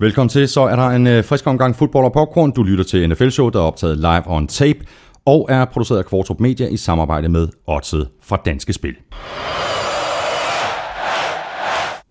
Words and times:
Velkommen 0.00 0.28
til. 0.28 0.48
Så 0.48 0.60
er 0.60 0.76
der 0.76 0.86
en 0.86 1.06
øh, 1.06 1.24
frisk 1.24 1.46
omgang 1.46 1.76
fodbold 1.76 2.04
og 2.04 2.12
popcorn. 2.12 2.50
Du 2.50 2.62
lytter 2.62 2.84
til 2.84 3.08
NFL-show, 3.08 3.48
der 3.48 3.58
er 3.58 3.62
optaget 3.62 3.96
live 3.96 4.22
on 4.26 4.46
tape 4.46 4.78
og 5.24 5.46
er 5.50 5.64
produceret 5.64 5.98
af 5.98 6.04
Kvartrup 6.04 6.40
Media 6.40 6.68
i 6.68 6.76
samarbejde 6.76 7.28
med 7.28 7.48
Odset 7.66 8.08
fra 8.22 8.36
Danske 8.44 8.72
Spil. 8.72 8.94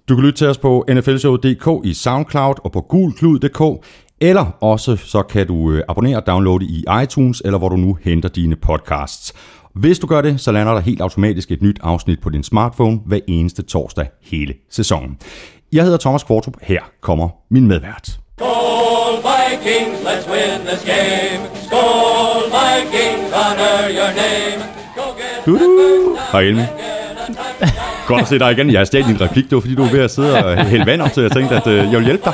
Du 0.09 0.15
kan 0.15 0.25
lytte 0.25 0.37
til 0.37 0.47
os 0.47 0.57
på 0.57 0.85
nflshow.dk 0.89 1.85
i 1.85 1.93
SoundCloud 1.93 2.55
og 2.63 2.71
på 2.71 2.81
gulklud.dk, 2.81 3.85
eller 4.21 4.45
også 4.61 4.95
så 4.95 5.23
kan 5.23 5.47
du 5.47 5.71
øh, 5.71 5.83
abonnere 5.89 6.17
og 6.17 6.27
downloade 6.27 6.65
i 6.65 6.85
iTunes, 7.03 7.41
eller 7.45 7.57
hvor 7.57 7.69
du 7.69 7.75
nu 7.75 7.97
henter 8.03 8.29
dine 8.29 8.55
podcasts. 8.55 9.33
Hvis 9.75 9.99
du 9.99 10.07
gør 10.07 10.21
det, 10.21 10.41
så 10.41 10.51
lander 10.51 10.73
der 10.73 10.79
helt 10.79 11.01
automatisk 11.01 11.51
et 11.51 11.61
nyt 11.61 11.79
afsnit 11.83 12.21
på 12.21 12.29
din 12.29 12.43
smartphone 12.43 12.99
hver 13.05 13.19
eneste 13.27 13.61
torsdag 13.61 14.09
hele 14.21 14.53
sæsonen. 14.69 15.17
Jeg 15.73 15.83
hedder 15.83 15.97
Thomas 15.97 16.23
Kvartrup. 16.23 16.53
Her 16.61 16.79
kommer 17.01 17.29
min 17.51 17.67
medvært. 17.67 18.07
Skål 18.39 19.15
Vikings, 19.29 19.99
let's 20.07 20.31
win 20.31 20.67
this 20.67 20.81
game. 20.85 21.39
Skål 21.67 22.43
Vikings, 22.57 23.33
honor 23.33 23.89
your 23.97 24.11
name. 24.23 24.63
Go 24.95 25.01
get 25.19 25.45
Du, 25.45 25.59
Hej 26.31 26.41
Elmi. 26.41 26.61
Godt 28.07 28.21
at 28.21 28.27
se 28.27 28.39
dig 28.39 28.51
igen. 28.51 28.71
Jeg 28.71 28.79
har 28.79 28.85
stjålet 28.85 29.07
din 29.07 29.21
replik. 29.21 29.43
Det 29.43 29.55
var 29.55 29.59
fordi, 29.61 29.75
du 29.75 29.83
var 29.83 29.91
ved 29.91 29.99
at 29.99 30.11
sidde 30.11 30.45
og 30.45 30.65
hælde 30.65 30.85
vand 30.85 31.01
op, 31.01 31.09
så 31.13 31.21
jeg 31.21 31.31
tænkte, 31.31 31.55
at 31.55 31.67
øh, 31.67 31.77
jeg 31.77 31.99
vil 31.99 32.05
hjælpe 32.05 32.23
dig. 32.25 32.33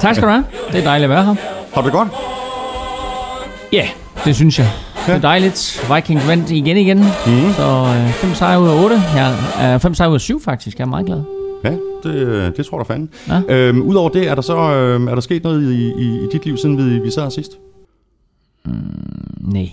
Tak 0.00 0.14
skal 0.14 0.28
du 0.28 0.32
have. 0.32 0.44
Det 0.72 0.80
er 0.80 0.84
dejligt 0.84 1.04
at 1.04 1.16
være 1.16 1.24
her. 1.24 1.34
Har 1.74 1.80
du 1.80 1.86
det 1.86 1.92
godt? 1.94 2.08
Ja, 3.72 3.88
det 4.24 4.36
synes 4.36 4.58
jeg. 4.58 4.68
Det 5.06 5.14
er 5.14 5.18
dejligt. 5.20 5.84
Vikings 5.94 6.28
vandt 6.28 6.50
igen 6.50 6.76
igen. 6.76 6.98
Mm. 6.98 7.52
Så 7.56 7.86
5 8.12 8.34
sejre 8.34 8.60
ud 8.60 8.68
af 8.68 8.82
8. 8.84 9.02
Ja, 9.60 9.76
5 9.76 9.94
sejre 9.94 10.10
ud 10.10 10.14
af 10.14 10.20
7 10.20 10.42
faktisk. 10.44 10.78
Jeg 10.78 10.84
er 10.84 10.88
meget 10.88 11.06
glad. 11.06 11.39
Ja, 11.64 11.70
det, 12.02 12.14
øh, 12.14 12.56
det 12.56 12.66
tror 12.66 12.78
jeg 12.78 12.88
da 12.88 12.94
fanden. 12.94 13.10
Ja. 13.28 13.68
Øhm, 13.68 13.82
Udover 13.82 14.08
det, 14.10 14.28
er 14.28 14.34
der 14.34 14.42
så 14.42 14.56
øh, 14.56 15.00
er 15.10 15.14
der 15.14 15.20
sket 15.20 15.42
noget 15.44 15.72
i, 15.72 15.88
i, 15.88 16.24
i 16.24 16.28
dit 16.32 16.44
liv, 16.44 16.56
siden 16.56 16.78
vi, 16.78 16.98
vi 16.98 17.10
sad 17.10 17.22
her 17.22 17.30
sidst? 17.30 17.58
Nej. 19.40 19.68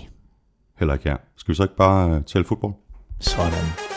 Heller 0.78 0.94
ikke 0.94 1.08
her. 1.08 1.16
Skal 1.36 1.52
vi 1.52 1.56
så 1.56 1.62
ikke 1.62 1.76
bare 1.76 2.10
øh, 2.16 2.22
tale 2.22 2.44
fodbold? 2.44 2.72
Sådan. 3.20 3.87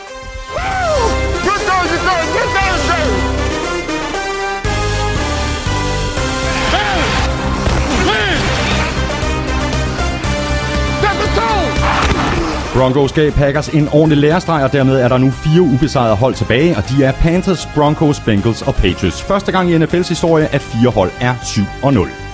Broncos 12.76 13.12
gav 13.12 13.32
Packers 13.32 13.68
en 13.68 13.88
ordentlig 13.88 14.18
lærestreg, 14.18 14.64
og 14.64 14.72
dermed 14.72 15.00
er 15.00 15.08
der 15.08 15.18
nu 15.18 15.30
fire 15.30 15.62
ubesejrede 15.62 16.16
hold 16.16 16.34
tilbage, 16.34 16.76
og 16.76 16.88
de 16.88 17.04
er 17.04 17.12
Panthers, 17.12 17.68
Broncos, 17.74 18.20
Bengals 18.20 18.62
og 18.62 18.74
Patriots. 18.74 19.22
Første 19.22 19.52
gang 19.52 19.70
i 19.70 19.76
NFL's 19.76 20.08
historie, 20.08 20.46
at 20.54 20.60
fire 20.60 20.90
hold 20.90 21.10
er 21.20 21.34
7-0. 21.34 22.31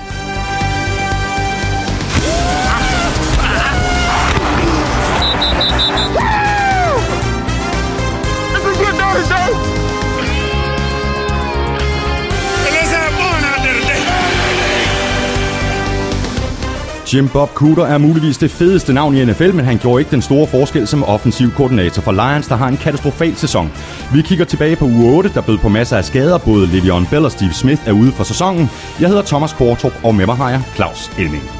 Jim 17.14 17.28
Bob 17.28 17.54
Cooter 17.54 17.82
er 17.82 17.98
muligvis 17.98 18.38
det 18.38 18.50
fedeste 18.50 18.92
navn 18.92 19.16
i 19.16 19.24
NFL, 19.24 19.52
men 19.54 19.64
han 19.64 19.78
gjorde 19.78 20.00
ikke 20.00 20.10
den 20.10 20.22
store 20.22 20.46
forskel 20.46 20.86
som 20.86 21.04
offensiv 21.04 21.50
koordinator 21.50 22.02
for 22.02 22.12
Lions, 22.12 22.46
der 22.46 22.56
har 22.56 22.68
en 22.68 22.76
katastrofal 22.76 23.36
sæson. 23.36 23.72
Vi 24.14 24.22
kigger 24.22 24.44
tilbage 24.44 24.76
på 24.76 24.84
uge 24.84 25.16
8, 25.16 25.30
der 25.34 25.40
bød 25.40 25.58
på 25.58 25.68
masser 25.68 25.96
af 25.96 26.04
skader. 26.04 26.38
Både 26.38 26.66
Le'Veon 26.66 27.10
Bell 27.10 27.24
og 27.24 27.32
Steve 27.32 27.52
Smith 27.52 27.88
er 27.88 27.92
ude 27.92 28.12
for 28.12 28.24
sæsonen. 28.24 28.70
Jeg 29.00 29.08
hedder 29.08 29.22
Thomas 29.22 29.52
Kvartrup, 29.52 29.92
og 30.04 30.14
med 30.14 30.26
mig 30.26 30.36
har 30.36 30.50
jeg 30.50 30.62
Claus 30.76 31.10
Elming. 31.18 31.57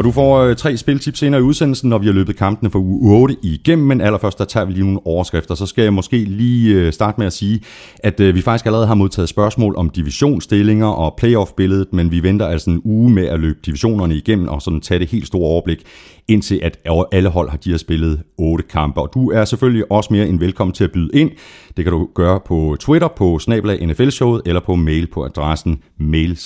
Og 0.00 0.04
du 0.04 0.10
får 0.10 0.38
øh, 0.38 0.56
tre 0.56 0.76
spiltips 0.76 1.18
senere 1.18 1.40
i 1.40 1.44
udsendelsen, 1.44 1.90
når 1.90 1.98
vi 1.98 2.06
har 2.06 2.12
løbet 2.12 2.36
kampene 2.36 2.70
for 2.70 2.78
uge 2.78 3.22
8 3.22 3.36
igennem, 3.42 3.86
men 3.86 4.00
allerførst 4.00 4.38
der 4.38 4.44
tager 4.44 4.66
vi 4.66 4.72
lige 4.72 4.84
nogle 4.84 5.06
overskrifter. 5.06 5.54
Så 5.54 5.66
skal 5.66 5.82
jeg 5.82 5.92
måske 5.92 6.16
lige 6.16 6.74
øh, 6.74 6.92
starte 6.92 7.20
med 7.20 7.26
at 7.26 7.32
sige, 7.32 7.60
at 7.98 8.20
øh, 8.20 8.34
vi 8.34 8.42
faktisk 8.42 8.66
allerede 8.66 8.86
har 8.86 8.94
modtaget 8.94 9.28
spørgsmål 9.28 9.76
om 9.76 9.90
divisionsstillinger 9.90 10.86
og 10.86 11.14
playoff-billedet, 11.16 11.92
men 11.92 12.10
vi 12.10 12.22
venter 12.22 12.46
altså 12.46 12.70
en 12.70 12.80
uge 12.84 13.10
med 13.10 13.26
at 13.26 13.40
løbe 13.40 13.58
divisionerne 13.66 14.14
igennem 14.14 14.48
og 14.48 14.62
sådan 14.62 14.80
tage 14.80 14.98
det 14.98 15.08
helt 15.10 15.26
store 15.26 15.48
overblik, 15.48 15.82
indtil 16.28 16.60
at 16.62 16.78
alle 17.12 17.28
hold 17.28 17.50
har 17.50 17.56
de 17.56 17.70
her 17.70 17.76
spillet 17.76 18.22
otte 18.38 18.64
kampe. 18.70 19.00
Og 19.00 19.10
du 19.14 19.30
er 19.30 19.44
selvfølgelig 19.44 19.92
også 19.92 20.12
mere 20.12 20.28
end 20.28 20.38
velkommen 20.38 20.74
til 20.74 20.84
at 20.84 20.92
byde 20.92 21.10
ind. 21.14 21.30
Det 21.76 21.84
kan 21.84 21.92
du 21.92 22.08
gøre 22.14 22.40
på 22.46 22.76
Twitter 22.80 23.08
på 23.08 23.38
snablag 23.38 23.86
NFL-showet 23.86 24.42
eller 24.46 24.60
på 24.60 24.74
mail 24.74 25.06
på 25.06 25.24
adressen 25.24 25.82
mail 25.98 26.38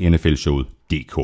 nflshowet.dk. 0.00 1.18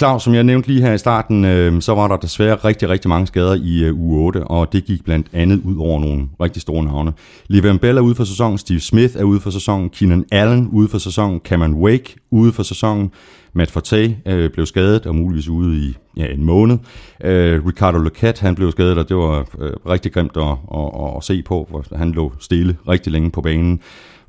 Claus, 0.00 0.22
som 0.22 0.34
jeg 0.34 0.44
nævnte 0.44 0.68
lige 0.68 0.82
her 0.82 0.92
i 0.92 0.98
starten, 0.98 1.44
øh, 1.44 1.82
så 1.82 1.94
var 1.94 2.08
der 2.08 2.16
desværre 2.16 2.54
rigtig, 2.54 2.88
rigtig 2.88 3.08
mange 3.08 3.26
skader 3.26 3.54
i 3.54 3.84
øh, 3.84 3.98
uge 3.98 4.26
8, 4.26 4.44
og 4.44 4.72
det 4.72 4.84
gik 4.84 5.04
blandt 5.04 5.26
andet 5.32 5.60
ud 5.64 5.76
over 5.78 6.00
nogle 6.00 6.28
rigtig 6.40 6.62
store 6.62 6.84
navne. 6.84 7.12
Le'Veon 7.52 7.78
Bell 7.78 7.98
er 7.98 8.00
ude 8.00 8.14
for 8.14 8.24
sæsonen, 8.24 8.58
Steve 8.58 8.80
Smith 8.80 9.16
er 9.16 9.24
ude 9.24 9.40
for 9.40 9.50
sæsonen, 9.50 9.90
Keenan 9.90 10.24
Allen 10.32 10.68
ude 10.72 10.88
for 10.88 10.98
sæsonen, 10.98 11.40
Cameron 11.44 11.74
Wake 11.74 12.16
ude 12.30 12.52
for 12.52 12.62
sæsonen, 12.62 13.10
Matt 13.52 13.70
Forte 13.70 14.16
øh, 14.26 14.50
blev 14.50 14.66
skadet 14.66 15.06
og 15.06 15.14
muligvis 15.14 15.48
ude 15.48 15.76
i 15.76 15.96
ja, 16.16 16.26
en 16.26 16.44
måned. 16.44 16.78
Øh, 17.24 17.66
Ricardo 17.66 17.98
Lequette, 17.98 18.40
han 18.40 18.54
blev 18.54 18.72
skadet, 18.72 18.98
og 18.98 19.08
det 19.08 19.16
var 19.16 19.46
øh, 19.58 19.72
rigtig 19.88 20.12
grimt 20.12 20.36
at, 20.36 20.42
at, 20.74 20.90
at, 21.02 21.16
at 21.16 21.24
se 21.24 21.42
på, 21.42 21.66
hvor 21.70 21.96
han 21.96 22.12
lå 22.12 22.32
stille 22.38 22.76
rigtig 22.88 23.12
længe 23.12 23.30
på 23.30 23.40
banen. 23.40 23.80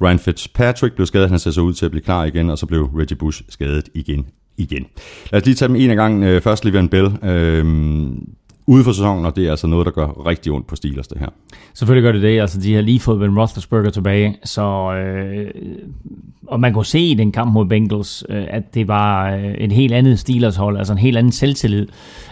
Ryan 0.01 0.19
Fitzpatrick 0.19 0.95
blev 0.95 1.05
skadet, 1.05 1.29
han 1.29 1.39
ser 1.39 1.51
så 1.51 1.61
ud 1.61 1.73
til 1.73 1.85
at 1.85 1.91
blive 1.91 2.03
klar 2.03 2.25
igen, 2.25 2.49
og 2.49 2.57
så 2.57 2.65
blev 2.65 2.89
Reggie 2.95 3.17
Bush 3.17 3.43
skadet 3.49 3.89
igen 3.93 4.25
igen. 4.61 4.85
Lad 5.31 5.41
os 5.41 5.45
lige 5.45 5.55
tage 5.55 5.67
dem 5.67 5.75
en 5.75 5.89
af 5.89 5.95
gangen. 5.95 6.23
Øh, 6.23 6.41
først 6.41 6.65
Livian 6.65 6.89
Bell. 6.89 7.09
Øh, 7.23 7.65
ude 8.67 8.83
for 8.83 8.91
sæsonen, 8.91 9.25
og 9.25 9.35
det 9.35 9.45
er 9.45 9.51
altså 9.51 9.67
noget, 9.67 9.85
der 9.85 9.91
gør 9.91 10.27
rigtig 10.27 10.51
ondt 10.51 10.67
på 10.67 10.75
Steelers, 10.75 11.07
det 11.07 11.19
her. 11.19 11.27
Selvfølgelig 11.73 12.03
gør 12.03 12.11
det 12.11 12.21
det. 12.21 12.41
Altså, 12.41 12.59
de 12.59 12.73
har 12.73 12.81
lige 12.81 12.99
fået 12.99 13.19
Ben 13.19 13.37
Roethlisberger 13.39 13.89
tilbage, 13.89 14.37
så... 14.43 14.93
Øh, 14.93 15.51
og 16.47 16.59
man 16.59 16.73
kunne 16.73 16.85
se 16.85 16.99
i 16.99 17.13
den 17.13 17.31
kamp 17.31 17.53
mod 17.53 17.65
Bengals, 17.65 18.23
øh, 18.29 18.43
at 18.49 18.73
det 18.73 18.87
var 18.87 19.31
øh, 19.31 19.53
et 19.53 19.71
helt 19.71 19.93
andet 19.93 20.19
Steelers 20.19 20.55
hold, 20.55 20.77
altså 20.77 20.93
en 20.93 20.99
helt 20.99 21.17
anden 21.17 21.31
selvtillid, 21.31 21.87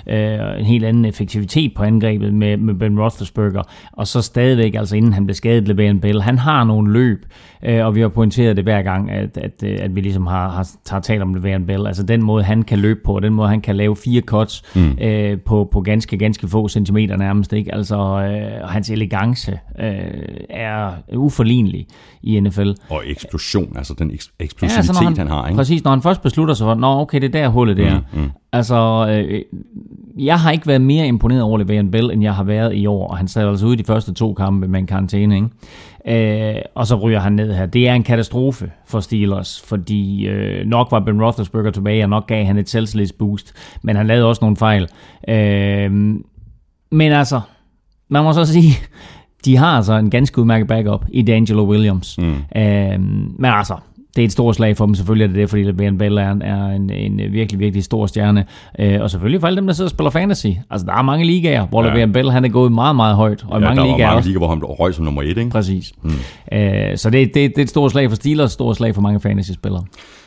øh, 0.08 0.60
en 0.60 0.66
helt 0.66 0.86
anden 0.86 1.06
effektivitet 1.06 1.74
på 1.76 1.84
angrebet 1.84 2.34
med, 2.34 2.58
med 2.58 2.74
Ben 2.74 3.00
Roethlisberger, 3.00 3.64
og 3.92 4.08
så 4.08 4.22
stadigvæk, 4.22 4.76
altså 4.76 4.96
inden 4.96 5.14
han 5.14 5.26
blev 5.26 5.36
skadet, 5.36 5.70
Le'Veon 5.70 6.00
Bell, 6.00 6.22
han 6.22 6.38
har 6.38 6.64
nogle 6.64 6.94
løb, 6.94 7.26
øh, 7.64 7.86
og 7.86 7.96
vi 7.96 8.02
har 8.02 8.08
pointeret 8.08 8.56
det 8.56 8.66
hver 8.66 8.82
gang, 8.82 9.12
at, 9.12 9.38
at, 9.38 9.64
øh, 9.64 9.78
at 9.82 9.96
vi 9.96 10.02
ligesom 10.02 10.28
har, 10.28 10.50
har, 10.50 10.68
har 10.90 11.00
talt 11.00 11.22
om 11.22 11.36
Le'Veon 11.36 11.66
Bell, 11.66 11.88
altså 11.88 12.04
den 12.04 12.24
måde, 12.24 12.44
han 12.44 12.64
kan 12.64 12.80
løbe 12.80 13.00
på, 13.06 13.20
den 13.20 13.34
måde, 13.34 13.50
han 13.50 13.62
kan 13.62 13.76
lave 13.76 13.96
fire 13.96 14.22
cuts 14.22 14.64
mm. 14.76 14.98
øh, 15.02 15.40
på, 15.40 15.70
på 15.72 15.82
ganske, 15.82 16.18
ganske 16.20 16.48
få 16.48 16.68
centimeter 16.68 17.18
nærmest, 17.18 17.54
ikke? 17.54 17.76
Altså, 17.76 17.98
øh, 17.98 18.70
hans 18.70 18.90
elegance 18.90 19.60
øh, 19.80 19.88
er 20.50 20.92
uforlignelig 21.16 21.88
i 22.24 22.40
NFL. 22.40 22.72
Og 22.90 23.04
eksplosion, 23.06 23.78
altså 23.78 23.94
den 24.00 24.12
eks- 24.12 24.36
eksplosivitet, 24.40 24.78
altså, 24.78 24.94
når 24.94 25.10
han, 25.10 25.18
han 25.18 25.28
har. 25.28 25.48
Ikke? 25.48 25.58
Præcis, 25.58 25.84
når 25.84 25.92
han 25.92 26.02
først 26.02 26.22
beslutter 26.22 26.54
sig 26.54 26.66
for, 26.66 26.76
nå 26.76 26.88
okay, 26.88 27.22
det 27.22 27.36
er 27.36 27.42
der 27.42 27.48
hullet 27.48 27.78
det 27.78 27.88
er. 27.88 28.00
Mm, 28.14 28.22
mm. 28.22 28.30
Altså, 28.54 29.08
øh, 29.10 29.42
jeg 30.18 30.40
har 30.40 30.52
ikke 30.52 30.68
været 30.68 30.82
mere 30.82 31.08
imponeret 31.08 31.42
over 31.42 31.60
Le'Veon 31.60 31.90
Bell, 31.92 32.12
end 32.12 32.24
jeg 32.24 32.36
har 32.36 32.44
været 32.44 32.76
i 32.76 32.86
år, 32.86 33.08
og 33.08 33.18
han 33.18 33.28
sad 33.28 33.48
altså 33.48 33.66
ude 33.66 33.74
i 33.74 33.78
de 33.78 33.84
første 33.84 34.14
to 34.14 34.34
kampe 34.34 34.68
med 34.68 34.80
en 34.80 34.88
karantæne, 34.88 35.36
ikke? 35.36 35.48
Øh, 36.10 36.56
og 36.76 36.88
så 36.88 36.96
ryger 36.96 37.20
han 37.20 37.34
ned 37.34 37.54
her. 37.54 37.66
Det 37.66 37.88
er 37.88 37.94
en 37.94 38.04
katastrofe 38.04 38.72
for 38.86 39.00
Steelers, 39.00 39.64
fordi 39.68 40.28
øh, 40.28 40.66
nok 40.66 40.92
var 40.92 41.00
Ben 41.00 41.24
Roethlisberger 41.24 41.72
tilbage, 41.72 42.04
og 42.04 42.10
nok 42.10 42.28
gav 42.28 42.46
han 42.46 42.58
et 42.58 42.70
selvtillidsboost, 42.70 43.54
men 43.82 43.96
han 43.96 44.08
lavede 44.08 44.26
også 44.26 44.40
nogle 44.42 44.58
fejl. 44.58 44.88
Øh, 45.28 45.92
men 46.92 47.12
altså, 47.12 47.42
man 48.10 48.24
må 48.24 48.34
så 48.34 48.46
sige, 48.46 48.74
de 49.46 49.58
har 49.58 49.78
altså 49.78 49.94
en 49.94 50.10
ganske 50.10 50.40
udmærket 50.40 50.68
backup 50.68 51.06
i 51.10 51.22
D'Angelo 51.22 51.62
Williams. 51.62 52.18
Mm. 52.18 52.36
Øh, 52.62 53.00
men 53.40 53.46
altså, 53.46 53.76
det 54.16 54.22
er 54.22 54.26
et 54.26 54.32
stort 54.32 54.56
slag 54.56 54.78
for 54.78 54.86
dem, 54.86 54.96
selvfølgelig 54.96 55.24
er 55.24 55.28
det 55.28 55.36
det, 55.36 55.50
fordi 55.50 55.64
LeBron 55.64 55.98
Bell 55.98 56.18
er 56.18 56.32
en, 56.32 56.42
er 56.42 56.66
en, 56.66 56.90
en 56.90 57.18
virkelig, 57.32 57.60
virkelig 57.60 57.84
stor 57.84 58.06
stjerne. 58.06 58.46
Øh, 58.80 59.02
og 59.02 59.10
selvfølgelig 59.10 59.42
for 59.42 59.48
alle 59.48 59.58
dem, 59.58 59.68
der 59.68 59.74
sidder 59.74 59.88
og 59.88 59.92
spiller 59.92 60.10
fantasy. 60.10 60.48
Altså, 60.72 60.86
der 60.86 60.94
er 60.94 61.02
mange 61.02 61.26
ligaer, 61.26 61.66
hvor 61.66 61.84
ja. 61.84 61.94
LeBron 61.94 62.14
Bell 62.14 62.32
han 62.32 62.46
er 62.46 62.50
gået 62.50 62.72
meget, 62.72 62.96
meget 62.96 63.16
højt. 63.16 63.46
Og 63.48 63.62
ja, 63.62 63.68
mange 63.68 63.82
der 63.82 63.88
var 63.88 63.92
ligaer 63.92 64.08
mange 64.08 64.18
også. 64.18 64.30
ligaer, 64.30 64.40
hvor 64.40 64.50
han 64.50 64.64
røg 64.64 64.94
som 64.94 65.06
nummer 65.06 65.22
et, 65.22 65.28
ikke? 65.28 65.50
Præcis. 65.50 65.94
Mm. 66.04 66.12
Øh, 66.58 66.98
så 66.98 67.10
det, 67.10 67.28
det, 67.28 67.36
det 67.36 67.58
er 67.58 67.62
et 67.62 67.70
stort 67.70 67.92
slag 67.92 68.10
for 68.10 68.16
Steelers, 68.16 68.50
et 68.50 68.54
stort 68.54 68.76
slag 68.76 68.96
for 68.96 69.02
mange 69.02 69.20
fantasy-spillere. 69.20 69.84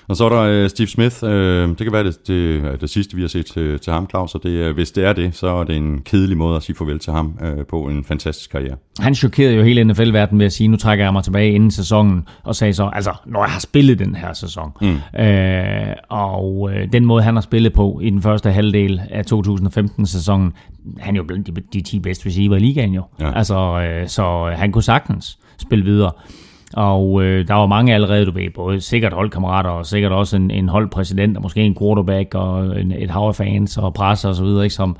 Og 0.09 0.17
så 0.17 0.25
er 0.25 0.29
der 0.29 0.41
øh, 0.41 0.71
Steve 0.71 0.89
Smith. 0.89 1.17
Øh, 1.25 1.69
det 1.69 1.79
kan 1.79 1.93
være 1.93 2.05
det, 2.05 2.29
det, 2.29 2.81
det 2.81 2.91
sidste, 2.91 3.17
vi 3.17 3.21
har 3.21 3.29
set 3.29 3.47
til, 3.47 3.79
til 3.79 3.93
ham, 3.93 4.07
Claus. 4.11 4.35
Og 4.35 4.43
det, 4.43 4.75
hvis 4.75 4.91
det 4.91 5.05
er 5.05 5.13
det, 5.13 5.35
så 5.35 5.47
er 5.47 5.65
det 5.65 5.77
en 5.77 6.03
kedelig 6.05 6.37
måde 6.37 6.57
at 6.57 6.63
sige 6.63 6.77
farvel 6.77 6.99
til 6.99 7.13
ham 7.13 7.39
øh, 7.43 7.67
på 7.67 7.83
en 7.83 8.05
fantastisk 8.05 8.51
karriere. 8.51 8.77
Han 8.99 9.15
chokerede 9.15 9.55
jo 9.55 9.63
hele 9.63 9.85
NFL-verdenen 9.85 10.39
ved 10.39 10.47
at 10.47 10.53
sige, 10.53 10.69
nu 10.69 10.77
trækker 10.77 11.05
jeg 11.05 11.13
mig 11.13 11.25
tilbage 11.25 11.53
inden 11.53 11.71
sæsonen, 11.71 12.29
og 12.43 12.57
sagde 12.57 12.75
så, 12.75 12.91
altså, 12.93 13.13
når 13.27 13.41
jeg 13.45 13.51
har 13.51 13.61
spillet 13.61 13.99
den 13.99 14.15
her 14.15 14.33
sæson. 14.33 14.73
Mm. 14.81 15.21
Øh, 15.21 15.95
og 16.09 16.71
øh, 16.75 16.93
den 16.93 17.05
måde, 17.05 17.23
han 17.23 17.35
har 17.35 17.43
spillet 17.43 17.73
på 17.73 18.01
i 18.03 18.11
den 18.11 18.23
første 18.23 18.51
halvdel 18.51 19.01
af 19.11 19.23
2015-sæsonen, 19.33 20.53
han 20.99 21.15
er 21.15 21.19
jo 21.19 21.25
blandt 21.25 21.47
de, 21.47 21.53
de 21.73 21.81
10 21.81 21.99
bedste 21.99 22.27
receiver 22.27 22.57
i 22.57 22.61
ligaen 22.61 22.95
jo. 22.95 23.03
Ja. 23.21 23.33
Altså, 23.37 23.81
øh, 23.81 24.09
så 24.09 24.55
han 24.57 24.73
kunne 24.73 24.83
sagtens 24.83 25.39
spille 25.59 25.85
videre. 25.85 26.11
Og 26.75 27.23
øh, 27.23 27.49
der 27.49 27.55
var 27.55 27.67
mange 27.67 27.95
allerede, 27.95 28.27
du 28.27 28.31
ved, 28.31 28.51
både 28.55 28.81
sikkert 28.81 29.13
holdkammerater 29.13 29.71
og 29.71 29.87
sikkert 29.87 30.13
også 30.13 30.37
en, 30.37 30.51
en 30.51 30.69
holdpræsident 30.69 31.37
og 31.37 31.43
måske 31.43 31.61
en 31.61 31.77
quarterback 31.81 32.35
og 32.35 32.81
en, 32.81 32.93
et 32.93 33.11
hav 33.11 33.23
af 33.23 33.35
fans 33.35 33.79
og 33.79 33.95
presser 33.95 34.29
og 34.29 34.35
så 34.35 34.45
videre, 34.45 34.65
ikke, 34.65 34.75
som, 34.75 34.97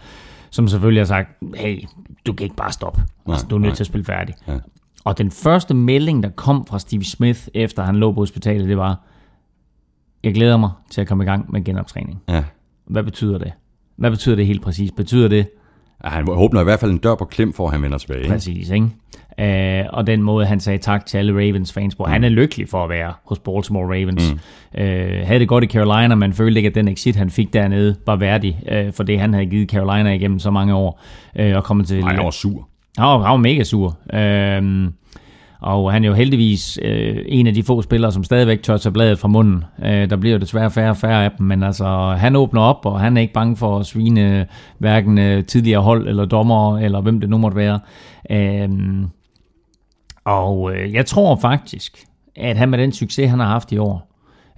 som 0.51 0.69
selvfølgelig 0.69 1.01
har 1.01 1.07
sagt, 1.07 1.29
hey, 1.57 1.85
du 2.27 2.33
kan 2.33 2.45
ikke 2.45 2.57
bare 2.57 2.73
stoppe. 2.73 3.01
Nej, 3.27 3.33
altså, 3.35 3.47
du 3.47 3.55
er 3.55 3.59
nødt 3.59 3.69
nej. 3.69 3.75
til 3.75 3.83
at 3.83 3.87
spille 3.87 4.05
færdig. 4.05 4.35
Ja. 4.49 4.59
Og 5.05 5.19
den 5.19 5.31
første 5.31 5.75
melding, 5.75 6.23
der 6.23 6.29
kom 6.29 6.67
fra 6.67 6.79
Steve 6.79 7.05
Smith, 7.05 7.41
efter 7.55 7.83
han 7.83 7.97
lå 7.97 8.13
på 8.13 8.21
hospitalet, 8.21 8.69
det 8.69 8.77
var, 8.77 9.01
jeg 10.23 10.35
glæder 10.35 10.57
mig 10.57 10.71
til 10.91 11.01
at 11.01 11.09
komme 11.09 11.25
i 11.25 11.27
gang 11.27 11.53
med 11.53 11.65
genoptræning. 11.65 12.23
Ja. 12.29 12.45
Hvad 12.85 13.03
betyder 13.03 13.39
det? 13.39 13.53
Hvad 13.97 14.11
betyder 14.11 14.37
det 14.37 14.47
helt 14.47 14.63
præcis? 14.63 14.93
Betyder 14.93 15.29
det, 15.29 15.47
Ja, 16.05 16.09
han 16.09 16.29
åbner 16.29 16.61
i 16.61 16.65
hvert 16.65 16.81
fald 16.81 16.91
en 16.91 16.99
dør 16.99 17.15
på 17.15 17.25
klem, 17.25 17.53
for 17.53 17.67
at 17.67 17.73
han 17.73 17.83
vender 17.83 17.99
tilbage. 17.99 18.29
Præcis, 18.29 18.71
ikke? 18.71 18.91
Uh, 19.39 19.99
og 19.99 20.07
den 20.07 20.23
måde, 20.23 20.47
han 20.47 20.61
sagde 20.61 20.79
tak 20.79 21.07
til 21.07 21.19
alle 21.19 21.33
Ravens 21.33 21.73
fans 21.73 21.95
på. 21.95 22.05
Mm. 22.05 22.13
Han 22.13 22.25
er 22.25 22.29
lykkelig 22.29 22.69
for 22.69 22.85
at 22.85 22.91
være 22.91 23.13
hos 23.25 23.39
Baltimore 23.39 23.87
Ravens. 23.87 24.33
Mm. 24.33 24.39
Uh, 24.81 25.27
havde 25.27 25.39
det 25.39 25.49
godt 25.49 25.65
i 25.65 25.67
Carolina, 25.67 26.15
men 26.15 26.33
følte 26.33 26.59
ikke, 26.59 26.69
at 26.69 26.75
den 26.75 26.89
exit, 26.89 27.17
han 27.17 27.31
fik 27.31 27.53
dernede, 27.53 27.97
var 28.07 28.17
værdig 28.17 28.61
uh, 28.73 28.93
for 28.93 29.03
det, 29.03 29.21
han 29.21 29.33
havde 29.33 29.47
givet 29.47 29.71
Carolina 29.71 30.13
igennem 30.13 30.39
så 30.39 30.51
mange 30.51 30.75
år. 30.75 31.01
Uh, 31.41 31.57
og 31.57 31.65
komme 31.65 31.85
til, 31.85 32.01
Nej, 32.01 32.15
han 32.15 32.25
var 32.25 32.31
sur. 32.31 32.69
Han 32.99 33.07
var, 33.07 33.19
han 33.19 33.31
var 33.31 33.37
mega 33.37 33.65
sur. 33.65 33.99
Uh, 34.15 34.93
og 35.63 35.93
han 35.93 36.05
er 36.05 36.09
jo 36.09 36.15
heldigvis 36.15 36.79
øh, 36.83 37.17
en 37.27 37.47
af 37.47 37.55
de 37.55 37.63
få 37.63 37.83
spillere, 37.83 38.13
som 38.13 38.25
stadigvæk 38.25 38.63
tør 38.63 38.77
tage 38.77 38.93
bladet 38.93 39.19
fra 39.19 39.29
munden. 39.29 39.65
Øh, 39.85 40.11
der 40.11 40.17
bliver 40.17 40.33
jo 40.33 40.41
desværre 40.41 40.71
færre 40.71 40.91
og 40.91 40.97
færre 40.97 41.25
af 41.25 41.31
dem, 41.39 41.47
men 41.47 41.63
altså, 41.63 42.15
han 42.19 42.37
åbner 42.37 42.61
op, 42.61 42.87
og 42.87 43.01
han 43.01 43.17
er 43.17 43.21
ikke 43.21 43.33
bange 43.33 43.57
for 43.57 43.79
at 43.79 43.87
svine 43.87 44.47
hverken 44.79 45.19
øh, 45.19 45.45
tidligere 45.45 45.81
hold, 45.81 46.09
eller 46.09 46.25
dommer, 46.25 46.79
eller 46.79 47.01
hvem 47.01 47.21
det 47.21 47.31
nu 47.31 47.39
måtte 47.39 47.57
være. 47.57 47.81
Øh, 48.31 48.69
og 50.25 50.75
øh, 50.75 50.95
jeg 50.95 51.07
tror 51.07 51.37
faktisk, 51.37 52.05
at 52.37 52.57
han 52.57 52.69
med 52.69 52.79
den 52.79 52.93
succes, 52.93 53.31
han 53.31 53.39
har 53.39 53.47
haft 53.47 53.73
i 53.73 53.79
år, 53.79 54.13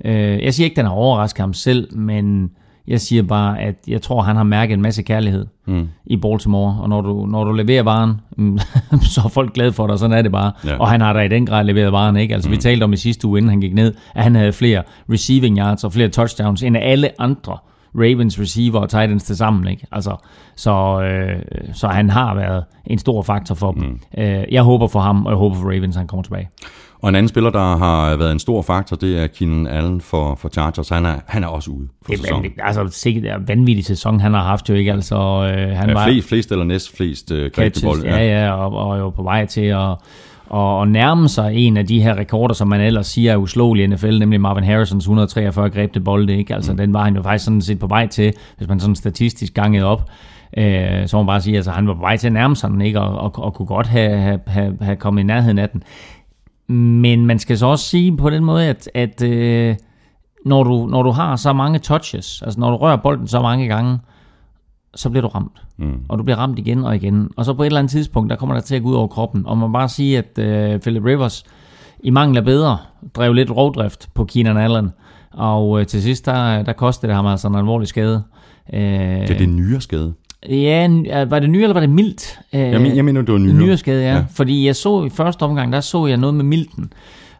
øh, 0.04 0.42
jeg 0.42 0.54
siger 0.54 0.64
ikke, 0.64 0.74
at 0.74 0.76
den 0.76 0.86
har 0.86 0.92
overrasket 0.92 1.40
ham 1.40 1.52
selv, 1.52 1.96
men 1.96 2.50
jeg 2.86 3.00
siger 3.00 3.22
bare, 3.22 3.60
at 3.60 3.74
jeg 3.88 4.02
tror, 4.02 4.22
han 4.22 4.36
har 4.36 4.42
mærket 4.42 4.74
en 4.74 4.82
masse 4.82 5.02
kærlighed 5.02 5.46
mm. 5.66 5.88
i 6.06 6.16
Baltimore. 6.16 6.78
Og 6.82 6.88
når 6.88 7.00
du, 7.00 7.26
når 7.26 7.44
du 7.44 7.52
leverer 7.52 7.82
varen, 7.82 8.20
så 9.14 9.20
er 9.24 9.28
folk 9.28 9.54
glade 9.54 9.72
for 9.72 9.86
dig. 9.86 9.98
Sådan 9.98 10.18
er 10.18 10.22
det 10.22 10.32
bare. 10.32 10.52
Ja. 10.64 10.76
Og 10.76 10.88
han 10.88 11.00
har 11.00 11.12
da 11.12 11.20
i 11.20 11.28
den 11.28 11.46
grad 11.46 11.64
leveret 11.64 11.92
varen. 11.92 12.16
Ikke? 12.16 12.34
Altså, 12.34 12.48
mm. 12.48 12.52
Vi 12.52 12.56
talte 12.56 12.84
om 12.84 12.92
i 12.92 12.96
sidste 12.96 13.26
uge, 13.26 13.38
inden 13.38 13.50
han 13.50 13.60
gik 13.60 13.74
ned, 13.74 13.94
at 14.14 14.22
han 14.22 14.34
havde 14.34 14.52
flere 14.52 14.82
receiving 15.10 15.58
yards 15.58 15.84
og 15.84 15.92
flere 15.92 16.08
touchdowns 16.08 16.62
end 16.62 16.76
alle 16.76 17.20
andre 17.20 17.58
Ravens 17.94 18.40
receiver 18.40 18.80
og 18.80 18.90
Titans 18.90 19.24
til 19.24 19.36
sammen. 19.36 19.68
Ikke? 19.68 19.86
Altså, 19.92 20.16
så, 20.56 21.02
øh, 21.02 21.42
så 21.74 21.88
han 21.88 22.10
har 22.10 22.34
været 22.34 22.64
en 22.86 22.98
stor 22.98 23.22
faktor 23.22 23.54
for 23.54 23.72
dem. 23.72 23.82
Mm. 23.82 24.22
Øh, 24.22 24.44
jeg 24.50 24.62
håber 24.62 24.86
for 24.86 25.00
ham, 25.00 25.26
og 25.26 25.30
jeg 25.30 25.38
håber 25.38 25.56
for 25.56 25.64
Ravens, 25.64 25.96
at 25.96 26.00
han 26.00 26.06
kommer 26.06 26.22
tilbage. 26.22 26.48
Og 27.04 27.08
en 27.08 27.14
anden 27.14 27.28
spiller, 27.28 27.50
der 27.50 27.76
har 27.76 28.16
været 28.16 28.32
en 28.32 28.38
stor 28.38 28.62
faktor, 28.62 28.96
det 28.96 29.22
er 29.22 29.26
Keenan 29.26 29.66
Allen 29.66 30.00
for, 30.00 30.34
for 30.34 30.48
Chargers. 30.48 30.88
Han 30.88 31.06
er, 31.06 31.14
han 31.26 31.44
er 31.44 31.48
også 31.48 31.70
ude 31.70 31.88
for 32.02 32.12
det 32.12 32.18
er 32.18 32.22
sæsonen. 32.22 32.52
Altså, 32.58 32.88
sikkert 32.90 33.24
er 33.24 33.38
vanvittig 33.46 33.84
sæson, 33.84 34.20
han 34.20 34.34
har 34.34 34.42
haft 34.42 34.68
jo 34.68 34.74
ikke. 34.74 34.92
Altså, 34.92 35.16
øh, 35.16 35.76
han 35.76 35.88
ja, 35.88 35.94
var, 35.94 36.06
flest, 36.06 36.28
flest 36.28 36.52
eller 36.52 36.64
næst 36.64 36.96
flest 36.96 37.30
øh, 37.30 37.50
catches, 37.50 38.04
Ja, 38.04 38.24
ja, 38.24 38.52
og, 38.52 38.72
og 38.72 38.98
jo 38.98 39.10
på 39.10 39.22
vej 39.22 39.46
til 39.46 39.60
at 39.60 39.96
og, 40.46 40.78
og 40.78 40.88
nærme 40.88 41.28
sig 41.28 41.54
en 41.54 41.76
af 41.76 41.86
de 41.86 42.02
her 42.02 42.14
rekorder, 42.18 42.54
som 42.54 42.68
man 42.68 42.80
ellers 42.80 43.06
siger 43.06 43.32
er 43.32 43.36
uslåelig 43.36 43.84
i 43.84 43.86
NFL, 43.86 44.18
nemlig 44.18 44.40
Marvin 44.40 44.64
Harrisons 44.64 45.04
143 45.04 45.70
grebte 45.70 46.00
bolde. 46.00 46.36
Ikke? 46.36 46.54
Altså, 46.54 46.72
mm. 46.72 46.78
Den 46.78 46.92
var 46.92 47.04
han 47.04 47.16
jo 47.16 47.22
faktisk 47.22 47.44
sådan 47.44 47.62
set 47.62 47.78
på 47.78 47.86
vej 47.86 48.06
til, 48.06 48.32
hvis 48.56 48.68
man 48.68 48.80
sådan 48.80 48.96
statistisk 48.96 49.54
gangede 49.54 49.84
op. 49.84 50.10
Øh, 50.56 51.08
så 51.08 51.16
må 51.16 51.22
man 51.22 51.26
bare 51.26 51.40
sige, 51.40 51.54
at 51.54 51.58
altså, 51.58 51.70
han 51.70 51.88
var 51.88 51.94
på 51.94 52.00
vej 52.00 52.16
til 52.16 52.26
at 52.26 52.32
nærme 52.32 52.56
sig 52.56 52.70
den, 52.70 52.80
ikke? 52.80 53.00
Og, 53.00 53.18
og, 53.18 53.44
og 53.44 53.54
kunne 53.54 53.66
godt 53.66 53.86
have, 53.86 54.18
have, 54.18 54.40
have, 54.46 54.76
have 54.80 54.96
kommet 54.96 55.22
i 55.22 55.26
nærheden 55.26 55.58
af 55.58 55.68
den. 55.68 55.82
Men 56.76 57.26
man 57.26 57.38
skal 57.38 57.58
så 57.58 57.66
også 57.66 57.84
sige 57.84 58.16
på 58.16 58.30
den 58.30 58.44
måde, 58.44 58.66
at, 58.66 58.90
at 58.94 59.22
øh, 59.22 59.76
når, 60.44 60.62
du, 60.62 60.86
når 60.86 61.02
du 61.02 61.10
har 61.10 61.36
så 61.36 61.52
mange 61.52 61.78
touches, 61.78 62.42
altså 62.42 62.60
når 62.60 62.70
du 62.70 62.76
rører 62.76 62.96
bolden 62.96 63.28
så 63.28 63.42
mange 63.42 63.68
gange, 63.68 63.98
så 64.96 65.10
bliver 65.10 65.22
du 65.22 65.28
ramt. 65.28 65.62
Mm. 65.76 65.92
Og 66.08 66.18
du 66.18 66.22
bliver 66.22 66.36
ramt 66.36 66.58
igen 66.58 66.84
og 66.84 66.96
igen. 66.96 67.30
Og 67.36 67.44
så 67.44 67.54
på 67.54 67.62
et 67.62 67.66
eller 67.66 67.78
andet 67.78 67.90
tidspunkt, 67.90 68.30
der 68.30 68.36
kommer 68.36 68.54
der 68.54 68.62
til 68.62 68.76
at 68.76 68.82
gå 68.82 68.88
ud 68.88 68.94
over 68.94 69.06
kroppen. 69.06 69.46
Og 69.46 69.58
man 69.58 69.72
bare 69.72 69.88
sige, 69.88 70.18
at 70.18 70.38
øh, 70.38 70.80
Philip 70.80 71.04
Rivers 71.04 71.44
i 72.00 72.10
mangel 72.10 72.36
af 72.36 72.44
bedre, 72.44 72.78
drev 73.14 73.32
lidt 73.32 73.50
rovdrift 73.50 74.08
på 74.14 74.24
Keenan 74.24 74.56
Allen. 74.56 74.90
Og 75.32 75.80
øh, 75.80 75.86
til 75.86 76.02
sidst, 76.02 76.26
der, 76.26 76.62
der 76.62 76.72
kostede 76.72 77.08
det 77.08 77.16
ham 77.16 77.26
altså 77.26 77.48
en 77.48 77.54
alvorlig 77.54 77.88
skade. 77.88 78.22
Øh, 78.72 78.80
det 78.80 79.30
er 79.30 79.38
det 79.38 79.48
nyere 79.48 79.80
skade. 79.80 80.14
Ja, 80.48 81.24
var 81.24 81.38
det 81.38 81.50
nye, 81.50 81.62
eller 81.62 81.74
var 81.74 81.80
det 81.80 81.90
mildt? 81.90 82.38
Jeg, 82.52 82.80
men, 82.80 82.96
jeg 82.96 83.04
mener, 83.04 83.22
det 83.22 83.32
var 83.32 83.38
nyere. 83.38 83.54
Nyere 83.54 83.76
skade, 83.76 84.02
ja. 84.02 84.14
ja. 84.14 84.24
Fordi 84.30 84.66
jeg 84.66 84.76
så 84.76 85.04
i 85.04 85.10
første 85.10 85.42
omgang, 85.42 85.72
der 85.72 85.80
så 85.80 86.06
jeg 86.06 86.16
noget 86.16 86.34
med 86.34 86.44
milten. 86.44 86.92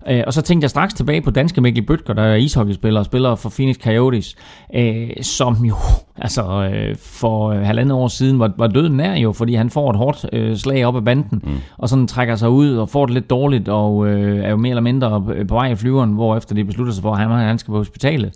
Øh, 0.09 0.23
og 0.27 0.33
så 0.33 0.43
tænkte 0.43 0.65
jeg 0.65 0.71
straks 0.71 0.95
tilbage 0.95 1.21
på 1.21 1.31
danske 1.31 1.61
Mikkel 1.61 1.87
Bøtger, 1.87 2.15
der 2.15 2.23
er 2.23 2.35
ishockeyspiller 2.35 3.01
og 3.01 3.07
spiller 3.07 3.35
for 3.35 3.51
Phoenix 3.51 3.77
Coyotes, 3.77 4.37
øh, 4.75 5.11
som 5.23 5.55
jo 5.65 5.75
altså, 6.25 6.71
øh, 6.73 6.97
for 6.97 7.53
halvandet 7.53 7.97
år 7.97 8.09
siden 8.09 8.39
var, 8.39 8.53
var 8.59 8.67
døden 8.67 8.97
nær 8.97 9.15
jo, 9.15 9.33
fordi 9.33 9.55
han 9.55 9.71
får 9.71 9.91
et 9.91 9.97
hårdt 9.97 10.61
slag 10.61 10.85
op 10.85 10.97
ad 10.97 11.03
banden, 11.03 11.43
mm. 11.45 11.53
og 11.79 11.89
sådan 11.89 12.07
trækker 12.07 12.37
sig 12.37 12.51
ud 12.51 12.77
og 12.77 12.89
får 12.89 13.07
det 13.07 13.15
lidt 13.15 13.31
dårligt, 13.31 13.69
og 13.69 14.09
er 14.11 14.51
jo 14.51 14.57
mere 14.57 14.71
eller 14.71 14.83
mindre 14.83 15.25
på 15.49 15.55
vej 15.55 15.71
i 15.71 15.77
flyveren, 15.77 16.13
hvor 16.13 16.37
efter 16.37 16.55
de 16.55 16.65
beslutter 16.65 16.93
sig 16.93 17.03
for, 17.03 17.13
at 17.13 17.19
han, 17.19 17.31
han 17.31 17.59
skal 17.59 17.73
på 17.73 17.79
hospitalet 17.79 18.33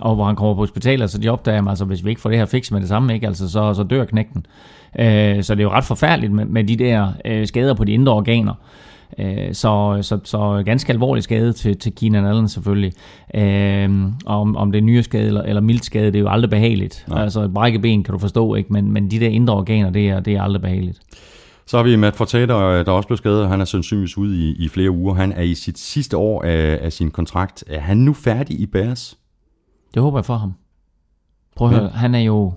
og 0.00 0.14
hvor 0.14 0.24
han 0.24 0.36
kommer 0.36 0.54
på 0.54 0.60
hospitalet, 0.60 1.10
så 1.10 1.18
de 1.18 1.28
opdager, 1.28 1.68
altså 1.68 1.84
hvis 1.84 2.04
vi 2.04 2.10
ikke 2.10 2.20
får 2.20 2.30
det 2.30 2.38
her 2.38 2.46
fix 2.46 2.70
med 2.70 2.80
det 2.80 2.88
samme, 2.88 3.14
ikke, 3.14 3.26
altså, 3.26 3.50
så, 3.50 3.74
så 3.74 3.82
dør 3.82 4.04
knægten. 4.04 4.46
Øh, 4.98 5.42
så 5.42 5.54
det 5.54 5.60
er 5.60 5.64
jo 5.64 5.70
ret 5.70 5.84
forfærdeligt 5.84 6.32
med, 6.32 6.44
med 6.44 6.64
de 6.64 6.76
der 6.76 7.12
øh, 7.24 7.46
skader 7.46 7.74
på 7.74 7.84
de 7.84 7.92
indre 7.92 8.12
organer. 8.12 8.54
Øh, 9.18 9.54
så, 9.54 9.98
så, 10.02 10.18
så 10.24 10.62
ganske 10.66 10.92
alvorlig 10.92 11.22
skade 11.24 11.52
til, 11.52 11.78
til 11.78 11.94
Keenan 11.94 12.26
Allen 12.26 12.48
selvfølgelig. 12.48 12.92
Øh, 13.34 13.90
om, 14.26 14.56
om 14.56 14.72
det 14.72 14.78
er 14.78 14.82
nyere 14.82 15.02
skade 15.02 15.26
eller, 15.26 15.42
eller 15.42 15.60
mild 15.60 15.80
skade, 15.80 16.06
det 16.06 16.16
er 16.16 16.20
jo 16.20 16.28
aldrig 16.28 16.50
behageligt. 16.50 17.04
Nej. 17.08 17.22
Altså 17.22 17.42
et 17.42 17.54
brækket 17.54 17.82
ben 17.82 18.04
kan 18.04 18.12
du 18.12 18.18
forstå, 18.18 18.54
ikke? 18.54 18.72
Men, 18.72 18.92
men 18.92 19.10
de 19.10 19.20
der 19.20 19.28
indre 19.28 19.54
organer, 19.54 19.90
det 19.90 20.08
er, 20.08 20.20
det 20.20 20.34
er 20.34 20.42
aldrig 20.42 20.62
behageligt. 20.62 21.00
Så 21.66 21.76
har 21.76 21.84
vi 21.84 21.96
Matt 21.96 22.16
Fortater, 22.16 22.82
der 22.84 22.92
også 22.92 23.06
blev 23.06 23.16
skadet. 23.16 23.48
Han 23.48 23.60
er 23.60 23.64
sandsynligvis 23.64 24.18
ude 24.18 24.36
i, 24.36 24.64
i 24.64 24.68
flere 24.68 24.90
uger. 24.90 25.14
Han 25.14 25.32
er 25.32 25.42
i 25.42 25.54
sit 25.54 25.78
sidste 25.78 26.16
år 26.16 26.42
af, 26.42 26.78
af 26.82 26.92
sin 26.92 27.10
kontrakt. 27.10 27.64
Er 27.66 27.80
han 27.80 27.96
nu 27.96 28.12
færdig 28.12 28.60
i 28.60 28.66
Bears? 28.66 29.18
Det 29.94 30.02
håber 30.02 30.18
jeg 30.18 30.24
for 30.24 30.36
ham. 30.36 30.52
Prøv 31.56 31.68
at 31.68 31.74
ja. 31.74 31.80
høre, 31.80 31.90
han 31.90 32.14
er 32.14 32.20
jo... 32.20 32.52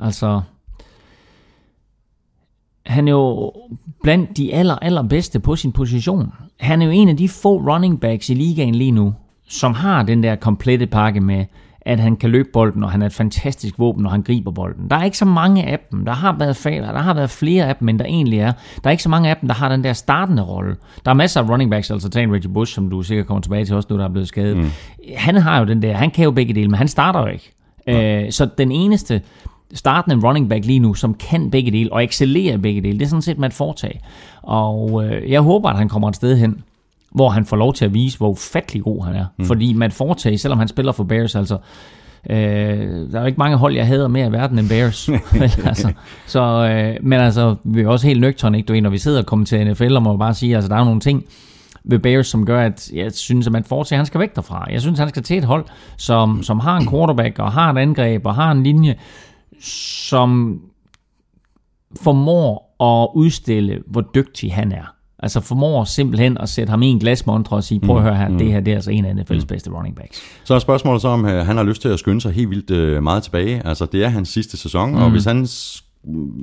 Altså... 0.00 0.40
Han 2.86 3.08
er 3.08 3.12
jo 3.12 3.52
blandt 4.02 4.36
de 4.36 4.54
aller, 4.54 4.74
allerbedste 4.74 5.40
på 5.40 5.56
sin 5.56 5.72
position. 5.72 6.32
Han 6.60 6.82
er 6.82 6.86
jo 6.86 6.92
en 6.92 7.08
af 7.08 7.16
de 7.16 7.28
få 7.28 7.56
running 7.56 8.00
backs 8.00 8.30
i 8.30 8.34
ligaen 8.34 8.74
lige 8.74 8.92
nu, 8.92 9.14
som 9.48 9.74
har 9.74 10.02
den 10.02 10.22
der 10.22 10.36
komplette 10.36 10.86
pakke 10.86 11.20
med 11.20 11.44
at 11.88 12.00
han 12.00 12.16
kan 12.16 12.30
løbe 12.30 12.48
bolden, 12.52 12.84
og 12.84 12.90
han 12.90 13.02
er 13.02 13.06
et 13.06 13.12
fantastisk 13.12 13.78
våben, 13.78 14.02
når 14.02 14.10
han 14.10 14.22
griber 14.22 14.50
bolden. 14.50 14.90
Der 14.90 14.96
er 14.96 15.04
ikke 15.04 15.18
så 15.18 15.24
mange 15.24 15.64
af 15.64 15.78
dem. 15.90 16.04
Der 16.04 16.12
har 16.12 16.36
været, 16.38 16.64
der 16.64 16.98
har 16.98 17.14
været 17.14 17.30
flere 17.30 17.66
af 17.66 17.76
dem, 17.76 17.88
end 17.88 17.98
der 17.98 18.04
egentlig 18.04 18.38
er. 18.38 18.52
Der 18.52 18.88
er 18.88 18.90
ikke 18.90 19.02
så 19.02 19.08
mange 19.08 19.30
af 19.30 19.36
dem, 19.36 19.48
der 19.48 19.54
har 19.54 19.68
den 19.68 19.84
der 19.84 19.92
startende 19.92 20.42
rolle. 20.42 20.76
Der 21.04 21.10
er 21.10 21.14
masser 21.14 21.42
af 21.42 21.48
running 21.48 21.70
backs, 21.70 21.90
altså 21.90 22.08
tag 22.08 22.32
Reggie 22.32 22.52
Bush, 22.52 22.74
som 22.74 22.90
du 22.90 23.02
sikkert 23.02 23.26
kommer 23.26 23.40
tilbage 23.40 23.64
til 23.64 23.74
også 23.74 23.86
nu, 23.90 23.98
der 23.98 24.04
er 24.04 24.08
blevet 24.08 24.28
skadet. 24.28 24.56
Mm. 24.56 24.70
Han 25.16 25.36
har 25.36 25.58
jo 25.58 25.64
den 25.64 25.82
der, 25.82 25.96
han 25.96 26.10
kan 26.10 26.24
jo 26.24 26.30
begge 26.30 26.54
dele, 26.54 26.68
men 26.68 26.78
han 26.78 26.88
starter 26.88 27.20
jo 27.20 27.26
ikke. 27.26 27.52
Ja. 27.86 28.24
Øh, 28.24 28.32
så 28.32 28.48
den 28.58 28.72
eneste 28.72 29.22
startende 29.74 30.26
running 30.26 30.48
back 30.48 30.64
lige 30.64 30.78
nu, 30.78 30.94
som 30.94 31.14
kan 31.14 31.50
begge 31.50 31.70
dele, 31.70 31.92
og 31.92 32.04
excellerer 32.04 32.56
begge 32.56 32.80
dele, 32.80 32.98
det 32.98 33.04
er 33.04 33.08
sådan 33.08 33.22
set 33.22 33.38
Matt 33.38 33.54
Fortag. 33.54 34.00
Og 34.42 35.04
øh, 35.04 35.30
jeg 35.30 35.40
håber, 35.40 35.68
at 35.68 35.76
han 35.76 35.88
kommer 35.88 36.08
et 36.08 36.16
sted 36.16 36.36
hen, 36.36 36.62
hvor 37.10 37.28
han 37.28 37.44
får 37.44 37.56
lov 37.56 37.74
til 37.74 37.84
at 37.84 37.94
vise, 37.94 38.18
hvor 38.18 38.28
ufattelig 38.28 38.82
god 38.82 39.04
han 39.04 39.14
er. 39.14 39.24
Mm. 39.36 39.44
Fordi 39.44 39.72
Matt 39.72 39.94
Forte, 39.94 40.38
selvom 40.38 40.58
han 40.58 40.68
spiller 40.68 40.92
for 40.92 41.04
Bears, 41.04 41.34
altså, 41.34 41.58
øh, 42.30 42.36
der 43.12 43.20
er 43.20 43.26
ikke 43.26 43.38
mange 43.38 43.56
hold, 43.56 43.74
jeg 43.76 43.86
hader 43.86 44.08
mere 44.08 44.26
i 44.26 44.32
verden 44.32 44.58
end 44.58 44.68
Bears. 44.68 45.08
altså, 45.66 45.92
så, 46.26 46.40
øh, 46.42 46.96
men 47.02 47.20
altså, 47.20 47.56
vi 47.64 47.80
er 47.80 47.88
også 47.88 48.06
helt 48.06 48.20
nøgterne, 48.20 48.58
ikke? 48.58 48.66
Du 48.66 48.72
ved, 48.72 48.80
når 48.80 48.90
vi 48.90 48.98
sidder 48.98 49.18
og 49.18 49.26
kommer 49.26 49.46
til 49.46 49.70
NFL, 49.70 49.96
og 49.96 50.02
må 50.02 50.16
bare 50.16 50.34
sige, 50.34 50.54
altså, 50.54 50.68
der 50.68 50.76
er 50.76 50.84
nogle 50.84 51.00
ting 51.00 51.24
ved 51.84 51.98
Bears, 51.98 52.26
som 52.26 52.46
gør, 52.46 52.62
at 52.62 52.90
jeg 52.94 53.12
synes, 53.12 53.46
at 53.46 53.52
Matt 53.52 53.68
Forte, 53.68 53.96
han 53.96 54.06
skal 54.06 54.20
væk 54.20 54.36
derfra. 54.36 54.66
Jeg 54.70 54.80
synes, 54.80 54.98
han 54.98 55.08
skal 55.08 55.22
til 55.22 55.38
et 55.38 55.44
hold, 55.44 55.64
som, 55.96 56.42
som 56.42 56.60
har 56.60 56.76
en 56.76 56.88
quarterback, 56.90 57.38
og 57.38 57.52
har 57.52 57.72
et 57.72 57.78
angreb, 57.78 58.26
og 58.26 58.34
har 58.34 58.52
en 58.52 58.62
linje, 58.62 58.94
som 59.60 60.60
formår 62.02 62.76
at 62.80 63.08
udstille, 63.14 63.82
hvor 63.86 64.00
dygtig 64.14 64.54
han 64.54 64.72
er. 64.72 64.94
Altså 65.22 65.40
formår 65.40 65.84
simpelthen 65.84 66.38
at 66.38 66.48
sætte 66.48 66.70
ham 66.70 66.82
i 66.82 66.86
en 66.86 66.98
glasmontre 66.98 67.56
og 67.56 67.64
sige, 67.64 67.80
prøv 67.80 67.96
at 67.96 68.02
høre 68.02 68.16
her, 68.16 68.28
det 68.28 68.52
her 68.52 68.60
det 68.60 68.70
er 68.70 68.74
altså 68.74 68.90
en 68.90 69.04
af 69.04 69.12
NFL's 69.12 69.46
bedste 69.46 69.70
running 69.70 69.96
backs. 69.96 70.22
Så 70.44 70.54
er 70.54 70.58
spørgsmålet 70.58 71.02
så, 71.02 71.08
om 71.08 71.24
øh, 71.24 71.46
han 71.46 71.56
har 71.56 71.64
lyst 71.64 71.82
til 71.82 71.88
at 71.88 71.98
skynde 71.98 72.20
sig 72.20 72.32
helt 72.32 72.50
vildt 72.50 72.70
øh, 72.70 73.02
meget 73.02 73.22
tilbage. 73.22 73.66
Altså, 73.66 73.86
det 73.86 74.04
er 74.04 74.08
hans 74.08 74.28
sidste 74.28 74.56
sæson, 74.56 74.90
mm. 74.90 74.96
og 74.96 75.10
hvis 75.10 75.24
han 75.24 75.46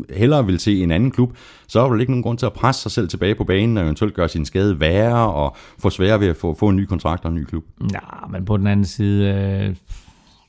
hellere 0.09 0.45
vil 0.45 0.59
se 0.59 0.83
en 0.83 0.91
anden 0.91 1.11
klub, 1.11 1.37
så 1.67 1.79
er 1.79 1.89
der 1.89 1.99
ikke 1.99 2.11
nogen 2.11 2.23
grund 2.23 2.37
til 2.37 2.45
at 2.45 2.53
presse 2.53 2.81
sig 2.81 2.91
selv 2.91 3.07
tilbage 3.07 3.35
på 3.35 3.43
banen, 3.43 3.77
og 3.77 3.83
eventuelt 3.83 4.13
gøre 4.13 4.29
sin 4.29 4.45
skade 4.45 4.79
værre, 4.79 5.33
og 5.33 5.55
få 5.79 5.89
sværere 5.89 6.19
ved 6.19 6.27
at 6.27 6.35
få, 6.35 6.53
få 6.59 6.69
en 6.69 6.75
ny 6.75 6.85
kontrakt 6.85 7.25
og 7.25 7.31
en 7.31 7.35
ny 7.35 7.43
klub. 7.43 7.63
Ja, 7.93 8.27
men 8.31 8.45
på 8.45 8.57
den 8.57 8.67
anden 8.67 8.85
side, 8.85 9.25
øh, 9.25 9.75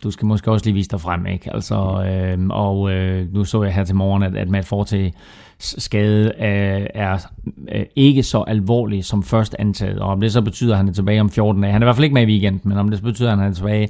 du 0.02 0.10
skal 0.10 0.26
måske 0.26 0.50
også 0.50 0.66
lige 0.66 0.74
vise 0.74 0.90
dig 0.90 1.00
frem, 1.00 1.26
ikke? 1.26 1.54
Altså, 1.54 1.74
øh, 2.04 2.46
og 2.50 2.92
øh, 2.92 3.34
nu 3.34 3.44
så 3.44 3.62
jeg 3.62 3.74
her 3.74 3.84
til 3.84 3.96
morgen, 3.96 4.22
at, 4.22 4.36
at 4.36 4.48
Matt 4.48 4.66
Forte 4.66 5.12
skade 5.58 6.26
øh, 6.26 6.86
er 6.94 7.26
øh, 7.72 7.84
ikke 7.96 8.22
så 8.22 8.42
alvorlig 8.42 9.04
som 9.04 9.22
først 9.22 9.56
antaget. 9.58 9.98
Og 9.98 10.08
om 10.08 10.20
det 10.20 10.32
så 10.32 10.42
betyder, 10.42 10.72
at 10.72 10.76
han 10.76 10.88
er 10.88 10.92
tilbage 10.92 11.20
om 11.20 11.30
14 11.30 11.62
dage. 11.62 11.72
Han 11.72 11.82
er 11.82 11.86
i 11.86 11.86
hvert 11.86 11.96
fald 11.96 12.04
ikke 12.04 12.14
med 12.14 12.22
i 12.22 12.26
weekenden, 12.26 12.60
men 12.64 12.78
om 12.78 12.88
det 12.88 12.98
så 12.98 13.04
betyder, 13.04 13.32
at 13.32 13.38
han 13.38 13.50
er 13.50 13.54
tilbage 13.54 13.88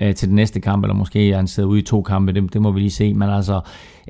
øh, 0.00 0.14
til 0.14 0.28
den 0.28 0.34
næste 0.34 0.60
kamp, 0.60 0.84
eller 0.84 0.94
måske 0.94 1.30
er 1.30 1.36
han 1.36 1.46
sidder 1.46 1.68
ude 1.68 1.78
i 1.78 1.82
to 1.82 2.02
kampe, 2.02 2.32
det, 2.32 2.52
det 2.52 2.62
må 2.62 2.70
vi 2.70 2.80
lige 2.80 2.90
se. 2.90 3.14
Men 3.14 3.28
altså, 3.30 3.60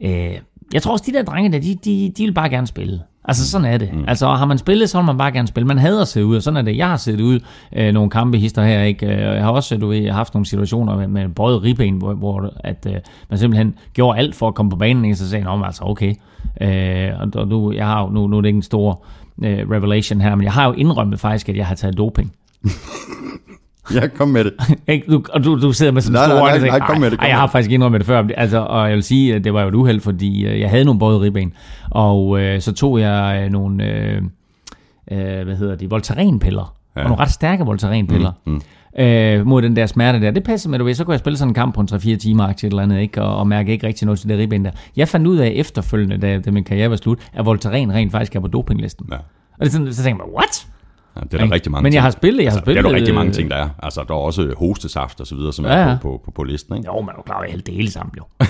øh, 0.03 0.39
jeg 0.73 0.83
tror 0.83 0.93
også, 0.93 1.05
de 1.07 1.13
der 1.13 1.23
drenge 1.23 1.53
der, 1.53 1.59
de, 1.59 1.75
de, 1.85 2.13
de 2.17 2.25
vil 2.25 2.33
bare 2.35 2.49
gerne 2.49 2.67
spille. 2.67 3.01
Altså 3.29 3.51
sådan 3.51 3.65
er 3.65 3.79
det. 3.79 3.93
Mm. 3.93 4.05
Altså 4.09 4.27
har 4.29 4.47
man 4.47 4.59
spillet, 4.59 4.91
så 4.91 4.99
vil 4.99 5.07
man 5.07 5.19
bare 5.19 5.33
gerne 5.33 5.49
spille. 5.49 5.67
Man 5.67 5.79
hader 5.79 6.03
at 6.03 6.09
se 6.09 6.25
ud, 6.25 6.37
og 6.37 6.43
sådan 6.43 6.57
er 6.57 6.63
det. 6.63 6.77
Jeg 6.77 6.89
har 6.89 6.97
set 6.97 7.21
ud 7.21 7.41
øh, 7.77 7.93
nogle 7.93 8.11
kampe 8.11 8.39
hister 8.39 8.65
her, 8.65 8.83
ikke? 8.83 9.07
Øh, 9.07 9.13
Jeg 9.21 9.43
har 9.45 9.51
også 9.51 9.77
du 9.77 9.87
ved, 9.89 10.11
haft 10.11 10.35
nogle 10.35 10.47
situationer 10.47 10.97
med, 10.97 11.09
med 11.09 11.29
både 11.29 11.59
ribben, 11.59 11.95
hvor, 11.95 12.15
hvor 12.15 12.53
at, 12.65 12.87
øh, 12.91 12.95
man 13.31 13.39
simpelthen 13.39 13.75
gjorde 13.95 14.19
alt 14.19 14.35
for 14.35 14.49
at 14.49 14.55
komme 14.55 14.71
på 14.71 14.77
banen, 14.77 15.05
ikke? 15.05 15.17
så 15.17 15.31
sagde 15.31 15.51
jeg, 15.51 15.65
altså 15.65 15.83
okay. 15.85 16.15
Øh, 16.61 17.11
og, 17.21 17.29
og 17.35 17.49
nu, 17.49 17.73
jeg 17.73 17.87
har 17.87 18.03
jo, 18.03 18.09
nu, 18.11 18.27
nu 18.27 18.37
er 18.37 18.41
det 18.41 18.49
ikke 18.49 18.57
en 18.57 18.63
stor 18.63 19.05
øh, 19.43 19.71
revelation 19.71 20.21
her, 20.21 20.35
men 20.35 20.45
jeg 20.45 20.53
har 20.53 20.67
jo 20.67 20.73
indrømmet 20.73 21.21
faktisk, 21.21 21.49
at 21.49 21.57
jeg 21.57 21.67
har 21.67 21.75
taget 21.75 21.99
doping. 21.99 22.33
Ja, 23.95 24.07
kom 24.07 24.29
med 24.29 24.45
det. 24.45 24.53
Ikke? 24.89 25.13
Du, 25.13 25.23
og 25.33 25.45
du, 25.45 25.61
du 25.63 25.73
sidder 25.73 25.93
med 25.93 26.03
sådan 26.03 26.13
Nej, 26.15 26.25
store 26.25 26.41
nej, 26.41 26.59
nej, 26.59 26.79
nej, 26.79 26.87
kom 26.89 27.01
med 27.01 27.11
det, 27.11 27.19
kom 27.19 27.25
"Ej, 27.25 27.29
jeg 27.29 27.39
har 27.39 27.47
det." 27.47 27.53
faktisk 27.53 27.71
indrømmet 27.73 28.01
det 28.01 28.07
før. 28.07 28.25
Altså, 28.37 28.59
og 28.59 28.87
jeg 28.89 28.95
vil 28.95 29.03
sige, 29.03 29.35
at 29.35 29.45
det 29.45 29.55
var 29.55 29.63
jo 29.63 29.69
et 29.69 29.75
uheld, 29.75 30.01
fordi 30.01 30.47
øh, 30.47 30.61
jeg 30.61 30.71
havde 30.71 30.85
nogle 30.85 30.99
både 31.01 31.21
ribben, 31.21 31.53
og 31.91 32.41
øh, 32.41 32.61
så 32.61 32.73
tog 32.73 33.01
jeg 33.01 33.43
øh, 33.45 33.51
nogle, 33.53 33.85
øh, 33.85 34.23
øh, 35.13 35.45
hvad 35.45 35.57
hedder 35.57 35.77
de, 35.77 35.91
Voltaren-piller, 35.91 36.75
ja. 36.97 37.03
og 37.03 37.09
nogle 37.09 37.23
ret 37.23 37.31
stærke 37.31 37.65
Voltaren-piller. 37.65 38.33
Mm, 38.47 38.53
mm. 38.53 38.61
Øh, 38.99 39.47
mod 39.47 39.63
den 39.63 39.77
der 39.77 39.87
smerte 39.87 40.21
der. 40.21 40.31
Det 40.31 40.43
passer 40.45 40.71
med, 40.71 40.79
du 40.79 40.85
ved, 40.85 40.95
så 40.95 41.05
kunne 41.05 41.13
jeg 41.13 41.19
spille 41.21 41.37
sådan 41.37 41.51
en 41.51 41.55
kamp 41.55 41.75
på 41.75 41.81
en 41.81 41.89
3-4 41.93 42.17
timer 42.17 42.49
et 42.49 42.65
eller 42.65 42.83
andet, 42.83 43.01
ikke? 43.01 43.23
Og, 43.23 43.37
og 43.39 43.47
mærke 43.47 43.73
ikke 43.73 43.87
rigtig 43.87 44.07
noget 44.07 44.19
til 44.21 44.29
det 44.29 44.39
ribben 44.39 44.65
der. 44.65 44.71
Jeg 44.97 45.09
fandt 45.09 45.27
ud 45.27 45.37
af 45.37 45.53
efterfølgende, 45.55 46.19
da, 46.19 46.39
da 46.39 46.51
min 46.51 46.65
karriere 46.65 46.91
var 46.91 46.97
slut, 46.97 47.19
at 47.33 47.47
Voltaren 47.47 47.93
rent 47.93 48.13
faktisk 48.13 48.37
er 48.37 48.41
på 48.41 48.47
dopinglisten. 48.47 49.07
Ja. 49.11 49.17
Og 49.59 49.65
det 49.65 49.73
sådan, 49.73 49.93
så 49.93 50.03
tænker 50.03 50.25
jeg, 50.25 50.35
what? 50.35 50.67
Ja, 51.19 51.23
det 51.25 51.35
er 51.41 51.45
der 51.47 51.55
rigtig 51.55 51.73
mange 51.73 51.83
Men 51.83 51.93
jeg 51.93 51.99
ting. 51.99 52.03
har 52.03 52.11
spillet, 52.11 52.45
jeg 52.45 52.53
har 52.53 52.57
altså, 52.57 52.65
spillet. 52.65 52.85
Det 52.85 52.89
er 52.89 52.93
der 52.93 52.97
rigtig 52.99 53.15
mange 53.15 53.29
øh, 53.29 53.35
ting, 53.35 53.51
der 53.51 53.57
er. 53.57 53.69
Altså, 53.83 54.05
der 54.09 54.15
er 54.15 54.19
også 54.19 54.55
hostesaft 54.59 55.21
og 55.21 55.27
så 55.27 55.35
videre, 55.35 55.53
som 55.53 55.65
Ja, 55.65 55.71
er 55.73 55.89
ja. 55.89 55.97
på, 56.03 56.09
på, 56.09 56.21
på, 56.25 56.31
på 56.31 56.43
listen, 56.43 56.77
ikke? 56.77 56.87
Jo, 56.87 57.01
man 57.01 57.09
er 57.09 57.13
jo 57.19 57.23
klar, 57.23 57.39
at 57.41 57.51
jeg 57.53 57.67
det 57.67 57.75
hele 57.75 57.91
sammen, 57.91 58.13
jo. 58.19 58.25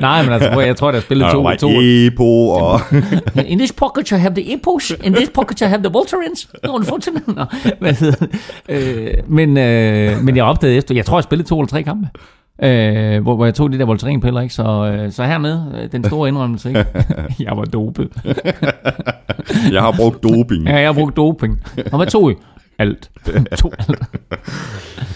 Nej, 0.00 0.22
men 0.22 0.32
altså, 0.32 0.60
jeg 0.60 0.76
tror, 0.76 0.90
der 0.90 0.98
er 0.98 1.02
spillet 1.02 1.24
Der 1.26 1.32
to, 1.32 1.42
var 1.42 1.54
to. 1.54 1.68
EPO 1.80 2.48
og... 2.48 2.80
In 3.52 3.58
this 3.58 3.72
pocket 3.72 4.08
you 4.08 4.18
have 4.18 4.34
the 4.34 4.54
Epos, 4.54 4.92
in 5.04 5.14
this 5.14 5.30
pocket 5.34 5.58
you 5.58 5.68
have 5.68 5.82
the 5.82 5.92
Voltarens. 5.92 6.48
Unfortunately. 6.68 7.34
Nå, 7.34 7.44
hvad 7.80 7.94
hedder 7.94 8.26
det? 8.26 8.30
øh, 8.68 9.14
men, 9.28 9.56
øh, 9.56 10.22
men 10.22 10.36
jeg 10.36 10.44
opdagede 10.44 10.76
efter, 10.76 10.94
jeg 10.94 11.06
tror, 11.06 11.16
jeg 11.18 11.24
spillede 11.24 11.48
to 11.48 11.60
eller 11.60 11.68
tre 11.68 11.82
kampe. 11.82 12.08
Øh, 12.62 13.22
hvor, 13.22 13.36
hvor 13.36 13.44
jeg 13.44 13.54
tog 13.54 13.72
de 13.72 13.78
der 13.78 13.84
Voltaren-piller, 13.84 14.40
ikke? 14.40 14.54
Så, 14.54 14.62
øh, 14.62 15.12
så 15.12 15.24
hermed, 15.24 15.60
øh, 15.82 15.92
den 15.92 16.04
store 16.04 16.28
indrømmelse, 16.28 16.68
ikke? 16.68 16.86
jeg 17.46 17.56
var 17.56 17.64
dopet. 17.64 18.08
Jeg 19.72 19.82
har 19.82 19.94
brugt 19.96 20.22
doping. 20.22 20.66
Ja, 20.68 20.76
jeg 20.76 20.88
har 20.88 20.92
brugt 20.92 21.16
doping. 21.16 21.62
Og 21.92 21.96
hvad 21.98 22.06
tog 22.06 22.30
I? 22.30 22.34
Alt. 22.78 23.10
to 23.60 23.72
alt. 23.78 24.02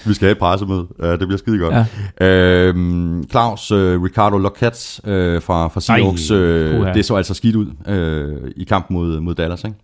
Vi 0.06 0.14
skal 0.14 0.26
have 0.26 0.32
et 0.32 0.38
pressemøde. 0.38 0.86
Uh, 0.98 1.08
det 1.08 1.18
bliver 1.18 1.36
skide 1.36 1.58
godt. 1.58 1.74
Ja. 2.20 2.26
Øhm, 2.26 3.24
Claus, 3.30 3.72
uh, 3.72 3.78
Ricardo 4.04 4.38
Lockett 4.38 5.00
uh, 5.04 5.10
fra, 5.42 5.68
fra 5.68 5.80
Seahawks, 5.80 6.28
puha. 6.28 6.92
det 6.92 7.04
så 7.04 7.14
altså 7.14 7.34
skidt 7.34 7.56
ud 7.56 7.66
uh, 7.66 8.50
i 8.56 8.64
kampen 8.64 8.96
mod, 8.96 9.20
mod 9.20 9.34
Dallas, 9.34 9.64
ikke? 9.64 9.76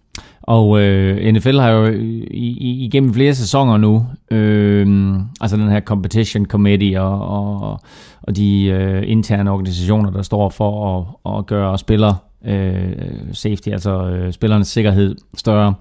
Og 0.46 0.80
øh, 0.80 1.32
NFL 1.32 1.58
har 1.58 1.70
jo 1.70 1.84
øh, 1.84 2.02
i, 2.30 2.58
i, 2.60 2.84
igennem 2.84 3.14
flere 3.14 3.34
sæsoner 3.34 3.76
nu, 3.76 4.06
øh, 4.30 5.16
altså 5.40 5.56
den 5.56 5.68
her 5.68 5.80
competition 5.80 6.46
committee 6.46 7.00
og, 7.00 7.28
og, 7.28 7.80
og 8.22 8.36
de 8.36 8.64
øh, 8.64 9.02
interne 9.06 9.50
organisationer, 9.50 10.10
der 10.10 10.22
står 10.22 10.48
for 10.48 10.98
at, 11.26 11.38
at 11.38 11.46
gøre 11.46 11.78
spiller 11.78 12.14
øh, 12.46 12.92
safety, 13.32 13.68
altså 13.68 14.06
øh, 14.08 14.32
spillernes 14.32 14.68
sikkerhed 14.68 15.16
større, 15.36 15.74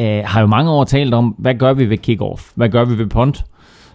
øh, 0.00 0.22
har 0.24 0.40
jo 0.40 0.46
mange 0.46 0.70
år 0.70 0.84
talt 0.84 1.14
om, 1.14 1.34
hvad 1.38 1.54
gør 1.54 1.72
vi 1.72 1.90
ved 1.90 1.98
kickoff? 1.98 2.50
Hvad 2.54 2.68
gør 2.68 2.84
vi 2.84 2.98
ved 2.98 3.06
punt? 3.06 3.44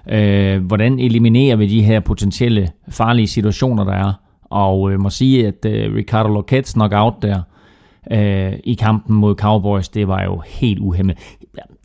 Øh, 0.09 0.65
hvordan 0.65 0.99
eliminerer 0.99 1.55
vi 1.55 1.67
de 1.67 1.83
her 1.83 1.99
potentielle 1.99 2.69
farlige 2.89 3.27
situationer, 3.27 3.83
der 3.83 3.93
er? 3.93 4.13
Og 4.49 4.91
øh, 4.91 4.99
må 4.99 5.09
sige, 5.09 5.47
at 5.47 5.65
øh, 5.65 5.95
Ricardo 5.95 6.39
Lockett's 6.39 6.73
knockout 6.73 7.13
der, 7.21 7.37
øh, 7.37 7.43
i 8.63 8.73
kampen 8.79 9.15
mod 9.15 9.35
Cowboys, 9.35 9.89
det 9.89 10.07
var 10.07 10.23
jo 10.23 10.41
helt 10.45 10.79
uhemmet. 10.79 11.17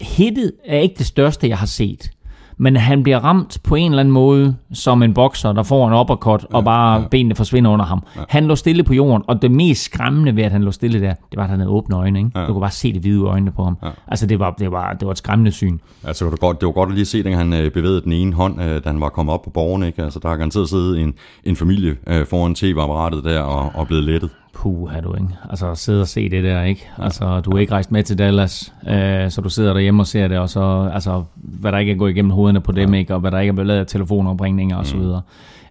Hittet 0.01 0.53
er 0.65 0.79
ikke 0.79 0.95
det 0.99 1.07
største, 1.07 1.49
jeg 1.49 1.59
har 1.59 1.67
set. 1.67 2.11
Men 2.57 2.77
han 2.77 3.03
bliver 3.03 3.19
ramt 3.19 3.59
på 3.65 3.75
en 3.75 3.91
eller 3.93 4.01
anden 4.01 4.13
måde 4.13 4.57
som 4.73 5.03
en 5.03 5.15
bokser, 5.15 5.53
der 5.53 5.63
får 5.63 5.89
en 5.89 5.95
uppercut, 5.95 6.47
og 6.51 6.65
bare 6.65 7.01
ja. 7.01 7.07
benene 7.09 7.35
forsvinder 7.35 7.71
under 7.71 7.85
ham. 7.85 8.03
Ja. 8.17 8.21
Han 8.29 8.47
lå 8.47 8.57
stille 8.57 8.83
på 8.83 8.95
jorden, 8.95 9.23
og 9.29 9.43
det 9.43 9.51
mest 9.51 9.85
skræmmende 9.85 10.37
ved, 10.37 10.43
at 10.43 10.53
han 10.53 10.63
lå 10.63 10.71
stille 10.71 11.01
der, 11.01 11.15
det 11.31 11.37
var, 11.37 11.43
at 11.43 11.51
han 11.51 11.59
havde 11.59 11.71
åbne 11.71 11.97
øjne. 11.97 12.19
Ikke? 12.19 12.31
Ja. 12.35 12.41
Du 12.41 12.53
kunne 12.53 12.61
bare 12.61 12.71
se 12.71 12.93
det 12.93 13.01
hvide 13.01 13.23
øjnene 13.23 13.53
på 13.53 13.65
ham. 13.65 13.77
Ja. 13.83 13.89
Altså, 14.09 14.27
det 14.27 14.39
var, 14.39 14.55
det, 14.59 14.73
var, 14.73 14.93
det 14.93 15.07
var 15.07 15.13
et 15.13 15.19
skræmmende 15.19 15.51
syn. 15.53 15.79
Altså, 16.05 16.25
det 16.25 16.31
var 16.31 16.37
godt, 16.37 16.61
det 16.61 16.67
var 16.67 16.73
godt 16.73 16.89
at 16.89 16.95
lige 16.95 17.05
se, 17.05 17.23
at 17.27 17.37
han 17.37 17.53
øh, 17.53 17.71
bevægede 17.71 18.01
den 18.01 18.13
ene 18.13 18.33
hånd, 18.33 18.63
øh, 18.63 18.85
da 18.85 18.89
han 18.89 19.01
var 19.01 19.09
kommet 19.09 19.33
op 19.33 19.43
på 19.43 19.51
borgerne, 19.51 19.87
ikke? 19.87 20.03
Altså, 20.03 20.19
der 20.19 20.29
har 20.29 20.37
garanteret 20.37 20.69
siddet 20.69 21.01
en, 21.01 21.15
en 21.45 21.57
familie 21.57 21.97
øh, 22.07 22.27
foran 22.27 22.55
tv-apparatet 22.55 23.25
der 23.25 23.41
og, 23.41 23.71
og 23.75 23.87
blevet 23.87 24.05
lettet. 24.05 24.31
Puh, 24.55 24.91
har 24.91 25.01
du 25.01 25.15
ikke? 25.15 25.29
Altså 25.51 25.75
sidde 25.75 26.01
og 26.01 26.09
se 26.09 26.29
det 26.29 26.45
der, 26.45 26.63
ikke? 26.63 26.91
Altså, 26.99 27.41
du 27.41 27.51
er 27.51 27.59
ikke 27.59 27.73
rejst 27.73 27.93
med 27.93 28.03
til 28.03 28.19
Dallas, 28.19 28.75
øh, 28.89 29.31
så 29.31 29.41
du 29.41 29.49
sidder 29.49 29.73
derhjemme 29.73 30.03
og 30.03 30.07
ser 30.07 30.29
det, 30.29 30.39
og 30.39 30.49
så, 30.49 30.91
altså, 30.95 31.25
hvad 31.35 31.73
der 31.73 31.79
ikke 31.79 31.93
er 31.93 31.97
gået 31.97 32.11
igennem 32.11 32.31
hovederne 32.31 32.61
på 32.61 32.73
dem, 32.73 32.95
ikke? 32.95 33.15
Og 33.15 33.21
hvad 33.21 33.31
der 33.31 33.41
ikke 33.41 33.51
er 33.51 33.55
blevet 33.55 33.67
lavet 33.67 33.81
af 33.81 33.87
telefonopringninger 33.87 34.77
og 34.77 34.87
så 34.87 34.97
videre. 34.97 35.23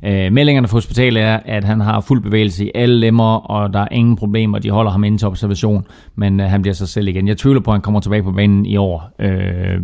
Øh, 0.06 0.34
meldingerne 0.34 0.68
fra 0.68 0.78
hospitalet 0.78 1.24
er, 1.24 1.40
at 1.46 1.64
han 1.64 1.80
har 1.80 2.02
fuld 2.02 2.22
bevægelse 2.22 2.66
i 2.66 2.72
alle 2.76 3.00
lemmer, 3.00 3.36
og 3.36 3.74
der 3.74 3.80
er 3.80 3.88
ingen 3.92 4.16
problemer, 4.16 4.60
de 4.60 4.70
holder 4.70 4.92
ham 4.92 5.04
inde 5.04 5.18
til 5.18 5.28
observation, 5.28 5.86
men 6.16 6.40
øh, 6.40 6.46
han 6.46 6.62
bliver 6.62 6.74
sig 6.74 6.88
selv 6.88 7.08
igen. 7.08 7.28
Jeg 7.28 7.38
tvivler 7.38 7.62
på, 7.62 7.72
at 7.72 7.76
han 7.76 7.82
kommer 7.82 8.00
tilbage 8.00 8.24
på 8.24 8.32
banen 8.32 8.66
i 8.66 8.78
år. 8.78 9.10
Øh, 9.20 9.82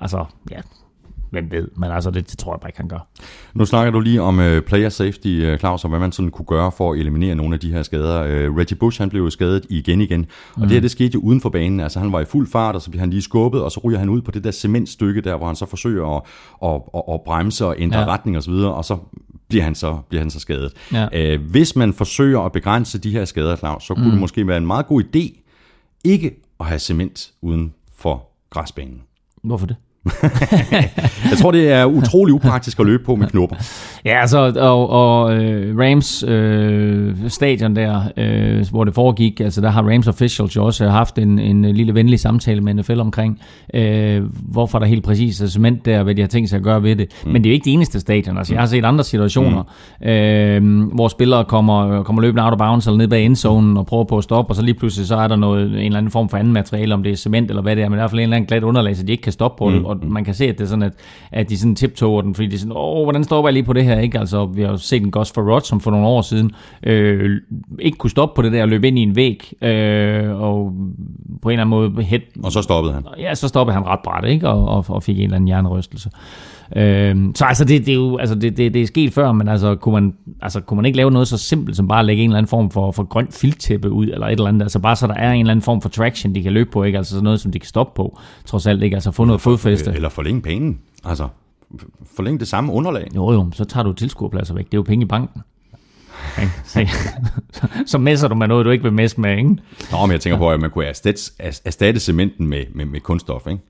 altså, 0.00 0.24
ja, 0.50 0.56
hvem 1.32 1.50
ved, 1.50 1.68
men 1.76 1.90
altså, 1.90 2.10
det, 2.10 2.30
det 2.30 2.38
tror 2.38 2.54
jeg 2.54 2.60
bare 2.60 2.68
ikke, 2.68 2.78
han 2.78 2.88
gør. 2.88 3.06
Nu 3.54 3.64
snakker 3.64 3.92
du 3.92 4.00
lige 4.00 4.22
om 4.22 4.38
uh, 4.38 4.60
player 4.60 4.88
safety, 4.88 5.52
uh, 5.52 5.58
Claus, 5.58 5.84
og 5.84 5.90
hvad 5.90 5.98
man 5.98 6.12
sådan 6.12 6.30
kunne 6.30 6.46
gøre 6.46 6.72
for 6.72 6.92
at 6.92 6.98
eliminere 6.98 7.34
nogle 7.34 7.54
af 7.54 7.60
de 7.60 7.72
her 7.72 7.82
skader. 7.82 8.48
Uh, 8.48 8.56
Reggie 8.56 8.76
Bush, 8.76 9.00
han 9.00 9.10
blev 9.10 9.22
jo 9.22 9.30
skadet 9.30 9.66
igen 9.70 10.00
igen, 10.00 10.26
og 10.54 10.60
mm. 10.60 10.62
det 10.62 10.70
her, 10.72 10.80
det 10.80 10.90
skete 10.90 11.14
jo 11.14 11.20
uden 11.20 11.40
for 11.40 11.48
banen. 11.48 11.80
Altså, 11.80 11.98
han 12.00 12.12
var 12.12 12.20
i 12.20 12.24
fuld 12.24 12.48
fart, 12.50 12.74
og 12.74 12.82
så 12.82 12.90
bliver 12.90 13.00
han 13.00 13.10
lige 13.10 13.22
skubbet, 13.22 13.62
og 13.62 13.72
så 13.72 13.80
ryger 13.84 13.98
han 13.98 14.08
ud 14.08 14.22
på 14.22 14.30
det 14.30 14.44
der 14.44 14.50
cementstykke 14.50 15.20
der, 15.20 15.36
hvor 15.36 15.46
han 15.46 15.56
så 15.56 15.66
forsøger 15.66 16.16
at, 16.16 16.22
at, 16.64 16.80
at, 16.94 17.14
at 17.14 17.20
bremse 17.24 17.66
og 17.66 17.74
ændre 17.78 17.98
Ja. 18.00 18.06
retning 18.06 18.36
og 18.36 18.42
så 18.42 18.50
videre, 18.50 18.74
og 18.74 18.84
så 18.84 18.98
bliver 19.48 19.64
han 19.64 19.74
så, 19.74 19.98
bliver 20.08 20.22
han 20.22 20.30
så 20.30 20.40
skadet. 20.40 20.72
Ja. 20.92 21.34
Uh, 21.34 21.42
hvis 21.50 21.76
man 21.76 21.92
forsøger 21.92 22.40
at 22.40 22.52
begrænse 22.52 22.98
de 22.98 23.10
her 23.10 23.24
skader, 23.24 23.56
Claus, 23.56 23.84
så 23.84 23.94
kunne 23.94 24.04
mm. 24.04 24.10
det 24.10 24.20
måske 24.20 24.46
være 24.46 24.56
en 24.56 24.66
meget 24.66 24.86
god 24.86 25.02
idé 25.02 25.38
ikke 26.04 26.40
at 26.60 26.66
have 26.66 26.78
cement 26.78 27.32
uden 27.40 27.74
for 27.96 28.28
græsbanen. 28.50 29.02
Hvorfor 29.42 29.66
det? 29.66 29.76
Jeg 31.30 31.38
tror, 31.38 31.50
det 31.50 31.72
er 31.72 31.84
utrolig 31.84 32.34
upraktisk 32.34 32.80
at 32.80 32.86
løbe 32.86 33.04
på 33.04 33.16
med 33.16 33.26
knopper. 33.26 33.56
Ja, 34.04 34.20
altså, 34.20 34.52
og, 34.56 34.90
og 34.90 35.34
øh, 35.36 35.78
Rams 35.78 36.24
øh, 36.28 37.14
stadion 37.28 37.76
der, 37.76 38.02
øh, 38.16 38.66
hvor 38.70 38.84
det 38.84 38.94
foregik, 38.94 39.40
altså 39.40 39.60
der 39.60 39.70
har 39.70 39.82
Rams 39.82 40.08
officials 40.08 40.56
jo 40.56 40.64
også 40.64 40.88
haft 40.88 41.18
en, 41.18 41.38
en 41.38 41.64
lille 41.64 41.94
venlig 41.94 42.20
samtale 42.20 42.60
med 42.60 42.74
NFL 42.74 43.00
omkring, 43.00 43.40
øh, 43.74 44.22
hvorfor 44.52 44.78
der 44.78 44.86
helt 44.86 45.04
præcis 45.04 45.40
er 45.40 45.46
cement 45.46 45.84
der, 45.84 46.02
hvad 46.02 46.14
de 46.14 46.20
har 46.20 46.28
tænkt 46.28 46.50
sig 46.50 46.56
at 46.56 46.62
gøre 46.62 46.82
ved 46.82 46.96
det. 46.96 47.12
Mm. 47.24 47.32
Men 47.32 47.44
det 47.44 47.48
er 47.48 47.52
jo 47.52 47.54
ikke 47.54 47.64
det 47.64 47.72
eneste 47.72 48.00
stadion, 48.00 48.38
altså 48.38 48.54
jeg 48.54 48.62
har 48.62 48.66
set 48.66 48.84
andre 48.84 49.04
situationer, 49.04 49.62
mm. 50.00 50.08
øh, 50.08 50.88
hvor 50.94 51.08
spillere 51.08 51.44
kommer, 51.44 52.02
kommer 52.02 52.22
løbende 52.22 52.44
out 52.44 52.52
of 52.52 52.58
bounds 52.58 52.86
eller 52.86 52.98
ned 52.98 53.08
bag 53.08 53.24
endzonen 53.24 53.76
og 53.76 53.86
prøver 53.86 54.04
på 54.04 54.18
at 54.18 54.24
stoppe, 54.24 54.50
og 54.50 54.56
så 54.56 54.62
lige 54.62 54.74
pludselig 54.74 55.06
så 55.06 55.16
er 55.16 55.28
der 55.28 55.36
noget, 55.36 55.66
en 55.66 55.74
eller 55.74 55.98
anden 55.98 56.10
form 56.10 56.28
for 56.28 56.36
anden 56.36 56.52
materiale, 56.52 56.94
om 56.94 57.02
det 57.02 57.12
er 57.12 57.16
cement 57.16 57.50
eller 57.50 57.62
hvad 57.62 57.76
det 57.76 57.84
er, 57.84 57.88
men 57.88 57.96
i 57.96 58.00
hvert 58.00 58.10
fald 58.10 58.20
en 58.20 58.22
eller 58.22 58.36
anden 58.36 58.46
glat 58.46 58.62
underlag, 58.62 58.96
så 58.96 59.02
de 59.02 59.12
ikke 59.12 59.22
kan 59.22 59.32
stoppe 59.32 59.58
på 59.58 59.68
mm. 59.68 59.74
det, 59.74 59.84
og 60.00 60.06
man 60.06 60.24
kan 60.24 60.34
se, 60.34 60.44
at 60.44 60.58
det 60.58 60.64
er 60.64 60.68
sådan, 60.68 60.82
at, 60.82 60.92
at 61.32 61.48
de 61.48 61.58
sådan 61.58 61.74
tiptoger 61.74 62.22
den, 62.22 62.34
fordi 62.34 62.48
de 62.48 62.54
er 62.54 62.58
sådan, 62.58 62.72
åh, 62.76 63.02
hvordan 63.02 63.24
stopper 63.24 63.48
jeg 63.48 63.52
lige 63.52 63.64
på 63.64 63.72
det 63.72 63.84
her, 63.84 64.00
ikke? 64.00 64.18
Altså, 64.18 64.46
vi 64.46 64.62
har 64.62 64.68
jo 64.70 64.76
set 64.76 65.02
en 65.02 65.10
Gus 65.10 65.32
Farrod, 65.32 65.60
som 65.60 65.80
for 65.80 65.90
nogle 65.90 66.06
år 66.06 66.22
siden 66.22 66.50
øh, 66.82 67.40
ikke 67.78 67.98
kunne 67.98 68.10
stoppe 68.10 68.36
på 68.36 68.42
det 68.42 68.52
der, 68.52 68.62
og 68.62 68.68
løbe 68.68 68.88
ind 68.88 68.98
i 68.98 69.02
en 69.02 69.16
væg, 69.16 69.52
øh, 69.62 70.40
og 70.40 70.72
på 71.42 71.48
en 71.48 71.52
eller 71.52 71.64
anden 71.64 71.68
måde, 71.68 72.02
head, 72.02 72.20
Og 72.44 72.52
så 72.52 72.62
stoppede 72.62 72.94
han. 72.94 73.04
ja, 73.18 73.34
så 73.34 73.48
stoppede 73.48 73.74
han 73.74 73.86
ret 73.86 74.00
bræt, 74.04 74.24
ikke? 74.28 74.48
Og, 74.48 74.68
og, 74.68 74.84
og 74.88 75.02
fik 75.02 75.16
en 75.18 75.24
eller 75.24 75.36
anden 75.36 75.48
hjernerystelse. 75.48 76.10
Øh, 76.14 76.51
så 77.34 77.44
altså, 77.44 77.64
det, 77.64 77.86
det 77.86 77.92
er 77.92 77.96
jo 77.96 78.16
altså, 78.16 78.34
det, 78.34 78.56
det, 78.56 78.74
det 78.74 78.82
er 78.82 78.86
sket 78.86 79.12
før, 79.12 79.32
men 79.32 79.48
altså 79.48 79.74
kunne, 79.74 79.92
man, 79.92 80.14
altså, 80.42 80.60
kunne 80.60 80.76
man 80.76 80.84
ikke 80.84 80.96
lave 80.96 81.10
noget 81.10 81.28
så 81.28 81.38
simpelt 81.38 81.76
som 81.76 81.88
bare 81.88 81.98
at 81.98 82.04
lægge 82.04 82.22
en 82.22 82.30
eller 82.30 82.38
anden 82.38 82.48
form 82.48 82.70
for, 82.70 82.92
for 82.92 83.02
grønt 83.02 83.34
filttæppe 83.34 83.90
ud, 83.90 84.06
eller 84.06 84.26
et 84.26 84.32
eller 84.32 84.46
andet, 84.46 84.62
altså 84.62 84.78
bare 84.78 84.96
så 84.96 85.06
der 85.06 85.14
er 85.14 85.32
en 85.32 85.40
eller 85.40 85.50
anden 85.50 85.62
form 85.62 85.82
for 85.82 85.88
traction, 85.88 86.34
de 86.34 86.42
kan 86.42 86.52
løbe 86.52 86.70
på, 86.70 86.82
ikke? 86.82 86.98
Altså 86.98 87.10
sådan 87.10 87.24
noget, 87.24 87.40
som 87.40 87.52
de 87.52 87.58
kan 87.58 87.68
stoppe 87.68 87.96
på, 87.96 88.18
trods 88.46 88.66
alt 88.66 88.82
ikke, 88.82 88.96
altså 88.96 89.10
få 89.10 89.24
noget 89.24 89.40
fodfæste. 89.40 89.92
Eller 89.92 90.08
forlænge 90.08 90.42
banen. 90.42 90.78
Altså, 91.04 91.28
forlænge 92.16 92.38
det 92.38 92.48
samme 92.48 92.72
underlag. 92.72 93.08
Jo 93.16 93.32
jo, 93.32 93.50
så 93.52 93.64
tager 93.64 93.84
du 93.84 93.92
tilskuerpladser 93.92 94.54
væk, 94.54 94.64
det 94.64 94.74
er 94.74 94.78
jo 94.78 94.82
penge 94.82 95.04
i 95.04 95.08
banken. 95.08 95.42
Ikke? 96.40 96.52
Så, 96.64 96.86
så 97.86 97.98
messer 97.98 98.28
du 98.28 98.34
med 98.34 98.48
noget, 98.48 98.66
du 98.66 98.70
ikke 98.70 98.82
vil 98.82 98.92
messe 98.92 99.20
med, 99.20 99.36
ikke? 99.36 99.48
Nå, 99.92 100.06
men 100.06 100.10
jeg 100.12 100.20
tænker 100.20 100.38
på, 100.38 100.50
at 100.50 100.60
man 100.60 100.70
kunne 100.70 100.84
erstatte, 100.84 101.20
erstatte 101.38 102.00
cementen 102.00 102.46
med, 102.46 102.64
med, 102.74 102.84
med 102.84 103.00
kunststof, 103.00 103.46
ikke? 103.46 103.62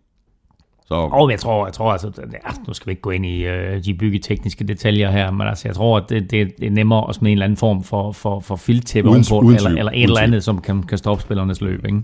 Så, 0.87 0.95
Og 0.95 1.31
jeg 1.31 1.41
tror, 1.41 1.67
jeg 1.67 1.73
tror 1.73 1.93
altså, 1.93 2.11
ja, 2.19 2.51
nu 2.67 2.75
skal 2.75 2.87
vi 2.87 2.91
ikke 2.91 3.03
gå 3.03 3.11
ind 3.11 3.27
i 3.27 3.45
øh, 3.45 3.85
de 3.85 3.95
byggetekniske 3.95 4.65
detaljer 4.65 5.11
her, 5.11 5.31
men 5.31 5.47
altså, 5.47 5.69
jeg 5.69 5.75
tror, 5.75 5.97
at 5.97 6.05
det, 6.09 6.31
det, 6.31 6.67
er 6.67 6.71
nemmere 6.71 7.09
at 7.09 7.15
smide 7.15 7.33
en 7.33 7.39
eller 7.39 7.45
anden 7.45 7.57
form 7.57 7.85
for, 7.85 8.12
for, 8.12 8.41
for 8.41 8.57
filttæppe 8.57 9.11
ovenpå, 9.11 9.41
eller, 9.41 9.71
eller 9.71 9.93
et 9.93 10.03
eller 10.03 10.21
andet, 10.21 10.45
som 10.45 10.61
kan, 10.61 10.83
kan 10.83 10.99
stoppe 10.99 11.23
spillernes 11.23 11.61
løb, 11.61 11.85
ikke? 11.87 12.03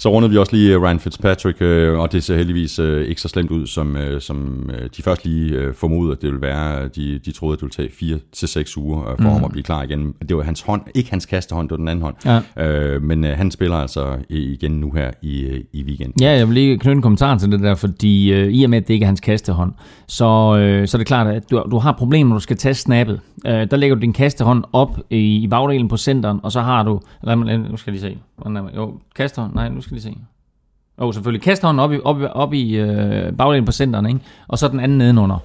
Så 0.00 0.10
rundede 0.10 0.32
vi 0.32 0.38
også 0.38 0.56
lige 0.56 0.74
øh, 0.74 0.82
Ryan 0.82 1.00
Fitzpatrick, 1.00 1.62
øh, 1.62 1.98
og 1.98 2.12
det 2.12 2.24
ser 2.24 2.36
heldigvis 2.36 2.78
øh, 2.78 3.06
ikke 3.06 3.20
så 3.20 3.28
slemt 3.28 3.50
ud, 3.50 3.66
som, 3.66 3.96
øh, 3.96 4.20
som 4.20 4.70
de 4.96 5.02
først 5.02 5.24
lige 5.24 5.54
øh, 5.54 5.74
formodede, 5.74 6.12
at 6.12 6.22
det 6.22 6.26
ville 6.30 6.42
være. 6.42 6.88
De, 6.88 7.18
de 7.18 7.32
troede, 7.32 7.52
at 7.52 7.60
det 7.60 7.62
ville 7.62 7.88
tage 7.88 7.90
4 7.98 8.18
til 8.32 8.48
seks 8.48 8.76
uger 8.76 9.10
øh, 9.10 9.16
for 9.16 9.22
mm. 9.22 9.34
ham 9.34 9.44
at 9.44 9.50
blive 9.50 9.62
klar 9.62 9.82
igen. 9.82 10.14
Det 10.28 10.36
var 10.36 10.42
hans 10.42 10.60
hånd, 10.60 10.82
ikke 10.94 11.10
hans 11.10 11.26
kastehånd, 11.26 11.68
det 11.68 11.70
var 11.70 11.76
den 11.76 11.88
anden 11.88 12.02
hånd. 12.02 12.14
Ja. 12.56 12.66
Øh, 12.66 13.02
men 13.02 13.24
øh, 13.24 13.36
han 13.36 13.50
spiller 13.50 13.76
altså 13.76 14.16
igen 14.28 14.70
nu 14.70 14.90
her 14.90 15.10
i, 15.22 15.62
i 15.72 15.82
weekenden. 15.82 16.22
Ja, 16.22 16.30
jeg 16.30 16.46
vil 16.46 16.54
lige 16.54 16.78
knytte 16.78 16.96
en 16.96 17.02
kommentar 17.02 17.38
til 17.38 17.52
det 17.52 17.60
der, 17.60 17.74
fordi 17.74 18.32
øh, 18.32 18.52
i 18.52 18.64
og 18.64 18.70
med, 18.70 18.78
at 18.78 18.88
det 18.88 18.94
ikke 18.94 19.04
er 19.04 19.08
hans 19.08 19.20
kastehånd, 19.20 19.72
så, 20.06 20.56
øh, 20.58 20.88
så 20.88 20.96
er 20.96 20.98
det 20.98 21.06
klart, 21.06 21.26
at 21.26 21.50
du, 21.50 21.64
du 21.70 21.78
har 21.78 21.92
problemer, 21.92 22.28
når 22.28 22.36
du 22.36 22.42
skal 22.42 22.56
tage 22.56 22.74
snappet. 22.74 23.20
Øh, 23.46 23.70
der 23.70 23.76
lægger 23.76 23.96
du 23.96 24.00
din 24.00 24.12
kastehånd 24.12 24.64
op 24.72 24.98
i, 25.10 25.36
i 25.36 25.48
bagdelen 25.48 25.88
på 25.88 25.96
centeren, 25.96 26.40
og 26.42 26.52
så 26.52 26.60
har 26.60 26.82
du... 26.82 27.00
Lad 27.22 27.36
mig, 27.36 27.58
nu 27.58 27.76
skal 27.76 27.92
jeg 27.92 28.00
lige 28.00 28.12
se. 28.12 28.18
Jo, 28.76 29.00
kastehånd. 29.14 29.54
Nej, 29.54 29.68
nu 29.68 29.80
skal 29.80 29.94
lige 29.94 30.02
se. 30.02 30.16
Jo, 31.00 31.12
selvfølgelig. 31.12 31.42
Kastehånden 31.42 31.80
op 31.80 31.92
i, 31.92 31.98
op, 32.04 32.16
op 32.32 32.52
i 32.54 32.76
øh, 32.76 33.32
bagdelen 33.32 33.64
på 33.64 33.72
centeren, 33.72 34.06
ikke? 34.06 34.20
og 34.48 34.58
så 34.58 34.68
den 34.68 34.80
anden 34.80 34.98
nedenunder. 34.98 35.38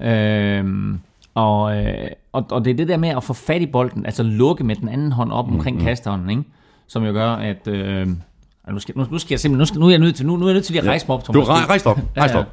Øhm, 0.00 1.00
og, 1.34 1.76
øh, 1.76 2.08
og, 2.32 2.46
og 2.50 2.64
det 2.64 2.70
er 2.70 2.74
det 2.74 2.88
der 2.88 2.96
med 2.96 3.08
at 3.08 3.24
få 3.24 3.32
fat 3.32 3.62
i 3.62 3.66
bolden, 3.66 4.06
altså 4.06 4.22
lukke 4.22 4.64
med 4.64 4.76
den 4.76 4.88
anden 4.88 5.12
hånd 5.12 5.32
op 5.32 5.48
omkring 5.48 5.76
mm-hmm. 5.76 5.88
kastehånden, 5.88 6.30
ikke? 6.30 6.42
som 6.86 7.04
jo 7.04 7.12
gør, 7.12 7.30
at... 7.30 7.68
Øh, 7.68 8.08
nu, 8.70 8.78
skal, 8.78 8.94
nu, 8.98 9.06
nu 9.10 9.18
skal 9.18 9.34
jeg 9.34 9.40
simpelthen, 9.40 9.58
nu, 9.58 9.64
skal, 9.64 9.80
nu 9.80 9.86
er 9.86 9.90
jeg 9.90 9.98
nødt 9.98 10.16
til, 10.16 10.26
nu, 10.26 10.36
nu 10.36 10.44
er 10.44 10.48
jeg 10.48 10.54
nødt 10.54 10.64
til 10.64 10.72
lige 10.72 10.82
at 10.82 10.88
rejse 10.88 11.06
mig 11.08 11.16
op, 11.16 11.26
Du 11.26 11.32
Thomas. 11.32 11.48
rej, 11.48 11.66
rejs 11.68 11.86
op, 11.86 11.98
rejs 12.16 12.34
op. 12.34 12.46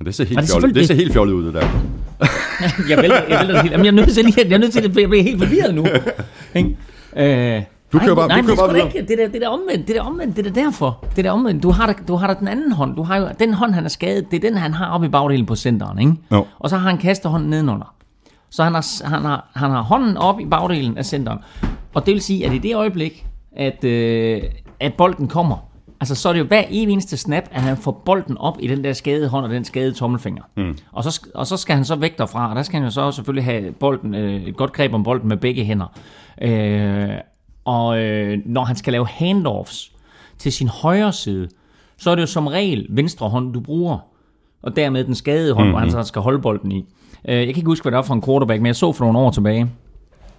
Ja, 0.00 0.04
det 0.04 0.14
ser 0.14 0.24
helt, 0.24 0.40
det 0.40 0.50
er 0.50 0.52
fjollet, 0.52 0.74
det 0.74 0.86
ser 0.86 0.94
helt 0.94 1.12
fjollet 1.12 1.34
ud, 1.34 1.44
det 1.44 1.54
der. 1.54 1.60
jeg 2.90 2.98
vælter, 2.98 3.22
jeg 3.28 3.38
vælter 3.38 3.54
det 3.54 3.62
helt. 3.62 3.72
Jamen, 3.72 3.86
jeg 3.86 3.92
er 3.92 3.96
nødt 3.96 4.12
til 4.14 4.24
lige, 4.24 4.44
jeg 4.48 4.52
er 4.54 4.58
nødt 4.58 4.72
til 4.72 4.78
at 4.78 4.84
jeg 4.84 4.92
bliver 4.92 5.22
helt 5.22 5.38
forvirret 5.42 5.74
nu. 5.74 5.86
Ikke? 6.58 7.56
Øh, 7.56 7.62
Du 7.92 7.98
kører 7.98 8.14
bare- 8.14 8.28
nej, 8.28 8.40
du 8.40 8.46
kører 8.46 8.54
det 8.56 8.62
er 8.62 8.66
bare 8.66 8.78
da 8.78 8.84
ikke. 8.98 9.08
Det 9.08 9.18
der, 9.18 9.28
det 9.28 9.40
der 9.40 9.48
omvendt, 9.48 9.86
det 9.88 9.96
der 9.96 10.02
omvendt, 10.02 10.36
det 10.36 10.46
er 10.46 10.50
der 10.52 10.62
derfor. 10.62 11.04
Det 11.16 11.24
der 11.24 11.30
omvendt. 11.30 11.62
Du 11.62 11.70
har, 11.70 11.86
da, 11.86 11.92
du 12.08 12.14
har 12.16 12.26
da 12.26 12.34
den 12.40 12.48
anden 12.48 12.72
hånd. 12.72 12.96
Du 12.96 13.02
har 13.02 13.16
jo, 13.16 13.26
den 13.40 13.54
hånd, 13.54 13.72
han 13.74 13.84
er 13.84 13.88
skadet, 13.88 14.30
det 14.30 14.44
er 14.44 14.48
den, 14.50 14.58
han 14.58 14.74
har 14.74 14.90
oppe 14.90 15.06
i 15.06 15.10
bagdelen 15.10 15.46
på 15.46 15.54
centeren, 15.56 15.98
ikke? 15.98 16.12
Jo. 16.32 16.46
Og 16.58 16.70
så 16.70 16.76
har 16.76 16.88
han 16.90 16.98
kastehånden 16.98 17.50
nedenunder. 17.50 17.94
Så 18.50 18.64
han 18.64 18.74
har, 18.74 19.06
han 19.08 19.22
har, 19.24 19.50
han 19.54 19.70
har 19.70 19.82
hånden 19.82 20.16
op 20.16 20.40
i 20.40 20.44
bagdelen 20.46 20.98
af 20.98 21.04
centeren. 21.06 21.38
Og 21.94 22.06
det 22.06 22.14
vil 22.14 22.22
sige, 22.22 22.46
at 22.46 22.52
i 22.54 22.58
det 22.58 22.74
øjeblik, 22.76 23.26
at, 23.56 23.84
øh, 23.84 24.42
at 24.80 24.94
bolden 24.94 25.28
kommer, 25.28 25.56
altså 26.00 26.14
så 26.14 26.28
er 26.28 26.32
det 26.32 26.40
jo 26.40 26.44
hver 26.44 26.62
eneste 26.70 27.16
snap, 27.16 27.42
at 27.52 27.62
han 27.62 27.76
får 27.76 28.02
bolden 28.04 28.38
op 28.38 28.56
i 28.60 28.66
den 28.66 28.84
der 28.84 28.92
skadede 28.92 29.28
hånd 29.28 29.44
og 29.44 29.50
den 29.50 29.64
skadede 29.64 29.92
tommelfinger. 29.94 30.42
Mm. 30.56 30.76
Og, 30.92 31.04
så, 31.04 31.26
og 31.34 31.46
så 31.46 31.56
skal 31.56 31.74
han 31.74 31.84
så 31.84 31.96
væk 31.96 32.18
derfra, 32.18 32.50
og 32.50 32.56
der 32.56 32.62
skal 32.62 32.76
han 32.76 32.84
jo 32.84 32.90
så 32.90 33.10
selvfølgelig 33.10 33.44
have 33.44 33.72
bolden, 33.72 34.14
øh, 34.14 34.42
et 34.42 34.56
godt 34.56 34.72
greb 34.72 34.94
om 34.94 35.02
bolden 35.02 35.28
med 35.28 35.36
begge 35.36 35.64
hænder. 35.64 35.86
Øh, 36.42 37.08
og 37.68 37.98
øh, 37.98 38.38
når 38.44 38.64
han 38.64 38.76
skal 38.76 38.92
lave 38.92 39.06
handoffs 39.06 39.92
til 40.38 40.52
sin 40.52 40.68
højre 40.68 41.12
side, 41.12 41.48
så 41.96 42.10
er 42.10 42.14
det 42.14 42.22
jo 42.22 42.26
som 42.26 42.46
regel 42.46 42.86
venstre 42.90 43.28
hånd, 43.28 43.52
du 43.52 43.60
bruger. 43.60 43.98
Og 44.62 44.76
dermed 44.76 45.04
den 45.04 45.14
skadede 45.14 45.54
hånd, 45.54 45.64
mm-hmm. 45.64 45.72
hvor 45.72 45.80
han 45.80 45.90
så 45.90 46.02
skal 46.02 46.22
holde 46.22 46.38
bolden 46.38 46.72
i. 46.72 46.84
Øh, 47.28 47.36
jeg 47.36 47.46
kan 47.46 47.56
ikke 47.56 47.66
huske, 47.66 47.84
hvad 47.84 47.92
det 47.92 47.96
var 47.96 48.02
for 48.02 48.14
en 48.14 48.22
quarterback, 48.22 48.60
men 48.60 48.66
jeg 48.66 48.76
så 48.76 48.92
for 48.92 49.04
nogle 49.04 49.18
år 49.18 49.30
tilbage, 49.30 49.70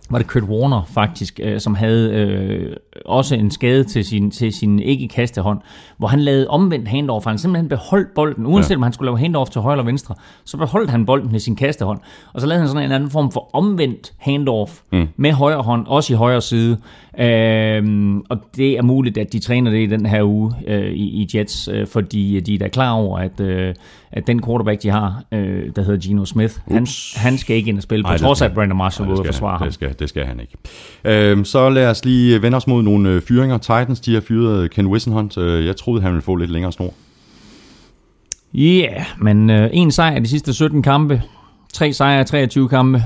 var 0.10 0.18
det 0.18 0.28
Kurt 0.28 0.44
Warner 0.44 0.84
faktisk, 0.94 1.39
øh, 1.44 1.60
som 1.60 1.75
havde 1.75 2.13
øh, 2.13 2.75
også 3.06 3.36
en 3.36 3.51
skade 3.51 3.84
til 3.84 4.06
sin, 4.06 4.32
til 4.32 4.54
sin 4.54 4.80
ikke-kastehånd, 4.80 5.60
hvor 5.98 6.08
han 6.08 6.20
lavede 6.20 6.48
omvendt 6.48 6.88
handoff. 6.88 7.25
Han 7.25 7.38
simpelthen 7.38 7.70
beholdt 7.70 8.08
bolden, 8.16 8.46
uanset 8.46 8.70
ja. 8.72 8.75
om 8.75 8.84
han 8.84 8.93
skulle 8.93 9.08
lave 9.08 9.19
handoff 9.19 9.50
til 9.50 9.62
højre 9.62 9.76
eller 9.76 9.86
venstre, 9.86 10.15
så 10.45 10.58
beholdt 10.58 10.89
han 10.89 11.06
bolden 11.06 11.32
med 11.32 11.39
sin 11.39 11.56
kastehånd. 11.56 12.00
Og 12.34 12.41
så 12.41 12.48
lavede 12.48 12.60
han 12.62 12.67
sådan 12.69 12.86
en 12.86 12.91
anden 12.91 13.10
form 13.10 13.32
for 13.32 13.50
omvendt 13.54 14.13
handoff 14.17 14.72
mm. 14.91 15.08
med 15.17 15.32
højre 15.32 15.62
hånd, 15.62 15.88
også 15.88 16.13
i 16.13 16.15
højre 16.15 16.41
side. 16.41 16.78
Øhm, 17.19 18.19
og 18.19 18.38
det 18.56 18.78
er 18.78 18.82
muligt, 18.82 19.17
at 19.17 19.34
de 19.34 19.39
træner 19.39 19.72
det 19.72 19.80
i 19.80 19.86
den 19.86 20.06
her 20.06 20.24
uge 20.24 20.54
øh, 20.67 20.91
i, 20.91 21.04
i 21.24 21.30
Jets, 21.36 21.67
øh, 21.74 21.88
fordi 21.88 22.39
de 22.39 22.54
er 22.56 22.60
da 22.60 22.67
klar 22.67 22.91
over, 22.91 23.19
at, 23.19 23.39
øh, 23.39 23.76
at 24.12 24.28
den 24.28 24.43
quarterback, 24.45 24.84
de 24.84 24.89
har, 24.89 25.24
øh, 25.32 25.72
der 25.76 25.82
hedder 25.82 26.08
Geno 26.08 26.26
Smith, 26.26 26.54
han, 26.67 26.88
han 27.15 27.38
skal 27.38 27.56
ikke 27.56 27.69
ind 27.69 27.78
og 27.78 27.84
spille, 27.84 28.04
på 28.04 28.10
Ej, 28.10 28.17
trods 28.17 28.30
af, 28.32 28.36
skal- 28.38 28.45
at 28.50 28.54
Brandon 28.54 28.78
Marshall 28.78 29.08
Nej, 29.08 29.13
det 29.15 29.19
ude 29.19 29.22
og 29.22 29.26
skal 29.26 29.34
forsvare 29.34 29.58
ham. 29.58 29.67
det 29.67 29.74
skal, 29.74 29.98
det 29.99 30.09
skal 30.09 30.25
han 30.25 30.39
ikke. 30.39 30.57
Øhm, 31.03 31.45
så 31.45 31.69
lad 31.69 31.89
os 31.89 32.05
lige 32.05 32.41
vende 32.41 32.55
os 32.55 32.67
mod 32.67 32.83
nogle 32.83 33.09
øh, 33.09 33.21
fyringer. 33.21 33.57
Titans, 33.57 33.99
de 33.99 34.13
har 34.13 34.21
fyret 34.21 34.71
Ken 34.71 34.88
Wissenhunt. 34.88 35.38
Øh, 35.38 35.65
jeg 35.65 35.75
troede, 35.75 36.01
han 36.01 36.12
ville 36.12 36.21
få 36.21 36.35
lidt 36.35 36.51
længere 36.51 36.71
snor. 36.71 36.93
Ja, 38.53 38.59
yeah, 38.59 39.05
men 39.17 39.49
øh, 39.49 39.69
en 39.73 39.91
sejr 39.91 40.17
i 40.17 40.19
de 40.19 40.27
sidste 40.27 40.53
17 40.53 40.81
kampe, 40.81 41.21
tre 41.73 41.93
sejre 41.93 42.21
i 42.21 42.25
23 42.25 42.69
kampe, 42.69 43.03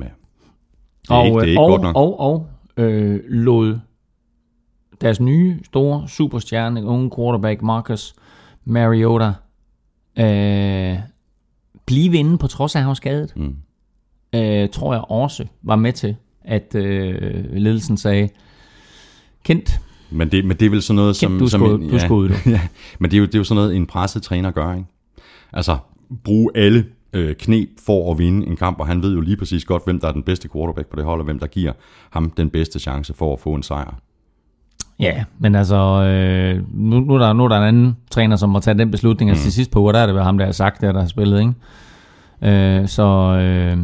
Ja. 0.00 0.04
Det 0.04 1.10
er 1.10 1.14
og, 1.14 1.26
ikke, 1.26 1.36
det 1.36 1.40
er 1.40 1.42
øh, 1.42 1.48
ikke 1.48 1.60
og, 1.60 1.68
godt 1.68 1.82
nok. 1.82 1.96
og, 1.96 2.20
og 2.20 2.48
øh, 2.76 3.20
lod 3.28 3.78
deres 5.00 5.20
nye, 5.20 5.58
store 5.64 6.08
superstjerne, 6.08 6.84
unge 6.84 7.10
quarterback 7.16 7.62
Marcus 7.62 8.14
Mariota, 8.64 9.32
øh, 10.18 10.98
blive 11.86 12.16
inde 12.18 12.38
på 12.38 12.46
trods 12.46 12.74
af, 12.74 12.78
at 12.78 12.82
han 12.82 12.88
var 12.88 12.94
skadet. 12.94 13.32
Mm. 13.36 13.56
Øh, 14.34 14.68
tror 14.68 14.92
jeg 14.94 15.02
også 15.08 15.44
var 15.62 15.76
med 15.76 15.92
til, 15.92 16.16
at 16.44 16.74
øh, 16.74 17.44
ledelsen 17.52 17.96
sagde, 17.96 18.28
Kent, 19.44 19.80
Men 20.10 20.30
det, 20.32 20.44
men 20.44 20.56
det 20.56 20.66
er 20.66 20.70
vel 20.70 20.82
sådan 20.82 20.96
noget, 20.96 21.16
som... 21.16 21.38
du 21.38 21.44
er 21.44 21.48
som 21.48 21.60
skudt- 21.60 21.90
du 21.90 21.94
er 21.94 21.98
skudt, 21.98 22.30
du. 22.30 22.34
ja, 22.50 22.60
men 22.98 23.10
det 23.10 23.16
er, 23.16 23.20
jo, 23.20 23.26
det 23.26 23.34
er 23.34 23.38
jo 23.38 23.44
sådan 23.44 23.62
noget, 23.62 23.76
en 23.76 23.86
presset 23.86 24.22
træner 24.22 24.50
gør, 24.50 24.72
ikke? 24.74 24.86
Altså, 25.52 25.76
bruge 26.24 26.50
alle 26.54 26.84
øh, 27.12 27.34
knep 27.34 27.68
for 27.86 28.12
at 28.12 28.18
vinde 28.18 28.46
en 28.46 28.56
kamp, 28.56 28.80
og 28.80 28.86
han 28.86 29.02
ved 29.02 29.14
jo 29.14 29.20
lige 29.20 29.36
præcis 29.36 29.64
godt, 29.64 29.84
hvem 29.84 30.00
der 30.00 30.08
er 30.08 30.12
den 30.12 30.22
bedste 30.22 30.48
quarterback 30.52 30.88
på 30.88 30.96
det 30.96 31.04
hold, 31.04 31.20
og 31.20 31.24
hvem 31.24 31.38
der 31.38 31.46
giver 31.46 31.72
ham 32.10 32.30
den 32.30 32.50
bedste 32.50 32.78
chance 32.78 33.14
for 33.14 33.32
at 33.32 33.40
få 33.40 33.54
en 33.54 33.62
sejr. 33.62 33.94
Ja, 35.00 35.24
men 35.38 35.54
altså, 35.54 35.76
øh, 36.02 36.62
nu, 36.74 37.00
nu, 37.00 37.14
er 37.14 37.18
der, 37.18 37.32
nu 37.32 37.44
er 37.44 37.48
der 37.48 37.56
en 37.56 37.64
anden 37.64 37.96
træner, 38.10 38.36
som 38.36 38.50
må 38.50 38.60
tage 38.60 38.78
den 38.78 38.90
beslutning. 38.90 39.30
Altså 39.30 39.44
til 39.44 39.52
sidst 39.52 39.70
på 39.70 39.80
uger, 39.80 39.92
der 39.92 39.98
er 39.98 40.06
det 40.06 40.14
været 40.14 40.24
ham, 40.26 40.38
der 40.38 40.44
har 40.44 40.52
sagt 40.52 40.80
det, 40.80 40.94
der 40.94 41.00
har 41.00 41.08
spillet, 41.08 41.40
ikke? 41.40 41.52
Øh, 42.80 42.88
så, 42.88 43.02
øh, 43.40 43.78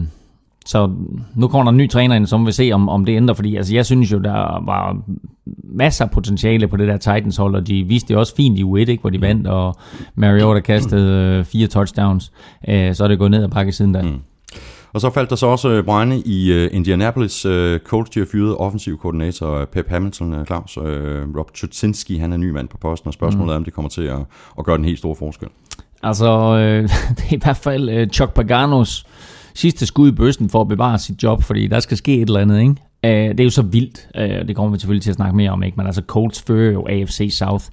så 0.67 0.91
nu 1.35 1.49
kommer 1.49 1.65
der 1.65 1.71
en 1.71 1.77
ny 1.77 1.91
træner 1.91 2.15
ind, 2.15 2.27
som 2.27 2.47
vil 2.47 2.55
se, 2.55 2.71
om, 2.73 2.89
om 2.89 3.05
det 3.05 3.17
ændrer, 3.17 3.35
fordi 3.35 3.57
altså, 3.57 3.75
jeg 3.75 3.87
synes 3.87 4.13
jo, 4.13 4.19
der 4.19 4.65
var 4.65 4.97
masser 5.65 6.05
af 6.05 6.11
potentiale 6.11 6.69
på 6.69 6.77
det 6.77 6.89
der 6.89 6.97
Titans 6.97 7.37
hold, 7.37 7.55
og 7.55 7.67
de 7.67 7.85
viste 7.85 8.09
det 8.09 8.17
også 8.17 8.35
fint 8.37 8.59
i 8.59 8.63
U1, 8.63 8.77
ikke, 8.77 9.01
hvor 9.01 9.11
de 9.11 9.21
vandt, 9.21 9.47
og 9.47 9.75
Mariota 10.15 10.61
kastede 10.61 11.39
øh, 11.39 11.45
fire 11.45 11.67
touchdowns, 11.67 12.33
øh, 12.69 12.95
så 12.95 13.05
er 13.05 13.09
det 13.09 13.19
gået 13.19 13.31
ned 13.31 13.45
ad 13.45 13.49
bakke 13.49 13.73
siden 13.73 13.93
da. 13.93 14.03
Mm. 14.03 14.19
Og 14.93 15.01
så 15.01 15.11
faldt 15.11 15.31
der 15.31 15.37
så 15.37 15.47
også 15.47 15.69
øh, 15.69 15.85
brænde 15.85 16.23
i 16.27 16.53
øh, 16.53 16.71
Indianapolis. 16.73 17.45
Øh, 17.45 17.81
coach, 17.81 18.15
de 18.15 18.21
har 18.21 18.27
fyret 18.33 18.57
offensiv 18.57 18.99
koordinator 18.99 19.61
øh, 19.61 19.67
Pep 19.67 19.89
Hamilton, 19.89 20.35
øh, 20.35 20.47
Claus. 20.47 20.79
Øh, 20.85 21.37
Rob 21.39 21.53
Tutsinski, 21.55 22.17
han 22.17 22.33
er 22.33 22.37
ny 22.37 22.51
mand 22.51 22.69
på 22.69 22.79
posten, 22.79 23.09
og 23.09 23.15
spørgsmålet 23.15 23.53
er, 23.53 23.57
om 23.57 23.65
det 23.65 23.73
kommer 23.73 23.89
til 23.89 24.03
at, 24.03 24.19
at 24.59 24.65
gøre 24.65 24.77
den 24.77 24.85
helt 24.85 24.99
store 24.99 25.17
forskel. 25.17 25.49
Altså, 26.03 26.57
øh, 26.57 26.83
det 27.17 27.25
er 27.31 27.35
i 27.35 27.41
hvert 27.45 27.57
fald 27.57 27.89
øh, 27.89 28.09
Chuck 28.09 28.35
Paganos 28.35 29.07
sidste 29.55 29.87
skud 29.87 30.09
i 30.09 30.13
bøssen 30.13 30.49
for 30.51 30.61
at 30.61 30.69
bevare 30.69 30.99
sit 30.99 31.23
job, 31.23 31.43
fordi 31.43 31.67
der 31.67 31.81
skal 31.81 31.97
ske 31.97 32.15
et 32.15 32.29
eller 32.29 32.41
andet, 32.41 32.61
ikke? 32.61 32.75
Øh, 33.05 33.29
det 33.31 33.41
er 33.41 33.45
jo 33.45 33.51
så 33.51 33.63
vildt, 33.63 34.09
øh, 34.17 34.49
det 34.49 34.57
kommer 34.57 34.73
vi 34.73 34.79
selvfølgelig 34.79 35.03
til 35.03 35.11
at 35.11 35.17
snakke 35.17 35.37
mere 35.37 35.51
om, 35.51 35.63
ikke? 35.63 35.77
Men 35.77 35.87
altså, 35.87 36.03
Colts 36.07 36.43
fører 36.47 36.73
jo 36.73 36.87
AFC 36.89 37.29
South 37.39 37.65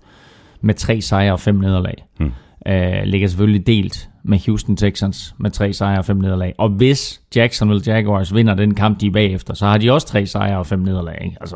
med 0.61 0.73
tre 0.73 1.01
sejre 1.01 1.31
og 1.31 1.39
fem 1.39 1.55
nederlag. 1.55 2.05
Hmm. 2.17 2.31
Øh, 2.67 3.03
ligger 3.03 3.27
selvfølgelig 3.27 3.67
delt 3.67 4.09
med 4.23 4.39
Houston 4.45 4.75
Texans 4.77 5.35
med 5.37 5.51
tre 5.51 5.73
sejre 5.73 5.97
og 5.97 6.05
fem 6.05 6.17
nederlag. 6.17 6.53
Og 6.57 6.69
hvis 6.69 7.21
Jacksonville 7.35 7.83
Jaguars 7.85 8.35
vinder 8.35 8.53
den 8.53 8.75
kamp, 8.75 9.01
de 9.01 9.07
er 9.07 9.11
bagefter, 9.11 9.53
så 9.53 9.65
har 9.65 9.77
de 9.77 9.91
også 9.91 10.07
tre 10.07 10.25
sejre 10.25 10.57
og 10.57 10.65
fem 10.65 10.79
nederlag. 10.79 11.17
Ikke? 11.23 11.37
Altså, 11.41 11.55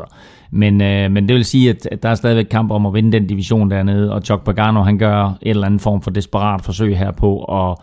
men, 0.50 0.82
øh, 0.82 1.10
men 1.10 1.28
det 1.28 1.36
vil 1.36 1.44
sige, 1.44 1.70
at, 1.70 1.88
at 1.92 2.02
der 2.02 2.08
er 2.08 2.14
stadigvæk 2.14 2.46
kamp 2.50 2.70
om 2.70 2.86
at 2.86 2.94
vinde 2.94 3.12
den 3.12 3.26
division 3.26 3.70
dernede, 3.70 4.12
og 4.12 4.22
Chuck 4.22 4.44
Pagano, 4.44 4.82
han 4.82 4.98
gør 4.98 5.24
et 5.24 5.50
eller 5.50 5.66
andet 5.66 5.80
form 5.80 6.02
for 6.02 6.10
desperat 6.10 6.62
forsøg 6.62 6.98
her 6.98 7.10
på 7.10 7.44
at 7.44 7.76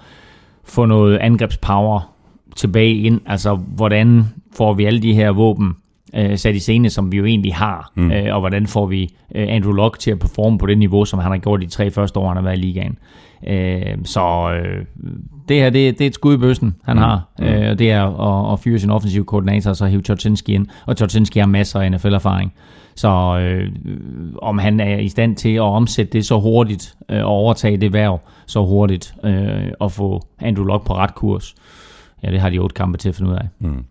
få 0.63 0.86
noget 0.86 1.17
angrebspower 1.17 2.12
tilbage 2.55 2.95
ind. 2.95 3.21
Altså, 3.25 3.55
hvordan 3.55 4.25
får 4.57 4.73
vi 4.73 4.85
alle 4.85 5.01
de 5.01 5.13
her 5.13 5.31
våben 5.31 5.73
øh, 6.15 6.37
sat 6.37 6.55
i 6.55 6.59
scene, 6.59 6.89
som 6.89 7.11
vi 7.11 7.17
jo 7.17 7.25
egentlig 7.25 7.55
har, 7.55 7.91
mm. 7.95 8.11
øh, 8.11 8.33
og 8.33 8.39
hvordan 8.39 8.67
får 8.67 8.85
vi 8.85 9.09
øh, 9.35 9.45
Andrew 9.49 9.73
Luck 9.73 9.99
til 9.99 10.11
at 10.11 10.19
performe 10.19 10.57
på 10.57 10.65
det 10.65 10.77
niveau, 10.77 11.05
som 11.05 11.19
han 11.19 11.31
har 11.31 11.37
gjort 11.37 11.61
de 11.61 11.67
tre 11.67 11.91
første 11.91 12.19
år, 12.19 12.27
han 12.27 12.37
har 12.37 12.43
været 12.43 12.57
i 12.57 12.61
ligaen. 12.61 12.97
Øh, 13.47 13.97
så 14.03 14.51
øh, 14.53 14.85
det 15.49 15.57
her, 15.57 15.69
det, 15.69 15.99
det 15.99 16.05
er 16.05 16.07
et 16.07 16.13
skud 16.13 16.33
i 16.33 16.37
bøssen, 16.37 16.75
han 16.83 16.95
mm. 16.95 17.01
har. 17.01 17.29
Mm. 17.39 17.45
Øh, 17.45 17.79
det 17.79 17.91
er 17.91 18.03
at, 18.03 18.53
at 18.53 18.59
fyre 18.59 18.79
sin 18.79 18.89
offensive 18.89 19.25
koordinator, 19.25 19.69
og 19.69 19.75
så 19.75 19.85
hive 19.85 20.01
Tjotsinski 20.01 20.53
ind. 20.53 20.67
Og 20.85 20.97
Tjotsinski 20.97 21.39
har 21.39 21.47
masser 21.47 21.79
af 21.79 21.91
NFL-erfaring. 21.91 22.53
Så 22.95 23.39
øh, 23.39 23.71
om 24.41 24.57
han 24.57 24.79
er 24.79 24.97
i 24.97 25.09
stand 25.09 25.35
til 25.35 25.53
at 25.53 25.61
omsætte 25.61 26.13
det 26.13 26.25
så 26.25 26.39
hurtigt, 26.39 26.95
øh, 27.09 27.25
og 27.25 27.31
overtage 27.31 27.77
det 27.77 27.93
værv 27.93 28.19
så 28.45 28.65
hurtigt, 28.65 29.13
øh, 29.23 29.71
og 29.79 29.91
få 29.91 30.21
Andrew 30.39 30.65
Luck 30.65 30.85
på 30.85 30.95
ret 30.95 31.15
kurs, 31.15 31.55
ja, 32.23 32.31
det 32.31 32.39
har 32.39 32.49
de 32.49 32.59
otte 32.59 32.73
kampe 32.73 32.97
til 32.97 33.09
at 33.09 33.15
finde 33.15 33.31
ud 33.31 33.36
af. 33.36 33.47
Mm. 33.59 33.86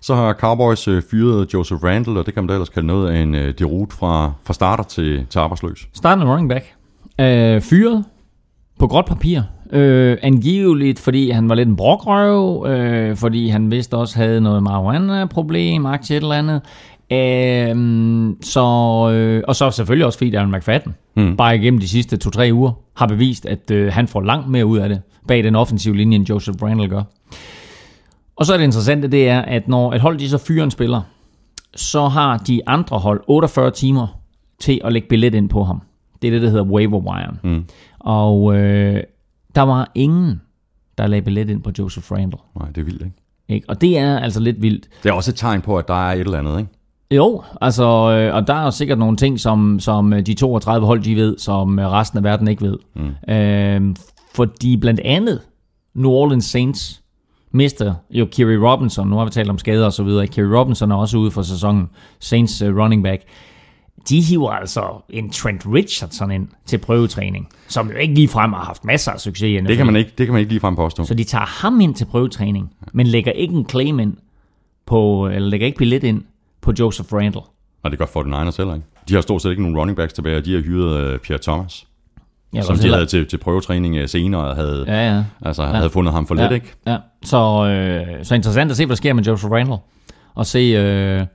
Så 0.00 0.14
har 0.14 0.32
Cowboys 0.32 0.88
øh, 0.88 1.02
fyret 1.10 1.54
Joseph 1.54 1.84
Randall, 1.84 2.16
og 2.16 2.26
det 2.26 2.34
kan 2.34 2.42
man 2.42 2.48
da 2.48 2.54
ellers 2.54 2.68
kalde 2.68 2.86
noget 2.86 3.10
af 3.10 3.18
en 3.18 3.34
øh, 3.34 3.54
derute 3.58 3.96
fra, 3.96 4.32
fra 4.44 4.54
starter 4.54 4.84
til, 4.84 5.26
til 5.30 5.38
arbejdsløs. 5.38 5.88
Startende 5.92 6.32
running 6.32 6.48
back. 6.48 6.64
Øh, 7.20 7.60
fyret 7.60 8.04
på 8.78 8.86
gråt 8.86 9.06
papir. 9.06 9.40
Øh, 9.72 10.18
angiveligt, 10.22 10.98
fordi 10.98 11.30
han 11.30 11.48
var 11.48 11.54
lidt 11.54 11.68
en 11.68 11.76
brokrøv, 11.76 12.66
øh, 12.66 13.16
fordi 13.16 13.48
han 13.48 13.70
vist 13.70 13.94
også 13.94 14.16
havde 14.16 14.40
noget 14.40 14.62
marijuana-problem, 14.62 15.86
aktie 15.86 16.16
et 16.16 16.22
eller 16.22 16.34
andet. 16.34 16.60
Øh, 17.12 18.34
så, 18.42 18.60
øh, 19.12 19.42
og 19.48 19.56
så 19.56 19.70
selvfølgelig 19.70 20.06
også 20.06 20.18
fordi 20.18 20.30
Darren 20.30 20.52
McFadden, 20.52 20.94
hmm. 21.14 21.36
bare 21.36 21.56
igennem 21.56 21.80
de 21.80 21.88
sidste 21.88 22.16
to-tre 22.16 22.50
uger, 22.52 22.72
har 22.96 23.06
bevist, 23.06 23.46
at 23.46 23.70
øh, 23.70 23.92
han 23.92 24.08
får 24.08 24.20
langt 24.20 24.48
mere 24.48 24.66
ud 24.66 24.78
af 24.78 24.88
det 24.88 25.00
bag 25.28 25.44
den 25.44 25.54
offensive 25.54 25.96
linje, 25.96 26.16
end 26.16 26.28
Joseph 26.28 26.62
Randall 26.62 26.88
gør. 26.88 27.02
Og 28.36 28.46
så 28.46 28.52
er 28.52 28.56
det 28.56 28.64
interessante, 28.64 29.08
det 29.08 29.28
er, 29.28 29.40
at 29.40 29.68
når 29.68 29.92
et 29.92 30.00
hold 30.00 30.18
de 30.18 30.28
så 30.28 30.38
fyrer 30.38 30.64
en 30.64 30.70
spiller, 30.70 31.00
så 31.76 32.08
har 32.08 32.38
de 32.38 32.68
andre 32.68 32.98
hold 32.98 33.20
48 33.26 33.70
timer 33.70 34.20
til 34.60 34.80
at 34.84 34.92
lægge 34.92 35.08
billet 35.08 35.34
ind 35.34 35.48
på 35.48 35.64
ham. 35.64 35.82
Det 36.22 36.28
er 36.28 36.32
det, 36.32 36.42
der 36.42 36.48
hedder 36.48 36.64
waiver 36.64 36.98
wire. 36.98 37.36
Mm. 37.42 37.64
Og 37.98 38.56
øh, 38.56 39.02
der 39.54 39.62
var 39.62 39.90
ingen, 39.94 40.40
der 40.98 41.06
lagde 41.06 41.22
billet 41.22 41.50
ind 41.50 41.62
på 41.62 41.70
Joseph 41.78 42.12
Randall. 42.12 42.42
Nej, 42.60 42.68
det 42.68 42.80
er 42.80 42.84
vildt, 42.84 43.02
ikke? 43.02 43.16
ikke? 43.48 43.68
Og 43.68 43.80
det 43.80 43.98
er 43.98 44.18
altså 44.18 44.40
lidt 44.40 44.62
vildt. 44.62 44.88
Det 45.02 45.08
er 45.08 45.12
også 45.12 45.30
et 45.30 45.34
tegn 45.34 45.60
på, 45.60 45.78
at 45.78 45.88
der 45.88 46.08
er 46.08 46.12
et 46.12 46.20
eller 46.20 46.38
andet, 46.38 46.58
ikke? 46.58 46.70
Jo, 47.10 47.42
altså, 47.60 47.84
øh, 47.84 48.34
og 48.34 48.46
der 48.46 48.54
er 48.54 48.70
sikkert 48.70 48.98
nogle 48.98 49.16
ting, 49.16 49.40
som, 49.40 49.80
som 49.80 50.12
øh, 50.12 50.26
de 50.26 50.34
32 50.34 50.86
hold, 50.86 51.02
de 51.02 51.16
ved, 51.16 51.38
som 51.38 51.78
øh, 51.78 51.90
resten 51.90 52.16
af 52.16 52.24
verden 52.24 52.48
ikke 52.48 52.62
ved. 52.62 52.78
Mm. 52.94 53.32
Øh, 53.34 53.96
fordi 54.34 54.76
blandt 54.76 55.00
andet 55.00 55.40
New 55.94 56.10
Orleans 56.10 56.44
Saints 56.44 57.02
mister 57.54 57.94
jo 58.10 58.28
Kerry 58.32 58.54
Robinson, 58.54 59.08
nu 59.08 59.16
har 59.16 59.24
vi 59.24 59.30
talt 59.30 59.50
om 59.50 59.58
skader 59.58 59.86
og 59.86 59.92
så 59.92 60.02
videre, 60.02 60.26
Kerry 60.26 60.46
Robinson 60.46 60.90
er 60.90 60.96
også 60.96 61.18
ude 61.18 61.30
for 61.30 61.42
sæsonen, 61.42 61.90
Saints 62.20 62.62
running 62.62 63.02
back 63.02 63.22
de 64.08 64.20
hiver 64.20 64.50
altså 64.50 65.02
en 65.08 65.30
Trent 65.30 65.66
Richardson 65.66 66.30
ind 66.30 66.48
til 66.66 66.78
prøvetræning, 66.78 67.48
som 67.68 67.90
jo 67.90 67.96
ikke 67.96 68.14
ligefrem 68.14 68.52
har 68.52 68.64
haft 68.64 68.84
masser 68.84 69.12
af 69.12 69.20
succes 69.20 69.48
i 69.48 69.60
NFL. 69.60 69.68
Det 69.68 69.76
kan 69.76 69.86
man 69.86 69.96
ikke, 69.96 70.12
det 70.18 70.26
kan 70.26 70.32
man 70.32 70.40
ikke 70.40 70.52
ligefrem 70.52 70.76
påstå. 70.76 71.04
Så 71.04 71.14
de 71.14 71.24
tager 71.24 71.46
ham 71.46 71.80
ind 71.80 71.94
til 71.94 72.04
prøvetræning, 72.04 72.70
men 72.92 73.06
lægger 73.06 73.32
ikke 73.32 73.54
en 73.54 73.68
claim 73.68 74.00
ind 74.00 74.16
på, 74.86 75.28
eller 75.28 75.48
lægger 75.48 75.66
ikke 75.66 75.78
billet 75.78 76.04
ind 76.04 76.22
på 76.60 76.72
Joseph 76.78 77.12
Randall. 77.12 77.44
Og 77.82 77.90
det 77.90 77.98
gør 77.98 78.06
49ers 78.06 78.56
heller 78.56 78.74
ikke. 78.74 78.86
De 79.08 79.14
har 79.14 79.20
stort 79.20 79.42
set 79.42 79.50
ikke 79.50 79.62
nogen 79.62 79.78
running 79.78 79.96
backs 79.96 80.12
tilbage, 80.12 80.40
de 80.40 80.54
har 80.54 80.60
hyret 80.60 81.14
uh, 81.14 81.20
Pierre 81.20 81.42
Thomas. 81.42 81.86
Ja, 82.54 82.62
som 82.62 82.76
de 82.76 82.82
heller... 82.82 82.96
havde 82.96 83.06
til, 83.06 83.26
til 83.26 83.38
prøvetræning 83.38 84.02
uh, 84.02 84.06
senere, 84.06 84.44
og 84.44 84.56
havde, 84.56 84.84
ja, 84.86 85.14
ja. 85.14 85.24
Altså, 85.42 85.62
ja. 85.62 85.68
havde 85.68 85.90
fundet 85.90 86.14
ham 86.14 86.26
for 86.26 86.34
ja. 86.34 86.42
lidt, 86.42 86.52
ikke? 86.52 86.74
Ja, 86.86 86.96
så, 87.24 87.66
øh, 87.66 88.24
så 88.24 88.34
interessant 88.34 88.70
at 88.70 88.76
se, 88.76 88.86
hvad 88.86 88.96
der 88.96 88.96
sker 88.96 89.12
med 89.12 89.22
Joseph 89.22 89.52
Randall. 89.52 89.78
Og 90.34 90.46
se, 90.46 90.58
øh, 90.58 91.26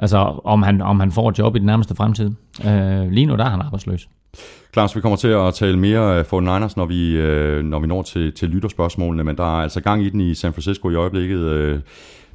Altså, 0.00 0.40
om 0.44 0.62
han, 0.62 0.80
om 0.80 1.00
han 1.00 1.12
får 1.12 1.28
et 1.28 1.38
job 1.38 1.56
i 1.56 1.58
den 1.58 1.66
nærmeste 1.66 1.94
fremtid. 1.94 2.30
Øh, 2.66 3.10
lige 3.10 3.26
nu 3.26 3.36
der 3.36 3.44
er 3.44 3.48
han 3.48 3.60
arbejdsløs. 3.60 4.08
Klaus, 4.72 4.96
vi 4.96 5.00
kommer 5.00 5.16
til 5.16 5.28
at 5.28 5.54
tale 5.54 5.78
mere 5.78 6.24
for 6.24 6.40
Niners, 6.40 6.76
når 6.76 6.86
vi, 6.86 7.16
øh, 7.16 7.64
når 7.64 7.78
vi 7.78 7.86
når 7.86 8.02
til, 8.02 8.32
til 8.32 8.48
lytterspørgsmålene, 8.48 9.24
men 9.24 9.36
der 9.36 9.44
er 9.44 9.62
altså 9.62 9.80
gang 9.80 10.02
i 10.02 10.10
den 10.10 10.20
i 10.20 10.34
San 10.34 10.52
Francisco 10.52 10.90
i 10.90 10.94
øjeblikket. 10.94 11.38
Øh, 11.38 11.74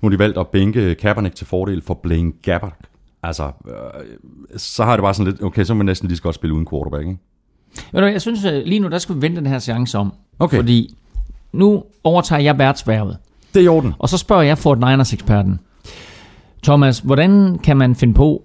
nu 0.01 0.09
har 0.09 0.09
de 0.09 0.19
valgt 0.19 0.37
at 0.37 0.47
bænke 0.47 0.95
Kaepernick 0.95 1.35
til 1.35 1.47
fordel 1.47 1.81
for 1.81 1.93
Blaine 1.93 2.31
Gabbert. 2.41 2.73
Altså, 3.23 3.51
øh, 3.67 4.03
så 4.57 4.83
har 4.83 4.95
det 4.95 5.03
bare 5.03 5.13
sådan 5.13 5.31
lidt, 5.31 5.43
okay, 5.43 5.63
så 5.63 5.73
må 5.73 5.77
man 5.77 5.85
næsten 5.85 6.07
lige 6.07 6.17
så 6.17 6.23
godt 6.23 6.35
spille 6.35 6.53
uden 6.53 6.67
quarterback, 6.69 7.07
ikke? 7.07 7.19
Ved 7.91 8.01
du, 8.01 8.07
jeg 8.07 8.21
synes 8.21 8.39
lige 8.65 8.79
nu, 8.79 8.89
der 8.89 8.97
skal 8.97 9.15
vi 9.15 9.21
vente 9.21 9.37
den 9.37 9.47
her 9.47 9.59
seance 9.59 9.97
om. 9.97 10.13
Okay. 10.39 10.57
Fordi 10.57 10.95
nu 11.53 11.83
overtager 12.03 12.41
jeg 12.41 12.57
værtsværvet. 12.57 13.17
Det 13.53 13.59
er 13.59 13.63
i 13.63 13.67
orden. 13.67 13.93
Og 13.99 14.09
så 14.09 14.17
spørger 14.17 14.43
jeg 14.43 14.57
Fort 14.57 14.79
Niners-eksperten. 14.79 15.59
Thomas, 16.63 16.99
hvordan 16.99 17.59
kan 17.63 17.77
man 17.77 17.95
finde 17.95 18.13
på 18.13 18.43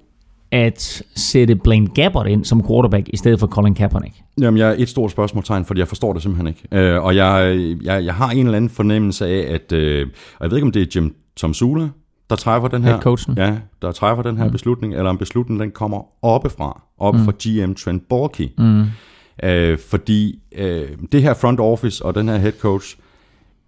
at 0.52 1.02
sætte 1.16 1.54
Blaine 1.56 1.86
Gabbert 1.86 2.26
ind 2.26 2.44
som 2.44 2.66
quarterback 2.66 3.08
i 3.08 3.16
stedet 3.16 3.40
for 3.40 3.46
Colin 3.46 3.74
Kaepernick? 3.74 4.14
Jamen, 4.40 4.58
jeg 4.58 4.68
er 4.68 4.74
et 4.78 4.88
stort 4.88 5.10
spørgsmålstegn, 5.10 5.64
fordi 5.64 5.80
jeg 5.80 5.88
forstår 5.88 6.12
det 6.12 6.22
simpelthen 6.22 6.46
ikke. 6.46 6.96
Uh, 6.96 7.04
og 7.04 7.16
jeg, 7.16 7.56
jeg, 7.82 8.04
jeg 8.04 8.14
har 8.14 8.30
en 8.30 8.46
eller 8.46 8.56
anden 8.56 8.70
fornemmelse 8.70 9.26
af, 9.26 9.54
at, 9.54 9.72
uh, 9.72 10.08
og 10.38 10.42
jeg 10.44 10.50
ved 10.50 10.56
ikke, 10.56 10.66
om 10.66 10.72
det 10.72 10.82
er 10.82 10.86
Jim 10.96 11.14
Tom 11.36 11.54
Sula, 11.54 11.88
der 12.30 12.36
træffer 12.36 12.68
den 12.68 12.84
her, 12.84 13.00
coachen. 13.00 13.38
ja, 13.38 13.56
der 13.82 13.92
træffer 13.92 14.22
den 14.22 14.36
her 14.36 14.44
mm. 14.44 14.52
beslutning, 14.52 14.94
eller 14.94 15.10
om 15.10 15.18
beslutningen 15.18 15.62
den 15.62 15.70
kommer 15.70 16.02
oppefra, 16.22 16.82
op 16.98 17.14
mm. 17.14 17.24
fra 17.24 17.32
GM 17.32 17.74
Trent 17.74 18.08
Borky. 18.08 18.48
Mm. 18.58 18.84
Uh, 19.46 19.79
fordi 19.79 20.38
øh, 20.55 20.88
det 21.12 21.22
her 21.22 21.35
front 21.35 21.61
office 21.61 22.05
og 22.05 22.14
den 22.14 22.29
her 22.29 22.37
head 22.37 22.53
coach 22.53 22.96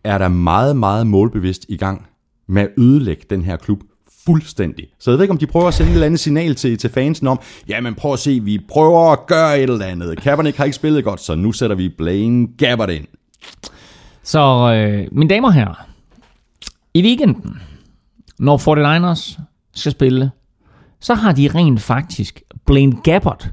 er 0.04 0.18
der 0.18 0.28
meget, 0.28 0.76
meget 0.76 1.06
målbevidst 1.06 1.66
i 1.68 1.76
gang 1.76 2.06
med 2.46 2.62
at 2.62 2.68
ødelægge 2.78 3.22
den 3.30 3.44
her 3.44 3.56
klub 3.56 3.78
fuldstændig. 4.26 4.86
Så 4.98 5.10
jeg 5.10 5.18
ved 5.18 5.24
ikke, 5.24 5.32
om 5.32 5.38
de 5.38 5.46
prøver 5.46 5.68
at 5.68 5.74
sende 5.74 5.90
et 5.90 5.94
eller 5.94 6.06
andet 6.06 6.20
signal 6.20 6.54
til, 6.54 6.78
til 6.78 6.90
fansen 6.90 7.26
om, 7.26 7.40
ja, 7.68 7.80
men 7.80 7.94
prøv 7.94 8.12
at 8.12 8.18
se, 8.18 8.40
vi 8.42 8.58
prøver 8.68 9.12
at 9.12 9.26
gøre 9.26 9.60
et 9.60 9.70
eller 9.70 9.86
andet. 9.86 10.20
Kaepernick 10.20 10.56
har 10.56 10.64
ikke 10.64 10.76
spillet 10.76 11.04
godt, 11.04 11.20
så 11.20 11.34
nu 11.34 11.52
sætter 11.52 11.76
vi 11.76 11.88
Blaine 11.88 12.48
Gabbert 12.58 12.90
ind. 12.90 13.06
Så 14.22 14.72
øh, 14.74 15.08
mine 15.12 15.30
damer 15.30 15.48
og 15.48 15.54
herrer, 15.54 15.86
i 16.94 17.02
weekenden, 17.02 17.58
når 18.38 18.58
49ers 18.58 19.40
skal 19.74 19.92
spille, 19.92 20.30
så 21.00 21.14
har 21.14 21.32
de 21.32 21.48
rent 21.54 21.80
faktisk 21.80 22.42
Blaine 22.66 22.96
Gabbert 23.04 23.50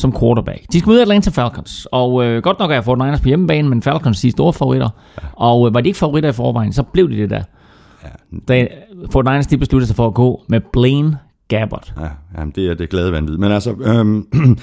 som 0.00 0.12
quarterback. 0.12 0.60
De 0.72 0.78
skal 0.78 0.90
møde 0.90 1.02
Atlanta 1.02 1.30
Falcons, 1.30 1.86
og 1.92 2.24
øh, 2.24 2.42
godt 2.42 2.58
nok 2.58 2.70
er 2.70 2.82
49ers 2.82 3.22
på 3.22 3.28
hjemmebane, 3.28 3.68
men 3.68 3.82
Falcons 3.82 4.20
de 4.20 4.28
er 4.28 4.32
store 4.32 4.52
favoritter. 4.52 4.88
Og 5.32 5.66
øh, 5.66 5.74
var 5.74 5.80
de 5.80 5.88
ikke 5.88 5.98
favoritter 5.98 6.28
i 6.30 6.32
forvejen, 6.32 6.72
så 6.72 6.82
blev 6.82 7.10
de 7.10 7.16
det 7.16 7.30
der. 7.30 7.42
Ja. 8.04 8.08
Da 8.48 8.66
Fort 9.10 9.24
Niners 9.24 9.46
de 9.46 9.58
besluttede 9.58 9.86
sig 9.86 9.96
for 9.96 10.06
at 10.06 10.14
gå 10.14 10.44
med 10.48 10.60
Blaine 10.72 11.18
Gabbert. 11.48 11.94
Ja, 12.00 12.08
jamen 12.38 12.52
det 12.56 12.66
er 12.70 12.74
det 12.74 12.90
glade 12.90 13.12
vanvid. 13.12 13.36
Men 13.36 13.52
altså, 13.52 13.70
øhm, 13.70 14.28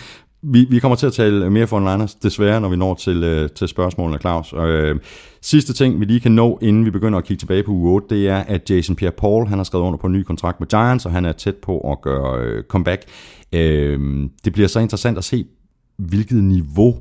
vi, 0.49 0.65
vi 0.69 0.79
kommer 0.79 0.95
til 0.95 1.07
at 1.07 1.13
tale 1.13 1.49
mere 1.49 1.67
for 1.67 1.79
Niners, 1.79 2.15
desværre, 2.15 2.61
når 2.61 2.69
vi 2.69 2.75
når 2.75 2.93
til, 2.95 3.23
øh, 3.23 3.49
til 3.49 3.67
spørgsmålene, 3.67 4.19
Claus. 4.19 4.53
Øh, 4.53 4.95
sidste 5.41 5.73
ting, 5.73 5.99
vi 5.99 6.05
lige 6.05 6.19
kan 6.19 6.31
nå, 6.31 6.59
inden 6.61 6.85
vi 6.85 6.91
begynder 6.91 7.19
at 7.19 7.25
kigge 7.25 7.41
tilbage 7.41 7.63
på 7.63 7.71
uge 7.71 7.91
8, 7.91 8.15
det 8.15 8.27
er, 8.27 8.37
at 8.37 8.69
Jason 8.69 8.97
Pierre-Paul, 9.01 9.47
han 9.47 9.59
har 9.59 9.63
skrevet 9.63 9.85
under 9.85 9.97
på 9.97 10.07
en 10.07 10.13
ny 10.13 10.23
kontrakt 10.23 10.59
med 10.59 10.67
Giants, 10.67 11.05
og 11.05 11.11
han 11.11 11.25
er 11.25 11.31
tæt 11.31 11.55
på 11.55 11.91
at 11.91 12.01
gøre 12.01 12.43
øh, 12.43 12.63
comeback. 12.63 13.01
Øh, 13.53 13.99
det 14.45 14.53
bliver 14.53 14.67
så 14.67 14.79
interessant 14.79 15.17
at 15.17 15.23
se, 15.23 15.45
hvilket 15.97 16.43
niveau 16.43 16.95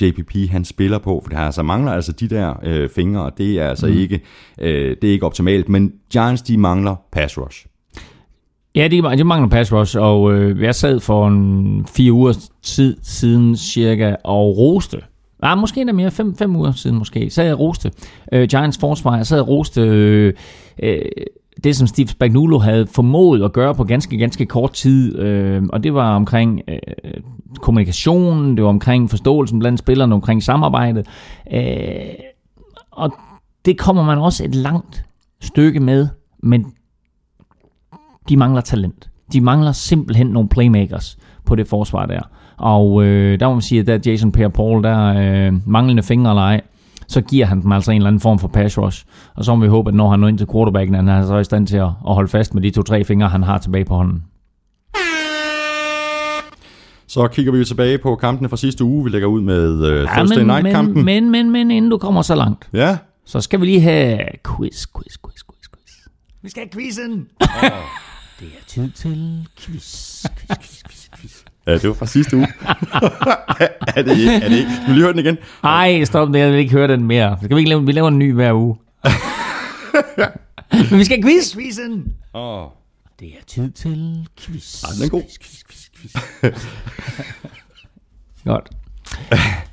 JPP 0.00 0.50
han 0.50 0.64
spiller 0.64 0.98
på, 0.98 1.20
for 1.22 1.30
det 1.30 1.38
altså 1.38 1.62
mangler 1.62 1.92
altså 1.92 2.12
de 2.12 2.28
der 2.28 2.54
øh, 2.62 2.90
fingre, 2.90 3.22
og 3.22 3.38
det 3.38 3.58
er 3.60 3.68
altså 3.68 3.86
mm. 3.86 3.92
ikke, 3.92 4.20
øh, 4.60 4.96
det 5.02 5.08
er 5.08 5.12
ikke 5.12 5.26
optimalt, 5.26 5.68
men 5.68 5.92
Giants 6.12 6.42
de 6.42 6.58
mangler 6.58 6.96
pass 7.12 7.38
rush. 7.38 7.66
Ja, 8.76 8.88
de, 8.88 9.16
de 9.18 9.24
mangler 9.24 9.48
pass 9.48 9.72
rush, 9.72 9.96
og 9.98 10.34
øh, 10.34 10.62
jeg 10.62 10.74
sad 10.74 11.00
for 11.00 11.28
en 11.28 11.86
fire 11.86 12.12
uger 12.12 12.48
tid 12.62 12.96
siden 13.02 13.56
cirka 13.56 14.14
og 14.24 14.56
roste. 14.56 14.96
Ja, 15.42 15.52
ah, 15.52 15.58
måske 15.58 15.80
endda 15.80 15.92
mere, 15.92 16.10
fem, 16.10 16.36
fem 16.36 16.56
uger 16.56 16.72
siden 16.72 16.98
måske, 16.98 17.30
så 17.30 17.42
jeg 17.42 17.58
roste 17.58 17.92
øh, 18.32 18.48
Giants 18.48 18.78
forsvar, 18.78 19.16
jeg 19.16 19.26
sad 19.26 19.40
og 19.40 19.48
roste 19.48 19.80
øh, 19.80 20.34
øh, 20.82 20.98
det, 21.64 21.76
som 21.76 21.86
Steve 21.86 22.08
Spagnuolo 22.08 22.58
havde 22.58 22.86
formået 22.86 23.44
at 23.44 23.52
gøre 23.52 23.74
på 23.74 23.84
ganske, 23.84 24.18
ganske 24.18 24.46
kort 24.46 24.72
tid, 24.72 25.18
øh, 25.18 25.62
og 25.68 25.84
det 25.84 25.94
var 25.94 26.16
omkring 26.16 26.60
øh, 26.68 26.78
kommunikationen, 27.60 28.56
det 28.56 28.64
var 28.64 28.70
omkring 28.70 29.10
forståelsen 29.10 29.58
blandt 29.58 29.78
spillerne, 29.78 30.14
omkring 30.14 30.42
samarbejdet, 30.42 31.06
øh, 31.52 31.60
og 32.90 33.12
det 33.64 33.78
kommer 33.78 34.04
man 34.04 34.18
også 34.18 34.44
et 34.44 34.54
langt 34.54 35.04
stykke 35.40 35.80
med, 35.80 36.08
men 36.42 36.66
de 38.28 38.36
mangler 38.36 38.60
talent. 38.60 39.10
De 39.32 39.40
mangler 39.40 39.72
simpelthen 39.72 40.26
nogle 40.26 40.48
playmakers 40.48 41.18
på 41.44 41.54
det 41.54 41.68
forsvar 41.68 42.06
der. 42.06 42.20
Og 42.56 43.04
øh, 43.04 43.40
der 43.40 43.48
må 43.48 43.54
man 43.54 43.62
sige, 43.62 43.80
at 43.80 43.86
der 43.86 43.98
Jason 44.06 44.32
Pierre-Paul, 44.36 44.82
der 44.82 45.14
øh, 45.16 45.52
manglende 45.66 46.02
fingre 46.02 46.30
eller 46.30 46.42
ej, 46.42 46.60
så 47.08 47.20
giver 47.20 47.46
han 47.46 47.62
dem 47.62 47.72
altså 47.72 47.90
en 47.90 47.96
eller 47.96 48.08
anden 48.08 48.20
form 48.20 48.38
for 48.38 48.48
pass 48.48 48.78
rush. 48.78 49.04
Og 49.34 49.44
så 49.44 49.54
må 49.54 49.62
vi 49.62 49.68
håbe, 49.68 49.88
at 49.90 49.94
når 49.94 50.10
han 50.10 50.20
når 50.20 50.28
ind 50.28 50.38
til 50.38 50.48
quarterbacken, 50.52 50.94
han 50.94 51.08
er 51.08 51.26
så 51.26 51.38
i 51.38 51.44
stand 51.44 51.66
til 51.66 51.76
at, 51.76 51.86
at 51.86 52.14
holde 52.14 52.28
fast 52.28 52.54
med 52.54 52.62
de 52.62 52.70
to-tre 52.70 53.04
fingre, 53.04 53.28
han 53.28 53.42
har 53.42 53.58
tilbage 53.58 53.84
på 53.84 53.94
hånden. 53.94 54.22
Så 57.08 57.28
kigger 57.28 57.52
vi 57.52 57.64
tilbage 57.64 57.98
på 57.98 58.14
kampene 58.14 58.48
fra 58.48 58.56
sidste 58.56 58.84
uge. 58.84 59.04
Vi 59.04 59.10
lægger 59.10 59.28
ud 59.28 59.40
med 59.40 59.74
uh, 59.74 60.00
ja, 60.00 60.04
Thursday 60.04 60.38
men, 60.38 60.46
Night-kampen. 60.46 61.04
Men, 61.04 61.30
men, 61.30 61.30
men, 61.30 61.50
men 61.50 61.70
inden 61.70 61.90
du 61.90 61.98
kommer 61.98 62.22
så 62.22 62.34
langt, 62.34 62.68
ja. 62.72 62.98
så 63.24 63.40
skal 63.40 63.60
vi 63.60 63.66
lige 63.66 63.80
have 63.80 64.18
quiz, 64.44 64.86
quiz, 64.96 65.16
quiz, 65.24 65.40
quiz, 65.48 65.66
quiz. 65.74 66.08
Vi 66.42 66.50
skal 66.50 66.62
have 66.62 66.70
quizzen! 66.70 67.26
Oh. 67.40 67.70
Det 68.40 68.48
er 68.48 68.64
tid 68.66 68.90
til 68.90 69.48
quiz. 69.60 70.24
Ja, 71.66 71.72
det 71.74 71.88
var 71.88 71.94
fra 71.94 72.06
sidste 72.06 72.36
uge. 72.36 72.46
er, 73.96 74.02
det, 74.02 74.18
ikke- 74.18 74.32
er 74.44 74.48
det 74.48 74.58
ikke? 74.58 74.70
Skal 74.74 74.86
vi 74.88 74.92
lige 74.92 75.02
høre 75.02 75.12
den 75.12 75.18
igen? 75.18 75.38
Ej, 75.64 76.04
stop 76.04 76.28
det. 76.28 76.38
Jeg 76.38 76.50
vil 76.50 76.58
ikke 76.58 76.72
høre 76.72 76.88
den 76.88 77.04
mere. 77.04 77.38
Skal 77.42 77.56
vi 77.56 77.60
ikke 77.60 77.68
lave, 77.68 77.86
vi 77.86 77.92
laver 77.92 78.08
en 78.08 78.18
ny 78.18 78.32
hver 78.34 78.52
uge. 78.52 78.76
Men 80.90 80.98
vi 80.98 81.04
skal 81.04 81.22
quiz. 81.22 81.54
Quizzen. 81.54 82.14
Åh, 82.34 82.62
oh, 82.64 82.70
Det 83.20 83.28
er 83.28 83.44
tid 83.46 83.70
til 83.70 84.28
quiz. 84.40 84.80
den 84.94 85.04
er 85.04 85.08
god. 85.08 85.22
Godt. 88.44 88.68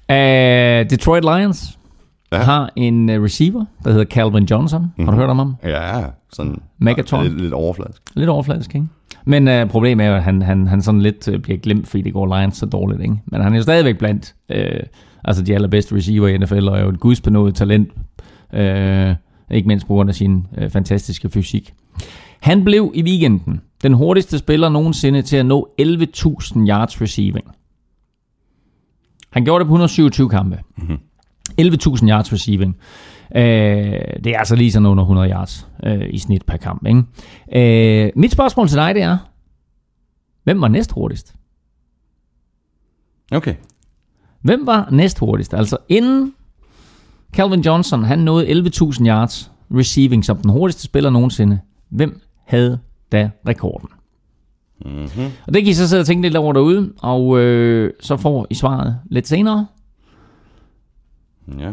Uh, 0.10 0.90
Detroit 0.90 1.24
Lions 1.24 1.78
Ja. 2.34 2.40
ja. 2.40 2.46
har 2.46 2.70
en 2.76 3.10
uh, 3.10 3.24
receiver, 3.24 3.66
der 3.84 3.92
hedder 3.92 4.06
Calvin 4.06 4.44
Johnson. 4.46 4.82
Mm-hmm. 4.82 5.06
Har 5.06 5.12
du 5.12 5.18
hørt 5.18 5.30
om 5.30 5.38
ham? 5.38 5.56
Ja, 5.64 6.04
sådan 6.34 6.62
Megatron. 6.78 7.24
lidt, 7.24 7.42
lidt 7.42 7.54
overfladisk. 7.54 8.02
Lidt 8.16 8.30
overfladisk, 8.30 8.76
ikke? 8.76 8.88
Men 9.26 9.48
uh, 9.48 9.70
problemet 9.70 10.06
er 10.06 10.10
jo, 10.10 10.16
at 10.16 10.24
han, 10.24 10.42
han, 10.42 10.68
han 10.68 10.82
sådan 10.82 11.02
lidt 11.02 11.28
uh, 11.28 11.40
bliver 11.40 11.58
glemt, 11.58 11.88
fordi 11.88 12.04
det 12.04 12.14
går 12.14 12.38
Lions 12.40 12.58
så 12.58 12.66
dårligt, 12.66 13.02
ikke? 13.02 13.16
Men 13.26 13.42
han 13.42 13.54
er 13.54 13.58
jo 13.58 13.64
stadigvæk 13.64 13.98
blandt 13.98 14.36
uh, 14.50 14.58
altså 15.24 15.44
de 15.44 15.56
allerbedste 15.56 15.96
receiver 15.96 16.28
i 16.28 16.38
NFL, 16.38 16.68
og 16.70 16.78
er 16.78 16.82
jo 16.82 16.90
et 16.90 17.00
gudsbenået 17.00 17.56
talent, 17.56 17.90
uh, 18.54 19.16
ikke 19.52 19.68
mindst 19.68 19.88
på 19.88 19.94
grund 19.94 20.10
af 20.10 20.16
sin 20.16 20.48
uh, 20.62 20.70
fantastiske 20.70 21.30
fysik. 21.30 21.74
Han 22.40 22.64
blev 22.64 22.92
i 22.96 23.04
weekenden 23.04 23.62
den 23.84 23.94
hurtigste 23.94 24.38
spiller 24.38 24.70
nogensinde 24.70 25.22
til 25.22 25.38
at 25.38 25.46
nå 25.46 25.70
11.000 25.82 25.88
yards 26.70 27.02
receiving. 27.02 27.46
Han 29.30 29.44
gjorde 29.44 29.60
det 29.60 29.68
på 29.68 29.74
127 29.74 30.30
kampe. 30.30 30.60
11.000 31.62 32.10
yards 32.10 32.34
receiving. 32.34 32.76
Øh, 33.36 33.44
det 34.24 34.28
er 34.28 34.40
altså 34.40 34.56
lige 34.56 34.72
sådan 34.72 34.86
under 34.86 35.04
100 35.04 35.30
yards 35.30 35.68
øh, 35.84 36.02
i 36.10 36.18
snit 36.18 36.46
per 36.46 36.58
kamp. 36.58 36.88
Ikke? 36.88 38.06
Øh, 38.06 38.12
mit 38.16 38.32
spørgsmål 38.32 38.68
til 38.68 38.78
dig, 38.78 38.96
det 38.96 39.04
er, 39.04 39.18
hvem 40.44 40.62
var 40.62 40.68
næst 40.68 40.92
hurtigst? 40.92 41.36
Okay. 43.32 43.56
Hvem 44.42 44.66
var 44.66 44.90
næst 44.92 45.20
hurtigst? 45.20 45.54
Altså 45.54 45.78
inden 45.90 46.34
Calvin 47.34 47.62
Johnson, 47.62 48.04
han 48.04 48.20
nåede 48.20 48.48
11.000 48.48 49.08
yards 49.08 49.52
receiving 49.72 50.26
som 50.26 50.38
den 50.38 50.50
hurtigste 50.52 50.84
spiller 50.84 51.10
nogensinde. 51.10 51.60
Hvem 51.90 52.22
havde 52.48 52.80
da 53.12 53.30
rekorden? 53.48 53.90
Mm-hmm. 54.86 55.32
Og 55.48 55.54
det 55.54 55.64
kan 55.64 55.72
I 55.72 55.74
så 55.74 55.90
sidde 55.90 56.00
og 56.00 56.06
tænke 56.06 56.22
lidt 56.22 56.36
over 56.36 56.54
derude, 56.54 56.94
og 57.02 57.40
øh, 57.40 57.94
så 58.00 58.18
får 58.18 58.48
I 58.50 58.54
svaret 58.54 59.00
lidt 59.06 59.28
senere. 59.28 59.68
Ja. 61.60 61.72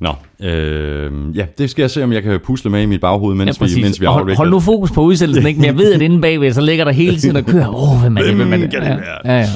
Nå, 0.00 0.14
øh, 0.46 1.36
ja, 1.36 1.46
det 1.58 1.70
skal 1.70 1.82
jeg 1.82 1.90
se, 1.90 2.04
om 2.04 2.12
jeg 2.12 2.22
kan 2.22 2.40
pusle 2.44 2.70
med 2.70 2.82
i 2.82 2.86
mit 2.86 3.00
baghoved, 3.00 3.34
mens, 3.34 3.60
Ja, 3.60 3.66
vi, 3.66 3.82
mens 3.82 4.00
vi 4.00 4.06
hold, 4.06 4.20
afvikler. 4.20 4.36
hold 4.36 4.50
nu 4.50 4.60
fokus 4.60 4.90
på 4.90 5.00
udsendelsen, 5.02 5.46
ikke? 5.46 5.60
Men 5.60 5.66
jeg 5.66 5.78
ved, 5.78 5.92
at 5.92 6.02
inde 6.02 6.20
bagved, 6.20 6.52
så 6.52 6.60
ligger 6.60 6.84
der 6.84 6.92
hele 6.92 7.18
tiden 7.18 7.36
og 7.36 7.44
kører. 7.44 7.68
Åh, 7.68 7.92
oh, 7.92 8.00
hvem 8.00 8.16
er 8.16 8.22
det? 8.22 8.34
Hvem 8.34 8.52
er 8.52 8.56
det? 8.56 8.72
Ja, 8.72 8.94
ja, 9.24 9.38
ja. 9.38 9.46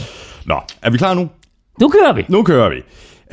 Nå, 0.47 0.55
er 0.83 0.91
vi 0.91 0.99
klar 0.99 1.15
nu? 1.15 1.29
Nu 1.81 1.89
kører 1.89 2.13
vi. 2.13 2.25
Nu 2.29 2.43
kører 2.43 2.69
vi. 2.71 2.83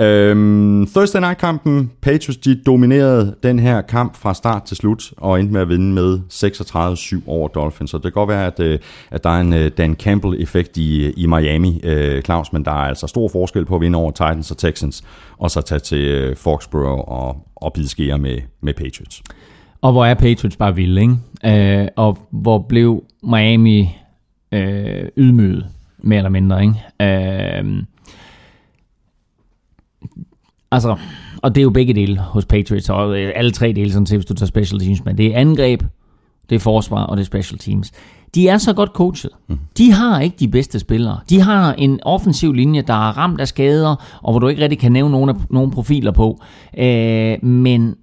Øhm, 0.01 0.87
Thursday 0.87 1.19
Night-kampen, 1.19 1.91
Patriots 2.01 2.37
de 2.37 2.61
dominerede 2.65 3.35
den 3.43 3.59
her 3.59 3.81
kamp 3.81 4.15
fra 4.15 4.33
start 4.33 4.63
til 4.63 4.77
slut, 4.77 5.13
og 5.17 5.39
endte 5.39 5.53
med 5.53 5.61
at 5.61 5.69
vinde 5.69 5.93
med 5.93 6.19
36-7 6.33 7.29
over 7.29 7.47
Dolphins. 7.47 7.91
Så 7.91 7.97
det 7.97 8.03
kan 8.03 8.11
godt 8.11 8.29
være, 8.29 8.45
at, 8.45 8.59
øh, 8.59 8.79
at 9.11 9.23
der 9.23 9.29
er 9.29 9.41
en 9.41 9.53
øh, 9.53 9.71
Dan 9.77 9.95
Campbell-effekt 9.95 10.77
i, 10.77 11.11
i 11.11 11.25
Miami, 11.25 11.81
øh, 11.83 12.21
Claus, 12.21 12.53
men 12.53 12.65
der 12.65 12.71
er 12.71 12.75
altså 12.75 13.07
stor 13.07 13.27
forskel 13.27 13.65
på 13.65 13.75
at 13.75 13.81
vinde 13.81 13.97
over 13.97 14.11
Titans 14.11 14.51
og 14.51 14.57
Texans, 14.57 15.03
og 15.37 15.51
så 15.51 15.61
tage 15.61 15.79
til 15.79 16.07
øh, 16.07 16.35
Foxborough 16.35 17.07
og, 17.07 17.47
og 17.55 17.73
bide 17.73 17.89
skære 17.89 18.17
med, 18.17 18.37
med 18.61 18.73
Patriots. 18.73 19.23
Og 19.81 19.91
hvor 19.91 20.05
er 20.05 20.13
Patriots 20.13 20.57
bare 20.57 20.75
vilde, 20.75 21.01
ikke? 21.01 21.81
Øh, 21.81 21.87
og 21.95 22.17
hvor 22.31 22.65
blev 22.69 23.03
Miami 23.23 23.97
øh, 24.51 25.07
ydmyget, 25.17 25.65
mere 25.97 26.17
eller 26.17 26.29
mindre, 26.29 26.61
ikke? 26.61 27.59
Øh, 27.59 27.83
altså, 30.71 30.97
og 31.41 31.55
det 31.55 31.61
er 31.61 31.63
jo 31.63 31.69
begge 31.69 31.93
dele 31.93 32.19
hos 32.19 32.45
Patriots, 32.45 32.89
og 32.89 33.19
øh, 33.19 33.31
alle 33.35 33.51
tre 33.51 33.73
dele, 33.73 33.91
sådan 33.91 34.05
set, 34.05 34.17
hvis 34.17 34.25
du 34.25 34.33
tager 34.33 34.47
special 34.47 34.79
teams, 34.79 35.05
men 35.05 35.17
det 35.17 35.25
er 35.25 35.39
angreb, 35.39 35.83
det 36.49 36.55
er 36.55 36.59
forsvar, 36.59 37.03
og 37.03 37.17
det 37.17 37.23
er 37.23 37.25
special 37.25 37.59
teams. 37.59 37.91
De 38.35 38.47
er 38.47 38.57
så 38.57 38.73
godt 38.73 38.89
coachet. 38.89 39.31
De 39.77 39.91
har 39.91 40.19
ikke 40.19 40.35
de 40.39 40.47
bedste 40.47 40.79
spillere. 40.79 41.19
De 41.29 41.41
har 41.41 41.73
en 41.73 41.99
offensiv 42.03 42.53
linje, 42.53 42.81
der 42.81 42.93
er 42.93 43.17
ramt 43.17 43.41
af 43.41 43.47
skader, 43.47 44.19
og 44.21 44.33
hvor 44.33 44.39
du 44.39 44.47
ikke 44.47 44.63
rigtig 44.63 44.79
kan 44.79 44.91
nævne 44.91 45.11
nogen, 45.11 45.29
af, 45.29 45.35
nogen 45.49 45.71
profiler 45.71 46.11
på. 46.11 46.41
Øh, 46.77 47.45
men 47.45 47.95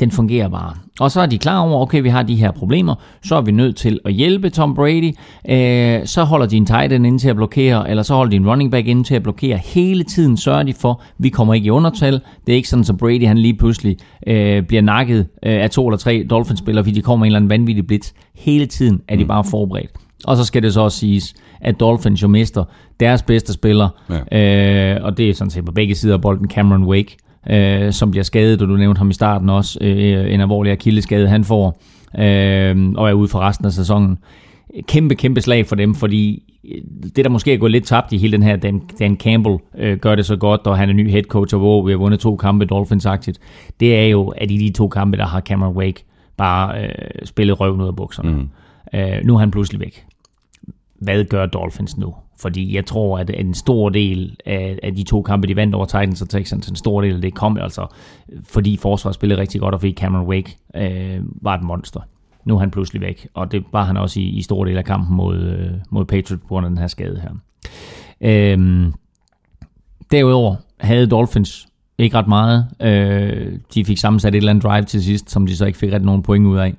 den 0.00 0.10
fungerer 0.10 0.48
bare. 0.48 0.74
Og 1.00 1.10
så 1.10 1.20
er 1.20 1.26
de 1.26 1.38
klar 1.38 1.60
over, 1.60 1.82
okay, 1.82 2.02
vi 2.02 2.08
har 2.08 2.22
de 2.22 2.34
her 2.34 2.50
problemer, 2.50 2.94
så 3.22 3.36
er 3.36 3.40
vi 3.40 3.52
nødt 3.52 3.76
til 3.76 4.00
at 4.04 4.12
hjælpe 4.12 4.50
Tom 4.50 4.74
Brady. 4.74 5.12
Øh, 5.48 6.06
så 6.06 6.24
holder 6.24 6.46
de 6.46 6.56
en 6.56 6.66
tight 6.66 6.92
end 6.92 7.06
inde 7.06 7.18
til 7.18 7.28
at 7.28 7.36
blokere, 7.36 7.90
eller 7.90 8.02
så 8.02 8.14
holder 8.14 8.30
de 8.30 8.36
en 8.36 8.48
running 8.48 8.70
back 8.70 8.86
inde 8.86 9.04
til 9.04 9.14
at 9.14 9.22
blokere. 9.22 9.58
Hele 9.64 10.04
tiden 10.04 10.36
sørger 10.36 10.62
de 10.62 10.74
for, 10.74 11.02
vi 11.18 11.28
kommer 11.28 11.54
ikke 11.54 11.66
i 11.66 11.70
undertal. 11.70 12.12
Det 12.46 12.52
er 12.52 12.56
ikke 12.56 12.68
sådan, 12.68 12.84
at 12.88 12.98
Brady 12.98 13.26
han 13.26 13.38
lige 13.38 13.54
pludselig 13.54 13.96
øh, 14.26 14.62
bliver 14.62 14.82
nakket 14.82 15.26
øh, 15.42 15.62
af 15.62 15.70
to 15.70 15.88
eller 15.88 15.98
tre 15.98 16.26
Dolphins-spillere, 16.30 16.84
fordi 16.84 16.94
de 16.94 17.02
kommer 17.02 17.26
en 17.26 17.28
eller 17.28 17.38
anden 17.38 17.50
vanvittig 17.50 17.86
blitz. 17.86 18.12
Hele 18.34 18.66
tiden 18.66 19.00
er 19.08 19.16
de 19.16 19.24
bare 19.24 19.44
forberedt. 19.44 19.90
Og 20.24 20.36
så 20.36 20.44
skal 20.44 20.62
det 20.62 20.74
så 20.74 20.80
også 20.80 20.98
siges, 20.98 21.34
at 21.60 21.80
Dolphins 21.80 22.22
jo 22.22 22.28
mister 22.28 22.64
deres 23.00 23.22
bedste 23.22 23.52
spiller, 23.52 23.88
ja. 24.32 24.94
øh, 24.96 25.04
og 25.04 25.18
det 25.18 25.30
er 25.30 25.34
sådan 25.34 25.50
set 25.50 25.64
på 25.64 25.72
begge 25.72 25.94
sider 25.94 26.14
af 26.14 26.20
bolden, 26.20 26.50
Cameron 26.50 26.84
Wake, 26.84 27.16
øh, 27.50 27.92
som 27.92 28.10
bliver 28.10 28.24
skadet, 28.24 28.62
og 28.62 28.68
du 28.68 28.76
nævnte 28.76 28.98
ham 28.98 29.10
i 29.10 29.14
starten 29.14 29.48
også, 29.48 29.78
øh, 29.80 30.34
en 30.34 30.40
alvorlig 30.40 30.72
akilleskade 30.72 31.28
han 31.28 31.44
får, 31.44 31.82
øh, 32.18 32.92
og 32.96 33.08
er 33.08 33.12
ude 33.12 33.28
for 33.28 33.38
resten 33.38 33.66
af 33.66 33.72
sæsonen. 33.72 34.18
Kæmpe, 34.88 35.14
kæmpe 35.14 35.40
slag 35.40 35.66
for 35.66 35.76
dem, 35.76 35.94
fordi 35.94 36.42
det, 37.16 37.24
der 37.24 37.28
måske 37.28 37.54
er 37.54 37.58
gået 37.58 37.72
lidt 37.72 37.84
tabt 37.84 38.12
i 38.12 38.18
hele 38.18 38.32
den 38.32 38.42
her, 38.42 38.56
Dan, 38.56 38.82
Dan 38.98 39.16
Campbell 39.16 39.56
øh, 39.78 39.98
gør 39.98 40.14
det 40.14 40.26
så 40.26 40.36
godt, 40.36 40.60
og 40.66 40.78
han 40.78 40.88
er 40.88 40.92
ny 40.92 41.10
head 41.10 41.22
coach, 41.22 41.54
og 41.54 41.58
hvor 41.58 41.82
vi 41.82 41.92
har 41.92 41.98
vundet 41.98 42.20
to 42.20 42.36
kampe 42.36 42.66
Dolphins-agtigt, 42.72 43.38
det 43.80 43.96
er 43.96 44.06
jo, 44.06 44.28
at 44.28 44.50
i 44.50 44.56
de 44.56 44.72
to 44.72 44.88
kampe, 44.88 45.16
der 45.16 45.26
har 45.26 45.40
Cameron 45.40 45.76
Wake 45.76 46.04
bare 46.36 46.82
øh, 46.82 46.88
spillet 47.24 47.60
røven 47.60 47.80
ud 47.80 47.86
af 47.86 47.96
bukserne. 47.96 48.30
Mm. 48.30 48.48
Øh, 48.98 49.24
nu 49.24 49.34
er 49.34 49.38
han 49.38 49.50
pludselig 49.50 49.80
væk 49.80 50.04
hvad 51.04 51.24
gør 51.24 51.46
Dolphins 51.46 51.96
nu? 51.96 52.14
Fordi 52.40 52.74
jeg 52.74 52.86
tror, 52.86 53.18
at 53.18 53.30
en 53.34 53.54
stor 53.54 53.88
del 53.88 54.36
af, 54.46 54.78
af 54.82 54.94
de 54.94 55.02
to 55.02 55.22
kampe, 55.22 55.46
de 55.46 55.56
vandt 55.56 55.74
over 55.74 55.84
Titans 55.84 56.22
og 56.22 56.28
Texans, 56.28 56.68
en 56.68 56.76
stor 56.76 57.00
del 57.00 57.14
af 57.14 57.20
det 57.20 57.34
kom 57.34 57.58
altså, 57.58 57.86
fordi 58.42 58.76
forsvaret 58.76 59.14
spillede 59.14 59.40
rigtig 59.40 59.60
godt, 59.60 59.74
og 59.74 59.80
fordi 59.80 59.92
Cameron 59.92 60.26
Wake 60.26 60.56
øh, 60.76 61.20
var 61.42 61.54
et 61.54 61.62
monster. 61.62 62.00
Nu 62.44 62.54
er 62.54 62.58
han 62.58 62.70
pludselig 62.70 63.02
væk, 63.02 63.28
og 63.34 63.52
det 63.52 63.64
var 63.72 63.84
han 63.84 63.96
også 63.96 64.20
i, 64.20 64.22
i 64.22 64.42
stor 64.42 64.64
del 64.64 64.76
af 64.76 64.84
kampen 64.84 65.16
mod, 65.16 65.38
øh, 65.38 65.70
mod 65.90 66.04
Patriots 66.04 66.42
på 66.42 66.48
grund 66.48 66.66
af 66.66 66.70
den 66.70 66.78
her 66.78 66.86
skade 66.86 67.20
her. 67.20 67.30
Øh, 68.20 68.86
derudover 70.10 70.56
havde 70.80 71.06
Dolphins 71.06 71.66
ikke 71.98 72.16
ret 72.16 72.28
meget. 72.28 72.66
Øh, 72.80 73.58
de 73.74 73.84
fik 73.84 73.98
sammensat 73.98 74.34
et 74.34 74.36
eller 74.36 74.50
andet 74.50 74.64
drive 74.64 74.84
til 74.84 75.04
sidst, 75.04 75.30
som 75.30 75.46
de 75.46 75.56
så 75.56 75.66
ikke 75.66 75.78
fik 75.78 75.92
ret 75.92 76.04
nogen 76.04 76.22
point 76.22 76.46
ud 76.46 76.58
af. 76.58 76.74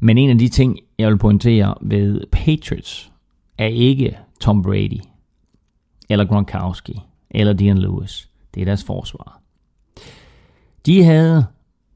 Men 0.00 0.18
en 0.18 0.30
af 0.30 0.38
de 0.38 0.48
ting, 0.48 0.78
jeg 0.98 1.08
vil 1.08 1.18
pointere 1.18 1.74
ved 1.80 2.20
Patriots, 2.32 3.12
er 3.58 3.66
ikke 3.66 4.18
Tom 4.40 4.62
Brady, 4.62 5.00
eller 6.08 6.24
Gronkowski, 6.24 7.00
eller 7.30 7.52
Dion 7.52 7.78
Lewis. 7.78 8.28
Det 8.54 8.60
er 8.60 8.64
deres 8.64 8.84
forsvar. 8.84 9.40
De 10.86 11.04
havde 11.04 11.46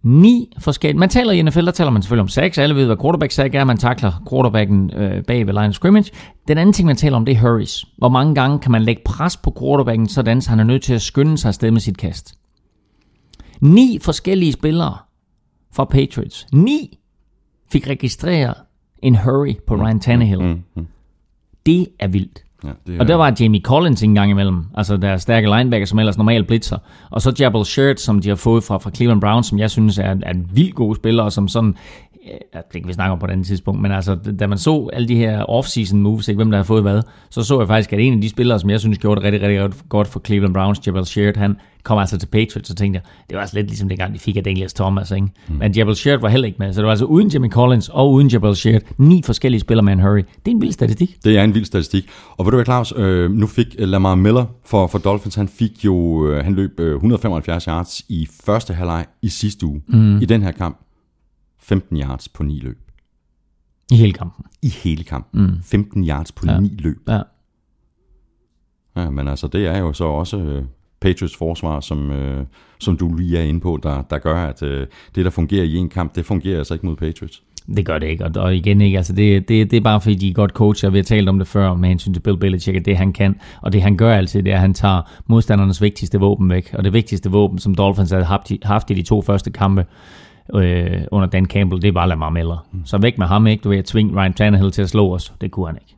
ni 0.03 0.53
forskellige... 0.59 0.99
Man 0.99 1.09
taler 1.09 1.33
i 1.33 1.43
NFL, 1.43 1.65
der 1.65 1.71
taler 1.71 1.91
man 1.91 2.03
selvfølgelig 2.03 2.23
om 2.23 2.29
sacks. 2.29 2.59
Alle 2.59 2.75
ved, 2.75 2.87
hvad 2.87 2.97
quarterback 2.97 3.33
sack 3.33 3.55
er. 3.55 3.65
Man 3.65 3.77
takler 3.77 4.23
quarterbacken 4.31 4.91
øh, 4.95 5.25
bag 5.25 5.47
ved 5.47 5.55
line 5.55 5.73
scrimmage. 5.73 6.13
Den 6.49 6.59
anden 6.59 6.73
ting, 6.73 6.87
man 6.87 6.97
taler 6.97 7.17
om, 7.17 7.25
det 7.25 7.37
er 7.37 7.41
hurries. 7.41 7.85
Hvor 7.99 8.09
mange 8.09 8.35
gange 8.35 8.59
kan 8.59 8.73
man 8.73 8.83
lægge 8.83 9.03
pres 9.05 9.37
på 9.37 9.55
quarterbacken, 9.61 10.09
sådan 10.09 10.41
så 10.41 10.51
han 10.51 10.61
er 10.61 10.65
nødt 10.65 10.83
til 10.83 10.95
at 10.95 11.03
skynde 11.03 11.39
sig 11.39 11.49
afsted 11.49 11.71
med 11.71 11.81
sit 11.81 11.99
kast. 11.99 12.35
Ni 13.61 13.99
forskellige 14.03 14.53
spillere 14.53 14.97
fra 15.73 15.85
Patriots. 15.85 16.47
Ni 16.53 16.99
fik 17.73 17.89
registreret 17.89 18.55
en 19.03 19.17
hurry 19.17 19.55
på 19.67 19.75
Ryan 19.75 20.01
Tannehill. 20.01 20.43
Mm, 20.43 20.49
mm. 20.49 20.63
mm, 20.75 20.83
mm. 20.83 20.87
Det 21.69 21.87
er 21.99 22.09
vildt. 22.09 22.43
Ja, 22.65 22.69
det 22.87 23.01
Og 23.01 23.09
der 23.09 23.15
var 23.15 23.37
Jamie 23.41 23.61
Collins 23.61 24.03
en 24.03 24.15
gang 24.15 24.31
imellem, 24.31 24.65
altså 24.75 24.97
der 24.97 25.09
er 25.09 25.17
stærke 25.17 25.57
linebacker, 25.57 25.87
som 25.87 25.99
ellers 25.99 26.19
normalt 26.19 26.47
blitzer. 26.47 26.79
Og 27.11 27.23
så 27.23 27.35
Jabal 27.41 27.65
Shirt, 27.65 28.01
som 28.01 28.21
de 28.21 28.29
har 28.29 28.37
fået 28.37 28.65
fra, 28.65 28.79
fra 28.79 28.91
Cleveland 28.91 29.21
Browns, 29.21 29.47
som 29.47 29.59
jeg 29.59 29.71
synes 29.71 29.99
er, 29.99 30.17
er 30.23 30.31
en 30.31 30.51
vild 30.55 30.73
god 30.73 30.97
spiller, 30.97 31.23
og 31.23 31.33
som 31.33 31.49
sådan, 31.49 31.77
det 32.73 32.83
kan 32.83 32.89
vi 32.89 32.93
snakke 32.93 33.13
om 33.13 33.19
på 33.19 33.27
et 33.27 33.31
andet 33.31 33.47
tidspunkt, 33.47 33.81
men 33.83 33.93
altså, 33.93 34.15
da 34.15 34.47
man 34.47 34.59
så 34.59 34.91
alle 34.93 35.09
de 35.09 35.17
her 35.17 35.45
off-season 35.45 35.97
moves, 35.97 36.29
ikke, 36.29 36.37
hvem 36.39 36.51
der 36.51 36.59
har 36.59 36.65
fået 36.65 36.83
hvad, 36.83 37.03
så 37.31 37.43
så 37.43 37.59
jeg 37.61 37.69
faktisk, 37.69 37.93
at 37.93 38.01
en 38.01 38.15
af 38.15 38.21
de 38.21 38.29
spillere, 38.29 38.61
som 38.61 38.71
jeg 38.71 38.81
synes 38.81 38.99
gjorde 38.99 39.21
det 39.21 39.25
rigtig, 39.25 39.43
rigtig 39.43 39.59
godt- 39.59 39.89
godt 39.89 40.09
for 40.09 40.21
Cleveland 40.27 40.55
Browns, 40.55 40.87
Jabal 40.87 41.07
Shirt, 41.07 41.37
han 41.37 41.57
kom 41.83 41.99
altså 41.99 42.19
til 42.19 42.27
Patriots, 42.27 42.69
så 42.69 42.75
tænkte 42.75 42.97
jeg, 43.05 43.11
det 43.29 43.35
var 43.35 43.41
altså 43.41 43.57
lidt 43.57 43.67
ligesom 43.67 43.89
dengang, 43.89 44.15
de 44.15 44.19
fik 44.19 44.37
af 44.37 44.45
Daniels 44.45 44.75
Thomas, 44.75 45.11
ikke? 45.11 45.27
Mm. 45.49 45.55
Men 45.55 45.73
Jabal 45.73 45.97
Shirt 45.97 46.23
var 46.23 46.29
heller 46.29 46.47
ikke 46.47 46.57
med, 46.59 46.73
så 46.73 46.81
det 46.81 46.85
var 46.85 46.91
altså 46.91 47.05
uden 47.05 47.29
Jamie 47.29 47.51
Collins 47.51 47.89
og 47.89 48.13
uden 48.13 48.29
Jabal 48.29 48.57
Shirt, 48.57 48.83
ni 48.99 49.23
forskellige 49.25 49.61
spillere 49.61 49.85
med 49.85 49.93
en 49.93 50.01
hurry. 50.01 50.19
Det 50.19 50.27
er 50.47 50.51
en 50.51 50.61
vild 50.61 50.73
statistik. 50.73 51.17
Det 51.25 51.39
er 51.39 51.45
en 51.45 51.55
vild 51.55 51.65
statistik. 51.65 52.09
Og 52.37 52.45
ved 52.45 52.51
du 52.51 52.57
hvad, 52.57 52.65
Claus? 52.65 52.93
Øh, 52.97 53.31
nu 53.31 53.47
fik 53.47 53.67
øh, 53.79 53.89
Lamar 53.89 54.15
Miller 54.15 54.45
for, 54.67 54.87
for 54.87 54.99
Dolphins, 54.99 55.35
han 55.35 55.49
fik 55.49 55.85
jo, 55.85 56.27
øh, 56.29 56.45
han 56.45 56.55
løb 56.55 56.81
øh, 56.81 56.95
175 56.95 57.65
yards 57.65 58.03
i 58.09 58.29
første 58.45 58.75
halvleg 58.75 59.07
i 59.23 59.29
sidste 59.29 59.67
uge. 59.67 59.83
Mm. 59.89 60.17
I 60.21 60.25
den 60.25 60.43
her 60.43 60.51
kamp, 60.53 60.79
15 61.69 61.97
yards 61.97 62.29
på 62.29 62.43
9 62.43 62.61
løb. 62.61 62.79
I 63.91 63.97
hele 63.97 64.13
kampen. 64.13 64.45
i 64.63 64.69
hele 64.69 65.05
kampen. 65.05 65.43
Mm. 65.43 65.63
15 65.63 66.09
yards 66.09 66.33
på 66.33 66.47
ja. 66.47 66.61
9 66.61 66.77
løb. 66.79 66.99
Ja. 67.09 67.21
Ja, 68.97 69.11
men 69.11 69.29
altså, 69.29 69.49
det 69.49 69.67
er 69.67 69.79
jo 69.79 69.93
så 69.93 70.05
også 70.05 70.39
øh, 70.39 70.65
Patriots 71.01 71.37
forsvar, 71.37 71.81
som, 71.81 72.11
øh, 72.11 72.47
som 72.79 72.97
du 72.97 73.17
lige 73.17 73.39
er 73.39 73.43
inde 73.43 73.61
på, 73.61 73.81
der, 73.83 74.03
der 74.03 74.19
gør, 74.19 74.37
at 74.37 74.63
øh, 74.63 74.87
det, 75.15 75.25
der 75.25 75.31
fungerer 75.31 75.65
i 75.65 75.77
en 75.77 75.89
kamp, 75.89 76.17
det 76.17 76.25
fungerer 76.25 76.59
altså 76.59 76.75
ikke 76.75 76.87
mod 76.87 76.97
Patriots. 76.97 77.43
Det 77.77 77.87
gør 77.87 77.99
det 77.99 78.07
ikke, 78.07 78.25
og, 78.25 78.31
og 78.37 78.57
igen 78.57 78.81
ikke, 78.81 78.97
altså 78.97 79.13
det, 79.13 79.49
det, 79.49 79.71
det 79.71 79.77
er 79.77 79.81
bare 79.81 80.01
fordi, 80.01 80.15
de 80.15 80.29
er 80.29 80.35
godt 80.35 80.51
coacher, 80.51 80.91
vi 80.91 80.99
har 80.99 81.03
talt 81.03 81.29
om 81.29 81.39
det 81.39 81.49
før 81.49 81.75
med 81.75 81.89
hensyn 81.89 82.13
til 82.13 82.21
Bill 82.21 82.39
Belichick, 82.39 82.77
at 82.77 82.85
det 82.85 82.97
han 82.97 83.13
kan, 83.13 83.41
og 83.63 83.73
det 83.73 83.83
han 83.83 83.97
gør 83.97 84.15
altid, 84.15 84.43
det 84.43 84.51
er, 84.51 84.55
at 84.55 84.61
han 84.61 84.75
tager 84.75 85.03
modstandernes 85.27 85.83
vigtigste 85.83 86.21
våben 86.21 86.51
væk, 86.51 86.75
og 86.75 86.85
det 86.85 86.93
vigtigste 86.93 87.31
våben, 87.31 87.59
som 87.59 87.75
Dolphins 87.75 88.11
havde 88.11 88.25
haft, 88.25 88.53
haft 88.63 88.91
i 88.91 88.95
de 88.95 89.03
to 89.03 89.23
første 89.23 89.51
kampe 89.51 89.87
øh, 90.55 91.01
under 91.11 91.29
Dan 91.29 91.47
Campbell, 91.47 91.83
det 91.83 91.95
bare 91.95 92.09
Lamar 92.09 92.31
Miller. 92.31 92.67
Mm. 92.73 92.87
Så 92.87 92.99
væk 92.99 93.19
med 93.19 93.27
ham, 93.27 93.47
ikke? 93.47 93.63
Du 93.63 93.69
ved 93.69 93.79
at 93.79 93.85
tvinge 93.85 94.21
Ryan 94.21 94.33
Tannehill 94.33 94.71
til 94.71 94.83
at 94.83 94.89
slå 94.89 95.15
os, 95.15 95.33
det 95.41 95.51
kunne 95.51 95.67
han 95.67 95.77
ikke. 95.77 95.95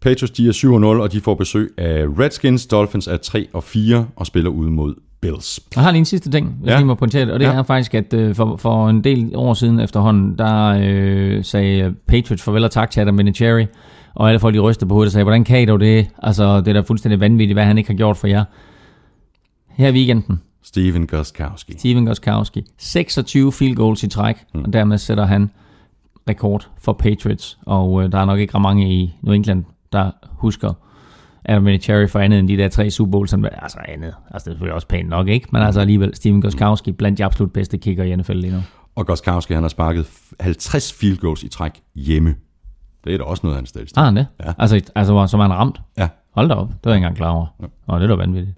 Patriots, 0.00 0.30
de 0.30 0.48
er 0.48 0.52
7-0, 0.52 1.02
og 1.02 1.12
de 1.12 1.20
får 1.20 1.34
besøg 1.34 1.70
af 1.78 2.04
Redskins. 2.18 2.66
Dolphins 2.66 3.06
er 3.06 3.16
3 3.16 3.46
og 3.52 3.64
4 3.64 4.06
og 4.16 4.26
spiller 4.26 4.50
ud 4.50 4.68
mod 4.68 4.94
Bills. 5.20 5.60
Jeg 5.76 5.82
har 5.84 5.90
lige 5.90 5.98
en 5.98 6.04
sidste 6.04 6.30
ting, 6.30 6.56
hvis 6.60 6.70
Ja. 6.70 6.76
lige 6.76 6.86
må 6.86 6.94
pointere 6.94 7.24
det, 7.24 7.32
og 7.32 7.40
det 7.40 7.46
ja. 7.46 7.52
er 7.52 7.62
faktisk, 7.62 7.94
at 7.94 8.14
øh, 8.14 8.34
for, 8.34 8.56
for 8.56 8.88
en 8.88 9.04
del 9.04 9.32
år 9.34 9.54
siden 9.54 9.80
efterhånden, 9.80 10.38
der 10.38 10.78
øh, 10.82 11.44
sagde 11.44 11.94
Patriots 12.06 12.42
farvel 12.42 12.64
og 12.64 12.70
tak 12.70 12.90
til 12.90 13.00
Adam 13.00 13.18
Vinatieri, 13.18 13.66
og 14.14 14.28
alle 14.28 14.40
folk 14.40 14.54
de 14.54 14.58
rystede 14.60 14.88
på 14.88 14.94
hovedet 14.94 15.08
og 15.08 15.12
sagde, 15.12 15.24
hvordan 15.24 15.44
kan 15.44 15.62
I 15.62 15.64
dog 15.64 15.80
det? 15.80 16.06
Altså, 16.22 16.60
det 16.60 16.68
er 16.68 16.72
da 16.72 16.80
fuldstændig 16.80 17.20
vanvittigt, 17.20 17.56
hvad 17.56 17.64
han 17.64 17.78
ikke 17.78 17.90
har 17.90 17.96
gjort 17.96 18.16
for 18.16 18.26
jer. 18.26 18.44
Her 19.68 19.88
i 19.88 19.92
weekenden, 19.92 20.40
Steven 20.62 21.06
Gostkowski. 21.06 21.72
Steven 21.78 22.06
Goskowski, 22.06 22.64
26 22.78 23.52
field 23.52 23.76
goals 23.76 24.02
i 24.02 24.08
træk, 24.08 24.36
mm. 24.54 24.62
og 24.64 24.72
dermed 24.72 24.98
sætter 24.98 25.26
han 25.26 25.50
rekord 26.28 26.68
for 26.78 26.92
Patriots, 26.92 27.58
og 27.66 28.04
øh, 28.04 28.12
der 28.12 28.18
er 28.18 28.24
nok 28.24 28.38
ikke 28.38 28.54
ret 28.54 28.62
mange 28.62 28.94
i 28.94 29.14
New 29.22 29.34
England, 29.34 29.64
der 29.92 30.10
husker 30.24 30.72
Adam 31.44 31.66
Vinatieri 31.66 32.08
for 32.08 32.18
andet 32.18 32.38
end 32.38 32.48
de 32.48 32.56
der 32.56 32.68
tre 32.68 32.90
Super 32.90 33.10
Bowls, 33.10 33.30
han, 33.30 33.48
altså 33.52 33.78
andet, 33.88 34.06
altså 34.06 34.14
det 34.30 34.34
er 34.34 34.38
selvfølgelig 34.38 34.74
også 34.74 34.86
pænt 34.86 35.08
nok, 35.08 35.28
ikke? 35.28 35.48
Men 35.52 35.62
altså 35.62 35.80
alligevel, 35.80 36.14
Steven 36.14 36.40
Goskowski 36.40 36.92
blandt 36.92 37.18
de 37.18 37.24
absolut 37.24 37.52
bedste 37.52 37.78
kicker 37.78 38.04
i 38.04 38.16
NFL 38.16 38.32
lige 38.32 38.52
nu. 38.52 38.60
Og 38.94 39.06
Gostkowski, 39.06 39.54
han 39.54 39.62
har 39.62 39.68
sparket 39.68 40.06
50 40.40 40.92
field 40.92 41.18
goals 41.18 41.42
i 41.42 41.48
træk 41.48 41.82
hjemme. 41.94 42.34
Det 43.04 43.14
er 43.14 43.18
da 43.18 43.24
også 43.24 43.40
noget 43.46 43.56
af 43.56 43.60
en 43.60 43.66
statistik. 43.66 43.96
Har 43.96 44.04
han 44.04 44.16
det? 44.16 44.26
Ja. 44.44 44.52
Altså, 44.58 44.80
altså 44.94 45.26
som 45.26 45.40
han 45.40 45.52
ramt? 45.52 45.80
Ja. 45.98 46.08
Hold 46.34 46.48
da 46.48 46.54
op, 46.54 46.68
det 46.68 46.76
var 46.84 46.90
jeg 46.90 46.96
ikke 46.96 47.04
engang 47.04 47.16
klar 47.16 47.30
over. 47.30 47.46
Ja. 47.60 47.66
Nå, 47.88 47.98
det 47.98 48.02
er 48.02 48.06
da 48.06 48.14
vanvittigt. 48.14 48.56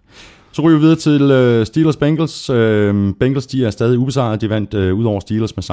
Så 0.52 0.62
ryger 0.62 0.78
vi 0.78 0.82
videre 0.82 0.96
til 0.96 1.22
øh, 1.22 1.60
uh, 1.60 1.66
Steelers-Bengals. 1.66 2.52
Uh, 2.52 2.58
øh, 2.58 3.14
Bengals 3.20 3.46
de 3.46 3.64
er 3.64 3.70
stadig 3.70 3.98
ubesejret. 3.98 4.40
De 4.40 4.50
vandt 4.50 4.74
uh, 4.74 4.98
ud 4.98 5.04
over 5.04 5.20
Steelers 5.20 5.56
med 5.56 5.70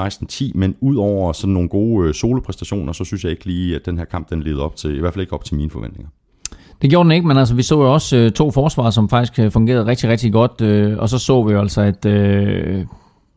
16-10, 0.50 0.50
men 0.54 0.76
ud 0.80 0.96
over 0.96 1.32
sådan 1.32 1.52
nogle 1.52 1.68
gode 1.68 2.08
uh, 2.08 2.14
solopræstationer, 2.14 2.92
så 2.92 3.04
synes 3.04 3.24
jeg 3.24 3.30
ikke 3.30 3.46
lige, 3.46 3.74
at 3.74 3.86
den 3.86 3.98
her 3.98 4.04
kamp 4.04 4.30
den 4.30 4.42
levede 4.42 4.62
op 4.62 4.76
til, 4.76 4.96
i 4.96 5.00
hvert 5.00 5.14
fald 5.14 5.20
ikke 5.20 5.32
op 5.32 5.44
til 5.44 5.56
mine 5.56 5.70
forventninger. 5.70 6.08
Det 6.82 6.90
gjorde 6.90 7.08
den 7.08 7.12
ikke, 7.12 7.26
men 7.26 7.36
altså, 7.36 7.54
vi 7.54 7.62
så 7.62 7.74
jo 7.74 7.92
også 7.94 8.16
øh, 8.16 8.30
to 8.30 8.50
forsvar, 8.50 8.90
som 8.90 9.08
faktisk 9.08 9.52
fungerede 9.52 9.86
rigtig, 9.86 10.08
rigtig 10.08 10.32
godt. 10.32 10.60
Øh, 10.60 10.98
og 10.98 11.08
så 11.08 11.18
så 11.18 11.42
vi 11.42 11.52
jo 11.52 11.60
altså, 11.60 11.80
at 11.80 12.06
øh, 12.06 12.84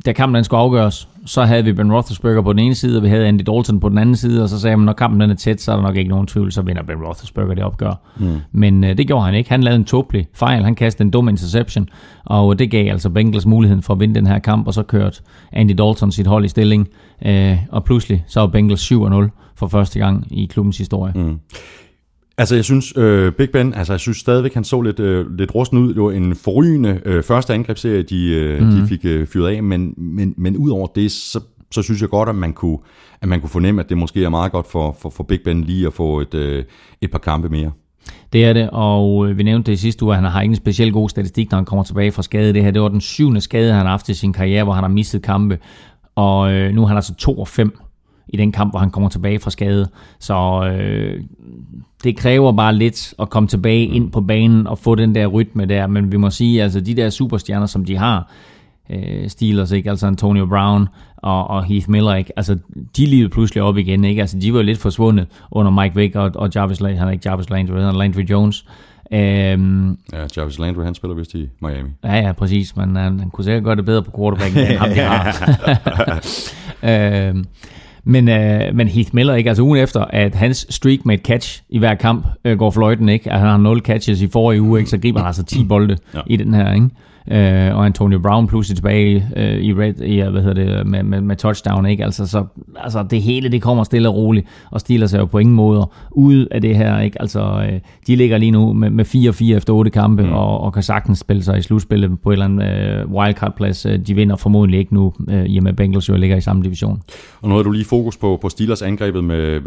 da 0.06 0.14
kampen 0.14 0.36
den 0.36 0.44
skulle 0.44 0.60
afgøres, 0.60 1.08
så 1.26 1.44
havde 1.44 1.64
vi 1.64 1.74
Ben 1.74 1.94
Roethlisberger 1.94 2.42
på 2.42 2.54
den 2.54 2.60
ene 2.60 2.76
side, 2.76 2.98
og 2.98 3.04
vi 3.04 3.10
havde 3.10 3.28
Andy 3.28 3.42
Dalton 3.42 3.80
på 3.80 3.90
den 3.90 3.98
anden 3.98 4.16
side, 4.16 4.44
og 4.44 4.50
så 4.50 4.60
sagde 4.60 4.78
man, 4.78 4.86
når 4.86 4.94
kampen 4.94 5.20
den 5.22 5.30
er 5.30 5.36
tæt, 5.36 5.62
så 5.62 5.72
er 5.72 5.76
der 5.76 5.84
nok 5.84 5.96
ikke 5.96 6.10
nogen 6.10 6.28
tvivl, 6.28 6.52
så 6.52 6.62
vinder 6.62 6.84
Ben 6.84 7.04
Roethlisberger 7.06 7.54
det 7.54 7.64
opgør. 7.64 7.94
Mm. 8.20 8.38
Men 8.52 8.84
øh, 8.84 8.98
det 8.98 9.08
gjorde 9.08 9.26
han 9.26 9.36
ikke. 9.36 9.50
Han 9.50 9.64
lavede 9.64 9.80
en 9.80 9.86
tåbelig 9.86 10.28
fejl. 10.34 10.64
Han 10.64 10.76
kastede 10.76 11.06
en 11.06 11.12
dum 11.12 11.30
interception, 11.30 11.90
og 12.26 12.60
det 12.60 12.72
gav 12.72 12.92
altså 12.92 13.10
Bengals 13.10 13.46
muligheden 13.46 13.84
for 13.84 13.94
at 13.94 14.00
vinde 14.00 14.16
den 14.16 14.28
her 14.28 14.40
kamp, 14.40 14.68
og 14.68 14.74
så 14.74 14.84
kørte 14.84 15.22
Andy 15.52 15.72
Dalton 15.72 16.12
sit 16.12 16.28
hold 16.28 16.46
i 16.46 16.48
stilling, 16.48 16.88
øh, 17.26 17.58
og 17.70 17.84
pludselig 17.84 18.24
så 18.28 18.40
var 18.40 18.48
Bengals 18.48 18.92
7-0 18.92 18.96
for 19.56 19.68
første 19.68 20.00
gang 20.00 20.28
i 20.32 20.46
klubbens 20.46 20.78
historie. 20.78 21.14
Mm. 21.16 21.40
Altså, 22.42 22.56
jeg 22.56 22.66
synes, 22.66 22.94
øh, 22.98 23.32
Big 23.32 23.50
Ben, 23.50 23.74
altså, 23.74 23.94
jeg 23.94 24.00
synes 24.00 24.18
stadigvæk, 24.18 24.54
han 24.54 24.64
så 24.64 24.82
lidt, 24.82 25.00
øh, 25.00 25.38
lidt 25.38 25.56
rusten 25.56 25.78
ud. 25.78 25.94
Det 25.94 26.04
var 26.04 26.12
en 26.12 26.36
forrygende 26.36 27.02
øh, 27.06 27.24
første 27.24 27.54
angrebsserie, 27.54 28.04
de, 28.04 28.30
øh, 28.30 28.64
mm. 28.64 28.72
de 28.72 28.88
fik 28.88 29.06
øh, 29.06 29.28
fyret 29.28 29.56
af, 29.56 29.64
men, 29.64 29.94
men, 29.98 30.34
men 30.38 30.58
ud 30.58 30.70
over 30.70 30.88
det, 30.88 31.12
så, 31.12 31.40
så 31.72 31.82
synes 31.82 32.02
jeg 32.02 32.10
godt, 32.10 32.30
at 32.30 32.36
man 32.36 32.54
kunne, 32.54 32.78
at 33.22 33.28
man 33.28 33.40
kunne 33.40 33.50
fornemme, 33.50 33.82
at 33.82 33.90
det 33.90 33.98
måske 33.98 34.24
er 34.24 34.30
meget 34.30 34.52
godt 34.52 34.68
for, 34.68 34.98
for, 35.02 35.10
for 35.10 35.24
Big 35.24 35.40
Ben 35.46 35.64
lige 35.64 35.88
at 35.88 35.94
få 35.94 36.20
et, 36.20 36.34
øh, 36.34 36.64
et 37.02 37.12
par 37.12 37.20
kampe 37.20 37.50
mere. 37.50 37.72
Det 38.34 38.46
er 38.46 38.54
det, 38.54 38.70
og 38.72 39.30
øh, 39.30 39.38
vi 39.38 39.44
nævnte 39.44 39.72
det 39.72 39.78
i 39.78 39.82
sidste 39.82 40.06
uge, 40.06 40.14
at 40.14 40.22
han 40.22 40.32
har 40.32 40.42
ikke 40.42 40.52
en 40.52 40.56
speciel 40.56 40.92
god 40.92 41.10
statistik, 41.10 41.52
når 41.52 41.58
han 41.58 41.66
kommer 41.66 41.84
tilbage 41.84 42.12
fra 42.12 42.24
skade. 42.24 42.54
Det 42.54 42.64
her, 42.64 42.72
det 42.72 42.82
var 42.82 42.90
den 42.90 43.02
syvende 43.02 43.42
skade, 43.42 43.74
han 43.74 43.82
har 43.82 43.92
haft 43.92 44.10
i 44.10 44.14
sin 44.14 44.34
karriere, 44.34 44.64
hvor 44.64 44.74
han 44.74 44.84
har 44.84 44.90
mistet 44.90 45.22
kampe. 45.22 45.60
Og 46.16 46.52
øh, 46.54 46.74
nu 46.74 46.84
er 46.84 46.88
han 46.88 46.96
altså 46.96 47.16
2 47.16 47.40
og 47.40 47.48
5 47.48 47.78
i 48.32 48.38
den 48.38 48.52
kamp, 48.52 48.72
hvor 48.74 48.80
han 48.80 48.90
kommer 48.92 49.10
tilbage 49.10 49.40
fra 49.40 49.52
skade. 49.52 49.90
Så 50.20 50.70
øh, 50.74 51.24
det 52.04 52.18
kræver 52.18 52.52
bare 52.52 52.76
lidt 52.76 53.14
at 53.20 53.30
komme 53.30 53.48
tilbage 53.48 53.86
ind 53.86 54.12
på 54.12 54.22
banen 54.22 54.68
og 54.68 54.78
få 54.78 54.96
den 54.96 55.16
der 55.16 55.28
rytme 55.28 55.66
der. 55.66 55.88
Men 55.88 56.12
vi 56.12 56.18
må 56.18 56.30
sige, 56.30 56.64
altså 56.64 56.82
de 56.82 56.94
der 56.96 57.10
superstjerner, 57.10 57.66
som 57.66 57.86
de 57.86 57.98
har, 57.98 58.32
øh, 58.90 59.30
Steelers, 59.30 59.72
ikke? 59.72 59.90
altså 59.90 60.08
Antonio 60.08 60.46
Brown 60.46 60.88
og, 61.18 61.48
og 61.48 61.64
Heath 61.66 61.90
Miller, 61.90 62.16
ikke? 62.16 62.34
altså 62.36 62.58
de 62.98 63.06
livede 63.06 63.30
pludselig 63.30 63.64
op 63.64 63.78
igen, 63.78 64.04
ikke? 64.04 64.22
altså 64.22 64.40
de 64.40 64.54
var 64.54 64.60
jo 64.60 64.66
lidt 64.66 64.80
forsvundet 64.80 65.28
under 65.52 65.72
Mike 65.72 65.96
Vick 65.96 66.16
og, 66.16 66.32
og 66.36 66.50
Jarvis 66.56 66.82
Landry, 66.82 66.98
han 66.98 67.08
er 67.08 67.12
ikke 67.12 67.30
Jarvis 67.30 67.50
Landry, 67.50 67.74
han 67.74 67.84
er 67.84 67.92
Landry 67.92 68.22
Jones. 68.30 68.66
Øhm, 69.14 69.98
Ja, 70.14 70.26
Jarvis 70.38 70.60
Landry, 70.60 70.84
han 70.84 70.96
spiller 70.96 71.16
vist 71.16 71.34
i 71.34 71.50
Miami. 71.62 71.90
ja, 72.04 72.16
ja, 72.16 72.32
præcis, 72.32 72.76
men 72.76 72.96
han, 72.96 73.20
han 73.20 73.30
kunne 73.30 73.46
sikkert 73.46 73.64
gøre 73.64 73.76
det 73.76 73.86
bedre 73.86 74.04
på 74.04 74.12
quarterbacken, 74.18 74.60
end 74.60 74.78
ham 74.78 74.90
de 74.90 74.96
har. 75.00 75.36
øhm, 77.30 77.46
men, 78.04 78.30
øh, 78.30 78.76
men 78.76 78.88
Heath 78.88 79.10
Miller, 79.14 79.34
ikke? 79.36 79.50
Altså 79.50 79.64
ugen 79.64 79.80
efter, 79.80 80.06
at 80.10 80.36
hans 80.36 80.68
streak 80.70 81.06
med 81.06 81.16
et 81.16 81.22
catch 81.22 81.64
i 81.70 81.80
hver 81.80 81.96
kamp 81.96 82.28
øh, 82.46 82.58
går 82.58 82.72
fløjten, 82.72 83.10
ikke? 83.10 83.32
At 83.32 83.40
han 83.40 83.48
har 83.48 83.58
0 83.58 83.80
catches 83.80 84.22
i 84.22 84.28
forrige 84.28 84.62
uge, 84.62 84.80
ikke? 84.80 84.90
Så 84.90 84.98
griber 84.98 85.20
han 85.20 85.28
altså 85.28 85.44
10 85.44 85.64
bolde 85.64 85.98
ja. 86.14 86.20
i 86.28 86.36
den 86.36 86.54
her, 86.54 86.74
ikke? 86.74 86.90
Øh, 87.28 87.76
og 87.76 87.86
Antonio 87.86 88.20
Brown 88.20 88.48
pludselig 88.48 88.76
tilbage 88.76 89.26
øh, 89.36 89.58
i 89.58 89.74
red, 89.74 89.94
i, 90.02 90.22
øh, 90.22 90.32
hvad 90.32 90.42
hedder 90.42 90.76
det, 90.76 90.88
med, 90.88 91.04
med, 91.04 91.22
med 91.22 91.36
touchdown, 91.36 91.86
ikke? 91.86 92.04
Altså, 92.04 92.28
så, 92.28 92.46
altså 92.76 93.04
det 93.04 93.22
hele, 93.22 93.50
det 93.50 93.62
kommer 93.62 93.84
stille 93.84 94.10
og 94.10 94.16
roligt, 94.16 94.48
og 94.72 94.80
Steelers 94.80 95.14
er 95.14 95.20
jo 95.20 95.26
på 95.26 95.38
ingen 95.38 95.56
måde 95.56 95.90
ude 96.12 96.48
af 96.52 96.62
det 96.62 96.78
her, 96.78 97.00
ikke? 97.00 97.22
Altså, 97.22 97.68
øh, 97.72 97.80
de 98.08 98.16
ligger 98.16 98.38
lige 98.38 98.52
nu 98.52 98.74
med, 98.74 98.90
med 98.90 99.06
4-4 99.06 99.56
efter 99.56 99.74
8 99.74 99.92
kampe, 99.92 100.24
mm. 100.24 100.32
og, 100.32 100.62
og 100.62 100.74
kan 100.74 100.84
sagtens 100.84 101.20
spille 101.20 101.44
sig 101.44 101.58
i 101.58 101.62
slutspillet 101.62 102.22
på 102.22 102.30
et 102.30 102.34
eller 102.34 102.46
andet 102.46 103.02
øh, 103.02 103.12
wildcard-plads. 103.12 103.86
Øh, 103.86 104.00
De 104.00 104.16
vinder 104.16 104.36
formodentlig 104.36 104.80
ikke 104.80 104.94
nu, 104.94 105.14
øh, 105.30 105.46
i 105.46 105.58
og 105.58 105.64
med 105.64 105.74
Bengals 105.74 106.10
jo 106.10 106.16
ligger 106.16 106.38
i 106.38 106.42
samme 106.42 106.64
division. 106.64 107.02
Og 107.42 107.50
nu 107.50 107.56
havde 107.56 107.64
du 107.64 107.72
lige 107.72 107.86
fokus 107.86 108.18
på, 108.18 108.40
på 108.42 108.50
Steelers 108.50 108.82
angrebet 108.82 109.24
med, 109.24 109.62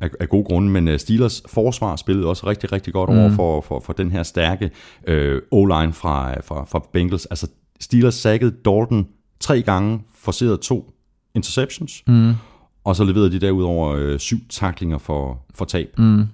af, 0.00 0.08
af 0.20 0.28
gode 0.28 0.44
grunde, 0.44 0.68
men 0.68 0.88
øh, 0.88 0.98
Steelers 0.98 1.42
forsvar 1.46 1.96
spillede 1.96 2.26
også 2.28 2.46
rigtig, 2.46 2.72
rigtig 2.72 2.92
godt 2.92 3.10
mm. 3.10 3.18
over 3.18 3.30
for, 3.30 3.60
for, 3.60 3.82
for 3.86 3.92
den 3.92 4.10
her 4.10 4.22
stærke 4.22 4.70
øh, 5.06 5.40
O-line 5.50 5.92
fra, 5.92 6.40
fra, 6.40 6.64
fra 6.72 6.82
Bengals. 6.92 7.26
Altså 7.26 7.46
Steelers 7.80 8.14
sackede 8.14 8.50
Dalton 8.50 9.06
tre 9.40 9.62
gange, 9.62 10.00
forserede 10.14 10.56
to 10.56 10.92
interceptions, 11.34 12.02
mm. 12.06 12.32
og 12.84 12.96
så 12.96 13.04
leverede 13.04 13.30
de 13.30 13.38
derudover 13.38 13.94
øh, 13.98 14.18
syv 14.18 14.38
taklinger 14.48 14.98
for, 14.98 15.38
for 15.54 15.64
tab. 15.64 15.98
Mm. 15.98 16.24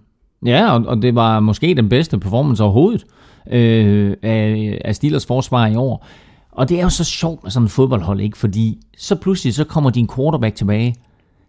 Ja, 0.47 0.73
og, 0.73 0.87
og 0.87 1.03
det 1.03 1.15
var 1.15 1.41
måske 1.41 1.75
den 1.75 1.89
bedste 1.89 2.19
performance 2.19 2.63
overhovedet 2.63 3.07
øh, 3.51 4.17
af, 4.23 4.79
af 4.85 4.95
Steelers 4.97 5.27
forsvar 5.27 5.67
i 5.67 5.77
år. 5.77 6.07
Og 6.53 6.69
det 6.69 6.79
er 6.79 6.83
jo 6.83 6.89
så 6.89 7.05
sjovt 7.05 7.43
med 7.43 7.51
sådan 7.51 7.65
et 7.65 7.71
fodboldhold, 7.71 8.21
ikke? 8.21 8.39
Fordi 8.39 8.79
så 8.99 9.17
pludselig 9.17 9.55
så 9.55 9.65
kommer 9.65 9.91
din 9.91 10.09
quarterback 10.17 10.55
tilbage. 10.55 10.95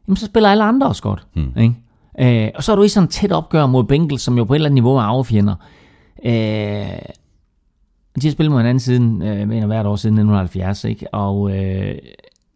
Jamen, 0.08 0.18
så 0.18 0.26
spiller 0.26 0.50
alle 0.50 0.64
andre 0.64 0.88
også 0.88 1.02
godt. 1.02 1.28
Hmm. 1.34 1.52
Ikke? 1.58 2.46
Øh, 2.46 2.52
og 2.56 2.64
så 2.64 2.72
er 2.72 2.76
du 2.76 2.84
i 2.84 2.88
sådan 2.88 3.10
tæt 3.10 3.32
opgør 3.32 3.66
mod 3.66 3.84
Bengals, 3.84 4.22
som 4.22 4.38
jo 4.38 4.44
på 4.44 4.54
et 4.54 4.58
eller 4.58 4.66
andet 4.70 4.76
niveau 4.76 4.96
er 4.96 5.02
arvefjender. 5.02 5.56
Øh, 6.26 7.00
de 8.22 8.28
har 8.28 8.32
spillet 8.32 8.52
mod 8.52 8.60
hinanden 8.60 8.80
siden, 8.80 9.22
øh, 9.22 9.48
mener 9.48 9.68
hvert 9.68 9.86
år 9.86 9.96
siden 9.96 10.14
1970, 10.14 10.84
ikke? 10.84 11.14
Og, 11.14 11.58
øh, 11.58 11.96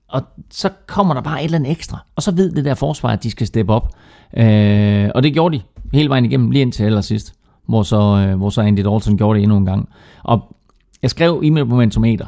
og 0.07 0.21
så 0.49 0.69
kommer 0.87 1.13
der 1.13 1.21
bare 1.21 1.39
et 1.39 1.45
eller 1.45 1.57
andet 1.57 1.71
ekstra. 1.71 2.05
Og 2.15 2.23
så 2.23 2.31
ved 2.31 2.51
det 2.51 2.65
der 2.65 2.73
forsvar, 2.73 3.09
at 3.09 3.23
de 3.23 3.31
skal 3.31 3.47
steppe 3.47 3.73
op. 3.73 3.89
Øh, 4.37 5.09
og 5.15 5.23
det 5.23 5.33
gjorde 5.33 5.57
de 5.57 5.61
hele 5.93 6.09
vejen 6.09 6.25
igennem, 6.25 6.51
lige 6.51 6.61
indtil 6.61 6.83
allersidst, 6.83 7.33
hvor 7.65 7.83
så, 7.83 8.25
øh, 8.27 8.37
hvor 8.37 8.49
så 8.49 8.61
Andy 8.61 8.79
Dalton 8.79 9.17
gjorde 9.17 9.37
det 9.37 9.43
endnu 9.43 9.57
en 9.57 9.65
gang. 9.65 9.89
Og 10.23 10.55
jeg 11.01 11.09
skrev 11.09 11.41
i 11.43 11.49
mit 11.49 11.67
momentometer, 11.67 12.25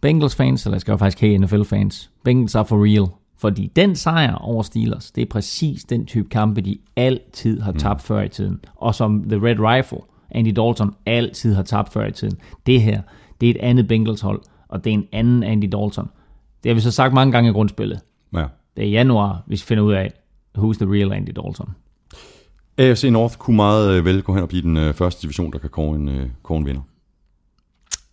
Bengals 0.00 0.34
fans, 0.34 0.66
eller 0.66 0.74
jeg 0.74 0.80
skrev 0.80 0.98
faktisk, 0.98 1.20
hey 1.20 1.36
NFL 1.36 1.62
fans, 1.62 2.10
Bengals 2.24 2.54
are 2.54 2.64
for 2.64 2.84
real. 2.84 3.08
Fordi 3.38 3.72
den 3.76 3.96
sejr 3.96 4.34
over 4.34 4.62
Steelers, 4.62 5.10
det 5.10 5.22
er 5.22 5.26
præcis 5.30 5.84
den 5.84 6.06
type 6.06 6.28
kampe, 6.28 6.60
de 6.60 6.78
altid 6.96 7.60
har 7.60 7.72
tabt 7.72 8.02
mm. 8.02 8.06
før 8.06 8.22
i 8.22 8.28
tiden. 8.28 8.60
Og 8.76 8.94
som 8.94 9.24
The 9.28 9.46
Red 9.46 9.56
Rifle, 9.58 9.98
Andy 10.30 10.52
Dalton, 10.56 10.94
altid 11.06 11.54
har 11.54 11.62
tabt 11.62 11.92
før 11.92 12.06
i 12.06 12.12
tiden. 12.12 12.38
Det 12.66 12.82
her, 12.82 13.02
det 13.40 13.46
er 13.46 13.50
et 13.50 13.60
andet 13.60 13.88
Bengals 13.88 14.20
hold, 14.20 14.40
og 14.68 14.84
det 14.84 14.90
er 14.90 14.94
en 14.94 15.06
anden 15.12 15.42
Andy 15.42 15.64
Dalton. 15.64 16.10
Det 16.62 16.70
har 16.70 16.74
vi 16.74 16.80
så 16.80 16.90
sagt 16.90 17.14
mange 17.14 17.32
gange 17.32 17.50
i 17.50 17.52
grundspillet. 17.52 18.00
Ja. 18.34 18.44
Det 18.76 18.84
er 18.84 18.88
i 18.88 18.90
januar, 18.90 19.42
hvis 19.46 19.62
vi 19.62 19.66
finder 19.66 19.84
ud 19.84 19.92
af, 19.92 20.12
who's 20.58 20.78
the 20.78 20.94
real 20.94 21.12
Andy 21.12 21.30
Dalton. 21.30 21.68
AFC 22.78 23.04
North 23.04 23.36
kunne 23.36 23.56
meget 23.56 23.94
øh, 23.94 24.04
vel 24.04 24.22
gå 24.22 24.34
hen 24.34 24.42
og 24.42 24.48
blive 24.48 24.62
den 24.62 24.76
øh, 24.76 24.94
første 24.94 25.22
division, 25.22 25.52
der 25.52 25.58
kan 25.58 25.70
kåre 25.70 25.96
en, 25.96 26.08
øh, 26.08 26.28
kåre 26.42 26.58
en 26.58 26.66
vinder. 26.66 26.80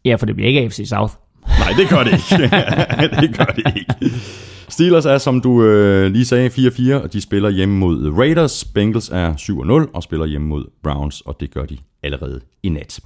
Ja, 0.05 0.15
for 0.15 0.25
det 0.25 0.35
bliver 0.35 0.47
ikke 0.47 0.61
AFC 0.61 0.89
South. 0.89 1.13
Nej, 1.47 1.69
det 1.77 1.89
gør 1.89 2.03
det 2.03 2.13
ikke. 2.13 2.43
det 3.21 3.37
gør 3.37 3.45
det 3.45 3.73
ikke. 3.75 4.15
Steelers 4.69 5.05
er, 5.05 5.17
som 5.17 5.41
du 5.41 5.63
øh, 5.63 6.11
lige 6.11 6.25
sagde, 6.25 6.49
4-4, 6.49 6.93
og 7.03 7.13
de 7.13 7.21
spiller 7.21 7.49
hjemme 7.49 7.77
mod 7.77 8.11
Raiders. 8.17 8.65
Bengals 8.65 9.09
er 9.09 9.33
7-0 9.87 9.91
og 9.93 10.03
spiller 10.03 10.25
hjemme 10.25 10.47
mod 10.47 10.65
Browns, 10.83 11.21
og 11.21 11.37
det 11.39 11.51
gør 11.51 11.65
de 11.65 11.77
allerede 12.03 12.41
i 12.63 12.69
nat. 12.69 12.99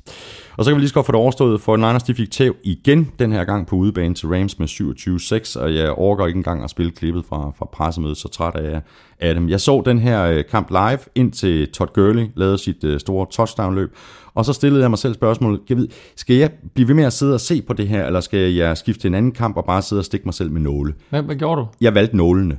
Og 0.58 0.66
så 0.66 0.72
kan 0.72 0.76
vi 0.76 0.82
lige 0.82 0.89
så 0.89 0.94
godt 0.94 1.06
få 1.06 1.12
det 1.12 1.20
overstået, 1.20 1.62
for 1.62 1.78
Niners 1.78 2.04
de 2.04 2.16
fik 2.16 2.32
tæv 2.32 2.56
igen, 2.64 3.12
den 3.20 3.32
her 3.32 3.44
gang 3.44 3.68
på 3.68 3.76
udebane 3.76 4.16
til 4.16 4.30
Rams 4.30 4.60
med 4.60 4.68
27-6, 4.68 5.62
og 5.62 5.76
jeg 5.76 5.89
overgår 5.89 6.28
ikke 6.28 6.38
engang 6.38 6.64
at 6.64 6.70
spille 6.70 6.92
klippet 6.92 7.26
fra, 7.26 7.52
fra 7.58 7.66
pressemødet, 7.66 8.18
så 8.18 8.28
træt 8.28 8.56
er 8.56 8.70
jeg 8.70 8.82
af 9.20 9.36
dem. 9.36 9.50
Jeg 9.50 9.60
så 9.60 9.82
den 9.86 10.00
her 10.00 10.24
øh, 10.24 10.44
kamp 10.52 10.70
live, 10.70 11.00
indtil 11.16 11.72
Todd 11.72 11.94
Gurley 11.94 12.28
lavede 12.36 12.58
sit 12.58 12.84
øh, 12.84 13.00
store 13.00 13.28
touchdown-løb, 13.32 13.96
og 14.34 14.46
så 14.46 14.54
stillede 14.54 14.82
jeg 14.82 14.89
mig 14.89 15.00
selv 15.00 15.14
spørgsmålet, 15.14 15.89
skal 16.16 16.36
jeg 16.36 16.52
blive 16.74 16.88
ved 16.88 16.96
med 16.96 17.04
at 17.04 17.14
sidde 17.14 17.34
og 17.34 17.42
se 17.42 17.62
på 17.62 17.74
det 17.74 17.88
her, 17.88 18.06
eller 18.06 18.20
skal 18.20 18.54
jeg 18.54 18.78
skifte 18.78 19.02
til 19.02 19.08
en 19.08 19.16
anden 19.16 19.32
kamp 19.32 19.58
og 19.58 19.66
bare 19.66 19.82
sidde 19.82 20.00
og 20.00 20.06
stikke 20.06 20.26
mig 20.26 20.34
selv 20.34 20.52
med 20.52 20.62
nåle? 20.62 20.94
Hvad, 21.10 21.22
hvad 21.22 21.36
gjorde 21.36 21.62
du? 21.62 21.68
Jeg 21.82 21.96
valgte 21.96 22.18
nålene. 22.18 22.58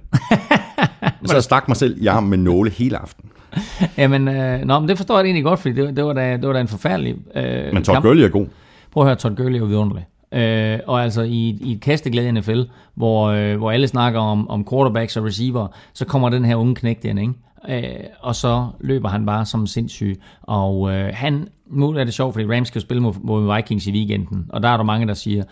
så 1.26 1.34
jeg 1.34 1.42
stak 1.42 1.68
mig 1.68 1.76
selv 1.76 2.02
i 2.02 2.06
armen 2.06 2.30
med 2.30 2.38
nåle 2.38 2.70
hele 2.70 2.98
aften. 2.98 3.31
Jamen, 3.98 4.28
øh, 4.28 4.60
nå, 4.60 4.78
men 4.78 4.88
det 4.88 4.96
forstår 4.96 5.18
jeg 5.18 5.24
egentlig 5.24 5.44
godt, 5.44 5.60
fordi 5.60 5.74
det, 5.74 5.96
det, 5.96 6.04
var, 6.04 6.12
da, 6.12 6.32
det 6.32 6.46
var 6.46 6.52
da 6.52 6.60
en 6.60 6.68
forfærdelig 6.68 7.16
øh, 7.34 7.74
Men 7.74 7.84
Todd 7.84 8.02
Gurley 8.02 8.22
er 8.22 8.28
god. 8.28 8.46
Prøv 8.90 9.02
at 9.02 9.06
høre, 9.06 9.16
Todd 9.16 9.36
Gurley 9.36 9.60
er 9.60 9.64
vidunderlig. 9.64 10.06
Øh, 10.32 10.78
og 10.86 11.02
altså 11.02 11.22
i, 11.22 11.58
i 11.60 11.72
et 11.72 11.80
kasteglæde 11.80 12.32
NFL, 12.32 12.60
hvor, 12.94 13.26
øh, 13.26 13.56
hvor 13.56 13.70
alle 13.70 13.88
snakker 13.88 14.20
om, 14.20 14.50
om 14.50 14.66
quarterbacks 14.70 15.16
og 15.16 15.24
receiver, 15.24 15.68
så 15.92 16.04
kommer 16.04 16.28
den 16.28 16.44
her 16.44 16.56
unge 16.56 16.74
knægt 16.74 17.04
ind, 17.04 17.18
ikke? 17.20 17.32
Øh, 17.68 18.04
og 18.20 18.34
så 18.34 18.66
løber 18.80 19.08
han 19.08 19.26
bare 19.26 19.46
som 19.46 19.66
sindssyg. 19.66 20.20
Og 20.42 20.92
øh, 20.94 21.10
han, 21.14 21.48
nu 21.70 21.90
er 21.90 22.04
det 22.04 22.14
sjovt, 22.14 22.34
fordi 22.34 22.46
Rams 22.56 22.68
skal 22.68 22.80
spille 22.80 23.02
mod, 23.02 23.14
mod 23.22 23.54
Vikings 23.56 23.86
i 23.86 23.92
weekenden, 23.92 24.46
og 24.48 24.62
der 24.62 24.68
er 24.68 24.76
der 24.76 24.84
mange, 24.84 25.06
der 25.06 25.14
siger, 25.14 25.44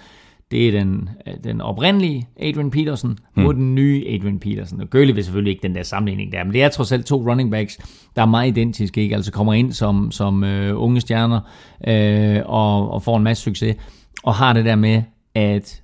det 0.51 0.69
er 0.69 0.73
den, 0.73 1.09
den 1.45 1.61
oprindelige 1.61 2.29
Adrian 2.41 2.71
Peterson 2.71 3.19
mod 3.35 3.55
mm. 3.55 3.61
den 3.61 3.75
nye 3.75 4.05
Adrian 4.09 4.39
Peterson. 4.39 4.81
Og 4.81 4.91
Gurley 4.91 5.15
vil 5.15 5.25
selvfølgelig 5.25 5.51
ikke 5.51 5.63
den 5.63 5.75
der 5.75 5.83
sammenligning 5.83 6.33
der, 6.33 6.45
men 6.45 6.53
det 6.53 6.63
er 6.63 6.69
trods 6.69 6.93
alt 6.93 7.07
to 7.07 7.31
running 7.31 7.51
backs, 7.51 7.79
der 8.17 8.23
er 8.23 8.27
meget 8.27 8.49
identiske, 8.49 9.03
ikke? 9.03 9.15
altså 9.15 9.33
kommer 9.33 9.53
ind 9.53 9.73
som, 9.73 10.11
som 10.11 10.45
øh, 10.45 10.83
unge 10.83 11.01
stjerner 11.01 11.41
øh, 11.89 12.43
og, 12.47 12.91
og 12.91 13.03
får 13.03 13.17
en 13.17 13.25
masse 13.25 13.43
succes, 13.43 13.77
og 14.23 14.35
har 14.35 14.53
det 14.53 14.65
der 14.65 14.77
med, 14.77 15.03
at 15.35 15.83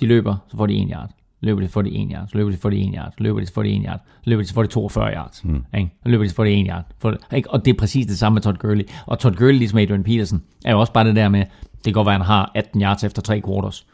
de 0.00 0.06
løber, 0.06 0.36
så 0.50 0.56
får 0.56 0.66
de 0.66 0.74
en 0.74 0.90
yard. 0.90 1.10
Løber 1.40 1.60
de, 1.60 1.68
får 1.68 1.82
de 1.82 2.02
1 2.02 2.08
yard. 2.12 2.28
Så 2.28 2.36
løber 2.38 2.50
de, 2.50 2.56
får 2.56 2.70
de 2.70 2.76
1 2.76 2.94
yard. 2.96 3.12
Løber 3.18 3.40
de, 3.40 3.46
får 3.46 3.62
de 3.62 3.76
1 3.76 3.82
yard. 3.86 4.00
Løber 4.24 4.42
de, 4.42 4.52
får 4.54 4.62
de 4.62 4.68
42 4.68 5.12
yards. 5.14 5.44
Mm. 5.44 5.64
Ikke? 5.78 5.90
Løber 6.06 6.24
de, 6.24 6.30
får 6.30 6.44
de 6.44 6.50
1 6.50 6.66
yard. 6.70 6.84
For, 6.98 7.16
ikke? 7.34 7.50
Og 7.50 7.64
det 7.64 7.72
er 7.72 7.78
præcis 7.78 8.06
det 8.06 8.18
samme 8.18 8.34
med 8.34 8.42
Todd 8.42 8.56
Gurley. 8.56 8.84
Og 9.06 9.18
Todd 9.18 9.34
Gurley, 9.34 9.58
ligesom 9.58 9.78
Adrian 9.78 10.04
Peterson, 10.04 10.42
er 10.64 10.72
jo 10.72 10.80
også 10.80 10.92
bare 10.92 11.04
det 11.04 11.16
der 11.16 11.28
med, 11.28 11.44
kan 11.92 11.98
godt 11.98 12.06
være, 12.06 12.14
at 12.14 12.20
han 12.20 12.26
har 12.26 12.52
18 12.54 12.82
yards 12.82 13.04
efter 13.04 13.22
tre 13.22 13.42
quarters. 13.46 13.86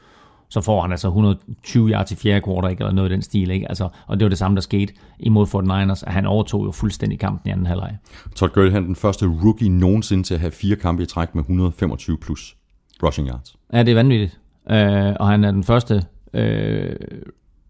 Så 0.48 0.60
får 0.60 0.82
han 0.82 0.90
altså 0.90 1.08
120 1.08 1.90
yards 1.90 2.12
i 2.12 2.16
fjerde 2.16 2.44
quarter, 2.44 2.68
ikke? 2.68 2.80
eller 2.80 2.92
noget 2.92 3.10
i 3.10 3.12
den 3.12 3.22
stil. 3.22 3.50
Ikke? 3.50 3.68
Altså, 3.68 3.88
og 4.06 4.20
det 4.20 4.24
var 4.24 4.28
det 4.28 4.38
samme, 4.38 4.54
der 4.54 4.60
skete 4.60 4.94
imod 5.18 5.46
Fort 5.46 5.64
Niners, 5.64 6.02
at 6.02 6.12
han 6.12 6.26
overtog 6.26 6.64
jo 6.64 6.70
fuldstændig 6.70 7.18
kampen 7.18 7.48
i 7.48 7.52
anden 7.52 7.66
halvleg. 7.66 7.96
Todd 8.36 8.52
Gurley 8.52 8.72
han 8.72 8.84
den 8.84 8.96
første 8.96 9.26
rookie 9.26 9.68
nogensinde 9.68 10.22
til 10.22 10.34
at 10.34 10.40
have 10.40 10.50
fire 10.50 10.76
kampe 10.76 11.02
i 11.02 11.06
træk 11.06 11.34
med 11.34 11.42
125 11.42 12.18
plus 12.18 12.56
rushing 13.02 13.28
yards. 13.28 13.56
Ja, 13.72 13.82
det 13.82 13.88
er 13.88 13.94
vanvittigt. 13.94 14.40
Øh, 14.70 15.12
og 15.20 15.28
han 15.28 15.44
er 15.44 15.50
den 15.50 15.64
første 15.64 16.04
øh, 16.34 16.96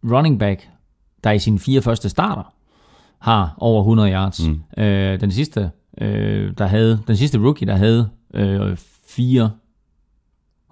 running 0.04 0.38
back, 0.38 0.68
der 1.24 1.30
i 1.30 1.38
sine 1.38 1.58
fire 1.58 1.82
første 1.82 2.08
starter 2.08 2.54
har 3.18 3.54
over 3.58 3.80
100 3.80 4.12
yards. 4.12 4.48
Mm. 4.48 4.82
Øh, 4.82 5.20
den 5.20 5.30
sidste, 5.30 5.70
øh, 6.00 6.52
der 6.58 6.66
havde, 6.66 7.00
den 7.06 7.16
sidste 7.16 7.38
rookie, 7.38 7.66
der 7.66 7.76
havde 7.76 8.08
øh, 8.34 8.76
fire 9.08 9.50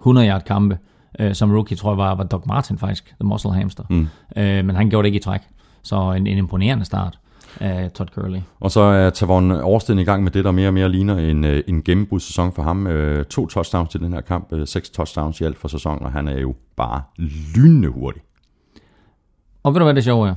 100 0.01 0.27
yard 0.27 0.43
kampe 0.43 0.77
øh, 1.19 1.35
som 1.35 1.51
rookie, 1.51 1.77
tror 1.77 1.91
jeg 1.91 1.97
var, 1.97 2.15
var 2.15 2.23
Doug 2.23 2.43
Martin 2.45 2.77
faktisk, 2.77 3.05
The 3.05 3.27
Muscle 3.27 3.53
Hamster. 3.53 3.83
Mm. 3.89 4.07
Øh, 4.35 4.65
men 4.65 4.75
han 4.75 4.89
gjorde 4.89 5.03
det 5.03 5.07
ikke 5.07 5.17
i 5.17 5.21
træk. 5.21 5.41
Så 5.83 6.11
en, 6.11 6.27
en 6.27 6.37
imponerende 6.37 6.85
start 6.85 7.19
af 7.59 7.91
Todd 7.91 8.09
Gurley. 8.15 8.39
Og 8.59 8.71
så 8.71 8.79
er 8.79 9.09
Tavon 9.09 9.51
Årsten 9.51 9.99
i 9.99 10.03
gang 10.03 10.23
med 10.23 10.31
det, 10.31 10.45
der 10.45 10.51
mere 10.51 10.67
og 10.67 10.73
mere 10.73 10.89
ligner 10.89 11.17
en, 11.17 11.43
øh, 11.43 11.63
en 11.67 11.83
gennembrudssæson 11.83 12.53
for 12.53 12.63
ham. 12.63 12.87
Øh, 12.87 13.25
to 13.25 13.47
touchdowns 13.47 13.89
til 13.89 13.99
den 13.99 14.13
her 14.13 14.21
kamp, 14.21 14.53
øh, 14.53 14.67
seks 14.67 14.89
touchdowns 14.89 15.41
i 15.41 15.43
alt 15.43 15.57
for 15.57 15.67
sæsonen, 15.67 16.03
og 16.03 16.11
han 16.11 16.27
er 16.27 16.39
jo 16.39 16.55
bare 16.75 17.01
lynende 17.55 17.87
hurtig. 17.87 18.21
Og 19.63 19.73
ved 19.73 19.79
du 19.79 19.85
hvad 19.85 19.93
det 19.95 20.03
sjove 20.03 20.29
er? 20.29 20.35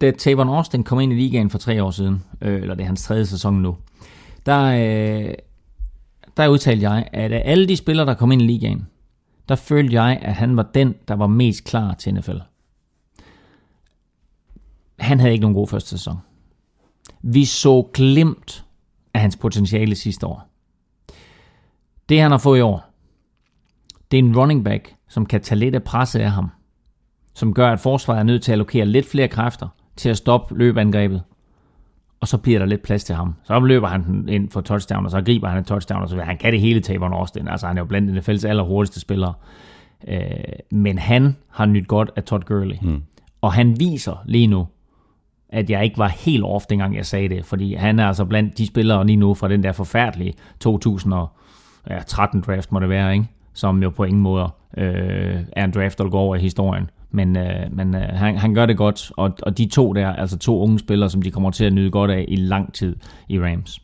Da 0.00 0.10
Tavon 0.10 0.48
Austin 0.48 0.84
kom 0.84 1.00
ind 1.00 1.12
i 1.12 1.16
ligaen 1.16 1.50
for 1.50 1.58
tre 1.58 1.82
år 1.82 1.90
siden, 1.90 2.22
øh, 2.40 2.62
eller 2.62 2.74
det 2.74 2.82
er 2.82 2.86
hans 2.86 3.02
tredje 3.02 3.26
sæson 3.26 3.54
nu, 3.54 3.76
der, 4.46 4.64
øh, 5.28 5.34
der 6.36 6.48
udtalte 6.48 6.90
jeg, 6.90 7.08
at 7.12 7.32
af 7.32 7.42
alle 7.44 7.68
de 7.68 7.76
spillere, 7.76 8.06
der 8.06 8.14
kom 8.14 8.32
ind 8.32 8.42
i 8.42 8.46
ligaen, 8.46 8.86
der 9.48 9.54
følte 9.54 10.02
jeg, 10.02 10.18
at 10.22 10.34
han 10.34 10.56
var 10.56 10.70
den, 10.74 10.94
der 11.08 11.14
var 11.14 11.26
mest 11.26 11.64
klar 11.64 11.94
til 11.94 12.14
NFL. 12.14 12.38
Han 14.98 15.20
havde 15.20 15.32
ikke 15.32 15.42
nogen 15.42 15.54
god 15.54 15.68
første 15.68 15.88
sæson. 15.88 16.18
Vi 17.22 17.44
så 17.44 17.82
glemt 17.94 18.64
af 19.14 19.20
hans 19.20 19.36
potentiale 19.36 19.94
sidste 19.94 20.26
år. 20.26 20.48
Det 22.08 22.20
han 22.20 22.30
har 22.30 22.38
fået 22.38 22.58
i 22.58 22.62
år, 22.62 22.94
det 24.10 24.18
er 24.18 24.22
en 24.22 24.38
running 24.38 24.64
back, 24.64 24.94
som 25.08 25.26
kan 25.26 25.40
tage 25.40 25.58
lidt 25.58 25.74
af 25.74 25.82
presset 25.82 26.20
af 26.20 26.30
ham. 26.30 26.50
Som 27.34 27.54
gør, 27.54 27.72
at 27.72 27.80
forsvaret 27.80 28.18
er 28.18 28.22
nødt 28.22 28.42
til 28.42 28.52
at 28.52 28.54
allokere 28.54 28.86
lidt 28.86 29.06
flere 29.06 29.28
kræfter 29.28 29.68
til 29.96 30.08
at 30.08 30.16
stoppe 30.16 30.58
løbeangrebet. 30.58 31.22
Og 32.24 32.28
så 32.28 32.38
bliver 32.38 32.58
der 32.58 32.66
lidt 32.66 32.82
plads 32.82 33.04
til 33.04 33.14
ham. 33.14 33.34
Så 33.42 33.60
løber 33.60 33.88
han 33.88 34.28
ind 34.28 34.50
for 34.50 34.60
touchdown, 34.60 35.04
og 35.04 35.10
så 35.10 35.22
griber 35.22 35.48
han 35.48 35.58
en 35.58 35.64
touchdown, 35.64 36.02
og 36.02 36.08
så 36.08 36.20
han 36.20 36.38
kan 36.38 36.52
det 36.52 36.60
hele 36.60 36.80
Tavon 36.80 37.12
Austin. 37.12 37.48
Altså 37.48 37.66
han 37.66 37.76
er 37.76 37.80
jo 37.80 37.86
blandt 37.86 38.28
NFL's 38.28 38.46
allerhurtigste 38.48 39.00
spillere. 39.00 39.34
Øh, 40.08 40.20
men 40.70 40.98
han 40.98 41.36
har 41.50 41.66
nyt 41.66 41.88
godt 41.88 42.10
af 42.16 42.22
Todd 42.22 42.42
Gurley. 42.42 42.76
Mm. 42.82 43.02
Og 43.40 43.52
han 43.52 43.80
viser 43.80 44.22
lige 44.26 44.46
nu, 44.46 44.66
at 45.48 45.70
jeg 45.70 45.84
ikke 45.84 45.98
var 45.98 46.08
helt 46.08 46.44
off, 46.44 46.66
dengang 46.66 46.96
jeg 46.96 47.06
sagde 47.06 47.28
det. 47.28 47.44
Fordi 47.44 47.74
han 47.74 47.98
er 47.98 48.06
altså 48.06 48.24
blandt 48.24 48.58
de 48.58 48.66
spillere 48.66 49.06
lige 49.06 49.16
nu 49.16 49.34
fra 49.34 49.48
den 49.48 49.62
der 49.62 49.72
forfærdelige 49.72 50.34
2013 50.60 52.40
draft, 52.40 52.72
må 52.72 52.80
det 52.80 52.88
være, 52.88 53.12
ikke? 53.12 53.28
som 53.54 53.82
jo 53.82 53.90
på 53.90 54.04
ingen 54.04 54.22
måde 54.22 54.48
øh, 54.76 55.40
er 55.52 55.64
en 55.64 55.70
draft, 55.70 55.98
der 55.98 56.08
går 56.08 56.20
over 56.20 56.36
i 56.36 56.40
historien. 56.40 56.90
Men, 57.14 57.36
øh, 57.36 57.72
men 57.72 57.94
øh, 57.94 58.02
han, 58.02 58.36
han 58.36 58.54
gør 58.54 58.66
det 58.66 58.76
godt, 58.76 59.12
og, 59.16 59.32
og 59.42 59.58
de 59.58 59.66
to 59.66 59.92
der, 59.92 60.08
altså 60.08 60.38
to 60.38 60.60
unge 60.60 60.78
spillere, 60.78 61.10
som 61.10 61.22
de 61.22 61.30
kommer 61.30 61.50
til 61.50 61.64
at 61.64 61.72
nyde 61.72 61.90
godt 61.90 62.10
af 62.10 62.24
i 62.28 62.36
lang 62.36 62.74
tid 62.74 62.96
i 63.28 63.40
Rams. 63.40 63.80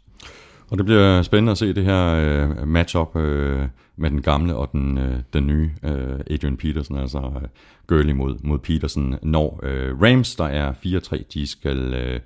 Og 0.70 0.78
det 0.78 0.86
bliver 0.86 1.22
spændende 1.22 1.50
at 1.50 1.58
se 1.58 1.74
det 1.74 1.84
her 1.84 2.14
øh, 2.14 2.68
matchup 2.68 3.16
øh, 3.16 3.68
med 3.96 4.10
den 4.10 4.22
gamle 4.22 4.56
og 4.56 4.72
den, 4.72 4.98
øh, 4.98 5.14
den 5.32 5.46
nye 5.46 5.70
øh, 5.82 6.20
Adrian 6.30 6.56
Peterson, 6.56 6.96
altså 6.98 7.18
øh, 7.18 7.48
Gurley 7.86 8.12
mod, 8.12 8.36
mod 8.42 8.58
Peterson, 8.58 9.14
når 9.22 9.60
øh, 9.62 10.02
Rams, 10.02 10.36
der 10.36 10.44
er 10.44 10.72
4-3, 10.72 11.22
de 11.34 11.46
skal 11.46 11.94
øh, 11.94 12.20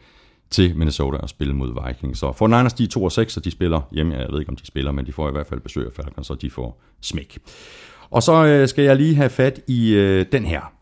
til 0.50 0.76
Minnesota 0.76 1.16
og 1.16 1.28
spille 1.28 1.54
mod 1.54 1.86
Vikings. 1.86 2.18
Så 2.18 2.32
for 2.32 2.46
Niners, 2.46 2.72
de 2.72 2.84
er 2.84 2.88
2 2.88 3.04
og 3.04 3.12
6, 3.12 3.36
og 3.36 3.44
de 3.44 3.50
spiller 3.50 3.80
hjemme. 3.92 4.14
Jeg 4.14 4.26
ved 4.30 4.40
ikke, 4.40 4.50
om 4.50 4.56
de 4.56 4.66
spiller, 4.66 4.92
men 4.92 5.06
de 5.06 5.12
får 5.12 5.28
i 5.28 5.32
hvert 5.32 5.46
fald 5.46 5.60
besøg 5.60 5.86
af 5.86 5.92
Falcons, 5.92 6.26
så 6.26 6.34
de 6.34 6.50
får 6.50 6.82
smæk. 7.00 7.38
Og 8.10 8.22
så 8.22 8.46
øh, 8.46 8.68
skal 8.68 8.84
jeg 8.84 8.96
lige 8.96 9.14
have 9.14 9.30
fat 9.30 9.60
i 9.68 9.94
øh, 9.94 10.26
den 10.32 10.44
her. 10.44 10.72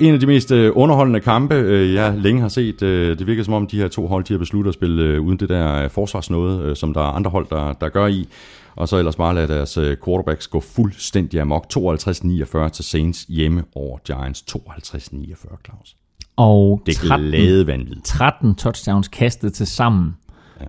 En 0.00 0.14
af 0.14 0.20
de 0.20 0.26
mest 0.26 0.52
øh, 0.52 0.72
underholdende 0.74 1.20
kampe, 1.20 1.54
øh, 1.54 1.94
jeg 1.94 2.14
længe 2.18 2.40
har 2.40 2.48
set. 2.48 2.82
Øh, 2.82 3.18
det 3.18 3.26
virker 3.26 3.42
som 3.42 3.54
om, 3.54 3.66
de 3.66 3.76
her 3.76 3.88
to 3.88 4.06
hold 4.06 4.24
de 4.24 4.32
har 4.32 4.38
besluttet 4.38 4.68
at 4.68 4.74
spille 4.74 5.20
uden 5.20 5.38
det 5.38 5.48
der 5.48 5.88
forsvarsnåde, 5.88 6.76
som 6.76 6.94
der 6.94 7.00
er 7.00 7.12
andre 7.12 7.30
hold, 7.30 7.46
der, 7.50 7.72
der 7.72 7.88
gør 7.88 8.06
i. 8.06 8.28
Og 8.76 8.88
så 8.88 8.96
ellers 8.96 9.16
bare 9.16 9.34
lade 9.34 9.48
deres 9.48 9.78
quarterbacks 10.04 10.48
gå 10.48 10.60
fuldstændig 10.60 11.40
amok. 11.40 11.66
52-49 11.76 12.68
til 12.68 12.84
Saints 12.84 13.26
hjemme 13.28 13.62
over 13.74 13.98
Giants. 13.98 14.44
52-49, 14.52 15.56
Claus. 15.64 15.96
Og 16.36 16.82
det 16.86 16.96
er 16.96 17.08
13, 17.08 18.00
13 18.04 18.54
touchdowns 18.54 19.08
kastet 19.08 19.52
til 19.52 19.66
sammen 19.66 20.16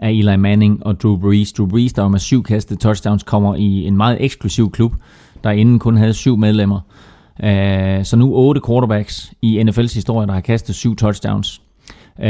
af 0.01 0.11
Eli 0.11 0.35
Manning 0.35 0.85
og 0.85 1.01
Drew 1.01 1.17
Brees. 1.17 1.53
Drew 1.53 1.67
Brees, 1.67 1.93
der 1.93 2.01
var 2.01 2.09
med 2.09 2.19
syv 2.19 2.43
kastede 2.43 2.79
touchdowns, 2.79 3.23
kommer 3.23 3.55
i 3.55 3.83
en 3.83 3.97
meget 3.97 4.17
eksklusiv 4.19 4.71
klub, 4.71 4.93
der 5.43 5.51
inden 5.51 5.79
kun 5.79 5.97
havde 5.97 6.13
syv 6.13 6.37
medlemmer. 6.37 6.79
Uh, 7.43 8.03
så 8.03 8.15
nu 8.17 8.33
otte 8.33 8.61
quarterbacks 8.67 9.33
i 9.41 9.63
NFL's 9.63 9.93
historie, 9.95 10.27
der 10.27 10.33
har 10.33 10.41
kastet 10.41 10.75
syv 10.75 10.95
touchdowns. 10.95 11.61
Uh, 12.19 12.25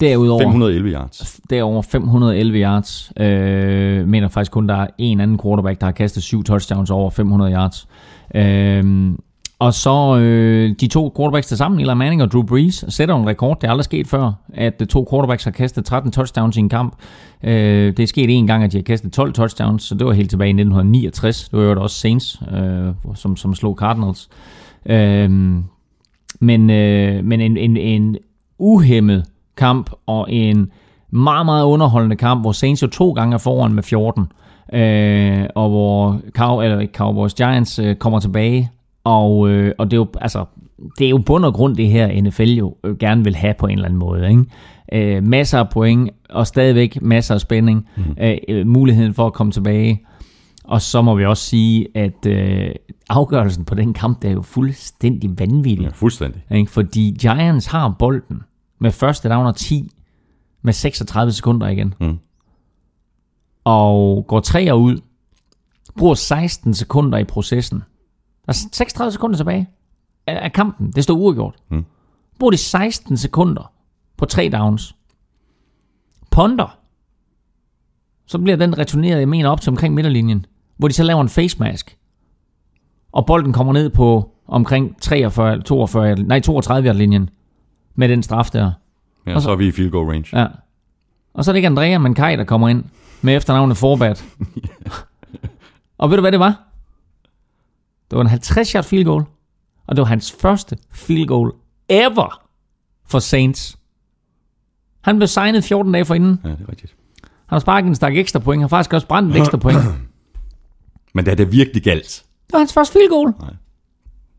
derudover, 0.00 0.40
511 0.40 0.90
yards. 0.92 1.40
Derover 1.50 1.82
511 1.82 2.58
yards. 2.58 3.12
Uh, 3.20 4.08
mener 4.08 4.28
faktisk 4.28 4.52
kun, 4.52 4.68
der 4.68 4.74
er 4.74 4.86
en 4.98 5.20
anden 5.20 5.38
quarterback, 5.38 5.80
der 5.80 5.86
har 5.86 5.92
kastet 5.92 6.22
syv 6.22 6.44
touchdowns 6.44 6.90
over 6.90 7.10
500 7.10 7.52
yards. 7.52 7.88
Uh, 8.34 9.14
og 9.60 9.74
så 9.74 10.16
øh, 10.16 10.74
de 10.80 10.86
to 10.86 11.12
quarterbacks 11.16 11.46
til 11.46 11.56
sammen, 11.56 11.80
Eli 11.80 11.94
Manning 11.94 12.22
og 12.22 12.32
Drew 12.32 12.42
Brees, 12.42 12.84
sætter 12.88 13.14
en 13.16 13.26
rekord. 13.26 13.60
Det 13.60 13.66
er 13.66 13.70
aldrig 13.70 13.84
sket 13.84 14.06
før, 14.06 14.32
at 14.54 14.82
to 14.88 15.06
quarterbacks 15.10 15.44
har 15.44 15.50
kastet 15.50 15.84
13 15.84 16.12
touchdowns 16.12 16.56
i 16.56 16.60
en 16.60 16.68
kamp. 16.68 16.96
Øh, 17.42 17.96
det 17.96 18.00
er 18.00 18.06
sket 18.06 18.30
en 18.30 18.46
gang, 18.46 18.64
at 18.64 18.72
de 18.72 18.76
har 18.76 18.82
kastet 18.82 19.12
12 19.12 19.32
touchdowns, 19.32 19.82
så 19.82 19.94
det 19.94 20.06
var 20.06 20.12
helt 20.12 20.30
tilbage 20.30 20.48
i 20.48 20.50
1969. 20.50 21.48
Det 21.48 21.58
var 21.58 21.64
jo 21.64 21.82
også 21.82 21.96
Saints, 21.96 22.42
øh, 22.52 22.94
som, 23.14 23.36
som 23.36 23.54
slog 23.54 23.76
Cardinals. 23.76 24.28
Øh, 24.86 25.30
men 26.40 26.70
øh, 26.70 27.24
men 27.24 27.40
en, 27.40 27.56
en, 27.56 27.76
en 27.76 28.16
uhemmet 28.58 29.24
kamp 29.56 29.90
og 30.06 30.32
en 30.32 30.70
meget, 31.10 31.46
meget 31.46 31.64
underholdende 31.64 32.16
kamp, 32.16 32.40
hvor 32.40 32.52
Saints 32.52 32.82
jo 32.82 32.86
to 32.86 33.12
gange 33.12 33.34
er 33.34 33.38
foran 33.38 33.72
med 33.72 33.82
14. 33.82 34.26
øh, 34.72 35.46
og 35.54 35.68
hvor 35.68 36.20
Cow, 36.30 36.60
eller 36.60 36.86
Cowboys, 36.94 37.34
Giants 37.34 37.78
øh, 37.78 37.96
kommer 37.96 38.20
tilbage, 38.20 38.70
og, 39.04 39.50
øh, 39.50 39.74
og 39.78 39.90
det 39.90 39.96
er 39.96 40.00
jo, 40.00 40.06
altså, 40.20 40.44
det 40.98 41.04
er 41.04 41.10
jo 41.10 41.18
bund 41.18 41.44
og 41.44 41.54
grund 41.54 41.76
det 41.76 41.88
her, 41.88 42.22
NFL 42.22 42.42
jo 42.42 42.76
øh, 42.84 42.96
gerne 42.96 43.24
vil 43.24 43.36
have 43.36 43.54
på 43.58 43.66
en 43.66 43.72
eller 43.72 43.84
anden 43.84 43.98
måde, 43.98 44.28
ikke? 44.28 44.44
Øh, 44.92 45.22
masser 45.22 45.58
af 45.58 45.68
point, 45.68 46.10
og 46.30 46.46
stadigvæk 46.46 47.02
masser 47.02 47.34
af 47.34 47.40
spænding, 47.40 47.88
mm. 47.96 48.16
øh, 48.48 48.66
muligheden 48.66 49.14
for 49.14 49.26
at 49.26 49.32
komme 49.32 49.52
tilbage, 49.52 50.00
og 50.70 50.82
så 50.82 51.02
må 51.02 51.14
vi 51.14 51.24
også 51.24 51.44
sige, 51.44 51.88
at 51.94 52.26
øh, 52.26 52.70
afgørelsen 53.08 53.64
på 53.64 53.74
den 53.74 53.92
kamp, 53.92 54.22
der 54.22 54.28
er 54.28 54.32
jo 54.32 54.42
fuldstændig 54.42 55.38
vanvittig. 55.38 55.84
Ja, 55.84 55.90
fuldstændig. 55.90 56.44
Ikke? 56.50 56.70
Fordi 56.70 57.16
Giants 57.20 57.66
har 57.66 57.96
bolden 57.98 58.42
med 58.78 58.90
første 58.90 59.28
down 59.28 59.46
og 59.46 59.56
10 59.56 59.90
med 60.62 60.72
36 60.72 61.32
sekunder 61.32 61.68
igen. 61.68 61.94
Mm. 62.00 62.18
Og 63.64 64.24
går 64.26 64.40
tre 64.40 64.76
ud, 64.76 65.00
bruger 65.98 66.14
16 66.14 66.74
sekunder 66.74 67.18
i 67.18 67.24
processen. 67.24 67.82
Der 68.50 68.54
er 68.54 68.68
36 68.72 69.12
sekunder 69.12 69.36
tilbage 69.36 69.68
af, 70.26 70.44
af 70.44 70.52
kampen. 70.52 70.92
Det 70.92 71.04
står 71.04 71.14
uafgjort. 71.14 71.54
Mm. 71.70 71.84
Bruger 72.38 72.50
de 72.50 72.56
16 72.56 73.16
sekunder 73.16 73.72
på 74.16 74.24
tre 74.24 74.48
downs. 74.52 74.96
Ponder. 76.30 76.78
Så 78.26 78.38
bliver 78.38 78.56
den 78.56 78.78
returneret, 78.78 79.18
jeg 79.20 79.28
mener, 79.28 79.48
op 79.50 79.60
til 79.60 79.70
omkring 79.70 79.94
midterlinjen. 79.94 80.46
Hvor 80.76 80.88
de 80.88 80.94
så 80.94 81.02
laver 81.02 81.20
en 81.20 81.28
face 81.28 81.58
mask. 81.58 81.96
Og 83.12 83.26
bolden 83.26 83.52
kommer 83.52 83.72
ned 83.72 83.90
på 83.90 84.30
omkring 84.46 85.00
43, 85.00 85.62
42, 85.62 86.14
nej 86.16 86.40
32 86.40 86.92
linjen 86.92 87.30
med 87.94 88.08
den 88.08 88.22
straf 88.22 88.50
der. 88.50 88.72
Ja, 89.26 89.34
Og 89.34 89.40
så 89.40 89.44
så- 89.44 89.52
er 89.52 89.56
vi 89.56 89.66
i 89.66 89.70
field 89.72 89.90
goal 89.90 90.06
range. 90.06 90.38
Ja. 90.40 90.46
Og 91.34 91.44
så 91.44 91.50
er 91.50 91.52
det 91.52 91.56
ikke 91.58 91.66
Andrea, 91.66 91.98
men 91.98 92.14
Kai, 92.14 92.36
der 92.36 92.44
kommer 92.44 92.68
ind 92.68 92.84
med 93.22 93.36
efternavnet 93.36 93.76
Forbat. 93.76 94.24
og 95.98 96.10
ved 96.10 96.16
du, 96.16 96.20
hvad 96.20 96.32
det 96.32 96.40
var? 96.40 96.62
Det 98.10 98.16
var 98.18 98.24
en 98.24 98.28
50-yard 98.30 98.84
field 98.84 99.04
goal. 99.04 99.24
Og 99.86 99.96
det 99.96 100.02
var 100.02 100.08
hans 100.08 100.32
første 100.32 100.76
field 100.92 101.26
goal 101.26 101.52
ever 101.88 102.42
for 103.08 103.18
Saints. 103.18 103.78
Han 105.00 105.16
blev 105.16 105.28
signet 105.28 105.64
14 105.64 105.92
dage 105.92 106.04
forinden. 106.04 106.40
Ja, 106.44 106.48
det 106.48 106.60
er 106.60 106.70
rigtigt. 106.70 106.94
Han 107.22 107.56
har 107.56 107.58
sparket 107.58 107.88
en 107.88 107.94
stak 107.94 108.16
ekstra 108.16 108.38
point. 108.38 108.58
Han 108.58 108.62
har 108.62 108.68
faktisk 108.68 108.92
også 108.92 109.06
brændt 109.06 109.30
et 109.36 109.40
ekstra 109.40 109.58
point. 109.58 109.78
Det 109.82 109.94
Men 111.14 111.24
det 111.24 111.30
er 111.32 111.36
det 111.36 111.52
virkelig 111.52 111.82
galt. 111.82 112.24
var 112.52 112.58
hans 112.58 112.72
første 112.72 112.92
field 112.92 113.08
goal. 113.08 113.28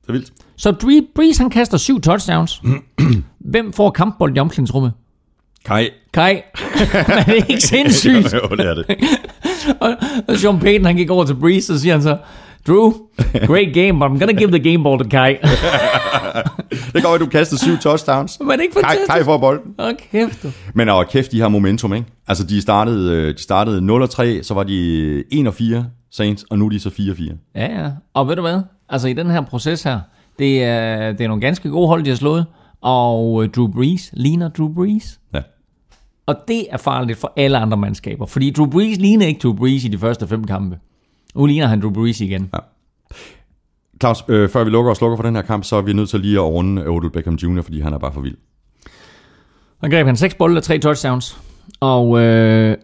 Det 0.02 0.08
er 0.08 0.12
vildt. 0.12 0.32
Så 0.56 0.72
Drew 0.72 1.02
Brees, 1.16 1.38
han 1.38 1.50
kaster 1.50 1.78
syv 1.78 2.02
touchdowns. 2.02 2.62
Hvem 3.52 3.74
får 3.74 3.92
kampbold 3.92 4.38
i 4.38 4.40
omklædningsrummet? 4.40 4.94
Kai. 5.66 5.90
Kai. 6.14 6.36
er 6.94 7.24
det 7.28 7.50
ikke 7.50 7.62
sindssygt? 7.62 8.34
jo, 8.34 8.56
det 8.56 8.66
er 8.66 8.74
det. 8.74 8.86
Og, 9.82 9.96
og 10.28 10.38
Sean 10.38 10.60
Payton, 10.60 10.86
han 10.86 10.96
gik 10.96 11.10
over 11.10 11.26
til 11.26 11.36
Breeze, 11.36 11.74
og 11.74 11.80
siger 11.80 11.94
han 11.94 12.04
så, 12.04 12.18
Drew, 12.68 12.94
great 13.48 13.74
game, 13.74 14.00
but 14.00 14.12
I'm 14.12 14.20
gonna 14.20 14.40
give 14.40 14.52
the 14.52 14.60
game 14.72 14.84
ball 14.84 14.98
to 15.00 15.10
Kai. 15.10 15.38
Det 16.94 17.04
går, 17.04 17.14
at 17.14 17.20
du 17.22 17.26
kaster 17.26 17.58
syv 17.58 17.78
touchdowns. 17.78 18.40
Men 18.40 18.62
ikke 18.62 18.74
Kai, 18.74 18.82
fantastisk? 18.82 19.12
Kai 19.12 19.24
får 19.24 19.38
bolden. 19.38 19.76
Åh, 19.80 19.92
kæft. 20.12 20.44
du. 20.44 20.52
Men 20.74 20.90
og 20.90 21.08
kæft, 21.08 21.32
de 21.32 21.42
har 21.42 21.48
momentum, 21.50 21.94
ikke? 21.94 22.08
Altså, 22.28 22.44
de 22.44 22.62
startede, 22.62 23.12
øh, 23.16 23.34
de 23.34 23.42
startede 23.42 23.82
0 23.82 24.08
3, 24.10 24.44
så 24.44 24.54
var 24.54 24.64
de 24.64 25.24
1 25.32 25.48
og 25.48 25.54
4 25.54 25.86
Saints, 26.12 26.46
og 26.50 26.60
nu 26.60 26.66
er 26.66 26.70
de 26.70 26.80
så 26.80 26.90
4 26.90 27.16
4. 27.16 27.34
Ja, 27.56 27.82
ja. 27.84 27.90
Og 28.14 28.28
ved 28.28 28.36
du 28.36 28.42
hvad? 28.42 28.62
Altså 28.90 29.08
i 29.08 29.14
den 29.14 29.30
her 29.32 29.42
proces 29.42 29.84
her, 29.84 30.00
det 30.40 30.64
er, 30.64 31.12
det 31.12 31.22
er 31.24 31.28
nogle 31.28 31.42
ganske 31.42 31.70
gode 31.70 31.88
hold, 31.88 32.04
de 32.04 32.10
har 32.10 32.18
slået. 32.18 32.46
Og 32.82 33.44
øh, 33.44 33.50
Drew 33.50 33.68
Brees 33.68 34.10
ligner 34.14 34.50
Drew 34.50 34.74
Brees. 34.74 35.20
Ja. 35.34 35.42
Og 36.26 36.36
det 36.48 36.66
er 36.72 36.78
farligt 36.78 37.20
for 37.20 37.34
alle 37.38 37.58
andre 37.58 37.78
mandskaber. 37.78 38.26
Fordi 38.26 38.52
Drew 38.52 38.66
Brees 38.70 38.98
ligner 38.98 39.26
ikke 39.28 39.40
Drew 39.44 39.54
Brees 39.54 39.84
i 39.84 39.88
de 39.88 39.98
første 39.98 40.28
fem 40.28 40.44
kampe. 40.44 40.78
Nu 41.36 41.46
ligner 41.46 41.68
han 41.68 41.82
Drew 41.82 41.92
Brees 41.92 42.22
igen. 42.22 42.52
Claus, 44.02 44.24
øh, 44.28 44.50
før 44.50 44.64
vi 44.64 44.70
lukker 44.70 44.90
og 44.90 44.98
slukker 44.98 45.18
for 45.18 45.24
den 45.24 45.36
her 45.36 45.42
kamp, 45.42 45.64
så 45.64 45.76
er 45.76 45.82
vi 45.82 45.94
nødt 45.94 46.10
til 46.10 46.20
lige 46.20 46.36
at 46.36 46.44
runde 46.44 46.88
Odell 46.88 47.12
Beckham 47.12 47.36
Jr., 47.36 47.62
fordi 47.62 47.82
han 47.82 47.94
er 47.94 47.98
bare 47.98 48.14
for 48.14 48.22
vild. 48.22 48.38
Og 49.82 49.90
greb 49.90 50.06
han 50.06 50.16
seks 50.16 50.36
bolde 50.36 50.58
og 50.58 50.64
tre 50.64 50.80
touchdowns. 50.80 51.38
Og 51.80 52.20
øh, 52.20 52.78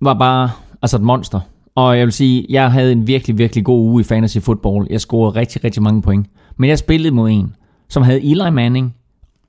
var 0.00 0.14
bare 0.14 0.50
altså 0.82 0.96
et 0.96 1.02
monster. 1.02 1.40
Og 1.74 1.98
jeg 1.98 2.06
vil 2.06 2.12
sige, 2.12 2.46
jeg 2.48 2.72
havde 2.72 2.92
en 2.92 3.06
virkelig, 3.06 3.38
virkelig 3.38 3.64
god 3.64 3.80
uge 3.80 4.00
i 4.00 4.04
fantasy 4.04 4.38
football. 4.38 4.86
Jeg 4.90 5.00
scorede 5.00 5.38
rigtig, 5.38 5.64
rigtig 5.64 5.82
mange 5.82 6.02
point. 6.02 6.26
Men 6.56 6.70
jeg 6.70 6.78
spillede 6.78 7.14
mod 7.14 7.30
en, 7.30 7.54
som 7.88 8.02
havde 8.02 8.30
Eli 8.30 8.50
Manning 8.50 8.94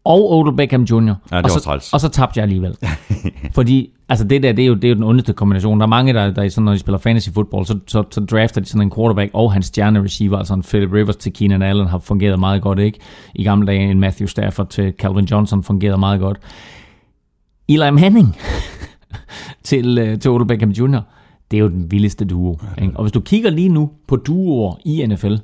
og 0.06 0.32
Odell 0.32 0.56
Beckham 0.56 0.84
Jr. 0.84 0.96
Ja, 0.96 1.08
det 1.10 1.16
og, 1.32 1.42
var 1.44 1.50
så, 1.50 1.60
træls. 1.60 1.94
og 1.94 2.02
så 2.02 2.10
tabte 2.10 2.38
jeg 2.38 2.44
alligevel. 2.44 2.78
Fordi 3.56 3.90
altså 4.10 4.26
det 4.26 4.44
der, 4.44 4.52
det 4.52 4.64
er, 4.64 4.68
jo, 4.68 4.74
det 4.74 4.84
er 4.84 4.90
jo 4.90 4.96
den 4.96 5.04
ondeste 5.04 5.34
kombination. 5.34 5.80
Der 5.80 5.86
er 5.86 5.90
mange, 5.90 6.14
der, 6.14 6.32
der 6.32 6.44
er 6.44 6.50
sådan, 6.50 6.66
når 6.66 6.72
de 6.72 6.80
spiller 6.80 6.98
fantasy 6.98 7.30
football, 7.30 7.66
så, 7.66 7.80
så, 7.88 8.04
så 8.12 8.22
drafter 8.22 8.62
de 8.62 8.68
sådan 8.68 8.82
en 8.82 8.92
quarterback 8.92 9.32
og 9.34 9.54
hans 9.54 9.66
stjerne 9.66 10.04
receiver, 10.04 10.38
altså 10.38 10.54
en 10.54 10.64
Philip 10.64 10.94
Rivers 10.94 11.16
til 11.16 11.34
Keenan 11.34 11.62
Allen 11.62 11.88
har 11.88 12.00
fungeret 12.00 12.40
meget 12.40 12.62
godt, 12.62 12.80
ikke? 12.80 13.00
I 13.36 13.44
gamle 13.44 13.68
dage 13.68 13.92
en 13.92 14.00
Matthew 14.00 14.28
Stafford 14.28 14.70
til 14.70 14.94
Calvin 15.00 15.26
Johnson 15.26 15.64
fungerede 15.64 15.98
meget 15.98 16.20
godt. 16.20 16.38
Eli 17.70 17.92
Manning 17.92 18.36
til, 19.64 19.98
øh, 19.98 20.20
til 20.20 20.32
Odell 20.32 20.48
Beckham 20.48 20.70
Jr., 20.70 21.00
det 21.52 21.58
er 21.58 21.62
jo 21.62 21.68
den 21.68 21.92
vildeste 21.92 22.26
duo. 22.26 22.58
Ikke? 22.82 22.98
Og 22.98 23.04
hvis 23.04 23.12
du 23.12 23.20
kigger 23.20 23.50
lige 23.50 23.70
nu 23.70 23.92
på 24.08 24.16
duoer 24.16 24.76
i 24.86 25.06
NFL, 25.06 25.36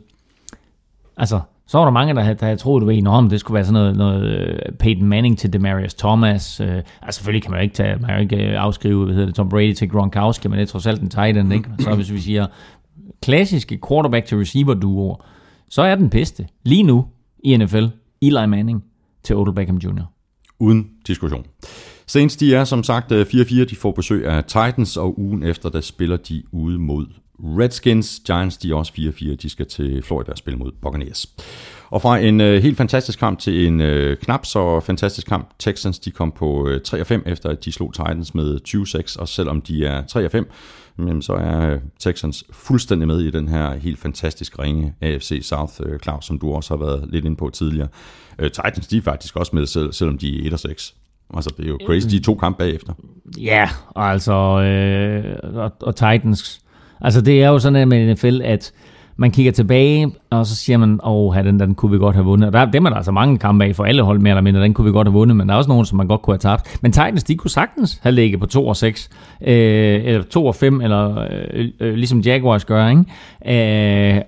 altså, 1.18 1.39
så 1.72 1.78
var 1.78 1.86
der 1.86 1.91
mange, 1.91 2.13
der 2.13 2.22
havde, 2.22 2.36
der 2.36 2.45
havde 2.45 2.57
troet, 2.57 2.82
du 2.82 2.86
ved, 2.86 3.07
om 3.07 3.30
det 3.30 3.39
skulle 3.39 3.55
være 3.55 3.65
sådan 3.65 3.74
noget, 3.74 3.97
noget 3.97 4.24
øh, 4.24 4.59
Peyton 4.80 5.07
Manning 5.07 5.38
til 5.38 5.53
Demarius 5.53 5.93
Thomas. 5.93 6.59
Øh, 6.59 6.82
altså 7.01 7.17
selvfølgelig 7.17 7.43
kan 7.43 7.51
man 7.51 7.59
jo 7.59 7.63
ikke, 7.63 7.76
tage, 7.76 7.97
man 7.99 8.09
jo 8.15 8.22
ikke 8.22 8.36
øh, 8.36 8.63
afskrive, 8.63 9.05
hvad 9.05 9.13
hedder 9.13 9.28
det, 9.28 9.36
Tom 9.36 9.49
Brady 9.49 9.74
til 9.74 9.89
Gronkowski, 9.89 10.47
men 10.47 10.57
det 10.57 10.63
er 10.63 10.67
trods 10.67 10.88
alt 10.88 11.01
en 11.01 11.09
tight 11.09 11.38
end, 11.38 11.53
ikke? 11.53 11.69
Så 11.80 11.95
hvis 11.95 12.11
vi 12.11 12.19
siger 12.19 12.47
klassiske 13.22 13.80
quarterback 13.89 14.26
til 14.26 14.38
receiver 14.38 14.74
duoer, 14.74 15.26
så 15.69 15.82
er 15.82 15.95
den 15.95 16.09
bedste 16.09 16.47
lige 16.63 16.84
nu 16.84 17.05
i 17.43 17.57
NFL, 17.57 17.86
Eli 18.22 18.47
Manning 18.47 18.84
til 19.24 19.36
Odell 19.36 19.55
Beckham 19.55 19.78
Jr. 19.78 20.03
Uden 20.59 20.89
diskussion. 21.07 21.45
Saints, 22.07 22.36
de 22.36 22.55
er 22.55 22.63
som 22.63 22.84
sagt 22.84 23.11
øh, 23.11 23.22
4-4. 23.22 23.65
De 23.65 23.76
får 23.76 23.91
besøg 23.91 24.26
af 24.26 24.43
Titans, 24.43 24.97
og 24.97 25.19
ugen 25.19 25.43
efter, 25.43 25.69
der 25.69 25.82
spiller 25.82 26.17
de 26.17 26.43
ude 26.51 26.80
mod 26.80 27.05
Redskins. 27.43 28.21
Giants, 28.25 28.57
de 28.57 28.71
er 28.71 28.75
også 28.75 28.93
4-4. 28.97 29.35
De 29.35 29.49
skal 29.49 29.65
til 29.65 30.03
Florida 30.03 30.31
og 30.31 30.37
spille 30.37 30.57
mod 30.57 30.71
Buccaneers. 30.81 31.27
Og 31.89 32.01
fra 32.01 32.17
en 32.17 32.41
øh, 32.41 32.63
helt 32.63 32.77
fantastisk 32.77 33.19
kamp 33.19 33.39
til 33.39 33.67
en 33.67 33.81
øh, 33.81 34.17
knap 34.17 34.45
så 34.45 34.79
fantastisk 34.79 35.27
kamp. 35.27 35.49
Texans, 35.59 35.99
de 35.99 36.11
kom 36.11 36.31
på 36.31 36.67
øh, 36.67 36.81
3-5, 36.87 37.21
efter 37.25 37.49
at 37.49 37.65
de 37.65 37.71
slog 37.71 37.93
Titans 37.93 38.35
med 38.35 38.59
20-6. 38.67 39.19
Og 39.19 39.27
selvom 39.27 39.61
de 39.61 39.85
er 39.85 40.01
3-5, 40.01 41.03
men 41.03 41.21
så 41.21 41.33
er 41.33 41.73
øh, 41.73 41.79
Texans 41.99 42.43
fuldstændig 42.51 43.07
med 43.07 43.19
i 43.19 43.31
den 43.31 43.47
her 43.47 43.75
helt 43.75 43.99
fantastisk 43.99 44.59
ringe 44.59 44.93
AFC 45.01 45.39
South, 45.43 45.73
øh, 45.85 45.99
Claus, 45.99 46.25
som 46.25 46.39
du 46.39 46.53
også 46.53 46.77
har 46.77 46.85
været 46.85 47.09
lidt 47.09 47.25
inde 47.25 47.35
på 47.35 47.49
tidligere. 47.49 47.87
Øh, 48.39 48.51
Titans, 48.51 48.87
de 48.87 48.97
er 48.97 49.01
faktisk 49.01 49.35
også 49.35 49.55
med, 49.55 49.65
selv, 49.65 49.93
selvom 49.93 50.17
de 50.17 50.47
er 50.47 50.51
1-6. 50.51 50.93
Altså, 51.33 51.53
det 51.57 51.65
er 51.65 51.69
jo 51.69 51.79
crazy. 51.85 52.07
De 52.07 52.19
to 52.19 52.35
kampe 52.35 52.57
bagefter. 52.57 52.93
Ja, 53.37 53.69
og 53.89 54.11
altså, 54.11 54.33
øh, 54.61 55.55
og, 55.55 55.71
og 55.81 55.95
Titans. 55.95 56.61
Altså, 57.02 57.22
det 57.22 57.43
er 57.43 57.49
jo 57.49 57.60
sådan 57.60 57.88
med 57.88 58.14
NFL, 58.14 58.41
at 58.43 58.72
man 59.18 59.32
kigger 59.32 59.52
tilbage, 59.52 60.12
og 60.30 60.45
så 60.45 60.56
siger 60.56 60.78
man, 60.78 60.99
åh, 61.04 61.36
den, 61.36 61.60
den 61.60 61.76
kunne 61.76 61.91
vi 61.91 61.97
godt 61.97 62.16
have 62.16 62.26
vundet. 62.26 62.47
Og 62.47 62.54
der, 62.54 62.66
dem 62.66 62.86
er 62.86 62.89
der 62.89 62.97
altså 62.97 63.12
mange 63.12 63.38
kampe 63.38 63.66
af 63.66 63.76
for 63.76 63.84
alle 63.84 64.04
hold 64.04 64.20
mere 64.20 64.32
eller 64.32 64.41
mindre, 64.41 64.62
den 64.62 64.74
kunne 64.74 64.86
vi 64.86 64.91
godt 64.91 65.08
have 65.08 65.14
vundet, 65.14 65.38
men 65.38 65.47
der 65.47 65.54
er 65.54 65.58
også 65.58 65.70
nogen, 65.70 65.86
som 65.86 65.97
man 65.97 66.08
godt 66.08 66.22
kunne 66.22 66.34
have 66.34 66.39
tabt. 66.39 66.80
Men 66.82 66.91
Titans, 66.91 67.24
de 67.24 67.36
kunne 67.36 67.52
sagtens 67.52 67.99
have 68.04 68.16
ligget 68.16 68.39
på 68.39 68.45
2 68.45 68.68
og 68.68 68.76
6, 68.76 69.10
øh, 69.41 70.02
eller 70.06 70.24
2 70.24 70.45
og 70.45 70.56
5, 70.56 70.82
eller 70.82 71.28
øh, 71.54 71.66
øh, 71.80 71.93
ligesom 71.93 72.20
Jaguars 72.20 72.66
gør, 72.66 72.89
ikke? 72.89 74.16
Øh, 74.16 74.22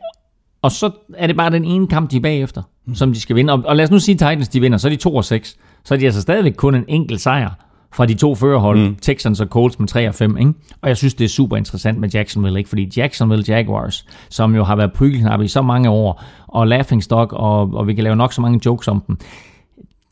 og 0.61 0.71
så 0.71 0.91
er 1.17 1.27
det 1.27 1.37
bare 1.37 1.51
den 1.51 1.65
ene 1.65 1.87
kamp, 1.87 2.11
de 2.11 2.17
er 2.17 2.21
bagefter, 2.21 2.61
som 2.93 3.13
de 3.13 3.19
skal 3.19 3.35
vinde. 3.35 3.53
Og, 3.53 3.63
og 3.65 3.75
lad 3.75 3.83
os 3.83 3.91
nu 3.91 3.99
sige, 3.99 4.13
at 4.13 4.19
Titans 4.19 4.47
de 4.47 4.61
vinder, 4.61 4.77
så 4.77 4.87
er 4.87 4.89
de 4.89 4.95
2 4.95 5.15
og 5.15 5.25
6. 5.25 5.57
Så 5.85 5.93
er 5.93 5.99
de 5.99 6.05
altså 6.05 6.21
stadigvæk 6.21 6.53
kun 6.53 6.75
en 6.75 6.85
enkelt 6.87 7.21
sejr 7.21 7.49
fra 7.93 8.05
de 8.05 8.13
to 8.13 8.35
førerhold, 8.35 8.89
mm. 8.89 8.95
Texans 8.95 9.41
og 9.41 9.47
Colts 9.47 9.79
med 9.79 9.87
3 9.87 10.07
og 10.07 10.15
5. 10.15 10.37
Ikke? 10.37 10.53
Og 10.81 10.89
jeg 10.89 10.97
synes, 10.97 11.13
det 11.13 11.25
er 11.25 11.29
super 11.29 11.57
interessant 11.57 11.99
med 11.99 12.09
Jacksonville, 12.09 12.59
ikke? 12.59 12.69
fordi 12.69 12.91
Jacksonville 12.97 13.45
Jaguars, 13.47 14.05
som 14.29 14.55
jo 14.55 14.63
har 14.63 14.75
været 14.75 14.93
prygelknappe 14.93 15.45
i 15.45 15.47
så 15.47 15.61
mange 15.61 15.89
år, 15.89 16.23
og 16.47 16.67
laughingstock, 16.67 17.33
og, 17.33 17.73
og 17.73 17.87
vi 17.87 17.93
kan 17.93 18.03
lave 18.03 18.15
nok 18.15 18.33
så 18.33 18.41
mange 18.41 18.59
jokes 18.65 18.87
om 18.87 19.03
dem, 19.07 19.17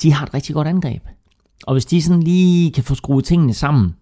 de 0.01 0.13
har 0.13 0.25
et 0.25 0.34
rigtig 0.34 0.55
godt 0.55 0.67
angreb. 0.67 1.01
Og 1.67 1.73
hvis 1.73 1.86
de 1.86 2.01
sådan 2.01 2.23
lige 2.23 2.71
kan 2.71 2.84
få 2.84 2.95
skruet 2.95 3.25
tingene 3.25 3.53
sammen 3.53 3.95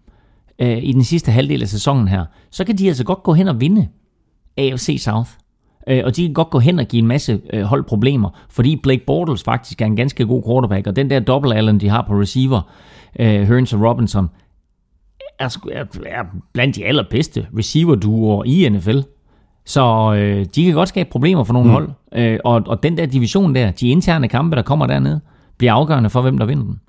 øh, 0.60 0.84
i 0.84 0.92
den 0.92 1.04
sidste 1.04 1.32
halvdel 1.32 1.62
af 1.62 1.68
sæsonen 1.68 2.08
her, 2.08 2.26
så 2.52 2.64
kan 2.64 2.78
de 2.78 2.88
altså 2.88 3.04
godt 3.04 3.24
gå 3.24 3.34
hen 3.34 3.48
og 3.48 3.62
vinde 3.62 3.88
AFC 4.58 4.98
South. 5.00 5.30
Øh, 5.88 6.02
og 6.06 6.16
de 6.16 6.26
kan 6.26 6.34
godt 6.34 6.50
gå 6.50 6.60
hen 6.60 6.80
og 6.80 6.86
give 6.86 7.00
en 7.00 7.08
masse 7.08 7.42
øh, 7.54 7.64
hold 7.64 7.84
problemer, 7.84 8.30
fordi 8.50 8.76
Blake 8.76 9.04
Bortles 9.08 9.44
faktisk 9.44 9.82
er 9.82 9.86
en 9.86 9.96
ganske 9.96 10.26
god 10.26 10.44
quarterback, 10.48 10.88
og 10.88 10.96
den 10.96 11.10
der 11.10 11.20
double 11.20 11.56
Allen, 11.56 11.80
de 11.80 11.90
har 11.90 12.06
på 12.08 12.14
receiver, 12.14 12.62
øh, 13.20 13.42
Hearns 13.48 13.74
og 13.74 13.82
Robinson, 13.82 14.30
er, 15.40 15.58
er, 15.72 15.86
er 16.06 16.24
blandt 16.54 16.76
de 16.76 16.86
allerbedste 16.86 17.48
receiver-duoer 17.58 18.44
i 18.44 18.70
NFL. 18.70 19.00
Så 19.66 20.14
øh, 20.18 20.46
de 20.56 20.66
kan 20.66 20.74
godt 20.74 20.90
skabe 20.90 21.10
problemer 21.10 21.44
for 21.44 21.54
nogle 21.54 21.68
mm. 21.68 21.74
hold. 21.74 21.90
Øh, 22.16 22.40
og, 22.44 22.64
og 22.68 22.84
den 22.84 22.98
der 22.98 23.06
division 23.06 23.56
der, 23.56 23.72
de 23.72 23.90
interne 23.90 24.28
kampe, 24.28 24.56
der 24.56 24.62
kommer 24.62 24.88
dernede, 24.88 25.22
bliver 25.58 25.74
afgørende 25.74 26.10
for, 26.10 26.22
hvem 26.22 26.38
der 26.38 26.46
vinder 26.46 26.64
den. 26.64 26.80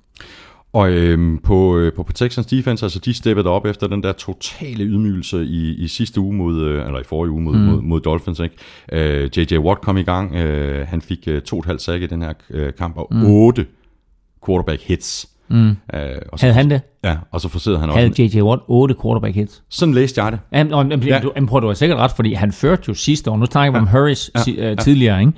Og 0.73 0.91
øhm, 0.91 1.37
på, 1.37 1.77
øh, 1.77 1.93
på, 1.93 2.05
Texans 2.15 2.47
defense, 2.47 2.85
altså 2.85 2.99
de 2.99 3.13
steppede 3.13 3.49
op 3.49 3.65
efter 3.65 3.87
den 3.87 4.03
der 4.03 4.11
totale 4.11 4.83
ydmygelse 4.83 5.45
i, 5.45 5.75
i 5.75 5.87
sidste 5.87 6.21
uge 6.21 6.35
mod, 6.35 6.61
øh, 6.61 6.85
eller 6.85 6.99
i 6.99 7.03
forrige 7.03 7.31
uge 7.31 7.41
mod, 7.41 7.55
mm. 7.55 7.61
mod, 7.61 7.81
mod 7.81 7.99
Dolphins. 7.99 8.39
Ikke? 8.39 8.55
Øh, 8.91 9.29
J.J. 9.37 9.57
Watt 9.57 9.81
kom 9.81 9.97
i 9.97 10.03
gang, 10.03 10.35
øh, 10.35 10.87
han 10.87 11.01
fik 11.01 11.27
øh, 11.27 11.41
to 11.41 11.55
og 11.55 11.59
et 11.59 11.65
halvt 11.65 11.81
sack 11.81 12.03
i 12.03 12.05
den 12.05 12.21
her 12.21 12.33
øh, 12.49 12.73
kamp, 12.73 12.97
og 12.97 13.07
mm. 13.11 13.25
otte 13.25 13.65
quarterback 14.45 14.81
hits. 14.81 15.30
Mm. 15.51 15.69
Øh, 15.69 15.75
og 16.31 16.39
så, 16.39 16.45
Havde 16.45 16.53
han 16.53 16.69
det? 16.69 16.81
Ja, 17.03 17.15
og 17.31 17.41
så 17.41 17.49
forserede 17.49 17.79
han 17.79 17.89
også. 17.89 17.99
Havde 17.99 18.37
J.J. 18.37 18.41
Watt 18.41 18.61
8 18.67 18.95
quarterback 19.01 19.35
hits? 19.35 19.63
Sådan 19.69 19.93
læste 19.93 20.23
jeg 20.23 20.31
det. 20.31 20.39
Jamen, 20.53 20.73
jamen, 20.73 21.03
Ja. 21.03 21.19
du, 21.23 21.31
jamen, 21.35 21.47
prøv, 21.47 21.61
du 21.61 21.67
har 21.67 21.73
sikkert 21.73 21.97
ret, 21.99 22.11
fordi 22.11 22.33
han 22.33 22.51
førte 22.51 22.83
jo 22.87 22.93
sidste 22.93 23.31
år, 23.31 23.37
nu 23.37 23.45
snakker 23.45 23.71
vi 23.71 23.77
om 23.77 23.87
Hurries 23.87 24.31
ja. 24.57 24.71
uh, 24.71 24.77
tidligere, 24.77 25.19
ikke? 25.19 25.33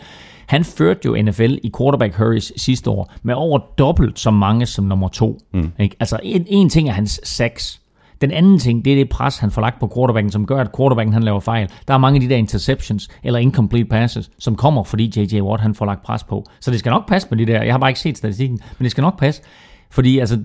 Han 0.48 0.64
førte 0.64 1.00
jo 1.06 1.22
NFL 1.22 1.56
i 1.64 1.72
quarterback 1.78 2.16
hurries 2.18 2.54
sidste 2.58 2.90
år 2.90 3.14
med 3.24 3.34
over 3.36 3.60
dobbelt 3.78 4.20
så 4.20 4.32
mange 4.32 4.66
som 4.66 4.86
nummer 4.86 5.08
to. 5.08 5.40
Mm. 5.54 5.72
Ikke? 5.80 5.96
Altså 6.00 6.20
en, 6.24 6.46
en 6.48 6.70
ting 6.70 6.90
er 6.90 6.94
hans 6.94 7.22
sacks. 7.24 7.80
Den 8.22 8.32
anden 8.32 8.60
ting, 8.60 8.86
det 8.86 8.94
er 8.94 8.98
det 8.98 9.10
pres, 9.10 9.38
han 9.38 9.52
får 9.52 9.62
lagt 9.62 9.80
på 9.80 9.92
quarterbacken, 9.96 10.32
som 10.32 10.46
gør, 10.46 10.62
at 10.62 10.70
quarterbacken 10.78 11.14
han 11.14 11.24
laver 11.24 11.40
fejl. 11.40 11.68
Der 11.88 11.94
er 11.94 11.98
mange 11.98 12.18
af 12.18 12.22
de 12.22 12.30
der 12.30 12.36
interceptions 12.36 13.10
eller 13.24 13.40
incomplete 13.40 13.86
passes, 13.86 14.30
som 14.40 14.56
kommer, 14.56 14.84
fordi 14.84 15.12
J.J. 15.16 15.42
Watt 15.42 15.62
han 15.62 15.76
får 15.76 15.86
lagt 15.86 16.04
pres 16.04 16.24
på. 16.24 16.46
Så 16.60 16.72
det 16.72 16.80
skal 16.80 16.90
nok 16.90 17.08
passe 17.08 17.28
med 17.32 17.38
de 17.38 17.52
der. 17.52 17.64
Jeg 17.64 17.74
har 17.74 17.80
bare 17.80 17.90
ikke 17.90 18.00
set 18.00 18.18
statistikken, 18.18 18.60
men 18.80 18.84
det 18.84 18.92
skal 18.92 19.02
nok 19.02 19.20
passe. 19.20 19.42
Fordi 19.94 20.20
altså, 20.20 20.40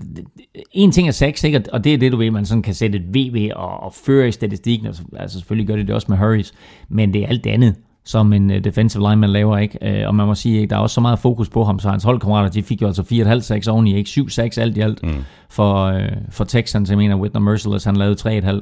en 0.71 0.91
ting 0.91 1.07
er 1.07 1.11
sex, 1.11 1.43
ikke? 1.43 1.63
og 1.73 1.83
det 1.83 1.93
er 1.93 1.97
det, 1.97 2.11
du 2.11 2.17
ved, 2.17 2.31
man 2.31 2.45
sådan 2.45 2.61
kan 2.61 2.73
sætte 2.73 2.99
et 2.99 3.13
VV 3.13 3.51
og, 3.55 3.83
og 3.83 3.93
føre 3.93 4.27
i 4.27 4.31
statistikken. 4.31 4.87
Altså, 4.87 5.03
altså 5.17 5.39
selvfølgelig 5.39 5.67
gør 5.67 5.75
det 5.75 5.87
det 5.87 5.95
også 5.95 6.07
med 6.09 6.17
hurries, 6.17 6.53
men 6.89 7.13
det 7.13 7.23
er 7.23 7.27
alt 7.27 7.43
det 7.43 7.49
andet, 7.49 7.75
som 8.03 8.33
en 8.33 8.49
uh, 8.49 8.57
defensive 8.57 9.09
lineman 9.09 9.29
laver, 9.29 9.57
ikke? 9.57 10.01
Uh, 10.01 10.07
og 10.07 10.15
man 10.15 10.27
må 10.27 10.35
sige, 10.35 10.59
ikke? 10.61 10.69
der 10.69 10.75
er 10.75 10.79
også 10.79 10.93
så 10.93 11.01
meget 11.01 11.19
fokus 11.19 11.49
på 11.49 11.63
ham, 11.63 11.79
så 11.79 11.89
hans 11.89 12.03
holdkammerater, 12.03 12.49
de 12.49 12.63
fik 12.63 12.81
jo 12.81 12.87
altså 12.87 13.01
4,5 13.01 13.39
sacks 13.39 13.67
oveni, 13.67 13.95
ikke? 13.95 14.09
7 14.09 14.29
sacks 14.29 14.57
alt 14.57 14.77
i 14.77 14.79
alt 14.79 15.03
mm. 15.03 15.23
for, 15.49 15.91
uh, 15.91 16.01
for 16.29 16.43
Texans. 16.43 16.89
Jeg 16.89 16.97
mener, 16.97 17.15
Whitner 17.15 17.41
Merciless, 17.41 17.85
han 17.85 17.95
lavede 17.95 18.41
3,5. 18.41 18.55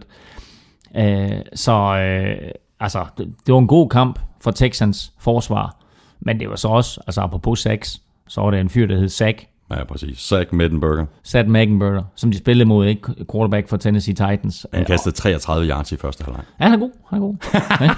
Uh, 1.02 1.40
så 1.54 1.74
uh, 1.74 2.50
altså, 2.80 3.06
det, 3.18 3.34
det 3.46 3.54
var 3.54 3.60
en 3.60 3.68
god 3.68 3.90
kamp 3.90 4.20
for 4.42 4.52
Texans 4.52 5.14
forsvar, 5.20 5.76
men 6.20 6.40
det 6.40 6.50
var 6.50 6.56
så 6.56 6.68
også, 6.68 7.02
altså 7.08 7.22
apropos 7.22 7.60
sacks, 7.60 8.02
så 8.28 8.42
var 8.42 8.52
det 8.52 8.60
en 8.60 8.70
fyr, 8.70 8.86
der 8.86 8.98
hed 8.98 9.10
Zach 9.10 9.48
Ja, 9.72 9.84
præcis. 9.84 10.20
Zach 10.20 10.54
Mettenberger. 10.54 11.06
Sat 11.24 11.48
Megenberger, 11.48 12.04
som 12.16 12.32
de 12.32 12.38
spillede 12.38 12.66
mod, 12.68 12.86
ikke? 12.86 13.02
Quarterback 13.32 13.70
for 13.70 13.78
Tennessee 13.78 14.14
Titans. 14.14 14.68
Han 14.74 14.86
kastede 14.86 15.16
33 15.16 15.68
yards 15.70 15.92
i 15.92 15.96
første 15.98 16.24
halvleg. 16.24 16.44
Ja, 16.60 16.64
han 16.66 16.74
er 16.74 16.78
god. 16.78 16.92
Han 17.10 17.18
er 17.18 17.22
god. 17.22 17.36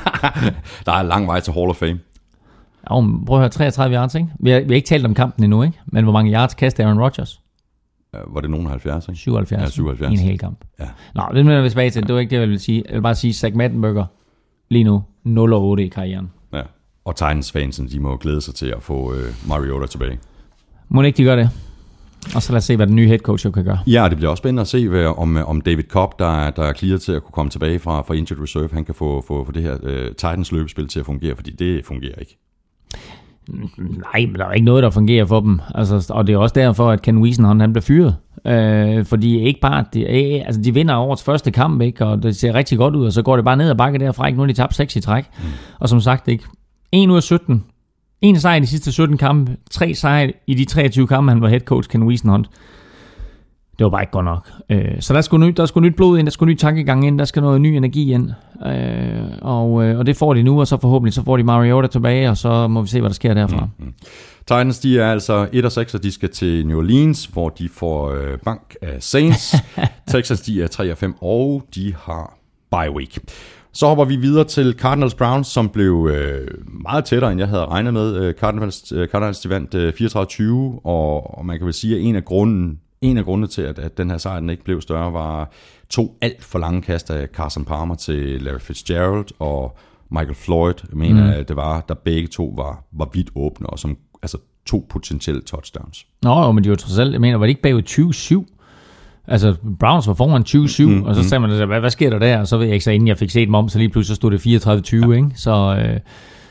Der 0.86 0.92
er 0.92 1.04
lang 1.04 1.28
vej 1.28 1.40
til 1.40 1.54
Hall 1.54 1.70
of 1.70 1.76
Fame. 1.76 2.00
Ja, 2.92 3.00
men 3.02 3.26
prøv 3.26 3.38
at 3.38 3.42
høre, 3.42 3.50
33 3.50 3.96
yards, 3.96 4.16
ikke? 4.16 4.28
Vi 4.40 4.50
har, 4.50 4.60
vi 4.60 4.66
har 4.68 4.76
ikke 4.76 4.88
talt 4.88 5.06
om 5.06 5.14
kampen 5.14 5.44
endnu, 5.44 5.64
ikke? 5.64 5.80
Men 5.86 6.04
hvor 6.04 6.14
mange 6.14 6.34
yards 6.34 6.54
kastede 6.54 6.88
Aaron 6.88 7.02
Rodgers? 7.02 7.42
Var 8.28 8.42
det 8.42 8.50
nogen 8.50 8.66
af 8.66 8.72
70, 8.72 9.08
ikke? 9.08 9.20
77. 9.20 9.62
Ja, 9.62 9.70
77. 9.70 10.10
I 10.12 10.14
en 10.14 10.20
hel 10.30 10.38
kamp. 10.40 10.66
Ja. 10.80 10.86
Nå, 11.16 11.24
det 11.34 11.48
er 11.48 11.62
vi 11.62 11.70
tilbage 11.70 11.90
til. 11.90 12.08
Det 12.08 12.14
var 12.14 12.20
ikke 12.20 12.30
det, 12.30 12.36
jeg 12.40 12.48
ville 12.48 12.60
sige. 12.60 12.84
Jeg 12.88 12.96
vil 12.96 13.02
bare 13.02 13.16
sige, 13.16 13.34
Zach 13.34 13.56
Mettenberger 13.56 14.06
lige 14.70 14.84
nu 14.84 15.04
0 15.24 15.54
og 15.54 15.64
8 15.64 15.86
i 15.86 15.88
karrieren. 15.88 16.32
ja. 16.54 16.62
Og 17.06 17.16
Titans-fansen, 17.16 17.88
de 17.88 18.00
må 18.00 18.18
glæde 18.18 18.42
sig 18.42 18.56
til 18.56 18.68
at 18.68 18.84
få 18.84 19.14
øh, 19.14 19.48
Mariota 19.48 19.88
tilbage. 19.88 20.20
Må 20.90 21.02
ikke 21.02 21.18
de 21.18 21.24
gøre 21.24 21.38
det? 21.38 21.50
Og 22.36 22.42
så 22.42 22.52
lad 22.52 22.58
os 22.58 22.64
se, 22.64 22.76
hvad 22.76 22.88
den 22.88 22.96
nye 22.96 23.08
head 23.08 23.20
coach 23.20 23.52
kan 23.52 23.64
gøre. 23.64 23.80
Ja, 23.88 24.08
det 24.10 24.18
bliver 24.18 24.30
også 24.30 24.42
spændende 24.42 24.62
at 24.62 24.68
se, 24.68 24.90
hvad, 24.90 25.06
om, 25.06 25.38
om 25.48 25.62
David 25.62 25.84
Cobb, 25.84 26.20
der, 26.20 26.26
er- 26.46 26.52
der 26.52 26.64
er 26.64 26.74
clear 26.74 26.98
til 26.98 27.12
at 27.12 27.24
kunne 27.24 27.32
komme 27.34 27.50
tilbage 27.50 27.80
fra, 27.80 28.02
fra 28.02 28.14
injured 28.14 28.44
reserve, 28.44 28.70
han 28.74 28.86
kan 28.86 28.96
få, 28.96 29.24
få, 29.28 29.46
få 29.46 29.52
det 29.52 29.64
her 29.64 29.78
øh, 29.84 30.08
Titans 30.08 30.52
løbespil 30.52 30.88
til 30.88 31.00
at 31.00 31.06
fungere, 31.06 31.36
fordi 31.36 31.52
det 31.52 31.86
fungerer 31.86 32.16
ikke. 32.20 32.38
Nej, 33.78 34.26
men 34.26 34.36
der 34.36 34.46
er 34.46 34.52
ikke 34.52 34.66
noget, 34.66 34.84
der 34.84 34.90
fungerer 34.90 35.26
for 35.26 35.40
dem. 35.40 35.60
Altså, 35.76 36.06
og 36.14 36.28
det 36.28 36.34
er 36.34 36.38
også 36.38 36.54
derfor, 36.54 36.92
at 36.92 37.02
Ken 37.02 37.18
Wisenhunt, 37.18 37.62
han 37.62 37.74
blev 37.74 37.82
fyret. 37.84 38.16
Øh, 38.48 39.06
fordi 39.06 39.40
ikke 39.40 39.60
bare, 39.60 39.86
de, 39.94 40.02
øh, 40.02 40.42
altså 40.46 40.62
de 40.62 40.74
vinder 40.74 40.96
årets 40.98 41.24
første 41.24 41.52
kamp, 41.52 41.82
ikke? 41.82 42.06
og 42.06 42.24
det 42.24 42.36
ser 42.36 42.54
rigtig 42.54 42.78
godt 42.78 42.96
ud, 42.96 43.06
og 43.06 43.14
så 43.14 43.22
går 43.22 43.36
det 43.36 43.46
bare 43.46 43.58
ned 43.58 43.70
ad 43.70 43.76
bakke 43.76 44.00
derfra. 44.00 44.28
Ikke? 44.28 44.38
Nu 44.38 44.42
har 44.44 44.48
de 44.48 44.54
tabt 44.54 44.76
6 44.76 44.96
i 44.96 45.02
træk. 45.02 45.26
Mm. 45.38 45.44
Og 45.80 45.90
som 45.90 46.02
sagt, 46.02 46.28
ikke? 46.28 46.44
1 46.92 47.10
ud 47.10 47.16
af 47.16 47.24
17. 47.24 47.64
En 48.22 48.40
sejr 48.40 48.56
i 48.56 48.60
de 48.60 48.68
sidste 48.68 48.92
17 48.92 49.18
kampe. 49.18 49.58
Tre 49.72 49.94
sejre 49.94 50.34
i 50.48 50.54
de 50.54 50.66
23 50.66 51.08
kampe, 51.08 51.32
han 51.32 51.42
var 51.42 51.48
head 51.48 51.60
coach, 51.60 51.90
Ken 51.90 52.04
Wisenhunt. 52.04 52.50
Det 53.80 53.84
var 53.84 53.90
bare 53.90 54.02
ikke 54.02 54.12
godt 54.12 54.26
nok. 54.26 54.48
Øh, 54.70 55.02
så 55.02 55.14
der 55.14 55.22
skulle, 55.22 55.48
nyt, 55.48 55.58
der 55.58 55.66
skulle 55.66 55.90
nyt 55.90 55.96
blod 55.96 56.18
ind, 56.18 56.28
der 56.28 56.32
skulle 56.32 56.54
ny 56.54 56.58
tankegang 56.58 57.08
ind, 57.08 57.20
der 57.20 57.26
skal 57.26 57.42
noget 57.42 57.62
ny 57.62 57.68
energi 57.68 58.14
ind. 58.14 58.32
Øh, 58.66 59.24
og, 59.42 59.84
øh, 59.84 60.00
og 60.00 60.06
det 60.06 60.18
får 60.18 60.34
de 60.34 60.44
nu, 60.44 60.60
og 60.60 60.68
så 60.68 60.78
forhåbentlig 60.78 61.14
så 61.14 61.24
får 61.24 61.38
de 61.38 61.44
Mariota 61.44 61.88
tilbage, 61.88 62.30
og 62.30 62.38
så 62.38 62.68
må 62.68 62.82
vi 62.82 62.88
se, 62.88 63.00
hvad 63.00 63.10
der 63.10 63.14
sker 63.14 63.34
derfra. 63.34 63.68
Mm. 63.78 63.94
Titans, 64.40 64.80
de 64.80 65.00
er 65.00 65.12
altså 65.12 65.48
1 65.52 65.66
og 65.66 65.72
6, 65.72 65.96
og 65.96 66.04
de 66.04 66.12
skal 66.12 66.30
til 66.30 66.68
New 66.68 66.78
Orleans, 66.78 67.26
hvor 67.26 67.50
de 67.50 67.70
får 67.70 68.12
øh, 68.12 68.38
bank 68.46 68.76
af 68.82 69.04
Saints. 69.04 69.56
Texas, 70.12 70.42
de 70.42 70.64
er 70.64 70.68
3 70.68 70.92
og 70.92 70.98
5, 70.98 71.16
og 71.22 71.64
de 71.76 71.96
har 72.02 72.38
bye 72.72 72.92
week. 72.96 73.20
Så 73.74 73.88
hopper 73.88 74.06
vi 74.06 74.16
videre 74.16 74.44
til 74.44 74.76
Cardinals 74.80 75.14
Browns, 75.14 75.48
som 75.48 75.70
blev 75.70 76.10
øh, 76.14 76.48
meget 76.84 77.06
tættere, 77.06 77.32
end 77.32 77.40
jeg 77.40 77.50
havde 77.50 77.66
regnet 77.66 77.94
med. 77.94 78.16
Øh, 78.16 78.34
Cardinals, 78.34 78.92
øh, 78.92 79.08
Cardinals 79.08 79.40
de 79.40 79.50
vandt 79.50 79.74
øh, 79.74 79.94
34-20, 79.94 80.82
og, 80.84 81.38
og 81.38 81.46
man 81.46 81.58
kan 81.58 81.66
vel 81.66 81.74
sige, 81.74 81.96
at 81.96 82.02
en 82.02 82.16
af 82.16 82.26
grunden, 82.26 82.80
en 83.02 83.18
af 83.18 83.26
grundene 83.26 83.48
til, 83.48 83.62
at, 83.62 83.80
at 83.80 83.98
den 83.98 84.10
her 84.10 84.18
sejr 84.18 84.40
den 84.40 84.50
ikke 84.50 84.64
blev 84.64 84.82
større, 84.82 85.14
var 85.14 85.52
to 85.90 86.18
alt 86.22 86.44
for 86.44 86.60
lange 86.60 86.82
kast 86.82 87.12
af 87.12 87.28
Carson 87.28 87.66
Palmer 87.66 87.96
til 87.96 88.42
Larry 88.42 88.60
Fitzgerald 88.60 89.26
og 89.40 89.78
Michael 90.12 90.36
Floyd. 90.36 90.74
Jeg 90.90 90.98
mener, 90.98 91.24
mm. 91.24 91.30
at 91.30 91.48
det 91.48 91.56
var, 91.56 91.82
der 91.88 91.94
begge 91.94 92.28
to 92.28 92.54
var, 92.58 92.84
var 92.92 93.10
vidt 93.14 93.30
åbne, 93.36 93.68
og 93.68 93.80
som 93.80 93.98
altså 94.22 94.38
to 94.66 94.88
potentielle 94.90 95.42
touchdowns. 95.42 96.06
Nå, 96.22 96.44
jo, 96.44 96.52
men 96.52 96.64
de 96.64 96.70
var 96.70 96.76
trods 96.76 97.00
alt, 97.00 97.12
jeg 97.12 97.22
mener, 97.22 97.38
var 97.38 97.46
det 97.46 97.50
ikke 97.50 97.62
bagud 97.62 97.82
20-7? 98.46 98.59
Altså, 99.32 99.56
Browns 99.80 100.08
var 100.08 100.14
foran 100.14 100.44
20-7, 100.48 101.00
mm, 101.00 101.04
og 101.04 101.16
så 101.16 101.24
sagde 101.24 101.40
man, 101.40 101.68
hvad, 101.68 101.80
hvad 101.80 101.90
sker 101.90 102.10
der 102.10 102.20
der? 102.20 102.40
Og 102.40 102.48
så 102.48 102.58
ved 102.58 102.66
jeg 102.66 102.74
ikke, 102.74 102.84
så 102.84 102.92
inden 102.92 103.08
jeg 103.08 103.18
fik 103.18 103.30
set 103.30 103.48
dem 103.48 103.56
om, 103.56 103.70
så 103.70 103.78
lige 103.78 103.90
pludselig 103.90 104.16
så 104.16 104.16
stod 104.16 104.32
det 104.32 105.08
34-20, 105.08 105.10
ja. 105.10 105.16
ikke? 105.16 105.32
Så, 105.36 105.84
øh, 105.86 106.00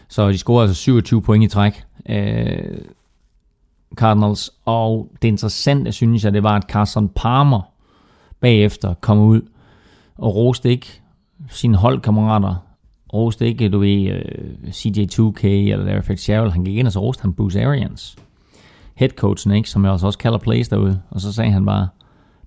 så 0.09 0.29
de 0.29 0.39
scorede 0.39 0.68
altså 0.68 0.83
27 0.83 1.22
point 1.22 1.45
i 1.45 1.49
træk. 1.49 1.83
Øh, 2.09 2.79
Cardinals. 3.95 4.51
Og 4.64 5.09
det 5.22 5.29
interessante, 5.29 5.93
synes 5.93 6.24
jeg, 6.24 6.33
det 6.33 6.43
var, 6.43 6.57
at 6.57 6.62
Carson 6.62 7.09
Palmer 7.09 7.61
bagefter 8.41 8.95
kom 9.01 9.18
ud 9.18 9.41
og 10.18 10.35
roste 10.35 10.70
ikke 10.70 11.01
sine 11.49 11.76
holdkammerater. 11.76 12.55
Roste 13.12 13.47
ikke, 13.47 13.68
du 13.68 13.79
ved, 13.79 14.07
øh, 14.07 14.68
CJ2K 14.68 15.47
eller 15.47 15.85
Larry 15.85 16.03
Fitzgerald. 16.03 16.51
Han 16.51 16.64
gik 16.64 16.76
ind, 16.76 16.87
og 16.87 16.93
så 16.93 17.01
roste 17.01 17.22
han 17.22 17.33
Bruce 17.33 17.64
Arians. 17.64 18.16
Headcoachen, 18.95 19.55
ikke? 19.55 19.70
Som 19.70 19.85
jeg 19.85 19.93
altså 19.93 20.07
også 20.07 20.18
kalder 20.18 20.39
plays 20.39 20.68
derude. 20.68 21.01
Og 21.11 21.20
så 21.20 21.33
sagde 21.33 21.51
han 21.51 21.64
bare, 21.64 21.89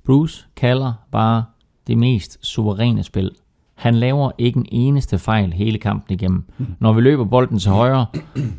Bruce 0.06 0.48
kalder 0.56 0.94
bare 1.12 1.44
det 1.88 1.98
mest 1.98 2.46
suveræne 2.46 3.04
spil. 3.04 3.32
Han 3.76 3.96
laver 3.96 4.32
ikke 4.38 4.58
en 4.58 4.66
eneste 4.72 5.18
fejl 5.18 5.54
hele 5.54 5.78
kampen 5.78 6.14
igennem. 6.14 6.44
Når 6.80 6.94
vi 6.94 7.02
løber 7.02 7.26
bolden 7.26 7.60
til 7.60 7.72
højre, 7.72 8.06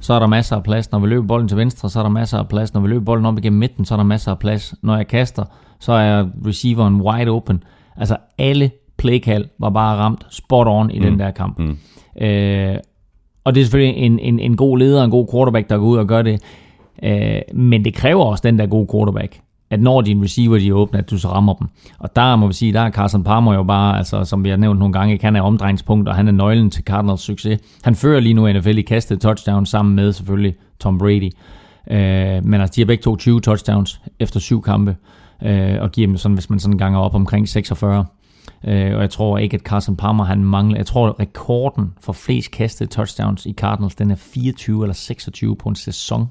så 0.00 0.14
er 0.14 0.18
der 0.18 0.26
masser 0.26 0.56
af 0.56 0.62
plads. 0.62 0.92
Når 0.92 0.98
vi 0.98 1.06
løber 1.06 1.26
bolden 1.26 1.48
til 1.48 1.56
venstre, 1.56 1.90
så 1.90 1.98
er 1.98 2.02
der 2.02 2.10
masser 2.10 2.38
af 2.38 2.48
plads. 2.48 2.74
Når 2.74 2.80
vi 2.80 2.88
løber 2.88 3.04
bolden 3.04 3.26
op 3.26 3.38
igennem 3.38 3.58
midten, 3.58 3.84
så 3.84 3.94
er 3.94 3.96
der 3.96 4.04
masser 4.04 4.30
af 4.30 4.38
plads. 4.38 4.74
Når 4.82 4.96
jeg 4.96 5.06
kaster, 5.06 5.44
så 5.80 5.92
er 5.92 6.26
receiveren 6.46 7.00
wide 7.00 7.30
open. 7.30 7.62
Altså 7.96 8.16
alle 8.38 8.70
playkald 8.96 9.44
var 9.58 9.70
bare 9.70 9.96
ramt 9.96 10.26
spot 10.30 10.66
on 10.66 10.90
i 10.90 10.98
mm. 10.98 11.04
den 11.04 11.18
der 11.18 11.30
kamp. 11.30 11.58
Mm. 11.58 11.78
Øh, 12.22 12.76
og 13.44 13.54
det 13.54 13.60
er 13.60 13.64
selvfølgelig 13.64 13.96
en, 13.96 14.18
en, 14.18 14.38
en 14.38 14.56
god 14.56 14.78
leder, 14.78 15.04
en 15.04 15.10
god 15.10 15.26
quarterback, 15.32 15.70
der 15.70 15.78
går 15.78 15.86
ud 15.86 15.98
og 15.98 16.06
gør 16.06 16.22
det. 16.22 16.42
Øh, 17.02 17.40
men 17.54 17.84
det 17.84 17.94
kræver 17.94 18.24
også 18.24 18.42
den 18.44 18.58
der 18.58 18.66
gode 18.66 18.88
quarterback 18.92 19.40
at 19.72 19.80
når 19.80 20.00
dine 20.00 20.24
receiver 20.24 20.58
de 20.58 20.68
er 20.68 20.72
åbne, 20.72 20.98
at 20.98 21.10
du 21.10 21.18
så 21.18 21.28
rammer 21.28 21.54
dem. 21.54 21.68
Og 21.98 22.16
der 22.16 22.36
må 22.36 22.46
vi 22.46 22.52
sige, 22.52 22.72
der 22.72 22.80
er 22.80 22.90
Carson 22.90 23.24
Palmer 23.24 23.54
jo 23.54 23.62
bare, 23.62 23.98
altså, 23.98 24.24
som 24.24 24.44
vi 24.44 24.48
har 24.48 24.56
nævnt 24.56 24.78
nogle 24.78 24.92
gange, 24.92 25.18
han 25.22 25.36
er 25.36 25.42
omdrejningspunkt, 25.42 26.08
og 26.08 26.14
han 26.14 26.28
er 26.28 26.32
nøglen 26.32 26.70
til 26.70 26.84
Cardinals 26.84 27.20
succes. 27.20 27.60
Han 27.82 27.94
fører 27.94 28.20
lige 28.20 28.34
nu 28.34 28.52
NFL 28.52 28.78
i 28.78 28.82
kastet 28.82 29.20
touchdown 29.20 29.66
sammen 29.66 29.96
med 29.96 30.12
selvfølgelig 30.12 30.54
Tom 30.80 30.98
Brady. 30.98 31.30
Øh, 31.90 32.44
men 32.44 32.54
altså, 32.54 32.72
de 32.76 32.80
har 32.80 32.86
begge 32.86 33.02
to 33.02 33.16
20 33.16 33.40
touchdowns 33.40 34.00
efter 34.18 34.40
syv 34.40 34.62
kampe, 34.62 34.96
øh, 35.42 35.76
og 35.80 35.92
giver 35.92 36.06
dem 36.06 36.16
sådan, 36.16 36.34
hvis 36.34 36.50
man 36.50 36.58
sådan 36.58 36.78
ganger 36.78 36.98
op 36.98 37.14
omkring 37.14 37.48
46. 37.48 38.04
Øh, 38.64 38.94
og 38.94 39.00
jeg 39.00 39.10
tror 39.10 39.38
ikke, 39.38 39.54
at 39.54 39.60
Carson 39.60 39.96
Palmer 39.96 40.24
han 40.24 40.44
mangler. 40.44 40.78
Jeg 40.78 40.86
tror, 40.86 41.08
at 41.08 41.20
rekorden 41.20 41.92
for 42.00 42.12
flest 42.12 42.50
kastede 42.50 42.90
touchdowns 42.90 43.46
i 43.46 43.52
Cardinals, 43.52 43.94
den 43.94 44.10
er 44.10 44.16
24 44.16 44.84
eller 44.84 44.94
26 44.94 45.56
på 45.56 45.68
en 45.68 45.74
sæson. 45.74 46.26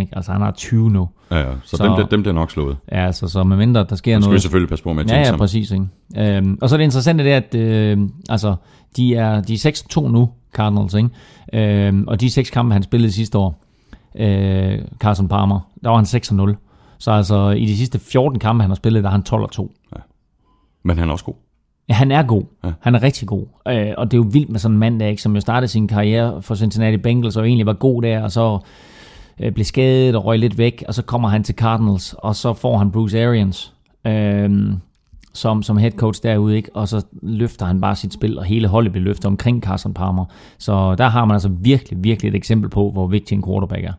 Ikke? 0.00 0.16
Altså 0.16 0.32
han 0.32 0.40
har 0.40 0.50
20 0.50 0.90
nu. 0.90 1.08
Ja, 1.30 1.36
ja. 1.38 1.44
Så, 1.62 1.70
Så- 1.70 1.76
så 1.76 1.84
dem, 1.84 1.92
bliver- 1.94 2.08
dem 2.08 2.22
bliver 2.22 2.34
nok 2.34 2.50
slået. 2.50 2.76
Ja, 2.92 3.06
altså, 3.06 3.28
så 3.28 3.44
med 3.44 3.56
mindre 3.56 3.86
der 3.88 3.96
sker 3.96 4.16
Nu 4.16 4.20
skal 4.22 4.28
vi 4.28 4.32
noget... 4.32 4.42
selvfølgelig 4.42 4.68
passe 4.68 4.84
på 4.84 4.92
med 4.92 5.04
at 5.04 5.10
Ja, 5.10 5.16
ja, 5.18 5.24
sammen. 5.24 5.38
præcis. 5.38 5.70
Ikke? 5.70 5.86
Øhm, 6.36 6.58
og 6.62 6.68
så 6.68 6.74
er 6.74 6.76
det 6.76 6.84
interessante 6.84 7.24
det, 7.24 7.32
er, 7.32 7.36
at 7.36 7.54
øh, 7.54 7.98
altså, 8.28 8.54
de 8.96 9.14
er, 9.14 9.40
de 9.40 9.54
er 9.54 9.82
6-2 9.98 10.08
nu, 10.08 10.30
Cardinals, 10.54 10.94
ikke? 10.94 11.08
Øhm, 11.88 12.04
og 12.08 12.20
de 12.20 12.30
seks 12.30 12.50
kampe, 12.50 12.72
han 12.72 12.82
spillede 12.82 13.12
sidste 13.12 13.38
år, 13.38 13.64
øh, 14.16 14.78
Carson 14.98 15.28
Palmer, 15.28 15.60
der 15.84 15.90
var 15.90 15.96
han 15.96 16.04
6-0. 16.54 16.56
Så 16.98 17.10
altså, 17.10 17.50
i 17.50 17.66
de 17.66 17.76
sidste 17.76 17.98
14 17.98 18.38
kampe, 18.38 18.62
han 18.62 18.70
har 18.70 18.74
spillet, 18.74 19.04
der 19.04 19.10
er 19.10 19.12
han 19.12 19.22
12-2. 19.28 19.90
Men 20.84 20.98
han 20.98 21.08
er 21.08 21.12
også 21.12 21.24
god. 21.24 21.34
Ja, 21.88 21.94
han 21.94 22.10
er 22.12 22.22
god. 22.22 22.42
Ja. 22.64 22.68
Ja. 22.68 22.74
Han 22.80 22.94
er 22.94 23.02
rigtig 23.02 23.28
god. 23.28 23.46
Øh, 23.68 23.86
og 23.98 24.10
det 24.10 24.14
er 24.14 24.18
jo 24.18 24.28
vildt 24.32 24.50
med 24.50 24.58
sådan 24.60 24.74
en 24.74 24.78
mand 24.78 25.00
der, 25.00 25.06
ikke, 25.06 25.22
som 25.22 25.34
jo 25.34 25.40
startede 25.40 25.68
sin 25.68 25.88
karriere 25.88 26.42
for 26.42 26.54
Cincinnati 26.54 26.96
Bengals, 26.96 27.36
og 27.36 27.46
egentlig 27.46 27.66
var 27.66 27.72
god 27.72 28.02
der, 28.02 28.22
og 28.22 28.32
så 28.32 28.58
øh, 29.40 29.52
blev 29.52 29.64
skadet 29.64 30.16
og 30.16 30.24
røg 30.24 30.38
lidt 30.38 30.58
væk, 30.58 30.84
og 30.88 30.94
så 30.94 31.02
kommer 31.02 31.28
han 31.28 31.44
til 31.44 31.54
Cardinals, 31.54 32.14
og 32.18 32.36
så 32.36 32.52
får 32.52 32.78
han 32.78 32.90
Bruce 32.90 33.26
Arians 33.26 33.72
øh, 34.06 34.50
som, 35.34 35.62
som 35.62 35.76
head 35.76 35.92
coach 35.92 36.22
derude, 36.22 36.56
ikke? 36.56 36.70
og 36.74 36.88
så 36.88 37.04
løfter 37.22 37.66
han 37.66 37.80
bare 37.80 37.96
sit 37.96 38.12
spil, 38.12 38.38
og 38.38 38.44
hele 38.44 38.68
holdet 38.68 38.92
bliver 38.92 39.04
løftet 39.04 39.24
omkring 39.24 39.62
Carson 39.62 39.94
Palmer. 39.94 40.24
Så 40.58 40.94
der 40.94 41.08
har 41.08 41.24
man 41.24 41.34
altså 41.34 41.48
virkelig, 41.48 42.04
virkelig 42.04 42.28
et 42.28 42.34
eksempel 42.34 42.70
på, 42.70 42.90
hvor 42.90 43.06
vigtig 43.06 43.34
en 43.34 43.44
quarterback 43.44 43.84
er. 43.84 43.92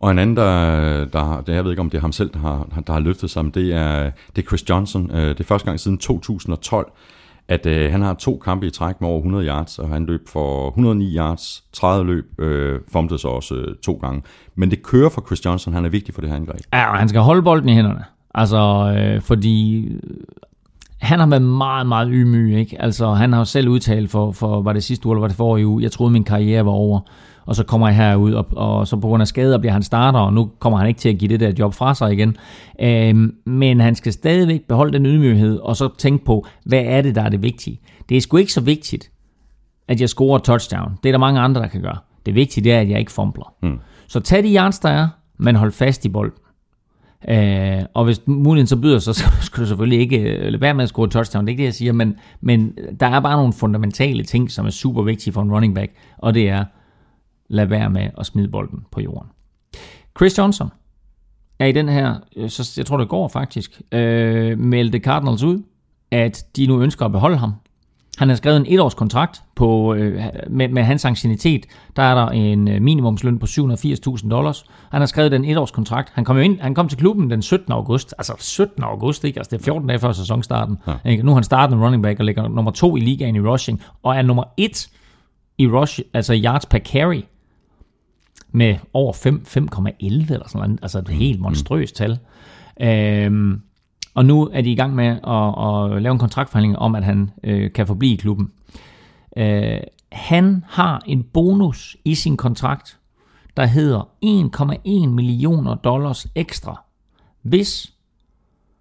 Og 0.00 0.10
en 0.10 0.18
anden, 0.18 0.36
der, 0.36 1.04
der 1.04 1.42
det, 1.46 1.54
jeg 1.54 1.64
ved 1.64 1.70
ikke 1.70 1.80
om 1.80 1.90
det 1.90 1.98
er 1.98 2.02
ham 2.02 2.12
selv, 2.12 2.30
der 2.32 2.38
har, 2.38 2.82
der 2.86 2.92
har 2.92 3.00
løftet 3.00 3.30
sig, 3.30 3.44
men 3.44 3.52
det 3.54 3.74
er, 3.74 4.10
det 4.36 4.42
er 4.44 4.46
Chris 4.46 4.68
Johnson. 4.68 5.10
Øh, 5.10 5.28
det 5.28 5.40
er 5.40 5.44
første 5.44 5.66
gang 5.66 5.80
siden 5.80 5.98
2012, 5.98 6.92
at 7.48 7.66
øh, 7.66 7.92
han 7.92 8.02
har 8.02 8.14
to 8.14 8.40
kampe 8.44 8.66
i 8.66 8.70
træk 8.70 9.00
med 9.00 9.08
over 9.08 9.18
100 9.18 9.46
yards, 9.46 9.78
og 9.78 9.88
han 9.88 10.06
løb 10.06 10.28
for 10.28 10.68
109 10.68 11.16
yards, 11.16 11.64
30 11.72 12.06
løb, 12.06 12.40
øh, 12.40 12.80
fumblede 12.92 13.20
så 13.20 13.28
også 13.28 13.54
øh, 13.54 13.76
to 13.76 13.92
gange. 13.92 14.22
Men 14.54 14.70
det 14.70 14.82
kører 14.82 15.08
for 15.08 15.24
Chris 15.26 15.44
Johnson, 15.44 15.74
han 15.74 15.84
er 15.84 15.88
vigtig 15.88 16.14
for 16.14 16.20
det 16.20 16.30
her 16.30 16.36
angreb. 16.36 16.60
Ja, 16.72 16.90
og 16.92 16.98
han 16.98 17.08
skal 17.08 17.20
holde 17.20 17.42
bolden 17.42 17.68
i 17.68 17.74
hænderne. 17.74 18.04
Altså, 18.34 18.94
øh, 18.98 19.20
fordi 19.20 19.86
øh, 19.88 20.00
han 21.00 21.18
har 21.18 21.26
været 21.26 21.42
meget, 21.42 21.86
meget 21.86 22.08
ydmyg, 22.12 22.58
ikke? 22.58 22.82
Altså, 22.82 23.12
han 23.12 23.32
har 23.32 23.40
jo 23.40 23.44
selv 23.44 23.68
udtalt 23.68 24.10
for, 24.10 24.32
for 24.32 24.62
var 24.62 24.72
det 24.72 24.84
sidste 24.84 25.06
uge, 25.06 25.14
eller 25.14 25.20
var 25.20 25.28
det 25.28 25.36
forrige 25.36 25.66
uge, 25.66 25.82
jeg 25.82 25.92
troede, 25.92 26.12
min 26.12 26.24
karriere 26.24 26.64
var 26.64 26.72
over, 26.72 27.00
og 27.46 27.56
så 27.56 27.64
kommer 27.64 27.88
jeg 27.88 27.96
herud, 27.96 28.32
og, 28.32 28.46
og 28.52 28.86
så 28.86 28.96
på 28.96 29.08
grund 29.08 29.20
af 29.20 29.26
skader 29.26 29.58
bliver 29.58 29.72
han 29.72 29.82
starter, 29.82 30.18
og 30.18 30.32
nu 30.32 30.50
kommer 30.58 30.78
han 30.78 30.88
ikke 30.88 31.00
til 31.00 31.08
at 31.08 31.18
give 31.18 31.28
det 31.28 31.40
der 31.40 31.52
job 31.58 31.74
fra 31.74 31.94
sig 31.94 32.12
igen. 32.12 32.36
Øhm, 32.80 33.34
men 33.46 33.80
han 33.80 33.94
skal 33.94 34.12
stadigvæk 34.12 34.60
beholde 34.68 34.92
den 34.92 35.06
ydmyghed, 35.06 35.58
og 35.58 35.76
så 35.76 35.88
tænke 35.98 36.24
på, 36.24 36.46
hvad 36.64 36.82
er 36.84 37.02
det, 37.02 37.14
der 37.14 37.22
er 37.22 37.28
det 37.28 37.42
vigtige? 37.42 37.80
Det 38.08 38.16
er 38.16 38.20
sgu 38.20 38.36
ikke 38.36 38.52
så 38.52 38.60
vigtigt, 38.60 39.10
at 39.88 40.00
jeg 40.00 40.08
scorer 40.08 40.38
touchdown. 40.38 40.92
Det 41.02 41.08
er 41.08 41.12
der 41.12 41.18
mange 41.18 41.40
andre, 41.40 41.60
der 41.60 41.68
kan 41.68 41.82
gøre. 41.82 41.98
Det 42.26 42.34
vigtige 42.34 42.64
det 42.64 42.72
er, 42.72 42.80
at 42.80 42.90
jeg 42.90 42.98
ikke 42.98 43.12
fumbler. 43.12 43.54
Hmm. 43.62 43.78
Så 44.08 44.20
tag 44.20 44.42
de 44.42 44.54
yards, 44.54 44.78
der 44.78 44.88
er, 44.88 45.08
men 45.38 45.56
hold 45.56 45.72
fast 45.72 46.04
i 46.04 46.08
bolden. 46.08 46.38
Øh, 47.28 47.82
og 47.94 48.04
hvis 48.04 48.20
muligheden 48.26 48.66
så 48.66 48.76
byder 48.76 48.98
sig, 48.98 49.14
så 49.14 49.24
skal 49.46 49.62
du 49.62 49.66
selvfølgelig 49.66 50.00
ikke 50.00 50.18
øh, 50.18 50.44
lade 50.44 50.60
være 50.60 50.74
med 50.74 50.82
at 50.82 50.88
score 50.88 51.08
touchdown. 51.08 51.46
Det 51.46 51.48
er 51.48 51.52
ikke 51.52 51.60
det, 51.60 51.66
jeg 51.66 51.74
siger, 51.74 51.92
men, 51.92 52.14
men 52.40 52.78
der 53.00 53.06
er 53.06 53.20
bare 53.20 53.36
nogle 53.36 53.52
fundamentale 53.52 54.24
ting, 54.24 54.50
som 54.50 54.66
er 54.66 54.70
super 54.70 55.02
vigtige 55.02 55.32
for 55.32 55.42
en 55.42 55.52
running 55.52 55.74
back, 55.74 55.92
og 56.18 56.34
det 56.34 56.48
er, 56.48 56.64
lad 57.50 57.66
være 57.66 57.90
med 57.90 58.10
at 58.18 58.26
smide 58.26 58.48
bolden 58.48 58.84
på 58.90 59.00
jorden. 59.00 59.28
Chris 60.18 60.38
Johnson 60.38 60.68
er 61.58 61.66
i 61.66 61.72
den 61.72 61.88
her, 61.88 62.14
øh, 62.36 62.50
så 62.50 62.74
jeg 62.76 62.86
tror 62.86 62.96
det 62.96 63.08
går 63.08 63.28
faktisk, 63.28 63.82
øh, 63.92 64.58
meldte 64.58 64.98
Cardinals 64.98 65.42
ud, 65.42 65.62
at 66.10 66.44
de 66.56 66.66
nu 66.66 66.82
ønsker 66.82 67.04
at 67.04 67.12
beholde 67.12 67.36
ham. 67.36 67.52
Han 68.18 68.28
har 68.28 68.36
skrevet 68.36 68.56
en 68.56 68.66
etårs 68.68 68.94
kontrakt 68.94 69.42
på, 69.56 69.94
øh, 69.94 70.22
med, 70.50 70.68
med 70.68 70.82
hans 70.82 71.04
ancienitet. 71.04 71.66
Der 71.96 72.02
er 72.02 72.14
der 72.14 72.26
en 72.26 72.68
øh, 72.68 72.82
minimumsløn 72.82 73.38
på 73.38 73.46
780.000 73.46 74.28
dollars. 74.28 74.64
Han 74.90 75.00
har 75.00 75.06
skrevet 75.06 75.32
den 75.32 75.44
etårs 75.44 75.70
kontrakt. 75.70 76.12
Han 76.14 76.24
kom, 76.24 76.36
jo 76.36 76.42
ind, 76.42 76.60
han 76.60 76.74
kom 76.74 76.88
til 76.88 76.98
klubben 76.98 77.30
den 77.30 77.42
17. 77.42 77.72
august. 77.72 78.14
Altså 78.18 78.34
17. 78.38 78.82
august, 78.84 79.24
ikke? 79.24 79.40
Altså 79.40 79.50
det 79.50 79.60
er 79.60 79.64
14 79.64 79.88
dage 79.88 79.98
før 79.98 80.12
sæsonstarten. 80.12 80.76
Ja. 80.86 81.10
Ikke? 81.10 81.22
Nu 81.22 81.30
har 81.30 81.34
han 81.34 81.44
startet 81.44 81.76
en 81.76 81.82
running 81.82 82.02
back 82.02 82.18
og 82.18 82.24
ligger 82.24 82.48
nummer 82.48 82.70
to 82.70 82.96
i 82.96 83.00
ligaen 83.00 83.36
i 83.36 83.40
rushing. 83.40 83.82
Og 84.02 84.16
er 84.16 84.22
nummer 84.22 84.44
et 84.56 84.88
i 85.58 85.68
rush, 85.68 86.00
altså 86.14 86.40
yards 86.44 86.66
per 86.66 86.78
carry 86.78 87.22
med 88.52 88.76
over 88.92 89.12
5,11 89.12 90.32
eller 90.32 90.48
sådan 90.48 90.68
noget. 90.68 90.78
Altså 90.82 90.98
et 90.98 91.08
helt 91.08 91.40
monstrøst 91.40 91.96
tal. 91.96 92.18
Øhm, 92.80 93.60
og 94.14 94.24
nu 94.24 94.50
er 94.52 94.60
de 94.60 94.72
i 94.72 94.76
gang 94.76 94.94
med 94.94 95.06
at, 95.06 95.94
at 95.96 96.02
lave 96.02 96.12
en 96.12 96.18
kontraktforhandling 96.18 96.78
om, 96.78 96.94
at 96.94 97.04
han 97.04 97.30
øh, 97.44 97.72
kan 97.72 97.86
forblive 97.86 98.12
i 98.12 98.16
klubben. 98.16 98.50
Øh, 99.36 99.80
han 100.12 100.64
har 100.68 101.02
en 101.06 101.22
bonus 101.22 101.96
i 102.04 102.14
sin 102.14 102.36
kontrakt, 102.36 102.98
der 103.56 103.66
hedder 103.66 104.08
1,1 105.04 105.08
millioner 105.08 105.74
dollars 105.74 106.26
ekstra, 106.34 106.84
hvis 107.42 107.92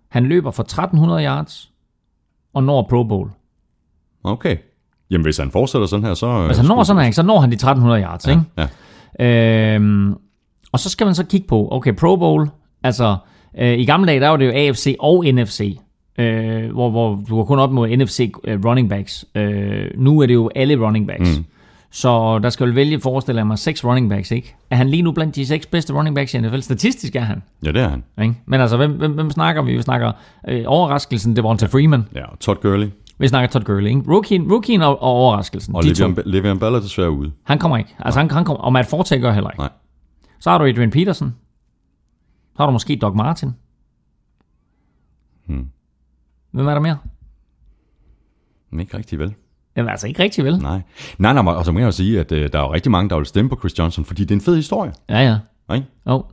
han 0.10 0.26
løber 0.26 0.52
for 0.52 0.64
1300 0.64 1.26
yards 1.26 1.72
og 2.54 2.64
når 2.64 2.88
Pro 2.90 3.04
Bowl. 3.04 3.32
Okay. 4.24 4.58
Jamen 5.10 5.26
hvis 5.26 5.38
han 5.38 5.52
fortsætter 5.52 5.88
sådan 5.88 6.06
her, 6.06 6.14
så... 6.14 6.46
Hvis 6.46 6.58
han 6.58 6.66
når 6.66 6.84
sådan 6.84 7.04
her, 7.04 7.12
så 7.12 7.24
når 7.24 7.40
han 7.40 7.50
de 7.50 7.54
1300 7.54 8.02
yards, 8.04 8.28
ja, 8.28 8.32
ikke? 8.32 8.44
Ja. 8.58 8.68
Øhm, 9.20 10.14
og 10.72 10.80
så 10.80 10.90
skal 10.90 11.06
man 11.06 11.16
så 11.16 11.26
kigge 11.26 11.48
på, 11.48 11.68
okay, 11.72 11.96
Pro 11.96 12.16
Bowl, 12.16 12.50
altså 12.84 13.18
Øh, 13.58 13.80
I 13.80 13.86
gamle 13.86 14.08
dage, 14.08 14.20
der 14.20 14.30
var 14.30 14.38
det 14.38 14.46
jo 14.46 14.52
AFC 14.52 14.96
og 15.00 15.26
NFC, 15.34 15.80
øh, 16.20 16.72
hvor, 16.72 16.90
hvor 16.90 17.24
du 17.30 17.38
var 17.38 17.44
kun 17.44 17.60
op 17.60 17.72
mod 17.72 17.98
NFC 17.98 18.32
øh, 18.44 18.66
running 18.66 18.90
backs. 18.90 19.26
Øh, 19.36 19.86
nu 19.96 20.20
er 20.20 20.26
det 20.26 20.34
jo 20.34 20.50
alle 20.56 20.86
running 20.86 21.08
backs. 21.08 21.38
Mm. 21.38 21.46
Så 21.92 22.40
der 22.40 22.50
skal 22.50 22.66
vel 22.66 22.76
vælge, 22.76 23.00
forestiller 23.00 23.40
jeg 23.40 23.48
mig, 23.48 23.60
seks 23.60 23.86
running 23.86 24.10
backs, 24.10 24.32
ikke? 24.32 24.56
Er 24.70 24.76
han 24.76 24.90
lige 24.90 25.02
nu 25.02 25.12
blandt 25.12 25.36
de 25.36 25.46
seks 25.46 25.66
bedste 25.66 25.94
running 25.94 26.16
backs 26.16 26.34
i 26.34 26.40
NFL? 26.40 26.60
Statistisk 26.60 27.16
er 27.16 27.22
han. 27.22 27.44
Ja, 27.66 27.72
det 27.72 27.82
er 27.82 27.90
han. 27.90 28.04
Ikke? 28.22 28.36
Men 28.46 28.62
altså, 28.62 28.78
hvem, 28.78 28.92
hvem, 28.92 29.12
hvem 29.12 29.30
snakker 29.30 29.62
vi? 29.62 29.76
Vi 29.76 29.82
snakker 29.82 30.12
øh, 30.50 30.64
overraskelsen, 30.68 31.36
det 31.36 31.44
var 31.44 31.58
ja. 31.62 31.68
Freeman. 31.68 32.04
Ja, 32.16 32.26
og 32.26 32.40
Todd 32.40 32.62
Gurley. 32.62 32.88
Vi 33.20 33.28
snakker 33.28 33.50
Todd 33.50 33.64
Gurley, 33.64 33.90
ikke? 33.90 34.02
Rookien, 34.08 34.52
rookien 34.52 34.82
og, 34.82 35.02
og 35.02 35.10
overraskelsen. 35.10 35.76
Og 35.76 35.84
Le'Veon, 35.84 36.16
Le'Veon 36.20 36.60
Bell 36.60 36.76
er 36.76 36.80
desværre 36.80 37.12
ude. 37.12 37.32
Han 37.44 37.60
kommer 37.60 37.78
ikke. 37.78 37.96
Altså, 38.00 38.20
han, 38.20 38.32
han 38.32 38.46
kommer, 38.46 38.64
og 38.64 38.74
Matt 38.74 38.90
Forte 38.90 39.20
gør 39.20 39.32
heller 39.32 39.50
ikke. 39.50 39.62
Nej. 39.62 39.70
Så 40.40 40.50
har 40.50 40.58
du 40.58 40.66
Adrian 40.66 40.92
Peterson. 40.92 41.36
Så 42.52 42.58
har 42.58 42.66
du 42.66 42.72
måske 42.72 42.96
Doug 42.96 43.16
Martin. 43.16 43.52
Hmm. 45.46 45.68
Hvem 46.52 46.68
er 46.68 46.74
der 46.74 46.82
mere? 46.82 46.98
Men 48.70 48.80
ikke 48.80 48.98
rigtig 48.98 49.20
vel. 49.20 49.34
Jamen 49.76 49.90
altså 49.90 50.08
ikke 50.08 50.24
rigtig 50.24 50.46
vel. 50.46 50.58
Nej. 50.58 50.82
Nej, 51.18 51.34
nej, 51.34 51.54
og 51.54 51.66
så 51.66 51.72
må 51.72 51.80
jeg 51.80 51.86
jo 51.86 51.92
sige, 51.92 52.20
at 52.20 52.32
øh, 52.32 52.52
der 52.54 52.60
er 52.60 52.64
jo 52.64 52.74
rigtig 52.74 52.92
mange, 52.92 53.10
der 53.10 53.16
vil 53.16 53.26
stemme 53.26 53.50
på 53.50 53.56
Chris 53.60 53.80
Johnson, 53.80 54.06
fordi 54.06 54.22
det 54.22 54.32
er 54.32 54.36
en 54.36 54.42
fed 54.42 54.56
historie. 54.56 54.94
Ja, 55.10 55.20
ja. 55.20 55.38
Nej? 55.68 55.84
Jo. 56.08 56.26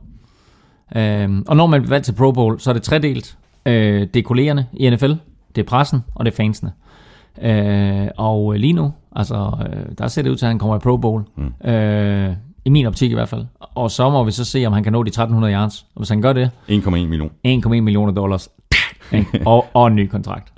Øhm, 0.95 1.43
og 1.47 1.57
når 1.57 1.67
man 1.67 1.81
bliver 1.81 1.89
valgt 1.89 2.05
til 2.05 2.13
Pro 2.13 2.31
Bowl, 2.31 2.59
så 2.59 2.69
er 2.69 2.73
det 2.73 2.83
tredelt. 2.83 3.37
Øh, 3.65 4.01
det 4.01 4.15
er 4.15 4.23
kollegerne 4.23 4.67
i 4.73 4.89
NFL, 4.89 5.11
det 5.57 5.63
er 5.63 5.69
pressen, 5.69 6.03
og 6.15 6.25
det 6.25 6.31
er 6.31 6.35
fansene. 6.35 6.71
Øh, 7.41 8.07
og 8.17 8.53
lige 8.53 8.73
nu, 8.73 8.93
altså, 9.15 9.51
øh, 9.61 9.85
der 9.97 10.07
ser 10.07 10.21
det 10.21 10.29
ud 10.29 10.35
til, 10.35 10.45
at 10.45 10.49
han 10.49 10.59
kommer 10.59 10.75
i 10.75 10.79
Pro 10.79 10.97
Bowl. 10.97 11.23
Mm. 11.35 11.69
Øh, 11.69 12.35
I 12.65 12.69
min 12.69 12.85
optik 12.85 13.11
i 13.11 13.13
hvert 13.13 13.29
fald. 13.29 13.45
Og 13.59 13.91
så 13.91 14.09
må 14.09 14.23
vi 14.23 14.31
så 14.31 14.45
se, 14.45 14.65
om 14.65 14.73
han 14.73 14.83
kan 14.83 14.93
nå 14.93 15.03
de 15.03 15.07
1300 15.07 15.53
yards. 15.53 15.85
Og 15.95 15.99
hvis 15.99 16.09
han 16.09 16.21
gør 16.21 16.33
det... 16.33 16.51
1,1 16.69 16.89
million. 16.89 17.31
1,1 17.47 17.67
millioner 17.67 18.13
dollars. 18.13 18.49
og, 19.45 19.65
og 19.73 19.87
en 19.87 19.95
ny 19.95 20.07
kontrakt. 20.07 20.53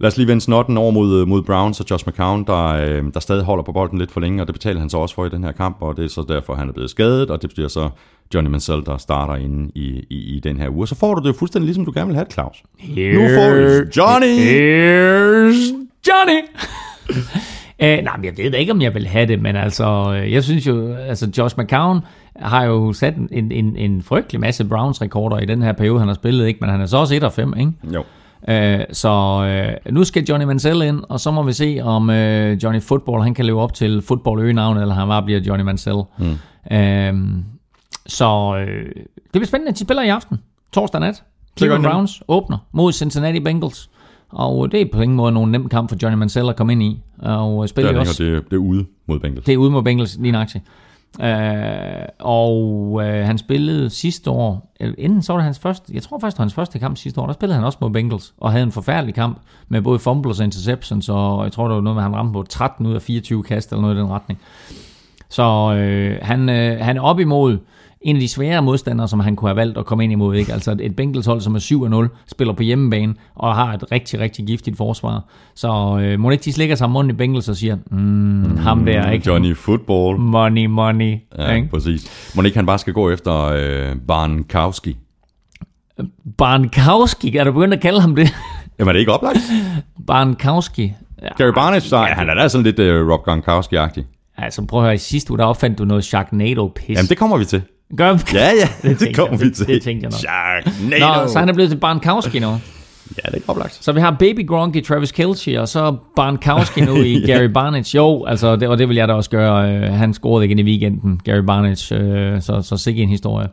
Lad 0.00 0.08
os 0.08 0.16
lige 0.16 0.28
vende 0.28 0.40
snotten 0.40 0.76
over 0.76 0.90
mod, 0.90 1.26
mod 1.26 1.42
Browns 1.42 1.80
og 1.80 1.86
Josh 1.90 2.08
McCown, 2.08 2.44
der, 2.44 2.66
øh, 2.66 3.04
der 3.14 3.20
stadig 3.20 3.44
holder 3.44 3.64
på 3.64 3.72
bolden 3.72 3.98
lidt 3.98 4.10
for 4.10 4.20
længe, 4.20 4.42
og 4.42 4.46
det 4.46 4.54
betaler 4.54 4.80
han 4.80 4.90
så 4.90 4.98
også 4.98 5.14
for 5.14 5.26
i 5.26 5.28
den 5.28 5.44
her 5.44 5.52
kamp, 5.52 5.76
og 5.80 5.96
det 5.96 6.04
er 6.04 6.08
så 6.08 6.24
derfor, 6.28 6.54
han 6.54 6.68
er 6.68 6.72
blevet 6.72 6.90
skadet, 6.90 7.30
og 7.30 7.42
det 7.42 7.50
bliver 7.54 7.68
så 7.68 7.88
Johnny 8.34 8.50
Mansell, 8.50 8.84
der 8.86 8.96
starter 8.96 9.34
inde 9.34 9.70
i, 9.74 10.04
i, 10.10 10.36
i 10.36 10.40
den 10.40 10.60
her 10.60 10.70
uge. 10.70 10.88
Så 10.88 10.94
får 10.94 11.14
du 11.14 11.20
det 11.22 11.28
jo 11.28 11.38
fuldstændig 11.38 11.66
ligesom 11.66 11.84
du 11.84 11.92
gerne 11.94 12.06
vil 12.06 12.14
have 12.16 12.24
det, 12.24 12.32
Claus. 12.32 12.62
Here, 12.78 13.12
nu 13.12 13.20
får 13.20 13.50
du 13.50 13.90
Johnny! 13.96 14.36
Here's 14.38 15.74
Johnny! 16.08 16.40
Uh, 17.82 17.86
nej, 17.86 18.16
men 18.16 18.24
jeg 18.24 18.32
ved 18.36 18.50
da 18.50 18.56
ikke, 18.56 18.72
om 18.72 18.82
jeg 18.82 18.94
vil 18.94 19.06
have 19.06 19.26
det, 19.26 19.42
men 19.42 19.56
altså, 19.56 20.10
jeg 20.12 20.44
synes 20.44 20.66
jo, 20.66 20.94
altså 20.94 21.30
Josh 21.38 21.58
McCown 21.58 22.00
har 22.36 22.64
jo 22.64 22.92
sat 22.92 23.14
en, 23.16 23.52
en, 23.52 23.76
en 23.76 24.02
frygtelig 24.02 24.40
masse 24.40 24.64
Browns-rekorder 24.64 25.38
i 25.38 25.44
den 25.46 25.62
her 25.62 25.72
periode, 25.72 25.98
han 25.98 26.08
har 26.08 26.14
spillet, 26.14 26.46
ikke? 26.46 26.58
men 26.60 26.70
han 26.70 26.80
er 26.80 26.86
så 26.86 26.96
også 26.96 27.14
1 27.14 27.22
af 27.22 27.32
5, 27.32 27.54
ikke? 27.58 27.72
Jo. 27.94 28.04
Uh, 28.42 28.84
så 28.92 29.10
uh, 29.86 29.94
nu 29.94 30.04
skal 30.04 30.24
Johnny 30.24 30.46
Mansell 30.46 30.82
ind, 30.82 31.02
og 31.08 31.20
så 31.20 31.30
må 31.30 31.42
vi 31.42 31.52
se, 31.52 31.80
om 31.82 32.08
uh, 32.08 32.14
Johnny 32.62 32.82
Football 32.82 33.22
han 33.22 33.34
kan 33.34 33.44
leve 33.44 33.60
op 33.60 33.74
til 33.74 34.02
football-øgenavnet, 34.02 34.82
eller 34.82 34.94
han 34.94 35.08
bare 35.08 35.22
bliver 35.22 35.40
Johnny 35.40 35.64
Mansell. 35.64 35.98
Mm. 36.18 36.30
Uh, 36.70 37.42
så 38.06 38.52
uh, 38.52 39.02
det 39.14 39.32
bliver 39.32 39.46
spændende. 39.46 39.72
De 39.72 39.78
spiller 39.78 40.02
i 40.02 40.08
aften, 40.08 40.38
torsdag 40.72 41.00
nat. 41.00 41.22
Cleveland 41.56 41.84
Browns 41.84 42.22
åbner 42.28 42.58
mod 42.72 42.92
Cincinnati 42.92 43.40
Bengals. 43.40 43.90
Og 44.28 44.72
det 44.72 44.80
er 44.80 44.86
på 44.92 45.00
ingen 45.00 45.16
måde 45.16 45.32
nogen 45.32 45.52
nem 45.52 45.68
kamp 45.68 45.88
for 45.88 45.96
Johnny 46.02 46.18
Mansell 46.18 46.48
at 46.48 46.56
komme 46.56 46.72
ind 46.72 46.82
i. 46.82 47.02
Og 47.18 47.68
spille 47.68 47.88
det 47.88 47.96
er, 47.96 48.00
også. 48.00 48.24
Det, 48.24 48.44
det 48.44 48.52
er 48.52 48.60
ude 48.60 48.84
mod 49.06 49.18
Bengals. 49.20 49.44
Det 49.44 49.54
er 49.54 49.58
ude 49.58 49.70
mod 49.70 49.82
Bengals, 49.82 50.18
lige 50.20 50.32
nøjagtigt. 50.32 50.64
Øh, 51.22 52.08
og 52.18 53.00
øh, 53.04 53.26
han 53.26 53.38
spillede 53.38 53.90
sidste 53.90 54.30
år, 54.30 54.74
inden 54.98 55.22
så 55.22 55.32
var 55.32 55.38
det 55.38 55.44
hans 55.44 55.58
første, 55.58 55.94
jeg 55.94 56.02
tror 56.02 56.18
faktisk 56.18 56.36
det 56.36 56.38
var 56.38 56.44
hans 56.44 56.54
første 56.54 56.78
kamp 56.78 56.96
sidste 56.96 57.20
år, 57.20 57.26
der 57.26 57.32
spillede 57.32 57.54
han 57.54 57.64
også 57.64 57.78
mod 57.80 57.90
Bengals, 57.90 58.34
og 58.38 58.52
havde 58.52 58.62
en 58.64 58.72
forfærdelig 58.72 59.14
kamp 59.14 59.38
med 59.68 59.82
både 59.82 59.98
fumbles 59.98 60.38
og 60.38 60.44
interceptions, 60.44 61.08
og 61.08 61.44
jeg 61.44 61.52
tror 61.52 61.68
det 61.68 61.74
var 61.74 61.80
noget 61.80 61.96
med, 61.96 62.02
at 62.02 62.10
han 62.10 62.16
ramte 62.16 62.32
på 62.32 62.42
13 62.42 62.86
ud 62.86 62.94
af 62.94 63.02
24 63.02 63.42
kast, 63.42 63.72
eller 63.72 63.82
noget 63.82 63.96
i 63.96 63.98
den 63.98 64.10
retning. 64.10 64.40
Så 65.28 65.74
øh, 65.74 66.18
han, 66.22 66.48
øh, 66.48 66.78
han 66.80 66.96
er 66.96 67.00
op 67.00 67.20
imod 67.20 67.58
en 68.00 68.16
af 68.16 68.20
de 68.20 68.28
svære 68.28 68.62
modstandere, 68.62 69.08
som 69.08 69.20
han 69.20 69.36
kunne 69.36 69.48
have 69.48 69.56
valgt 69.56 69.78
at 69.78 69.86
komme 69.86 70.04
ind 70.04 70.12
imod. 70.12 70.36
Ikke? 70.36 70.52
Altså 70.52 70.76
et 70.80 70.96
Bengals 70.96 71.26
hold, 71.26 71.40
som 71.40 71.54
er 71.54 72.08
7-0, 72.08 72.24
spiller 72.26 72.54
på 72.54 72.62
hjemmebane 72.62 73.14
og 73.34 73.54
har 73.54 73.72
et 73.72 73.84
rigtig, 73.92 74.20
rigtig 74.20 74.46
giftigt 74.46 74.76
forsvar. 74.76 75.24
Så 75.54 75.98
øh, 76.02 76.20
må 76.20 76.30
ikke 76.30 76.44
de 76.44 76.52
slikker 76.52 76.74
sig 76.74 76.90
munden 76.90 77.10
i 77.10 77.16
Bengals 77.16 77.48
og 77.48 77.56
siger, 77.56 77.76
mm, 77.90 77.98
mm, 77.98 78.56
ham 78.56 78.84
der, 78.84 79.10
ikke? 79.10 79.30
Johnny 79.30 79.56
Football. 79.56 80.18
Money, 80.18 80.66
money. 80.66 81.16
Ja, 81.38 81.52
ikke? 81.52 81.68
præcis. 81.68 82.32
Må 82.36 82.42
ikke 82.42 82.58
han 82.58 82.66
bare 82.66 82.78
skal 82.78 82.92
gå 82.92 83.10
efter 83.10 83.44
øh, 83.44 83.96
Barnkowski? 84.08 84.96
Barnkowski, 86.38 87.36
er 87.36 87.44
du 87.44 87.52
begyndt 87.52 87.74
at 87.74 87.80
kalde 87.80 88.00
ham 88.00 88.14
det? 88.16 88.34
Jamen 88.78 88.88
er 88.88 88.92
det 88.92 89.00
ikke 89.00 89.12
oplagt? 89.12 89.38
Barnkowski. 90.06 90.92
Ja, 91.22 91.28
Gary 91.36 91.52
Barnett, 91.54 91.92
ja. 91.92 92.04
han 92.04 92.30
er 92.30 92.34
da 92.34 92.48
sådan 92.48 92.64
lidt 92.64 92.78
uh, 92.78 93.10
Rob 93.10 93.20
Gronkowski-agtig. 93.28 94.04
Altså 94.36 94.66
prøv 94.66 94.80
at 94.80 94.86
høre, 94.86 94.94
i 94.94 94.98
sidste 94.98 95.30
uge 95.30 95.38
der 95.38 95.44
opfandt 95.44 95.78
du 95.78 95.84
noget 95.84 96.04
Sharknado-pis. 96.04 96.96
Jamen 96.96 97.08
det 97.08 97.18
kommer 97.18 97.36
vi 97.36 97.44
til. 97.44 97.62
Gør 97.96 98.12
vi? 98.12 98.20
Ja, 98.34 98.50
ja, 98.60 98.68
det, 98.88 99.00
det 99.00 99.16
kommer 99.16 99.36
vi 99.36 99.50
til. 99.50 99.66
det 99.66 99.82
tænkte 99.82 100.04
jeg 100.04 100.10
nok. 100.10 100.20
Sharknado. 100.20 101.22
Nå, 101.22 101.28
så 101.28 101.38
han 101.38 101.48
er 101.48 101.52
blevet 101.52 101.70
til 101.70 101.76
Barnkowski 101.78 102.38
nu. 102.38 102.48
Ja, 103.24 103.30
det 103.30 103.36
er 103.36 103.50
oplagt. 103.50 103.78
Så 103.84 103.92
vi 103.92 104.00
har 104.00 104.16
Baby 104.18 104.46
Gronk 104.46 104.76
i 104.76 104.80
Travis 104.80 105.12
Kelce, 105.12 105.60
og 105.60 105.68
så 105.68 105.96
Barnkowski 106.16 106.80
nu 106.80 106.96
i 106.96 107.20
Gary 107.26 107.44
Barnage. 107.44 107.96
Jo, 107.96 108.24
altså, 108.24 108.56
det, 108.56 108.68
og 108.68 108.78
det 108.78 108.88
vil 108.88 108.96
jeg 108.96 109.08
da 109.08 109.12
også 109.12 109.30
gøre. 109.30 109.74
Øh, 109.76 109.82
Han 109.92 110.14
scorede 110.14 110.44
igen 110.46 110.58
i 110.58 110.62
weekenden, 110.62 111.20
Gary 111.24 111.40
Barnage, 111.44 111.96
øh, 111.96 112.42
så, 112.42 112.62
så 112.62 112.76
sikke 112.76 113.02
en 113.02 113.08
historie. 113.08 113.48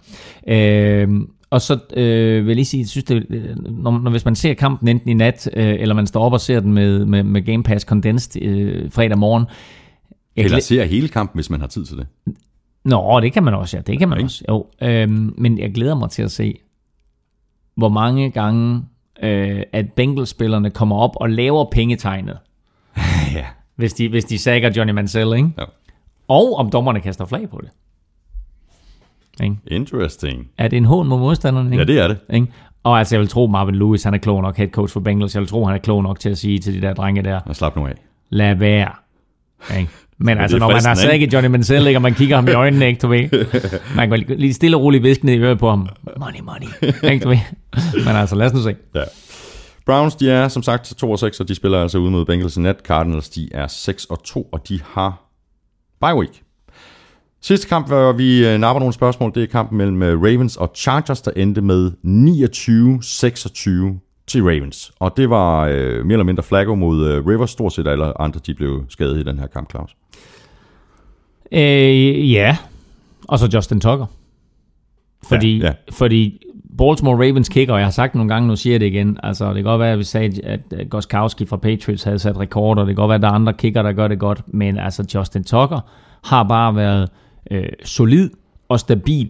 Øh, 0.47 1.07
og 1.49 1.61
så 1.61 1.77
øh, 1.97 2.35
vil 2.45 2.47
jeg 2.47 2.55
lige 2.55 2.65
sige, 2.65 2.81
jeg 2.81 2.87
synes, 2.87 3.03
det, 3.03 3.25
når, 3.69 3.99
når, 3.99 4.11
hvis 4.11 4.25
man 4.25 4.35
ser 4.35 4.53
kampen 4.53 4.87
enten 4.87 5.09
i 5.09 5.13
nat, 5.13 5.49
øh, 5.53 5.75
eller 5.79 5.95
man 5.95 6.07
står 6.07 6.25
op 6.25 6.33
og 6.33 6.41
ser 6.41 6.59
den 6.59 6.73
med, 6.73 7.05
med, 7.05 7.23
med 7.23 7.41
Game 7.45 7.63
Pass 7.63 7.85
Condensed 7.85 8.41
øh, 8.41 8.91
fredag 8.91 9.17
morgen. 9.17 9.45
Jeg 10.35 10.45
Eller 10.45 10.59
ser 10.59 10.83
hele 10.85 11.07
kampen, 11.07 11.37
hvis 11.37 11.49
man 11.49 11.59
har 11.59 11.67
tid 11.67 11.85
til 11.85 11.97
det. 11.97 12.07
Nå, 12.85 13.19
det 13.19 13.33
kan 13.33 13.43
man 13.43 13.53
også, 13.53 13.77
ja. 13.77 13.81
Det 13.81 13.99
kan 13.99 14.09
man 14.09 14.17
Ikke? 14.17 14.25
også. 14.27 14.43
Jo, 14.49 14.65
øhm, 14.81 15.33
men 15.37 15.59
jeg 15.59 15.73
glæder 15.73 15.95
mig 15.95 16.09
til 16.09 16.21
at 16.23 16.31
se, 16.31 16.57
hvor 17.75 17.89
mange 17.89 18.31
gange, 18.31 18.83
øh, 19.23 19.63
at 19.73 19.91
Bengals-spillerne 19.91 20.69
kommer 20.69 20.95
op 20.95 21.11
og 21.15 21.29
laver 21.29 21.65
pengetegnet, 21.71 22.37
ja. 23.35 23.45
hvis 23.75 23.93
de, 23.93 24.09
hvis 24.09 24.25
de 24.25 24.37
sækker 24.39 24.71
Johnny 24.77 24.93
Manziel, 24.93 25.33
ikke? 25.37 25.49
ja. 25.57 25.63
Og 26.27 26.55
om 26.55 26.69
dommerne 26.71 26.99
kaster 27.01 27.25
flag 27.25 27.49
på 27.49 27.61
det. 27.63 27.69
Ikke? 29.43 29.55
Interesting. 29.67 30.47
Er 30.57 30.67
det 30.67 30.77
en 30.77 30.85
hån 30.85 31.07
mod 31.07 31.19
modstanderne? 31.19 31.69
Ikke? 31.71 31.77
Ja, 31.77 31.83
det 31.85 31.99
er 32.03 32.07
det. 32.07 32.17
Ikke? 32.33 32.47
Og 32.83 32.99
altså, 32.99 33.15
jeg 33.15 33.19
vil 33.19 33.27
tro, 33.29 33.47
Marvin 33.47 33.75
Lewis, 33.75 34.03
han 34.03 34.13
er 34.13 34.17
klog 34.17 34.41
nok, 34.41 34.57
head 34.57 34.69
coach 34.69 34.93
for 34.93 34.99
Bengals. 34.99 35.35
Jeg 35.35 35.39
vil 35.41 35.49
tro, 35.49 35.65
han 35.65 35.75
er 35.75 35.79
klog 35.79 36.03
nok 36.03 36.19
til 36.19 36.29
at 36.29 36.37
sige 36.37 36.59
til 36.59 36.73
de 36.73 36.81
der 36.87 36.93
drenge 36.93 37.21
der, 37.23 37.39
Og 37.45 37.55
slap 37.55 37.75
nu 37.75 37.87
af. 37.87 37.93
lad 38.29 38.55
være. 38.55 38.91
Ikke? 39.77 39.91
Men 40.17 40.37
altså, 40.37 40.57
når 40.57 40.67
man 40.67 40.75
har 40.75 40.81
fristende, 40.81 41.11
sækket 41.11 41.33
Johnny 41.33 41.49
Manziel, 41.49 41.87
ikke, 41.87 41.97
og 41.97 42.01
man 42.01 42.13
kigger 42.13 42.35
ham 42.35 42.47
i 42.47 42.51
øjnene, 42.51 42.87
ikke, 42.87 42.99
du 42.99 43.07
ved. 43.07 43.29
Man 43.95 44.09
kan 44.09 44.25
lige 44.27 44.53
stille 44.53 44.77
og 44.77 44.83
roligt 44.83 45.03
viske 45.03 45.25
ned 45.25 45.33
i 45.33 45.37
øret 45.37 45.59
på 45.59 45.69
ham. 45.69 45.89
Money, 46.19 46.39
money. 46.39 46.67
Ikke, 47.11 47.23
du 47.23 47.29
ved. 47.29 47.37
Men 48.05 48.15
altså, 48.15 48.35
lad 48.35 48.45
os 48.45 48.53
nu 48.53 48.61
se. 48.61 48.75
Ja. 48.95 49.03
Browns, 49.85 50.15
de 50.15 50.31
er 50.31 50.47
som 50.47 50.63
sagt 50.63 50.93
2 50.97 51.11
og 51.11 51.19
6, 51.19 51.39
og 51.39 51.47
de 51.47 51.55
spiller 51.55 51.81
altså 51.81 51.97
ude 51.97 52.11
mod 52.11 52.25
Bengals 52.25 52.57
i 52.57 52.59
nat. 52.59 52.75
Cardinals, 52.83 53.29
de 53.29 53.49
er 53.51 53.67
6 53.67 54.05
og 54.05 54.23
2, 54.23 54.49
og 54.51 54.67
de 54.69 54.79
har 54.93 55.21
bye 56.01 56.15
week. 56.15 56.41
Sidste 57.41 57.67
kamp, 57.67 57.87
hvor 57.87 58.11
vi 58.11 58.47
øh, 58.47 58.59
napper 58.59 58.79
nogle 58.79 58.93
spørgsmål, 58.93 59.31
det 59.35 59.43
er 59.43 59.47
kampen 59.47 59.77
mellem 59.77 60.03
øh, 60.03 60.21
Ravens 60.21 60.57
og 60.57 60.71
Chargers, 60.75 61.21
der 61.21 61.31
endte 61.35 61.61
med 61.61 61.91
29-26 63.95 64.01
til 64.27 64.43
Ravens. 64.43 64.91
Og 64.99 65.17
det 65.17 65.29
var 65.29 65.65
øh, 65.65 66.05
mere 66.05 66.13
eller 66.13 66.23
mindre 66.23 66.43
Flacco 66.43 66.75
mod 66.75 67.07
øh, 67.07 67.27
Rivers, 67.27 67.51
stort 67.51 67.73
set 67.73 67.87
alle 67.87 68.21
andre, 68.21 68.39
de 68.45 68.53
blev 68.53 68.85
skadet 68.89 69.19
i 69.19 69.23
den 69.23 69.39
her 69.39 69.47
kamp, 69.47 69.71
Claus. 69.71 69.95
Øh, 71.51 72.31
ja. 72.31 72.57
Og 73.27 73.39
så 73.39 73.49
Justin 73.53 73.79
Tucker. 73.79 74.05
Fordi, 75.29 75.57
Ja, 75.57 75.65
ja, 75.65 75.73
fordi 75.91 76.41
Baltimore 76.77 77.15
Ravens 77.27 77.49
kicker, 77.49 77.73
og 77.73 77.79
jeg 77.79 77.85
har 77.85 77.91
sagt 77.91 78.13
det 78.13 78.17
nogle 78.17 78.33
gange, 78.33 78.47
nu 78.47 78.55
siger 78.55 78.73
jeg 78.73 78.79
det 78.79 78.85
igen, 78.85 79.17
altså 79.23 79.47
det 79.47 79.55
kan 79.55 79.63
godt 79.63 79.79
være, 79.79 79.91
at 79.91 79.99
vi 79.99 80.03
sagde, 80.03 80.45
at 80.45 80.59
at 80.73 80.89
Goskowski 80.89 81.45
fra 81.45 81.57
Patriots 81.57 82.03
havde 82.03 82.19
sat 82.19 82.37
rekorder, 82.39 82.81
det 82.85 82.89
kan 82.89 82.95
godt 82.95 83.09
være, 83.09 83.15
at 83.15 83.21
der 83.21 83.27
er 83.27 83.31
andre 83.31 83.53
kicker, 83.53 83.81
der 83.81 83.91
gør 83.91 84.07
det 84.07 84.19
godt, 84.19 84.41
men 84.47 84.77
altså 84.77 85.05
Justin 85.15 85.43
Tucker 85.43 85.79
har 86.23 86.43
bare 86.43 86.75
været 86.75 87.09
øh, 87.51 87.69
solid 87.83 88.29
og 88.69 88.79
stabil, 88.79 89.29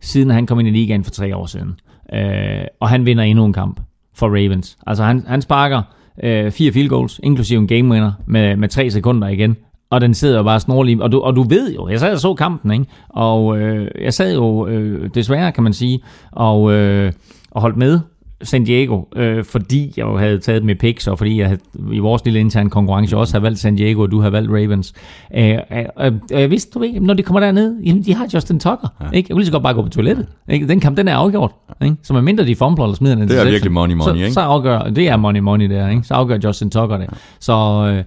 siden 0.00 0.30
han 0.30 0.46
kom 0.46 0.60
ind 0.60 0.68
i 0.68 0.70
ligaen 0.70 1.04
for 1.04 1.10
tre 1.10 1.36
år 1.36 1.46
siden. 1.46 1.80
Øh, 2.12 2.64
og 2.80 2.88
han 2.88 3.06
vinder 3.06 3.24
endnu 3.24 3.44
en 3.44 3.52
kamp 3.52 3.80
for 4.14 4.26
Ravens. 4.26 4.78
Altså 4.86 5.04
han, 5.04 5.24
han 5.26 5.42
sparker 5.42 5.82
øh, 6.22 6.50
fire 6.50 6.72
field 6.72 6.88
goals, 6.88 7.20
inklusive 7.22 7.58
en 7.58 7.66
game 7.66 7.92
winner, 7.92 8.12
med, 8.26 8.56
med 8.56 8.68
tre 8.68 8.90
sekunder 8.90 9.28
igen. 9.28 9.56
Og 9.90 10.00
den 10.00 10.14
sidder 10.14 10.36
jo 10.36 10.42
bare 10.42 10.60
snorlig. 10.60 11.02
Og 11.02 11.12
du, 11.12 11.20
og 11.20 11.36
du 11.36 11.42
ved 11.42 11.74
jo, 11.74 11.88
jeg 11.88 12.00
sad 12.00 12.12
og 12.12 12.20
så 12.20 12.34
kampen, 12.34 12.70
ikke? 12.70 12.84
Og 13.08 13.58
øh, 13.58 13.88
jeg 14.00 14.14
sad 14.14 14.34
jo 14.34 14.66
øh, 14.66 15.10
desværre, 15.14 15.52
kan 15.52 15.64
man 15.64 15.72
sige, 15.72 16.00
og, 16.32 16.72
øh, 16.72 17.12
og 17.50 17.60
holdt 17.60 17.76
med 17.76 18.00
San 18.42 18.64
Diego, 18.64 19.02
øh, 19.16 19.44
fordi 19.44 19.92
jeg 19.96 20.04
jo 20.06 20.16
havde 20.16 20.38
taget 20.38 20.70
i 20.70 20.74
picks, 20.74 21.06
og 21.06 21.18
fordi 21.18 21.40
jeg 21.40 21.46
havde, 21.46 21.60
i 21.92 21.98
vores 21.98 22.24
lille 22.24 22.40
interne 22.40 22.70
konkurrence 22.70 23.16
også 23.16 23.34
har 23.34 23.40
valgt 23.40 23.58
San 23.58 23.76
Diego, 23.76 24.02
og 24.02 24.10
du 24.10 24.20
har 24.20 24.30
valgt 24.30 24.50
Ravens. 24.50 24.92
Øh, 25.36 25.58
øh, 25.72 25.84
øh, 26.00 26.12
jeg 26.30 26.50
vidste, 26.50 26.70
du 26.74 26.78
ved, 26.78 27.00
når 27.00 27.14
de 27.14 27.22
kommer 27.22 27.40
derned, 27.40 27.82
jamen, 27.84 28.02
de 28.02 28.14
har 28.14 28.28
Justin 28.34 28.60
Tucker. 28.60 28.88
Ja. 29.00 29.06
Ikke? 29.12 29.26
Jeg 29.28 29.34
kunne 29.34 29.40
lige 29.40 29.46
så 29.46 29.52
godt 29.52 29.62
bare 29.62 29.74
gå 29.74 29.82
på 29.82 29.88
toilettet. 29.88 30.26
Ikke? 30.48 30.68
Den 30.68 30.80
kamp, 30.80 30.96
den 30.96 31.08
er 31.08 31.16
afgjort. 31.16 31.52
Ikke? 31.84 31.96
Så 32.02 32.12
medmindre 32.12 32.46
de 32.46 32.56
fumbler 32.56 32.84
eller 32.84 32.96
smider 32.96 33.14
den 33.14 33.28
Det 33.28 33.40
er 33.40 33.44
virkelig 33.44 33.72
money, 33.72 33.94
money, 33.94 34.10
så, 34.10 34.14
ikke? 34.14 34.32
Så 34.32 34.40
afgør, 34.40 34.80
det 34.80 35.08
er 35.08 35.16
money, 35.16 35.40
money 35.40 35.70
der. 35.70 35.88
Ikke? 35.88 36.02
Så 36.02 36.14
afgør 36.14 36.38
Justin 36.44 36.70
Tucker 36.70 36.96
det. 36.96 37.06
Så 37.40 37.52
øh, 37.92 38.04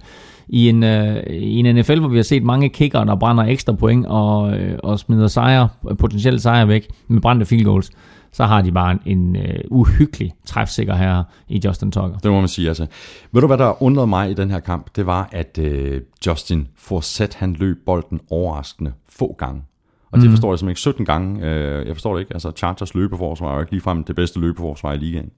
i 0.52 0.68
en, 0.68 0.82
øh, 0.82 1.22
i 1.26 1.56
en 1.58 1.76
NFL, 1.76 1.98
hvor 1.98 2.08
vi 2.08 2.16
har 2.16 2.22
set 2.22 2.42
mange 2.42 2.68
kicker, 2.68 3.04
der 3.04 3.16
brænder 3.16 3.44
ekstra 3.44 3.72
point 3.72 4.06
og, 4.06 4.58
øh, 4.58 4.78
og 4.82 4.98
smider 4.98 5.26
sejre, 5.26 5.68
potentielle 5.98 6.40
sejre 6.40 6.68
væk 6.68 6.88
med 7.08 7.20
brændte 7.20 7.46
field 7.46 7.64
goals, 7.64 7.90
så 8.32 8.44
har 8.44 8.62
de 8.62 8.72
bare 8.72 8.92
en, 8.92 9.18
en 9.18 9.36
øh, 9.36 9.60
uhyggelig 9.70 10.34
træfsikker 10.46 10.94
her 10.94 11.22
i 11.48 11.60
Justin 11.64 11.92
Tucker. 11.92 12.18
Det 12.18 12.30
må 12.30 12.38
man 12.38 12.48
sige, 12.48 12.68
altså. 12.68 12.86
Ved 13.32 13.40
du, 13.40 13.46
hvad 13.46 13.58
der 13.58 13.82
undrede 13.82 14.06
mig 14.06 14.30
i 14.30 14.34
den 14.34 14.50
her 14.50 14.60
kamp? 14.60 14.96
Det 14.96 15.06
var, 15.06 15.28
at 15.32 15.58
øh, 15.62 16.00
Justin 16.26 16.68
Forsett, 16.76 17.34
han 17.34 17.52
løb 17.52 17.76
bolden 17.86 18.20
overraskende 18.30 18.92
få 19.08 19.34
gange. 19.38 19.62
Og 20.12 20.20
det 20.20 20.30
forstår 20.30 20.52
jeg 20.52 20.58
simpelthen 20.58 20.70
ikke 20.70 20.80
17 20.80 21.04
gange. 21.04 21.46
Øh, 21.46 21.86
jeg 21.86 21.94
forstår 21.96 22.14
det 22.14 22.20
ikke. 22.20 22.34
Altså, 22.34 22.52
Chargers 22.56 22.94
løbeforsvar 22.94 23.50
er 23.50 23.54
jo 23.54 23.60
ikke 23.60 23.72
ligefrem 23.72 24.04
det 24.04 24.16
bedste 24.16 24.40
løbeforsvar 24.40 24.92
i 24.92 24.96
ligaen. 24.96 25.30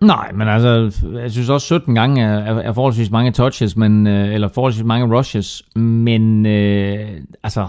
Nej, 0.00 0.32
men 0.32 0.48
altså, 0.48 1.00
jeg 1.14 1.30
synes 1.30 1.48
også 1.48 1.66
17 1.66 1.94
gange 1.94 2.22
er, 2.22 2.38
er, 2.38 2.58
er 2.58 2.72
forholdsvis 2.72 3.10
mange 3.10 3.32
touches, 3.32 3.76
men, 3.76 4.06
øh, 4.06 4.34
eller 4.34 4.48
forholdsvis 4.48 4.84
mange 4.84 5.16
rushes, 5.16 5.62
men 5.76 6.46
øh, 6.46 7.10
altså, 7.42 7.68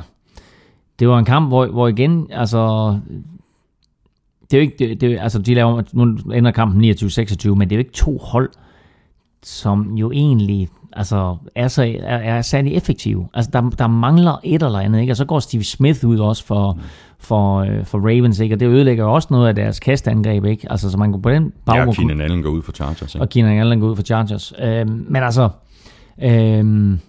det 1.00 1.08
var 1.08 1.20
en 1.20 1.26
kamp, 1.26 1.48
hvor, 1.48 1.66
hvor 1.66 1.88
igen, 1.88 2.28
altså, 2.32 2.90
det 4.42 4.58
er 4.58 4.58
jo 4.58 4.62
ikke, 4.62 4.76
det, 4.80 5.02
det, 5.02 5.20
altså, 5.20 5.40
de 5.40 5.54
laver, 5.54 5.82
nu 5.94 6.18
ender 6.34 6.52
kampen 6.52 6.92
29-26, 6.92 7.50
men 7.50 7.70
det 7.70 7.72
er 7.72 7.78
jo 7.78 7.80
ikke 7.80 7.92
to 7.92 8.18
hold, 8.18 8.50
som 9.44 9.96
jo 9.96 10.12
egentlig 10.12 10.70
altså, 10.94 11.38
er, 11.56 11.68
så, 11.68 11.84
er, 12.00 12.18
er 12.18 12.42
særlig 12.42 12.76
effektive. 12.76 13.28
Altså, 13.34 13.52
der, 13.54 13.70
der 13.70 13.88
mangler 13.88 14.40
et 14.44 14.64
eller 14.64 14.80
andet, 14.80 15.00
ikke? 15.02 15.14
Og 15.14 15.18
så 15.18 15.26
går 15.26 15.40
Steve 15.40 15.64
Smith 15.64 16.06
ud 16.06 16.20
også 16.20 16.46
for, 16.46 16.74
mm 16.74 16.80
for, 17.22 17.58
øh, 17.60 17.86
for 17.86 17.98
Ravens, 18.00 18.40
ikke? 18.40 18.56
Og 18.56 18.60
det 18.60 18.68
ødelægger 18.68 19.06
også 19.06 19.28
noget 19.32 19.48
af 19.48 19.56
deres 19.56 19.80
kastangreb, 19.80 20.46
ikke? 20.46 20.72
Altså, 20.72 20.92
så 20.92 20.98
man 20.98 21.12
kan 21.12 21.22
på 21.22 21.30
den 21.30 21.44
Ja, 21.44 21.50
baggrund... 21.66 21.96
Keenan 21.96 22.22
Allen 22.22 22.42
går 22.44 22.50
ud 22.50 22.62
for 22.62 22.72
Chargers. 22.72 23.16
Ikke? 23.16 23.24
og 23.24 23.30
Keenan 23.30 23.60
Allen 23.60 23.80
går 23.80 23.88
ud 23.90 23.96
for 23.96 24.04
Chargers. 24.04 24.54
Øhm, 24.60 25.06
men 25.10 25.24
altså, 25.24 25.50
øhm, 26.24 27.00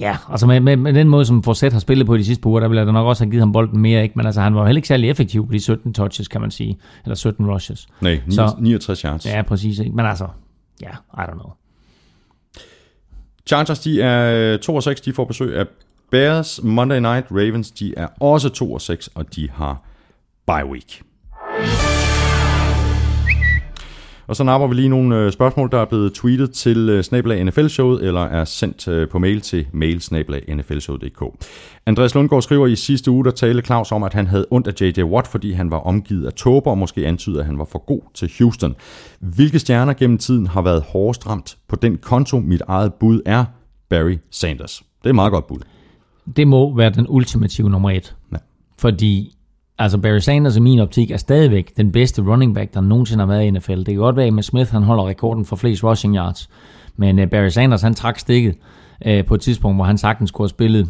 ja, 0.00 0.16
altså 0.30 0.46
med, 0.46 0.60
med, 0.60 0.76
med, 0.76 0.92
den 0.94 1.08
måde, 1.08 1.24
som 1.24 1.42
Forsett 1.42 1.72
har 1.72 1.80
spillet 1.80 2.06
på 2.06 2.14
i 2.14 2.18
de 2.18 2.24
sidste 2.24 2.42
par 2.42 2.50
uger, 2.50 2.60
der 2.60 2.68
ville 2.68 2.78
jeg 2.80 2.86
da 2.86 2.92
nok 2.92 3.06
også 3.06 3.24
have 3.24 3.30
givet 3.30 3.42
ham 3.42 3.52
bolden 3.52 3.80
mere, 3.80 4.02
ikke? 4.02 4.12
Men 4.16 4.26
altså, 4.26 4.40
han 4.40 4.54
var 4.54 4.60
jo 4.60 4.66
heller 4.66 4.78
ikke 4.78 4.88
særlig 4.88 5.10
effektiv 5.10 5.46
på 5.46 5.52
de 5.52 5.60
17 5.60 5.94
touches, 5.94 6.28
kan 6.28 6.40
man 6.40 6.50
sige. 6.50 6.78
Eller 7.04 7.14
17 7.14 7.46
rushes. 7.50 7.86
Nej, 8.00 8.20
Så- 8.30 8.54
69 8.60 9.00
yards. 9.02 9.26
Ja, 9.26 9.42
præcis. 9.42 9.78
Ikke? 9.78 9.92
Men 9.96 10.06
altså, 10.06 10.26
ja, 10.82 10.90
I 10.90 11.20
don't 11.20 11.32
know. 11.32 11.50
Chargers, 13.46 13.80
de 13.80 14.02
er 14.02 14.56
2 14.56 14.74
og 14.74 14.82
6, 14.82 15.00
de 15.00 15.12
får 15.12 15.24
besøg 15.24 15.56
af 15.56 15.64
Bears. 16.10 16.62
Monday 16.62 17.00
Night 17.00 17.26
Ravens, 17.30 17.70
de 17.70 17.94
er 17.96 18.06
også 18.20 18.48
2 18.48 18.72
og 18.72 18.80
6, 18.80 19.10
og 19.14 19.34
de 19.36 19.50
har 19.50 19.82
bye 20.46 20.70
week. 20.70 21.02
Og 24.26 24.36
så 24.36 24.44
napper 24.44 24.66
vi 24.66 24.74
lige 24.74 24.88
nogle 24.88 25.16
øh, 25.16 25.32
spørgsmål, 25.32 25.70
der 25.70 25.78
er 25.78 25.84
blevet 25.84 26.12
tweetet 26.12 26.50
til 26.50 26.88
øh, 26.88 27.04
snablag 27.04 27.44
NFL-showet, 27.44 28.02
eller 28.06 28.20
er 28.20 28.44
sendt 28.44 28.88
øh, 28.88 29.08
på 29.08 29.18
mail 29.18 29.40
til 29.40 29.66
mail 29.72 30.02
Andreas 31.86 32.14
Lundgaard 32.14 32.42
skriver 32.42 32.66
i 32.66 32.76
sidste 32.76 33.10
uge, 33.10 33.24
der 33.24 33.30
talte 33.30 33.62
Claus 33.62 33.92
om, 33.92 34.02
at 34.02 34.14
han 34.14 34.26
havde 34.26 34.46
ondt 34.50 34.66
af 34.66 34.72
J.J. 34.80 35.02
Watt, 35.02 35.26
fordi 35.28 35.52
han 35.52 35.70
var 35.70 35.78
omgivet 35.78 36.26
af 36.26 36.32
tåber, 36.32 36.70
og 36.70 36.78
måske 36.78 37.06
antyder, 37.06 37.40
at 37.40 37.46
han 37.46 37.58
var 37.58 37.64
for 37.64 37.84
god 37.86 38.00
til 38.14 38.32
Houston. 38.38 38.74
Hvilke 39.20 39.58
stjerner 39.58 39.92
gennem 39.92 40.18
tiden 40.18 40.46
har 40.46 40.62
været 40.62 40.82
hårdest 40.82 41.26
ramt 41.26 41.58
på 41.68 41.76
den 41.76 41.98
konto? 41.98 42.38
Mit 42.38 42.62
eget 42.68 42.94
bud 42.94 43.20
er 43.26 43.44
Barry 43.90 44.18
Sanders. 44.30 44.82
Det 44.98 45.06
er 45.06 45.10
et 45.10 45.14
meget 45.14 45.32
godt 45.32 45.46
bud. 45.46 45.58
Det 46.36 46.48
må 46.48 46.76
være 46.76 46.90
den 46.90 47.06
ultimative 47.08 47.70
nummer 47.70 47.90
et. 47.90 48.16
Ja. 48.32 48.36
Fordi 48.78 49.36
altså 49.78 49.98
Barry 49.98 50.18
Sanders 50.18 50.56
i 50.56 50.60
min 50.60 50.78
optik 50.78 51.10
er 51.10 51.16
stadigvæk 51.16 51.76
den 51.76 51.92
bedste 51.92 52.22
running 52.22 52.54
back, 52.54 52.74
der 52.74 52.80
nogensinde 52.80 53.22
har 53.24 53.26
været 53.26 53.44
i 53.44 53.50
NFL. 53.50 53.78
Det 53.78 53.86
kan 53.86 53.96
godt 53.96 54.16
være, 54.16 54.26
at 54.26 54.32
med 54.32 54.42
Smith 54.42 54.72
han 54.72 54.82
holder 54.82 55.08
rekorden 55.08 55.44
for 55.44 55.56
flest 55.56 55.84
rushing 55.84 56.16
yards. 56.16 56.50
Men 56.96 57.18
uh, 57.18 57.26
Barry 57.26 57.48
Sanders 57.48 57.82
han 57.82 57.94
trak 57.94 58.18
stikket 58.18 58.54
uh, 59.06 59.24
på 59.26 59.34
et 59.34 59.40
tidspunkt, 59.40 59.76
hvor 59.76 59.84
han 59.84 59.98
sagtens 59.98 60.30
kunne 60.30 60.44
have 60.44 60.48
spillet 60.48 60.88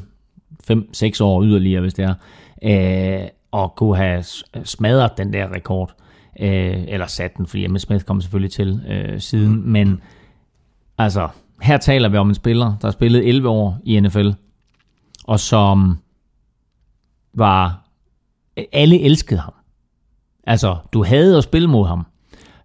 5-6 0.70 1.22
år 1.22 1.42
yderligere, 1.42 1.80
hvis 1.80 1.94
det 1.94 2.16
er, 2.62 3.22
uh, 3.22 3.28
og 3.50 3.74
kunne 3.76 3.96
have 3.96 4.24
smadret 4.64 5.18
den 5.18 5.32
der 5.32 5.52
rekord. 5.54 5.94
Uh, 6.40 6.46
eller 6.88 7.06
sat 7.06 7.36
den, 7.36 7.46
fordi 7.46 7.64
Emmitt 7.64 7.82
Smith 7.82 8.04
kom 8.04 8.20
selvfølgelig 8.20 8.52
til 8.52 8.80
uh, 8.90 9.18
siden. 9.20 9.72
Men 9.72 10.00
altså, 10.98 11.28
her 11.62 11.76
taler 11.76 12.08
vi 12.08 12.16
om 12.16 12.28
en 12.28 12.34
spiller, 12.34 12.66
der 12.66 12.86
har 12.86 12.90
spillet 12.90 13.28
11 13.28 13.48
år 13.48 13.78
i 13.84 14.00
NFL, 14.00 14.30
og 15.28 15.40
som 15.40 15.98
var... 17.34 17.84
Alle 18.72 19.00
elskede 19.00 19.40
ham. 19.40 19.52
Altså, 20.46 20.76
du 20.92 21.04
havde 21.04 21.36
at 21.36 21.44
spille 21.44 21.68
mod 21.68 21.86
ham 21.86 22.06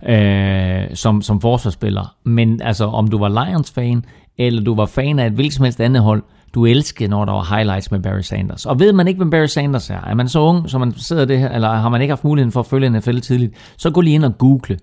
øh, 0.09 0.95
som, 0.95 1.21
som 1.21 1.41
forsvarsspiller. 1.41 2.15
Men 2.23 2.61
altså, 2.61 2.85
om 2.85 3.07
du 3.07 3.17
var 3.17 3.45
Lions-fan, 3.45 4.05
eller 4.37 4.61
du 4.61 4.75
var 4.75 4.85
fan 4.85 5.19
af 5.19 5.27
et 5.27 5.33
hvilket 5.33 5.53
som 5.53 5.63
helst 5.63 5.81
andet 5.81 6.01
hold, 6.01 6.23
du 6.53 6.65
elskede, 6.65 7.09
når 7.09 7.25
der 7.25 7.31
var 7.31 7.55
highlights 7.55 7.91
med 7.91 7.99
Barry 7.99 8.21
Sanders. 8.21 8.65
Og 8.65 8.79
ved 8.79 8.93
man 8.93 9.07
ikke, 9.07 9.17
hvem 9.17 9.29
Barry 9.29 9.45
Sanders 9.45 9.89
er, 9.89 10.01
er 10.01 10.13
man 10.13 10.29
så 10.29 10.39
ung, 10.39 10.69
så 10.69 10.77
man 10.77 10.93
sidder 10.93 11.25
det 11.25 11.39
her, 11.39 11.49
eller 11.49 11.73
har 11.73 11.89
man 11.89 12.01
ikke 12.01 12.11
haft 12.11 12.23
muligheden 12.23 12.51
for 12.51 12.59
at 12.59 12.65
følge 12.65 12.89
NFL 12.89 13.19
tidligt, 13.19 13.73
så 13.77 13.91
gå 13.91 14.01
lige 14.01 14.13
ind 14.13 14.25
og 14.25 14.37
google 14.37 14.79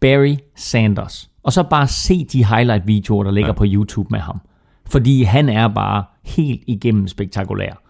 Barry 0.00 0.36
Sanders. 0.56 1.30
Og 1.42 1.52
så 1.52 1.62
bare 1.62 1.86
se 1.86 2.24
de 2.24 2.44
highlight-videoer, 2.44 3.24
der 3.24 3.30
ligger 3.30 3.48
ja. 3.48 3.54
på 3.54 3.64
YouTube 3.66 4.08
med 4.10 4.20
ham. 4.20 4.40
Fordi 4.86 5.22
han 5.22 5.48
er 5.48 5.68
bare 5.68 6.04
helt 6.24 6.62
igennem 6.66 7.08
spektakulær. 7.08 7.80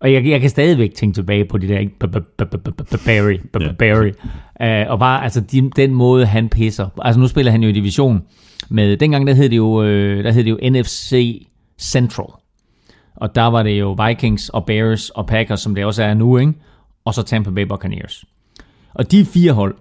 Og 0.00 0.12
jeg, 0.12 0.26
jeg 0.26 0.40
kan 0.40 0.50
stadigvæk 0.50 0.94
tænke 0.94 1.14
tilbage 1.14 1.44
på 1.44 1.58
det 1.58 1.68
der, 1.68 1.78
ikke? 1.78 1.98
Barry, 3.06 3.36
Barry. 3.78 4.10
Og 4.88 4.98
bare, 4.98 5.22
altså, 5.24 5.40
de, 5.40 5.70
den 5.76 5.94
måde, 5.94 6.26
han 6.26 6.48
pisser. 6.48 6.88
Altså, 7.02 7.20
nu 7.20 7.28
spiller 7.28 7.52
han 7.52 7.62
jo 7.62 7.68
i 7.68 7.72
division 7.72 8.22
med, 8.68 8.96
dengang 8.96 9.26
der 9.26 9.34
hed 9.34 9.48
det 9.48 9.56
jo, 9.56 9.82
øh, 9.82 10.24
der 10.24 10.32
hed 10.32 10.44
det 10.44 10.50
jo 10.50 10.58
NFC 10.70 11.46
Central. 11.78 12.26
Og 13.16 13.34
der 13.34 13.42
var 13.42 13.62
det 13.62 13.80
jo 13.80 13.96
Vikings 14.06 14.48
og 14.48 14.66
Bears 14.66 15.10
og 15.10 15.26
Packers, 15.26 15.60
som 15.60 15.74
det 15.74 15.84
også 15.84 16.02
er 16.02 16.14
nu, 16.14 16.38
ikke? 16.38 16.52
Og 17.04 17.14
så 17.14 17.22
Tampa 17.22 17.50
Bay 17.50 17.62
Buccaneers. 17.62 18.24
Og 18.94 19.12
de 19.12 19.24
fire 19.24 19.52
hold, 19.52 19.74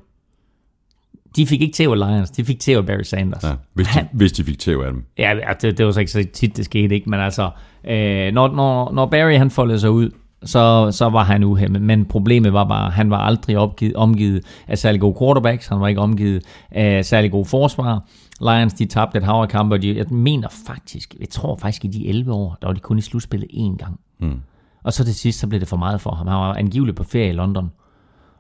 de 1.36 1.48
fik 1.48 1.62
ikke 1.62 1.74
tæv 1.74 1.90
af 1.90 1.98
Lions, 1.98 2.32
de 2.32 2.46
fik 2.46 2.60
tæv 2.60 2.78
af 2.78 2.86
Barry 2.86 3.02
Sanders. 3.02 3.44
Ja, 3.44 3.54
hvis, 3.74 3.88
de, 3.88 3.94
Han, 3.94 4.08
hvis 4.14 4.32
de 4.32 4.44
fik 4.44 4.60
tæv 4.60 4.80
af 4.80 4.92
dem. 4.92 5.06
Ja, 5.18 5.36
det, 5.62 5.78
det 5.78 5.86
var 5.86 5.92
så 5.92 6.00
ikke 6.00 6.12
så 6.12 6.26
tit, 6.34 6.58
det 6.58 6.66
skete, 6.66 6.96
ikke? 6.96 7.10
Men 7.10 7.20
altså, 7.20 7.50
øh, 7.88 8.34
når, 8.34 8.56
når, 8.56 8.92
når 8.94 9.06
Barry 9.06 9.38
han 9.38 9.52
foldede 9.52 9.80
sig 9.80 9.92
ud, 9.92 10.10
så, 10.46 10.92
så 10.92 11.10
var 11.10 11.24
han 11.24 11.44
uhemmet. 11.44 11.82
Men 11.82 12.06
problemet 12.06 12.54
var 12.54 12.64
bare, 12.64 12.88
at 12.88 12.94
han 12.94 13.10
var 13.10 13.18
aldrig 13.18 13.58
opgivet, 13.58 13.96
omgivet 13.96 14.46
af 14.68 14.78
særlig 14.78 15.02
gode 15.02 15.16
quarterbacks, 15.20 15.68
han 15.68 15.80
var 15.80 15.88
ikke 15.88 16.02
omgivet 16.02 16.44
af 16.72 17.06
særlig 17.06 17.32
gode 17.32 17.46
forsvar. 17.46 18.08
Lions, 18.42 18.74
de 18.74 18.86
tabte 18.86 19.18
et 19.18 19.24
hav 19.24 19.48
kampe, 19.48 19.76
og 19.76 19.82
de, 19.82 19.98
jeg 19.98 20.06
mener 20.10 20.48
faktisk, 20.66 21.16
jeg 21.20 21.30
tror 21.30 21.56
faktisk 21.56 21.86
i 21.86 21.88
de 21.88 22.08
11 22.08 22.34
år, 22.34 22.58
der 22.62 22.68
var 22.68 22.74
de 22.74 22.80
kun 22.80 22.98
i 22.98 23.02
slutspillet 23.02 23.50
én 23.54 23.78
gang. 23.78 24.00
Mm. 24.20 24.40
Og 24.84 24.94
så 24.94 25.04
til 25.04 25.16
sidst, 25.16 25.40
så 25.40 25.48
blev 25.48 25.60
det 25.60 25.68
for 25.68 25.78
meget 25.78 26.02
for 26.02 26.12
ham. 26.12 26.28
Han 26.28 26.38
var 26.38 26.54
angiveligt 26.54 26.98
på 26.98 27.04
ferie 27.04 27.30
i 27.30 27.34
London. 27.34 27.72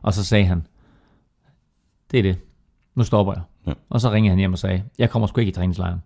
Og 0.02 0.14
så 0.14 0.26
sagde 0.26 0.46
han, 0.46 0.68
det 2.12 2.20
er 2.20 2.24
det. 2.24 2.38
Nu 2.96 3.04
stopper 3.04 3.34
jeg. 3.34 3.42
Ja. 3.68 3.74
Og 3.90 4.02
så 4.02 4.12
ringede 4.12 4.30
han 4.30 4.40
hjem 4.40 4.54
og 4.54 4.60
sagde, 4.60 4.84
jeg 5.00 5.10
kommer 5.10 5.28
sgu 5.28 5.40
ikke 5.40 5.50
i 5.50 5.54
træningslejren. 5.54 6.02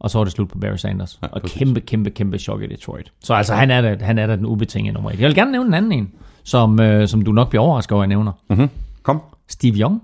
Og 0.00 0.10
så 0.10 0.18
var 0.18 0.24
det 0.24 0.32
slut 0.32 0.48
på 0.48 0.58
Barry 0.58 0.76
Sanders. 0.76 1.18
Ja, 1.22 1.28
og 1.32 1.42
kæmpe, 1.42 1.80
kæmpe, 1.80 2.10
kæmpe 2.10 2.38
chok 2.38 2.62
i 2.62 2.66
Detroit. 2.66 3.12
Så 3.20 3.34
altså, 3.34 3.54
han 3.54 3.70
er 3.70 3.80
da, 3.80 4.04
han 4.04 4.18
er 4.18 4.26
da 4.26 4.36
den 4.36 4.46
ubetingede 4.46 4.94
nummer 4.94 5.10
et. 5.10 5.20
Jeg 5.20 5.28
vil 5.28 5.34
gerne 5.34 5.52
nævne 5.52 5.66
en 5.66 5.74
anden 5.74 5.92
en, 5.92 6.12
som, 6.44 6.80
øh, 6.80 7.08
som 7.08 7.22
du 7.22 7.32
nok 7.32 7.48
bliver 7.48 7.62
overrasket 7.62 7.92
over, 7.92 8.02
at 8.02 8.08
jeg 8.08 8.16
nævner. 8.16 8.32
Mm-hmm. 8.48 8.68
Kom. 9.02 9.22
Steve 9.48 9.76
Young. 9.76 10.02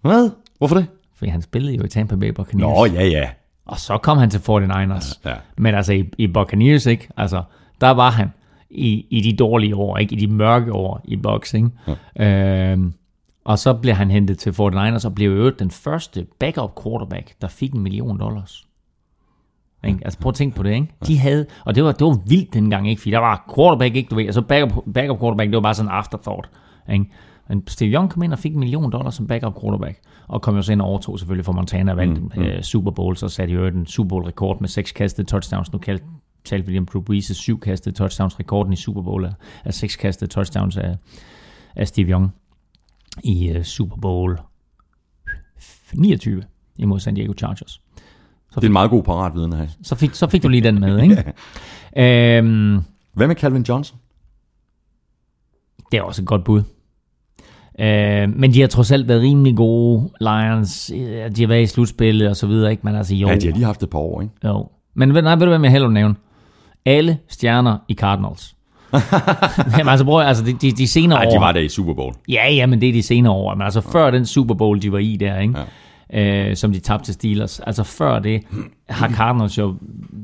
Hvad? 0.00 0.30
Hvorfor 0.58 0.76
det? 0.76 0.86
Fordi 1.14 1.30
han 1.30 1.42
spillede 1.42 1.76
jo 1.76 1.84
i 1.84 1.88
Tampa 1.88 2.16
Bay 2.16 2.28
Buccaneers. 2.28 2.76
Nå, 2.76 2.86
ja, 2.86 3.06
ja. 3.06 3.28
Og 3.66 3.78
så 3.78 3.98
kom 3.98 4.18
han 4.18 4.30
til 4.30 4.38
49ers. 4.38 5.20
Ja, 5.24 5.30
ja. 5.30 5.36
Men 5.56 5.74
altså 5.74 5.92
i, 5.92 6.10
i 6.18 6.26
Buccaneers, 6.26 6.86
ikke? 6.86 7.08
Altså, 7.16 7.42
der 7.80 7.90
var 7.90 8.10
han 8.10 8.28
i, 8.70 9.06
i 9.10 9.20
de 9.20 9.36
dårlige 9.36 9.76
år, 9.76 9.98
ikke? 9.98 10.14
I 10.14 10.18
de 10.18 10.26
mørke 10.26 10.72
år 10.72 11.00
i 11.04 11.16
boxing. 11.16 11.74
Ja. 12.16 12.72
Øhm, 12.72 12.92
og 13.48 13.58
så 13.58 13.74
blev 13.74 13.94
han 13.94 14.10
hentet 14.10 14.38
til 14.38 14.50
49ers 14.50 15.06
og 15.06 15.14
blev 15.14 15.30
jo 15.30 15.50
den 15.50 15.70
første 15.70 16.26
backup 16.38 16.82
quarterback, 16.82 17.34
der 17.40 17.48
fik 17.48 17.72
en 17.72 17.80
million 17.80 18.18
dollars. 18.18 18.68
Ikke? 19.84 19.98
Altså 20.04 20.18
prøv 20.18 20.30
at 20.30 20.34
tænke 20.34 20.56
på 20.56 20.62
det, 20.62 20.70
ikke? 20.74 20.88
De 21.06 21.18
havde, 21.18 21.46
og 21.64 21.74
det 21.74 21.84
var, 21.84 21.92
det 21.92 22.06
var 22.06 22.18
vildt 22.26 22.54
dengang, 22.54 22.88
ikke? 22.88 23.00
Fordi 23.00 23.10
der 23.10 23.18
var 23.18 23.52
quarterback, 23.54 23.96
ikke? 23.96 24.08
Du 24.08 24.14
ved, 24.14 24.24
altså 24.24 24.42
backup, 24.42 24.84
backup 24.94 25.20
quarterback, 25.20 25.48
det 25.48 25.54
var 25.56 25.60
bare 25.60 25.74
sådan 25.74 25.90
en 25.90 25.94
afterthought, 25.94 26.50
ikke? 26.92 27.10
Men 27.48 27.62
Steve 27.66 27.94
Young 27.94 28.10
kom 28.10 28.22
ind 28.22 28.32
og 28.32 28.38
fik 28.38 28.52
en 28.52 28.60
million 28.60 28.92
dollars 28.92 29.14
som 29.14 29.26
backup 29.26 29.60
quarterback, 29.60 30.00
og 30.28 30.42
kom 30.42 30.56
jo 30.56 30.62
så 30.62 30.72
ind 30.72 30.80
og 30.80 30.88
overtog 30.88 31.18
selvfølgelig 31.18 31.44
for 31.44 31.52
Montana 31.52 31.90
og 31.90 31.96
vandt 31.96 32.22
mm, 32.22 32.30
mm. 32.36 32.42
Uh, 32.42 32.60
Super 32.60 32.90
Bowl, 32.90 33.16
så 33.16 33.28
satte 33.28 33.54
jo 33.54 33.66
en 33.66 33.86
Super 33.86 34.08
Bowl 34.08 34.24
rekord 34.24 34.60
med 34.60 34.68
seks 34.68 34.92
kastede 34.92 35.26
touchdowns. 35.26 35.72
Nu 35.72 35.78
kaldte 35.78 36.04
talte 36.44 36.66
William 36.66 36.86
Drew 36.86 37.02
Brees' 37.10 37.34
syv 37.34 37.60
kastede 37.60 37.94
touchdowns. 37.94 38.40
Rekorden 38.40 38.72
i 38.72 38.76
Super 38.76 39.02
Bowl 39.02 39.28
er 39.64 39.70
seks 39.70 39.96
kastede 39.96 40.30
touchdowns 40.30 40.76
af, 40.76 40.96
af 41.76 41.88
Steve 41.88 42.10
Young 42.10 42.32
i 43.24 43.56
uh, 43.56 43.62
Super 43.62 43.96
Bowl 43.96 44.38
29 45.94 46.42
imod 46.78 47.00
San 47.00 47.14
Diego 47.14 47.32
Chargers. 47.38 47.80
Så 48.50 48.60
det 48.60 48.62
er 48.62 48.66
en 48.68 48.72
meget 48.72 48.90
god 48.90 49.02
paratviden 49.02 49.52
her. 49.52 49.66
Så 49.82 49.94
fik, 49.94 50.14
så 50.14 50.26
fik 50.26 50.42
du 50.42 50.48
lige 50.48 50.60
den 50.60 50.80
med, 50.80 51.02
ikke? 51.02 51.24
øhm, 52.36 52.80
Hvad 53.12 53.26
med 53.26 53.36
Calvin 53.36 53.62
Johnson? 53.62 53.98
Det 55.92 55.98
er 55.98 56.02
også 56.02 56.22
et 56.22 56.28
godt 56.28 56.44
bud. 56.44 56.62
Øh, 57.80 58.28
men 58.36 58.54
de 58.54 58.60
har 58.60 58.68
trods 58.68 58.92
alt 58.92 59.08
været 59.08 59.22
rimelig 59.22 59.56
gode, 59.56 60.10
Lions. 60.20 60.86
De 61.36 61.40
har 61.40 61.46
været 61.46 61.62
i 61.62 61.66
slutspillet 61.66 62.28
og 62.28 62.36
så 62.36 62.46
videre, 62.46 62.70
ikke? 62.70 62.80
Men 62.84 62.94
altså, 62.94 63.14
jo. 63.14 63.28
Ja, 63.28 63.36
de 63.36 63.46
har 63.46 63.52
lige 63.52 63.64
haft 63.64 63.82
et 63.82 63.90
par 63.90 63.98
år, 63.98 64.20
ikke? 64.20 64.34
Jo. 64.44 64.68
Men 64.94 65.08
nej, 65.08 65.34
ved 65.34 65.46
du 65.46 65.46
hvad 65.46 65.60
jeg 65.60 65.70
hellere 65.70 65.92
nævne? 65.92 66.14
Alle 66.84 67.18
stjerner 67.28 67.78
i 67.88 67.94
Cardinals. 67.94 68.56
Jamen 69.78 69.88
altså, 69.88 70.04
bror, 70.04 70.22
altså 70.22 70.44
de, 70.44 70.52
de, 70.52 70.72
de 70.72 70.88
senere 70.88 71.18
Nej, 71.18 71.26
år... 71.26 71.30
de 71.30 71.40
var 71.40 71.52
der 71.52 71.60
i 71.60 71.68
Super 71.68 71.94
Bowl. 71.94 72.14
Ja, 72.28 72.52
ja, 72.52 72.66
men 72.66 72.80
det 72.80 72.88
er 72.88 72.92
de 72.92 73.02
senere 73.02 73.32
år. 73.32 73.54
Men 73.54 73.62
altså 73.62 73.80
før 73.80 74.10
den 74.10 74.26
Super 74.26 74.54
Bowl, 74.54 74.82
de 74.82 74.92
var 74.92 74.98
i 74.98 75.16
der, 75.16 75.38
ikke? 75.38 75.54
Ja. 76.12 76.48
Øh, 76.50 76.56
som 76.56 76.72
de 76.72 76.78
tabte 76.78 77.04
til 77.04 77.14
Steelers. 77.14 77.60
Altså 77.60 77.84
før 77.84 78.18
det 78.18 78.42
har 78.88 79.08
Cardinals 79.08 79.58
jo 79.58 79.74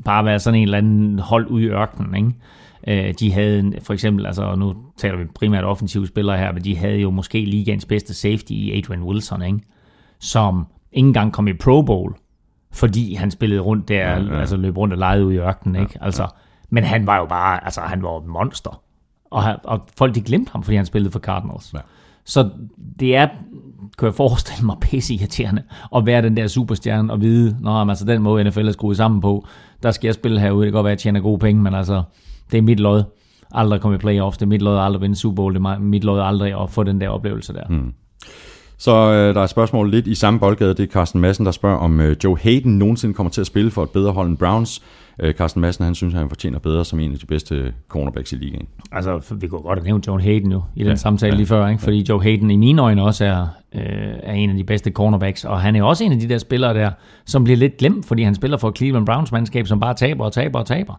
bare 0.05 0.25
været 0.25 0.41
sådan 0.41 0.59
en 0.59 0.63
eller 0.63 0.77
anden 0.77 1.19
hold 1.19 1.47
ude 1.47 1.63
i 1.63 1.67
ørkenen, 1.67 2.15
ikke? 2.15 3.07
Øh, 3.07 3.13
de 3.19 3.31
havde 3.33 3.59
en, 3.59 3.75
for 3.83 3.93
eksempel, 3.93 4.25
altså 4.25 4.55
nu 4.55 4.75
taler 4.97 5.17
vi 5.17 5.23
primært 5.35 5.63
offensive 5.63 6.07
spillere 6.07 6.37
her, 6.37 6.51
men 6.51 6.63
de 6.63 6.77
havde 6.77 6.97
jo 6.97 7.09
måske 7.09 7.45
ligaens 7.45 7.85
bedste 7.85 8.13
safety 8.13 8.51
i 8.51 8.77
Adrian 8.77 9.03
Wilson, 9.03 9.41
ikke? 9.41 9.59
som 10.19 10.67
ikke 10.91 11.07
engang 11.07 11.33
kom 11.33 11.47
i 11.47 11.53
Pro 11.53 11.81
Bowl, 11.81 12.15
fordi 12.73 13.13
han 13.13 13.31
spillede 13.31 13.61
rundt 13.61 13.87
der, 13.87 14.09
ja, 14.09 14.23
ja. 14.23 14.39
altså 14.39 14.57
løb 14.57 14.77
rundt 14.77 14.93
og 14.93 14.99
legede 14.99 15.25
ude 15.25 15.35
i 15.35 15.37
ørkenen, 15.37 15.81
ikke? 15.81 15.97
Altså. 16.01 16.27
Men 16.69 16.83
han 16.83 17.07
var 17.07 17.17
jo 17.17 17.25
bare, 17.25 17.65
altså 17.65 17.81
han 17.81 18.03
var 18.03 18.17
et 18.17 18.25
monster. 18.25 18.81
Og, 19.31 19.43
han, 19.43 19.55
og 19.63 19.81
folk 19.97 20.15
de 20.15 20.21
glemte 20.21 20.51
ham, 20.51 20.63
fordi 20.63 20.77
han 20.77 20.85
spillede 20.85 21.11
for 21.11 21.19
Cardinals. 21.19 21.73
Ja. 21.73 21.79
Så 22.25 22.49
det 22.99 23.15
er, 23.15 23.27
kan 23.99 24.05
jeg 24.05 24.13
forestille 24.13 24.65
mig, 24.65 24.75
pisse 24.81 25.13
irriterende 25.13 25.63
at 25.95 26.05
være 26.05 26.21
den 26.21 26.37
der 26.37 26.47
superstjerne 26.47 27.13
og 27.13 27.21
vide, 27.21 27.57
når 27.59 27.89
altså 27.89 28.05
den 28.05 28.21
måde 28.21 28.43
NFL 28.43 28.67
er 28.67 28.71
skruet 28.71 28.97
sammen 28.97 29.21
på, 29.21 29.47
der 29.83 29.91
skal 29.91 30.07
jeg 30.07 30.15
spille 30.15 30.39
herude, 30.39 30.65
det 30.65 30.71
kan 30.71 30.77
godt 30.77 30.83
være, 30.83 30.91
at 30.91 30.97
jeg 30.97 31.01
tjener 31.01 31.19
gode 31.19 31.39
penge, 31.39 31.61
men 31.61 31.73
altså, 31.73 32.03
det 32.51 32.57
er 32.57 32.61
mit 32.61 32.79
lod. 32.79 33.03
Aldrig 33.51 33.81
komme 33.81 33.95
i 33.95 33.97
playoffs, 33.97 34.37
det 34.37 34.45
er 34.45 34.49
mit 34.49 34.61
lod 34.61 34.79
aldrig 34.79 35.01
vinde 35.01 35.15
Super 35.15 35.35
Bowl, 35.35 35.53
det 35.53 35.65
er 35.65 35.79
mit 35.79 36.03
lod 36.03 36.21
aldrig 36.21 36.61
at 36.61 36.69
få 36.69 36.83
den 36.83 37.01
der 37.01 37.09
oplevelse 37.09 37.53
der. 37.53 37.67
Mm. 37.69 37.93
Så 38.77 38.91
øh, 38.91 39.33
der 39.33 39.39
er 39.39 39.43
et 39.43 39.49
spørgsmål 39.49 39.91
lidt 39.91 40.07
i 40.07 40.15
samme 40.15 40.39
boldgade. 40.39 40.73
Det 40.73 40.83
er 40.83 40.87
Carsten 40.87 41.21
Madsen, 41.21 41.45
der 41.45 41.51
spørger, 41.51 41.77
om 41.77 41.99
øh, 41.99 42.15
Joe 42.23 42.37
Hayden 42.37 42.77
nogensinde 42.77 43.13
kommer 43.13 43.31
til 43.31 43.41
at 43.41 43.47
spille 43.47 43.71
for 43.71 43.83
et 43.83 43.89
bedre 43.89 44.11
hold 44.11 44.29
end 44.29 44.37
Browns. 44.37 44.81
Øh, 45.19 45.33
Carsten 45.33 45.61
Madsen, 45.61 45.85
han 45.85 45.95
synes, 45.95 46.13
han 46.13 46.29
fortjener 46.29 46.59
bedre 46.59 46.85
som 46.85 46.99
en 46.99 47.13
af 47.13 47.19
de 47.19 47.25
bedste 47.25 47.73
cornerbacks 47.89 48.33
i 48.33 48.35
ligaen. 48.35 48.67
Altså, 48.91 49.35
vi 49.35 49.47
kunne 49.47 49.61
godt 49.61 49.79
have 49.79 49.85
nævnt 49.85 50.07
Joe 50.07 50.21
Hayden 50.21 50.51
jo 50.51 50.63
i 50.75 50.79
den 50.79 50.87
ja, 50.87 50.95
samtale 50.95 51.31
ja, 51.31 51.37
lige 51.37 51.47
før, 51.47 51.67
ikke? 51.67 51.81
fordi 51.81 51.97
ja. 51.97 52.03
Joe 52.09 52.23
Hayden 52.23 52.51
i 52.51 52.55
mine 52.55 52.81
øjne 52.81 53.03
også 53.03 53.25
er, 53.25 53.47
øh, 53.75 53.81
er 54.23 54.33
en 54.33 54.49
af 54.49 54.55
de 54.55 54.63
bedste 54.63 54.91
cornerbacks, 54.91 55.45
og 55.45 55.61
han 55.61 55.75
er 55.75 55.83
også 55.83 56.03
en 56.03 56.11
af 56.11 56.19
de 56.19 56.29
der 56.29 56.37
spillere 56.37 56.73
der, 56.73 56.91
som 57.25 57.43
bliver 57.43 57.57
lidt 57.57 57.77
glemt, 57.77 58.05
fordi 58.05 58.23
han 58.23 58.35
spiller 58.35 58.57
for 58.57 58.73
Cleveland 58.77 59.05
Browns 59.05 59.31
mandskab, 59.31 59.67
som 59.67 59.79
bare 59.79 59.93
taber 59.93 60.25
og 60.25 60.33
taber 60.33 60.59
og 60.59 60.65
taber. 60.65 60.93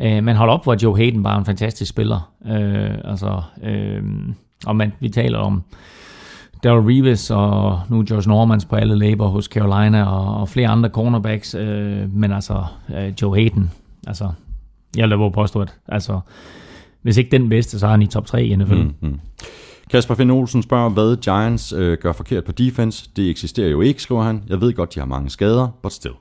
Øh, 0.00 0.24
men 0.24 0.36
hold 0.36 0.50
op, 0.50 0.64
hvor 0.64 0.76
Joe 0.82 0.96
Hayden 0.96 1.22
bare 1.22 1.34
er 1.34 1.38
en 1.38 1.44
fantastisk 1.44 1.90
spiller. 1.90 2.32
Øh, 2.46 2.90
altså, 3.04 3.42
øh, 3.62 4.02
og 4.66 4.76
man, 4.76 4.92
vi 5.00 5.08
taler 5.08 5.38
om 5.38 5.62
Daryl 6.62 6.86
Reeves 6.86 7.30
og 7.30 7.80
nu 7.88 8.04
Josh 8.10 8.28
Normans 8.28 8.64
på 8.64 8.76
alle 8.76 8.98
labor 8.98 9.26
hos 9.26 9.44
Carolina 9.44 10.04
og, 10.04 10.40
og 10.40 10.48
flere 10.48 10.68
andre 10.68 10.88
cornerbacks, 10.88 11.54
øh, 11.54 12.14
men 12.14 12.32
altså 12.32 12.64
øh, 12.96 13.12
Joe 13.22 13.36
Hayden, 13.36 13.70
altså 14.06 14.30
jeg 14.96 15.10
vil 15.10 15.30
påstå, 15.34 15.60
at 15.60 15.74
altså, 15.88 16.20
hvis 17.02 17.16
ikke 17.16 17.30
den 17.30 17.48
bedste, 17.48 17.78
så 17.78 17.86
er 17.86 17.90
han 17.90 18.02
i 18.02 18.06
top 18.06 18.26
3 18.26 18.44
i 18.44 18.56
NFL. 18.56 18.74
Mm, 18.74 18.94
mm. 19.00 19.20
Kasper 19.90 20.14
Finn 20.14 20.30
Olsen 20.30 20.62
spørger, 20.62 20.88
hvad 20.88 21.16
Giants 21.16 21.72
øh, 21.72 21.98
gør 21.98 22.12
forkert 22.12 22.44
på 22.44 22.52
defense. 22.52 23.10
Det 23.16 23.30
eksisterer 23.30 23.68
jo 23.68 23.80
ikke, 23.80 24.02
skriver 24.02 24.22
han. 24.22 24.42
Jeg 24.48 24.60
ved 24.60 24.72
godt, 24.72 24.94
de 24.94 25.00
har 25.00 25.06
mange 25.06 25.30
skader, 25.30 25.68
but 25.82 25.92
still. 25.92 26.14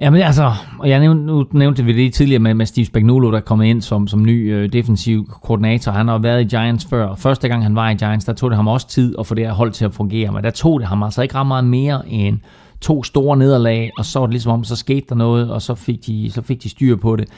Jamen 0.00 0.20
altså, 0.20 0.52
og 0.78 0.88
jeg 0.88 1.00
nævnte, 1.00 1.24
nu 1.24 1.46
nævnte 1.52 1.84
vi 1.84 1.92
det 1.92 2.14
tidligere 2.14 2.42
med, 2.42 2.54
med 2.54 2.66
Steve 2.66 2.86
Spagnuolo, 2.86 3.32
der 3.32 3.40
kom 3.40 3.62
ind 3.62 3.82
som, 3.82 4.06
som 4.06 4.24
ny 4.24 4.54
øh, 4.54 4.72
defensiv 4.72 5.26
koordinator. 5.42 5.92
Han 5.92 6.08
har 6.08 6.18
været 6.18 6.40
i 6.40 6.44
Giants 6.44 6.86
før. 6.90 7.14
Første 7.14 7.48
gang 7.48 7.62
han 7.62 7.74
var 7.74 7.90
i 7.90 7.94
Giants, 7.94 8.24
der 8.24 8.32
tog 8.32 8.50
det 8.50 8.56
ham 8.56 8.68
også 8.68 8.88
tid 8.88 9.14
at 9.18 9.26
få 9.26 9.34
det 9.34 9.46
her 9.46 9.52
hold 9.52 9.72
til 9.72 9.84
at 9.84 9.94
fungere. 9.94 10.32
Men 10.32 10.44
der 10.44 10.50
tog 10.50 10.80
det 10.80 10.88
ham 10.88 11.02
altså 11.02 11.22
ikke 11.22 11.34
ret 11.34 11.46
meget 11.46 11.64
mere 11.64 12.08
end 12.08 12.38
to 12.80 13.02
store 13.02 13.36
nederlag, 13.36 13.90
og 13.98 14.04
så 14.04 14.18
var 14.18 14.26
det 14.26 14.32
ligesom 14.32 14.52
om, 14.52 14.64
så 14.64 14.76
skete 14.76 15.06
der 15.08 15.14
noget, 15.14 15.50
og 15.50 15.62
så 15.62 15.74
fik 15.74 16.06
de, 16.06 16.30
så 16.30 16.42
fik 16.42 16.62
de 16.62 16.68
styr 16.68 16.96
på 16.96 17.16
det. 17.16 17.28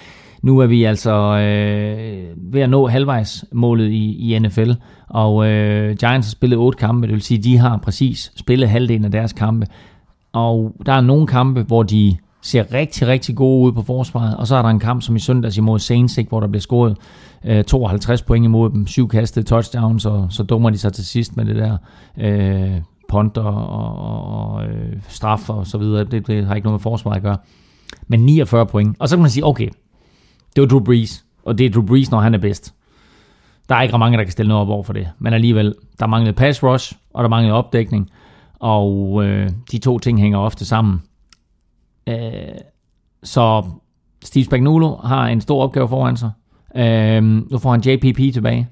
Nu 0.43 0.59
er 0.59 0.67
vi 0.67 0.85
altså 0.85 1.13
øh, 1.39 2.25
ved 2.37 2.61
at 2.61 2.71
nå 2.71 2.87
halvvejs 2.87 3.45
målet 3.53 3.91
i, 3.91 4.35
i 4.35 4.39
NFL, 4.39 4.71
og 5.09 5.47
øh, 5.47 5.97
Giants 5.97 6.27
har 6.27 6.31
spillet 6.31 6.59
otte 6.59 6.79
kampe, 6.79 7.07
det 7.07 7.15
vil 7.15 7.23
sige, 7.23 7.43
de 7.43 7.59
har 7.59 7.77
præcis 7.77 8.33
spillet 8.37 8.69
halvdelen 8.69 9.05
af 9.05 9.11
deres 9.11 9.33
kampe. 9.33 9.67
Og 10.33 10.77
der 10.87 10.93
er 10.93 11.01
nogle 11.01 11.27
kampe, 11.27 11.63
hvor 11.63 11.83
de 11.83 12.17
ser 12.43 12.73
rigtig, 12.73 13.09
rigtig 13.09 13.37
gode 13.37 13.67
ud 13.67 13.73
på 13.73 13.83
forsvaret. 13.83 14.37
Og 14.37 14.47
så 14.47 14.57
er 14.57 14.63
der 14.63 14.69
en 14.69 14.79
kamp 14.81 15.03
som 15.03 15.17
i 15.17 15.19
søndags 15.19 15.57
imod 15.57 15.79
Saints, 15.79 16.19
hvor 16.29 16.41
der 16.41 16.47
bliver 16.47 16.61
scoret 16.61 16.97
øh, 17.45 17.65
52 17.65 18.23
point 18.23 18.45
imod 18.45 18.71
dem, 18.71 18.87
syv 18.87 19.09
kastede 19.09 19.47
touchdowns, 19.47 20.07
og 20.07 20.27
så 20.31 20.43
dummer 20.43 20.71
de 20.71 20.79
sig 20.79 20.93
til 20.93 21.07
sidst 21.07 21.37
med 21.37 21.45
det 21.45 21.57
der 21.57 21.77
øh, 22.19 22.81
punt 23.09 23.39
og, 23.39 23.69
og, 23.69 23.97
og 24.55 24.65
øh, 24.65 24.93
straf 25.09 25.51
og 25.51 25.67
så 25.67 25.79
videre. 25.79 26.05
Det, 26.05 26.27
det 26.27 26.47
har 26.47 26.55
ikke 26.55 26.67
noget 26.67 26.81
med 26.81 26.83
forsvaret 26.83 27.17
at 27.17 27.23
gøre. 27.23 27.37
Men 28.07 28.21
49 28.21 28.67
point. 28.67 28.97
Og 28.99 29.09
så 29.09 29.17
kan 29.17 29.23
man 29.23 29.31
sige, 29.31 29.47
okay, 29.47 29.69
det 30.57 30.63
var 30.63 30.69
Drew 30.69 30.81
Brees, 30.81 31.25
og 31.45 31.59
det 31.59 31.67
er 31.67 31.71
Drew 31.71 31.87
Brees, 31.87 32.11
når 32.11 32.21
han 32.21 32.35
er 32.35 32.39
bedst. 32.39 32.75
Der 33.69 33.75
er 33.75 33.83
ikke 33.83 33.99
mange, 33.99 34.19
der 34.19 34.25
kan 34.25 34.33
stille 34.33 34.49
noget 34.49 34.63
op 34.63 34.69
over 34.69 34.83
for 34.83 34.93
det. 34.93 35.09
Men 35.19 35.33
alligevel, 35.33 35.75
der 36.01 36.07
manglede 36.07 36.33
pass 36.33 36.63
rush, 36.63 36.93
og 37.15 37.23
der 37.23 37.29
manglede 37.29 37.55
opdækning. 37.55 38.11
Og 38.59 39.25
øh, 39.25 39.51
de 39.73 39.79
to 39.79 39.99
ting 39.99 40.21
hænger 40.21 40.39
ofte 40.39 40.65
sammen. 40.65 41.03
Øh, 42.07 42.59
så 43.23 43.65
Steve 44.25 44.45
Spagnuolo 44.45 44.97
har 44.97 45.27
en 45.27 45.41
stor 45.41 45.63
opgave 45.63 45.89
foran 45.89 46.17
sig. 46.17 46.31
Øh, 46.77 47.23
nu 47.23 47.59
får 47.59 47.71
han 47.71 47.81
JPP 47.81 48.35
tilbage. 48.35 48.69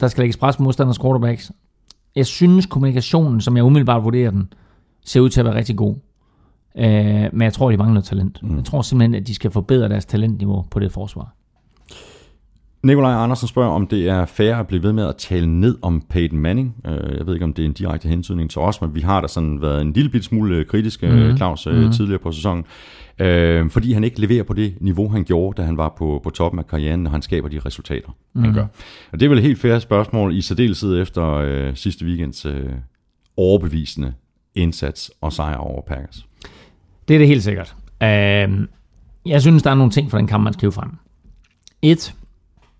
Der 0.00 0.08
skal 0.08 0.22
lægges 0.22 0.36
pres 0.36 0.56
på 0.56 0.62
modstanders 0.62 0.98
quarterbacks. 0.98 1.52
Jeg 2.16 2.26
synes, 2.26 2.66
kommunikationen, 2.66 3.40
som 3.40 3.56
jeg 3.56 3.64
umiddelbart 3.64 4.04
vurderer 4.04 4.30
den, 4.30 4.52
ser 5.04 5.20
ud 5.20 5.30
til 5.30 5.40
at 5.40 5.46
være 5.46 5.54
rigtig 5.54 5.76
god. 5.76 5.94
Øh, 6.76 7.28
men 7.32 7.42
jeg 7.42 7.52
tror, 7.52 7.70
de 7.70 7.76
mangler 7.76 8.00
talent. 8.00 8.42
Mm. 8.42 8.56
Jeg 8.56 8.64
tror 8.64 8.82
simpelthen, 8.82 9.14
at 9.14 9.26
de 9.26 9.34
skal 9.34 9.50
forbedre 9.50 9.88
deres 9.88 10.06
talentniveau 10.06 10.64
på 10.70 10.78
det 10.78 10.92
forsvar. 10.92 11.34
Nikolaj 12.82 13.12
Andersen 13.12 13.48
spørger, 13.48 13.70
om 13.70 13.86
det 13.86 14.08
er 14.08 14.24
fair 14.24 14.56
at 14.56 14.66
blive 14.66 14.82
ved 14.82 14.92
med 14.92 15.06
at 15.06 15.16
tale 15.16 15.60
ned 15.60 15.78
om 15.82 16.02
Peyton 16.10 16.38
Manning. 16.38 16.76
Øh, 16.86 17.18
Jeg 17.18 17.26
ved 17.26 17.34
ikke, 17.34 17.44
om 17.44 17.52
det 17.52 17.62
er 17.62 17.66
en 17.66 17.72
direkte 17.72 18.08
hensynning 18.08 18.50
til 18.50 18.60
os, 18.60 18.80
men 18.80 18.94
vi 18.94 19.00
har 19.00 19.20
da 19.20 19.28
sådan 19.28 19.62
været 19.62 19.80
en 19.80 19.92
lille 19.92 20.10
bit 20.10 20.24
smule 20.24 20.64
kritiske, 20.64 21.08
mm. 21.08 21.36
Claus, 21.36 21.66
mm. 21.66 21.92
tidligere 21.92 22.18
på 22.18 22.32
sæsonen. 22.32 22.64
Øh, 23.18 23.70
fordi 23.70 23.92
han 23.92 24.04
ikke 24.04 24.20
leverer 24.20 24.42
på 24.42 24.52
det 24.54 24.74
niveau, 24.80 25.08
han 25.08 25.24
gjorde, 25.24 25.62
da 25.62 25.66
han 25.66 25.76
var 25.76 25.94
på, 25.98 26.20
på 26.24 26.30
toppen 26.30 26.58
af 26.58 26.66
karrieren, 26.66 27.02
når 27.02 27.10
han 27.10 27.22
skaber 27.22 27.48
de 27.48 27.60
resultater, 27.66 28.08
mm. 28.34 28.42
han 28.42 28.54
gør. 28.54 28.66
Og 29.12 29.20
det 29.20 29.26
er 29.26 29.28
vel 29.28 29.38
et 29.38 29.44
helt 29.44 29.58
fair 29.58 29.78
spørgsmål, 29.78 30.36
i 30.36 30.40
særdeleshed 30.40 31.02
efter 31.02 31.34
øh, 31.34 31.76
sidste 31.76 32.04
weekends 32.04 32.46
øh, 32.46 32.70
overbevisende 33.36 34.12
indsats 34.54 35.10
og 35.20 35.32
sejr 35.32 35.56
over 35.56 35.82
Packers. 35.82 36.26
Det 37.08 37.14
er 37.14 37.18
det 37.18 37.28
helt 37.28 37.42
sikkert. 37.42 37.76
Øh, 38.02 38.08
jeg 39.26 39.40
synes, 39.40 39.62
der 39.62 39.70
er 39.70 39.74
nogle 39.74 39.92
ting 39.92 40.10
fra 40.10 40.18
den 40.18 40.26
kamp, 40.26 40.44
man 40.44 40.52
skal 40.52 40.60
hive 40.60 40.72
frem. 40.72 40.90
Et, 41.82 42.14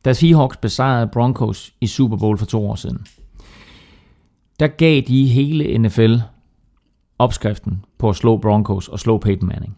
da 0.04 0.12
Seahawks 0.12 0.56
besejrede 0.56 1.06
Broncos 1.12 1.72
i 1.80 1.86
Super 1.86 2.16
Bowl 2.16 2.38
for 2.38 2.46
to 2.46 2.70
år 2.70 2.74
siden, 2.74 3.06
der 4.60 4.66
gav 4.66 5.00
de 5.00 5.26
hele 5.26 5.78
NFL 5.78 6.14
opskriften 7.18 7.84
på 7.98 8.08
at 8.08 8.16
slå 8.16 8.36
Broncos 8.36 8.88
og 8.88 8.98
slå 8.98 9.18
Peyton 9.18 9.48
Manning. 9.48 9.76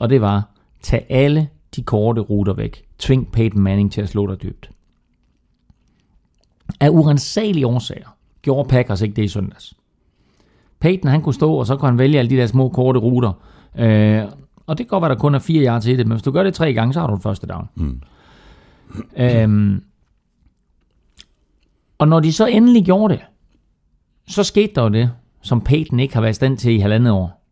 Og 0.00 0.10
det 0.10 0.20
var, 0.20 0.48
tag 0.82 1.06
alle 1.08 1.48
de 1.76 1.82
korte 1.82 2.20
ruter 2.20 2.52
væk. 2.52 2.84
Tving 2.98 3.32
Peyton 3.32 3.62
Manning 3.62 3.92
til 3.92 4.00
at 4.00 4.08
slå 4.08 4.26
dig 4.26 4.42
dybt. 4.42 4.70
Af 6.80 6.88
urensagelige 6.88 7.66
årsager 7.66 8.16
gjorde 8.42 8.68
Packers 8.68 9.02
ikke 9.02 9.14
det 9.14 9.24
i 9.24 9.28
søndags. 9.28 9.74
Peyton 10.80 11.10
han 11.10 11.22
kunne 11.22 11.34
stå, 11.34 11.54
og 11.54 11.66
så 11.66 11.76
kunne 11.76 11.88
han 11.88 11.98
vælge 11.98 12.18
alle 12.18 12.30
de 12.30 12.36
der 12.36 12.46
små 12.46 12.68
korte 12.68 13.00
ruter. 13.00 13.32
Øh, 13.78 14.24
og 14.66 14.78
det 14.78 14.86
kan 14.86 14.90
godt 14.90 15.02
være, 15.02 15.10
der 15.10 15.18
kun 15.18 15.34
er 15.34 15.38
fire 15.38 15.66
yards 15.66 15.84
til 15.84 15.98
det, 15.98 16.06
men 16.06 16.12
hvis 16.12 16.22
du 16.22 16.30
gør 16.30 16.42
det 16.42 16.54
tre 16.54 16.74
gange, 16.74 16.92
så 16.92 17.00
har 17.00 17.06
du 17.06 17.14
et 17.14 17.22
første 17.22 17.46
down. 17.46 17.68
Mm. 17.74 18.02
Øhm, 19.16 19.82
og 21.98 22.08
når 22.08 22.20
de 22.20 22.32
så 22.32 22.46
endelig 22.46 22.84
gjorde 22.84 23.14
det, 23.14 23.22
så 24.28 24.42
skete 24.42 24.72
der 24.74 24.82
jo 24.82 24.88
det, 24.88 25.10
som 25.42 25.60
Peyton 25.60 26.00
ikke 26.00 26.14
har 26.14 26.20
været 26.20 26.32
i 26.32 26.34
stand 26.34 26.58
til 26.58 26.72
i 26.72 26.78
halvandet 26.78 27.12
år. 27.12 27.42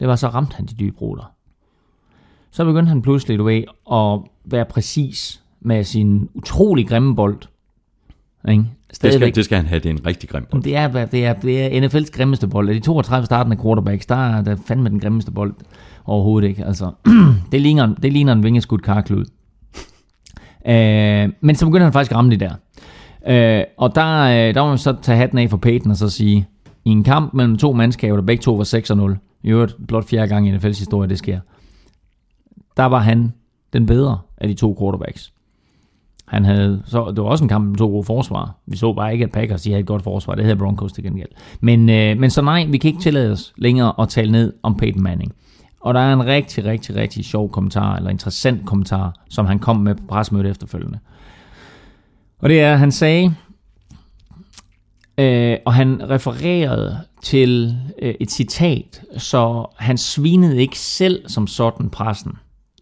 Det 0.00 0.08
var 0.08 0.16
så 0.16 0.28
ramt 0.28 0.52
han 0.52 0.66
de 0.66 0.74
dybe 0.74 0.96
ruter. 1.00 1.32
Så 2.50 2.64
begyndte 2.64 2.88
han 2.88 3.02
pludselig, 3.02 3.38
du 3.38 3.44
ved, 3.44 3.62
at 3.92 4.30
være 4.44 4.64
præcis 4.64 5.42
med 5.60 5.84
sin 5.84 6.28
utrolig 6.34 6.88
grimme 6.88 7.16
bold. 7.16 7.38
Ikke? 8.48 8.64
Det 9.02 9.12
skal, 9.12 9.34
det 9.34 9.44
skal 9.44 9.56
han 9.56 9.66
have, 9.66 9.78
det 9.80 9.86
er 9.86 9.90
en 9.90 10.06
rigtig 10.06 10.28
grim 10.28 10.46
bold. 10.50 10.62
Det 10.62 10.76
er, 10.76 11.06
det 11.06 11.26
er, 11.26 11.32
det 11.32 11.76
er 11.76 11.88
NFL's 11.88 12.10
grimmeste 12.10 12.48
bold. 12.48 12.68
Af 12.68 12.74
de 12.74 12.80
32 12.80 13.26
startende 13.26 13.56
quarterbacks, 13.62 14.06
der 14.06 14.14
er 14.14 14.42
der 14.42 14.56
fandme 14.66 14.88
den 14.88 15.00
grimmeste 15.00 15.30
bold 15.30 15.54
overhovedet 16.04 16.48
ikke. 16.48 16.64
Altså, 16.64 16.90
det, 17.52 17.60
ligner, 17.60 17.94
det 17.94 18.12
ligner 18.12 18.32
en 18.32 18.42
vingeskudt 18.42 18.82
karklud. 18.82 19.24
Øh, 20.66 21.32
men 21.40 21.56
så 21.56 21.66
begyndte 21.66 21.84
han 21.84 21.92
faktisk 21.92 22.12
at 22.12 22.16
ramme 22.16 22.30
det 22.30 22.40
der. 22.40 22.52
Øh, 23.26 23.64
og 23.78 23.94
der, 23.94 24.22
øh, 24.22 24.54
der 24.54 24.62
må 24.62 24.68
man 24.68 24.78
så 24.78 24.96
tage 25.02 25.18
hatten 25.18 25.38
af 25.38 25.50
for 25.50 25.56
Peyton 25.56 25.90
og 25.90 25.96
så 25.96 26.08
sige, 26.08 26.48
i 26.84 26.90
en 26.90 27.04
kamp 27.04 27.34
mellem 27.34 27.56
to 27.56 27.72
mandskaber, 27.72 28.16
der 28.16 28.22
begge 28.22 28.42
to 28.42 28.54
var 28.54 28.64
6-0, 28.64 29.40
i 29.42 29.48
øvrigt 29.48 29.76
blot 29.88 30.08
fjerde 30.08 30.28
gang 30.28 30.48
i 30.48 30.56
NFL's 30.56 30.66
historie, 30.78 31.08
det 31.08 31.18
sker, 31.18 31.40
der 32.76 32.84
var 32.84 32.98
han 32.98 33.32
den 33.72 33.86
bedre 33.86 34.18
af 34.38 34.48
de 34.48 34.54
to 34.54 34.76
quarterbacks. 34.80 35.32
Han 36.26 36.44
havde, 36.44 36.82
så 36.86 37.12
det 37.16 37.24
var 37.24 37.30
også 37.30 37.44
en 37.44 37.48
kamp 37.48 37.68
med 37.68 37.76
to 37.76 37.86
gode 37.86 38.04
forsvar. 38.04 38.56
Vi 38.66 38.76
så 38.76 38.92
bare 38.92 39.12
ikke, 39.12 39.24
at 39.24 39.32
Packers 39.32 39.62
de 39.62 39.70
havde 39.70 39.80
et 39.80 39.86
godt 39.86 40.02
forsvar. 40.02 40.34
Det 40.34 40.44
havde 40.44 40.56
Broncos 40.56 40.92
til 40.92 41.04
gengæld. 41.04 41.28
Men, 41.60 41.90
øh, 41.90 42.18
men 42.18 42.30
så 42.30 42.42
nej, 42.42 42.66
vi 42.68 42.78
kan 42.78 42.88
ikke 42.88 43.00
tillade 43.00 43.32
os 43.32 43.52
længere 43.56 43.92
at 43.98 44.08
tale 44.08 44.32
ned 44.32 44.52
om 44.62 44.76
Peyton 44.76 45.02
Manning. 45.02 45.32
Og 45.80 45.94
der 45.94 46.00
er 46.00 46.12
en 46.12 46.26
rigtig, 46.26 46.64
rigtig, 46.64 46.96
rigtig 46.96 47.24
sjov 47.24 47.50
kommentar, 47.50 47.96
eller 47.96 48.10
interessant 48.10 48.66
kommentar, 48.66 49.14
som 49.28 49.46
han 49.46 49.58
kom 49.58 49.76
med 49.76 49.94
på 49.94 50.02
pressemødet 50.08 50.50
efterfølgende. 50.50 50.98
Og 52.38 52.48
det 52.48 52.60
er, 52.60 52.72
at 52.72 52.78
han 52.78 52.92
sagde, 52.92 53.34
øh, 55.18 55.56
og 55.66 55.74
han 55.74 56.10
refererede 56.10 57.00
til 57.22 57.76
øh, 58.02 58.14
et 58.20 58.30
citat, 58.30 59.02
så 59.16 59.66
han 59.78 59.98
svinede 59.98 60.60
ikke 60.60 60.78
selv 60.78 61.28
som 61.28 61.46
sådan 61.46 61.90
pressen, 61.90 62.32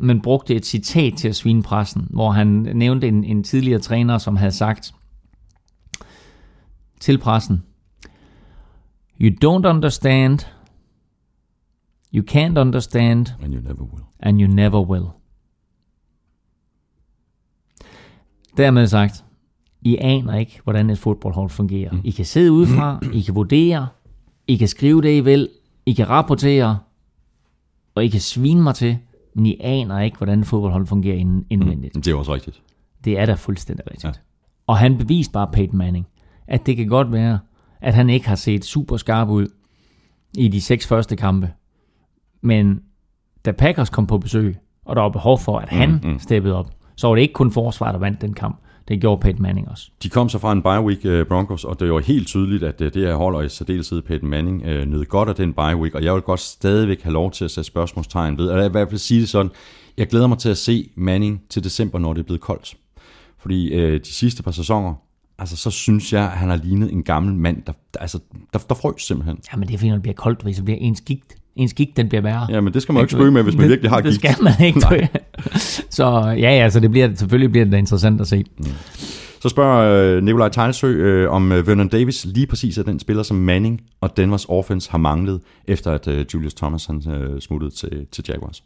men 0.00 0.22
brugte 0.22 0.54
et 0.54 0.66
citat 0.66 1.14
til 1.16 1.28
at 1.28 1.36
svine 1.36 1.62
pressen, 1.62 2.06
hvor 2.10 2.30
han 2.30 2.46
nævnte 2.74 3.08
en, 3.08 3.24
en 3.24 3.44
tidligere 3.44 3.80
træner, 3.80 4.18
som 4.18 4.36
havde 4.36 4.52
sagt 4.52 4.92
til 7.00 7.18
pressen, 7.18 7.62
You 9.20 9.30
don't 9.44 9.68
understand, 9.68 10.38
you 12.14 12.22
can't 12.30 12.58
understand, 12.58 13.26
And 13.42 13.52
you 13.54 13.60
never 13.60 13.82
will. 13.82 14.02
and 14.20 14.40
you 14.40 14.46
never 14.54 14.80
will. 14.90 15.06
Dermed 18.56 18.86
sagt, 18.86 19.24
I 19.82 19.96
aner 20.00 20.36
ikke, 20.38 20.60
hvordan 20.64 20.90
et 20.90 20.98
fodboldhold 20.98 21.50
fungerer. 21.50 21.96
I 22.04 22.10
kan 22.10 22.24
sidde 22.24 22.52
udefra, 22.52 23.00
I 23.12 23.20
kan 23.20 23.34
vurdere, 23.34 23.88
I 24.46 24.56
kan 24.56 24.68
skrive 24.68 25.02
det, 25.02 25.16
I 25.16 25.20
vil, 25.20 25.48
I 25.86 25.92
kan 25.92 26.08
rapportere, 26.08 26.78
og 27.94 28.04
I 28.04 28.08
kan 28.08 28.20
svine 28.20 28.62
mig 28.62 28.74
til, 28.74 28.98
men 29.34 29.46
I 29.46 29.56
aner 29.60 30.00
ikke, 30.00 30.16
hvordan 30.16 30.40
et 30.40 30.46
fodboldhold 30.46 30.86
fungerer 30.86 31.16
inden- 31.16 31.46
indvendigt. 31.50 31.94
Det 31.94 32.06
er 32.08 32.14
også 32.14 32.34
rigtigt. 32.34 32.62
Det 33.04 33.18
er 33.18 33.26
da 33.26 33.34
fuldstændig 33.34 33.86
rigtigt. 33.86 34.04
Ja. 34.04 34.10
Og 34.66 34.78
han 34.78 34.98
beviste 34.98 35.32
bare 35.32 35.48
Peyton 35.52 35.78
Manning, 35.78 36.06
at 36.46 36.66
det 36.66 36.76
kan 36.76 36.86
godt 36.88 37.12
være, 37.12 37.38
at 37.80 37.94
han 37.94 38.10
ikke 38.10 38.28
har 38.28 38.34
set 38.36 38.64
super 38.64 38.96
skarp 38.96 39.28
ud 39.28 39.46
i 40.38 40.48
de 40.48 40.60
seks 40.60 40.86
første 40.86 41.16
kampe. 41.16 41.52
Men 42.40 42.80
da 43.44 43.52
Packers 43.52 43.90
kom 43.90 44.06
på 44.06 44.18
besøg, 44.18 44.56
og 44.84 44.96
der 44.96 45.02
var 45.02 45.08
behov 45.08 45.38
for, 45.38 45.58
at 45.58 45.68
han 45.68 46.00
mm, 46.02 46.10
mm. 46.10 46.18
steppede 46.18 46.54
op, 46.54 46.70
så 46.96 47.08
var 47.08 47.14
det 47.14 47.22
ikke 47.22 47.34
kun 47.34 47.52
forsvar, 47.52 47.92
der 47.92 47.98
vandt 47.98 48.20
den 48.20 48.34
kamp. 48.34 48.58
Det 48.88 49.00
gjorde 49.00 49.20
Peyton 49.20 49.42
Manning 49.42 49.68
også. 49.68 49.90
De 50.02 50.08
kom 50.08 50.28
så 50.28 50.38
fra 50.38 50.52
en 50.52 50.62
bye 50.62 50.80
week 50.80 51.04
uh, 51.04 51.26
Broncos, 51.28 51.64
og 51.64 51.80
det 51.80 51.92
var 51.92 51.98
helt 51.98 52.26
tydeligt, 52.26 52.62
at 52.62 52.80
uh, 52.80 52.86
det 52.86 52.96
her 52.96 53.14
hold, 53.14 53.36
og 53.36 53.44
i 53.44 53.48
særdeleshed 53.48 54.02
Peyton 54.02 54.30
Manning, 54.30 54.62
uh, 54.62 54.68
nød 54.68 55.04
godt 55.04 55.28
af 55.28 55.34
den 55.34 55.52
bye 55.52 55.76
week, 55.76 55.94
og 55.94 56.04
jeg 56.04 56.14
vil 56.14 56.22
godt 56.22 56.40
stadigvæk 56.40 57.02
have 57.02 57.12
lov 57.12 57.30
til 57.30 57.44
at 57.44 57.50
sætte 57.50 57.66
spørgsmålstegn 57.66 58.38
ved, 58.38 58.54
vil 58.54 58.64
i 58.64 58.68
hvert 58.68 58.88
fald 58.88 58.98
sige 58.98 59.20
det 59.20 59.28
sådan, 59.28 59.50
jeg 59.96 60.06
glæder 60.06 60.26
mig 60.26 60.38
til 60.38 60.48
at 60.48 60.58
se 60.58 60.90
Manning 60.96 61.42
til 61.50 61.64
december, 61.64 61.98
når 61.98 62.12
det 62.12 62.20
er 62.20 62.24
blevet 62.24 62.40
koldt. 62.40 62.76
Fordi 63.38 63.74
uh, 63.74 63.94
de 63.94 64.12
sidste 64.12 64.42
par 64.42 64.50
sæsoner, 64.50 64.94
altså 65.38 65.56
så 65.56 65.70
synes 65.70 66.12
jeg, 66.12 66.24
at 66.24 66.30
han 66.30 66.48
har 66.48 66.56
lignet 66.56 66.92
en 66.92 67.02
gammel 67.02 67.34
mand, 67.34 67.62
der, 67.62 67.72
der, 67.94 68.00
altså, 68.00 68.18
der, 68.52 68.58
der 68.58 68.74
frøs 68.74 69.02
simpelthen. 69.02 69.38
Ja, 69.52 69.56
men 69.56 69.68
det 69.68 69.74
er 69.74 69.78
fordi, 69.78 69.88
når 69.88 69.96
det 69.96 70.02
bliver 70.02 70.14
koldt, 70.14 70.44
ved, 70.44 70.54
så 70.54 70.62
bliver 70.62 70.78
ens 70.80 71.00
gigt, 71.00 71.37
ens 71.58 71.74
gigt, 71.74 71.96
den 71.96 72.08
bliver 72.08 72.22
værre. 72.22 72.46
Ja, 72.50 72.60
men 72.60 72.74
det 72.74 72.82
skal 72.82 72.92
man 72.92 73.00
jo 73.00 73.04
ikke 73.04 73.12
spøge 73.12 73.30
med, 73.30 73.42
hvis 73.42 73.54
man 73.54 73.62
det, 73.62 73.70
virkelig 73.70 73.90
har 73.90 74.00
Det 74.00 74.04
gigt. 74.04 74.16
skal 74.16 74.44
man 74.44 74.52
ikke. 74.66 75.08
så 75.98 76.34
ja, 76.38 76.50
ja, 76.56 76.70
så 76.70 76.80
det 76.80 76.90
bliver, 76.90 77.14
selvfølgelig 77.14 77.50
bliver 77.50 77.64
det 77.64 77.72
da 77.72 77.78
interessant 77.78 78.20
at 78.20 78.26
se. 78.26 78.44
Så 79.40 79.48
spørger 79.48 80.16
øh, 80.16 80.22
Nikolaj 80.22 80.48
Tejlsø, 80.48 80.86
øh, 80.86 81.30
om 81.30 81.52
øh, 81.52 81.66
Vernon 81.66 81.88
Davis 81.88 82.24
lige 82.24 82.46
præcis 82.46 82.78
er 82.78 82.82
den 82.82 82.98
spiller, 83.00 83.22
som 83.22 83.36
Manning 83.36 83.80
og 84.00 84.16
Denvers 84.16 84.46
offense 84.48 84.90
har 84.90 84.98
manglet, 84.98 85.40
efter 85.64 85.92
at 85.92 86.08
øh, 86.08 86.26
Julius 86.34 86.54
Thomas 86.54 86.86
han, 86.86 87.10
øh, 87.10 87.40
smuttede 87.40 87.70
til, 87.70 88.06
til 88.12 88.24
Jaguars. 88.28 88.62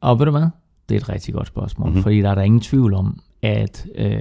Og 0.00 0.18
ved 0.18 0.26
du 0.26 0.30
hvad? 0.32 0.46
Det 0.88 0.94
er 0.94 1.00
et 1.00 1.08
rigtig 1.08 1.34
godt 1.34 1.46
spørgsmål, 1.46 1.88
mm-hmm. 1.88 2.02
fordi 2.02 2.20
der 2.20 2.30
er 2.30 2.34
der 2.34 2.42
ingen 2.42 2.60
tvivl 2.60 2.94
om, 2.94 3.20
at 3.42 3.86
øh, 3.94 4.20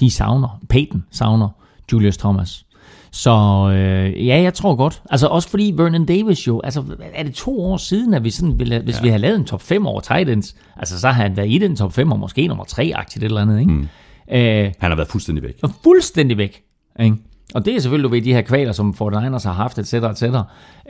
de 0.00 0.10
savner, 0.10 0.60
Peyton 0.68 1.04
savner 1.10 1.48
Julius 1.92 2.16
Thomas. 2.16 2.66
Så 3.12 3.30
øh, 3.72 4.26
ja, 4.26 4.42
jeg 4.42 4.54
tror 4.54 4.74
godt. 4.76 5.02
Altså 5.10 5.26
også 5.26 5.48
fordi 5.48 5.72
Vernon 5.76 6.06
Davis 6.06 6.46
jo, 6.46 6.60
altså 6.64 6.84
er 7.14 7.22
det 7.22 7.34
to 7.34 7.60
år 7.60 7.76
siden, 7.76 8.14
at 8.14 8.24
vi 8.24 8.30
sådan 8.30 8.58
ville, 8.58 8.80
hvis 8.80 8.96
ja. 8.96 9.02
vi 9.02 9.08
havde 9.08 9.20
lavet 9.22 9.36
en 9.38 9.44
top 9.44 9.62
5 9.62 9.86
over 9.86 10.00
tight 10.00 10.30
ends, 10.30 10.54
altså 10.76 11.00
så 11.00 11.08
har 11.08 11.22
han 11.22 11.36
været 11.36 11.50
i 11.50 11.58
den 11.58 11.76
top 11.76 11.92
5 11.92 12.12
og 12.12 12.18
måske 12.18 12.46
nummer 12.46 12.64
3-agtigt 12.64 13.24
eller 13.24 13.40
andet, 13.40 13.60
ikke? 13.60 13.72
Mm. 13.72 13.88
Øh, 14.32 14.72
Han 14.78 14.90
har 14.90 14.96
været 14.96 15.08
fuldstændig 15.08 15.42
væk. 15.44 15.54
og 15.62 15.70
fuldstændig 15.84 16.36
væk. 16.38 16.62
Ikke? 17.00 17.16
Og 17.54 17.64
det 17.64 17.74
er 17.74 17.80
selvfølgelig 17.80 18.04
du 18.10 18.14
ved, 18.14 18.22
de 18.22 18.32
her 18.32 18.42
kvaler, 18.42 18.72
som 18.72 18.94
49ers 19.02 19.48
har 19.48 19.52
haft, 19.52 19.78
etc. 19.78 19.94
etc. 19.94 20.22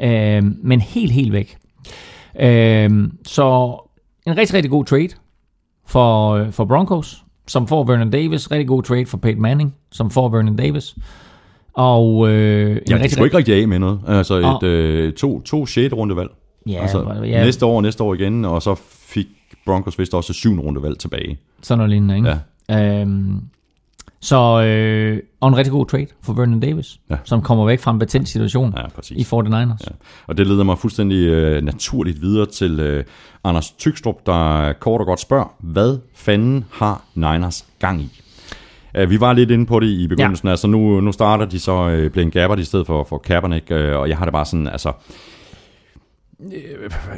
Øh, 0.02 0.42
men 0.62 0.80
helt, 0.80 1.12
helt 1.12 1.32
væk. 1.32 1.56
Øh, 2.40 3.08
så 3.26 3.76
en 4.26 4.36
rigtig, 4.36 4.54
rigtig 4.54 4.70
god 4.70 4.84
trade 4.84 5.08
for, 5.86 6.30
øh, 6.30 6.50
for 6.52 6.64
Broncos, 6.64 7.24
som 7.46 7.66
får 7.66 7.84
Vernon 7.84 8.10
Davis. 8.10 8.50
Rigtig 8.50 8.68
god 8.68 8.82
trade 8.82 9.06
for 9.06 9.16
Peyton 9.18 9.42
Manning, 9.42 9.74
som 9.92 10.10
får 10.10 10.28
Vernon 10.28 10.56
Davis. 10.56 10.96
Og 11.80 12.28
øh, 12.28 12.80
Ja, 12.90 12.98
de 12.98 13.10
skulle 13.10 13.26
ikke 13.26 13.36
rigtig 13.36 13.54
af 13.62 13.68
med 13.68 13.78
noget. 13.78 14.00
Altså 14.08 14.34
et 14.34 14.44
Og- 14.44 14.64
øh, 14.64 15.12
to, 15.12 15.40
to 15.40 15.66
6. 15.66 15.94
runde 15.94 16.16
valg. 16.16 16.30
Ja, 16.68 16.82
altså, 16.82 17.22
ja. 17.24 17.44
næste 17.44 17.66
år 17.66 17.80
næste 17.80 18.02
år 18.02 18.14
igen, 18.14 18.44
og 18.44 18.62
så 18.62 18.74
fik 19.06 19.26
Broncos 19.66 19.98
vist 19.98 20.14
også 20.14 20.32
syvende 20.32 20.62
runde 20.62 20.82
valg 20.82 20.98
tilbage. 20.98 21.38
Sådan 21.62 21.78
noget 21.78 21.90
lignende, 21.90 22.16
ikke? 22.16 22.36
Ja. 22.68 23.00
Øhm, 23.00 23.40
så 24.20 24.62
øh, 24.62 25.18
og 25.40 25.48
en 25.48 25.56
rigtig 25.56 25.72
god 25.72 25.86
trade 25.86 26.06
for 26.22 26.32
Vernon 26.32 26.60
Davis, 26.60 27.00
Ja. 27.10 27.16
som 27.24 27.42
kommer 27.42 27.64
væk 27.66 27.80
fra 27.80 27.90
en 27.90 27.98
betændt 27.98 28.28
situation 28.28 28.74
Ja, 28.76 28.88
præcis. 28.88 29.16
i 29.32 29.34
49ers. 29.36 29.54
Ja. 29.56 29.62
Ja. 29.64 29.74
Og 30.26 30.38
det 30.38 30.46
leder 30.46 30.64
mig 30.64 30.78
fuldstændig 30.78 31.26
øh, 31.28 31.62
naturligt 31.62 32.20
videre 32.22 32.46
til 32.46 32.80
øh, 32.80 33.04
Anders 33.44 33.70
Tykstrup, 33.70 34.26
der 34.26 34.72
kort 34.72 35.00
og 35.00 35.06
godt 35.06 35.20
spørger, 35.20 35.54
hvad 35.60 35.98
fanden 36.14 36.64
har 36.72 37.04
Niners 37.14 37.66
gang 37.78 38.00
i? 38.02 38.20
Uh, 38.98 39.10
vi 39.10 39.20
var 39.20 39.32
lidt 39.32 39.50
inde 39.50 39.66
på 39.66 39.80
det 39.80 39.86
i 39.86 40.06
begyndelsen, 40.06 40.48
ja. 40.48 40.50
altså 40.50 40.66
nu, 40.66 41.00
nu 41.00 41.12
starter 41.12 41.44
de 41.44 41.58
så 41.58 41.88
øh, 41.88 42.10
Blaine 42.10 42.30
Gabbert 42.30 42.58
i 42.58 42.64
stedet 42.64 42.86
for, 42.86 43.04
for 43.04 43.18
Kaepernick, 43.18 43.70
øh, 43.70 43.96
og 43.96 44.08
jeg 44.08 44.18
har 44.18 44.24
det 44.24 44.32
bare 44.32 44.44
sådan, 44.44 44.68
altså 44.68 44.92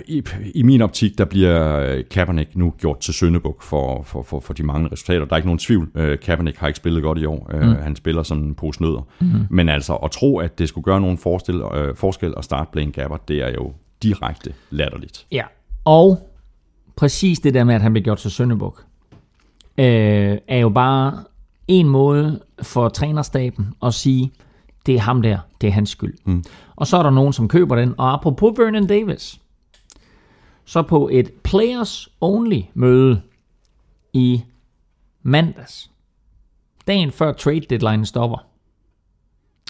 i, 0.09 0.23
i 0.55 0.63
min 0.63 0.83
optik, 0.83 1.19
der 1.19 1.25
bliver 1.25 2.03
Kaepernick 2.11 2.57
nu 2.57 2.75
gjort 2.79 2.99
til 2.99 3.15
søndebuk 3.15 3.63
for, 3.63 4.03
for, 4.03 4.23
for, 4.23 4.41
for 4.41 4.55
de 4.55 4.63
mange 4.63 4.89
resultater. 4.93 5.25
Der 5.25 5.33
er 5.33 5.37
ikke 5.37 5.49
nogen 5.49 5.59
tvivl. 5.59 5.91
Kaepernick 6.23 6.59
har 6.59 6.67
ikke 6.67 6.77
spillet 6.77 7.03
godt 7.03 7.19
i 7.19 7.25
år. 7.25 7.51
Mm. 7.53 7.83
Han 7.83 7.97
spiller 7.97 8.23
som 8.23 8.39
en 8.39 8.55
pose 8.55 8.83
nødder. 8.83 9.07
Mm. 9.21 9.27
Men 9.51 9.69
altså, 9.69 9.95
at 9.95 10.11
tro, 10.11 10.39
at 10.39 10.59
det 10.59 10.69
skulle 10.69 10.85
gøre 10.85 11.01
nogen 11.01 11.19
forskel, 11.19 11.63
øh, 11.75 11.97
forskel 11.97 12.35
at 12.37 12.45
starte 12.45 12.71
Blaine 12.73 12.93
Gabbert, 12.93 13.29
det 13.29 13.37
er 13.43 13.53
jo 13.53 13.73
direkte 14.03 14.53
latterligt. 14.71 15.27
ja. 15.33 15.45
Og 15.85 16.31
præcis 16.97 17.41
det 17.41 17.55
der 17.55 17.65
med, 17.65 17.75
at 17.75 17.81
han 17.81 17.93
bliver 17.93 18.05
gjort 18.05 18.19
til 18.19 18.31
Søndebuk, 18.31 18.85
øh, 19.79 20.39
er 20.49 20.59
jo 20.59 20.69
bare 20.69 21.25
en 21.69 21.89
måde 21.89 22.43
for 22.63 22.89
trænerstaben 22.89 23.75
at 23.83 23.95
sige, 23.95 24.33
det 24.87 24.95
er 24.95 25.01
ham 25.01 25.23
der, 25.23 25.39
det 25.61 25.67
er 25.67 25.73
hans 25.73 25.91
skyld. 25.91 26.19
Mm. 26.25 26.45
Og 26.77 26.87
så 26.87 26.97
er 26.97 27.03
der 27.03 27.11
nogen, 27.11 27.33
som 27.33 27.49
køber 27.49 27.77
den. 27.77 27.95
Og 27.99 28.13
apropos 28.13 28.59
Vernon 28.59 28.87
Davis, 28.87 29.41
så 30.65 30.83
på 30.83 31.09
et 31.13 31.33
players 31.45 32.09
only 32.21 32.61
møde 32.75 33.23
i 34.13 34.43
mandags, 35.23 35.91
dagen 36.87 37.11
før 37.13 37.33
trade 37.33 37.61
deadline 37.61 38.07
stopper. 38.07 38.47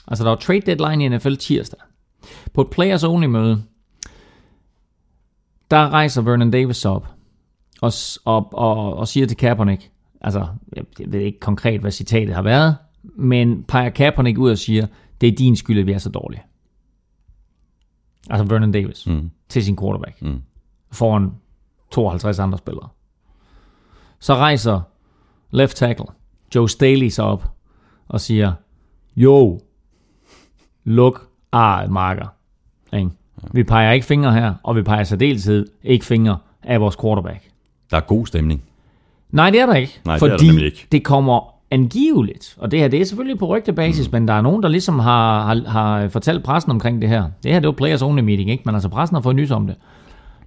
Altså 0.07 0.25
der 0.25 0.31
var 0.31 0.37
trade 0.37 0.61
deadline 0.61 1.05
i 1.05 1.09
NFL 1.09 1.35
tirsdag. 1.35 1.81
På 2.53 2.61
et 2.61 2.71
players 2.71 3.05
only 3.05 3.27
møde, 3.27 3.63
der 5.71 5.91
rejser 5.91 6.23
Vernon 6.23 6.51
Davis 6.51 6.85
op 6.85 7.09
og, 7.81 7.93
op, 8.25 8.49
og, 8.53 8.97
og 8.97 9.09
siger 9.09 9.27
til 9.27 9.37
Kaepernick, 9.37 9.91
altså 10.23 10.47
jeg, 10.77 10.85
ved 11.07 11.21
ikke 11.21 11.41
konkret, 11.41 11.81
hvad 11.81 11.91
citatet 11.91 12.35
har 12.35 12.43
været, 12.43 12.77
men 13.03 13.63
peger 13.63 13.91
Kaepernick 13.91 14.39
ud 14.39 14.51
og 14.51 14.59
siger, 14.59 14.87
det 15.21 15.29
er 15.29 15.37
din 15.37 15.57
skyld, 15.57 15.79
at 15.79 15.87
vi 15.87 15.93
er 15.93 15.99
så 15.99 16.11
dårlige. 16.11 16.43
Altså 18.31 18.45
Vernon 18.45 18.73
Davis 18.73 19.07
mm. 19.07 19.31
til 19.49 19.65
sin 19.65 19.77
quarterback. 19.77 20.23
Mm. 20.23 20.43
Foran 20.93 21.31
52 21.91 22.39
andre 22.39 22.59
spillere. 22.59 22.89
Så 24.19 24.35
rejser 24.35 24.81
left 25.51 25.77
tackle 25.77 26.07
Joe 26.55 26.69
Staley 26.69 27.09
sig 27.09 27.25
op 27.25 27.51
og 28.09 28.21
siger, 28.21 28.53
jo, 29.17 29.61
luk 30.85 31.29
arret, 31.53 31.91
marker. 31.91 32.27
Ikke? 32.93 33.11
Vi 33.53 33.65
peger 33.65 33.93
ikke 33.93 34.07
fingre 34.07 34.33
her, 34.33 34.55
og 34.63 34.77
vi 34.77 34.83
peger 34.83 35.05
særdeleshed 35.05 35.67
ikke 35.83 36.05
fingre 36.05 36.39
af 36.63 36.81
vores 36.81 36.97
quarterback. 36.97 37.51
Der 37.91 37.97
er 37.97 38.01
god 38.01 38.27
stemning. 38.27 38.63
Nej, 39.33 39.51
det 39.51 39.61
er 39.61 39.67
der 39.67 39.75
ikke. 39.75 40.01
Nej, 40.05 40.17
det 40.17 40.23
er 40.23 40.27
der 40.27 40.35
fordi 40.35 40.47
nemlig 40.47 40.65
ikke. 40.67 40.87
det 40.93 41.05
kommer 41.05 41.55
angiveligt, 41.71 42.55
og 42.59 42.71
det 42.71 42.79
her 42.79 42.89
det 42.89 43.01
er 43.01 43.05
selvfølgelig 43.05 43.39
på 43.39 43.47
rygtebasis, 43.47 44.09
mm. 44.09 44.13
men 44.13 44.29
der 44.29 44.35
er 44.35 44.41
nogen, 44.41 44.63
der 44.63 44.69
ligesom 44.69 44.99
har, 44.99 45.45
har, 45.47 45.69
har 45.69 46.09
fortalt 46.09 46.45
pressen 46.45 46.71
omkring 46.73 47.01
det 47.03 47.09
her. 47.09 47.25
Det 47.43 47.53
her 47.53 47.61
det 47.61 47.67
var 47.67 47.73
players 47.73 48.03
only 48.03 48.21
meeting, 48.21 48.51
ikke? 48.51 48.63
men 48.67 48.75
altså 48.75 48.89
pressen 48.89 49.15
har 49.15 49.23
fået 49.23 49.37
nys 49.37 49.51
om 49.51 49.67
det. 49.67 49.77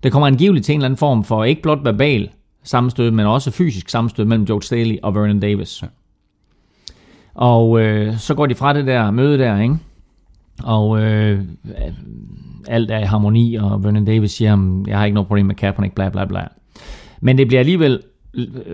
Det 0.03 0.12
kommer 0.12 0.28
angiveligt 0.28 0.66
til 0.66 0.74
en 0.74 0.80
eller 0.80 0.86
anden 0.86 0.98
form 0.98 1.24
for 1.24 1.44
ikke 1.44 1.62
blot 1.62 1.80
verbal 1.84 2.30
sammenstød, 2.64 3.12
men 3.12 3.26
også 3.26 3.52
fysisk 3.52 3.90
sammenstød 3.90 4.26
mellem 4.26 4.45
Joe 4.45 4.64
Staley 4.64 4.98
og 5.03 5.16
Vernon 5.16 5.40
Davis. 5.40 5.82
Ja. 5.82 5.88
Og 7.34 7.80
øh, 7.82 8.18
så 8.18 8.34
går 8.34 8.45
de 8.45 8.56
fra 8.56 8.74
det 8.74 8.88
der 8.88 9.12
møde 9.12 9.38
der, 9.38 9.60
ikke? 9.62 9.78
Og 10.64 11.02
øh, 11.02 11.41
alt 12.68 12.91
er 12.91 12.99
i 12.99 13.03
harmoni, 13.03 13.56
og 13.56 13.84
Vernon 13.84 14.06
Davis 14.06 14.32
siger, 14.32 14.49
"Jamen, 14.49 14.88
jeg 14.88 14.98
har 14.98 15.06
ikke 15.06 15.14
noget 15.14 15.28
problem 15.28 15.45
med 15.45 15.56
Kaepernick, 15.56 15.95
bla 15.95 16.10
bla 16.10 16.26
bla. 16.26 16.48
Men 17.22 17.38
det 17.38 17.48
bliver 17.48 17.60
alligevel 17.60 17.99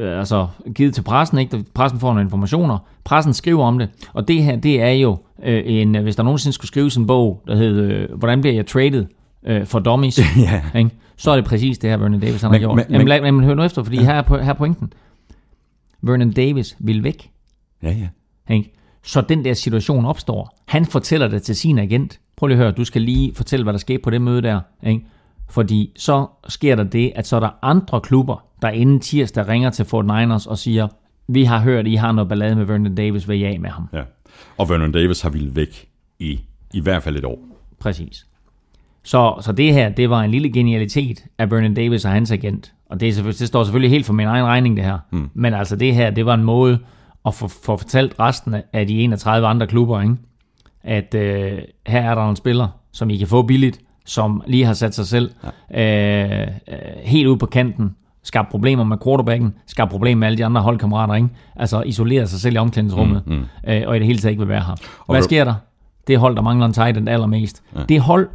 altså, 0.01 0.47
givet 0.75 0.93
til 0.93 1.01
pressen, 1.01 1.37
ikke? 1.37 1.63
Pressen 1.73 1.99
får 1.99 2.07
nogle 2.07 2.21
informationer, 2.21 2.77
pressen 3.03 3.33
skriver 3.33 3.65
om 3.65 3.79
det, 3.79 3.89
og 4.13 4.27
det 4.27 4.43
her, 4.43 4.55
det 4.55 4.81
er 4.81 4.89
jo 4.91 5.17
øh, 5.43 5.63
en, 5.65 5.95
hvis 5.95 6.15
der 6.15 6.23
nogensinde 6.23 6.53
skulle 6.53 6.67
skrives 6.67 6.95
en 6.97 7.07
bog, 7.07 7.43
der 7.47 7.55
hedder, 7.55 7.97
øh, 8.11 8.17
hvordan 8.17 8.41
bliver 8.41 8.53
jeg 8.55 8.65
traded 8.67 9.05
øh, 9.45 9.65
for 9.65 9.79
dummies, 9.79 10.19
Ja. 10.37 10.61
ikke? 10.79 10.89
så 11.17 11.31
er 11.31 11.35
det 11.35 11.45
præcis 11.45 11.77
det 11.77 11.89
her, 11.89 11.97
Vernon 11.97 12.19
Davis 12.19 12.41
han 12.41 12.51
Men- 12.51 12.61
har 12.61 12.67
gjort. 12.67 12.75
men- 12.75 12.85
Men, 12.89 13.07
men- 13.07 13.23
men, 13.23 13.35
men 13.35 13.43
hør 13.43 13.53
nu 13.53 13.63
efter, 13.63 13.83
fordi 13.83 13.97
her 13.97 14.13
er, 14.13 14.23
po- 14.23 14.41
her 14.43 14.49
er 14.49 14.53
pointen. 14.57 14.93
Vernon 16.01 16.31
Davis 16.31 16.77
vil 16.79 17.03
væk. 17.03 17.29
Ja, 17.83 17.91
ja. 17.91 18.07
Ikke? 18.55 18.73
Så 19.03 19.21
den 19.21 19.45
der 19.45 19.53
situation 19.53 20.05
opstår. 20.05 20.57
Han 20.67 20.85
fortæller 20.85 21.27
det 21.27 21.41
til 21.43 21.55
sin 21.55 21.79
agent. 21.79 22.19
Prøv 22.37 22.47
lige 22.47 22.57
at 22.57 22.63
høre, 22.63 22.71
du 22.71 22.83
skal 22.83 23.01
lige 23.01 23.35
fortælle, 23.35 23.63
hvad 23.63 23.73
der 23.73 23.79
skete 23.79 23.99
på 24.03 24.09
det 24.09 24.21
møde 24.21 24.41
der. 24.41 24.59
Ikke? 24.83 25.05
Fordi 25.49 25.91
så 25.97 26.25
sker 26.47 26.75
der 26.75 26.83
det, 26.83 27.11
at 27.15 27.27
så 27.27 27.35
er 27.35 27.39
der 27.39 27.49
andre 27.61 28.01
klubber, 28.01 28.43
der 28.61 28.69
inden 28.69 28.99
tirsdag 28.99 29.47
ringer 29.47 29.69
til 29.69 29.85
Fort 29.85 30.05
Niners 30.05 30.47
og 30.47 30.57
siger, 30.57 30.87
vi 31.27 31.43
har 31.43 31.59
hørt, 31.59 31.87
I 31.87 31.95
har 31.95 32.11
noget 32.11 32.29
ballade 32.29 32.55
med 32.55 32.65
Vernon 32.65 32.95
Davis, 32.95 33.29
vil 33.29 33.39
I 33.39 33.43
af 33.43 33.59
med 33.59 33.69
ham? 33.69 33.87
ja. 33.93 34.01
Og 34.57 34.69
Vernon 34.69 34.91
Davis 34.91 35.21
har 35.21 35.29
ville 35.29 35.55
væk 35.55 35.87
i 36.19 36.39
i 36.73 36.81
hvert 36.81 37.03
fald 37.03 37.17
et 37.17 37.25
år. 37.25 37.39
Præcis. 37.79 38.25
Så, 39.03 39.37
så 39.41 39.51
det 39.51 39.73
her, 39.73 39.89
det 39.89 40.09
var 40.09 40.21
en 40.21 40.31
lille 40.31 40.49
genialitet 40.53 41.25
af 41.37 41.51
Vernon 41.51 41.73
Davis 41.73 42.05
og 42.05 42.11
hans 42.11 42.31
agent. 42.31 42.73
Og 42.89 42.99
det, 42.99 43.07
er 43.07 43.13
selvfølgelig, 43.13 43.39
det 43.39 43.47
står 43.47 43.63
selvfølgelig 43.63 43.89
helt 43.89 44.05
for 44.05 44.13
min 44.13 44.27
egen 44.27 44.45
regning, 44.45 44.77
det 44.77 44.85
her. 44.85 44.99
Mm. 45.11 45.29
Men 45.33 45.53
altså 45.53 45.75
det 45.75 45.95
her, 45.95 46.09
det 46.09 46.25
var 46.25 46.33
en 46.33 46.43
måde 46.43 46.79
at 47.25 47.33
få, 47.33 47.47
få 47.47 47.77
fortalt 47.77 48.15
resten 48.19 48.55
af 48.73 48.87
de 48.87 48.99
31 48.99 49.47
andre 49.47 49.67
klubber, 49.67 50.01
ikke? 50.01 50.15
at 50.83 51.15
øh, 51.15 51.59
her 51.87 52.01
er 52.01 52.15
der 52.15 52.29
en 52.29 52.35
spiller, 52.35 52.67
som 52.91 53.09
I 53.09 53.17
kan 53.17 53.27
få 53.27 53.41
billigt, 53.41 53.79
som 54.05 54.43
lige 54.47 54.65
har 54.65 54.73
sat 54.73 54.95
sig 54.95 55.07
selv 55.07 55.31
ja. 55.71 56.41
øh, 56.41 56.47
øh, 56.67 56.77
helt 57.03 57.27
ud 57.27 57.37
på 57.37 57.45
kanten, 57.45 57.95
skabt 58.23 58.49
problemer 58.49 58.83
med 58.83 58.97
quarterbacken, 59.03 59.53
skabt 59.67 59.91
problemer 59.91 60.19
med 60.19 60.27
alle 60.27 60.37
de 60.37 60.45
andre 60.45 60.61
holdkammerater, 60.61 61.13
ikke? 61.13 61.29
altså 61.55 61.81
isoleret 61.81 62.29
sig 62.29 62.39
selv 62.39 62.55
i 62.55 62.57
omklædningsrummet, 62.57 63.23
mm, 63.27 63.33
mm. 63.33 63.45
Øh, 63.67 63.81
og 63.87 63.95
i 63.95 63.99
det 63.99 64.07
hele 64.07 64.19
taget 64.19 64.31
ikke 64.31 64.39
vil 64.39 64.49
være 64.49 64.61
her. 64.63 64.75
Hvad 65.11 65.21
du- 65.21 65.23
sker 65.23 65.43
der? 65.43 65.53
Det 66.07 66.19
hold, 66.19 66.35
der 66.35 66.41
mangler 66.41 66.65
en 66.65 66.73
tight 66.73 66.97
end 66.97 67.09
allermest. 67.09 67.63
Ja. 67.75 67.83
Det 67.89 68.01
hold, 68.01 68.29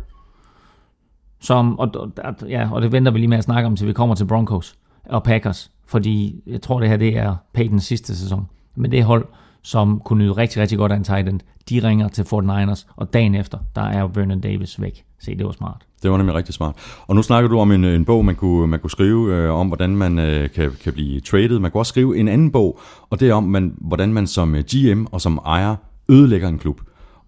som, 1.41 1.79
og, 1.79 1.91
og, 2.25 2.35
ja, 2.49 2.69
og 2.73 2.83
det 2.83 2.93
venter 2.93 3.13
vi 3.13 3.19
lige 3.19 3.29
med 3.29 3.39
at 3.39 3.45
snakke 3.45 3.67
om, 3.67 3.77
til 3.77 3.87
vi 3.87 3.93
kommer 3.93 4.15
til 4.15 4.25
Broncos 4.25 4.77
og 5.05 5.23
Packers, 5.23 5.71
fordi 5.87 6.43
jeg 6.47 6.63
tror, 6.63 6.81
det 6.81 6.89
her 6.89 6.97
det 6.97 7.19
er 7.19 7.35
Peytons 7.55 7.85
sidste 7.85 8.17
sæson. 8.17 8.49
Men 8.75 8.91
det 8.91 9.05
hold, 9.05 9.27
som 9.67 10.01
kunne 10.05 10.25
nyde 10.25 10.33
rigtig, 10.33 10.63
rigtig 10.63 10.79
godt 10.79 10.93
af 10.93 10.97
en 10.97 11.05
tight 11.05 11.29
end, 11.29 11.41
de 11.69 11.89
ringer 11.89 12.09
til 12.09 12.23
49ers, 12.23 12.87
og 12.97 13.13
dagen 13.13 13.35
efter, 13.35 13.59
der 13.75 13.83
er 13.83 14.07
Vernon 14.15 14.41
Davis 14.41 14.81
væk. 14.81 15.05
Se, 15.19 15.37
det 15.37 15.47
var 15.47 15.53
smart. 15.53 15.83
Det 16.03 16.11
var 16.11 16.17
nemlig 16.17 16.35
rigtig 16.35 16.55
smart. 16.55 16.77
Og 17.07 17.17
nu 17.17 17.23
snakker 17.23 17.51
du 17.51 17.59
om 17.59 17.73
en, 17.73 17.85
en 17.85 18.05
bog, 18.05 18.25
man 18.25 18.35
kunne, 18.35 18.67
man 18.67 18.81
kunne 18.81 18.91
skrive 18.91 19.35
øh, 19.35 19.55
om, 19.55 19.67
hvordan 19.67 19.97
man 19.97 20.19
øh, 20.19 20.51
kan, 20.51 20.73
kan 20.85 20.93
blive 20.93 21.21
traded. 21.21 21.59
Man 21.59 21.71
kunne 21.71 21.81
også 21.81 21.91
skrive 21.91 22.19
en 22.19 22.29
anden 22.29 22.53
bog, 22.53 22.81
og 23.11 23.21
det 23.21 23.29
er 23.29 23.35
om, 23.35 23.45
man, 23.45 23.75
hvordan 23.81 24.13
man 24.13 24.27
som 24.27 24.55
øh, 24.55 24.65
GM 24.65 25.05
og 25.13 25.21
som 25.21 25.39
ejer 25.47 25.77
ødelægger 26.09 26.49
en 26.49 26.59
klub. 26.59 26.81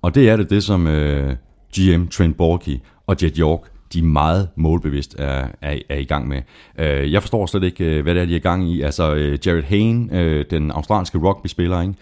Og 0.03 0.15
det 0.15 0.29
er 0.29 0.37
det, 0.37 0.51
det 0.51 0.65
som 0.65 0.87
øh, 0.87 1.37
GM 1.79 2.07
Trent 2.07 2.37
Borky 2.37 2.77
og 3.07 3.17
Jet 3.23 3.37
York, 3.37 3.61
de 3.93 4.03
meget 4.03 4.49
målbevidst 4.57 5.15
er, 5.19 5.49
er, 5.63 5.79
er 5.89 5.97
i 5.97 6.05
gang 6.05 6.29
med. 6.29 6.43
Øh, 6.79 7.13
jeg 7.13 7.23
forstår 7.23 7.47
slet 7.47 7.63
ikke, 7.63 7.85
øh, 7.85 8.03
hvad 8.03 8.15
det 8.15 8.23
er, 8.23 8.27
de 8.27 8.33
er 8.33 8.37
i 8.37 8.41
gang 8.41 8.71
i. 8.71 8.83
Altså 8.83 9.15
øh, 9.15 9.39
Jared 9.47 9.63
Hayne, 9.63 10.19
øh, 10.21 10.45
den 10.51 10.71
australske 10.71 11.19
rugby-spiller, 11.19 11.81
ikke? 11.81 11.95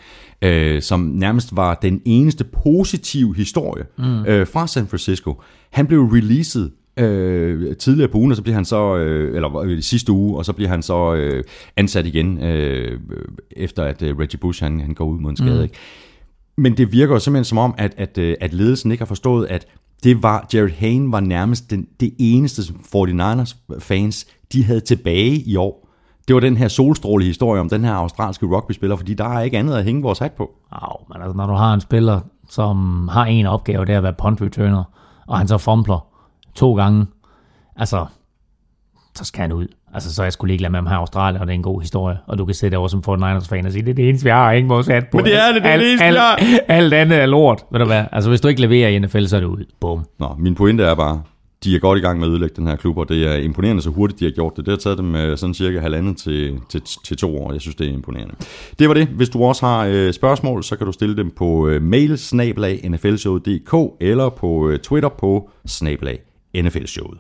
Øh, 0.42 0.82
som 0.82 1.00
nærmest 1.00 1.56
var 1.56 1.74
den 1.74 2.02
eneste 2.04 2.44
positive 2.44 3.36
historie 3.36 3.84
mm. 3.98 4.24
øh, 4.24 4.46
fra 4.46 4.66
San 4.66 4.86
Francisco. 4.86 5.42
Han 5.70 5.86
blev 5.86 6.00
releaset 6.00 6.70
øh, 6.96 7.76
tidligere 7.76 8.08
på 8.08 8.18
ugen, 8.18 8.30
og 8.30 8.36
så 8.36 8.42
bliver 8.42 8.54
han 8.54 8.64
så, 8.64 8.96
øh, 8.96 9.36
eller 9.36 9.56
øh, 9.56 9.82
sidste 9.82 10.12
uge, 10.12 10.38
og 10.38 10.44
så 10.44 10.52
bliver 10.52 10.68
han 10.68 10.82
så 10.82 11.14
øh, 11.14 11.44
ansat 11.76 12.06
igen, 12.06 12.42
øh, 12.42 13.00
efter 13.50 13.82
at 13.82 14.02
øh, 14.02 14.18
Reggie 14.18 14.38
Bush 14.38 14.62
han, 14.62 14.80
han 14.80 14.94
går 14.94 15.04
ud 15.04 15.18
mod 15.18 15.30
en 15.30 15.36
skade. 15.36 15.56
Mm. 15.56 15.62
Ikke? 15.62 15.74
Men 16.58 16.76
det 16.76 16.92
virker 16.92 17.14
jo 17.14 17.18
simpelthen 17.18 17.44
som 17.44 17.58
om, 17.58 17.74
at, 17.78 17.94
at, 17.96 18.18
øh, 18.18 18.34
at 18.40 18.54
ledelsen 18.54 18.90
ikke 18.90 19.00
har 19.00 19.06
forstået, 19.06 19.46
at 19.46 19.66
det 20.04 20.22
var, 20.22 20.48
Jared 20.54 20.70
Hayne 20.70 21.12
var 21.12 21.20
nærmest 21.20 21.70
den, 21.70 21.86
det 22.00 22.14
eneste 22.18 22.64
som 22.64 22.76
49ers 22.76 23.56
fans, 23.78 24.26
de 24.52 24.64
havde 24.64 24.80
tilbage 24.80 25.36
i 25.36 25.56
år. 25.56 25.88
Det 26.28 26.34
var 26.34 26.40
den 26.40 26.56
her 26.56 26.68
solstråle 26.68 27.24
historie 27.24 27.60
om 27.60 27.68
den 27.68 27.84
her 27.84 27.92
australske 27.92 28.46
rugby-spiller, 28.46 28.96
fordi 28.96 29.14
der 29.14 29.24
er 29.24 29.40
ikke 29.40 29.58
andet 29.58 29.74
at 29.74 29.84
hænge 29.84 30.02
vores 30.02 30.18
hat 30.18 30.32
på. 30.32 30.50
Au, 30.72 30.96
men 31.08 31.22
altså, 31.22 31.36
når 31.36 31.46
du 31.46 31.52
har 31.52 31.74
en 31.74 31.80
spiller, 31.80 32.20
som 32.48 33.08
har 33.08 33.24
en 33.24 33.46
opgave, 33.46 33.84
det 33.84 33.92
er 33.92 33.96
at 33.96 34.02
være 34.02 34.14
punt 34.18 34.42
returner, 34.42 34.84
og 35.26 35.38
han 35.38 35.48
så 35.48 35.58
fompler 35.58 36.06
to 36.54 36.74
gange, 36.74 37.06
altså, 37.76 38.06
så 39.14 39.24
skal 39.24 39.42
han 39.42 39.52
ud. 39.52 39.68
Altså, 39.96 40.14
så 40.14 40.22
er 40.22 40.24
jeg 40.24 40.32
skulle 40.32 40.52
ikke 40.52 40.62
lade 40.62 40.70
med 40.70 40.78
ham 40.78 40.86
her 40.86 40.94
i 40.94 40.98
Australien, 40.98 41.40
og 41.40 41.46
det 41.46 41.52
er 41.52 41.56
en 41.56 41.62
god 41.62 41.80
historie. 41.80 42.18
Og 42.26 42.38
du 42.38 42.44
kan 42.44 42.54
sætte 42.54 42.76
over 42.76 42.88
som 42.88 43.02
49ers-fan 43.08 43.66
og 43.66 43.72
sige, 43.72 43.82
det 43.82 43.90
er 43.90 43.94
det 43.94 44.08
eneste, 44.08 44.24
vi 44.24 44.30
har, 44.30 44.52
ikke 44.52 44.68
vores 44.68 44.86
hat 44.86 45.04
på. 45.12 45.16
Men 45.16 45.24
det 45.24 45.34
er 45.34 45.52
det, 45.52 45.62
det 45.62 45.70
er 45.70 45.76
det 45.76 45.88
eneste, 45.88 46.04
alt, 46.04 46.14
vi 46.14 46.18
har. 46.18 46.58
alt 46.68 46.94
andet 46.94 47.18
er 47.18 47.26
lort. 47.26 47.64
Ved 47.72 47.80
du 47.80 47.86
hvad? 47.86 48.04
Altså, 48.12 48.30
hvis 48.30 48.40
du 48.40 48.48
ikke 48.48 48.60
leverer 48.60 48.88
i 48.88 48.98
NFL, 48.98 49.24
så 49.24 49.36
er 49.36 49.40
det 49.40 49.46
ud. 49.46 49.64
Bum. 49.80 50.04
Nå, 50.18 50.28
min 50.38 50.54
pointe 50.54 50.84
er 50.84 50.94
bare, 50.94 51.22
de 51.64 51.76
er 51.76 51.78
godt 51.78 51.98
i 51.98 52.02
gang 52.02 52.18
med 52.18 52.26
at 52.26 52.30
ødelægge 52.30 52.54
den 52.56 52.66
her 52.66 52.76
klub, 52.76 52.98
og 52.98 53.08
det 53.08 53.26
er 53.26 53.36
imponerende, 53.36 53.82
så 53.82 53.90
hurtigt 53.90 54.20
de 54.20 54.24
har 54.24 54.32
gjort 54.32 54.52
det. 54.56 54.66
Det 54.66 54.72
har 54.72 54.78
taget 54.78 54.98
dem 54.98 55.14
øh, 55.14 55.38
sådan 55.38 55.54
cirka 55.54 55.80
halvandet 55.80 56.16
til, 56.16 56.60
til, 56.68 56.82
til 57.04 57.16
to 57.16 57.38
år. 57.38 57.52
Jeg 57.52 57.60
synes, 57.60 57.76
det 57.76 57.86
er 57.86 57.92
imponerende. 57.92 58.34
Det 58.78 58.88
var 58.88 58.94
det. 58.94 59.06
Hvis 59.06 59.28
du 59.28 59.44
også 59.44 59.66
har 59.66 59.86
øh, 59.90 60.12
spørgsmål, 60.12 60.64
så 60.64 60.76
kan 60.76 60.86
du 60.86 60.92
stille 60.92 61.16
dem 61.16 61.30
på 61.36 61.68
øh, 61.68 61.82
mail 61.82 62.18
snablag 62.18 62.80
nflshowet.dk 62.90 63.74
eller 64.00 64.28
på 64.28 64.68
øh, 64.68 64.78
Twitter 64.78 65.08
på 65.08 65.50
snablag 65.66 66.18
nflshowet. 66.54 67.18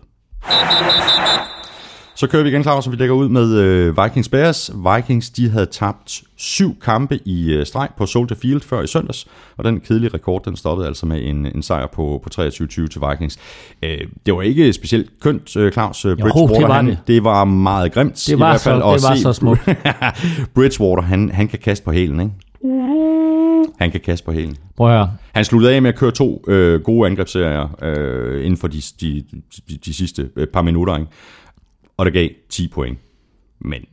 Så 2.16 2.26
kører 2.26 2.42
vi 2.42 2.48
igen, 2.48 2.62
Claus, 2.62 2.86
og 2.86 2.92
vi 2.92 2.96
dækker 2.96 3.14
ud 3.14 3.28
med 3.28 3.54
øh, 3.58 3.96
Vikings 4.04 4.28
Bears. 4.28 4.70
Vikings, 4.94 5.30
de 5.30 5.50
havde 5.50 5.66
tabt 5.66 6.22
syv 6.36 6.76
kampe 6.80 7.18
i 7.24 7.52
øh, 7.52 7.66
streg 7.66 7.88
på 7.98 8.06
Soldier 8.06 8.36
Field 8.36 8.60
før 8.60 8.82
i 8.82 8.86
søndags, 8.86 9.26
og 9.56 9.64
den 9.64 9.80
kedelige 9.80 10.10
rekord, 10.14 10.44
den 10.44 10.56
stoppede 10.56 10.88
altså 10.88 11.06
med 11.06 11.20
en, 11.24 11.46
en 11.46 11.62
sejr 11.62 11.86
på, 11.86 12.20
på 12.24 12.42
23-20 12.42 12.48
til 12.68 13.00
Vikings. 13.10 13.38
Øh, 13.82 13.98
det 14.26 14.34
var 14.34 14.42
ikke 14.42 14.72
specielt 14.72 15.10
kønt, 15.20 15.56
øh, 15.56 15.72
Claus. 15.72 16.04
Øh, 16.04 16.16
Bridgewater, 16.16 16.54
det 16.58 16.68
var 16.68 16.74
han, 16.74 16.86
det. 16.86 16.98
det 17.06 17.24
var 17.24 17.44
meget 17.44 17.92
grimt. 17.92 18.24
Det 18.28 18.38
var 18.38 18.46
i 18.46 18.50
hvert 18.50 18.60
fald, 18.60 18.80
så- 18.82 18.92
det 18.94 19.02
var 19.10 19.14
se- 19.16 19.22
så 19.22 19.32
smukt. 19.32 19.68
Bridgewater, 20.54 21.02
han, 21.02 21.30
han 21.30 21.48
kan 21.48 21.58
kaste 21.58 21.84
på 21.84 21.92
hælen, 21.92 22.20
ikke? 22.20 22.32
Han 23.78 23.90
kan 23.90 24.00
kaste 24.00 24.24
på 24.26 24.32
hælen. 24.32 24.56
Prøv 24.76 24.86
at 24.88 24.92
høre. 24.96 25.10
Han 25.32 25.44
sluttede 25.44 25.74
af 25.74 25.82
med 25.82 25.88
at 25.90 25.96
køre 25.98 26.10
to 26.10 26.44
øh, 26.48 26.80
gode 26.80 27.06
angrebsserier 27.06 27.76
øh, 27.82 28.44
inden 28.44 28.56
for 28.56 28.68
de, 28.68 28.82
de, 29.00 29.24
de, 29.68 29.76
de 29.84 29.94
sidste 29.94 30.28
øh, 30.36 30.46
par 30.46 30.62
minutter, 30.62 30.96
ikke? 30.96 31.10
Og 31.96 32.06
det 32.06 32.12
gav 32.12 32.28
10 32.48 32.68
point. 32.68 32.98
Men 33.58 33.84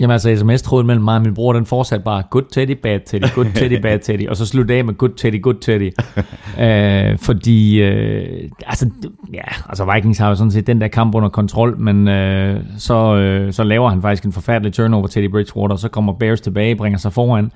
Jamen 0.00 0.12
altså, 0.12 0.36
sms-tråden 0.36 0.86
mellem 0.86 1.04
mig 1.04 1.16
og 1.16 1.22
min 1.22 1.34
bror, 1.34 1.52
den 1.52 1.66
fortsatte 1.66 2.04
bare, 2.04 2.22
good 2.30 2.42
teddy, 2.52 2.70
bad 2.82 3.00
teddy, 3.06 3.24
good 3.34 3.46
teddy, 3.58 3.80
bad 3.82 3.98
teddy, 3.98 4.28
og 4.28 4.36
så 4.36 4.46
sluttede 4.46 4.78
af 4.78 4.84
med 4.84 4.94
good 4.94 5.10
teddy, 5.16 5.42
good 5.42 5.54
teddy. 5.54 5.92
øh, 6.64 7.18
fordi, 7.18 7.82
øh, 7.82 8.50
altså, 8.66 8.90
ja, 9.32 9.42
altså 9.68 9.92
Vikings 9.94 10.18
har 10.18 10.28
jo 10.28 10.34
sådan 10.34 10.50
set 10.50 10.66
den 10.66 10.80
der 10.80 10.88
kamp 10.88 11.14
under 11.14 11.28
kontrol, 11.28 11.78
men 11.78 12.08
øh, 12.08 12.60
så, 12.78 13.16
øh, 13.16 13.52
så 13.52 13.64
laver 13.64 13.88
han 13.88 14.02
faktisk 14.02 14.24
en 14.24 14.32
forfærdelig 14.32 14.72
turnover 14.72 15.06
til 15.06 15.22
Teddy 15.22 15.30
Bridgewater, 15.32 15.72
og 15.72 15.78
så 15.78 15.88
kommer 15.88 16.12
Bears 16.12 16.40
tilbage, 16.40 16.76
bringer 16.76 16.98
sig 16.98 17.12
foran. 17.12 17.52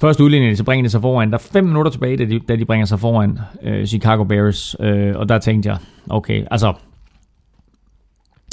Først 0.00 0.20
udligning, 0.20 0.56
så 0.56 0.64
bringer 0.64 0.82
de 0.82 0.90
sig 0.90 1.00
foran. 1.00 1.30
Der 1.30 1.38
er 1.38 1.42
fem 1.52 1.64
minutter 1.64 1.90
tilbage, 1.90 2.16
da 2.16 2.24
de, 2.24 2.38
da 2.38 2.56
de 2.56 2.64
bringer 2.64 2.86
sig 2.86 3.00
foran 3.00 3.38
øh, 3.62 3.86
Chicago 3.86 4.24
Bears, 4.24 4.76
øh, 4.80 5.16
og 5.16 5.28
der 5.28 5.38
tænkte 5.38 5.68
jeg, 5.68 5.78
okay, 6.10 6.44
altså, 6.50 6.72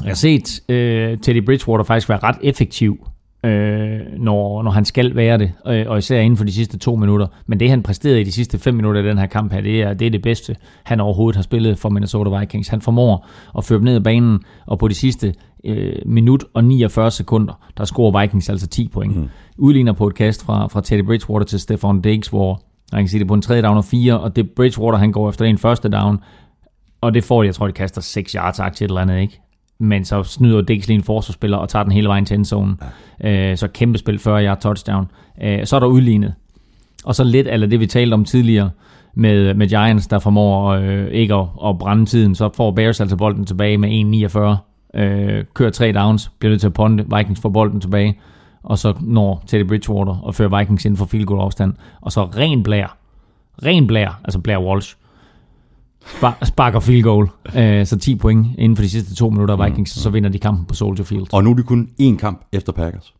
jeg 0.03 0.09
har 0.09 0.15
set 0.15 0.61
øh, 0.69 1.17
Teddy 1.17 1.45
Bridgewater 1.45 1.83
faktisk 1.83 2.09
være 2.09 2.19
ret 2.23 2.37
effektiv, 2.43 3.07
øh, 3.43 3.99
når, 4.17 4.63
når 4.63 4.71
han 4.71 4.85
skal 4.85 5.15
være 5.15 5.37
det, 5.37 5.51
øh, 5.67 5.85
og 5.87 5.97
især 5.97 6.19
inden 6.19 6.37
for 6.37 6.43
de 6.43 6.51
sidste 6.51 6.77
to 6.77 6.95
minutter. 6.95 7.27
Men 7.47 7.59
det, 7.59 7.69
han 7.69 7.83
præsterede 7.83 8.21
i 8.21 8.23
de 8.23 8.31
sidste 8.31 8.59
fem 8.59 8.75
minutter 8.75 9.01
af 9.01 9.07
den 9.07 9.17
her 9.17 9.25
kamp 9.25 9.53
her, 9.53 9.61
det 9.61 9.81
er 9.81 9.93
det, 9.93 10.05
er 10.05 10.11
det 10.11 10.21
bedste, 10.21 10.55
han 10.83 10.99
overhovedet 10.99 11.35
har 11.35 11.43
spillet 11.43 11.79
for 11.79 11.89
Minnesota 11.89 12.39
Vikings. 12.39 12.67
Han 12.67 12.81
formår 12.81 13.27
at 13.57 13.65
føre 13.65 13.77
dem 13.77 13.85
ned 13.85 13.95
ad 13.95 14.01
banen, 14.01 14.39
og 14.65 14.79
på 14.79 14.87
de 14.87 14.93
sidste 14.93 15.33
øh, 15.65 15.95
minut 16.05 16.43
og 16.53 16.63
49 16.63 17.11
sekunder, 17.11 17.53
der 17.77 17.85
scorer 17.85 18.21
Vikings 18.21 18.49
altså 18.49 18.67
10 18.67 18.87
point. 18.87 19.17
Mm. 19.17 19.29
Udligner 19.57 19.93
på 19.93 20.07
et 20.07 20.15
kast 20.15 20.45
fra, 20.45 20.67
fra 20.67 20.81
Teddy 20.81 21.05
Bridgewater 21.05 21.45
til 21.45 21.59
Stefan 21.59 22.01
Diggs, 22.01 22.27
hvor 22.27 22.61
man 22.91 23.01
kan 23.01 23.09
sige 23.09 23.19
det 23.19 23.27
på 23.27 23.33
en 23.33 23.41
tredje 23.41 23.61
down 23.61 23.77
og 23.77 23.85
fire, 23.85 24.19
og 24.19 24.35
det 24.35 24.51
Bridgewater, 24.51 24.97
han 24.97 25.11
går 25.11 25.29
efter 25.29 25.45
en 25.45 25.57
første 25.57 25.89
down, 25.89 26.19
og 27.01 27.13
det 27.13 27.23
får 27.23 27.41
de, 27.41 27.45
jeg 27.45 27.55
tror, 27.55 27.67
de 27.67 27.73
kaster 27.73 28.01
6 28.01 28.31
yards 28.31 28.55
til 28.55 28.85
et 28.85 28.89
eller 28.89 29.01
andet, 29.01 29.19
ikke? 29.19 29.41
Men 29.79 30.05
så 30.05 30.23
snyder 30.23 30.61
Diggs 30.61 30.87
lige 30.87 30.97
en 30.97 31.03
forsvarsspiller 31.03 31.57
og 31.57 31.69
tager 31.69 31.83
den 31.83 31.91
hele 31.91 32.07
vejen 32.07 32.25
til 32.25 32.35
endzone. 32.35 32.77
Ja. 33.23 33.51
Øh, 33.51 33.57
så 33.57 33.67
kæmpe 33.67 33.97
spil, 33.97 34.19
40 34.19 34.45
yard 34.45 34.61
touchdown. 34.61 35.11
Øh, 35.41 35.65
så 35.65 35.75
er 35.75 35.79
der 35.79 35.87
udlignet. 35.87 36.33
Og 37.05 37.15
så 37.15 37.23
lidt 37.23 37.47
af 37.47 37.69
det, 37.69 37.79
vi 37.79 37.85
talte 37.85 38.13
om 38.13 38.25
tidligere 38.25 38.69
med, 39.13 39.53
med 39.53 39.67
Giants, 39.67 40.07
der 40.07 40.19
formår 40.19 40.69
øh, 40.69 41.07
ikke 41.07 41.33
at, 41.33 41.45
at 41.65 41.77
brænde 41.79 42.05
tiden. 42.05 42.35
Så 42.35 42.49
får 42.55 42.71
Bears 42.71 43.01
altså 43.01 43.15
bolden 43.15 43.45
tilbage 43.45 43.77
med 43.77 43.89
1.49. 44.93 44.99
Øh, 44.99 45.45
kører 45.53 45.69
tre 45.69 45.91
downs, 45.91 46.31
bliver 46.39 46.49
nødt 46.49 46.61
til 46.61 46.67
at 46.67 46.73
ponde. 46.73 47.17
Vikings 47.17 47.41
får 47.41 47.49
bolden 47.49 47.81
tilbage. 47.81 48.19
Og 48.63 48.77
så 48.77 48.93
når 49.01 49.43
Teddy 49.47 49.67
Bridgewater 49.67 50.15
og 50.23 50.35
fører 50.35 50.59
Vikings 50.59 50.85
ind 50.85 50.97
for 50.97 51.05
field 51.05 51.25
goal 51.25 51.41
afstand. 51.41 51.73
Og 52.01 52.11
så 52.11 52.23
ren 52.23 52.63
blær. 52.63 52.97
Ren 53.65 53.87
blær, 53.87 54.21
altså 54.23 54.39
Blair 54.39 54.59
Walsh 54.59 54.95
Spar- 56.05 56.45
sparker 56.45 56.79
field 56.79 57.03
goal. 57.03 57.29
Øh, 57.55 57.85
så 57.85 57.97
10 57.99 58.15
point 58.15 58.47
inden 58.57 58.75
for 58.75 58.83
de 58.83 58.89
sidste 58.89 59.15
to 59.15 59.29
minutter 59.29 59.55
af 59.57 59.65
Vikings, 59.69 59.95
mm, 59.97 59.99
så 60.01 60.09
vinder 60.09 60.29
de 60.29 60.39
kampen 60.39 60.65
på 60.65 60.73
Soldier 60.73 61.05
Field. 61.05 61.33
Og 61.33 61.43
nu 61.43 61.51
er 61.51 61.55
det 61.55 61.65
kun 61.65 61.89
én 62.01 62.17
kamp 62.17 62.45
efter 62.51 62.71
Packers. 62.73 63.13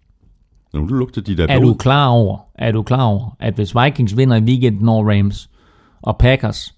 Nu 0.74 0.80
er 0.80 0.84
det 0.88 0.96
lugter 0.98 1.22
de 1.22 1.38
der 1.38 1.48
Er 1.48 1.60
blod. 1.60 1.72
du 1.72 1.78
klar 1.78 2.08
over, 2.08 2.38
er 2.56 2.72
du 2.72 2.84
klar 2.84 3.04
over, 3.04 3.36
at 3.40 3.54
hvis 3.56 3.76
Vikings 3.76 4.18
vinder 4.18 4.38
i 4.38 4.42
weekenden 4.44 4.90
over 4.90 5.12
Rams, 5.18 5.50
og 6.02 6.18
Packers 6.18 6.76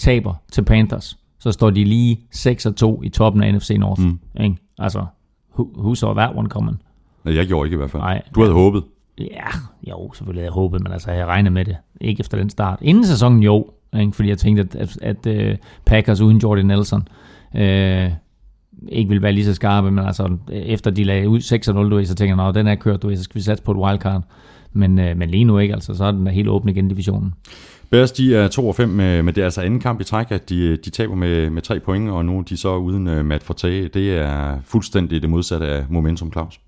taber 0.00 0.34
til 0.52 0.62
Panthers, 0.64 1.18
så 1.38 1.52
står 1.52 1.70
de 1.70 1.84
lige 1.84 2.20
6 2.30 2.66
og 2.66 2.76
2 2.76 3.02
i 3.02 3.08
toppen 3.08 3.42
af 3.42 3.54
NFC 3.54 3.70
North. 3.78 4.02
Mm. 4.02 4.18
Ikke? 4.40 4.56
Altså, 4.78 5.06
who, 5.54 5.68
who 5.76 5.94
saw 5.94 6.14
that 6.14 6.30
one 6.36 6.48
coming? 6.48 6.82
Nej, 7.24 7.34
jeg 7.36 7.46
gjorde 7.46 7.66
ikke 7.66 7.74
i 7.74 7.76
hvert 7.76 7.90
fald. 7.90 8.02
Nej. 8.02 8.22
Du 8.34 8.40
havde 8.40 8.52
håbet. 8.54 8.82
Ja, 9.18 9.46
jo, 9.90 10.12
selvfølgelig 10.14 10.40
havde 10.40 10.46
jeg 10.46 10.52
håbet, 10.52 10.82
men 10.82 10.92
altså, 10.92 11.10
jeg 11.10 11.26
regner 11.26 11.50
med 11.50 11.64
det. 11.64 11.76
Ikke 12.00 12.20
efter 12.20 12.38
den 12.38 12.50
start. 12.50 12.78
Inden 12.82 13.06
sæsonen, 13.06 13.42
jo. 13.42 13.66
Ikke? 14.00 14.12
Fordi 14.12 14.28
jeg 14.28 14.38
tænkte, 14.38 14.78
at, 14.80 14.96
at, 15.02 15.26
at 15.26 15.50
uh, 15.50 15.56
Packers 15.86 16.20
uden 16.20 16.38
Jordan 16.38 16.66
Nelson 16.66 17.08
uh, 17.54 17.60
ikke 18.88 19.08
ville 19.08 19.22
være 19.22 19.32
lige 19.32 19.44
så 19.44 19.54
skarpe, 19.54 19.90
men 19.90 20.04
altså, 20.06 20.36
efter 20.52 20.90
de 20.90 21.04
lagde 21.04 21.28
ud 21.28 21.38
6-0, 21.40 21.72
du 21.72 21.96
ved, 21.96 22.04
så 22.06 22.14
tænker 22.14 22.36
jeg, 22.36 22.46
"Nå, 22.46 22.52
den 22.52 22.66
er 22.66 22.74
kørt, 22.74 23.02
du 23.02 23.08
ved, 23.08 23.16
så 23.16 23.22
skal 23.22 23.34
vi 23.34 23.40
satse 23.40 23.64
på 23.64 23.72
et 23.72 23.78
wildcard. 23.78 24.22
Men, 24.72 24.98
uh, 24.98 25.16
men 25.16 25.30
lige 25.30 25.44
nu 25.44 25.58
ikke, 25.58 25.74
altså, 25.74 25.94
så 25.94 26.04
er 26.04 26.10
den 26.10 26.26
helt 26.26 26.48
åben 26.48 26.68
igen, 26.68 26.88
divisionen. 26.88 27.34
Bears, 27.90 28.12
de 28.12 28.36
er 28.36 28.48
2 28.48 28.68
og 28.68 28.74
5, 28.74 28.88
med, 28.88 29.22
med 29.22 29.32
det 29.32 29.40
er 29.40 29.44
altså 29.44 29.60
anden 29.60 29.80
kamp 29.80 30.00
i 30.00 30.04
træk, 30.04 30.26
at 30.30 30.48
de, 30.50 30.76
de 30.76 30.90
taber 30.90 31.14
med, 31.14 31.50
med 31.50 31.62
3 31.62 31.80
point, 31.80 32.10
og 32.10 32.24
nu 32.24 32.38
er 32.38 32.42
de 32.42 32.56
så 32.56 32.76
uden 32.76 33.06
uh, 33.06 33.24
Matt 33.24 33.42
Forte. 33.42 33.88
Det 33.88 34.18
er 34.18 34.58
fuldstændig 34.64 35.22
det 35.22 35.30
modsatte 35.30 35.66
af 35.66 35.84
momentum, 35.88 36.32
Claus. 36.32 36.60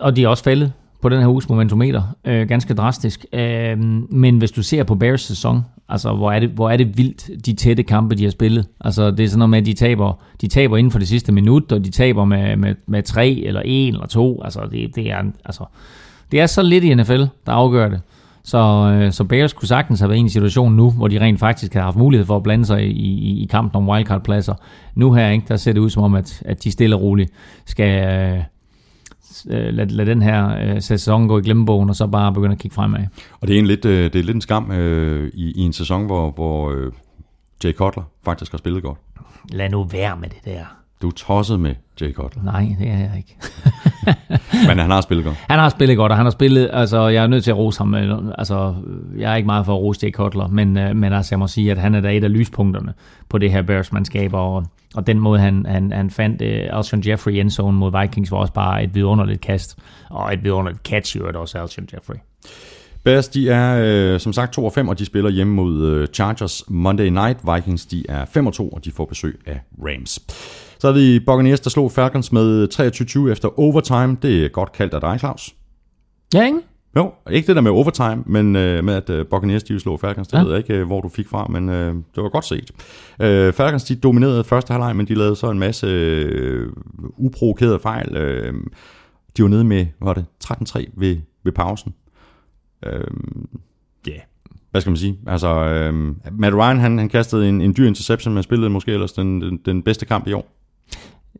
og 0.00 0.16
de 0.16 0.24
er 0.24 0.28
også 0.28 0.44
faldet 0.44 0.72
på 1.02 1.08
den 1.08 1.20
her 1.20 1.28
uges 1.28 1.48
momentometer, 1.48 2.02
øh, 2.24 2.48
ganske 2.48 2.74
drastisk. 2.74 3.26
Øh, 3.32 3.78
men 4.10 4.38
hvis 4.38 4.50
du 4.50 4.62
ser 4.62 4.84
på 4.84 4.94
Bears 4.94 5.20
sæson, 5.20 5.64
altså 5.88 6.12
hvor 6.12 6.32
er, 6.32 6.40
det, 6.40 6.48
hvor 6.48 6.70
er 6.70 6.76
det 6.76 6.98
vildt, 6.98 7.46
de 7.46 7.52
tætte 7.52 7.82
kampe, 7.82 8.14
de 8.14 8.24
har 8.24 8.30
spillet. 8.30 8.66
Altså 8.80 9.10
det 9.10 9.24
er 9.24 9.28
sådan 9.28 9.38
noget 9.38 9.50
med, 9.50 9.58
at 9.58 9.66
de 9.66 9.72
taber, 9.72 10.12
de 10.40 10.48
taber 10.48 10.76
inden 10.76 10.90
for 10.90 10.98
det 10.98 11.08
sidste 11.08 11.32
minut, 11.32 11.72
og 11.72 11.84
de 11.84 11.90
taber 11.90 12.24
med, 12.24 12.56
med, 12.56 12.74
med 12.86 13.02
tre 13.02 13.42
eller 13.46 13.62
en 13.64 13.94
eller 13.94 14.06
to. 14.06 14.42
Altså 14.42 14.60
det, 14.70 14.96
det, 14.96 15.10
er, 15.10 15.22
altså 15.44 15.64
det 16.32 16.40
er 16.40 16.46
så 16.46 16.62
lidt 16.62 16.84
i 16.84 16.94
NFL, 16.94 17.22
der 17.46 17.52
afgør 17.52 17.88
det. 17.88 18.00
Så, 18.44 18.58
øh, 18.92 19.12
så 19.12 19.24
Bears 19.24 19.52
kunne 19.52 19.68
sagtens 19.68 20.00
have 20.00 20.08
været 20.08 20.18
i 20.18 20.20
en 20.20 20.28
situation 20.28 20.72
nu, 20.72 20.90
hvor 20.90 21.08
de 21.08 21.20
rent 21.20 21.40
faktisk 21.40 21.74
har 21.74 21.82
haft 21.82 21.96
mulighed 21.96 22.26
for 22.26 22.36
at 22.36 22.42
blande 22.42 22.64
sig 22.64 22.84
i, 22.84 22.90
i, 22.90 23.42
i 23.42 23.46
kampen 23.50 23.76
om 23.76 23.88
wildcard-pladser. 23.88 24.54
Nu 24.94 25.12
her, 25.12 25.30
ikke, 25.30 25.44
der 25.48 25.56
ser 25.56 25.72
det 25.72 25.80
ud 25.80 25.90
som 25.90 26.02
om, 26.02 26.14
at, 26.14 26.42
at 26.44 26.64
de 26.64 26.70
stille 26.70 26.96
og 26.96 27.02
roligt 27.02 27.32
skal, 27.64 28.08
øh, 28.08 28.42
øh, 29.50 29.74
lad, 29.74 29.86
lad 29.86 30.06
den 30.06 30.22
her 30.22 30.74
øh, 30.74 30.82
sæson 30.82 31.28
gå 31.28 31.38
i 31.38 31.42
glemmebogen, 31.42 31.88
og 31.88 31.96
så 31.96 32.06
bare 32.06 32.32
begynde 32.32 32.52
at 32.52 32.58
kigge 32.58 32.74
fremad. 32.74 33.00
Og 33.40 33.48
det 33.48 33.54
er 33.54 33.58
en 33.58 33.66
lidt, 33.66 33.84
øh, 33.84 34.12
det 34.12 34.18
er 34.18 34.22
lidt 34.22 34.34
en 34.34 34.40
skam 34.40 34.72
øh, 34.72 35.30
i, 35.34 35.52
i 35.56 35.60
en 35.60 35.72
sæson, 35.72 36.06
hvor, 36.06 36.30
hvor 36.30 36.70
øh, 36.70 36.92
Jay 37.64 37.72
Cutler 37.72 38.02
faktisk 38.24 38.50
har 38.50 38.58
spillet 38.58 38.82
godt. 38.82 38.98
Lad 39.50 39.70
nu 39.70 39.84
være 39.84 40.16
med 40.16 40.28
det 40.28 40.44
der. 40.44 40.64
Du 41.02 41.08
er 41.08 41.12
tosset 41.12 41.60
med 41.60 41.74
Jay 42.00 42.12
Cutler, 42.12 42.42
Nej, 42.42 42.76
det 42.78 42.88
er 42.88 42.98
jeg 42.98 43.12
ikke. 43.16 43.36
men 44.68 44.78
han 44.78 44.90
har 44.90 45.00
spillet 45.00 45.24
godt. 45.24 45.36
Han 45.48 45.58
har 45.58 45.68
spillet 45.68 45.96
godt, 45.96 46.12
og 46.12 46.16
han 46.16 46.26
har 46.26 46.30
spillet, 46.30 46.70
altså 46.72 47.08
jeg 47.08 47.22
er 47.22 47.26
nødt 47.26 47.44
til 47.44 47.50
at 47.50 47.56
rose 47.56 47.78
ham, 47.78 47.94
øh, 47.94 48.18
altså 48.38 48.74
jeg 49.18 49.32
er 49.32 49.36
ikke 49.36 49.46
meget 49.46 49.66
for 49.66 49.74
at 49.74 49.80
rose 49.80 50.00
Jake 50.02 50.14
Cutler, 50.14 50.46
men, 50.46 50.78
øh, 50.78 50.96
men 50.96 51.12
altså 51.12 51.34
jeg 51.34 51.38
må 51.38 51.46
sige, 51.46 51.70
at 51.70 51.78
han 51.78 51.94
er 51.94 52.00
da 52.00 52.16
et 52.16 52.24
af 52.24 52.32
lyspunkterne 52.32 52.94
på 53.28 53.38
det 53.38 53.50
her 53.50 53.62
Bears-mandskab, 53.62 54.34
og, 54.34 54.64
og 54.94 55.06
den 55.06 55.18
måde 55.18 55.40
han, 55.40 55.66
han, 55.68 55.92
han 55.92 56.10
fandt 56.10 56.42
uh, 56.42 56.78
Alshon 56.78 57.02
Jeffrey 57.06 57.32
i 57.32 57.40
endzone 57.40 57.78
mod 57.78 58.00
Vikings 58.00 58.32
var 58.32 58.38
også 58.38 58.52
bare 58.52 58.84
et 58.84 58.94
vidunderligt 58.94 59.40
kast, 59.40 59.78
og 60.10 60.32
et 60.32 60.44
vidunderligt 60.44 60.82
catch 60.82 61.16
i 61.16 61.18
øvrigt 61.18 61.36
også 61.36 61.58
Alshon 61.58 61.88
Jeffrey. 61.94 62.16
Bears, 63.04 63.28
de 63.28 63.50
er 63.50 63.82
øh, 63.84 64.20
som 64.20 64.32
sagt 64.32 64.52
2 64.52 64.64
og 64.64 64.72
5, 64.72 64.88
og 64.88 64.98
de 64.98 65.04
spiller 65.04 65.30
hjemme 65.30 65.54
mod 65.54 65.86
øh, 65.86 66.06
Chargers 66.06 66.64
Monday 66.68 67.08
Night. 67.08 67.38
Vikings, 67.54 67.86
de 67.86 68.04
er 68.08 68.24
5 68.24 68.46
og 68.46 68.52
2, 68.52 68.68
og 68.68 68.84
de 68.84 68.90
får 68.92 69.04
besøg 69.04 69.40
af 69.46 69.60
Rams. 69.82 70.20
Så 70.78 70.86
har 70.86 70.94
vi 70.94 71.20
Buccaneers, 71.20 71.60
der 71.60 71.70
slog 71.70 71.92
Falcons 71.92 72.32
med 72.32 72.68
23-20 73.28 73.32
efter 73.32 73.58
overtime. 73.58 74.16
Det 74.22 74.44
er 74.44 74.48
godt 74.48 74.72
kaldt 74.72 74.94
af 74.94 75.00
dig, 75.00 75.18
Claus. 75.18 75.54
Ja, 76.34 76.46
ikke? 76.46 76.58
Jo, 76.96 77.12
ikke 77.30 77.46
det 77.46 77.56
der 77.56 77.62
med 77.62 77.70
overtime, 77.70 78.22
men 78.26 78.56
øh, 78.56 78.84
med 78.84 78.94
at 78.94 79.10
øh, 79.10 79.26
Buccaneers 79.26 79.62
de 79.62 79.80
slog 79.80 80.00
Falcons, 80.00 80.28
det 80.28 80.38
ja. 80.38 80.42
Ved 80.42 80.50
jeg 80.50 80.58
ikke, 80.58 80.74
øh, 80.74 80.86
hvor 80.86 81.00
du 81.00 81.08
fik 81.08 81.28
fra, 81.28 81.46
men 81.46 81.68
øh, 81.68 81.94
det 81.94 82.22
var 82.22 82.28
godt 82.28 82.44
set. 82.44 82.70
Øh, 83.22 83.52
Falcons 83.52 83.84
de 83.84 83.96
dominerede 83.96 84.44
første 84.44 84.72
halvleg, 84.72 84.96
men 84.96 85.06
de 85.06 85.14
lavede 85.14 85.36
så 85.36 85.50
en 85.50 85.58
masse 85.58 85.86
øh, 85.86 86.72
uprovokerede 87.16 87.78
fejl. 87.78 88.16
Øh, 88.16 88.54
de 89.36 89.42
var 89.42 89.48
nede 89.48 89.64
med, 89.64 89.86
hvad 89.98 90.06
var 90.06 90.14
det, 90.14 90.24
13-3 90.44 90.84
ved, 90.96 91.16
ved 91.44 91.52
pausen. 91.52 91.94
Øh, 92.86 92.92
ja, 94.06 94.10
yeah. 94.10 94.20
hvad 94.70 94.80
skal 94.80 94.90
man 94.90 94.96
sige? 94.96 95.18
Altså, 95.26 95.48
øh, 95.48 95.94
Matt 96.32 96.54
Ryan, 96.54 96.78
han, 96.78 96.98
han 96.98 97.08
kastede 97.08 97.48
en, 97.48 97.60
en 97.60 97.74
dyr 97.76 97.86
interception, 97.86 98.34
men 98.34 98.42
spillede 98.42 98.70
måske 98.70 98.92
ellers 98.92 99.12
den, 99.12 99.40
den, 99.40 99.56
den 99.64 99.82
bedste 99.82 100.06
kamp 100.06 100.26
i 100.26 100.32
år. 100.32 100.57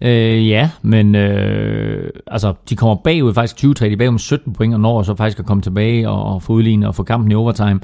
Øh, 0.02 0.48
ja, 0.48 0.70
men 0.82 1.14
øh, 1.14 2.10
altså, 2.26 2.54
de 2.68 2.76
kommer 2.76 2.94
bagud 2.94 3.34
faktisk 3.34 3.64
20-3, 3.64 3.84
de 3.84 3.92
er 3.92 3.96
bagud 3.96 4.10
med 4.10 4.18
17 4.18 4.52
point, 4.52 4.74
og 4.74 4.80
når 4.80 5.02
så 5.02 5.14
faktisk 5.14 5.38
at 5.38 5.46
komme 5.46 5.62
tilbage 5.62 6.08
og, 6.08 6.34
og 6.34 6.42
få 6.42 6.52
udlignet 6.52 6.88
og 6.88 6.94
få 6.94 7.02
kampen 7.02 7.32
i 7.32 7.34
overtime. 7.34 7.80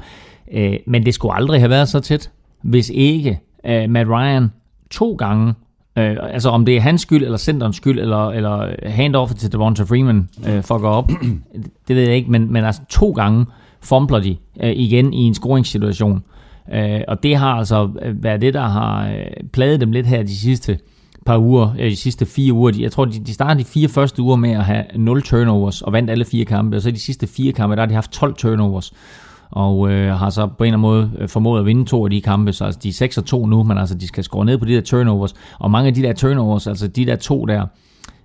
Øh, 0.51 0.77
men 0.87 1.05
det 1.05 1.13
skulle 1.13 1.35
aldrig 1.35 1.59
have 1.59 1.69
været 1.69 1.89
så 1.89 1.99
tæt, 1.99 2.31
hvis 2.61 2.91
ikke 2.93 3.39
øh, 3.65 3.89
Matt 3.89 4.09
Ryan 4.09 4.51
to 4.91 5.15
gange, 5.15 5.53
øh, 5.97 6.17
altså 6.21 6.49
om 6.49 6.65
det 6.65 6.77
er 6.77 6.81
hans 6.81 7.01
skyld, 7.01 7.23
eller 7.23 7.37
centerens 7.37 7.75
skyld, 7.75 7.99
eller, 7.99 8.29
eller 8.29 8.89
handoffet 8.89 9.37
til 9.37 9.51
Devonta 9.51 9.83
Freeman 9.83 10.29
øh, 10.47 10.63
fucker 10.63 10.89
op, 10.89 11.09
det 11.87 11.95
ved 11.95 12.03
jeg 12.03 12.15
ikke, 12.15 12.31
men, 12.31 12.53
men 12.53 12.65
altså 12.65 12.81
to 12.89 13.11
gange 13.11 13.45
fumbler 13.81 14.19
de 14.19 14.37
øh, 14.63 14.71
igen 14.75 15.13
i 15.13 15.21
en 15.21 15.33
scoringssituation. 15.33 16.23
Øh, 16.73 17.01
og 17.07 17.23
det 17.23 17.35
har 17.35 17.53
altså 17.53 17.89
været 18.13 18.41
det, 18.41 18.53
der 18.53 18.67
har 18.67 19.07
øh, 19.07 19.47
pladet 19.53 19.81
dem 19.81 19.91
lidt 19.91 20.07
her 20.07 20.23
de 20.23 20.37
sidste 20.37 20.79
par 21.25 21.37
uger, 21.37 21.75
øh, 21.79 21.91
de 21.91 21.95
sidste 21.95 22.25
fire 22.25 22.53
uger. 22.53 22.71
Jeg 22.79 22.91
tror, 22.91 23.05
de, 23.05 23.19
de 23.19 23.33
startede 23.33 23.59
de 23.59 23.65
fire 23.65 23.87
første 23.87 24.21
uger 24.21 24.35
med 24.35 24.51
at 24.51 24.65
have 24.65 24.83
0 24.95 25.21
turnovers 25.21 25.81
og 25.81 25.93
vandt 25.93 26.09
alle 26.09 26.25
fire 26.25 26.45
kampe, 26.45 26.75
og 26.75 26.81
så 26.81 26.91
de 26.91 26.99
sidste 26.99 27.27
fire 27.27 27.53
kampe, 27.53 27.75
der 27.75 27.81
har 27.81 27.87
de 27.87 27.93
haft 27.93 28.11
12 28.11 28.35
turnovers 28.35 28.93
og 29.51 29.91
øh, 29.91 30.13
har 30.13 30.29
så 30.29 30.47
på 30.47 30.63
en 30.63 30.67
eller 30.67 30.77
anden 30.77 30.81
måde 30.81 31.11
øh, 31.19 31.29
formået 31.29 31.59
at 31.59 31.65
vinde 31.65 31.85
to 31.85 32.05
af 32.05 32.09
de 32.09 32.21
kampe, 32.21 32.53
så 32.53 32.65
altså, 32.65 32.79
de 32.83 32.89
er 32.89 32.93
6 32.93 33.17
og 33.17 33.25
2 33.25 33.45
nu, 33.45 33.63
men 33.63 33.77
altså 33.77 33.95
de 33.95 34.07
skal 34.07 34.23
score 34.23 34.45
ned 34.45 34.57
på 34.57 34.65
de 34.65 34.73
der 34.73 34.81
turnovers, 34.81 35.33
og 35.59 35.71
mange 35.71 35.87
af 35.87 35.93
de 35.93 36.01
der 36.01 36.13
turnovers, 36.13 36.67
altså 36.67 36.87
de 36.87 37.05
der 37.05 37.15
to 37.15 37.45
der, 37.45 37.65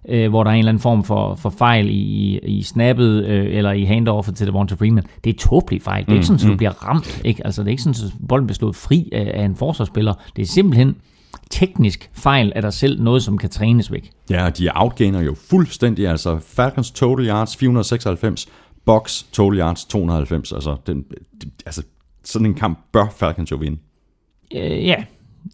øh, 0.09 0.29
hvor 0.29 0.45
der 0.45 0.51
er 0.51 0.55
en 0.55 0.59
eller 0.59 0.69
anden 0.69 0.81
form 0.81 1.05
for, 1.05 1.35
for 1.35 1.51
fejl 1.51 1.89
i, 1.91 2.39
i 2.43 2.63
snappet 2.63 3.25
øh, 3.25 3.57
eller 3.57 3.73
i 3.73 3.85
handoffet 3.85 4.35
til 4.35 4.47
Devonta 4.47 4.75
Freeman. 4.75 5.05
Det 5.25 5.35
er 5.35 5.39
tåbelige 5.39 5.81
fejl. 5.81 6.05
Det 6.05 6.11
er 6.11 6.15
ikke 6.15 6.27
sådan, 6.27 6.41
at 6.41 6.47
du 6.47 6.51
mm. 6.51 6.57
bliver 6.57 6.87
ramt. 6.89 7.23
Ikke? 7.25 7.47
Altså, 7.47 7.63
det 7.63 7.69
er 7.69 7.71
ikke 7.71 7.83
sådan, 7.83 8.07
at 8.07 8.29
bolden 8.29 8.47
bliver 8.47 8.57
slået 8.57 8.77
fri 8.77 9.09
af, 9.13 9.31
af 9.35 9.45
en 9.45 9.57
forsvarsspiller. 9.57 10.15
Det 10.37 10.43
er 10.43 10.47
simpelthen 10.47 10.97
teknisk 11.51 12.11
fejl 12.13 12.53
af 12.57 12.63
dig 12.63 12.73
selv, 12.73 13.03
noget 13.03 13.23
som 13.23 13.39
kan 13.39 13.51
trænes 13.51 13.93
væk. 13.93 14.11
Ja, 14.31 14.51
de 14.59 14.69
outgainer 14.75 15.21
jo 15.21 15.35
fuldstændig. 15.51 16.09
Altså 16.09 16.39
Falcons 16.39 16.91
total 16.91 17.27
yards 17.29 17.57
496, 17.57 18.49
Box 18.85 19.23
total 19.33 19.59
yards 19.59 19.85
290. 19.85 20.53
Altså, 20.53 20.77
den, 20.87 21.05
altså 21.67 21.83
sådan 22.25 22.47
en 22.47 22.55
kamp 22.55 22.79
bør 22.93 23.07
Falcons 23.17 23.51
jo 23.51 23.57
vinde. 23.57 23.79
Øh, 24.55 24.87
ja, 24.87 24.97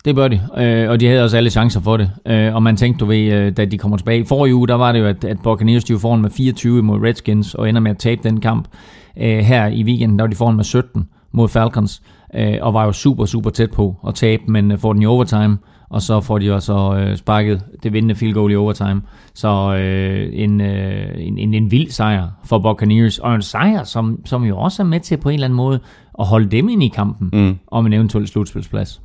det 0.05 0.15
bør 0.15 0.29
de, 0.29 0.41
øh, 0.57 0.91
og 0.91 1.01
de 1.01 1.07
havde 1.07 1.25
også 1.25 1.37
alle 1.37 1.51
chancer 1.51 1.81
for 1.81 1.97
det. 1.97 2.11
Øh, 2.27 2.55
og 2.55 2.63
man 2.63 2.77
tænkte, 2.77 3.01
du 3.01 3.07
ved, 3.07 3.33
øh, 3.33 3.57
da 3.57 3.65
de 3.65 3.79
kommer 3.79 3.97
tilbage. 3.97 4.21
I 4.21 4.25
forrige 4.25 4.55
uge, 4.55 4.69
der 4.69 4.75
var 4.75 4.93
det 4.93 4.99
jo, 4.99 5.07
at, 5.07 5.25
at 5.25 5.39
Buccaneers 5.43 5.85
de 5.85 5.93
var 5.93 5.99
foran 5.99 6.23
med 6.23 6.31
24 6.31 6.83
mod 6.83 7.01
Redskins, 7.03 7.55
og 7.55 7.69
ender 7.69 7.81
med 7.81 7.91
at 7.91 7.99
tabe 7.99 8.21
den 8.23 8.41
kamp. 8.41 8.69
Øh, 9.17 9.39
her 9.39 9.67
i 9.67 9.85
weekenden, 9.85 10.19
der 10.19 10.23
var 10.23 10.31
de 10.31 10.37
foran 10.37 10.57
med 10.57 10.65
17 10.65 11.09
mod 11.33 11.49
Falcons, 11.49 12.03
øh, 12.35 12.59
og 12.61 12.75
var 12.75 12.85
jo 12.85 12.93
super, 12.93 13.25
super 13.25 13.51
tæt 13.51 13.71
på 13.71 13.97
at 14.07 14.15
tabe, 14.15 14.43
men 14.47 14.73
øh, 14.73 14.79
får 14.79 14.93
den 14.93 15.03
i 15.03 15.07
overtime, 15.07 15.59
og 15.89 16.03
så 16.03 16.21
får 16.21 16.39
de 16.39 16.55
også 16.55 16.97
øh, 16.99 17.17
sparket 17.17 17.63
det 17.83 17.93
vindende 17.93 18.15
field 18.15 18.35
goal 18.35 18.53
i 18.53 18.57
overtime. 18.57 19.03
Så 19.35 19.77
øh, 19.79 20.31
en, 20.33 20.61
øh, 20.61 21.15
en, 21.17 21.39
en, 21.39 21.55
en 21.55 21.71
vild 21.71 21.91
sejr 21.91 22.29
for 22.45 22.59
Buccaneers, 22.59 23.19
og 23.19 23.35
en 23.35 23.43
sejr, 23.43 23.85
som, 23.85 24.21
som 24.25 24.45
jo 24.45 24.59
også 24.59 24.83
er 24.83 24.87
med 24.87 25.01
til 25.01 25.17
på 25.17 25.29
en 25.29 25.35
eller 25.35 25.45
anden 25.45 25.57
måde 25.57 25.81
at 26.19 26.27
holde 26.27 26.49
dem 26.49 26.69
ind 26.69 26.83
i 26.83 26.89
kampen 26.89 27.31
mm. 27.33 27.59
om 27.67 27.87
en 27.87 27.93
eventuel 27.93 28.29
slutspilsplads. 28.29 29.01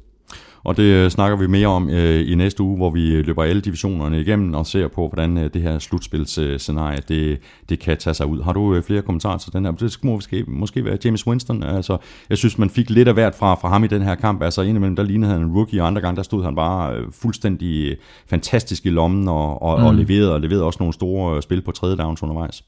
Og 0.64 0.78
det 0.78 0.84
øh, 0.84 1.10
snakker 1.10 1.38
vi 1.38 1.48
mere 1.48 1.68
om 1.68 1.90
øh, 1.90 2.32
i 2.32 2.36
næste 2.36 2.64
uge, 2.64 2.78
hvor 2.78 2.90
vi 2.90 3.22
løber 3.22 3.44
alle 3.44 3.62
divisionerne 3.62 4.22
igennem 4.22 4.54
og 4.54 4.66
ser 4.68 4.88
på, 4.88 5.08
hvordan 5.08 5.38
øh, 5.38 5.54
det 5.54 5.62
her 5.62 5.80
slutspilsscenarie 5.80 7.00
det, 7.08 7.40
det 7.70 7.80
kan 7.80 7.98
tage 7.98 8.14
sig 8.14 8.26
ud. 8.26 8.42
Har 8.42 8.54
du 8.54 8.76
øh, 8.76 8.84
flere 8.84 9.02
kommentarer 9.02 9.38
til 9.38 9.54
den 9.54 9.66
her? 9.66 9.72
Det 9.72 9.92
skulle 9.92 10.14
måske, 10.14 10.44
måske 10.48 10.86
være 10.86 10.98
James 11.06 11.28
Winston. 11.28 11.64
Altså, 11.64 11.98
jeg 12.30 12.38
synes, 12.38 12.58
man 12.58 12.70
fik 12.70 12.90
lidt 12.90 13.08
af 13.08 13.14
hvert 13.14 13.36
fra, 13.36 13.56
fra 13.56 13.70
ham 13.70 13.84
i 13.84 13.88
den 13.88 14.02
her 14.02 14.16
kamp. 14.16 14.44
Altså 14.44 14.62
indimellem, 14.62 14.96
der 14.96 15.04
lignede 15.04 15.32
han 15.32 15.42
en 15.42 15.52
rookie, 15.52 15.82
og 15.82 15.88
andre 15.88 16.02
gange, 16.02 16.16
der 16.16 16.24
stod 16.24 16.44
han 16.44 16.56
bare 16.56 16.96
øh, 16.96 17.04
fuldstændig 17.12 17.98
fantastisk 18.28 18.86
i 18.86 18.90
lommen 18.90 19.28
og, 19.28 19.62
og, 19.62 19.80
mm. 19.80 19.86
og 19.86 19.96
leverede, 19.96 20.34
og 20.34 20.42
leverede 20.42 20.64
også 20.64 20.78
nogle 20.80 20.94
store 20.94 21.36
øh, 21.36 21.42
spil 21.42 21.62
på 21.62 21.72
tredje 21.72 21.98
downs 21.98 22.24
undervejs 22.24 22.64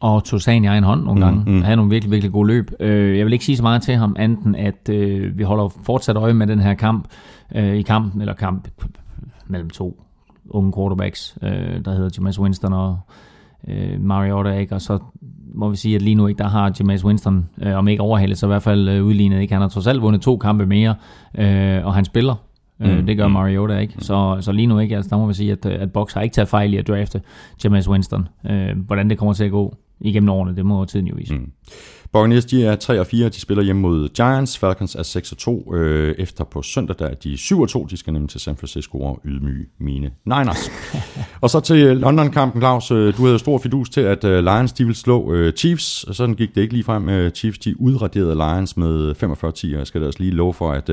og 0.00 0.24
tog 0.24 0.40
sagen 0.40 0.64
i 0.64 0.66
egen 0.66 0.84
hånd 0.84 1.04
nogle 1.04 1.24
gange. 1.24 1.42
Mm, 1.46 1.52
mm. 1.52 1.62
Havde 1.62 1.76
nogle 1.76 1.90
virkelig, 1.90 2.12
virkelig 2.12 2.32
gode 2.32 2.48
løb. 2.48 2.70
Øh, 2.80 3.18
jeg 3.18 3.24
vil 3.26 3.32
ikke 3.32 3.44
sige 3.44 3.56
så 3.56 3.62
meget 3.62 3.82
til 3.82 3.94
ham, 3.94 4.16
anden 4.18 4.54
at 4.54 4.88
øh, 4.88 5.38
vi 5.38 5.42
holder 5.42 5.68
fortsat 5.82 6.16
øje 6.16 6.34
med 6.34 6.46
den 6.46 6.60
her 6.60 6.74
kamp 6.74 7.08
øh, 7.54 7.74
i 7.74 7.82
kampen, 7.82 8.20
eller 8.20 8.34
kamp 8.34 8.68
mellem 9.46 9.70
to 9.70 10.02
unge 10.50 10.72
quarterbacks, 10.72 11.38
øh, 11.42 11.84
der 11.84 11.92
hedder 11.92 12.10
Jameis 12.18 12.40
Winston 12.40 12.72
og 12.72 12.98
øh, 13.68 14.00
Mariota, 14.00 14.50
ikke? 14.50 14.74
og 14.74 14.80
så 14.80 14.98
må 15.54 15.68
vi 15.70 15.76
sige, 15.76 15.96
at 15.96 16.02
lige 16.02 16.14
nu 16.14 16.26
ikke, 16.26 16.38
der 16.38 16.48
har 16.48 16.72
Jameis 16.80 17.04
Winston, 17.04 17.48
øh, 17.62 17.76
om 17.76 17.88
ikke 17.88 18.02
overhalet, 18.02 18.38
så 18.38 18.46
i 18.46 18.48
hvert 18.48 18.62
fald 18.62 18.88
øh, 18.88 19.04
udlignet. 19.04 19.40
Ikke? 19.40 19.54
Han 19.54 19.60
har 19.60 19.68
trods 19.68 19.86
alt 19.86 20.02
vundet 20.02 20.22
to 20.22 20.36
kampe 20.36 20.66
mere, 20.66 20.94
øh, 21.38 21.86
og 21.86 21.94
han 21.94 22.04
spiller 22.04 22.34
Øh, 22.80 22.98
mm. 22.98 23.06
Det 23.06 23.16
gør 23.16 23.26
mm. 23.26 23.32
Mariota 23.32 23.78
ikke. 23.78 23.94
Mm. 23.96 24.00
Så, 24.00 24.36
så 24.40 24.52
lige 24.52 24.66
nu 24.66 24.78
ikke. 24.78 24.96
Altså, 24.96 25.08
der 25.08 25.16
må 25.16 25.26
vi 25.26 25.34
sige, 25.34 25.52
at, 25.52 25.66
at 25.66 25.92
Box 25.92 26.12
har 26.12 26.20
ikke 26.20 26.34
taget 26.34 26.48
fejl 26.48 26.74
i 26.74 26.76
at 26.76 26.88
drafte 26.88 27.20
Jameis 27.64 27.88
Winston. 27.88 28.28
Øh, 28.50 28.78
hvordan 28.86 29.10
det 29.10 29.18
kommer 29.18 29.32
til 29.32 29.44
at 29.44 29.50
gå 29.50 29.74
igennem 30.00 30.28
årene, 30.28 30.56
det 30.56 30.66
må 30.66 30.84
tiden 30.84 31.06
jo 31.06 31.14
vise. 31.16 31.34
Mm. 31.34 31.52
Buccaneers, 32.12 32.44
de 32.44 32.64
er 32.64 32.76
3 32.76 33.00
og 33.00 33.06
4, 33.06 33.28
de 33.28 33.40
spiller 33.40 33.64
hjemme 33.64 33.82
mod 33.82 34.08
Giants. 34.08 34.58
Falcons 34.58 34.94
er 34.94 35.02
6 35.02 35.32
og 35.32 35.38
2. 35.38 35.74
Øh, 35.74 36.14
efter 36.18 36.44
på 36.44 36.62
søndag, 36.62 36.96
der 36.98 37.06
er 37.06 37.14
de 37.14 37.36
7 37.36 37.60
og 37.60 37.68
2. 37.68 37.86
De 37.86 37.96
skal 37.96 38.12
nemlig 38.12 38.30
til 38.30 38.40
San 38.40 38.56
Francisco 38.56 39.00
og 39.00 39.20
ydmyge 39.24 39.66
mine 39.78 40.10
Niners. 40.24 40.70
og 41.42 41.50
så 41.50 41.60
til 41.60 41.96
London-kampen, 41.96 42.60
Claus. 42.60 42.90
Øh, 42.90 43.16
du 43.16 43.24
havde 43.24 43.38
stor 43.38 43.58
fidus 43.58 43.90
til, 43.90 44.00
at 44.00 44.24
øh, 44.24 44.44
Lions 44.44 44.72
de 44.72 44.84
ville 44.84 44.96
slå 44.96 45.32
øh, 45.32 45.52
Chiefs. 45.52 46.16
Sådan 46.16 46.34
gik 46.34 46.54
det 46.54 46.60
ikke 46.60 46.74
lige 46.74 46.84
frem. 46.84 47.30
Chiefs 47.34 47.58
de 47.58 47.80
udraderede 47.80 48.34
Lions 48.34 48.76
med 48.76 49.14
45-10, 49.22 49.74
og 49.74 49.78
jeg 49.78 49.86
skal 49.86 50.00
da 50.00 50.06
også 50.06 50.18
lige 50.22 50.32
love 50.32 50.54
for, 50.54 50.72
at 50.72 50.90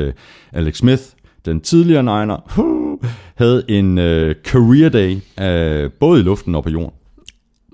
Alex 0.54 0.78
Smith 0.78 1.04
den 1.46 1.62
tidligere 1.62 2.04
Niner, 2.04 2.38
havde 3.44 3.64
en 3.68 3.98
øh, 3.98 4.36
career 4.44 4.90
day, 4.90 5.18
øh, 5.42 5.92
både 6.00 6.20
i 6.20 6.24
luften 6.24 6.56
og 6.56 6.64
på 6.64 6.70
jorden. 6.70 6.92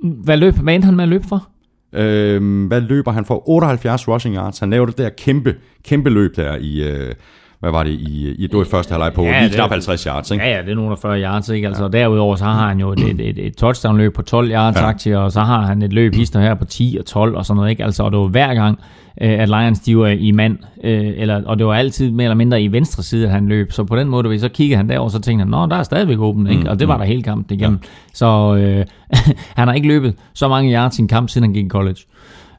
Hvad 0.04 0.38
løb 0.38 0.56
hvad 0.56 0.84
han 0.84 0.96
med 0.96 1.04
at 1.04 1.10
løbe 1.10 1.28
for? 1.28 1.48
Øhm, 1.94 2.66
hvad 2.66 2.82
løber 2.82 3.12
han 3.12 3.26
for? 3.26 3.50
78 3.50 4.08
rushing 4.08 4.36
yards. 4.36 4.60
Han 4.60 4.70
lavede 4.70 4.92
det 4.92 4.98
der 4.98 5.10
kæmpe, 5.10 5.56
kæmpe 5.84 6.10
løb 6.10 6.36
der 6.36 6.56
i... 6.56 6.90
Øh, 6.90 7.16
hvad 7.62 7.72
var 7.72 7.84
det 7.84 7.90
i, 7.90 8.36
i 8.38 8.48
det 8.48 8.58
var 8.58 8.62
i 8.62 8.68
første 8.72 8.92
halvleg 8.92 9.14
på 9.14 9.24
ja, 9.24 9.42
lige 9.42 9.54
knap 9.54 9.70
50 9.70 10.04
yards, 10.04 10.32
ikke? 10.32 10.44
Ja, 10.44 10.56
ja, 10.56 10.62
det 10.62 10.70
er 10.70 10.76
nogle 10.76 10.92
af 10.92 10.98
40 10.98 11.22
yards, 11.22 11.50
ikke? 11.50 11.68
Altså, 11.68 11.84
ja. 11.84 11.90
derudover 11.90 12.36
så 12.36 12.46
har 12.46 12.68
han 12.68 12.80
jo 12.80 12.92
et, 12.92 13.00
et, 13.00 13.20
et, 13.20 13.46
et 13.46 13.58
touchdown-løb 13.58 14.14
på 14.14 14.22
12 14.22 14.52
yards, 14.52 14.76
ja. 14.76 14.86
aktier, 14.86 15.18
og 15.18 15.32
så 15.32 15.42
har 15.42 15.62
han 15.62 15.82
et 15.82 15.94
løb 15.94 16.16
hister 16.16 16.40
her 16.40 16.54
på 16.54 16.66
10 16.66 16.98
og 17.00 17.06
12 17.06 17.36
og 17.36 17.46
sådan 17.46 17.56
noget, 17.56 17.70
ikke? 17.70 17.84
Altså, 17.84 18.04
og 18.04 18.12
det 18.12 18.20
var 18.20 18.28
hver 18.28 18.54
gang, 18.54 18.80
øh, 19.22 19.40
at 19.40 19.50
Lions 19.50 19.80
de 19.80 19.98
var 19.98 20.08
i 20.08 20.32
mand, 20.32 20.58
øh, 20.84 21.14
eller, 21.18 21.42
og 21.46 21.58
det 21.58 21.68
var 21.68 21.74
altid 21.74 22.12
mere 22.12 22.26
eller 22.26 22.36
mindre 22.36 22.62
i 22.62 22.72
venstre 22.72 23.04
side, 23.04 23.26
at 23.26 23.32
han 23.32 23.48
løb. 23.48 23.72
Så 23.72 23.84
på 23.84 23.96
den 23.96 24.10
måde, 24.10 24.40
så 24.40 24.50
kiggede 24.50 24.78
han 24.78 24.90
derover, 24.90 25.10
så 25.10 25.20
tænkte 25.20 25.42
han, 25.42 25.48
nå, 25.48 25.66
der 25.66 25.76
er 25.76 25.84
stadigvæk 25.84 26.20
åben, 26.20 26.48
ikke? 26.48 26.62
Mm, 26.62 26.70
og 26.70 26.80
det 26.80 26.88
var 26.88 26.96
mm. 26.96 27.00
der 27.00 27.08
hele 27.08 27.24
kampen 27.24 27.58
igennem. 27.60 27.80
Ja. 27.84 27.88
Så 28.14 28.56
øh, 28.56 28.86
han 29.58 29.68
har 29.68 29.74
ikke 29.74 29.88
løbet 29.88 30.16
så 30.34 30.48
mange 30.48 30.74
yards 30.74 31.00
i 31.00 31.02
en 31.02 31.08
kamp, 31.08 31.30
siden 31.30 31.44
han 31.44 31.54
gik 31.54 31.66
i 31.66 31.70
college. 31.70 32.00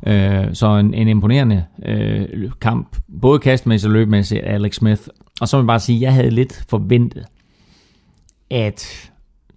Øh, 0.06 0.54
så 0.54 0.66
en, 0.66 0.94
en 0.94 1.08
imponerende 1.08 1.64
øh, 1.84 2.50
kamp, 2.60 2.96
både 3.20 3.38
kastmæssigt 3.38 3.88
og 3.88 3.92
løbmæssigt, 3.92 4.44
Alex 4.44 4.74
Smith. 4.74 5.02
Og 5.40 5.48
så 5.48 5.56
vil 5.56 5.62
jeg 5.62 5.66
bare 5.66 5.80
sige, 5.80 5.96
at 5.96 6.02
jeg 6.02 6.14
havde 6.14 6.30
lidt 6.30 6.64
forventet, 6.68 7.24
at 8.50 9.10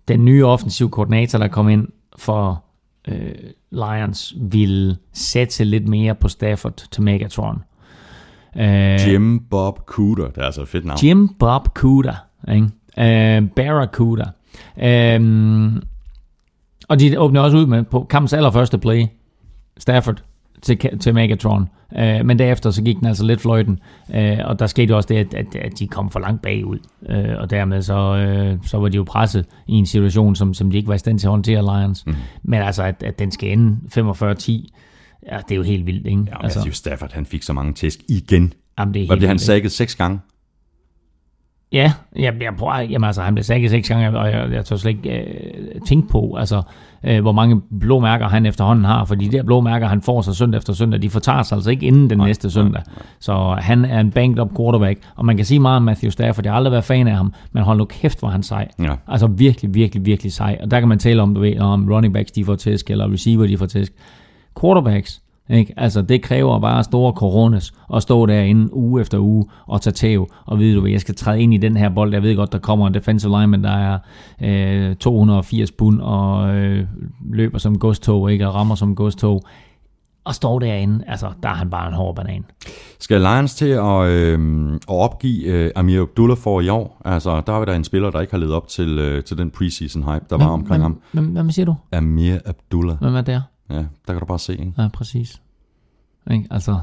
den 0.08 0.26
nye 0.26 0.46
offensiv 0.46 0.90
koordinator, 0.90 1.40
der 1.40 1.48
kom 1.48 1.70
ind 1.70 1.88
for 2.18 2.64
øh, 3.08 3.36
Lions, 3.72 4.36
ville 4.42 4.98
sætte 5.14 5.64
lidt 5.64 5.88
mere 5.88 6.16
på 6.16 6.28
Stafford 6.28 6.88
til 6.92 7.04
Megatron. 7.04 7.64
Øh, 8.58 9.08
Jim 9.08 9.40
Bob 9.50 9.80
Cooter, 9.86 10.28
det 10.28 10.38
er 10.38 10.46
altså 10.46 10.62
et 10.62 10.68
fedt 10.68 10.86
navn. 10.86 11.00
Jim 11.04 11.28
Bob 11.28 11.68
Cooter, 11.68 12.16
ikke? 12.54 12.70
Øh, 12.98 13.50
Barracuda. 13.50 14.26
Øh, 14.84 15.82
og 16.88 17.00
de 17.00 17.20
åbner 17.20 17.42
også 17.42 17.58
ud 17.58 17.66
med 17.66 17.84
på 17.84 18.04
kampens 18.10 18.34
allerførste 18.34 18.78
play. 18.78 19.06
Stafford 19.78 20.24
til, 20.66 21.00
til 21.00 21.14
Megatron. 21.14 21.70
Øh, 21.98 22.26
men 22.26 22.40
derefter 22.40 22.72
så 22.72 22.84
gik 22.84 22.98
den 22.98 23.08
altså 23.08 23.26
lidt 23.26 23.42
fløjten, 23.42 23.80
øh, 24.16 24.38
og 24.46 24.60
der 24.60 24.68
skete 24.68 24.96
også 24.96 25.08
det, 25.08 25.16
at, 25.16 25.34
at, 25.34 25.56
at 25.56 25.80
de 25.80 25.88
kom 25.88 26.10
for 26.10 26.20
langt 26.20 26.42
bagud, 26.42 26.80
øh, 27.10 27.38
og 27.38 27.50
dermed 27.50 27.82
så, 27.82 28.16
øh, 28.16 28.58
så 28.66 28.78
var 28.78 28.90
de 28.90 28.96
jo 28.96 29.04
presset 29.04 29.46
i 29.68 29.74
en 29.74 29.86
situation, 29.86 30.36
som, 30.36 30.54
som 30.54 30.72
de 30.72 30.78
ikke 30.78 30.88
var 30.88 30.96
i 30.96 30.98
stand 30.98 31.20
til 31.20 31.28
at 31.28 31.32
håndtere 31.32 31.62
Lions. 31.62 32.06
Mm. 32.06 32.14
Men 32.44 32.62
altså, 32.62 32.84
at, 32.84 33.04
at 33.04 33.20
den 33.20 33.32
skal 33.32 33.52
ende 33.52 33.78
45-10, 33.98 34.02
ja, 35.32 35.38
det 35.38 35.52
er 35.52 35.56
jo 35.56 35.64
helt 35.64 35.86
vildt, 35.86 36.08
ikke? 36.08 36.24
Ja, 36.28 36.44
altså, 36.44 36.60
altså 36.60 36.78
Stafford, 36.78 37.14
han 37.14 37.26
fik 37.26 37.44
så 37.44 37.54
mange 37.54 37.74
tæsk 37.74 38.00
igen. 38.10 38.54
Jamen, 38.80 38.94
det 38.94 39.02
er 39.02 39.08
Hvad 39.08 39.18
blev 39.18 39.28
han 39.28 39.40
sækket 39.40 39.72
seks 39.72 39.96
gange? 39.96 40.20
Ja, 41.72 41.94
jeg, 42.16 42.34
jeg 42.42 42.54
prøver, 42.58 42.80
jamen 42.80 43.06
altså, 43.06 43.22
han 43.22 43.34
blev 43.36 43.44
sækket 43.44 43.72
seks 43.72 43.90
gange, 43.90 44.20
og 44.20 44.32
jeg, 44.32 44.52
jeg 44.52 44.66
tør 44.66 44.76
slet 44.76 44.92
ikke 44.92 45.10
øh, 45.10 45.82
tænke 45.88 46.08
på, 46.08 46.36
altså, 46.40 46.62
øh, 47.04 47.22
hvor 47.22 47.32
mange 47.32 47.62
blå 47.80 48.00
mærker 48.00 48.28
han 48.28 48.46
efterhånden 48.46 48.86
har, 48.86 49.06
fordi 49.06 49.28
de 49.28 49.38
der 49.38 49.44
blå 49.44 49.62
mærker, 49.62 49.88
han 49.88 50.02
får 50.02 50.22
sig 50.22 50.36
søndag 50.36 50.58
efter 50.58 50.74
søndag, 50.74 51.02
de 51.02 51.10
fortager 51.10 51.44
sig 51.44 51.56
altså 51.56 51.72
ikke 51.72 51.86
inden 51.86 52.10
den 52.10 52.18
nej, 52.18 52.28
næste 52.28 52.52
søndag. 52.52 52.84
Nej, 52.88 52.96
nej. 52.96 53.06
Så 53.20 53.58
han 53.60 53.86
er 53.86 54.00
en 54.00 54.12
banked 54.12 54.40
up 54.40 54.50
quarterback, 54.58 55.00
og 55.16 55.26
man 55.26 55.36
kan 55.36 55.46
sige 55.46 55.60
meget 55.60 55.78
om 55.78 55.84
Matthew 55.84 56.10
Stafford, 56.10 56.46
jeg 56.46 56.54
har 56.54 56.58
aldrig 56.58 56.72
været 56.72 56.84
fan 56.84 57.08
af 57.08 57.16
ham, 57.16 57.34
men 57.52 57.64
hold 57.64 57.78
nu 57.78 57.86
kæft, 57.86 58.20
hvor 58.20 58.30
han 58.30 58.44
sej. 58.44 58.68
Ja. 58.80 58.96
Altså 59.08 59.28
virkelig, 59.28 59.74
virkelig, 59.74 60.06
virkelig 60.06 60.34
sej. 60.34 60.58
Og 60.64 60.72
der 60.72 60.80
kan 60.80 60.90
man 60.90 61.00
tale 61.00 61.22
om, 61.22 61.34
du 61.34 61.42
ved, 61.42 61.60
om 61.60 61.90
running 61.92 62.14
backs, 62.14 62.32
de 62.32 62.46
får 62.46 62.56
tæsk, 62.56 62.90
eller 62.90 63.14
receiver, 63.14 63.48
de 63.48 63.58
får 63.58 63.66
tæsk. 63.66 63.94
Quarterbacks, 64.62 65.22
ikke? 65.50 65.74
Altså, 65.78 66.02
det 66.02 66.22
kræver 66.22 66.60
bare 66.60 66.84
store 66.84 67.14
coronas 67.14 67.74
at 67.94 68.02
stå 68.02 68.26
derinde 68.26 68.74
uge 68.74 69.02
efter 69.02 69.20
uge 69.20 69.46
og 69.68 69.82
tage 69.82 69.94
tæv 69.94 70.28
og 70.46 70.60
vide, 70.60 70.76
du 70.76 70.82
hvad, 70.82 70.92
jeg 70.92 71.02
skal 71.02 71.16
træde 71.16 71.42
ind 71.42 71.54
i 71.54 71.58
den 71.58 71.78
her 71.78 71.90
bold. 71.90 72.14
Jeg 72.14 72.24
ved 72.24 72.36
godt, 72.36 72.52
der 72.52 72.60
kommer 72.60 72.88
en 72.88 72.94
defensive 72.94 73.40
lineman, 73.40 73.64
der 73.64 73.98
er 74.42 74.90
øh, 74.90 74.96
280 74.96 75.72
pund 75.72 76.02
og 76.02 76.56
øh, 76.56 76.88
løber 77.32 77.58
som 77.58 77.80
godstog, 77.80 78.32
ikke? 78.32 78.48
og 78.48 78.56
rammer 78.56 78.76
som 78.76 78.96
godstog. 78.96 79.42
og 80.24 80.36
står 80.36 80.60
derinde, 80.60 81.04
altså, 81.08 81.32
der 81.44 81.50
er 81.50 81.54
han 81.54 81.70
bare 81.70 81.88
en 81.88 81.94
hård 81.94 82.16
banan. 82.16 82.46
Skal 83.00 83.22
Lions 83.22 83.56
til 83.56 83.66
at, 83.70 84.06
øh, 84.08 84.74
at 84.74 84.80
opgive 84.88 85.46
øh, 85.46 85.72
Amir 85.76 86.02
Abdullah 86.02 86.38
for 86.38 86.62
i 86.62 86.70
år? 86.70 87.02
Altså, 87.06 87.42
der 87.48 87.54
er 87.62 87.66
der 87.66 87.74
en 87.74 87.84
spiller, 87.84 88.12
der 88.12 88.22
ikke 88.22 88.34
har 88.34 88.40
levet 88.40 88.54
op 88.54 88.68
til, 88.68 89.00
øh, 89.00 89.24
til 89.24 89.38
den 89.38 89.52
preseason 89.52 90.04
hype, 90.04 90.26
der 90.30 90.38
var 90.38 90.48
omkring 90.48 90.84
ham. 90.84 91.02
Hvem, 91.12 91.26
hvem 91.26 91.52
siger 91.52 91.66
du? 91.66 91.76
Amir 91.92 92.38
Abdullah. 92.46 92.98
Hvem 92.98 93.16
er 93.16 93.22
der? 93.22 93.42
Ja, 93.70 93.76
der 93.76 94.14
kan 94.14 94.20
du 94.20 94.26
bare 94.26 94.40
se, 94.40 94.52
ikke? 94.54 94.74
Ja, 94.78 94.88
præcis. 94.94 95.42
Ikke? 96.32 96.48
Altså, 96.52 96.78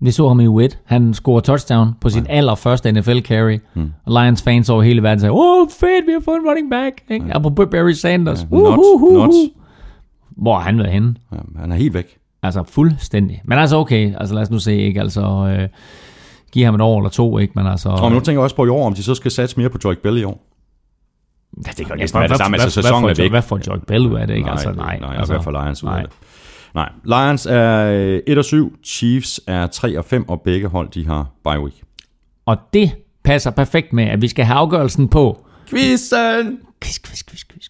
vi 0.00 0.10
så 0.10 0.28
ham 0.28 0.40
i 0.40 0.48
Wit. 0.48 0.78
Han 0.84 1.14
scorer 1.14 1.40
touchdown 1.40 1.94
på 2.00 2.08
sin 2.10 2.26
allerførste 2.28 2.92
NFL 2.92 3.18
carry. 3.18 3.58
Hmm. 3.74 3.92
Og 4.04 4.22
Lions 4.22 4.42
fans 4.42 4.70
over 4.70 4.82
hele 4.82 5.02
verden 5.02 5.20
sagde, 5.20 5.32
åh, 5.32 5.62
oh, 5.62 5.68
fedt, 5.80 6.06
vi 6.06 6.12
har 6.12 6.20
fået 6.24 6.36
en 6.36 6.48
running 6.48 6.70
back. 6.70 6.94
Ikke? 7.10 7.26
Ja. 7.26 7.32
Apropos 7.36 7.66
Barry 7.70 7.92
Sanders. 7.92 8.46
Ja, 8.50 8.56
Ja. 8.56 8.76
nuts, 8.76 9.12
nuts. 9.12 9.36
Hvor 10.30 10.56
er 10.56 10.60
han 10.60 10.78
været 10.78 10.90
henne? 10.92 11.14
Ja, 11.32 11.36
han 11.60 11.72
er 11.72 11.76
helt 11.76 11.94
væk. 11.94 12.18
Altså 12.42 12.62
fuldstændig. 12.62 13.42
Men 13.44 13.58
altså 13.58 13.76
okay, 13.76 14.14
altså 14.16 14.34
lad 14.34 14.42
os 14.42 14.50
nu 14.50 14.58
se, 14.58 14.76
ikke? 14.76 15.00
Altså, 15.00 15.20
øh, 15.60 15.68
give 16.52 16.64
ham 16.64 16.74
et 16.74 16.80
år 16.80 16.98
eller 16.98 17.10
to, 17.10 17.38
ikke? 17.38 17.52
Men 17.56 17.66
altså... 17.66 17.88
Og 17.88 18.10
nu 18.12 18.20
tænker 18.20 18.32
jeg 18.32 18.40
også 18.40 18.56
på 18.56 18.64
i 18.64 18.68
år, 18.68 18.86
om 18.86 18.94
de 18.94 19.02
så 19.02 19.14
skal 19.14 19.30
satse 19.30 19.56
mere 19.60 19.70
på 19.70 19.78
Joy 19.84 19.94
Bell 20.02 20.18
i 20.18 20.24
år. 20.24 20.44
Ja, 21.66 21.70
det 21.78 21.86
kan 21.86 21.98
næsten 21.98 22.20
være 22.20 22.28
det 22.28 22.36
samme, 22.36 22.56
altså, 22.56 22.70
sæsonen 22.70 23.02
hvad, 23.04 23.10
er 23.10 23.14
får- 23.14 23.22
væk. 23.22 23.30
Hvad 23.30 23.42
får 23.42 23.60
Joy 23.66 23.76
Bell 23.86 24.06
ud 24.06 24.14
af 24.16 24.26
det, 24.26 24.34
ikke? 24.34 24.44
Nej, 24.46 24.52
altså, 24.52 24.68
det- 24.68 24.76
nej, 24.76 24.98
nej, 25.00 25.16
altså, 25.16 25.32
hvad 25.32 25.42
får 25.42 25.50
Lions 25.62 25.84
ud 25.84 25.88
af 25.88 25.92
nej. 25.94 26.02
det? 26.02 26.10
Nej, 26.74 26.90
Lions 27.04 27.46
er 27.46 27.84
øh, 27.84 28.20
1 28.26 28.38
og 28.38 28.44
7, 28.44 28.76
Chiefs 28.84 29.40
er 29.46 29.66
3 29.66 29.98
og 29.98 30.04
5, 30.04 30.28
og 30.28 30.40
begge 30.40 30.68
hold 30.68 30.88
de 30.90 31.06
har 31.06 31.26
bye 31.44 31.60
week. 31.60 31.74
Og 32.46 32.56
det 32.72 32.90
passer 33.24 33.50
perfekt 33.50 33.92
med, 33.92 34.04
at 34.04 34.22
vi 34.22 34.28
skal 34.28 34.44
have 34.44 34.56
afgørelsen 34.58 35.08
på... 35.08 35.46
Quizzen! 35.70 36.58
Quiz, 36.82 36.98
quiz, 37.06 37.22
quiz, 37.30 37.40
quiz. 37.52 37.64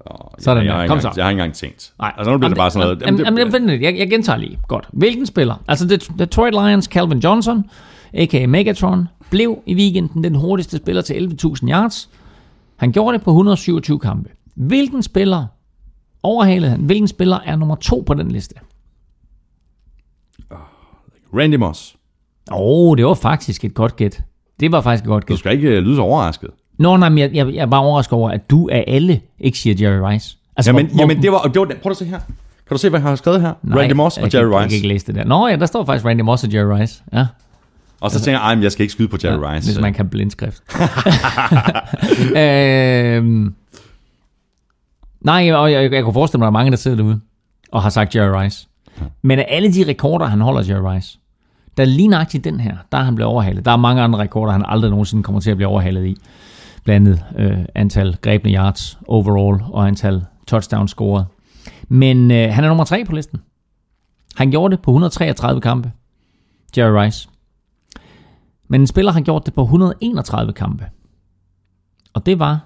Oh, 0.00 0.28
Sådan 0.38 0.56
jeg, 0.56 0.64
der. 0.66 0.72
jeg, 0.72 0.80
har 0.80 0.86
Kom 0.86 0.96
ikke 0.96 1.02
så. 1.02 1.08
engang- 1.08 1.16
Jeg 1.16 1.24
har 1.24 1.30
ikke 1.30 1.40
engang 1.42 1.54
tænkt. 1.54 1.92
Nej. 1.98 2.12
Altså 2.18 2.30
nu 2.32 2.38
bliver 2.38 2.48
det 2.48 2.56
bare 2.58 2.70
sådan 2.70 2.86
noget. 2.86 3.02
Jamen, 3.06 3.20
jamen, 3.38 3.52
jamen, 3.68 3.82
jeg, 3.82 3.96
jeg 3.98 4.10
gentager 4.10 4.36
lige. 4.38 4.58
Godt. 4.68 4.88
Hvilken 4.92 5.26
spiller? 5.26 5.54
Altså 5.68 5.86
Det- 5.86 6.08
Detroit 6.18 6.52
Lions 6.54 6.84
Calvin 6.84 7.18
Johnson, 7.18 7.64
a.k.a. 8.14 8.46
Megatron, 8.46 9.08
blev 9.30 9.58
i 9.66 9.74
weekenden 9.74 10.24
den 10.24 10.34
hurtigste 10.34 10.76
spiller 10.76 11.02
til 11.02 11.14
11.000 11.14 11.70
yards. 11.70 12.10
Han 12.76 12.92
gjorde 12.92 13.18
det 13.18 13.24
på 13.24 13.30
127 13.30 13.98
kampe. 13.98 14.30
Hvilken 14.54 15.02
spiller 15.02 15.46
overhalede 16.22 16.70
han? 16.70 16.80
Hvilken 16.80 17.08
spiller 17.08 17.38
er 17.46 17.56
nummer 17.56 17.74
to 17.76 18.02
på 18.06 18.14
den 18.14 18.30
liste? 18.30 18.54
Randy 21.34 21.54
Moss. 21.54 21.96
Åh, 22.52 22.56
oh, 22.60 22.96
det 22.96 23.06
var 23.06 23.14
faktisk 23.14 23.64
et 23.64 23.74
godt 23.74 23.96
gæt. 23.96 24.22
Det 24.60 24.72
var 24.72 24.80
faktisk 24.80 25.04
et 25.04 25.08
godt 25.08 25.28
Du 25.28 25.32
gæt. 25.32 25.38
skal 25.38 25.52
ikke 25.52 25.68
øh, 25.68 25.82
lyde 25.82 25.96
så 25.96 26.02
overrasket. 26.02 26.50
Nå, 26.78 26.96
nej, 26.96 27.08
men 27.08 27.18
jeg, 27.18 27.34
jeg, 27.34 27.54
jeg 27.54 27.62
er 27.62 27.66
bare 27.66 27.82
overrasket 27.82 28.12
over, 28.12 28.30
at 28.30 28.50
du 28.50 28.68
af 28.72 28.84
alle 28.86 29.20
ikke 29.38 29.58
siger 29.58 29.76
Jerry 29.90 30.12
Rice. 30.12 30.36
Altså, 30.56 30.70
Jamen, 30.70 30.86
hvor- 30.86 30.98
jamen 31.00 31.22
det, 31.22 31.32
var, 31.32 31.42
det 31.42 31.60
var... 31.60 31.72
Prøv 31.82 31.90
at 31.90 31.96
se 31.96 32.04
her. 32.04 32.18
Kan 32.68 32.74
du 32.74 32.78
se, 32.78 32.90
hvad 32.90 33.00
jeg 33.00 33.08
har 33.08 33.16
skrevet 33.16 33.40
her? 33.40 33.52
Nej, 33.62 33.78
Randy 33.78 33.92
Moss 33.92 34.18
og 34.18 34.34
Jerry 34.34 34.42
Jeg 34.44 34.58
kan 34.60 34.64
Rice. 34.64 34.76
ikke 34.76 34.88
læse 34.88 35.06
det 35.06 35.14
der. 35.14 35.24
Nå 35.24 35.46
ja, 35.48 35.56
der 35.56 35.66
står 35.66 35.84
faktisk 35.84 36.06
Randy 36.06 36.20
Moss 36.20 36.44
og 36.44 36.54
Jerry 36.54 36.80
Rice. 36.80 37.02
Ja. 37.12 37.26
Og 38.00 38.10
så 38.10 38.20
tænker 38.20 38.40
jeg, 38.40 38.56
men 38.56 38.62
jeg 38.62 38.72
skal 38.72 38.82
ikke 38.82 38.92
skyde 38.92 39.08
på 39.08 39.16
Jerry 39.24 39.54
Rice. 39.54 39.68
Hvis 39.68 39.80
man 39.80 39.94
kan 39.94 40.08
blindskrift. 40.08 40.62
øhm, 42.36 43.54
nej, 45.20 45.52
og 45.52 45.72
jeg, 45.72 45.82
jeg, 45.82 45.92
jeg 45.92 46.04
kunne 46.04 46.14
forestille 46.14 46.38
mig, 46.38 46.46
at 46.46 46.52
der 46.52 46.58
er 46.58 46.58
mange, 46.60 46.70
der 46.70 46.76
sidder 46.76 46.96
derude 46.96 47.20
og 47.72 47.82
har 47.82 47.90
sagt 47.90 48.16
Jerry 48.16 48.42
Rice. 48.42 48.68
Men 49.22 49.38
af 49.38 49.46
alle 49.48 49.72
de 49.72 49.84
rekorder, 49.88 50.26
han 50.26 50.40
holder 50.40 50.62
Jerry 50.68 50.94
Rice, 50.94 51.18
der 51.76 51.82
er 51.82 51.86
lige 51.86 52.08
nøjagtigt 52.08 52.44
den 52.44 52.60
her, 52.60 52.76
der 52.92 52.98
er 52.98 53.02
han 53.02 53.14
blevet 53.14 53.32
overhalet. 53.32 53.64
Der 53.64 53.70
er 53.70 53.76
mange 53.76 54.02
andre 54.02 54.18
rekorder, 54.18 54.52
han 54.52 54.64
aldrig 54.66 54.90
nogensinde 54.90 55.22
kommer 55.22 55.40
til 55.40 55.50
at 55.50 55.56
blive 55.56 55.68
overhalet 55.68 56.06
i. 56.06 56.16
Blandt 56.84 57.08
andet 57.08 57.24
øh, 57.38 57.64
antal 57.74 58.16
grebne 58.22 58.50
yards 58.50 58.98
overall 59.06 59.62
og 59.72 59.86
antal 59.86 60.24
touchdowns 60.46 60.90
scoret. 60.90 61.26
Men 61.88 62.30
øh, 62.30 62.52
han 62.52 62.64
er 62.64 62.68
nummer 62.68 62.84
tre 62.84 63.04
på 63.04 63.12
listen. 63.12 63.40
Han 64.36 64.50
gjorde 64.50 64.76
det 64.76 64.82
på 64.82 64.90
133 64.90 65.60
kampe. 65.60 65.92
Jerry 66.76 67.04
Rice. 67.04 67.28
Men 68.68 68.80
en 68.80 68.86
spiller 68.86 69.12
har 69.12 69.20
gjort 69.20 69.46
det 69.46 69.54
på 69.54 69.62
131 69.62 70.52
kampe. 70.52 70.86
Og 72.14 72.26
det 72.26 72.38
var... 72.38 72.60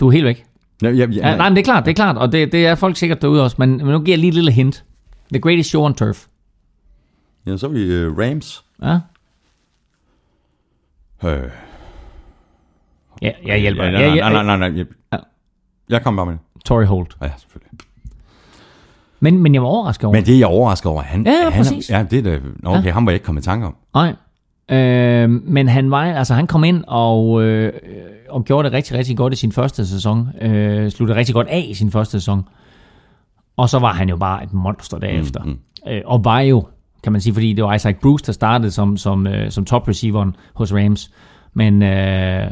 Du 0.00 0.06
er 0.08 0.12
helt 0.12 0.24
væk. 0.24 0.44
Ja, 0.82 0.88
ja, 0.90 0.94
ja, 0.94 1.28
Ja, 1.30 1.36
nej, 1.36 1.48
men 1.48 1.56
det 1.56 1.60
er 1.62 1.64
klart, 1.64 1.84
det 1.84 1.90
er 1.90 1.94
klart. 1.94 2.16
Og 2.16 2.32
det, 2.32 2.52
det 2.52 2.66
er 2.66 2.74
folk 2.74 2.96
sikkert 2.96 3.22
derude 3.22 3.44
også. 3.44 3.56
Men, 3.58 3.76
men 3.76 3.86
nu 3.86 3.98
giver 4.00 4.12
jeg 4.16 4.18
lige 4.18 4.28
et 4.28 4.34
lille 4.34 4.52
hint. 4.52 4.84
The 5.32 5.40
greatest 5.40 5.68
show 5.68 5.82
on 5.84 5.94
turf. 5.94 6.26
ja, 7.46 7.56
så 7.56 7.66
er 7.66 7.70
vi 7.70 8.06
uh, 8.06 8.18
Rams. 8.18 8.64
Ja, 8.82 8.98
Øh, 11.24 11.50
ja 13.22 13.32
jeg 13.46 13.60
hjælper. 13.60 13.84
ja, 13.84 13.90
nej, 13.90 14.32
nej, 14.32 14.42
nej, 14.42 14.56
nej, 14.56 14.68
nej, 14.70 14.86
jeg, 15.12 15.20
jeg 15.88 16.02
kom 16.02 16.16
bare 16.16 16.26
med 16.26 16.34
det. 16.34 16.40
Tory 16.64 16.84
Holt. 16.84 17.16
Ja, 17.22 17.30
selvfølgelig. 17.38 17.78
Men, 19.20 19.42
men 19.42 19.54
jeg 19.54 19.62
var 19.62 19.68
overrasket 19.68 20.04
over. 20.04 20.16
Men 20.16 20.24
det 20.26 20.34
er 20.34 20.38
jeg 20.38 20.46
overrasket 20.46 20.86
over. 20.92 21.02
Han, 21.02 21.26
Ja, 21.26 21.32
ja, 21.32 21.50
han, 21.50 21.52
præcis. 21.52 21.90
Ja, 21.90 22.06
det 22.10 22.18
er 22.18 22.22
da... 22.22 22.38
Nå, 22.62 22.70
Okay, 22.70 22.84
ja. 22.84 22.92
ham 22.92 23.06
var 23.06 23.12
jeg 23.12 23.14
ikke 23.14 23.24
kommet 23.24 23.42
i 23.42 23.44
tanke 23.44 23.66
om. 23.66 23.76
Nej. 23.94 24.14
Øh, 24.78 25.30
men 25.30 25.68
han 25.68 25.90
var, 25.90 26.02
altså 26.02 26.34
han 26.34 26.46
kom 26.46 26.64
ind 26.64 26.84
og, 26.86 27.42
øh, 27.42 27.72
og 28.28 28.44
gjorde 28.44 28.66
det 28.66 28.72
rigtig, 28.72 28.98
rigtig 28.98 29.16
godt 29.16 29.32
i 29.32 29.36
sin 29.36 29.52
første 29.52 29.86
sæson. 29.86 30.28
Øh, 30.40 30.90
sluttede 30.90 31.18
rigtig 31.18 31.34
godt 31.34 31.48
af 31.48 31.66
i 31.68 31.74
sin 31.74 31.90
første 31.90 32.12
sæson. 32.12 32.48
Og 33.56 33.68
så 33.68 33.78
var 33.78 33.92
han 33.92 34.08
jo 34.08 34.16
bare 34.16 34.42
et 34.44 34.52
monster 34.52 34.98
derefter. 34.98 35.42
Mm, 35.42 35.48
mm. 35.50 35.92
Øh, 35.92 36.02
og 36.04 36.24
var 36.24 36.40
jo, 36.40 36.66
kan 37.02 37.12
man 37.12 37.20
sige, 37.20 37.34
fordi 37.34 37.52
det 37.52 37.64
var 37.64 37.74
Isaac 37.74 37.96
Bruce, 38.02 38.24
der 38.26 38.32
startede 38.32 38.70
som, 38.70 38.96
som, 38.96 39.26
øh, 39.26 39.50
som 39.50 39.64
top 39.64 39.88
receiveren 39.88 40.36
hos 40.54 40.72
Rams. 40.74 41.10
Men 41.54 41.82
øh, 41.82 42.50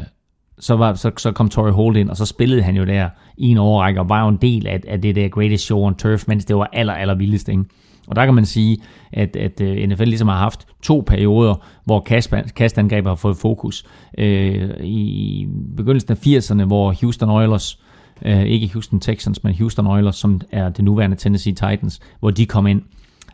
så, 0.59 0.75
var, 0.75 0.93
så, 0.93 1.11
så 1.17 1.31
kom 1.31 1.49
Torrey 1.49 1.71
Holt 1.71 1.97
ind, 1.97 2.09
og 2.09 2.17
så 2.17 2.25
spillede 2.25 2.61
han 2.61 2.75
jo 2.75 2.85
der 2.85 3.09
i 3.37 3.47
en 3.47 3.57
overrække, 3.57 3.99
og 3.99 4.09
var 4.09 4.21
jo 4.21 4.27
en 4.27 4.37
del 4.41 4.67
af, 4.67 4.81
af 4.87 5.01
det 5.01 5.15
der 5.15 5.27
greatest 5.27 5.63
show 5.63 5.79
on 5.79 5.95
turf, 5.95 6.23
mens 6.27 6.45
det 6.45 6.55
var 6.55 6.69
aller, 6.73 6.93
aller 6.93 7.15
vildest, 7.15 7.49
ikke? 7.49 7.63
Og 8.07 8.15
der 8.15 8.25
kan 8.25 8.33
man 8.33 8.45
sige, 8.45 8.77
at, 9.13 9.35
at 9.35 9.61
øh, 9.61 9.89
NFL 9.89 10.03
ligesom 10.03 10.27
har 10.27 10.37
haft 10.37 10.67
to 10.83 11.03
perioder, 11.07 11.55
hvor 11.85 11.99
kast- 12.09 12.53
kastangreb 12.55 13.05
har 13.05 13.15
fået 13.15 13.37
fokus. 13.37 13.85
Øh, 14.17 14.69
I 14.83 15.47
begyndelsen 15.77 16.11
af 16.11 16.27
80'erne, 16.27 16.63
hvor 16.63 16.95
Houston 17.01 17.29
Oilers, 17.29 17.79
øh, 18.25 18.43
ikke 18.43 18.69
Houston 18.73 18.99
Texans, 18.99 19.43
men 19.43 19.55
Houston 19.55 19.87
Oilers, 19.87 20.15
som 20.15 20.41
er 20.51 20.69
det 20.69 20.85
nuværende 20.85 21.17
Tennessee 21.17 21.53
Titans, 21.53 21.99
hvor 22.19 22.31
de 22.31 22.45
kom 22.45 22.67
ind 22.67 22.81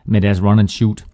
med 0.06 0.22
deres 0.22 0.41
run 0.43 0.60
and 0.60 0.68
shoot 0.68 1.06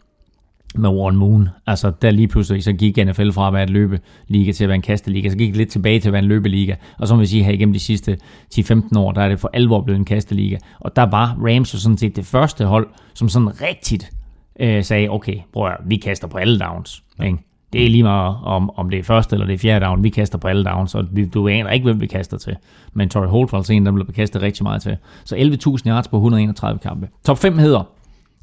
med 0.77 0.89
Warren 0.89 1.15
Moon. 1.15 1.49
Altså, 1.67 1.91
der 2.01 2.11
lige 2.11 2.27
pludselig 2.27 2.63
så 2.63 2.73
gik 2.73 2.97
NFL 2.97 3.31
fra 3.31 3.47
at 3.47 3.53
være 3.53 3.63
et 3.63 3.69
løbeliga 3.69 4.51
til 4.51 4.63
at 4.63 4.67
være 4.67 4.75
en 4.75 4.81
kasteliga, 4.81 5.29
så 5.29 5.37
gik 5.37 5.47
det 5.47 5.57
lidt 5.57 5.69
tilbage 5.69 5.99
til 5.99 6.09
at 6.09 6.13
være 6.13 6.21
en 6.21 6.27
løbeliga. 6.27 6.75
Og 6.99 7.07
så 7.07 7.15
må 7.15 7.19
vi 7.19 7.25
sige, 7.25 7.43
her 7.43 7.51
igennem 7.51 7.73
de 7.73 7.79
sidste 7.79 8.17
10-15 8.55 8.99
år, 8.99 9.11
der 9.11 9.21
er 9.21 9.29
det 9.29 9.39
for 9.39 9.49
alvor 9.53 9.81
blevet 9.81 9.99
en 9.99 10.05
kasteliga. 10.05 10.57
Og 10.79 10.95
der 10.95 11.03
var 11.03 11.37
Rams 11.45 11.73
jo 11.73 11.79
sådan 11.79 11.97
set 11.97 12.15
det 12.15 12.25
første 12.25 12.65
hold, 12.65 12.87
som 13.13 13.29
sådan 13.29 13.61
rigtigt 13.61 14.11
øh, 14.59 14.83
sagde, 14.83 15.09
okay, 15.09 15.37
prøv 15.53 15.65
at, 15.65 15.71
høre, 15.71 15.77
vi 15.85 15.95
kaster 15.95 16.27
på 16.27 16.37
alle 16.37 16.59
downs. 16.59 17.03
Ikke? 17.25 17.37
Det 17.73 17.85
er 17.85 17.89
lige 17.89 18.03
meget, 18.03 18.35
om, 18.43 18.69
om 18.75 18.89
det 18.89 18.99
er 18.99 19.03
første 19.03 19.35
eller 19.35 19.45
det 19.45 19.53
er 19.53 19.57
fjerde 19.57 19.85
down. 19.85 20.03
Vi 20.03 20.09
kaster 20.09 20.37
på 20.37 20.47
alle 20.47 20.63
downs, 20.63 20.95
og 20.95 21.05
vi, 21.11 21.25
du 21.25 21.47
aner 21.47 21.69
ikke, 21.69 21.83
hvem 21.83 22.01
vi 22.01 22.07
kaster 22.07 22.37
til. 22.37 22.55
Men 22.93 23.09
Torrey 23.09 23.27
Holt 23.27 23.51
var 23.51 23.57
altså 23.57 23.73
en, 23.73 23.85
der 23.85 23.91
blev 23.91 24.13
kastet 24.15 24.41
rigtig 24.41 24.63
meget 24.63 24.81
til. 24.81 24.97
Så 25.25 25.35
11.000 25.35 25.89
yards 25.89 26.07
på 26.07 26.17
131 26.17 26.79
kampe. 26.79 27.09
Top 27.25 27.37
5 27.37 27.57
hedder 27.57 27.83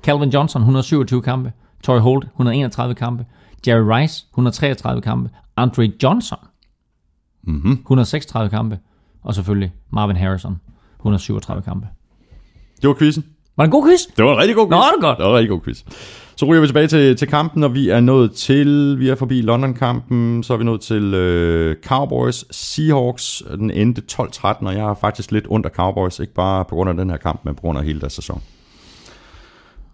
Calvin 0.03 0.29
Johnson, 0.29 0.63
127 0.63 1.23
kampe. 1.23 1.53
Torrey 1.85 2.01
Holt, 2.01 2.25
131 2.25 2.95
kampe. 2.95 3.25
Jerry 3.67 4.01
Rice, 4.01 4.25
133 4.33 5.01
kampe. 5.01 5.31
Andre 5.57 5.93
Johnson, 6.03 6.39
Mm-hmm. 7.47 7.73
136 7.73 8.51
kampe. 8.51 8.79
Og 9.25 9.35
selvfølgelig 9.35 9.73
Marvin 9.93 10.17
Harrison, 10.17 10.57
137 10.99 11.63
kampe. 11.63 11.87
Det 12.83 12.89
var 12.89 12.95
quizzen. 12.95 13.25
Var 13.57 13.65
det 13.65 13.69
en 13.69 13.73
god 13.73 13.85
quiz? 13.89 14.01
Det 14.17 14.25
var 14.25 14.33
en 14.33 14.39
rigtig 14.39 14.57
god 14.57 14.67
quiz. 14.67 14.71
Nå, 14.71 14.77
det 14.77 15.05
er 15.05 15.09
godt. 15.09 15.19
Det 15.19 15.25
var 15.25 15.31
en 15.31 15.37
rigtig 15.37 15.51
god 15.51 15.61
quiz. 15.61 15.83
Så 16.37 16.47
ryger 16.47 16.61
vi 16.61 16.67
tilbage 16.67 16.87
til, 16.87 17.17
til 17.17 17.29
kampen, 17.29 17.65
og 17.65 17.75
vi 17.75 17.89
er 17.89 18.01
nået 18.01 18.33
til, 18.33 18.97
vi 18.99 19.09
er 19.09 19.15
forbi 19.15 19.41
London-kampen, 19.43 20.43
så 20.43 20.53
er 20.53 20.57
vi 20.57 20.65
nået 20.65 20.81
til 20.81 21.15
øh, 21.15 21.77
Cowboys, 21.87 22.45
Seahawks, 22.51 23.43
den 23.55 23.71
endte 23.71 24.03
12-13, 24.13 24.67
og 24.67 24.75
jeg 24.75 24.91
er 24.91 24.95
faktisk 24.95 25.33
lidt 25.33 25.47
under 25.47 25.71
Cowboys, 25.71 26.19
ikke 26.19 26.35
bare 26.35 26.65
på 26.65 26.75
grund 26.75 26.91
af 26.91 26.97
den 26.97 27.11
her 27.11 27.17
kamp, 27.17 27.41
men 27.45 27.55
på 27.55 27.61
grund 27.61 27.79
af 27.79 27.85
hele 27.85 28.01
deres 28.01 28.13
sæson. 28.13 28.43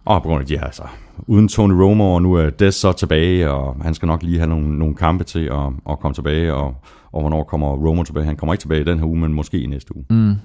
Og 0.05 0.23
på 0.23 0.29
grund 0.29 0.41
af 0.41 0.47
de 0.47 0.57
her, 0.57 0.63
altså, 0.63 0.83
uden 1.27 1.47
Tony 1.47 1.73
Romo, 1.73 2.13
og 2.13 2.21
nu 2.21 2.33
er 2.33 2.49
Des 2.49 2.75
så 2.75 2.91
tilbage, 2.91 3.51
og 3.51 3.75
han 3.81 3.93
skal 3.93 4.05
nok 4.05 4.23
lige 4.23 4.37
have 4.37 4.49
nogle, 4.49 4.79
nogle 4.79 4.95
kampe 4.95 5.23
til 5.23 5.45
at, 5.45 5.71
at 5.89 5.99
komme 5.99 6.15
tilbage, 6.15 6.53
og, 6.53 6.75
og 7.11 7.21
hvornår 7.21 7.43
kommer 7.43 7.67
Romo 7.67 8.03
tilbage? 8.03 8.25
Han 8.25 8.35
kommer 8.35 8.53
ikke 8.53 8.61
tilbage 8.61 8.81
i 8.81 8.83
den 8.83 8.99
her 8.99 9.05
uge, 9.05 9.19
men 9.19 9.33
måske 9.33 9.59
i 9.59 9.65
næste 9.65 9.95
uge. 9.95 10.05
Mm. 10.09 10.35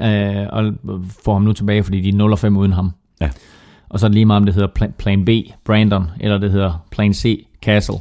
Øh, 0.00 0.46
og 0.52 0.72
får 1.24 1.32
ham 1.32 1.42
nu 1.42 1.52
tilbage, 1.52 1.82
fordi 1.82 2.00
de 2.00 2.08
er 2.08 2.36
0-5 2.36 2.58
uden 2.58 2.72
ham. 2.72 2.90
Ja. 3.20 3.30
Og 3.88 4.00
så 4.00 4.06
er 4.06 4.08
det 4.08 4.14
lige 4.14 4.26
meget, 4.26 4.40
om 4.40 4.46
det 4.46 4.54
hedder 4.54 4.88
Plan, 4.98 5.24
B, 5.24 5.28
Brandon, 5.64 6.10
eller 6.20 6.38
det 6.38 6.50
hedder 6.50 6.84
Plan 6.90 7.14
C, 7.14 7.46
Castle. 7.62 7.96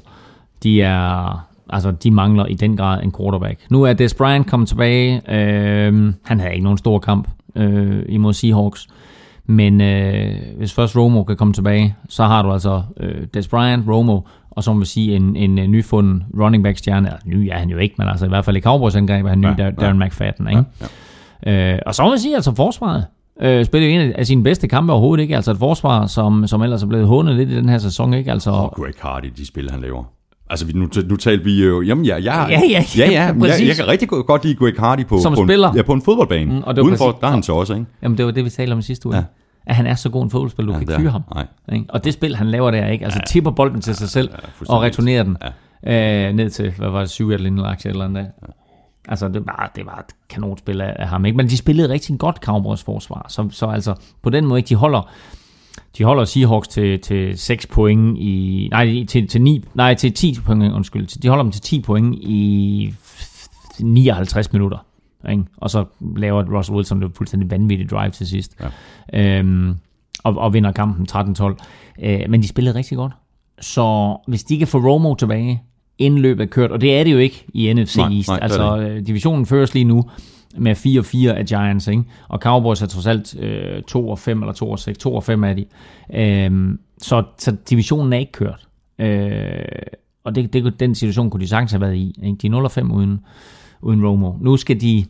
De 0.63 0.81
er, 0.81 1.47
altså, 1.69 1.91
de 1.91 2.11
mangler 2.11 2.45
i 2.45 2.53
den 2.53 2.77
grad 2.77 3.03
en 3.03 3.13
quarterback. 3.17 3.59
Nu 3.69 3.83
er 3.83 3.93
Des 3.93 4.13
Bryant 4.13 4.47
kommet 4.47 4.69
tilbage. 4.69 5.21
Øh, 5.29 6.13
han 6.23 6.39
havde 6.39 6.53
ikke 6.53 6.63
nogen 6.63 6.77
stor 6.77 6.99
kamp 6.99 7.27
øh, 7.55 8.03
imod 8.09 8.33
Seahawks. 8.33 8.87
Men 9.45 9.81
øh, 9.81 10.35
hvis 10.57 10.73
først 10.73 10.97
Romo 10.97 11.23
kan 11.23 11.37
komme 11.37 11.53
tilbage, 11.53 11.95
så 12.09 12.23
har 12.23 12.41
du 12.41 12.51
altså 12.51 12.81
øh, 12.99 13.27
Des 13.33 13.47
Bryant, 13.47 13.87
Romo, 13.89 14.19
og 14.51 14.63
så 14.63 14.73
må 14.73 14.79
vi 14.79 14.85
sige 14.85 15.15
en, 15.15 15.35
en, 15.35 15.57
en 15.57 15.71
nyfunden 15.71 16.23
running 16.39 16.63
back 16.63 16.77
stjerne. 16.77 17.11
Altså, 17.11 17.27
ny 17.29 17.49
er 17.51 17.57
han 17.57 17.69
jo 17.69 17.77
ikke, 17.77 17.95
men 17.97 18.07
altså 18.07 18.25
i 18.25 18.29
hvert 18.29 18.45
fald 18.45 18.57
i 18.57 18.61
Cowboys 18.61 18.95
angreb 18.95 19.25
er 19.25 19.29
han 19.29 19.41
ny, 19.41 19.45
Ja, 19.45 19.53
ja, 19.57 19.65
ja. 19.65 19.71
Darren 19.71 19.99
McFadden. 19.99 20.47
Ikke? 20.47 20.63
Ja, 20.81 20.85
Øh, 21.47 21.79
og 21.85 21.95
så 21.95 22.03
må 22.03 22.09
man 22.09 22.19
sige, 22.19 22.35
altså 22.35 22.55
forsvaret, 22.55 23.05
Øh, 23.41 23.65
spillede 23.65 23.93
jo 23.93 24.01
en 24.01 24.11
af 24.11 24.25
sine 24.25 24.43
bedste 24.43 24.67
kampe 24.67 24.93
overhovedet, 24.93 25.21
ikke? 25.21 25.35
Altså 25.35 25.51
et 25.51 25.57
forsvar, 25.57 26.05
som, 26.07 26.47
som 26.47 26.61
ellers 26.61 26.83
er 26.83 26.87
blevet 26.87 27.07
hånet 27.07 27.35
lidt 27.35 27.49
i 27.49 27.55
den 27.55 27.69
her 27.69 27.77
sæson, 27.77 28.13
ikke? 28.13 28.31
Altså, 28.31 28.51
Og 28.51 28.71
Greg 28.75 28.93
Hardy, 29.01 29.25
de 29.37 29.47
spil, 29.47 29.71
han 29.71 29.81
laver. 29.81 30.03
Altså, 30.53 30.77
nu, 30.77 30.89
nu 31.09 31.15
talte 31.15 31.43
vi 31.43 31.65
jo... 31.65 31.81
Jamen, 31.81 32.05
ja, 32.05 32.17
ja, 32.17 32.41
Ja, 32.47 32.61
ja, 32.69 32.85
ja, 32.97 33.11
ja, 33.11 33.23
jeg, 33.25 33.35
præcis. 33.39 33.67
jeg 33.67 33.75
kan 33.75 33.87
rigtig 33.87 34.07
godt 34.09 34.43
lide 34.45 34.55
Greg 34.55 34.73
Hardy 34.79 35.05
på, 35.05 35.19
Som 35.19 35.33
på, 35.33 35.41
en, 35.41 35.47
spiller. 35.47 35.71
ja, 35.75 35.81
på 35.81 35.93
en 35.93 36.01
fodboldbane. 36.01 36.51
Mm, 36.51 36.63
og 36.63 36.75
det 36.75 36.81
var 36.81 36.87
Udenfor, 36.87 37.11
præcis- 37.11 37.19
der 37.21 37.27
er 37.27 37.31
han 37.31 37.43
så 37.43 37.53
også, 37.53 37.73
ikke? 37.73 37.85
Jamen, 38.03 38.17
det 38.17 38.25
var 38.25 38.31
det, 38.31 38.45
vi 38.45 38.49
talte 38.49 38.73
om 38.73 38.81
sidste 38.81 39.07
uge. 39.07 39.15
Ja. 39.15 39.21
Ja. 39.21 39.25
At 39.67 39.75
han 39.75 39.85
er 39.85 39.95
så 39.95 40.09
god 40.09 40.23
en 40.23 40.29
fodboldspiller, 40.29 40.73
du 40.73 40.73
Ja, 40.73 40.79
ja, 40.79 40.85
kan 40.85 40.93
ikke 40.93 41.01
fyre 41.01 41.11
ham. 41.11 41.21
han. 41.35 41.45
Ikke? 41.79 41.85
Og 41.89 42.03
det 42.03 42.13
spil, 42.13 42.35
han 42.35 42.47
laver 42.47 42.71
der, 42.71 42.87
ikke? 42.87 43.05
Altså 43.05 43.19
tipper 43.27 43.51
bolden 43.51 43.81
til 43.81 43.95
sig 43.95 44.09
selv 44.09 44.29
ja, 44.31 44.73
og 44.73 44.81
returnerer 44.81 45.23
den 45.23 45.37
øh, 45.87 46.33
ned 46.33 46.49
til, 46.49 46.71
hvad 46.77 46.89
var 46.89 46.99
det, 46.99 47.09
7 47.09 47.29
eller 47.31 47.47
en 47.49 47.59
aktie 47.59 47.91
eller 47.91 48.05
andet. 48.05 48.27
Altså, 49.07 49.27
det 49.27 49.45
var, 49.45 49.71
det 49.75 49.85
var 49.85 49.97
et 50.09 50.15
kanonspil 50.29 50.81
af, 50.81 50.95
af 50.99 51.07
ham, 51.07 51.25
ikke? 51.25 51.37
Men 51.37 51.49
de 51.49 51.57
spillede 51.57 51.89
rigtig 51.89 52.19
godt 52.19 52.35
Cowboys 52.45 52.83
forsvar. 52.83 53.25
Så, 53.29 53.47
så 53.51 53.65
altså, 53.65 53.93
på 54.23 54.29
den 54.29 54.45
måde, 54.45 54.59
ikke? 54.59 54.69
De 54.69 54.75
holder, 54.75 55.09
de 55.97 56.03
holder 56.03 56.25
Seahawks 56.25 56.67
til, 56.67 56.99
til 56.99 57.37
6 57.37 57.67
point 57.67 58.17
i... 58.17 58.67
Nej, 58.71 59.05
til, 59.07 59.27
til, 59.27 59.41
9, 59.41 59.63
nej, 59.73 59.93
til 59.93 60.13
10 60.13 60.37
point, 60.45 60.73
undskyld. 60.73 61.21
De 61.21 61.27
holder 61.27 61.43
dem 61.43 61.51
til 61.51 61.61
10 61.61 61.81
point 61.81 62.15
i 62.15 62.93
59 63.79 64.53
minutter. 64.53 64.77
Ikke? 65.31 65.43
Og 65.57 65.69
så 65.69 65.85
laver 66.17 66.57
Russell 66.57 66.75
Wilson 66.75 67.01
det 67.01 67.11
fuldstændig 67.15 67.51
vanvittigt 67.51 67.91
drive 67.91 68.11
til 68.11 68.27
sidst. 68.27 68.55
Ja. 69.13 69.39
Øhm, 69.39 69.75
og, 70.23 70.37
og 70.37 70.53
vinder 70.53 70.71
kampen 70.71 71.07
13-12. 71.11 71.55
Øh, 72.03 72.19
men 72.29 72.41
de 72.41 72.47
spillede 72.47 72.75
rigtig 72.75 72.97
godt. 72.97 73.11
Så 73.61 74.17
hvis 74.27 74.43
de 74.43 74.57
kan 74.57 74.67
få 74.67 74.77
Romo 74.77 75.15
tilbage, 75.15 75.63
inden 75.97 76.19
løbet 76.19 76.43
er 76.43 76.47
kørt, 76.47 76.71
og 76.71 76.81
det 76.81 76.99
er 76.99 77.03
det 77.03 77.11
jo 77.11 77.17
ikke 77.17 77.45
i 77.53 77.73
NFC 77.73 77.95
Nej, 77.97 78.09
East. 78.13 78.27
nej, 78.27 78.39
altså, 78.41 78.77
øh, 78.77 79.07
divisionen 79.07 79.45
føres 79.45 79.73
lige 79.73 79.83
nu 79.83 80.03
med 80.57 80.75
4-4 81.31 81.37
af 81.37 81.45
Giants, 81.45 81.87
ikke? 81.87 82.03
og 82.27 82.39
Cowboys 82.39 82.81
er 82.81 82.85
trods 82.87 83.07
alt 83.07 83.39
øh, 83.39 83.77
2-5 83.91 84.29
eller 84.29 84.53
2-6, 85.33 85.41
2-5 85.41 85.45
er 85.45 85.53
de. 85.53 85.65
Øhm, 86.13 86.79
så, 86.97 87.23
så 87.37 87.55
divisionen 87.69 88.13
er 88.13 88.17
ikke 88.17 88.31
kørt. 88.31 88.67
Øh, 88.99 89.65
og 90.23 90.35
det, 90.35 90.53
det, 90.53 90.79
den 90.79 90.95
situation 90.95 91.29
kunne 91.29 91.41
de 91.41 91.47
sagtens 91.47 91.71
have 91.71 91.81
været 91.81 91.95
i. 91.95 92.15
Ikke? 92.23 92.37
De 92.37 92.47
er 92.47 92.85
0-5 92.89 92.93
uden, 92.93 93.19
uden 93.81 94.05
Romo. 94.05 94.33
Nu 94.41 94.57
skal 94.57 94.81
de 94.81 95.05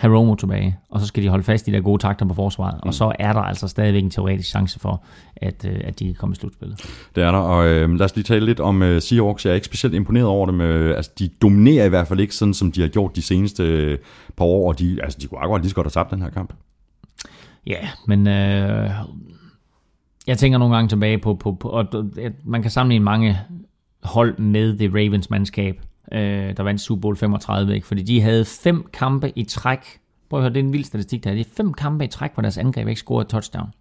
have 0.00 0.16
Romo 0.16 0.34
tilbage, 0.34 0.78
og 0.90 1.00
så 1.00 1.06
skal 1.06 1.22
de 1.22 1.28
holde 1.28 1.44
fast 1.44 1.68
i 1.68 1.70
de 1.70 1.76
der 1.76 1.82
gode 1.82 2.02
takter 2.02 2.26
på 2.26 2.34
forsvaret, 2.34 2.74
mm. 2.74 2.88
og 2.88 2.94
så 2.94 3.12
er 3.18 3.32
der 3.32 3.40
altså 3.40 3.68
stadigvæk 3.68 4.02
en 4.02 4.10
teoretisk 4.10 4.48
chance 4.48 4.80
for, 4.80 5.04
at, 5.36 5.64
øh, 5.68 5.80
at 5.84 5.98
de 5.98 6.04
kan 6.04 6.14
komme 6.14 6.32
i 6.32 6.36
slutspillet. 6.36 6.80
Det 7.14 7.22
er 7.22 7.30
der, 7.30 7.38
og 7.38 7.68
øh, 7.68 7.90
lad 7.90 8.04
os 8.04 8.16
lige 8.16 8.24
tale 8.24 8.46
lidt 8.46 8.60
om 8.60 8.82
øh, 8.82 9.02
Seahawks. 9.02 9.44
Jeg 9.44 9.50
er 9.50 9.54
ikke 9.54 9.66
specielt 9.66 9.94
imponeret 9.94 10.26
over 10.26 10.46
dem. 10.46 10.60
Øh, 10.60 10.96
altså, 10.96 11.10
de 11.18 11.28
dominerer 11.42 11.84
i 11.84 11.88
hvert 11.88 12.08
fald 12.08 12.20
ikke 12.20 12.34
sådan, 12.34 12.54
som 12.54 12.72
de 12.72 12.80
har 12.80 12.88
gjort 12.88 13.16
de 13.16 13.22
seneste 13.22 13.62
øh, 13.62 13.98
par 14.36 14.44
år, 14.44 14.68
og 14.68 14.78
de, 14.78 14.98
altså, 15.02 15.18
de 15.22 15.26
kunne 15.26 15.40
akkurat 15.40 15.60
lige 15.60 15.70
så 15.70 15.74
godt 15.74 15.86
have 15.86 16.02
tabt 16.02 16.10
den 16.10 16.22
her 16.22 16.30
kamp. 16.30 16.52
Ja, 17.66 17.88
men 18.06 18.26
øh, 18.26 18.90
jeg 20.26 20.38
tænker 20.38 20.58
nogle 20.58 20.74
gange 20.74 20.88
tilbage 20.88 21.18
på, 21.18 21.34
på, 21.34 21.52
på 21.52 21.68
og 21.68 21.86
man 22.44 22.62
kan 22.62 22.70
sammenligne 22.70 23.04
mange 23.04 23.38
hold 24.02 24.38
med 24.38 24.78
det 24.78 24.94
Ravens 24.94 25.30
mandskab, 25.30 25.80
øh, 26.12 26.56
der 26.56 26.62
vandt 26.62 26.80
Super 26.80 27.00
Bowl 27.00 27.16
35, 27.16 27.74
ikke? 27.74 27.86
fordi 27.86 28.02
de 28.02 28.20
havde 28.20 28.44
fem 28.44 28.86
kampe 28.92 29.32
i 29.36 29.44
træk. 29.44 30.00
Prøv 30.30 30.40
at 30.40 30.42
høre, 30.42 30.52
det 30.54 30.60
er 30.60 30.64
en 30.64 30.72
vild 30.72 30.84
statistik 30.84 31.24
der. 31.24 31.30
Det 31.30 31.40
er 31.40 31.50
fem 31.56 31.72
kampe 31.72 32.04
i 32.04 32.08
træk, 32.08 32.34
hvor 32.34 32.40
deres 32.40 32.58
angreb 32.58 32.88
ikke 32.88 33.00
scorede 33.00 33.28
touchdown. 33.28 33.72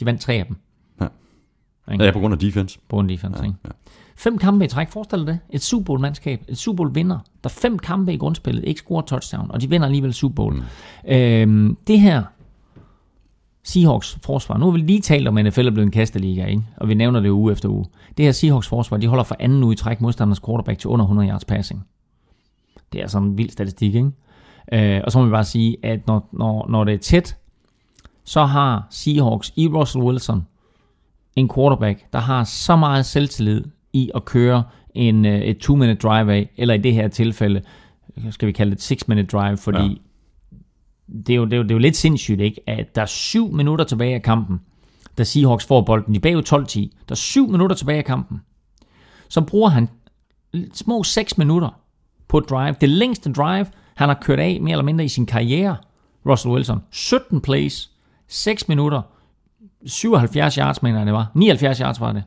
De 0.00 0.06
vandt 0.06 0.20
tre 0.20 0.32
af 0.32 0.46
dem. 0.46 0.56
Ja. 1.00 1.06
Ikke? 1.92 2.04
Ja, 2.04 2.10
på 2.10 2.18
grund 2.18 2.34
af 2.34 2.38
defense. 2.40 2.78
på 2.88 2.98
en 2.98 3.08
defense. 3.08 3.42
Ja, 3.42 3.50
ja. 3.64 3.70
Fem 4.16 4.38
kampe 4.38 4.64
i 4.64 4.68
træk, 4.68 4.90
forestil 4.90 5.18
dig 5.18 5.26
det. 5.26 5.38
Et 5.50 5.62
Super 5.62 5.84
Bowl-mandskab, 5.84 6.44
et 6.48 6.58
Super 6.58 6.84
Bowl-vinder, 6.84 7.18
der 7.44 7.48
fem 7.48 7.78
kampe 7.78 8.12
i 8.12 8.16
grundspillet, 8.16 8.64
ikke 8.64 8.78
scorer 8.78 9.02
touchdown, 9.02 9.50
og 9.50 9.60
de 9.60 9.70
vinder 9.70 9.86
alligevel 9.86 10.14
Super 10.14 10.34
Bowl. 10.34 10.54
Mm. 10.54 10.62
Øhm, 11.08 11.76
det 11.86 12.00
her 12.00 12.22
Seahawks 13.66 14.18
forsvar, 14.22 14.58
nu 14.58 14.64
har 14.64 14.72
vi 14.72 14.78
lige 14.78 15.00
talt 15.00 15.28
om, 15.28 15.38
at 15.38 15.44
NFL 15.44 15.66
er 15.66 15.70
blevet 15.70 15.86
en 15.86 15.90
kasteliga, 15.90 16.44
ikke? 16.44 16.62
og 16.76 16.88
vi 16.88 16.94
nævner 16.94 17.20
det 17.20 17.30
uge 17.30 17.52
efter 17.52 17.68
uge. 17.68 17.84
Det 18.16 18.24
her 18.24 18.32
Seahawks 18.32 18.68
forsvar, 18.68 18.96
de 18.96 19.06
holder 19.06 19.24
for 19.24 19.36
anden 19.38 19.62
uge 19.62 19.72
i 19.72 19.76
træk 19.76 20.00
modstanders 20.00 20.40
quarterback 20.40 20.78
til 20.78 20.90
under 20.90 21.04
100 21.04 21.28
yards 21.28 21.44
passing. 21.44 21.86
Det 22.92 23.02
er 23.02 23.06
sådan 23.06 23.28
en 23.28 23.38
vild 23.38 23.50
statistik, 23.50 23.94
ikke? 23.94 24.10
Øh, 24.72 25.00
og 25.04 25.12
så 25.12 25.18
må 25.18 25.24
vi 25.24 25.30
bare 25.30 25.44
sige, 25.44 25.76
at 25.82 26.06
når, 26.06 26.28
når, 26.32 26.66
når 26.68 26.84
det 26.84 26.94
er 26.94 26.98
tæt, 26.98 27.36
så 28.24 28.44
har 28.44 28.86
Seahawks 28.90 29.52
i 29.56 29.68
Russell 29.68 30.04
Wilson 30.04 30.46
en 31.36 31.50
quarterback, 31.54 32.12
der 32.12 32.18
har 32.18 32.44
så 32.44 32.76
meget 32.76 33.06
selvtillid 33.06 33.64
i 33.92 34.10
at 34.14 34.24
køre 34.24 34.62
en, 34.94 35.24
øh, 35.24 35.40
et 35.40 35.58
two-minute 35.58 36.08
drive 36.08 36.32
af, 36.32 36.50
eller 36.56 36.74
i 36.74 36.78
det 36.78 36.94
her 36.94 37.08
tilfælde, 37.08 37.62
skal 38.30 38.46
vi 38.46 38.52
kalde 38.52 38.70
det 38.70 38.76
et 38.76 38.82
six-minute 38.82 39.26
drive, 39.38 39.56
fordi 39.56 39.86
ja 39.86 39.94
det, 41.26 41.32
er 41.32 41.36
jo, 41.36 41.44
det, 41.44 41.52
er 41.52 41.56
jo, 41.56 41.62
det 41.62 41.70
er 41.70 41.74
jo 41.74 41.78
lidt 41.78 41.96
sindssygt, 41.96 42.40
ikke? 42.40 42.60
at 42.66 42.94
der 42.94 43.02
er 43.02 43.06
syv 43.06 43.52
minutter 43.52 43.84
tilbage 43.84 44.14
af 44.14 44.22
kampen, 44.22 44.60
da 45.18 45.24
Seahawks 45.24 45.66
får 45.66 45.80
bolden. 45.80 46.14
De 46.14 46.20
bagud 46.20 46.42
12-10. 46.42 47.04
Der 47.08 47.12
er 47.12 47.14
syv 47.14 47.48
minutter 47.48 47.76
tilbage 47.76 47.98
af 47.98 48.04
kampen. 48.04 48.40
Så 49.28 49.40
bruger 49.40 49.68
han 49.68 49.88
små 50.72 51.02
6 51.02 51.38
minutter 51.38 51.68
på 52.28 52.40
drive. 52.40 52.74
Det 52.80 52.88
længste 52.88 53.32
drive, 53.32 53.66
han 53.94 54.08
har 54.08 54.18
kørt 54.22 54.38
af 54.38 54.58
mere 54.60 54.72
eller 54.72 54.84
mindre 54.84 55.04
i 55.04 55.08
sin 55.08 55.26
karriere, 55.26 55.76
Russell 56.28 56.54
Wilson. 56.54 56.82
17 56.90 57.40
plays, 57.40 57.90
6 58.28 58.68
minutter, 58.68 59.02
77 59.86 60.54
yards, 60.54 60.82
mener 60.82 60.98
jeg 60.98 61.06
det 61.06 61.14
var. 61.14 61.30
79 61.34 61.78
yards 61.78 62.00
var 62.00 62.12
det. 62.12 62.24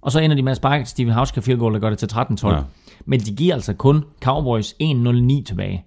Og 0.00 0.12
så 0.12 0.20
ender 0.20 0.36
de 0.36 0.42
med 0.42 0.50
at 0.50 0.56
sparke 0.56 0.84
til 0.84 0.88
Steven 0.88 1.12
Hauska 1.12 1.40
field 1.40 1.58
goal, 1.58 1.74
der 1.74 1.80
gør 1.80 1.90
det 1.90 1.98
til 1.98 2.06
13-12. 2.06 2.48
Ja. 2.48 2.54
Ja. 2.54 2.62
Men 3.04 3.20
de 3.20 3.34
giver 3.34 3.54
altså 3.54 3.74
kun 3.74 4.04
Cowboys 4.22 4.72
1-0-9 4.82 5.44
tilbage 5.44 5.84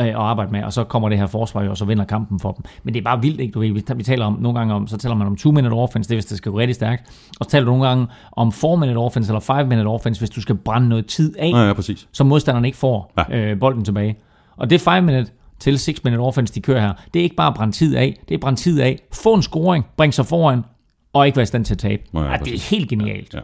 øh, 0.00 0.06
at 0.06 0.14
arbejde 0.14 0.52
med, 0.52 0.62
og 0.64 0.72
så 0.72 0.84
kommer 0.84 1.08
det 1.08 1.18
her 1.18 1.26
forsvar 1.26 1.62
jo, 1.62 1.70
og 1.70 1.76
så 1.76 1.84
vinder 1.84 2.04
kampen 2.04 2.40
for 2.40 2.52
dem. 2.52 2.64
Men 2.82 2.94
det 2.94 3.00
er 3.00 3.04
bare 3.04 3.22
vildt, 3.22 3.40
ikke? 3.40 3.52
Du 3.52 3.60
ved, 3.60 3.72
vi, 3.72 3.82
vi 3.96 4.02
taler 4.02 4.24
om, 4.26 4.36
nogle 4.40 4.58
gange 4.58 4.74
om, 4.74 4.86
så 4.86 4.96
taler 4.96 5.14
man 5.16 5.26
om 5.26 5.36
2-minute 5.40 5.72
offense, 5.72 6.08
det 6.08 6.14
er, 6.14 6.16
hvis 6.16 6.24
det 6.26 6.38
skal 6.38 6.52
gå 6.52 6.58
rigtig 6.58 6.74
stærkt. 6.74 7.02
Og 7.40 7.44
så 7.44 7.50
taler 7.50 7.64
du 7.64 7.70
nogle 7.70 7.86
gange 7.88 8.06
om 8.32 8.48
4-minute 8.48 8.98
offense, 8.98 9.30
eller 9.30 9.40
5-minute 9.62 9.86
offense, 9.86 10.20
hvis 10.20 10.30
du 10.30 10.40
skal 10.40 10.54
brænde 10.56 10.88
noget 10.88 11.06
tid 11.06 11.34
af, 11.38 11.50
Ja, 11.50 11.66
ja, 11.66 11.72
præcis. 11.72 12.08
så 12.12 12.24
modstanderen 12.24 12.64
ikke 12.64 12.78
får 12.78 13.12
Ja. 13.30 13.36
øh, 13.38 13.60
bolden 13.60 13.84
tilbage. 13.84 14.16
Og 14.56 14.70
det 14.70 14.88
5-minute 14.88 15.30
til 15.58 15.74
6-minute 15.76 16.20
offense, 16.20 16.54
de 16.54 16.60
kører 16.60 16.80
her, 16.80 16.92
det 17.14 17.20
er 17.20 17.24
ikke 17.24 17.36
bare 17.36 17.48
at 17.48 17.54
brænde 17.54 17.72
tid 17.72 17.96
af, 17.96 18.18
det 18.28 18.34
er 18.34 18.38
at 18.38 18.40
brænde 18.40 18.60
tid 18.60 18.80
af, 18.80 18.98
få 19.12 19.34
en 19.34 19.42
scoring, 19.42 19.86
bringe 19.96 20.12
sig 20.12 20.26
foran, 20.26 20.62
og 21.12 21.26
ikke 21.26 21.36
være 21.36 21.42
i 21.42 21.46
stand 21.46 21.64
til 21.64 21.74
at 21.74 21.78
tabe. 21.78 22.02
Ja, 22.14 22.20
ja, 22.20 22.30
Ja, 22.30 22.36
det 22.36 22.54
er 22.54 22.70
helt 22.70 22.88
genialt. 22.88 23.34
Ja. 23.34 23.40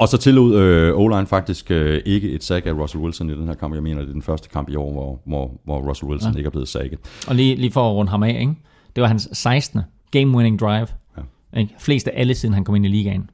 Og 0.00 0.08
så 0.08 0.16
tillod 0.16 0.56
øh, 0.56 0.98
O-line 0.98 1.26
faktisk 1.26 1.70
øh, 1.70 2.02
ikke 2.06 2.30
et 2.30 2.44
sack 2.44 2.66
af 2.66 2.72
Russell 2.72 3.04
Wilson 3.04 3.30
i 3.30 3.34
den 3.34 3.46
her 3.46 3.54
kamp. 3.54 3.74
Jeg 3.74 3.82
mener, 3.82 4.00
det 4.00 4.08
er 4.08 4.12
den 4.12 4.22
første 4.22 4.48
kamp 4.48 4.70
i 4.70 4.76
år, 4.76 4.92
hvor, 4.92 5.20
hvor, 5.26 5.60
hvor 5.64 5.88
Russell 5.88 6.10
Wilson 6.10 6.32
ja. 6.32 6.38
ikke 6.38 6.46
er 6.46 6.50
blevet 6.50 6.68
sacket. 6.68 6.98
Og 7.28 7.34
lige, 7.34 7.56
lige 7.56 7.72
for 7.72 7.90
at 7.90 7.94
runde 7.94 8.10
ham 8.10 8.22
af, 8.22 8.40
ikke? 8.40 8.54
det 8.96 9.02
var 9.02 9.08
hans 9.08 9.28
16. 9.32 9.80
game-winning 10.16 10.58
drive. 10.58 10.86
Ja. 11.16 11.60
Ikke? 11.60 11.74
Flest 11.78 12.08
af 12.08 12.12
alle, 12.16 12.34
siden 12.34 12.54
han 12.54 12.64
kom 12.64 12.74
ind 12.74 12.84
i 12.84 12.88
ligaen. 12.88 13.30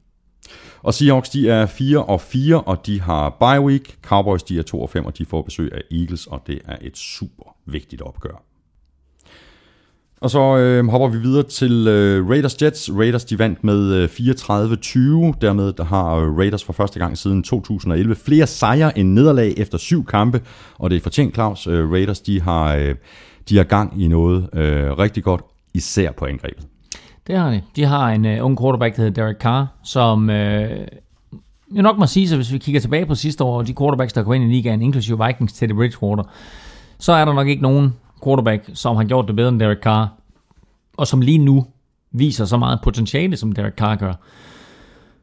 Og 0.81 0.93
Seahawks, 0.93 1.29
de 1.29 1.49
er 1.49 1.65
4 1.65 2.03
og 2.03 2.21
4, 2.21 2.61
og 2.61 2.85
de 2.85 3.01
har 3.01 3.29
bye 3.29 3.65
week. 3.65 3.97
Cowboys, 4.01 4.43
de 4.43 4.59
er 4.59 4.63
2 4.63 4.81
og 4.81 4.89
5, 4.89 5.05
og 5.05 5.17
de 5.17 5.25
får 5.25 5.41
besøg 5.41 5.71
af 5.73 5.81
Eagles, 5.91 6.27
og 6.27 6.43
det 6.47 6.59
er 6.65 6.75
et 6.81 6.97
super 6.97 7.55
vigtigt 7.65 8.01
opgør. 8.01 8.43
Og 10.21 10.29
så 10.29 10.57
øh, 10.57 10.87
hopper 10.87 11.07
vi 11.07 11.17
videre 11.17 11.43
til 11.43 11.87
øh, 11.87 12.29
Raiders 12.29 12.61
Jets. 12.61 12.89
Raiders 12.93 13.25
de 13.25 13.39
vandt 13.39 13.63
med 13.63 13.93
øh, 13.93 14.05
34-20. 14.05 15.37
Dermed 15.41 15.73
der 15.73 15.83
har 15.83 16.15
øh, 16.15 16.37
Raiders 16.37 16.63
for 16.63 16.73
første 16.73 16.99
gang 16.99 17.17
siden 17.17 17.43
2011 17.43 18.15
flere 18.15 18.47
sejre 18.47 18.97
end 18.97 19.13
nederlag 19.13 19.53
efter 19.57 19.77
syv 19.77 20.05
kampe. 20.05 20.41
Og 20.77 20.89
det 20.89 20.95
er 20.95 21.01
fortjent, 21.01 21.33
Claus. 21.33 21.67
Øh, 21.67 21.91
Raiders 21.91 22.19
de 22.19 22.41
har, 22.41 22.75
øh, 22.75 22.95
de 23.49 23.57
har 23.57 23.63
gang 23.63 24.01
i 24.01 24.07
noget 24.07 24.49
øh, 24.53 24.91
rigtig 24.99 25.23
godt, 25.23 25.41
især 25.73 26.11
på 26.11 26.25
angrebet. 26.25 26.67
Det 27.27 27.37
har 27.37 27.51
de. 27.51 27.61
De 27.75 27.85
har 27.85 28.09
en 28.09 28.25
øh, 28.25 28.45
ung 28.45 28.59
quarterback, 28.59 28.95
der 28.95 29.01
hedder 29.01 29.23
Derek 29.23 29.37
Carr, 29.37 29.67
som 29.83 30.29
Øh 30.29 30.87
jo 31.71 31.81
nok 31.81 31.97
må 31.97 32.05
sige, 32.05 32.29
så 32.29 32.35
hvis 32.35 32.53
vi 32.53 32.57
kigger 32.57 32.81
tilbage 32.81 33.05
på 33.05 33.15
sidste 33.15 33.43
år, 33.43 33.57
og 33.57 33.67
de 33.67 33.75
quarterbacks, 33.79 34.13
der 34.13 34.23
kom 34.23 34.33
ind 34.33 34.43
i 34.43 34.55
ligaen, 34.55 34.81
inklusive 34.81 35.25
Vikings, 35.25 35.53
Teddy 35.53 35.71
Bridgewater, 35.71 36.23
så 36.99 37.11
er 37.11 37.25
der 37.25 37.33
nok 37.33 37.47
ikke 37.47 37.61
nogen 37.61 37.93
quarterback, 38.23 38.69
som 38.73 38.95
har 38.95 39.03
gjort 39.03 39.27
det 39.27 39.35
bedre 39.35 39.49
end 39.49 39.59
Derek 39.59 39.81
Carr, 39.81 40.07
og 40.97 41.07
som 41.07 41.21
lige 41.21 41.37
nu 41.37 41.65
viser 42.11 42.45
så 42.45 42.57
meget 42.57 42.79
potentiale, 42.83 43.37
som 43.37 43.51
Derek 43.51 43.73
Carr 43.73 43.95
gør. 43.95 44.13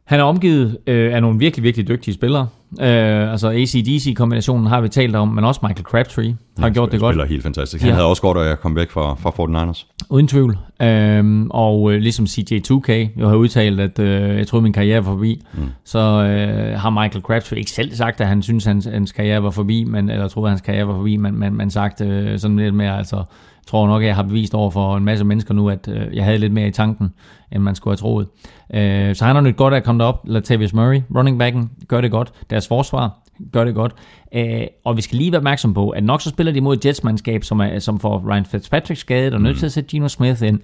Han 0.05 0.21
er 0.21 0.25
omgivet 0.25 0.79
øh, 0.87 1.15
af 1.15 1.23
nogle 1.23 1.39
virkelig, 1.39 1.63
virkelig 1.63 1.89
dygtige 1.89 2.15
spillere. 2.15 2.49
Øh, 2.81 3.31
altså 3.33 3.49
ACDC-kombinationen 3.51 4.67
har 4.67 4.81
vi 4.81 4.89
talt 4.89 5.17
om, 5.17 5.29
men 5.29 5.45
også 5.45 5.61
Michael 5.63 5.85
Crabtree 5.85 6.37
har 6.59 6.71
gjort 6.71 6.93
det 6.93 7.01
godt. 7.01 7.15
spiller 7.15 7.27
helt 7.29 7.43
fantastisk. 7.43 7.83
Han 7.83 7.89
Ja. 7.91 7.95
havde 7.95 8.07
også 8.09 8.23
godt, 8.23 8.39
at 8.39 8.47
jeg 8.47 8.59
kom 8.61 8.77
væk 8.77 8.91
fra, 8.91 9.15
fra 9.15 9.31
49ers. 9.31 9.87
Uden 10.11 10.29
tvivl. 10.29 10.59
Øhm, 10.83 11.51
og 11.51 11.93
øh, 11.93 12.01
ligesom 12.01 12.25
CJ2K 12.25 12.93
jo 13.21 13.29
har 13.29 13.35
udtalt, 13.37 13.81
at 13.81 13.99
øh, 13.99 14.39
jeg 14.39 14.47
troede, 14.47 14.63
min 14.63 14.73
karriere 14.73 14.97
var 15.07 15.13
forbi, 15.13 15.43
mm. 15.55 15.61
så 15.85 15.99
øh, 15.99 16.81
har 16.81 16.91
Michael 16.91 17.23
Crabtree 17.25 17.59
ikke 17.59 17.71
selv 17.71 17.95
sagt, 17.95 18.21
at 18.21 18.27
han 18.27 18.43
synes, 18.43 18.65
hans, 18.65 18.85
hans 18.93 19.13
karriere 19.13 19.43
var 19.43 19.51
forbi, 19.51 19.85
men, 19.85 20.11
eller 20.11 20.29
troede, 20.29 20.49
at 20.49 20.51
hans 20.53 20.61
karriere 20.61 20.89
var 20.89 20.95
forbi, 20.95 21.17
men 21.17 21.39
man, 21.39 21.53
man 21.55 21.71
sagt 21.71 22.01
øh, 22.01 22.39
sådan 22.39 22.57
lidt 22.57 22.75
mere, 22.75 22.99
altså, 22.99 23.23
tror 23.65 23.87
nok, 23.87 24.03
jeg 24.03 24.15
har 24.15 24.23
bevist 24.23 24.55
over 24.55 24.71
for 24.71 24.97
en 24.97 25.05
masse 25.05 25.25
mennesker 25.25 25.55
nu, 25.55 25.71
at 25.71 25.89
øh, 25.89 26.17
jeg 26.17 26.25
havde 26.25 26.39
lidt 26.39 26.53
mere 26.53 26.69
i 26.69 26.71
tanken, 26.71 27.13
end 27.53 27.63
man 27.63 27.75
skulle 27.75 27.93
have 27.93 27.97
troet. 27.97 28.29
Øh, 28.75 29.15
så 29.15 29.25
han 29.25 29.37
har 29.37 29.43
nyt 29.43 29.57
godt 29.57 29.75
af 29.75 29.79
at 29.79 29.85
komme 29.85 30.03
derop. 30.03 30.21
Latavius 30.25 30.73
Murray, 30.73 31.01
running 31.17 31.39
backen, 31.39 31.71
gør 31.89 32.01
det 32.01 32.11
godt. 32.11 32.33
Deres 32.51 32.69
forsvar 32.69 33.19
gør 33.53 33.65
det 33.65 33.75
godt. 33.75 33.95
Øh, 34.35 34.67
og 34.85 34.97
vi 34.97 35.03
skal 35.03 35.19
lige 35.19 35.33
være 35.33 35.39
opmærksom 35.39 35.75
på, 35.75 35.91
at 35.91 36.05
nok 36.05 36.23
så 36.23 36.29
spiller 36.29 36.53
de 36.53 36.61
mod 36.61 36.77
et 36.77 36.87
Jets-mandskab, 36.87 37.45
som, 37.45 37.61
er, 37.61 37.79
som 37.79 38.01
får 38.01 38.25
Ryan 38.31 38.45
Fitzpatrick 38.45 39.01
skadet 39.01 39.35
og 39.35 39.41
nødt 39.41 39.59
til 39.59 39.67
at 39.67 39.73
sætte 39.73 39.91
Geno 39.91 40.09
Smith 40.09 40.43
ind. 40.43 40.61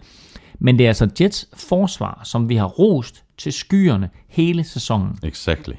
Men 0.59 0.78
det 0.78 0.85
er 0.85 0.89
altså 0.89 1.09
Jets 1.20 1.48
forsvar, 1.55 2.20
som 2.24 2.48
vi 2.48 2.56
har 2.56 2.66
rost 2.66 3.24
til 3.39 3.52
skyerne 3.52 4.10
hele 4.28 4.64
sæsonen. 4.64 5.18
Exactly. 5.22 5.74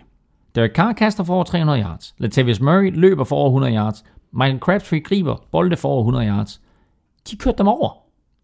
Derek 0.56 0.72
Carr 0.72 0.94
kaster 0.94 1.24
for 1.24 1.34
over 1.34 1.44
300 1.44 1.82
yards. 1.82 2.16
Latavius 2.18 2.62
Murray 2.62 2.92
løber 2.94 3.24
for 3.24 3.36
over 3.36 3.48
100 3.48 3.76
yards. 3.76 4.04
Michael 4.34 4.60
Crabtree 4.60 5.00
griber 5.00 5.36
bolde 5.52 5.78
for 5.78 5.90
over 5.90 6.02
100 6.02 6.28
yards. 6.28 6.62
De 7.30 7.36
kørte 7.36 7.58
dem 7.58 7.68
over. 7.68 7.90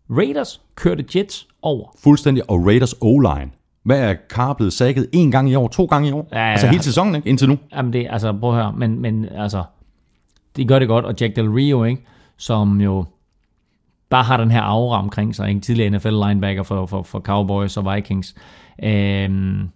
Raiders 0.09 0.61
kørte 0.75 1.05
Jets 1.15 1.47
over. 1.61 1.95
Fuldstændig. 2.03 2.49
Og 2.49 2.65
Raiders 2.65 2.95
O-line. 3.01 3.51
Hvad 3.83 3.99
er 3.99 4.15
Carr 4.29 4.53
blevet 4.53 4.73
sækket 4.73 5.09
en 5.13 5.31
gang 5.31 5.49
i 5.49 5.55
år, 5.55 5.67
to 5.67 5.85
gange 5.85 6.09
i 6.09 6.11
år? 6.11 6.27
Ja, 6.31 6.39
ja, 6.39 6.51
altså 6.51 6.67
hele 6.67 6.83
sæsonen, 6.83 7.15
ikke? 7.15 7.29
Indtil 7.29 7.49
nu. 7.49 7.57
Jamen 7.75 7.93
det, 7.93 8.07
altså 8.09 8.33
prøv 8.33 8.49
at 8.49 8.63
høre, 8.63 8.73
men, 8.73 9.01
men 9.01 9.25
altså, 9.25 9.63
de 10.55 10.65
gør 10.65 10.79
det 10.79 10.87
godt, 10.87 11.05
og 11.05 11.15
Jack 11.21 11.35
Del 11.35 11.49
Rio, 11.49 11.83
ikke, 11.83 12.05
som 12.37 12.81
jo 12.81 13.05
bare 14.09 14.23
har 14.23 14.37
den 14.37 14.51
her 14.51 14.61
aura 14.61 14.99
omkring 14.99 15.35
sig, 15.35 15.49
ikke? 15.49 15.61
tidligere 15.61 15.89
NFL-linebacker 15.89 16.63
for, 16.63 16.85
for, 16.85 17.03
for 17.03 17.19
Cowboys 17.19 17.77
og 17.77 17.95
Vikings, 17.95 18.35
øhm, 18.83 19.69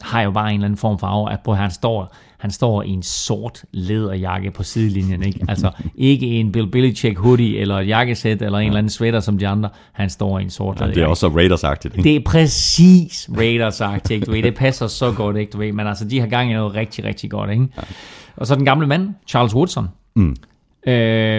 har 0.00 0.22
jo 0.22 0.30
bare 0.30 0.48
en 0.48 0.54
eller 0.54 0.64
anden 0.64 0.78
form 0.78 0.98
for 0.98 1.06
at 1.06 1.38
høre, 1.46 1.56
han 1.56 1.70
står, 1.70 2.14
han 2.38 2.50
står 2.50 2.82
i 2.82 2.88
en 2.88 3.02
sort 3.02 3.64
læderjakke 3.72 4.50
på 4.50 4.62
sidelinjen, 4.62 5.22
ikke? 5.22 5.40
Altså 5.48 5.70
ikke 5.94 6.26
en 6.26 6.52
Bill 6.52 6.70
Belichick 6.70 7.18
hoodie, 7.18 7.58
eller 7.58 7.78
et 7.78 7.88
jakkesæt, 7.88 8.42
eller 8.42 8.58
en 8.58 8.66
eller 8.66 8.78
anden 8.78 8.90
sweater 8.90 9.20
som 9.20 9.38
de 9.38 9.48
andre, 9.48 9.68
han 9.92 10.10
står 10.10 10.38
i 10.38 10.42
en 10.42 10.50
sort 10.50 10.80
Ja, 10.80 10.86
det 10.86 10.98
er 10.98 11.06
også 11.06 11.20
så 11.20 11.28
Raiders-agtigt, 11.28 11.84
ikke? 11.84 12.02
Det 12.02 12.16
er 12.16 12.20
præcis 12.26 13.30
Raiders 13.36 13.74
sagt, 13.74 14.10
ikke? 14.10 14.26
Du 14.26 14.30
ved, 14.30 14.42
det 14.42 14.54
passer 14.54 14.86
så 14.86 15.12
godt, 15.12 15.36
ikke? 15.36 15.50
Du 15.50 15.58
ved, 15.58 15.72
men 15.72 15.86
altså, 15.86 16.04
de 16.04 16.20
har 16.20 16.26
gang 16.26 16.50
i 16.50 16.54
noget 16.54 16.74
rigtig, 16.74 17.04
rigtig 17.04 17.30
godt, 17.30 17.50
ikke? 17.50 17.68
Og 18.36 18.46
så 18.46 18.54
den 18.54 18.64
gamle 18.64 18.86
mand, 18.86 19.14
Charles 19.28 19.54
Woodson. 19.54 19.88
Mm. 20.16 20.36
Øh, 20.86 20.94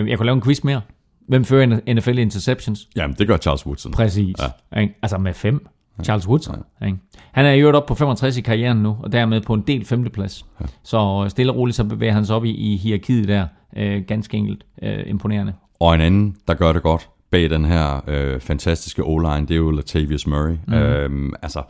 jeg 0.10 0.18
kunne 0.18 0.26
lave 0.26 0.36
en 0.36 0.42
quiz 0.42 0.64
mere. 0.64 0.82
Hvem 1.28 1.46
fører 1.46 1.94
NFL 1.94 2.18
interceptions? 2.18 2.88
Jamen, 2.96 3.16
det 3.20 3.28
gør 3.28 3.38
Charles 3.38 3.66
Woodson. 3.66 3.92
Præcis. 3.92 4.36
Ja. 4.74 4.82
Ikke? 4.82 4.96
Altså 5.02 5.18
med 5.18 5.34
fem. 5.34 5.68
Charles 6.04 6.28
Woodson. 6.28 6.64
Ja. 6.82 6.86
Ikke? 6.86 6.98
Han 7.32 7.46
er 7.46 7.52
i 7.52 7.60
øvrigt 7.60 7.76
op 7.76 7.86
på 7.86 7.96
65 7.96 8.38
i 8.38 8.42
karrieren 8.42 8.78
nu, 8.78 8.98
og 9.04 9.12
dermed 9.12 9.42
på 9.42 9.54
en 9.54 9.62
del 9.62 9.86
femteplads. 9.86 10.46
Ja. 10.62 10.66
Så 10.84 11.26
stille 11.30 11.52
og 11.52 11.58
roligt, 11.58 11.76
så 11.76 11.84
bevæger 11.84 12.14
han 12.14 12.26
sig 12.26 12.36
op 12.36 12.46
i, 12.46 12.52
i 12.52 12.78
hierarkiet 12.78 13.28
der. 13.28 13.48
Øh, 13.78 14.04
ganske 14.08 14.38
enkelt 14.38 14.66
øh, 14.82 15.04
imponerende. 15.06 15.54
Og 15.80 15.96
en 15.96 16.02
anden, 16.02 16.36
der 16.48 16.54
gør 16.54 16.74
det 16.74 16.84
godt 16.84 17.10
bag 17.32 17.50
den 17.50 17.66
her 17.66 18.02
øh, 18.08 18.40
fantastiske 18.40 19.04
O-line, 19.04 19.42
det 19.42 19.52
er 19.52 19.56
jo 19.56 19.72
Latavius 19.72 20.28
Murray. 20.28 20.58
Mm. 20.68 20.74
Øhm, 20.74 21.34
altså, 21.42 21.64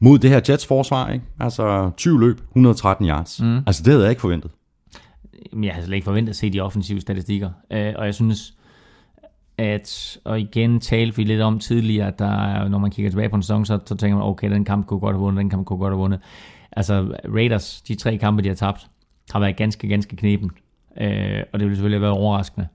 mod 0.00 0.18
det 0.18 0.30
her 0.30 0.40
Jets 0.48 0.66
forsvar, 0.66 1.12
ikke? 1.12 1.24
Altså, 1.40 1.90
20 1.96 2.20
løb, 2.20 2.40
113 2.50 3.08
yards. 3.08 3.42
Mm. 3.42 3.56
Altså, 3.66 3.82
det 3.82 3.92
havde 3.92 4.02
jeg 4.02 4.10
ikke 4.10 4.20
forventet. 4.20 4.50
Jamen, 5.52 5.64
jeg 5.64 5.74
havde 5.74 5.86
slet 5.86 5.94
ikke 5.94 6.04
forventet 6.04 6.30
at 6.30 6.36
se 6.36 6.50
de 6.50 6.60
offensive 6.60 7.00
statistikker. 7.00 7.50
Øh, 7.72 7.92
og 7.96 8.06
jeg 8.06 8.14
synes, 8.14 8.54
at, 9.58 10.18
og 10.24 10.40
igen 10.40 10.80
talte 10.80 11.16
vi 11.16 11.24
lidt 11.24 11.40
om 11.40 11.58
tidligere, 11.58 12.06
at 12.06 12.18
der, 12.18 12.68
når 12.68 12.78
man 12.78 12.90
kigger 12.90 13.10
tilbage 13.10 13.28
på 13.28 13.36
en 13.36 13.42
sæson, 13.42 13.66
så, 13.66 13.78
så 13.86 13.96
tænker 13.96 14.16
man, 14.16 14.26
okay, 14.26 14.50
den 14.50 14.64
kamp 14.64 14.86
kunne 14.86 15.00
godt 15.00 15.14
have 15.14 15.20
vundet, 15.20 15.40
den 15.40 15.50
kamp 15.50 15.66
kunne 15.66 15.78
godt 15.78 15.90
have 15.90 15.98
vundet. 15.98 16.20
Altså, 16.72 17.16
Raiders, 17.34 17.82
de 17.82 17.94
tre 17.94 18.18
kampe, 18.18 18.42
de 18.42 18.48
har 18.48 18.54
tabt, 18.54 18.86
har 19.30 19.40
været 19.40 19.56
ganske, 19.56 19.88
ganske 19.88 20.16
knepen. 20.16 20.50
Øh, 21.00 21.42
og 21.52 21.58
det 21.58 21.66
ville 21.66 21.76
selvfølgelig 21.76 21.96
have 21.96 22.02
været 22.02 22.14
overraskende, 22.14 22.68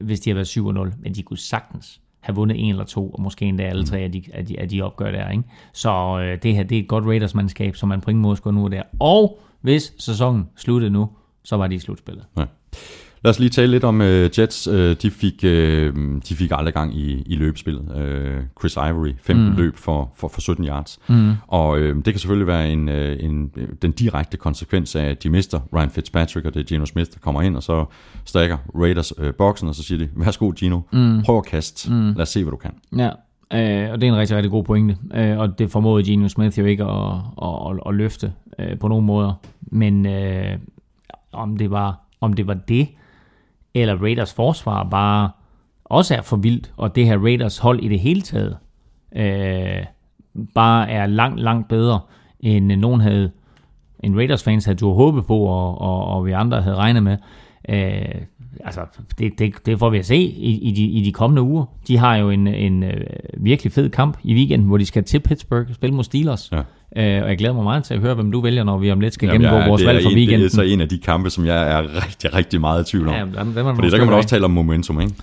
hvis 0.00 0.20
de 0.20 0.30
havde 0.30 0.36
været 0.36 0.90
7-0, 0.90 0.96
men 1.02 1.14
de 1.14 1.22
kunne 1.22 1.38
sagtens 1.38 2.00
have 2.20 2.36
vundet 2.36 2.64
en 2.64 2.70
eller 2.70 2.84
to, 2.84 3.10
og 3.10 3.22
måske 3.22 3.44
endda 3.44 3.64
alle 3.64 3.84
tre 3.84 3.98
af 3.98 4.12
de, 4.12 4.22
af 4.32 4.46
de, 4.46 4.60
af 4.60 4.68
de 4.68 4.82
opgør 4.82 5.10
der. 5.10 5.30
Ikke? 5.30 5.44
Så 5.72 6.20
øh, 6.22 6.42
det 6.42 6.54
her, 6.54 6.62
det 6.62 6.78
er 6.78 6.82
et 6.82 6.88
godt 6.88 7.04
Raiders-mandskab, 7.04 7.76
som 7.76 7.88
man 7.88 8.00
på 8.00 8.10
ingen 8.10 8.22
måde 8.22 8.36
skal 8.36 8.54
nu 8.54 8.68
der. 8.68 8.82
Og 8.98 9.38
hvis 9.60 9.92
sæsonen 9.98 10.48
sluttede 10.56 10.90
nu, 10.90 11.08
så 11.42 11.56
var 11.56 11.66
de 11.66 11.74
i 11.74 11.78
slutspillet. 11.78 12.24
Ja. 12.38 12.44
Lad 13.24 13.30
os 13.30 13.38
lige 13.38 13.50
tale 13.50 13.70
lidt 13.70 13.84
om 13.84 14.00
uh, 14.00 14.06
Jets. 14.06 14.68
Uh, 14.68 14.74
de, 14.74 15.10
fik, 15.10 15.34
uh, 15.44 15.50
de 16.28 16.34
fik 16.34 16.50
aldrig 16.54 16.74
gang 16.74 16.96
i, 16.96 17.22
i 17.26 17.36
løbespillet. 17.36 17.82
Uh, 17.82 18.44
Chris 18.60 18.76
Ivory, 18.76 19.12
15 19.22 19.48
mm. 19.48 19.56
løb 19.56 19.76
for, 19.76 20.12
for, 20.16 20.28
for 20.28 20.40
17 20.40 20.64
yards. 20.64 20.98
Mm. 21.08 21.32
Og 21.46 21.68
uh, 21.70 21.80
det 21.80 22.04
kan 22.04 22.18
selvfølgelig 22.18 22.46
være 22.46 22.70
en, 22.70 22.88
uh, 22.88 23.24
en, 23.24 23.50
den 23.82 23.92
direkte 23.92 24.36
konsekvens 24.36 24.96
af, 24.96 25.04
at 25.04 25.22
de 25.22 25.28
mister 25.28 25.60
Ryan 25.74 25.90
Fitzpatrick, 25.90 26.46
og 26.46 26.54
det 26.54 26.60
er 26.60 26.64
Geno 26.74 26.86
Smith, 26.86 27.10
der 27.10 27.18
kommer 27.20 27.42
ind, 27.42 27.56
og 27.56 27.62
så 27.62 27.84
stakker 28.24 28.56
Raiders 28.74 29.18
uh, 29.18 29.34
boksen, 29.38 29.68
og 29.68 29.74
så 29.74 29.82
siger 29.82 29.98
de, 29.98 30.08
værsgo 30.16 30.52
Gino, 30.56 30.80
mm. 30.92 31.22
prøv 31.22 31.36
at 31.36 31.44
kaste. 31.44 31.92
Mm. 31.92 32.06
Lad 32.06 32.20
os 32.22 32.28
se, 32.28 32.42
hvad 32.42 32.50
du 32.50 32.56
kan. 32.56 32.72
Ja, 32.96 33.08
øh, 33.52 33.92
og 33.92 34.00
det 34.00 34.08
er 34.08 34.12
en 34.12 34.18
rigtig, 34.18 34.36
rigtig 34.36 34.50
god 34.50 34.64
pointe. 34.64 34.96
Øh, 35.14 35.38
og 35.38 35.58
det 35.58 35.70
formåede 35.70 36.04
Geno 36.04 36.28
Smith 36.28 36.58
jo 36.58 36.64
ikke 36.64 36.84
at, 36.84 37.14
at, 37.42 37.48
at, 37.70 37.80
at 37.86 37.94
løfte 37.94 38.32
øh, 38.58 38.78
på 38.78 38.88
nogen 38.88 39.06
måder. 39.06 39.32
Men 39.60 40.06
øh, 40.06 40.58
om, 41.32 41.56
det 41.56 41.70
var, 41.70 42.00
om 42.20 42.32
det 42.32 42.46
var 42.46 42.54
det, 42.54 42.88
eller 43.74 43.96
Raiders 43.96 44.34
forsvar 44.34 44.88
bare 44.90 45.30
også 45.84 46.14
er 46.14 46.22
for 46.22 46.36
vildt, 46.36 46.72
og 46.76 46.94
det 46.94 47.06
her 47.06 47.18
Raiders 47.18 47.58
hold 47.58 47.80
i 47.80 47.88
det 47.88 48.00
hele 48.00 48.20
taget 48.20 48.56
øh, 49.16 49.84
bare 50.54 50.90
er 50.90 51.06
langt, 51.06 51.40
langt 51.40 51.68
bedre, 51.68 52.00
end 52.40 52.72
nogen 52.72 53.00
havde, 53.00 53.30
en 54.04 54.16
Raiders 54.16 54.42
fans 54.42 54.64
havde 54.64 54.78
du 54.78 54.92
håbe 54.92 55.22
på, 55.22 55.38
og, 55.38 55.80
og, 55.80 56.04
og 56.04 56.26
vi 56.26 56.32
andre 56.32 56.62
havde 56.62 56.76
regnet 56.76 57.02
med. 57.02 57.16
Øh, 57.68 58.22
altså, 58.64 58.80
det, 59.18 59.38
det, 59.38 59.66
det 59.66 59.78
får 59.78 59.90
vi 59.90 59.98
at 59.98 60.06
se 60.06 60.16
i, 60.16 60.58
i, 60.58 60.72
de, 60.72 60.84
i 60.84 61.02
de 61.04 61.12
kommende 61.12 61.42
uger. 61.42 61.64
De 61.88 61.98
har 61.98 62.16
jo 62.16 62.30
en, 62.30 62.46
en 62.46 62.82
øh, 62.82 63.06
virkelig 63.36 63.72
fed 63.72 63.90
kamp 63.90 64.18
i 64.22 64.34
weekenden, 64.34 64.68
hvor 64.68 64.78
de 64.78 64.86
skal 64.86 65.04
til 65.04 65.20
Pittsburgh 65.20 65.68
og 65.68 65.74
spille 65.74 65.96
mod 65.96 66.04
Steelers. 66.04 66.52
Ja. 66.52 66.62
Øh, 66.96 67.22
og 67.22 67.28
jeg 67.28 67.38
glæder 67.38 67.54
mig 67.54 67.64
meget 67.64 67.84
til 67.84 67.94
at 67.94 68.00
høre, 68.00 68.14
hvem 68.14 68.32
du 68.32 68.40
vælger, 68.40 68.64
når 68.64 68.78
vi 68.78 68.90
om 68.90 69.00
lidt 69.00 69.14
skal 69.14 69.26
Jamen, 69.26 69.40
gennemgå 69.40 69.60
jeg, 69.60 69.68
vores 69.68 69.84
valg 69.84 70.02
for 70.02 70.10
en, 70.10 70.16
weekenden. 70.16 70.40
det 70.40 70.46
er 70.46 70.54
så 70.54 70.62
en 70.62 70.80
af 70.80 70.88
de 70.88 70.98
kampe, 70.98 71.30
som 71.30 71.46
jeg 71.46 71.72
er 71.72 71.82
rigtig, 72.06 72.34
rigtig 72.34 72.60
meget 72.60 72.88
i 72.88 72.90
tvivl 72.90 73.08
om. 73.08 73.14
Ja, 73.14 73.20
er 73.20 73.44
der 73.44 73.74
Fordi 73.74 73.90
der 73.90 73.98
kan 73.98 74.06
man 74.06 74.14
også 74.14 74.28
tale 74.28 74.44
om 74.44 74.50
momentum, 74.50 75.00
ikke? 75.00 75.14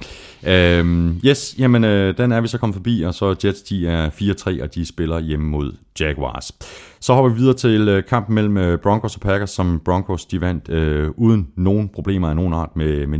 Øhm, 0.47 1.21
yes, 1.25 1.55
jamen 1.59 1.83
øh, 1.83 2.17
den 2.17 2.31
er 2.31 2.41
vi 2.41 2.47
så 2.47 2.57
kommet 2.57 2.75
forbi, 2.75 3.01
og 3.01 3.13
så 3.13 3.35
Jets, 3.45 3.61
de 3.61 3.87
er 3.87 4.09
4-3, 4.09 4.63
og 4.63 4.75
de 4.75 4.85
spiller 4.85 5.19
hjemme 5.19 5.47
mod 5.47 5.71
Jaguars. 5.99 6.51
Så 6.99 7.13
hopper 7.13 7.31
vi 7.31 7.37
videre 7.37 7.53
til 7.53 7.87
øh, 7.87 8.03
kampen 8.03 8.35
mellem 8.35 8.57
øh, 8.57 8.79
Broncos 8.79 9.15
og 9.15 9.21
Packers, 9.21 9.49
som 9.49 9.81
Broncos 9.85 10.25
de 10.25 10.41
vandt 10.41 10.69
øh, 10.69 11.09
uden 11.15 11.47
nogen 11.55 11.89
problemer 11.89 12.29
af 12.29 12.35
nogen 12.35 12.53
art 12.53 12.75
med, 12.75 13.07
med 13.07 13.19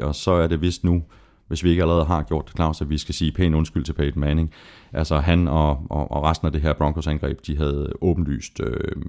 29-10, 0.00 0.04
og 0.04 0.14
så 0.14 0.32
er 0.32 0.46
det 0.46 0.62
vist 0.62 0.84
nu, 0.84 1.02
hvis 1.50 1.64
vi 1.64 1.70
ikke 1.70 1.82
allerede 1.82 2.04
har 2.04 2.22
gjort 2.22 2.46
det, 2.46 2.56
Claus, 2.56 2.80
at 2.80 2.90
vi 2.90 2.98
skal 2.98 3.14
sige 3.14 3.32
pæn 3.32 3.54
undskyld 3.54 3.84
til 3.84 3.92
Peyton 3.92 4.20
Manning. 4.20 4.50
Altså 4.92 5.16
han 5.16 5.48
og, 5.48 5.86
og, 5.90 6.10
og 6.10 6.24
resten 6.24 6.46
af 6.46 6.52
det 6.52 6.62
her 6.62 6.72
Broncos-angreb, 6.72 7.46
de 7.46 7.56
havde 7.56 7.92
åbenlyst 8.00 8.60
øh, 8.60 9.02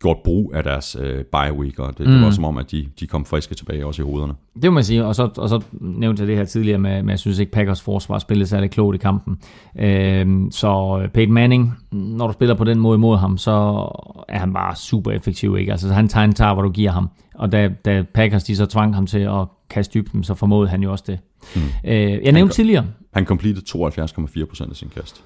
gjort 0.00 0.16
brug 0.24 0.52
af 0.54 0.64
deres 0.64 0.96
øh, 1.00 1.24
bye 1.24 1.58
week, 1.58 1.78
og 1.78 1.98
det, 1.98 2.06
mm. 2.06 2.12
det 2.12 2.22
var 2.22 2.30
som 2.30 2.44
om, 2.44 2.58
at 2.58 2.70
de, 2.70 2.86
de 3.00 3.06
kom 3.06 3.24
friske 3.24 3.54
tilbage 3.54 3.86
også 3.86 4.02
i 4.02 4.04
hovederne. 4.04 4.34
Det 4.62 4.72
må 4.72 4.74
man 4.74 4.84
sige, 4.84 5.04
og 5.04 5.14
så, 5.14 5.30
og 5.36 5.48
så 5.48 5.62
nævnte 5.80 6.20
jeg 6.20 6.28
det 6.28 6.36
her 6.36 6.44
tidligere 6.44 6.78
med, 6.78 7.02
med 7.02 7.12
jeg 7.12 7.18
synes 7.18 7.38
ikke 7.38 7.52
Packers 7.52 7.82
forsvar 7.82 8.18
spillede 8.18 8.48
særlig 8.48 8.70
klogt 8.70 8.94
i 8.94 8.98
kampen. 8.98 9.38
Øhm, 9.78 10.50
så 10.50 11.00
Peyton 11.14 11.34
Manning, 11.34 11.74
når 11.92 12.26
du 12.26 12.32
spiller 12.32 12.54
på 12.54 12.64
den 12.64 12.80
måde 12.80 12.94
imod 12.94 13.16
ham, 13.18 13.38
så 13.38 13.52
er 14.28 14.38
han 14.38 14.52
bare 14.52 14.76
super 14.76 15.10
effektiv, 15.10 15.56
ikke? 15.56 15.72
Altså 15.72 15.92
han 15.92 16.08
tager 16.08 16.24
en 16.24 16.32
tager, 16.32 16.54
hvor 16.54 16.62
du 16.62 16.70
giver 16.70 16.90
ham. 16.90 17.10
Og 17.34 17.52
da, 17.52 17.68
da 17.84 18.04
Packers 18.14 18.44
de 18.44 18.56
så 18.56 18.66
tvang 18.66 18.94
ham 18.94 19.06
til 19.06 19.18
at 19.18 19.46
kaste 19.70 19.98
dybden, 19.98 20.24
så 20.24 20.34
formåede 20.34 20.68
han 20.68 20.82
jo 20.82 20.90
også 20.92 21.04
det. 21.06 21.18
Mm. 21.56 21.60
Øh, 21.84 21.94
jeg 22.24 22.32
nævnte 22.32 22.54
tidligere, 22.54 22.86
Han 23.14 23.24
completed 23.24 23.62
72,4% 24.62 24.70
af 24.70 24.76
sin 24.76 24.88
kast. 24.96 25.24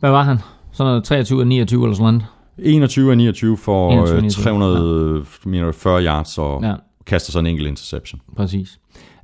hvad 0.00 0.10
var 0.10 0.22
han? 0.22 0.38
Sådan 0.72 0.90
noget 0.90 1.04
23 1.04 1.40
og 1.40 1.46
29 1.46 1.84
eller 1.84 1.96
sådan 1.96 2.14
noget. 2.14 2.26
21 2.58 3.10
af 3.10 3.16
29 3.16 3.56
for 3.56 3.92
21 3.92 4.16
af 4.16 4.20
21, 4.22 4.58
29, 4.58 5.24
340 5.24 6.04
yards 6.04 6.38
og 6.38 6.62
Ja. 6.62 6.68
ja. 6.68 6.74
kaster 7.06 7.32
så 7.32 7.38
en 7.38 7.46
enkelt 7.46 7.68
interception. 7.68 8.20
Præcis. 8.36 8.80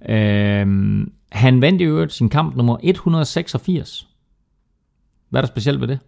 Øhm, 0.08 1.12
han 1.32 1.60
vandt 1.60 1.80
i 1.80 1.84
øvrigt 1.84 2.12
sin 2.12 2.28
kamp 2.28 2.56
nummer 2.56 2.76
186. 2.82 4.06
Hvad 5.30 5.40
er 5.40 5.42
der 5.42 5.48
specielt 5.48 5.80
ved 5.80 5.88
det? 5.88 5.98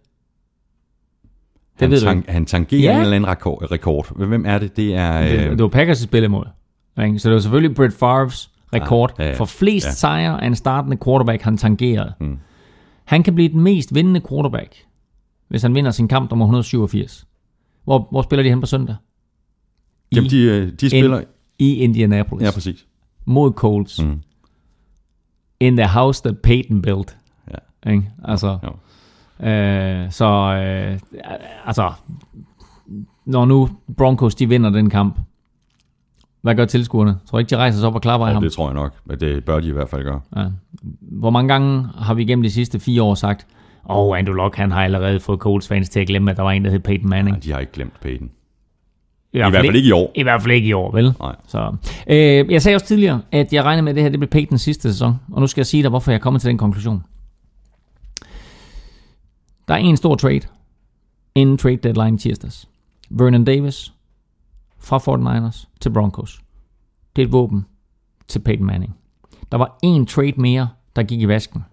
Det 1.73 1.81
Han, 1.81 1.91
ved 1.91 2.01
tang, 2.01 2.25
han 2.27 2.45
tangerer 2.45 2.81
Ja. 2.81 2.89
ja. 2.89 2.95
en 2.95 3.01
eller 3.13 3.15
anden 3.15 3.29
rekord. 3.71 4.17
Hvem 4.27 4.45
er 4.45 4.57
det? 4.57 4.75
Det 4.77 4.95
er... 4.95 5.21
Det, 5.21 5.39
Øh, 5.45 5.51
det 5.51 5.61
var 5.61 5.67
Packers 5.67 5.97
spil 5.99 6.23
imod. 6.23 6.45
Ikke? 7.01 7.19
Så 7.19 7.29
det 7.29 7.33
var 7.35 7.41
selvfølgelig 7.41 7.75
Brett 7.75 7.93
Favres 7.93 8.51
rekord 8.73 9.13
Ja, 9.19 9.23
ja, 9.23 9.29
ja. 9.29 9.35
for 9.35 9.45
flest 9.45 9.85
Ja. 9.85 9.91
sejre 9.91 10.43
af 10.43 10.47
en 10.47 10.55
startende 10.55 10.97
quarterback, 11.05 11.41
han 11.41 11.57
tangerede. 11.57 12.13
Mm. 12.19 12.37
Han 13.05 13.23
kan 13.23 13.35
blive 13.35 13.49
den 13.49 13.61
mest 13.61 13.95
vindende 13.95 14.21
quarterback, 14.29 14.75
hvis 15.47 15.61
han 15.61 15.75
vinder 15.75 15.91
sin 15.91 16.07
kamp 16.07 16.29
nummer 16.29 16.45
187. 16.45 17.27
Hvor, 17.83 18.07
hvor 18.11 18.21
spiller 18.21 18.43
de 18.43 18.49
hen 18.49 18.59
på 18.59 18.65
søndag? 18.65 18.95
I, 20.11 20.15
jamen, 20.15 20.29
de, 20.29 20.41
øh, 20.41 20.71
de 20.81 20.89
spiller... 20.89 21.21
I 21.59 21.73
Indianapolis. 21.75 22.45
Ja, 22.45 22.51
præcis. 22.51 22.85
mod 23.25 23.51
Colts. 23.51 24.01
Mm. 24.03 24.21
In 25.59 25.77
the 25.77 25.87
house 25.87 26.23
that 26.23 26.37
Peyton 26.39 26.81
built. 26.81 27.17
Ja. 27.85 27.91
Ikke? 27.91 28.11
Altså, 28.25 28.57
Jo. 28.63 29.47
øh, 29.47 30.11
så 30.11 30.25
øh, 30.25 30.99
altså, 31.65 31.91
når 33.25 33.45
nu 33.45 33.69
Broncos 33.97 34.35
de 34.35 34.49
vinder 34.49 34.69
den 34.69 34.89
kamp, 34.89 35.19
Hvad 36.43 36.55
gør 36.55 36.65
tilskuerne? 36.65 37.15
Tror 37.29 37.37
du 37.37 37.39
ikke, 37.39 37.49
de 37.49 37.57
rejser 37.57 37.79
sig 37.79 37.87
op 37.87 37.95
og 37.95 38.01
klapper 38.01 38.27
af 38.27 38.29
Og 38.29 38.35
ham? 38.35 38.43
det 38.43 38.51
tror 38.51 38.67
jeg 38.67 38.73
nok, 38.73 38.93
at 39.09 39.19
det 39.19 39.45
bør 39.45 39.59
de 39.59 39.67
i 39.67 39.71
hvert 39.71 39.89
fald 39.89 40.03
gøre. 40.03 40.21
Ja. 40.35 40.45
Hvor 41.01 41.29
mange 41.29 41.47
gange 41.53 41.87
har 41.97 42.13
vi 42.13 42.25
gennem 42.25 42.43
de 42.43 42.51
sidste 42.51 42.79
fire 42.79 43.01
år 43.03 43.15
sagt, 43.15 43.47
åh, 43.89 43.97
oh, 43.97 44.17
Andrew 44.17 44.35
Luck, 44.35 44.55
han 44.55 44.71
har 44.71 44.83
allerede 44.83 45.19
fået 45.19 45.39
Colts 45.39 45.67
fans 45.67 45.89
til 45.89 45.99
at 45.99 46.07
glemme, 46.07 46.31
at 46.31 46.37
der 46.37 46.43
var 46.43 46.51
en, 46.51 46.65
der 46.65 46.71
hed 46.71 46.79
Peyton 46.79 47.09
Manning. 47.09 47.33
Nej, 47.35 47.39
de 47.39 47.51
har 47.51 47.59
ikke 47.59 47.71
glemt 47.71 47.99
Peyton. 48.01 48.29
I, 49.33 49.37
I 49.37 49.39
hvert 49.39 49.53
fald 49.53 49.75
ikke 49.75 49.87
i 49.87 49.91
år. 49.91 50.11
I 50.15 50.23
hvert 50.23 50.41
fald 50.41 50.53
ikke 50.53 50.67
i 50.67 50.73
år, 50.73 50.91
vel? 50.91 51.13
Nej. 51.19 51.35
Så, 51.47 51.75
øh, 52.07 52.51
jeg 52.51 52.61
sagde 52.61 52.75
også 52.75 52.85
tidligere, 52.85 53.21
at 53.31 53.53
jeg 53.53 53.63
regner 53.63 53.81
med, 53.81 53.91
at 53.91 53.95
det 53.95 54.03
her 54.03 54.09
det 54.09 54.19
bliver 54.19 54.29
Peytons 54.29 54.61
sidste 54.61 54.91
sæson. 54.91 55.15
Og 55.31 55.41
nu 55.41 55.47
skal 55.47 55.61
jeg 55.61 55.65
sige 55.67 55.83
dig, 55.83 55.89
hvorfor 55.89 56.11
jeg 56.11 56.17
er 56.17 56.21
kommet 56.21 56.41
til 56.41 56.49
den 56.49 56.57
konklusion. 56.57 57.03
Der 59.67 59.73
er 59.73 59.77
en 59.77 59.97
stor 59.97 60.15
trade 60.15 60.41
inden 61.35 61.57
trade 61.57 61.75
deadline 61.77 62.17
tirsdags. 62.17 62.67
Vernon 63.09 63.43
Davis 63.43 63.93
fra 64.83 64.97
49ers 64.97 65.67
til 65.79 65.89
Broncos. 65.89 66.41
Det 67.15 67.21
er 67.21 67.25
et 67.25 67.31
våben 67.31 67.65
til 68.27 68.39
Peyton 68.39 68.65
Manning. 68.65 68.95
Der 69.51 69.57
var 69.57 69.77
en 69.83 70.05
trade 70.05 70.33
mere, 70.37 70.69
der 70.95 71.03
gik 71.03 71.21
i 71.21 71.27
vasken. 71.27 71.65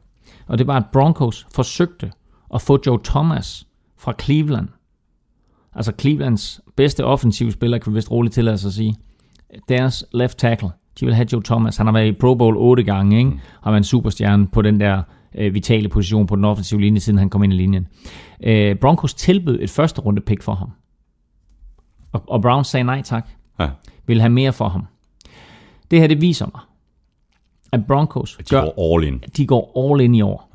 Og 0.46 0.58
det 0.58 0.66
var, 0.66 0.76
at 0.76 0.86
Broncos 0.92 1.46
forsøgte 1.54 2.12
at 2.54 2.62
få 2.62 2.78
Joe 2.86 2.98
Thomas 3.04 3.66
fra 3.96 4.14
Cleveland. 4.22 4.68
Altså 5.74 5.92
Clevelands 6.00 6.60
bedste 6.76 7.04
offensive 7.04 7.52
spiller, 7.52 7.78
kan 7.78 7.92
vi 7.92 7.94
vist 7.94 8.10
roligt 8.10 8.34
tillade 8.34 8.58
sig 8.58 8.68
at 8.68 8.74
sige. 8.74 8.96
Deres 9.68 10.04
left 10.12 10.38
tackle. 10.38 10.70
De 11.00 11.06
vil 11.06 11.14
have 11.14 11.26
Joe 11.32 11.42
Thomas. 11.42 11.76
Han 11.76 11.86
har 11.86 11.92
været 11.92 12.06
i 12.06 12.12
Pro 12.12 12.34
Bowl 12.34 12.56
otte 12.56 12.82
gange, 12.82 13.18
ikke? 13.18 13.40
Har 13.62 13.70
været 13.70 13.80
en 13.80 13.84
superstjerne 13.84 14.46
på 14.46 14.62
den 14.62 14.80
der 14.80 15.02
øh, 15.34 15.54
vitale 15.54 15.88
position 15.88 16.26
på 16.26 16.36
den 16.36 16.44
offensive 16.44 16.80
linje, 16.80 17.00
siden 17.00 17.18
han 17.18 17.30
kom 17.30 17.42
ind 17.42 17.52
i 17.52 17.56
linjen. 17.56 17.86
Øh, 18.44 18.76
Broncos 18.76 19.14
tilbød 19.14 19.58
et 19.60 19.70
første 19.70 20.00
runde 20.00 20.20
pick 20.20 20.42
for 20.42 20.54
ham. 20.54 20.70
Og, 22.12 22.22
og 22.28 22.42
Browns 22.42 22.66
sagde 22.68 22.84
nej 22.84 23.02
tak. 23.02 23.28
Ja. 23.60 23.68
Vil 24.06 24.20
have 24.20 24.30
mere 24.30 24.52
for 24.52 24.68
ham. 24.68 24.86
Det 25.90 26.00
her, 26.00 26.06
det 26.06 26.20
viser 26.20 26.46
mig, 26.46 26.60
at 27.72 27.86
Broncos 27.86 28.36
De 28.36 28.44
går 28.44 28.94
all 28.94 29.04
in. 29.04 29.18
de 29.36 29.46
går 29.46 29.92
all 29.92 30.00
in 30.00 30.14
i 30.14 30.22
år. 30.22 30.50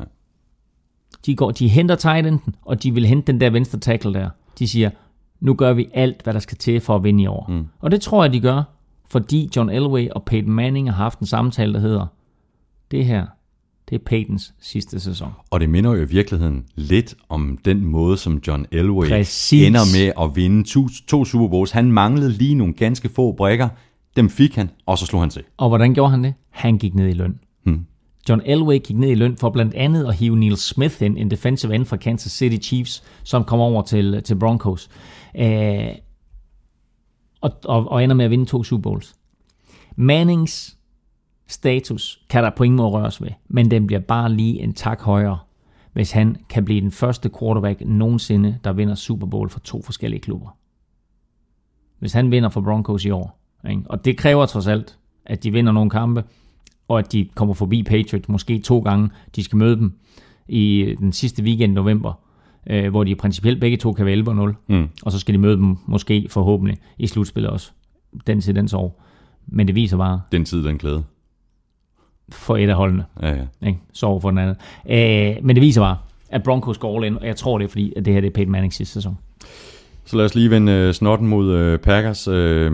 De, 1.26 1.36
går, 1.36 1.52
de 1.52 1.68
henter 1.68 1.96
tight 1.96 2.28
enden, 2.28 2.56
og 2.62 2.84
de 2.84 2.94
vil 2.94 3.06
hente 3.06 3.32
den 3.32 3.42
der 3.42 3.50
venstre 3.50 3.80
tackle 3.80 4.14
der. 4.14 4.30
De 4.60 4.68
siger, 4.68 4.90
nu 5.40 5.54
gør 5.54 5.74
vi 5.74 5.88
alt, 5.94 6.22
hvad 6.24 6.34
der 6.34 6.40
skal 6.40 6.58
til 6.58 6.80
for 6.82 6.96
at 6.96 7.04
vinde 7.04 7.24
i 7.24 7.28
år. 7.28 7.46
Mm. 7.50 7.68
Og 7.80 7.92
det 7.92 8.02
tror 8.02 8.24
jeg, 8.24 8.34
de 8.34 8.40
gør, 8.40 8.64
fordi 9.10 9.50
John 9.56 9.70
Elway 9.70 10.10
og 10.10 10.24
Peyton 10.24 10.52
Manning 10.52 10.90
har 10.92 11.04
haft 11.04 11.20
en 11.20 11.26
samtale, 11.26 11.74
der 11.74 11.80
hedder, 11.80 12.08
det 12.92 13.06
her, 13.06 13.26
det 13.90 13.96
er 13.96 14.00
Peytons 14.06 14.54
sidste 14.60 15.00
sæson. 15.00 15.32
Og 15.50 15.60
det 15.60 15.70
minder 15.70 15.92
jo 15.92 16.02
i 16.02 16.08
virkeligheden 16.08 16.66
lidt 16.76 17.16
om 17.30 17.60
den 17.66 17.86
måde, 17.86 18.18
som 18.18 18.42
John 18.48 18.66
Elway 18.72 19.08
Præcis. 19.08 19.68
ender 19.68 19.80
med 19.98 20.12
at 20.22 20.36
vinde 20.36 20.64
to, 20.64 20.88
to 21.08 21.26
Super 21.26 21.48
Bowls. 21.48 21.72
Han 21.72 21.92
manglede 21.92 22.30
lige 22.30 22.56
nogle 22.56 22.74
ganske 22.74 23.10
få 23.10 23.32
brækker. 23.32 23.70
Dem 24.16 24.30
fik 24.30 24.56
han, 24.56 24.70
og 24.86 24.98
så 24.98 25.06
slog 25.06 25.22
han 25.22 25.30
til. 25.30 25.44
Og 25.58 25.70
hvordan 25.70 25.94
gjorde 25.94 26.12
han 26.12 26.24
det? 26.24 26.34
Han 26.50 26.78
gik 26.78 26.96
ned 26.96 27.08
i 27.08 27.14
løn. 27.14 27.40
Hmm. 27.64 27.86
John 28.30 28.42
Elway 28.46 28.80
gik 28.84 28.98
ned 28.98 29.10
i 29.10 29.16
løn 29.16 29.38
for 29.38 29.50
blandt 29.50 29.74
andet 29.74 30.06
at 30.06 30.16
hive 30.16 30.38
Neil 30.38 30.58
Smith 30.58 31.02
ind, 31.02 31.18
en 31.18 31.32
defensive 31.32 31.76
end 31.76 31.86
fra 31.86 31.98
Kansas 31.98 32.32
City 32.32 32.68
Chiefs, 32.68 33.04
som 33.24 33.44
kom 33.44 33.60
over 33.60 33.82
til, 33.82 34.22
til 34.24 34.36
Broncos. 34.36 34.90
Øh, 35.38 35.88
og, 37.42 37.52
og, 37.66 37.92
og 37.92 38.04
ender 38.04 38.16
med 38.16 38.26
at 38.26 38.32
vinde 38.32 38.46
to 38.46 38.64
Super 38.64 38.82
Bowls. 38.82 39.14
Mannings 39.96 40.78
status 41.48 42.22
kan 42.30 42.44
der 42.44 42.50
på 42.50 42.64
ingen 42.64 42.78
måde 42.78 42.90
røres 42.90 43.22
ved, 43.22 43.30
men 43.48 43.72
den 43.72 43.88
bliver 43.88 44.00
bare 44.00 44.34
lige 44.34 44.60
en 44.60 44.74
tak 44.74 45.02
højere, 45.02 45.38
hvis 45.94 46.12
han 46.12 46.38
kan 46.50 46.66
blive 46.66 46.82
den 46.82 46.92
første 46.92 47.30
quarterback 47.40 47.82
nogensinde, 47.86 48.58
der 48.64 48.74
vinder 48.74 48.96
Super 48.96 49.28
Bowl 49.28 49.50
for 49.50 49.60
to 49.60 49.82
forskellige 49.82 50.20
klubber. 50.20 50.58
Hvis 52.00 52.14
han 52.14 52.32
vinder 52.32 52.50
for 52.50 52.62
Broncos 52.62 53.06
i 53.06 53.10
år. 53.10 53.40
Ikke? 53.70 53.82
Og 53.86 54.06
det 54.06 54.18
kræver 54.18 54.46
trods 54.46 54.68
alt, 54.68 54.98
at 55.26 55.44
de 55.44 55.52
vinder 55.52 55.72
nogle 55.72 55.90
kampe, 55.90 56.24
og 56.88 57.00
at 57.00 57.12
de 57.12 57.30
kommer 57.36 57.54
forbi 57.54 57.84
Patriots 57.84 58.30
måske 58.30 58.60
to 58.60 58.80
gange. 58.80 59.10
De 59.36 59.44
skal 59.44 59.58
møde 59.58 59.76
dem 59.76 59.94
i 60.48 60.96
den 61.00 61.14
sidste 61.14 61.44
weekend 61.44 61.72
i 61.72 61.76
november, 61.76 62.14
øh, 62.68 62.90
hvor 62.90 63.04
de 63.04 63.16
principielt 63.16 63.60
begge 63.60 63.78
to 63.78 63.94
kan 63.94 64.06
være 64.06 64.16
11-0. 64.16 64.56
Mm. 64.68 64.88
Og 65.04 65.12
så 65.12 65.20
skal 65.20 65.34
de 65.34 65.40
møde 65.40 65.58
dem 65.58 65.78
måske 65.86 66.28
forhåbentlig 66.30 66.78
i 66.98 67.08
slutspillet 67.08 67.52
også. 67.52 67.72
Den 68.28 68.42
til 68.42 68.56
den 68.56 68.70
år. 68.74 69.04
Men 69.48 69.68
det 69.68 69.76
viser 69.76 69.98
bare 69.98 70.22
Den 70.32 70.46
tid, 70.46 70.64
den 70.64 70.78
glæde. 70.78 71.04
For 72.46 72.58
et 72.58 72.70
af 72.70 72.76
holdene. 72.76 73.06
Ja, 73.22 73.30
ja. 73.30 73.68
Ikke? 73.68 73.80
Sover 73.94 74.20
for 74.20 74.30
den 74.30 74.38
anden. 74.38 74.56
Øh, 74.90 75.36
men 75.46 75.56
det 75.56 75.62
viser 75.62 75.82
bare, 75.82 75.98
at 76.30 76.44
Broncos 76.44 76.78
går 76.78 76.96
all 76.96 77.06
in, 77.06 77.18
og 77.18 77.28
jeg 77.28 77.36
tror 77.36 77.58
det 77.58 77.66
er 77.66 77.70
fordi, 77.70 77.94
at 77.96 78.06
det 78.06 78.14
her 78.14 78.22
det 78.22 78.28
er 78.28 78.32
Peyton 78.32 78.52
Mannings 78.52 78.76
sidste 78.76 78.94
sæson. 78.94 79.18
Så 80.06 80.18
lad 80.18 80.26
os 80.26 80.36
lige 80.36 80.50
vende 80.50 80.72
øh, 80.72 80.94
snotten 80.94 81.28
mod 81.28 81.52
øh, 81.52 81.80
Packers. 81.80 82.28
Øh, 82.28 82.72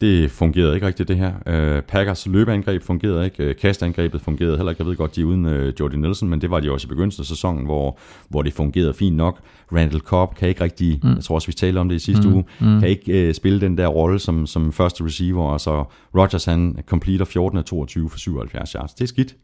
det 0.00 0.30
fungerede 0.30 0.74
ikke 0.74 0.86
rigtigt, 0.86 1.08
det 1.08 1.16
her. 1.16 1.32
Øh, 1.46 1.82
Packers 1.82 2.26
løbeangreb 2.26 2.82
fungerede 2.82 3.24
ikke. 3.24 3.44
Øh, 3.44 3.56
Kastangrebet 3.56 4.20
fungerede 4.20 4.56
heller 4.56 4.70
ikke. 4.70 4.82
Jeg 4.82 4.88
ved 4.88 4.96
godt, 4.96 5.16
de 5.16 5.20
er 5.20 5.24
uden 5.24 5.46
øh, 5.46 5.72
Jordy 5.80 5.94
Nelson, 5.94 6.28
men 6.28 6.40
det 6.40 6.50
var 6.50 6.60
de 6.60 6.72
også 6.72 6.86
i 6.86 6.88
begyndelsen 6.88 7.22
af 7.22 7.26
sæsonen, 7.26 7.64
hvor, 7.64 7.98
hvor 8.28 8.42
det 8.42 8.52
fungerede 8.52 8.94
fint 8.94 9.16
nok. 9.16 9.40
Randall 9.72 10.00
Cobb 10.00 10.34
kan 10.34 10.48
ikke 10.48 10.60
rigtig, 10.60 11.00
mm. 11.02 11.14
jeg 11.14 11.24
tror 11.24 11.34
også, 11.34 11.46
vi 11.46 11.52
talte 11.52 11.78
om 11.78 11.88
det 11.88 11.96
i 11.96 11.98
sidste 11.98 12.28
mm. 12.28 12.34
uge, 12.34 12.44
mm. 12.60 12.80
kan 12.80 12.88
ikke 12.88 13.28
øh, 13.28 13.34
spille 13.34 13.60
den 13.60 13.78
der 13.78 13.86
rolle 13.86 14.18
som, 14.18 14.46
som 14.46 14.72
første 14.72 15.04
receiver. 15.04 15.44
Og 15.44 15.60
så 15.60 15.84
Rodgers, 16.16 16.44
han 16.44 16.78
completer 16.86 17.24
14 17.24 17.58
af 17.58 17.64
22 17.64 18.10
for 18.10 18.18
77 18.18 18.72
yards. 18.72 18.94
Det 18.94 19.04
er 19.04 19.08
skidt. 19.08 19.36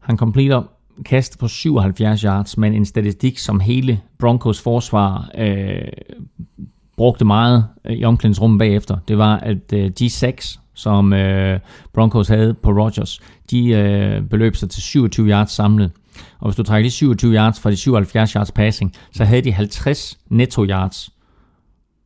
Han 0.00 0.16
completer 0.16 0.62
kast 1.04 1.38
på 1.38 1.48
77 1.48 2.20
yards, 2.20 2.58
men 2.58 2.74
en 2.74 2.84
statistik, 2.84 3.38
som 3.38 3.60
hele 3.60 4.00
Broncos 4.18 4.62
forsvar 4.62 5.30
øh, 5.38 5.80
brugte 6.98 7.24
meget 7.24 7.66
øh, 7.84 7.96
i 7.96 8.04
omklædningsrummet 8.04 8.58
bagefter. 8.58 8.96
Det 9.08 9.18
var, 9.18 9.36
at 9.36 9.72
øh, 9.72 9.90
de 9.90 10.10
seks, 10.10 10.60
som 10.74 11.12
øh, 11.12 11.60
Broncos 11.92 12.28
havde 12.28 12.54
på 12.54 12.70
Rodgers, 12.70 13.20
de 13.50 13.68
øh, 13.68 14.22
beløb 14.22 14.56
sig 14.56 14.70
til 14.70 14.82
27 14.82 15.28
yards 15.28 15.50
samlet. 15.50 15.90
Og 16.38 16.48
hvis 16.48 16.56
du 16.56 16.62
trækker 16.62 16.86
de 16.86 16.90
27 16.90 17.34
yards 17.34 17.60
fra 17.60 17.70
de 17.70 17.76
77 17.76 18.32
yards 18.32 18.52
passing, 18.52 18.92
så 19.12 19.24
havde 19.24 19.42
de 19.42 19.52
50 19.52 20.18
netto 20.30 20.66
yards. 20.66 21.10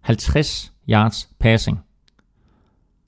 50 0.00 0.72
yards 0.90 1.28
passing. 1.40 1.80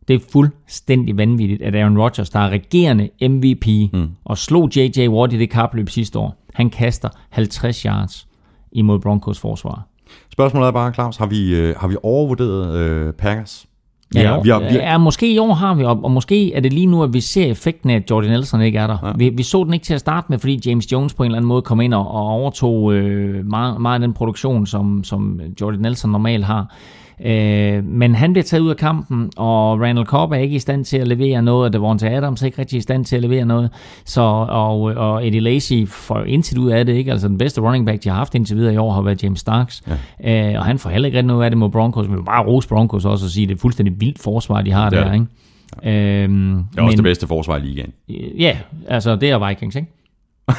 Det 0.08 0.14
er 0.14 0.20
fuldstændig 0.32 1.16
vanvittigt, 1.16 1.62
at 1.62 1.74
Aaron 1.74 1.98
Rodgers, 1.98 2.30
der 2.30 2.40
er 2.40 2.50
regerende 2.50 3.10
MVP, 3.28 3.92
mm. 3.92 4.08
og 4.24 4.38
slog 4.38 4.70
J.J. 4.76 5.08
Watt 5.08 5.32
i 5.32 5.38
det 5.38 5.50
kapløb 5.50 5.88
sidste 5.88 6.18
år, 6.18 6.44
han 6.54 6.70
kaster 6.70 7.08
50 7.30 7.82
yards 7.82 8.28
imod 8.72 9.00
Broncos 9.00 9.38
forsvar. 9.40 9.88
Spørgsmålet 10.34 10.66
er 10.66 10.72
bare, 10.72 10.92
Claus, 10.94 11.16
har 11.16 11.26
vi, 11.26 11.54
øh, 11.54 11.74
har 11.76 11.88
vi 11.88 11.96
overvurderet 12.02 12.78
øh, 12.78 13.12
Packers? 13.12 13.66
Ja, 14.14 14.20
vi 14.20 14.26
har, 14.26 14.42
vi 14.42 14.48
har, 14.48 14.58
vi 14.58 14.64
har, 14.64 14.90
ja, 14.90 14.98
måske 14.98 15.32
i 15.32 15.38
år 15.38 15.52
har 15.52 15.74
vi, 15.74 15.84
og 15.84 16.04
og 16.04 16.10
måske 16.10 16.54
er 16.54 16.60
det 16.60 16.72
lige 16.72 16.86
nu, 16.86 17.02
at 17.02 17.12
vi 17.12 17.20
ser 17.20 17.46
effekten 17.46 17.90
af, 17.90 17.94
at 17.96 18.10
Jordan 18.10 18.30
Nelson 18.30 18.60
ikke 18.60 18.78
er 18.78 18.86
der. 18.86 18.98
Ja. 19.02 19.12
Vi, 19.16 19.28
vi 19.28 19.42
så 19.42 19.64
den 19.64 19.74
ikke 19.74 19.84
til 19.84 19.94
at 19.94 20.00
starte 20.00 20.26
med, 20.30 20.38
fordi 20.38 20.60
James 20.66 20.92
Jones 20.92 21.14
på 21.14 21.22
en 21.22 21.26
eller 21.26 21.36
anden 21.36 21.48
måde 21.48 21.62
kom 21.62 21.80
ind 21.80 21.94
og, 21.94 22.10
og 22.10 22.26
overtog 22.26 22.94
øh, 22.94 23.46
meget, 23.46 23.80
meget 23.80 23.94
af 23.94 24.00
den 24.00 24.12
produktion, 24.12 24.66
som, 24.66 25.04
som 25.04 25.40
Jordan 25.60 25.80
Nelson 25.80 26.10
normalt 26.10 26.44
har. 26.44 26.74
Øh, 27.24 27.84
men 27.84 28.14
han 28.14 28.32
bliver 28.32 28.44
taget 28.44 28.60
ud 28.60 28.70
af 28.70 28.76
kampen, 28.76 29.30
og 29.36 29.80
Randall 29.80 30.06
Cobb 30.06 30.32
er 30.32 30.36
ikke 30.36 30.56
i 30.56 30.58
stand 30.58 30.84
til 30.84 30.96
at 30.96 31.08
levere 31.08 31.42
noget, 31.42 31.66
og 31.66 31.72
Devonta 31.72 32.08
Adams 32.08 32.42
er 32.42 32.46
ikke 32.46 32.58
rigtig 32.58 32.78
i 32.78 32.80
stand 32.80 33.04
til 33.04 33.16
at 33.16 33.22
levere 33.22 33.44
noget. 33.44 33.70
Så, 34.04 34.20
og, 34.48 34.80
og 34.82 35.26
Eddie 35.26 35.40
Lacy 35.40 35.72
får 35.88 36.24
indtil 36.24 36.58
ud 36.58 36.70
af 36.70 36.86
det, 36.86 36.92
ikke? 36.94 37.12
Altså 37.12 37.28
den 37.28 37.38
bedste 37.38 37.60
running 37.60 37.86
back, 37.86 38.04
de 38.04 38.08
har 38.08 38.16
haft 38.16 38.34
indtil 38.34 38.56
videre 38.56 38.74
i 38.74 38.76
år, 38.76 38.92
har 38.92 39.02
været 39.02 39.22
James 39.24 39.40
Starks. 39.40 39.82
Ja. 40.22 40.52
Øh, 40.52 40.58
og 40.58 40.64
han 40.64 40.78
får 40.78 40.90
heller 40.90 41.06
ikke 41.06 41.18
rigtig 41.18 41.26
noget 41.28 41.44
af 41.44 41.50
det 41.50 41.58
mod 41.58 41.70
Broncos. 41.70 42.08
Men 42.08 42.24
bare 42.24 42.46
rose 42.46 42.68
Broncos 42.68 43.04
også 43.04 43.26
og 43.26 43.30
sige, 43.30 43.44
at 43.44 43.48
det 43.48 43.54
er 43.54 43.58
fuldstændig 43.60 44.00
vildt 44.00 44.18
forsvar, 44.18 44.62
de 44.62 44.72
har 44.72 44.90
Det 44.90 44.98
er 44.98 45.04
der, 45.04 45.12
det. 45.12 45.26
ikke? 45.82 46.22
Øhm, 46.22 46.64
det 46.72 46.78
er 46.78 46.82
også 46.82 46.96
det 46.96 47.04
bedste 47.04 47.26
forsvar 47.26 47.56
i 47.56 47.60
ligaen. 47.60 47.92
Ja, 48.38 48.56
altså 48.88 49.16
det 49.16 49.30
er 49.30 49.48
Vikings, 49.48 49.76
ikke? 49.76 49.88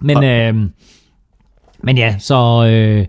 men, 0.00 0.24
øh, 0.24 0.54
men 1.82 1.98
ja, 1.98 2.14
så 2.18 2.66
øh, 2.70 3.06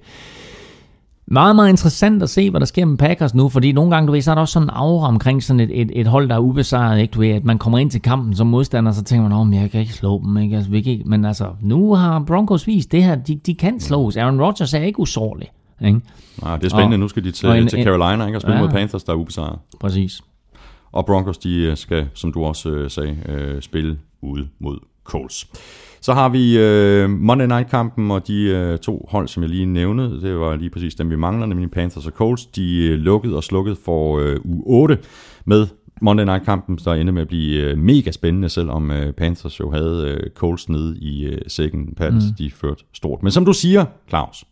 meget, 1.27 1.55
meget 1.55 1.69
interessant 1.69 2.23
at 2.23 2.29
se, 2.29 2.49
hvad 2.49 2.59
der 2.59 2.65
sker 2.65 2.85
med 2.85 2.97
Packers 2.97 3.35
nu, 3.35 3.49
fordi 3.49 3.71
nogle 3.71 3.91
gange, 3.95 4.07
du 4.07 4.11
ved, 4.11 4.21
så 4.21 4.31
er 4.31 4.35
der 4.35 4.41
også 4.41 4.51
sådan 4.53 4.65
en 4.65 4.69
aura 4.73 5.07
omkring 5.07 5.43
sådan 5.43 5.59
et, 5.59 5.81
et, 5.81 5.91
et 5.95 6.07
hold, 6.07 6.29
der 6.29 6.35
er 6.35 6.39
ubesejret, 6.39 6.99
ikke? 7.01 7.11
Du 7.11 7.19
ved, 7.19 7.29
at 7.29 7.43
man 7.45 7.57
kommer 7.57 7.77
ind 7.77 7.91
til 7.91 8.01
kampen 8.01 8.35
som 8.35 8.47
modstander, 8.47 8.91
så 8.91 9.03
tænker 9.03 9.29
man, 9.29 9.53
at 9.53 9.61
jeg 9.61 9.71
kan 9.71 9.79
ikke 9.81 9.93
slå 9.93 10.21
dem, 10.25 10.37
ikke? 10.37 10.55
Altså, 10.55 10.71
vi 10.71 10.81
kan 10.81 10.91
ikke. 10.93 11.03
Men 11.09 11.25
altså, 11.25 11.47
nu 11.61 11.93
har 11.95 12.23
Broncos 12.27 12.67
vist 12.67 12.91
det 12.91 13.03
her, 13.03 13.15
de, 13.15 13.35
de 13.35 13.55
kan 13.55 13.79
slås. 13.79 14.17
Aaron 14.17 14.41
Rodgers 14.41 14.73
er 14.73 14.79
ikke 14.79 14.99
usårlig, 14.99 15.47
ikke? 15.85 16.01
Nej, 16.43 16.57
det 16.57 16.65
er 16.65 16.69
spændende. 16.69 16.95
Og- 16.95 16.99
nu 16.99 17.07
skal 17.07 17.23
de 17.23 17.31
til, 17.31 17.49
en- 17.49 17.67
til 17.67 17.83
Carolina 17.83 18.25
ikke? 18.25 18.37
og 18.37 18.41
spille 18.41 18.57
Ja. 18.57 18.61
mod 18.63 18.71
Panthers, 18.71 19.03
der 19.03 19.13
er 19.13 19.17
ubesejret. 19.17 19.59
Præcis. 19.79 20.21
Og 20.91 21.05
Broncos, 21.05 21.37
de 21.37 21.55
øh, 21.55 21.77
skal, 21.77 22.07
som 22.13 22.33
du 22.33 22.43
også 22.43 22.69
øh, 22.69 22.89
sagde, 22.91 23.17
øh, 23.29 23.61
spille 23.61 23.97
ude 24.21 24.47
mod 24.59 24.77
Colts. 25.03 25.47
Så 26.05 26.13
har 26.13 26.29
vi 26.29 26.57
øh, 26.57 27.09
Monday 27.09 27.45
Night-kampen, 27.45 28.11
og 28.11 28.27
de 28.27 28.43
øh, 28.43 28.77
to 28.77 29.07
hold, 29.09 29.27
som 29.27 29.43
jeg 29.43 29.49
lige 29.49 29.65
nævnte, 29.65 30.21
det 30.21 30.39
var 30.39 30.55
lige 30.55 30.69
præcis 30.69 30.95
dem, 30.95 31.09
vi 31.09 31.15
mangler, 31.15 31.45
nemlig 31.45 31.71
Panthers 31.71 32.07
og 32.07 32.11
Colts. 32.11 32.45
De 32.45 32.87
øh, 32.87 32.97
lukkede 32.97 33.35
og 33.35 33.43
slukkede 33.43 33.75
for 33.85 34.19
øh, 34.19 34.37
u 34.43 34.63
8 34.65 34.97
med 35.45 35.67
Monday 36.01 36.25
Night-kampen, 36.25 36.79
der 36.85 36.93
endte 36.93 37.11
med 37.11 37.21
at 37.21 37.27
blive 37.27 37.63
øh, 37.63 37.77
mega 37.77 38.11
spændende, 38.11 38.49
selvom 38.49 38.91
øh, 38.91 39.13
Panthers 39.13 39.59
jo 39.59 39.71
havde 39.71 40.17
øh, 40.17 40.29
Colts 40.31 40.69
nede 40.69 40.97
i 40.99 41.25
øh, 41.25 41.41
sækken. 41.47 41.95
Panthers, 41.97 42.29
mm. 42.29 42.35
de 42.37 42.51
førte 42.51 42.83
stort. 42.93 43.23
Men 43.23 43.31
som 43.31 43.45
du 43.45 43.53
siger, 43.53 43.85
Claus, 44.09 44.45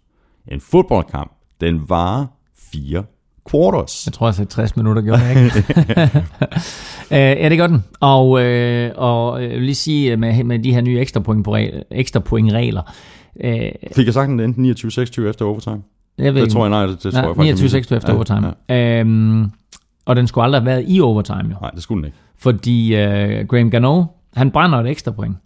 en 0.48 0.62
fodboldkamp, 0.62 1.32
den 1.62 1.90
varer 1.90 2.26
fire 2.72 3.04
quarters. 3.52 4.06
Jeg 4.06 4.14
tror, 4.14 4.28
jeg 4.28 4.36
sagde 4.36 4.50
60 4.50 4.76
minutter, 4.78 5.02
gjorde 5.02 5.22
jeg 5.22 5.44
ikke? 5.46 5.64
Øh, 7.12 7.20
ja, 7.20 7.50
det 7.50 7.58
gør 7.58 7.68
den. 7.68 7.84
Og, 8.00 8.44
øh, 8.44 8.92
og 8.96 9.42
jeg 9.44 9.50
vil 9.50 9.62
lige 9.62 9.76
sige, 9.76 10.18
med, 10.18 10.44
med 10.44 10.60
de 10.60 10.74
her 10.74 10.82
nye 10.82 11.00
ekstra, 11.00 11.20
point 11.20 11.46
på, 11.46 11.58
ekstra 11.92 12.20
point 12.20 12.52
regler, 12.54 12.82
øh, 13.44 13.72
Fik 13.96 14.06
jeg 14.06 14.14
sagt, 14.14 14.30
den 14.30 14.40
endte 14.40 14.88
29-26 15.22 15.30
efter 15.30 15.46
overtime? 15.46 15.82
jeg 16.18 16.34
ved 16.34 16.42
Det 16.42 16.48
ikke, 16.48 16.54
tror 16.54 16.64
jeg, 16.64 16.70
nej, 16.70 16.86
det, 16.86 17.04
det 17.04 17.14
tror 17.14 17.28
jeg 17.28 17.36
faktisk. 17.36 17.76
29-6 17.76 17.88
jeg 17.92 17.98
efter 17.98 18.12
Ja, 18.14 18.16
overtime. 18.16 18.54
Ja. 18.70 19.00
Øhm, 19.00 19.52
og 20.06 20.16
den 20.16 20.28
skulle 20.28 20.44
aldrig 20.46 20.62
have 20.62 20.66
været 20.66 20.86
i 20.88 21.02
overtime, 21.02 21.44
jo. 21.50 21.56
Nej, 21.62 21.70
det 21.70 21.84
skulle 21.84 21.98
den 21.98 22.06
ikke. 22.06 22.18
Fordi 22.38 22.96
øh, 22.96 23.48
Graham 23.48 23.70
Gano, 23.72 24.04
han 24.36 24.52
brænder 24.52 24.80
et 24.80 24.90
ekstra 24.90 25.12
point. 25.12 25.38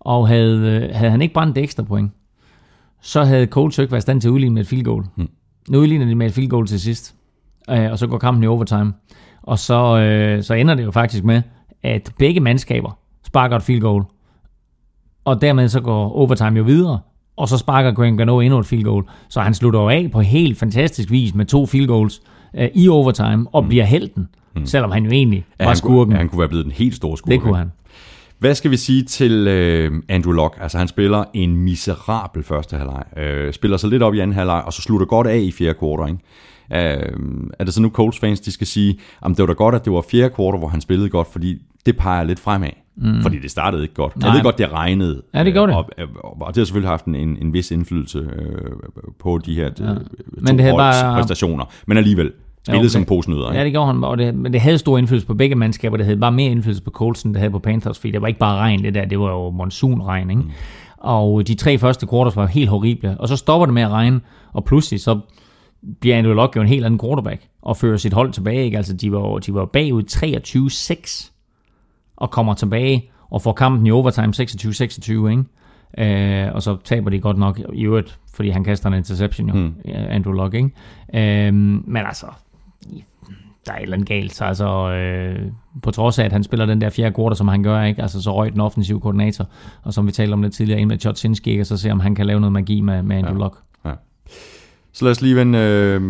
Og 0.00 0.28
havde, 0.28 0.58
øh, 0.58 0.94
havde 0.96 1.10
han 1.10 1.22
ikke 1.22 1.34
brændt 1.34 1.58
et 1.58 1.62
ekstra 1.64 1.82
point, 1.82 2.10
så 3.02 3.24
havde 3.24 3.46
Colts 3.46 3.78
ikke 3.78 3.92
været 3.92 4.00
i 4.00 4.02
stand 4.02 4.20
til 4.20 4.28
at 4.28 4.32
udligne 4.32 4.54
med 4.54 4.62
et 4.62 4.68
field 4.68 4.84
goal. 4.84 5.04
Hmm. 5.16 5.28
Nu 5.68 5.78
udligner 5.78 6.06
de 6.06 6.14
med 6.14 6.26
et 6.26 6.32
field 6.32 6.48
goal 6.50 6.66
til 6.66 6.80
sidst. 6.80 7.14
Øh, 7.70 7.90
og 7.90 7.98
så 7.98 8.06
går 8.06 8.18
kampen 8.18 8.44
i 8.44 8.46
overtime. 8.46 8.92
Og 9.42 9.58
så, 9.58 9.98
øh, 9.98 10.42
så 10.42 10.54
ender 10.54 10.74
det 10.74 10.84
jo 10.84 10.90
faktisk 10.90 11.24
med, 11.24 11.42
at 11.82 12.12
begge 12.18 12.40
mandskaber 12.40 12.98
sparker 13.26 13.56
et 13.56 13.62
field 13.62 13.80
goal. 13.80 14.04
Og 15.24 15.40
dermed 15.40 15.68
så 15.68 15.80
går 15.80 16.12
overtime 16.16 16.56
jo 16.58 16.62
videre. 16.62 17.00
Og 17.36 17.48
så 17.48 17.58
sparker 17.58 17.92
Graham 17.92 18.16
Gano 18.16 18.40
endnu 18.40 18.58
et 18.58 18.66
field 18.66 18.84
goal. 18.84 19.04
Så 19.28 19.40
han 19.40 19.54
slutter 19.54 19.80
jo 19.80 19.88
af 19.88 20.08
på 20.12 20.20
helt 20.20 20.58
fantastisk 20.58 21.10
vis 21.10 21.34
med 21.34 21.46
to 21.46 21.66
field 21.66 21.86
goals 21.86 22.20
øh, 22.56 22.68
i 22.74 22.88
overtime 22.88 23.46
og 23.52 23.66
bliver 23.68 23.84
helten. 23.84 24.28
Selvom 24.64 24.90
han 24.90 25.04
jo 25.04 25.10
egentlig 25.10 25.44
Ja, 25.60 25.66
var 25.66 25.74
skurken. 25.74 26.04
Kunne, 26.04 26.14
ja, 26.14 26.18
han 26.18 26.28
kunne 26.28 26.38
være 26.38 26.48
blevet 26.48 26.64
den 26.64 26.72
helt 26.72 26.94
store 26.94 27.16
skurk. 27.16 27.30
Det 27.30 27.40
kunne 27.40 27.56
han. 27.56 27.72
Hvad 28.38 28.54
skal 28.54 28.70
vi 28.70 28.76
sige 28.76 29.02
til 29.02 29.46
øh, 29.48 29.92
Andrew 30.08 30.32
Luck? 30.32 30.58
Altså 30.60 30.78
han 30.78 30.88
spiller 30.88 31.24
en 31.34 31.56
miserabel 31.56 32.42
første 32.42 32.76
halvleg. 32.76 33.02
Øh, 33.16 33.52
spiller 33.52 33.76
sig 33.76 33.90
lidt 33.90 34.02
op 34.02 34.14
i 34.14 34.18
anden 34.18 34.36
halvleg, 34.36 34.62
og 34.66 34.72
så 34.72 34.82
slutter 34.82 35.06
godt 35.06 35.26
af 35.26 35.38
i 35.38 35.52
fjerde 35.52 35.74
kvartal. 35.74 36.08
Ikke? 36.08 36.24
Øh, 36.74 37.12
er 37.58 37.64
det 37.64 37.74
så 37.74 37.82
nu 37.82 37.88
Colts 37.88 38.18
fans, 38.18 38.40
de 38.40 38.52
skal 38.52 38.66
sige, 38.66 38.98
at 39.22 39.28
det 39.28 39.38
var 39.38 39.46
da 39.46 39.52
godt, 39.52 39.74
at 39.74 39.84
det 39.84 39.92
var 39.92 40.04
fjerde 40.10 40.34
kvartal, 40.34 40.58
hvor 40.58 40.68
han 40.68 40.80
spillede 40.80 41.08
godt, 41.08 41.32
fordi 41.32 41.58
det 41.86 41.96
peger 41.96 42.24
lidt 42.24 42.40
fremad. 42.40 42.68
Mm. 42.96 43.22
Fordi 43.22 43.38
det 43.38 43.50
startede 43.50 43.82
ikke 43.82 43.94
godt. 43.94 44.16
Nej. 44.16 44.28
Jeg 44.28 44.36
ved 44.36 44.42
godt, 44.42 44.58
det 44.58 44.72
regnede. 44.72 45.22
Ja, 45.34 45.44
det 45.44 45.52
gjorde 45.52 45.72
øh, 45.72 45.78
det. 45.98 46.16
Og, 46.22 46.24
og, 46.24 46.36
og 46.40 46.54
det 46.54 46.56
har 46.60 46.64
selvfølgelig 46.64 46.90
haft 46.90 47.04
en, 47.04 47.14
en, 47.14 47.52
vis 47.52 47.70
indflydelse 47.70 48.18
øh, 48.18 48.70
på 49.18 49.38
de 49.38 49.54
her 49.54 49.64
ja. 49.64 49.70
to 49.70 49.84
Men 50.32 50.56
det 50.56 50.60
havde 50.60 50.76
bare- 50.76 51.16
præstationer. 51.16 51.64
Men 51.86 51.96
alligevel, 51.96 52.32
spillet 52.64 52.80
okay. 52.80 52.88
som 52.88 53.04
posnødder. 53.04 53.48
Ikke? 53.48 53.58
Ja, 53.58 53.64
det 53.64 53.72
gjorde 53.72 53.86
han, 53.92 54.04
og 54.04 54.18
det, 54.18 54.34
men 54.34 54.52
det 54.52 54.60
havde 54.60 54.78
stor 54.78 54.98
indflydelse 54.98 55.26
på 55.26 55.34
begge 55.34 55.54
mandskaber. 55.54 55.96
Det 55.96 56.06
havde 56.06 56.20
bare 56.20 56.32
mere 56.32 56.50
indflydelse 56.50 56.82
på 56.82 56.90
Colts, 56.90 57.22
end 57.22 57.34
det 57.34 57.40
havde 57.40 57.50
på 57.50 57.58
Panthers, 57.58 57.98
fordi 57.98 58.10
det 58.10 58.20
var 58.22 58.28
ikke 58.28 58.40
bare 58.40 58.58
regn, 58.58 58.84
det 58.84 58.94
der, 58.94 59.04
det 59.04 59.18
var 59.18 59.30
jo 59.30 59.50
monsunregn, 59.50 60.30
ikke? 60.30 60.42
Mm. 60.42 60.50
Og 60.98 61.48
de 61.48 61.54
tre 61.54 61.78
første 61.78 62.06
quarters 62.10 62.36
var 62.36 62.46
helt 62.46 62.68
horrible, 62.70 63.16
og 63.20 63.28
så 63.28 63.36
stopper 63.36 63.66
det 63.66 63.74
med 63.74 63.82
at 63.82 63.90
regne, 63.90 64.20
og 64.52 64.64
pludselig 64.64 65.00
så 65.00 65.20
bliver 66.00 66.18
Andrew 66.18 66.34
Luck 66.34 66.56
jo 66.56 66.60
en 66.60 66.68
helt 66.68 66.84
anden 66.84 67.00
quarterback, 67.00 67.42
og 67.62 67.76
fører 67.76 67.96
sit 67.96 68.12
hold 68.12 68.32
tilbage, 68.32 68.64
ikke? 68.64 68.76
Altså, 68.76 68.92
de 68.96 69.12
var, 69.12 69.38
de 69.38 69.54
var 69.54 69.64
bagud 69.64 70.02
23-6, 70.02 71.32
og 72.16 72.30
kommer 72.30 72.54
tilbage, 72.54 73.10
og 73.30 73.42
får 73.42 73.52
kampen 73.52 73.86
i 73.86 73.90
overtime 73.90 74.32
26-26, 74.36 75.10
ikke? 75.28 75.44
Øh, 75.98 76.54
og 76.54 76.62
så 76.62 76.76
taber 76.84 77.10
de 77.10 77.20
godt 77.20 77.38
nok 77.38 77.60
i 77.74 77.84
øvrigt, 77.84 78.18
fordi 78.34 78.50
han 78.50 78.64
kaster 78.64 78.88
en 78.88 78.94
interception 78.94 79.48
jo, 79.48 79.54
mm. 79.54 79.74
Andrew 79.84 80.32
Luck, 80.32 80.54
ikke? 80.54 80.70
Øh, 81.14 81.54
men 81.54 81.96
altså, 81.96 82.26
der 83.66 83.72
er 83.72 83.76
et 83.76 83.82
eller 83.82 83.96
andet 83.96 84.08
galt. 84.08 84.34
Så 84.34 84.44
altså, 84.44 84.90
øh, 84.90 85.52
på 85.82 85.90
trods 85.90 86.18
af, 86.18 86.24
at 86.24 86.32
han 86.32 86.44
spiller 86.44 86.66
den 86.66 86.80
der 86.80 86.90
fjerde 86.90 87.14
quarter, 87.14 87.36
som 87.36 87.48
han 87.48 87.62
gør, 87.62 87.82
ikke? 87.82 88.02
Altså, 88.02 88.22
så 88.22 88.34
røg 88.34 88.52
den 88.52 88.60
offensive 88.60 89.00
koordinator, 89.00 89.46
og 89.82 89.94
som 89.94 90.06
vi 90.06 90.12
talte 90.12 90.32
om 90.32 90.42
lidt 90.42 90.54
tidligere, 90.54 90.80
ind 90.80 90.88
med 90.88 90.98
Chotzinski, 90.98 91.58
og 91.58 91.66
så 91.66 91.76
se, 91.76 91.90
om 91.90 92.00
han 92.00 92.14
kan 92.14 92.26
lave 92.26 92.40
noget 92.40 92.52
magi 92.52 92.80
med, 92.80 93.02
med 93.02 93.16
Andrew 93.16 93.34
ja. 93.34 93.42
Luck. 93.42 93.58
Så 94.92 95.04
lad 95.04 95.12
os 95.12 95.20
lige 95.20 95.36
vende 95.36 95.58
øh, 95.58 96.00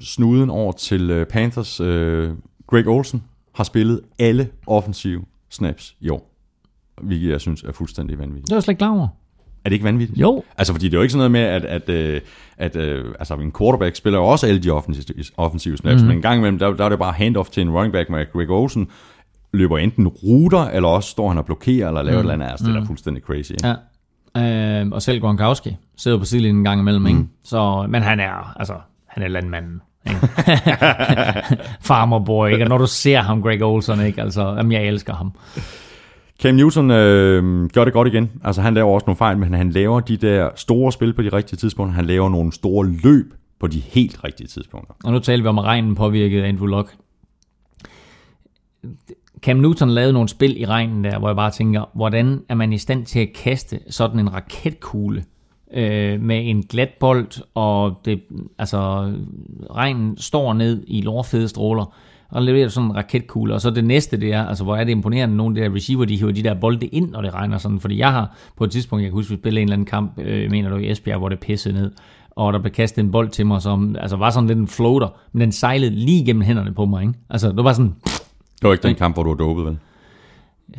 snuden 0.00 0.50
over 0.50 0.72
til 0.72 1.10
øh, 1.10 1.26
Panthers. 1.26 1.80
Øh, 1.80 2.30
Greg 2.66 2.88
Olsen 2.88 3.22
har 3.54 3.64
spillet 3.64 4.00
alle 4.18 4.48
offensive 4.66 5.22
snaps 5.50 5.96
i 6.00 6.08
år. 6.08 6.32
Hvilket 7.02 7.30
jeg 7.30 7.40
synes 7.40 7.62
er 7.62 7.72
fuldstændig 7.72 8.18
vanvittigt. 8.18 8.46
Det 8.46 8.50
var 8.52 8.56
jeg 8.56 8.62
slet 8.62 8.72
ikke 8.72 8.78
klar 8.78 8.90
over. 8.90 9.08
Er 9.64 9.68
det 9.68 9.72
ikke 9.72 9.84
vanvittigt? 9.84 10.20
Jo. 10.20 10.42
Altså, 10.58 10.72
fordi 10.72 10.86
det 10.86 10.94
er 10.94 10.98
jo 10.98 11.02
ikke 11.02 11.12
sådan 11.12 11.30
noget 11.30 11.30
med, 11.30 11.40
at, 11.40 11.64
at, 11.64 11.88
øh, 11.88 12.20
at 12.58 12.76
øh, 12.76 13.14
altså, 13.18 13.34
en 13.34 13.52
quarterback 13.58 13.96
spiller 13.96 14.18
jo 14.18 14.24
også 14.26 14.46
alle 14.46 14.62
de 14.62 14.70
offensive, 14.70 15.24
offensive 15.36 15.76
snaps, 15.76 16.02
mm. 16.02 16.08
men 16.08 16.16
en 16.16 16.22
gang 16.22 16.38
imellem, 16.38 16.58
der, 16.58 16.72
der 16.72 16.84
er 16.84 16.88
det 16.88 16.98
bare 16.98 17.12
handoff 17.12 17.50
til 17.50 17.60
en 17.60 17.70
running 17.70 17.92
back 17.92 18.10
med 18.10 18.32
Greg 18.32 18.50
Olsen, 18.50 18.88
løber 19.52 19.78
enten 19.78 20.08
ruter, 20.08 20.64
eller 20.64 20.88
også 20.88 21.10
står 21.10 21.28
han 21.28 21.38
og 21.38 21.44
blokerer, 21.44 21.88
eller 21.88 22.02
laver 22.02 22.22
mm. 22.22 22.28
et 22.28 22.32
eller 22.32 22.34
andet. 22.34 22.46
Altså, 22.46 22.66
det 22.66 22.76
er 22.76 22.80
da 22.80 22.86
fuldstændig 22.86 23.22
crazy. 23.22 23.50
Ikke? 23.50 23.66
Ja. 23.66 23.74
Øh, 24.36 24.88
og 24.92 25.02
selv 25.02 25.20
Gronkowski 25.20 25.76
sidder 25.96 26.18
på 26.18 26.24
sidelinjen 26.24 26.56
en 26.56 26.64
gang 26.64 26.80
imellem, 26.80 27.06
ikke? 27.06 27.20
Så, 27.44 27.86
men 27.88 28.02
han 28.02 28.20
er, 28.20 28.54
altså, 28.56 28.74
han 29.06 29.22
er 29.22 29.28
landmanden. 29.28 29.80
Farmer 31.88 32.18
boy, 32.18 32.48
ikke? 32.48 32.64
Og 32.64 32.68
når 32.68 32.78
du 32.78 32.86
ser 32.86 33.20
ham, 33.20 33.42
Greg 33.42 33.62
Olsen, 33.62 34.00
ikke? 34.00 34.22
Altså, 34.22 34.54
jamen, 34.56 34.72
jeg 34.72 34.84
elsker 34.84 35.14
ham. 35.14 35.32
Cam 36.42 36.54
Newton 36.54 36.90
øh, 36.90 37.70
gør 37.70 37.84
det 37.84 37.92
godt 37.92 38.08
igen. 38.08 38.30
Altså 38.44 38.62
han 38.62 38.74
laver 38.74 38.94
også 38.94 39.04
nogle 39.06 39.16
fejl, 39.16 39.38
men 39.38 39.54
han 39.54 39.70
laver 39.70 40.00
de 40.00 40.16
der 40.16 40.50
store 40.56 40.92
spil 40.92 41.12
på 41.12 41.22
de 41.22 41.28
rigtige 41.28 41.56
tidspunkter. 41.56 41.94
Han 41.94 42.04
laver 42.04 42.28
nogle 42.28 42.52
store 42.52 42.86
løb 42.86 43.34
på 43.60 43.66
de 43.66 43.80
helt 43.80 44.24
rigtige 44.24 44.46
tidspunkter. 44.46 44.94
Og 45.04 45.12
nu 45.12 45.18
taler 45.18 45.42
vi 45.42 45.48
om, 45.48 45.58
at 45.58 45.64
regnen 45.64 45.94
påvirkede 45.94 46.44
Andrew 46.44 46.66
Luck. 46.66 46.94
Cam 49.46 49.56
Newton 49.56 49.90
lavede 49.90 50.12
nogle 50.12 50.28
spil 50.28 50.60
i 50.60 50.64
regnen 50.64 51.04
der, 51.04 51.18
hvor 51.18 51.28
jeg 51.28 51.36
bare 51.36 51.50
tænker, 51.50 51.84
hvordan 51.94 52.40
er 52.48 52.54
man 52.54 52.72
i 52.72 52.78
stand 52.78 53.06
til 53.06 53.20
at 53.20 53.32
kaste 53.32 53.80
sådan 53.90 54.20
en 54.20 54.34
raketkugle 54.34 55.24
øh, 55.74 56.20
med 56.20 56.50
en 56.50 56.62
glat 56.62 56.88
bold, 57.00 57.42
og 57.54 58.00
det, 58.04 58.22
altså, 58.58 59.12
regnen 59.70 60.16
står 60.16 60.52
ned 60.52 60.84
i 60.86 61.00
lårfede 61.00 61.48
stråler, 61.48 61.94
og 62.28 62.42
leverer 62.42 62.68
sådan 62.68 62.90
en 62.90 62.96
raketkugle, 62.96 63.54
og 63.54 63.60
så 63.60 63.70
det 63.70 63.84
næste 63.84 64.20
det 64.20 64.32
er, 64.32 64.46
altså 64.46 64.64
hvor 64.64 64.76
er 64.76 64.84
det 64.84 64.92
imponerende, 64.92 65.36
nogle 65.36 65.56
af 65.56 65.62
de 65.64 65.70
der 65.70 65.76
receiver, 65.76 66.04
de 66.04 66.16
hiver 66.16 66.32
de 66.32 66.42
der 66.42 66.54
bolde 66.54 66.86
ind, 66.86 67.10
når 67.10 67.22
det 67.22 67.34
regner 67.34 67.58
sådan, 67.58 67.80
fordi 67.80 67.98
jeg 67.98 68.12
har 68.12 68.36
på 68.56 68.64
et 68.64 68.70
tidspunkt, 68.70 69.02
jeg 69.02 69.10
kan 69.10 69.14
huske, 69.14 69.30
vi 69.30 69.36
spillede 69.36 69.62
en 69.62 69.68
eller 69.68 69.76
anden 69.76 69.86
kamp, 69.86 70.18
øh, 70.18 70.50
mener 70.50 70.70
du, 70.70 70.76
i 70.76 70.90
Esbjerg, 70.90 71.18
hvor 71.18 71.28
det 71.28 71.40
pissede 71.40 71.74
ned, 71.74 71.92
og 72.30 72.52
der 72.52 72.58
blev 72.58 72.72
kastet 72.72 73.02
en 73.02 73.10
bold 73.10 73.28
til 73.28 73.46
mig, 73.46 73.62
som 73.62 73.96
altså 73.98 74.16
var 74.16 74.30
sådan 74.30 74.46
lidt 74.46 74.58
en 74.58 74.68
floater, 74.68 75.08
men 75.32 75.40
den 75.40 75.52
sejlede 75.52 75.90
lige 75.90 76.24
gennem 76.24 76.42
hænderne 76.42 76.74
på 76.74 76.84
mig, 76.84 77.02
ikke? 77.02 77.14
Altså, 77.30 77.52
det 77.52 77.64
var 77.64 77.72
sådan, 77.72 77.94
det 78.60 78.68
var 78.68 78.72
ikke 78.72 78.88
den 78.88 78.94
kamp, 78.94 79.16
hvor 79.16 79.22
du 79.22 79.28
var 79.28 79.36
dopet, 79.36 79.64
vel? 79.64 79.78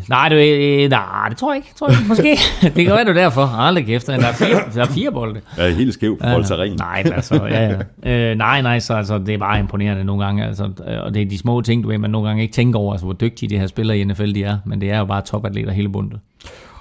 nej, 0.10 0.30
det, 0.30 0.36
øh, 0.36 0.90
nej, 0.90 1.30
det 1.30 1.38
tror 1.38 1.54
jeg 1.54 1.58
ikke, 1.58 1.74
tror 1.76 1.90
jeg 1.90 1.98
ikke. 1.99 2.10
måske. 2.10 2.38
det 2.76 2.86
kan 2.86 2.94
være, 2.94 3.10
er 3.10 3.14
derfor. 3.14 3.41
Aldrig 3.41 3.86
kæft, 3.86 4.08
der 4.08 4.14
er 4.14 4.34
fire, 4.34 4.62
der 4.74 4.82
er 4.82 4.86
fire 4.86 5.12
bolde. 5.12 5.41
Er 5.58 5.70
helt 5.70 5.94
skæv 5.94 6.18
på 6.18 6.28
ja. 6.28 6.68
Nej, 6.76 7.04
altså, 7.16 7.45
ja, 7.45 7.80
ja. 8.04 8.32
Øh, 8.32 8.38
nej, 8.38 8.62
nej, 8.62 8.80
så 8.80 8.94
altså, 8.94 9.18
det 9.18 9.34
er 9.34 9.38
bare 9.38 9.60
imponerende 9.60 10.04
nogle 10.04 10.26
gange, 10.26 10.45
altså, 10.45 10.64
øh, 10.64 11.04
og 11.04 11.14
det 11.14 11.22
er 11.22 11.26
de 11.26 11.38
små 11.38 11.62
ting, 11.62 11.84
du 11.84 11.90
ved, 11.90 11.98
man 11.98 12.10
nogle 12.10 12.28
gange 12.28 12.44
ikke 12.44 12.54
tænker 12.54 12.80
over, 12.80 12.94
altså, 12.94 13.06
hvor 13.06 13.14
dygtige 13.14 13.49
de 13.49 13.60
her 13.60 13.68
spillere 13.68 13.98
i 13.98 14.04
NFL 14.04 14.34
de 14.34 14.44
er, 14.44 14.58
men 14.66 14.82
det 14.82 14.91
er 14.91 14.98
jo 14.98 15.06
bare 15.06 15.22
topatleter 15.22 15.72
hele 15.72 15.90
bundet. 15.90 16.20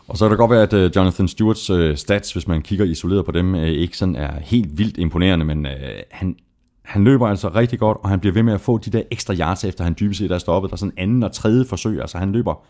Og 0.09 0.17
så 0.19 0.25
kan 0.25 0.31
det 0.31 0.39
godt 0.39 0.51
være, 0.51 0.63
at 0.63 0.73
uh, 0.73 0.97
Jonathan 0.97 1.29
Stewarts 1.29 1.71
uh, 1.71 1.95
stats, 1.95 2.33
hvis 2.33 2.49
man 2.49 2.63
kigger 2.63 2.85
isoleret 2.85 3.25
på 3.25 3.33
dem, 3.33 3.55
uh, 3.55 3.63
ikke 3.63 3.97
sådan 3.97 4.17
er 4.17 4.31
helt 4.43 4.79
vildt 4.79 4.97
imponerende, 4.97 5.45
men 5.45 5.67
han, 6.11 6.37
han 6.87 7.05
løber 7.05 7.27
altså 7.27 7.49
rigtig 7.49 7.79
godt, 7.79 7.99
og 8.03 8.09
han 8.09 8.21
bliver 8.21 8.35
ved 8.35 8.43
med 8.43 8.53
at 8.53 8.61
få 8.61 8.79
de 8.79 8.91
der 8.91 9.03
ekstra 9.11 9.35
yards, 9.35 9.65
efter 9.65 9.85
han 9.85 9.97
dybest 10.01 10.19
set 10.19 10.31
er 10.31 10.39
stoppet. 10.39 10.71
Der 10.71 10.75
er 10.75 10.79
sådan 10.79 10.95
anden 10.97 11.23
og 11.23 11.33
tredje 11.33 11.65
forsøg, 11.65 12.01
altså 12.01 12.19
han 12.19 12.33
løber 12.33 12.65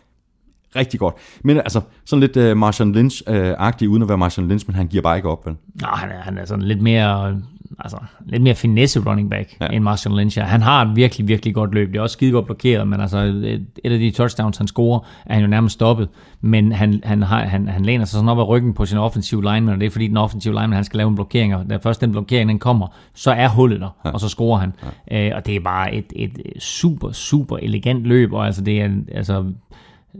rigtig 0.75 0.99
godt. 0.99 1.15
Men 1.43 1.57
altså 1.57 1.81
sådan 2.05 2.19
lidt 2.19 2.37
øh, 2.37 2.51
uh, 2.51 2.57
Marshall 2.57 2.91
Lynch-agtig, 2.91 3.83
øh, 3.83 3.91
uden 3.91 4.01
at 4.01 4.09
være 4.09 4.17
Marshall 4.17 4.49
Lynch, 4.49 4.65
men 4.67 4.75
han 4.75 4.87
giver 4.87 5.03
bare 5.03 5.15
ikke 5.17 5.29
op, 5.29 5.45
vel? 5.45 5.55
Nå, 5.81 5.87
han 5.87 6.09
er, 6.09 6.21
han 6.21 6.37
er 6.37 6.45
sådan 6.45 6.61
lidt 6.61 6.81
mere, 6.81 7.41
altså, 7.79 7.97
lidt 8.25 8.41
mere 8.43 8.55
finesse 8.55 8.99
running 8.99 9.29
back 9.29 9.57
Ja. 9.61 9.67
end 9.67 9.83
Marshall 9.83 10.17
Lynch. 10.17 10.39
Han 10.39 10.61
har 10.61 10.85
et 10.85 10.95
virkelig, 10.95 11.27
virkelig 11.27 11.53
godt 11.55 11.73
løb. 11.73 11.91
Det 11.91 11.97
er 11.97 12.01
også 12.01 12.13
skide 12.13 12.31
godt 12.31 12.45
blokeret, 12.45 12.87
men 12.87 12.99
altså, 13.01 13.17
et, 13.17 13.65
et 13.83 13.91
af 13.91 13.99
de 13.99 14.11
touchdowns, 14.11 14.57
han 14.57 14.67
scorer, 14.67 14.99
er 15.25 15.33
han 15.33 15.41
jo 15.43 15.47
nærmest 15.49 15.73
stoppet. 15.73 16.09
Men 16.41 16.71
han, 16.71 17.01
han, 17.03 17.21
har, 17.23 17.43
han, 17.43 17.67
han 17.67 17.85
læner 17.85 18.05
sig 18.05 18.11
sådan 18.11 18.29
op 18.29 18.39
ad 18.39 18.47
ryggen 18.47 18.73
på 18.73 18.85
sin 18.85 18.97
offensive 18.97 19.41
lineman, 19.41 19.69
og 19.73 19.79
det 19.79 19.85
er 19.85 19.89
fordi 19.89 20.07
den 20.07 20.17
offensive 20.17 20.53
lineman, 20.53 20.73
han 20.73 20.83
skal 20.83 20.97
lave 20.97 21.09
en 21.09 21.15
blokering, 21.15 21.55
og 21.55 21.69
da 21.69 21.75
først 21.77 22.01
den 22.01 22.11
blokering, 22.11 22.49
den 22.49 22.59
kommer, 22.59 22.87
så 23.15 23.31
er 23.31 23.47
hullet 23.49 23.81
der, 23.81 23.89
ja. 24.05 24.09
og 24.09 24.19
så 24.19 24.29
scorer 24.29 24.59
han. 24.59 24.73
Ja. 25.11 25.27
Øh, 25.29 25.35
og 25.35 25.45
det 25.45 25.55
er 25.55 25.59
bare 25.59 25.93
et, 25.93 26.13
et 26.15 26.39
super, 26.59 27.11
super 27.11 27.57
elegant 27.57 28.03
løb, 28.03 28.33
og 28.33 28.45
altså, 28.45 28.61
det 28.61 28.81
er, 28.81 28.89
altså, 29.11 29.45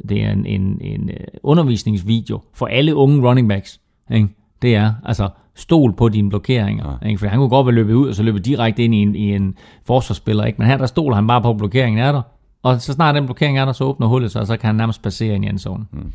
det 0.10 0.24
er 0.24 0.32
en, 0.32 0.45
en, 0.45 0.78
en 0.82 1.10
øh, 1.10 1.15
undervisningsvideo 1.44 2.41
for 2.53 2.65
alle 2.65 2.95
unge 2.95 3.28
running 3.30 3.49
backs. 3.49 3.80
Ikke? 4.11 4.28
Det 4.62 4.76
er, 4.76 4.94
altså, 5.06 5.30
stol 5.56 5.94
på 5.94 6.10
dine 6.10 6.30
blokeringer. 6.30 6.98
Ja. 7.02 7.08
Ikke? 7.08 7.20
For 7.20 7.28
han 7.28 7.40
kunne 7.40 7.50
godt 7.50 7.66
være 7.66 7.76
løbet 7.76 7.94
ud, 7.94 8.10
og 8.10 8.16
så 8.16 8.24
løbe 8.24 8.40
direkte 8.40 8.84
ind 8.84 8.96
i 8.96 8.98
en, 9.02 9.16
i 9.16 9.36
en 9.36 9.56
forsvarsspiller. 9.86 10.46
Ikke? 10.46 10.58
Men 10.58 10.68
her 10.68 10.78
der 10.78 10.86
stoler 10.86 11.16
han 11.16 11.28
bare 11.28 11.42
på, 11.42 11.50
at 11.50 11.58
blokeringen 11.58 12.00
er 12.00 12.12
der. 12.12 12.22
Og 12.64 12.82
så 12.82 12.94
snart 12.94 13.16
den 13.16 13.26
blokering 13.26 13.60
er 13.60 13.66
der, 13.66 13.72
så 13.72 13.84
åbner 13.84 14.08
hullet 14.08 14.32
sig, 14.32 14.42
og 14.42 14.48
så 14.48 14.58
kan 14.58 14.68
han 14.68 14.76
nærmest 14.76 15.02
passere 15.02 15.36
ind 15.36 15.46
i 15.46 15.48
endzonen. 15.50 15.88
Mm. 15.92 16.12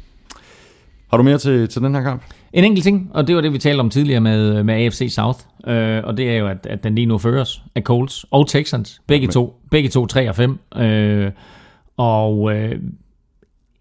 Har 1.11 1.17
du 1.17 1.23
mere 1.23 1.39
til, 1.39 1.69
til 1.69 1.83
den 1.83 1.95
her 1.95 2.03
kamp? 2.03 2.23
En 2.53 2.65
enkelt 2.65 2.85
ting, 2.85 3.11
og 3.15 3.27
det 3.27 3.35
var 3.37 3.41
det, 3.43 3.53
vi 3.53 3.59
talte 3.59 3.81
om 3.81 3.91
tidligere 3.91 4.21
med, 4.21 4.63
med 4.63 4.75
AFC 4.75 5.13
South, 5.15 5.39
øh, 5.67 6.01
og 6.05 6.17
det 6.17 6.31
er 6.31 6.37
jo, 6.37 6.47
at, 6.49 6.67
at 6.71 6.85
den 6.85 6.95
lige 6.95 7.07
nu 7.07 7.19
føres 7.19 7.63
af 7.75 7.83
Colts 7.83 8.25
og 8.31 8.49
Texans. 8.49 9.03
Begge, 9.07 9.27
men- 9.27 9.33
to, 9.33 9.61
begge 9.71 9.89
to 9.89 10.07
3 10.07 10.29
og 10.29 10.35
5. 10.37 10.59
Øh, 10.77 11.31
og 11.97 12.57
øh, 12.57 12.81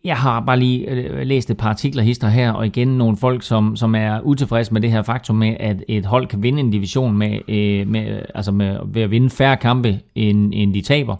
jeg 0.03 0.17
har 0.17 0.39
bare 0.39 0.59
lige 0.59 0.89
øh, 0.89 1.27
læst 1.27 1.49
et 1.49 1.57
par 1.57 1.69
artikler 1.69 2.03
hister 2.03 2.27
her, 2.27 2.51
og 2.51 2.65
igen 2.65 2.87
nogle 2.87 3.17
folk, 3.17 3.43
som, 3.43 3.75
som 3.75 3.95
er 3.95 4.21
utilfredse 4.21 4.73
med 4.73 4.81
det 4.81 4.91
her 4.91 5.01
faktum 5.01 5.35
med, 5.35 5.55
at 5.59 5.83
et 5.87 6.05
hold 6.05 6.27
kan 6.27 6.43
vinde 6.43 6.59
en 6.59 6.71
division 6.71 7.17
med, 7.17 7.39
øh, 7.47 7.87
med, 7.87 8.21
altså 8.35 8.51
med, 8.51 8.77
ved 8.85 9.01
at 9.01 9.11
vinde 9.11 9.29
færre 9.29 9.57
kampe, 9.57 9.99
end, 10.15 10.51
end 10.55 10.73
de 10.73 10.81
taber. 10.81 11.15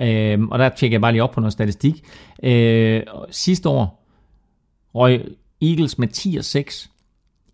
Øh, 0.00 0.42
og 0.42 0.58
der 0.58 0.68
tjekker 0.68 0.94
jeg 0.94 1.00
bare 1.00 1.12
lige 1.12 1.22
op 1.22 1.30
på 1.30 1.40
noget 1.40 1.52
statistik. 1.52 2.02
Øh, 2.42 3.02
sidste 3.30 3.68
år 3.68 4.02
røg 4.94 5.24
Eagles 5.62 5.98
med 5.98 6.08
10 6.08 6.36
og 6.38 6.44
6. 6.44 6.90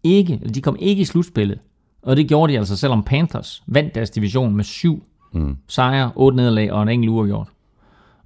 Ikke, 0.02 0.40
de 0.54 0.60
kom 0.60 0.76
ikke 0.80 1.02
i 1.02 1.04
slutspillet. 1.04 1.58
Og 2.02 2.16
det 2.16 2.28
gjorde 2.28 2.52
de 2.52 2.58
altså, 2.58 2.76
selvom 2.76 3.02
Panthers 3.02 3.62
vandt 3.66 3.94
deres 3.94 4.10
division 4.10 4.56
med 4.56 4.64
7 4.64 5.04
mm. 5.32 5.56
sejre, 5.68 6.12
8 6.14 6.36
nederlag 6.36 6.72
og 6.72 6.82
en 6.82 6.88
enkelt 6.88 7.10
uafgjort. 7.10 7.48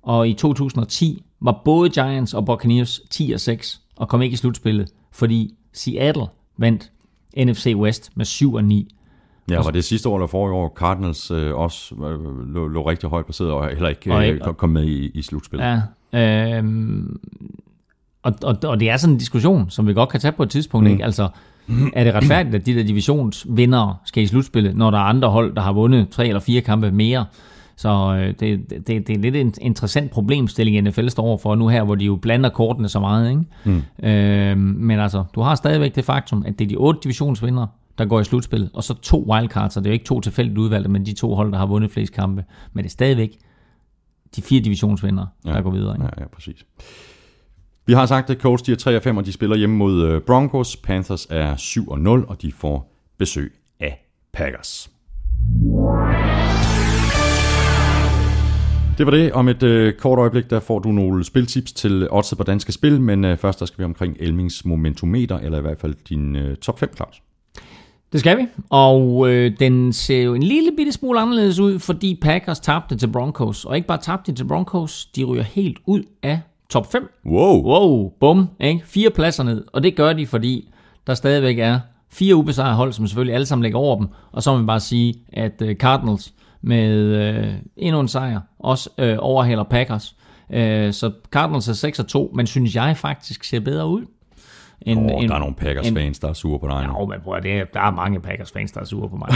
Og 0.03 0.29
i 0.29 0.35
2010 0.35 1.23
var 1.41 1.63
både 1.65 1.91
Giants 1.91 2.35
og 2.35 2.47
Buccaneers 2.47 3.01
10 3.11 3.33
og 3.33 3.41
6 3.41 3.81
og 3.97 4.09
kom 4.09 4.23
ikke 4.23 4.35
i 4.35 4.37
slutspillet, 4.37 4.89
fordi 5.13 5.55
Seattle 5.73 6.27
vandt 6.59 6.91
NFC 7.37 7.73
West 7.77 8.11
med 8.15 8.25
7 8.25 8.55
og 8.55 8.65
9. 8.65 8.95
Ja, 9.51 9.63
var 9.63 9.71
det 9.71 9.85
sidste 9.85 10.09
år 10.09 10.17
eller 10.17 10.27
forrige 10.27 10.55
år, 10.55 10.73
Cardinals 10.79 11.31
øh, 11.31 11.55
også 11.55 11.95
øh, 11.95 12.55
lå, 12.55 12.69
lå 12.69 12.89
rigtig 12.89 13.09
højt 13.11 13.25
placeret 13.25 13.51
og 13.51 13.69
heller 13.69 13.89
ikke 13.89 14.13
Og- 14.15 14.29
øh, 14.29 14.41
kom 14.41 14.71
med 14.71 14.85
i, 14.85 15.11
i 15.15 15.23
slutspillet. 15.23 15.83
Ja, 16.13 16.57
øhm, 16.59 17.21
og, 18.23 18.33
og, 18.43 18.57
og 18.65 18.81
det 18.81 18.91
er 18.91 18.97
sådan 18.97 19.15
en 19.15 19.19
diskussion, 19.19 19.71
som 19.71 19.87
vi 19.87 19.95
godt 19.95 20.09
kan 20.09 20.21
tage 20.21 20.33
på 20.33 20.43
et 20.43 20.51
tidspunkt. 20.51 20.87
Mm. 20.87 20.93
Ikke? 20.93 21.05
Altså, 21.05 21.29
er 21.93 22.05
det 22.05 22.15
retfærdigt, 22.15 22.55
at 22.55 22.67
de 22.67 22.75
der 22.75 22.83
divisionsvindere 22.83 23.97
skal 24.05 24.23
i 24.23 24.27
slutspillet, 24.27 24.77
når 24.77 24.91
der 24.91 24.99
er 24.99 25.03
andre 25.03 25.29
hold, 25.31 25.55
der 25.55 25.61
har 25.63 25.73
vundet 25.73 26.09
tre 26.09 26.27
eller 26.29 26.41
fire 26.41 26.61
kampe 26.61 26.91
mere? 26.91 27.25
Så 27.77 27.89
øh, 27.89 28.35
det, 28.41 28.71
det, 28.71 29.07
det 29.07 29.11
er 29.11 29.19
lidt 29.19 29.37
en 29.37 29.55
interessant 29.61 30.11
problemstilling, 30.11 30.81
NFL 30.81 31.09
står 31.09 31.23
overfor 31.23 31.55
nu 31.55 31.69
her, 31.69 31.85
hvor 31.85 31.95
de 31.95 32.05
jo 32.05 32.17
blander 32.17 32.49
kortene 32.49 32.89
så 32.89 33.01
meget. 33.01 33.31
Ikke? 33.31 33.43
Mm. 33.65 34.09
Øh, 34.09 34.59
men 34.59 35.01
altså, 35.01 35.25
du 35.35 35.41
har 35.41 35.55
stadigvæk 35.55 35.95
det 35.95 36.05
faktum, 36.05 36.45
at 36.47 36.59
det 36.59 36.65
er 36.65 36.69
de 36.69 36.77
otte 36.77 37.01
divisionsvindere, 37.03 37.69
der 37.99 38.05
går 38.05 38.21
i 38.21 38.25
slutspillet, 38.25 38.71
og 38.75 38.85
så 38.85 38.95
to 38.95 39.25
wildcards, 39.31 39.77
og 39.77 39.85
det 39.85 39.91
er 39.91 39.93
jo 39.93 39.95
ikke 39.95 40.05
to 40.05 40.21
tilfældigt 40.21 40.59
udvalgte, 40.59 40.91
men 40.91 41.07
de 41.07 41.13
to 41.13 41.35
hold, 41.35 41.53
der 41.53 41.59
har 41.59 41.67
vundet 41.67 41.91
flest 41.91 42.13
kampe. 42.13 42.45
Men 42.73 42.85
det 42.85 42.89
er 42.89 42.93
stadigvæk 42.93 43.39
de 44.37 44.43
fire 44.43 44.61
divisionsvindere, 44.61 45.29
ja. 45.45 45.53
der 45.53 45.63
går 45.63 45.71
videre. 45.71 45.95
Ikke? 45.95 46.05
Ja, 46.05 46.23
ja, 46.23 46.29
præcis. 46.29 46.67
Vi 47.87 47.93
har 47.93 48.07
sagt, 48.07 48.31
at 48.31 48.41
Colts 48.41 48.63
de 48.63 48.73
er 48.73 48.77
3 48.77 48.97
og 48.97 49.03
5, 49.03 49.17
og 49.17 49.27
de 49.27 49.33
spiller 49.33 49.57
hjemme 49.57 49.77
mod 49.77 50.03
øh, 50.03 50.21
Broncos. 50.21 50.77
Panthers 50.77 51.27
er 51.31 51.57
7 51.57 51.89
og 51.89 52.01
0, 52.01 52.25
og 52.29 52.43
de 52.43 52.53
får 52.53 52.93
besøg 53.19 53.53
af 53.81 54.07
Packers. 54.33 54.91
Det 58.99 59.07
var 59.07 59.13
det. 59.13 59.33
Om 59.33 59.49
et 59.49 59.63
øh, 59.63 59.95
kort 59.95 60.19
øjeblik, 60.19 60.51
der 60.51 60.61
får 60.61 60.79
du 60.79 60.93
nogle 60.93 61.25
spiltips 61.25 61.73
til 61.73 62.09
oddset 62.11 62.39
på 62.39 62.45
danske 62.45 62.73
spil, 62.73 63.01
men 63.01 63.25
øh, 63.25 63.39
først 63.39 63.61
der 63.61 63.67
skal 63.67 63.79
vi 63.79 63.85
omkring 63.85 64.17
Elmings 64.21 64.65
momentometer, 64.65 65.39
eller 65.39 65.59
i 65.59 65.61
hvert 65.61 65.81
fald 65.81 65.95
din 66.09 66.37
øh, 66.37 66.57
top 66.57 66.79
5, 66.79 66.97
Claus. 66.97 67.23
Det 68.13 68.21
skal 68.21 68.39
vi, 68.39 68.47
og 68.71 69.29
øh, 69.31 69.53
den 69.61 69.93
ser 69.93 70.23
jo 70.23 70.35
en 70.35 70.43
lille 70.43 70.71
bitte 70.77 70.93
smule 70.93 71.21
anderledes 71.21 71.59
ud, 71.59 71.79
fordi 71.79 72.19
Packers 72.23 72.61
tabte 72.61 72.97
til 72.97 73.07
Broncos, 73.07 73.65
og 73.65 73.77
ikke 73.77 73.89
bare 73.89 73.99
tabte 73.99 74.33
til 74.33 74.45
Broncos, 74.45 75.07
de 75.07 75.25
ryger 75.25 75.43
helt 75.43 75.79
ud 75.87 76.03
af 76.23 76.41
top 76.71 76.93
5. 76.93 77.11
Wow! 77.27 77.63
Wow, 77.63 78.13
bum, 78.21 78.49
ikke? 78.61 78.81
Fire 78.85 79.11
pladser 79.11 79.43
ned, 79.43 79.65
og 79.73 79.83
det 79.83 79.97
gør 79.97 80.13
de, 80.13 80.27
fordi 80.27 80.69
der 81.07 81.15
stadigvæk 81.15 81.59
er 81.59 81.81
fire 82.11 82.35
ubesejrede 82.35 82.77
hold, 82.77 82.93
som 82.93 83.07
selvfølgelig 83.07 83.35
alle 83.35 83.47
sammen 83.47 83.63
ligger 83.63 83.79
over 83.79 83.99
dem, 83.99 84.09
og 84.33 84.43
så 84.43 84.51
må 84.51 84.57
man 84.57 84.67
bare 84.67 84.81
sige, 84.81 85.15
at 85.33 85.63
øh, 85.63 85.75
Cardinals 85.75 86.33
med 86.67 86.97
øh, 86.99 87.55
endnu 87.77 88.01
en 88.01 88.09
sejr 88.09 88.41
også 88.59 88.91
øh, 88.99 89.17
overhaler 89.19 89.65
Packers. 89.65 90.17
Øh, 90.51 90.93
så 90.93 91.11
Cardinals 91.31 91.69
er 91.69 91.73
6 91.73 91.99
og 91.99 92.07
2, 92.07 92.33
men 92.35 92.47
synes 92.47 92.75
jeg 92.75 92.97
faktisk 92.97 93.45
ser 93.45 93.61
bedre 93.61 93.87
ud. 93.87 94.05
End, 94.81 95.01
Åh, 95.01 95.23
der 95.23 95.35
er 95.35 95.39
nogle 95.39 95.55
Packers-fans, 95.55 96.19
der 96.19 96.29
er 96.29 96.33
sure 96.33 96.59
på 96.59 96.69
dig 96.69 96.87
nu. 96.87 96.99
Ja, 96.99 97.05
men 97.05 97.21
prøv 97.25 97.35
at, 97.35 97.43
det 97.43 97.53
er, 97.53 97.65
der 97.65 97.81
er 97.81 97.91
mange 97.91 98.21
Packers-fans, 98.21 98.73
der 98.73 98.81
er 98.81 98.85
sure 98.85 99.09
på 99.09 99.17
mig. 99.17 99.29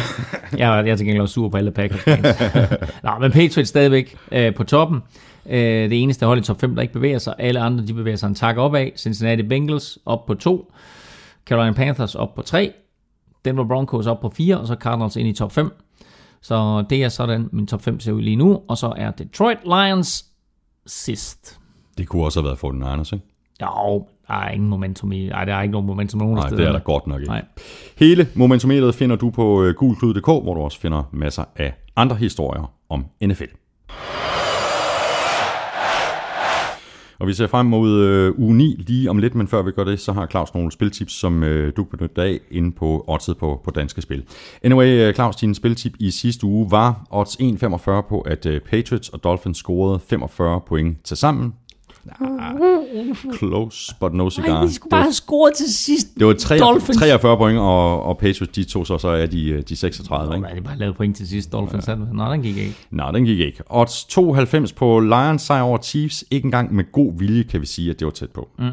jeg, 0.53 0.87
jeg 0.87 0.93
er 0.93 0.97
til 0.97 1.07
gengæld 1.07 1.23
også 1.23 1.33
sur 1.33 1.49
på 1.49 1.57
alle 1.57 1.71
Packers-fans. 1.71 2.27
Nå, 3.05 3.11
men 3.21 3.33
Patriots 3.33 3.69
stadigvæk 3.69 4.17
øh, 4.33 4.55
på 4.55 4.65
toppen. 4.65 5.01
Øh, 5.47 5.91
det 5.91 6.03
eneste 6.03 6.27
hold 6.27 6.39
i 6.39 6.43
top 6.43 6.61
5, 6.61 6.75
der 6.75 6.83
ikke 6.83 6.95
bevæger 6.95 7.19
sig. 7.19 7.35
Alle 7.39 7.61
andre, 7.61 7.87
de 7.87 7.95
bevæger 7.95 8.17
sig 8.17 8.29
en 8.29 8.35
tak 8.35 8.57
opad. 8.57 8.89
Cincinnati 8.97 9.43
Bengals 9.43 9.99
op 10.07 10.27
på 10.27 10.35
2. 10.35 10.73
Carolina 11.47 11.73
Panthers 11.73 12.15
op 12.15 12.35
på 12.35 12.43
3. 12.43 12.73
Denver 13.45 13.65
Broncos 13.65 14.07
op 14.07 14.21
på 14.21 14.33
4. 14.37 14.59
Og 14.59 14.67
så 14.67 14.75
Cardinals 14.75 15.17
ind 15.17 15.29
i 15.29 15.33
top 15.33 15.53
5. 15.53 15.73
Så 16.43 16.85
det 16.91 17.05
er 17.05 17.09
sådan, 17.09 17.49
min 17.53 17.67
top 17.67 17.83
5 17.83 18.01
ser 18.01 18.13
ud 18.13 18.23
lige 18.23 18.37
nu. 18.37 18.61
Og 18.69 18.79
så 18.79 18.93
er 18.97 19.11
Detroit 19.11 19.59
Lions 19.65 20.25
sidst. 20.87 21.59
Det 21.99 22.09
kunne 22.09 22.25
også 22.25 22.41
have 22.41 22.47
været 22.47 22.59
for 22.59 22.71
den 22.71 22.83
Anders, 22.83 23.13
ikke? 23.13 23.25
Jo, 23.63 24.07
der 24.29 24.35
er 24.35 24.51
ingen 24.51 24.69
momentum 24.69 25.13
i. 25.13 25.29
Nej, 25.29 25.45
der 25.45 25.55
er 25.55 25.63
ikke 25.63 25.73
nogen 25.73 25.87
momentum 25.87 26.19
nogen 26.21 26.35
Nej, 26.35 26.43
det 26.43 26.51
stederne. 26.51 26.69
er 26.69 26.73
der 26.73 26.85
godt 26.85 27.07
nok 27.07 27.21
ikke. 27.21 27.31
Nej. 27.33 27.45
Hele 27.99 28.29
momentometeret 28.35 28.95
finder 28.95 29.17
du 29.17 29.31
på 29.31 29.63
øh, 29.63 29.75
gulklud.dk, 29.75 30.25
hvor 30.27 30.55
du 30.55 30.61
også 30.61 30.81
finder 30.81 31.03
masser 31.13 31.45
af 31.57 31.75
andre 31.97 32.17
historier 32.17 32.73
om 32.89 33.05
NFL. 33.25 33.45
Og 37.21 37.27
vi 37.27 37.33
ser 37.33 37.47
frem 37.47 37.67
mod 37.67 38.01
øh, 38.01 38.33
uge 38.39 38.57
9 38.57 38.85
lige 38.87 39.11
om 39.11 39.19
lidt, 39.19 39.35
men 39.35 39.49
før 39.49 39.63
vi 39.63 39.71
gør 39.71 39.85
det, 39.85 40.01
så 40.01 40.13
har 40.13 40.27
Claus 40.27 40.55
nogle 40.55 40.73
spiltips, 40.73 41.13
som 41.13 41.43
øh, 41.43 41.73
du 41.77 41.85
kan 41.85 41.99
benytte 41.99 42.23
af 42.23 42.41
inde 42.51 42.73
på 42.73 43.05
oddset 43.09 43.37
på, 43.37 43.61
på 43.65 43.71
danske 43.71 44.03
spil. 44.03 44.25
Anyway, 44.63 44.87
øh, 44.87 45.15
Claus, 45.15 45.37
din 45.37 45.55
spiltip 45.55 45.93
i 45.99 46.11
sidste 46.11 46.47
uge 46.47 46.71
var 46.71 47.07
odds 47.11 47.37
1,45 47.37 48.01
på, 48.09 48.21
at 48.21 48.47
øh, 48.47 48.61
Patriots 48.61 49.09
og 49.09 49.25
Dolphins 49.25 49.59
scorede 49.59 50.01
45 50.09 50.61
point 50.61 51.05
til 51.05 51.17
sammen. 51.17 51.55
Ah, 52.21 53.37
close, 53.39 53.95
but 54.01 54.15
no 54.15 54.31
cigar. 54.31 54.49
Nej, 54.49 54.67
vi 54.67 54.73
skulle 54.73 54.91
bare 54.91 55.03
have 55.03 55.13
scoret 55.13 55.55
til 55.55 55.75
sidst. 55.75 56.07
Det 56.19 56.27
var 56.27 56.33
3, 56.33 56.59
Dolphins. 56.59 56.99
43 56.99 57.37
point, 57.37 57.59
og, 57.59 58.03
og 58.03 58.19
Patriots, 58.19 58.53
de 58.53 58.65
to 58.65 58.85
så, 58.85 58.99
så 58.99 59.09
er 59.09 59.27
de, 59.27 59.49
øh, 59.49 59.63
de 59.69 59.77
36, 59.77 60.35
ikke? 60.35 60.43
Nej, 60.43 60.55
det 60.55 60.65
bare 60.65 60.79
lavet 60.79 60.97
point 60.97 61.17
til 61.17 61.29
sidst. 61.29 61.53
Dolphins 61.53 61.89
ja. 61.89 61.95
Nå, 61.95 62.33
den 62.33 62.43
gik 62.43 62.57
ikke. 62.57 62.75
Nej, 62.91 63.11
den 63.11 63.25
gik 63.25 63.39
ikke. 63.41 63.63
Odds 63.67 64.05
92 64.05 64.73
på 64.73 65.01
Lions 65.01 65.43
sejr 65.43 65.63
over 65.63 65.79
Chiefs. 65.79 66.25
Ikke 66.31 66.45
engang 66.45 66.75
med 66.75 66.93
god 66.93 67.13
vilje, 67.19 67.43
kan 67.43 67.61
vi 67.61 67.67
sige, 67.67 67.91
at 67.91 67.99
det 67.99 68.05
var 68.05 68.11
tæt 68.13 68.31
på. 68.31 68.49
Mm. 68.59 68.71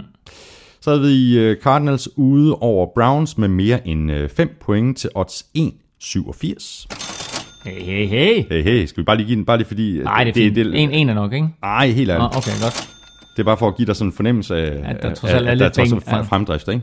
Så 0.82 0.90
havde 0.90 1.02
vi 1.02 1.40
øh, 1.40 1.58
Cardinals 1.62 2.10
ude 2.18 2.56
over 2.56 2.88
Browns 2.96 3.38
med 3.38 3.48
mere 3.48 3.88
end 3.88 4.30
5 4.30 4.58
point 4.66 4.98
til 4.98 5.10
odds 5.16 5.46
1,87. 5.58 6.88
Hey, 7.66 7.82
hey, 7.82 8.08
hey. 8.08 8.44
Hey, 8.50 8.64
hey, 8.64 8.86
skal 8.86 9.02
vi 9.02 9.06
bare 9.06 9.18
lige 9.18 9.28
give 9.28 9.36
den, 9.36 9.46
bare 9.46 9.58
lige 9.58 9.68
fordi... 9.68 10.00
Nej, 10.04 10.24
det 10.24 10.30
er 10.30 10.34
fint. 10.34 10.56
det, 10.56 10.82
en, 10.84 10.92
en 10.92 11.10
er 11.10 11.14
nok, 11.14 11.34
ikke? 11.34 11.48
Nej, 11.62 11.88
helt 11.90 12.10
ærligt. 12.10 12.38
okay, 12.38 12.52
godt. 12.62 12.97
Det 13.38 13.44
er 13.44 13.46
bare 13.46 13.58
for 13.58 13.68
at 13.68 13.78
give 13.78 13.86
dig 13.86 13.96
sådan 13.96 14.08
en 14.08 14.14
fornemmelse 14.14 14.56
af, 14.56 14.82
At 14.86 15.02
der 15.02 15.14
trods 15.14 15.34
alt 15.34 15.48
er 15.48 15.52
at 15.52 15.60
der 15.60 15.70
trods 15.70 15.94
alt 15.94 16.04
er 16.08 16.24
fremdrift. 16.24 16.68
Ikke? 16.68 16.82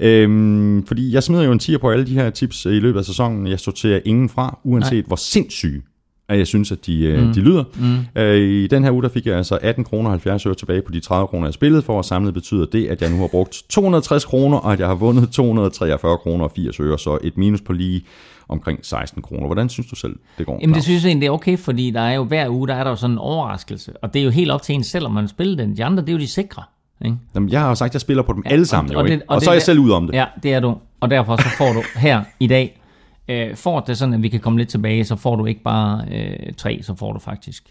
Øhm, 0.00 0.86
fordi 0.86 1.14
jeg 1.14 1.22
smider 1.22 1.44
jo 1.44 1.52
en 1.52 1.58
tier 1.58 1.78
på 1.78 1.90
alle 1.90 2.06
de 2.06 2.14
her 2.14 2.30
tips 2.30 2.66
øh, 2.66 2.76
i 2.76 2.80
løbet 2.80 2.98
af 2.98 3.04
sæsonen. 3.04 3.46
Jeg 3.46 3.60
sorterer 3.60 4.00
ingen 4.04 4.28
fra, 4.28 4.58
uanset 4.64 4.92
Nej. 4.92 5.06
hvor 5.06 5.16
sindssyge 5.16 5.82
at 6.30 6.38
jeg 6.38 6.46
synes, 6.46 6.72
at 6.72 6.86
de, 6.86 7.22
mm. 7.26 7.32
de 7.32 7.40
lyder. 7.40 7.64
Mm. 7.74 8.20
Øh, 8.22 8.36
I 8.36 8.66
den 8.66 8.84
her 8.84 8.90
uge, 8.92 9.02
der 9.02 9.08
fik 9.08 9.26
jeg 9.26 9.36
altså 9.36 9.58
18 9.62 9.84
kroner 9.84 10.04
og 10.04 10.12
70 10.12 10.46
øre 10.46 10.54
tilbage 10.54 10.82
på 10.82 10.92
de 10.92 11.00
30 11.00 11.26
kroner, 11.26 11.46
jeg 11.46 11.54
spillede 11.54 11.82
for, 11.82 11.96
og 11.96 12.04
samlet 12.04 12.34
betyder 12.34 12.66
det, 12.66 12.86
at 12.88 13.02
jeg 13.02 13.10
nu 13.10 13.16
har 13.16 13.26
brugt 13.26 13.62
260 13.68 14.24
kroner, 14.24 14.56
og 14.56 14.72
at 14.72 14.80
jeg 14.80 14.88
har 14.88 14.94
vundet 14.94 15.30
243 15.30 16.18
kroner 16.18 16.44
og 16.44 16.52
80 16.56 16.80
øre, 16.80 16.98
så 16.98 17.18
et 17.22 17.38
minus 17.38 17.60
på 17.60 17.72
lige 17.72 18.04
omkring 18.50 18.78
16 18.86 19.22
kroner. 19.22 19.46
Hvordan 19.46 19.68
synes 19.68 19.86
du 19.86 19.96
selv, 19.96 20.16
det 20.38 20.46
går? 20.46 20.58
Jamen, 20.60 20.74
det 20.74 20.74
Claus? 20.74 20.84
synes 20.84 21.04
jeg 21.04 21.08
egentlig 21.08 21.26
er 21.26 21.30
okay, 21.30 21.58
fordi 21.58 21.90
der 21.90 22.00
er 22.00 22.12
jo 22.12 22.24
hver 22.24 22.48
uge, 22.48 22.68
der 22.68 22.74
er 22.74 22.84
der 22.84 22.90
jo 22.90 22.96
sådan 22.96 23.14
en 23.14 23.18
overraskelse. 23.18 23.92
Og 24.02 24.14
det 24.14 24.20
er 24.20 24.24
jo 24.24 24.30
helt 24.30 24.50
op 24.50 24.62
til 24.62 24.74
en 24.74 24.84
selv, 24.84 25.06
om 25.06 25.12
man 25.12 25.28
spiller 25.28 25.56
den. 25.56 25.76
De 25.76 25.84
andre, 25.84 26.02
det 26.02 26.08
er 26.08 26.12
jo 26.12 26.18
de 26.18 26.28
sikre. 26.28 26.62
Ikke? 27.04 27.16
Jamen, 27.34 27.48
jeg 27.48 27.60
har 27.60 27.68
jo 27.68 27.74
sagt, 27.74 27.90
at 27.90 27.94
jeg 27.94 28.00
spiller 28.00 28.22
på 28.22 28.32
dem 28.32 28.42
alle 28.46 28.66
sammen, 28.66 28.96
og, 28.96 29.02
jo, 29.02 29.04
og, 29.04 29.08
det, 29.08 29.22
og, 29.22 29.26
og 29.28 29.34
det 29.36 29.44
så 29.44 29.50
er 29.50 29.54
jeg 29.54 29.62
selv 29.62 29.78
ud 29.78 29.90
om 29.90 30.06
det. 30.06 30.14
Ja, 30.14 30.24
det 30.42 30.54
er 30.54 30.60
du. 30.60 30.76
Og 31.00 31.10
derfor 31.10 31.36
så 31.36 31.48
får 31.58 31.72
du 31.72 31.82
her 31.96 32.22
i 32.40 32.46
dag, 32.46 32.80
øh, 33.28 33.56
får 33.56 33.80
det 33.80 33.98
sådan, 33.98 34.14
at 34.14 34.22
vi 34.22 34.28
kan 34.28 34.40
komme 34.40 34.58
lidt 34.58 34.68
tilbage, 34.68 35.04
så 35.04 35.16
får 35.16 35.36
du 35.36 35.46
ikke 35.46 35.62
bare 35.62 36.04
øh, 36.12 36.54
3, 36.56 36.80
så 36.82 36.94
får 36.94 37.12
du 37.12 37.18
faktisk 37.18 37.64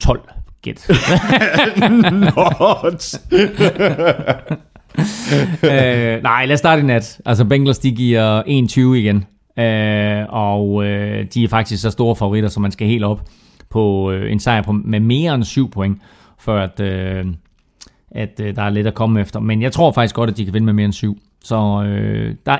12 0.00 0.20
gæt. 0.62 0.90
øh, 5.62 6.22
nej, 6.22 6.46
lad 6.46 6.52
os 6.52 6.58
starte 6.58 6.82
i 6.82 6.84
nat. 6.84 7.20
Altså 7.26 7.44
Bengals, 7.44 7.78
de 7.78 7.92
giver 7.92 8.42
21 8.46 9.00
igen. 9.00 9.24
Øh, 9.58 10.24
og 10.28 10.84
øh, 10.84 11.26
de 11.34 11.44
er 11.44 11.48
faktisk 11.48 11.82
så 11.82 11.90
store 11.90 12.16
favoritter, 12.16 12.48
så 12.48 12.60
man 12.60 12.72
skal 12.72 12.86
helt 12.86 13.04
op 13.04 13.28
på 13.70 14.10
øh, 14.10 14.32
en 14.32 14.40
sejr 14.40 14.62
på, 14.62 14.72
med 14.72 15.00
mere 15.00 15.34
end 15.34 15.44
7 15.44 15.70
point, 15.70 15.98
før 16.38 16.62
at, 16.62 16.80
øh, 16.80 17.26
at 18.10 18.40
øh, 18.40 18.56
der 18.56 18.62
er 18.62 18.70
lidt 18.70 18.86
at 18.86 18.94
komme 18.94 19.20
efter. 19.20 19.40
Men 19.40 19.62
jeg 19.62 19.72
tror 19.72 19.92
faktisk 19.92 20.14
godt, 20.14 20.30
at 20.30 20.36
de 20.36 20.44
kan 20.44 20.54
vinde 20.54 20.64
med 20.64 20.72
mere 20.72 20.84
end 20.84 20.92
7. 20.92 21.18
Så 21.44 21.82
øh, 21.86 22.34
der 22.46 22.52
er 22.52 22.58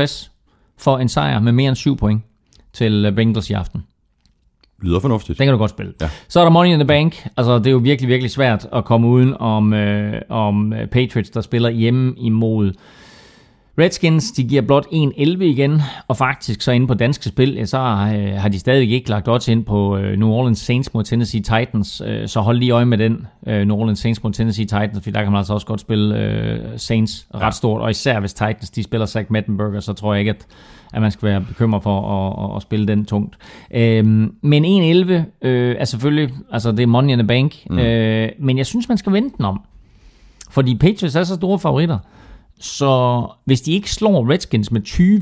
1,62 0.00 0.30
for 0.78 0.98
en 0.98 1.08
sejr 1.08 1.40
med 1.40 1.52
mere 1.52 1.68
end 1.68 1.76
7 1.76 1.96
point 1.96 2.22
til 2.72 3.04
øh, 3.04 3.12
Bengals 3.12 3.50
i 3.50 3.52
aften. 3.52 3.84
Lyder 4.82 5.00
fornuftigt. 5.00 5.38
Den 5.38 5.46
kan 5.46 5.52
du 5.52 5.58
godt 5.58 5.70
spille. 5.70 5.92
Ja. 6.00 6.10
Så 6.28 6.40
er 6.40 6.44
der 6.44 6.50
Money 6.50 6.70
in 6.70 6.78
the 6.78 6.86
Bank. 6.86 7.28
Altså, 7.36 7.58
det 7.58 7.66
er 7.66 7.70
jo 7.70 7.78
virkelig, 7.78 8.08
virkelig 8.08 8.30
svært 8.30 8.68
at 8.72 8.84
komme 8.84 9.08
uden 9.08 9.34
om, 9.34 9.72
øh, 9.72 10.22
om 10.28 10.72
øh, 10.72 10.86
Patriots, 10.86 11.30
der 11.30 11.40
spiller 11.40 11.70
hjemme 11.70 12.14
imod 12.18 12.72
Redskins, 13.78 14.32
de 14.32 14.44
giver 14.44 14.62
blot 14.62 14.86
1-11 14.86 14.92
igen, 15.42 15.82
og 16.08 16.16
faktisk 16.16 16.62
så 16.62 16.72
inde 16.72 16.86
på 16.86 16.94
danske 16.94 17.28
spil, 17.28 17.68
så 17.68 17.78
øh, 17.78 18.40
har 18.40 18.48
de 18.48 18.58
stadig 18.58 18.92
ikke 18.92 19.10
lagt 19.10 19.28
odds 19.28 19.48
ind 19.48 19.64
på 19.64 19.96
øh, 19.96 20.18
New 20.18 20.28
Orleans 20.28 20.58
Saints 20.58 20.94
mod 20.94 21.04
Tennessee 21.04 21.40
Titans, 21.40 22.02
øh, 22.06 22.28
så 22.28 22.40
hold 22.40 22.58
lige 22.58 22.70
øje 22.70 22.84
med 22.84 22.98
den, 22.98 23.26
New 23.46 23.76
Orleans 23.76 23.98
Saints 23.98 24.22
mod 24.22 24.32
Tennessee 24.32 24.64
Titans, 24.64 25.00
for 25.04 25.10
der 25.10 25.22
kan 25.22 25.32
man 25.32 25.38
altså 25.38 25.54
også 25.54 25.66
godt 25.66 25.80
spille 25.80 26.72
Saints 26.76 27.26
ret 27.34 27.54
stort, 27.54 27.80
og 27.80 27.90
især 27.90 28.20
hvis 28.20 28.34
Titans 28.34 28.70
de 28.70 28.82
spiller 28.82 29.06
Zach 29.06 29.26
Mettenberger, 29.32 29.80
så 29.80 29.92
tror 29.92 30.14
jeg 30.14 30.20
ikke, 30.20 30.30
at, 30.30 30.46
at 30.92 31.02
man 31.02 31.10
skal 31.10 31.28
være 31.28 31.40
bekymret 31.40 31.82
for 31.82 32.00
at, 32.00 32.50
at, 32.50 32.56
at 32.56 32.62
spille 32.62 32.86
den 32.86 33.04
tungt. 33.04 33.36
Øh, 33.74 34.04
men 34.42 34.64
1-11 34.64 35.12
øh, 35.42 35.76
er 35.78 35.84
selvfølgelig, 35.84 36.34
altså 36.52 36.72
det 36.72 36.80
er 36.80 36.86
money 36.86 37.12
in 37.12 37.18
the 37.18 37.26
bank, 37.26 37.56
mm. 37.70 37.78
øh, 37.78 38.28
men 38.38 38.58
jeg 38.58 38.66
synes, 38.66 38.88
man 38.88 38.98
skal 38.98 39.12
vente 39.12 39.36
den 39.36 39.44
om. 39.44 39.60
Fordi 40.50 40.74
Patriots 40.74 41.16
er 41.16 41.24
så 41.24 41.34
store 41.34 41.58
favoritter. 41.58 41.98
Så 42.60 43.26
hvis 43.44 43.60
de 43.60 43.72
ikke 43.72 43.92
slår 43.92 44.30
Redskins 44.30 44.70
med 44.70 44.82
20, 44.82 45.20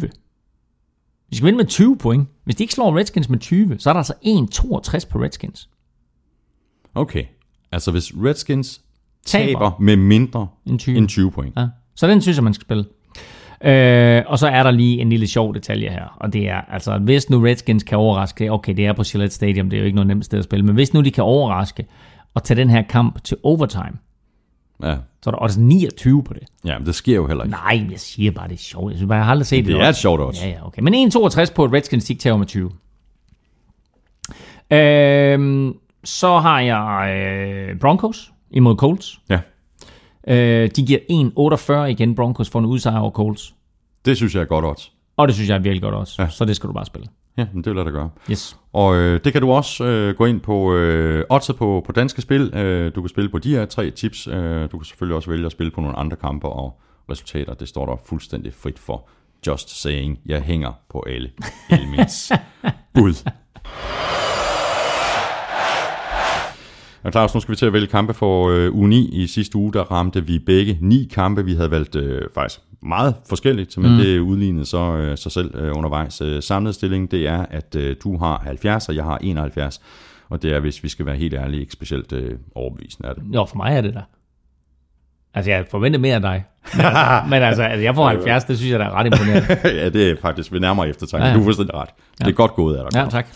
de 1.31 1.36
skal 1.36 1.47
vinde 1.47 1.56
med 1.56 1.66
20 1.66 1.98
point. 1.98 2.28
Hvis 2.44 2.56
de 2.56 2.62
ikke 2.62 2.74
slår 2.74 2.98
Redskins 2.98 3.28
med 3.28 3.39
20, 3.39 3.78
så 3.78 3.90
er 3.90 3.93
der 3.93 3.98
altså 3.98 4.15
1,62 4.24 5.09
på 5.11 5.19
Redskins. 5.19 5.69
Okay. 6.94 7.24
Altså 7.73 7.90
hvis 7.90 8.12
Redskins 8.16 8.81
Taber. 9.27 9.47
taber, 9.47 9.70
med 9.81 9.97
mindre 9.97 10.48
End 10.66 10.78
20. 10.78 10.97
end 10.97 11.09
20 11.09 11.31
point. 11.31 11.56
Ja. 11.56 11.66
Så 11.94 12.06
den 12.06 12.20
synes 12.20 12.36
jeg, 12.36 12.44
man 12.44 12.55
skal 12.55 12.65
spille. 12.65 12.85
Øh, 13.65 14.23
og 14.27 14.39
så 14.39 14.48
er 14.48 14.62
der 14.62 14.70
lige 14.70 15.01
en 15.01 15.09
lille 15.09 15.27
sjov 15.27 15.55
detalje 15.55 15.89
her, 15.89 16.16
og 16.20 16.32
det 16.32 16.48
er, 16.48 16.61
altså 16.61 16.98
hvis 16.98 17.31
nu 17.31 17.40
Redskins 17.40 17.82
kan 17.82 17.98
overraske, 17.98 18.52
okay, 18.52 18.77
det 18.77 18.86
er 18.86 18.93
på 18.93 19.02
Gillette 19.02 19.35
Stadium, 19.35 19.70
det 19.70 19.77
er 19.77 19.81
jo 19.81 19.86
ikke 19.86 19.94
noget 19.94 20.06
nemt 20.06 20.24
sted 20.24 20.39
at 20.39 20.44
spille, 20.44 20.65
men 20.65 20.74
hvis 20.74 20.94
nu 20.94 21.01
de 21.01 21.11
kan 21.11 21.24
overraske 21.24 21.86
og 22.35 22.44
tage 22.44 22.61
den 22.61 22.70
her 22.70 22.82
kamp 22.82 23.24
til 23.24 23.36
overtime, 23.43 23.98
Ja. 24.85 24.97
så 25.23 25.31
er 25.31 25.35
der 25.35 25.39
også 25.39 25.61
29 25.61 26.24
på 26.24 26.35
det. 26.35 26.43
ja, 26.65 26.78
men 26.78 26.86
det 26.86 26.94
sker 26.94 27.15
jo 27.15 27.27
heller 27.27 27.44
ikke. 27.44 27.56
Nej, 27.56 27.77
men 27.78 27.90
jeg 27.90 28.01
siger 28.01 28.31
bare, 28.31 28.48
det 28.48 28.55
er 28.55 28.59
sjovt. 28.59 28.90
Jeg 28.93 28.98
synes 28.98 29.09
bare, 29.09 29.16
jeg 29.16 29.24
har 29.24 29.31
aldrig 29.31 29.47
set 29.47 29.65
det. 29.65 29.73
Det 29.73 29.81
er 29.81 29.82
et 29.85 29.89
også. 29.89 30.01
sjovt 30.01 30.20
odds. 30.20 30.43
Ja, 30.43 30.48
ja, 30.48 30.66
okay. 30.66 30.82
Men 30.82 30.94
1,62 30.94 31.55
på 31.55 31.65
et 31.65 31.73
Redskins, 31.73 32.05
tager 32.19 32.36
med 32.36 32.47
20. 32.47 32.70
Øhm, 34.70 35.74
så 36.05 36.39
har 36.39 36.61
jeg 36.61 37.15
øh, 37.70 37.78
Broncos 37.81 38.32
imod 38.51 38.77
Colts. 38.77 39.20
Ja, 39.28 39.39
Øh, 40.28 40.70
de 40.77 40.86
giver 40.86 40.98
1,48 41.85 41.90
igen 41.90 42.15
Broncos 42.15 42.51
for 42.51 42.59
en 42.59 42.65
udsejr 42.65 42.98
over 42.98 43.11
Colts. 43.11 43.55
det 44.05 44.16
synes 44.16 44.35
jeg 44.35 44.40
er 44.40 44.44
godt 44.44 44.65
odds. 44.65 44.93
Og 45.16 45.28
det 45.28 45.35
synes 45.35 45.51
jeg 45.51 45.55
er 45.56 45.61
virkelig 45.61 45.82
godt 45.82 45.94
også. 45.94 46.15
Ja. 46.19 46.24
Ja. 46.24 46.31
Så 46.31 46.44
det 46.44 46.56
skal 46.56 46.69
du 46.69 46.73
bare 46.73 46.85
spille. 46.86 47.09
Ja, 47.36 47.47
men 47.52 47.65
det 47.65 47.70
vil 47.70 47.77
jeg 47.77 47.86
da 47.86 47.90
gøre. 47.90 48.11
Yes. 48.31 48.56
Og 48.73 48.97
øh, 48.97 49.20
det 49.24 49.32
kan 49.32 49.43
du 49.43 49.51
også 49.51 49.85
øh, 49.85 50.15
gå 50.15 50.24
ind 50.24 50.40
på 50.40 50.74
øh, 50.74 51.24
oddset 51.31 51.56
på, 51.56 51.82
på 51.86 51.93
danske 51.93 52.23
spil. 52.23 52.55
Øh, 52.55 52.94
du 52.94 53.01
kan 53.01 53.09
spille 53.09 53.31
på 53.31 53.39
de 53.39 53.51
her 53.51 53.65
tre 53.65 53.90
tips. 53.90 54.27
Øh, 54.27 54.70
du 54.73 54.78
kan 54.78 54.85
selvfølgelig 54.85 55.16
også 55.16 55.31
vælge 55.31 55.47
at 55.47 55.52
spille 55.52 55.70
på 55.70 55.81
nogle 55.81 55.97
andre 55.97 56.16
kampe 56.16 56.48
og 56.48 56.81
resultater. 57.11 57.55
Det 57.55 57.69
står 57.69 57.86
der 57.86 57.97
fuldstændig 58.06 58.55
frit 58.55 58.78
for. 58.78 59.09
Just 59.47 59.82
saying. 59.82 60.19
Jeg 60.27 60.43
hænger 60.43 60.73
på 60.90 61.05
alle 61.06 61.31
Elmins 61.70 62.32
bud. 62.94 63.31
Og 67.02 67.12
Claus, 67.12 67.35
nu 67.35 67.40
skal 67.40 67.52
vi 67.52 67.56
til 67.56 67.66
at 67.66 67.73
vælge 67.73 67.86
kampe 67.86 68.15
for 68.15 68.48
øh, 68.48 68.74
uge 68.74 68.89
9. 68.89 69.09
I 69.09 69.27
sidste 69.27 69.59
uge, 69.59 69.73
der 69.73 69.82
ramte 69.82 70.27
vi 70.27 70.39
begge 70.39 70.78
ni 70.81 71.09
kampe. 71.12 71.44
Vi 71.44 71.55
havde 71.55 71.70
valgt 71.70 71.97
øh, 71.97 72.23
faktisk 72.35 72.61
meget 72.85 73.15
forskelligt, 73.28 73.78
men 73.78 73.90
mm. 73.90 73.97
det 73.97 74.19
udlignede 74.19 74.66
så 74.66 74.97
øh, 74.97 75.19
sig 75.19 75.32
selv 75.32 75.55
øh, 75.56 75.77
undervejs. 75.77 76.20
Øh, 76.20 76.43
samlet 76.43 76.74
stilling, 76.74 77.11
det 77.11 77.27
er, 77.28 77.47
at 77.51 77.77
øh, 77.77 77.97
du 78.05 78.19
har 78.19 78.40
70, 78.44 78.89
og 78.89 78.94
jeg 78.94 79.05
har 79.05 79.19
71. 79.23 79.81
Og 80.28 80.43
det 80.43 80.52
er, 80.52 80.61
hvis 80.61 80.82
vi 80.82 80.89
skal 80.89 81.06
være 81.06 81.16
helt 81.16 81.35
ærlige, 81.35 81.61
ikke 81.61 81.73
specielt 81.73 82.12
øh, 82.12 82.39
overbevisende 82.55 83.09
af 83.09 83.15
det. 83.15 83.24
Jo, 83.35 83.44
for 83.44 83.56
mig 83.56 83.77
er 83.77 83.81
det 83.81 83.94
der. 83.94 84.02
Altså, 85.35 85.51
jeg 85.51 85.66
forventer 85.70 85.98
mere 85.98 86.15
af 86.15 86.20
dig. 86.20 86.44
Men, 86.77 86.86
men 87.31 87.43
altså, 87.43 87.62
altså, 87.62 87.82
jeg 87.82 87.94
får 87.94 88.09
70, 88.09 88.44
det 88.44 88.59
synes 88.59 88.70
jeg, 88.73 88.78
der 88.78 88.86
er 88.86 88.90
ret 88.90 89.06
imponerende. 89.06 89.59
ja, 89.82 89.89
det 89.89 90.11
er 90.11 90.16
faktisk 90.20 90.52
ved 90.52 90.61
nærmere 90.61 90.89
eftertanke. 90.89 91.24
Ja, 91.24 91.31
Ja. 91.31 91.35
Du 91.35 91.40
er 91.40 91.44
fuldstændig 91.44 91.74
ret. 91.74 91.89
Ja. 92.20 92.24
Det 92.24 92.31
er 92.31 92.36
godt 92.36 92.55
gået 92.55 92.77
af 92.77 92.90
dig. 92.90 93.01
Ja, 93.01 93.09
tak. 93.11 93.27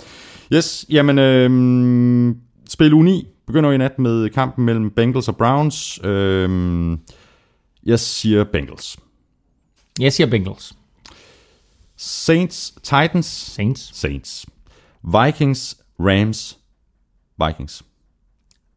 Yes, 0.54 0.86
jamen, 0.90 1.18
øh, 1.18 2.34
spil 2.68 2.92
u 2.92 3.02
9 3.02 3.26
begynder 3.46 3.72
i 3.72 3.76
nat 3.76 3.98
med 3.98 4.28
kampen 4.30 4.64
mellem 4.64 4.90
Bengals 4.90 5.28
og 5.28 5.36
Browns. 5.36 6.00
Øh, 6.04 6.98
jeg 7.86 7.98
siger 7.98 8.44
Bengals. 8.44 8.98
Jeg 9.98 10.12
siger 10.12 10.26
Bengals. 10.26 10.72
Saints, 11.96 12.74
Titans, 12.82 13.26
Saints. 13.26 13.90
Saints. 13.98 14.46
Vikings, 15.04 15.76
Rams, 16.00 16.58
Vikings. 17.46 17.82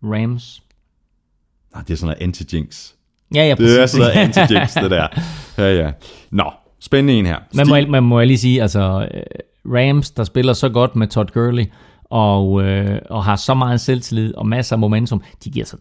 Rams. 0.03 0.61
Ah, 1.73 1.83
det 1.87 1.93
er 1.93 1.97
sådan 1.97 2.17
noget 2.19 2.37
anti-jinx. 2.37 2.93
Ja, 3.35 3.43
ja, 3.43 3.55
Det 3.55 3.77
er 3.77 3.81
præcis. 3.81 3.91
sådan 3.91 4.15
noget 4.15 4.37
anti-jinx, 4.37 4.81
det 4.81 4.91
der. 4.91 5.07
Ja, 5.57 5.83
ja. 5.85 5.91
Nå, 6.31 6.51
spændende 6.79 7.13
en 7.13 7.25
her. 7.25 7.37
Man 7.55 7.67
må, 7.67 7.91
man 7.91 8.03
må 8.03 8.21
lige 8.23 8.37
sige, 8.37 8.61
altså 8.61 9.09
øh, 9.13 9.21
Rams, 9.65 10.11
der 10.11 10.23
spiller 10.23 10.53
så 10.53 10.69
godt 10.69 10.95
med 10.95 11.07
Todd 11.07 11.29
Gurley, 11.33 11.65
og, 12.03 12.63
øh, 12.63 12.99
og 13.09 13.23
har 13.23 13.35
så 13.35 13.53
meget 13.53 13.81
selvtillid 13.81 14.35
og 14.35 14.47
masser 14.47 14.75
af 14.75 14.79
momentum, 14.79 15.23
de 15.43 15.49
giver 15.49 15.65
sig 15.65 15.79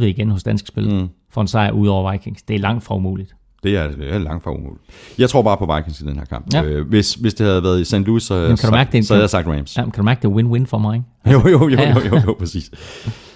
2-30 0.00 0.04
igen 0.04 0.30
hos 0.30 0.42
dansk 0.42 0.66
spil 0.66 0.94
mm. 0.94 1.08
for 1.30 1.40
en 1.40 1.48
sejr 1.48 1.70
ud 1.70 1.88
over 1.88 2.12
Vikings. 2.12 2.42
Det 2.42 2.56
er 2.56 2.60
langt 2.60 2.84
fra 2.84 2.94
umuligt. 2.94 3.34
Det 3.62 3.76
er, 3.76 3.88
det 3.88 4.14
er 4.14 4.18
langt 4.18 4.44
fra 4.44 4.50
umuligt. 4.54 4.82
Jeg 5.18 5.30
tror 5.30 5.42
bare 5.42 5.56
på 5.56 5.74
Vikings 5.76 6.00
i 6.00 6.04
den 6.04 6.18
her 6.18 6.24
kamp. 6.24 6.54
Ja. 6.54 6.62
Øh, 6.62 6.88
hvis, 6.88 7.14
hvis 7.14 7.34
det 7.34 7.46
havde 7.46 7.62
været 7.62 7.80
i 7.80 7.84
St. 7.84 7.94
Louis, 7.94 8.22
så, 8.22 8.34
kan 8.34 8.50
du 8.50 8.56
så, 8.56 8.70
mærke, 8.70 8.88
det 8.88 8.94
er 8.94 8.98
en 8.98 9.04
så 9.04 9.14
havde 9.14 9.22
jeg 9.22 9.30
sagt 9.30 9.46
Rams. 9.48 9.76
Ja, 9.76 9.82
kan 9.82 9.92
du 9.96 10.02
mærke, 10.02 10.28
det 10.28 10.28
er 10.28 10.32
win-win 10.42 10.66
for 10.66 10.78
mig? 10.78 10.96
Ikke? 10.96 11.38
Jo, 11.38 11.48
jo, 11.48 11.68
jo, 11.68 11.76
Ja, 11.76 11.82
ja. 11.82 11.94
jo, 11.94 12.00
jo, 12.16 12.20
jo, 12.26 12.36
præcis. 12.38 12.70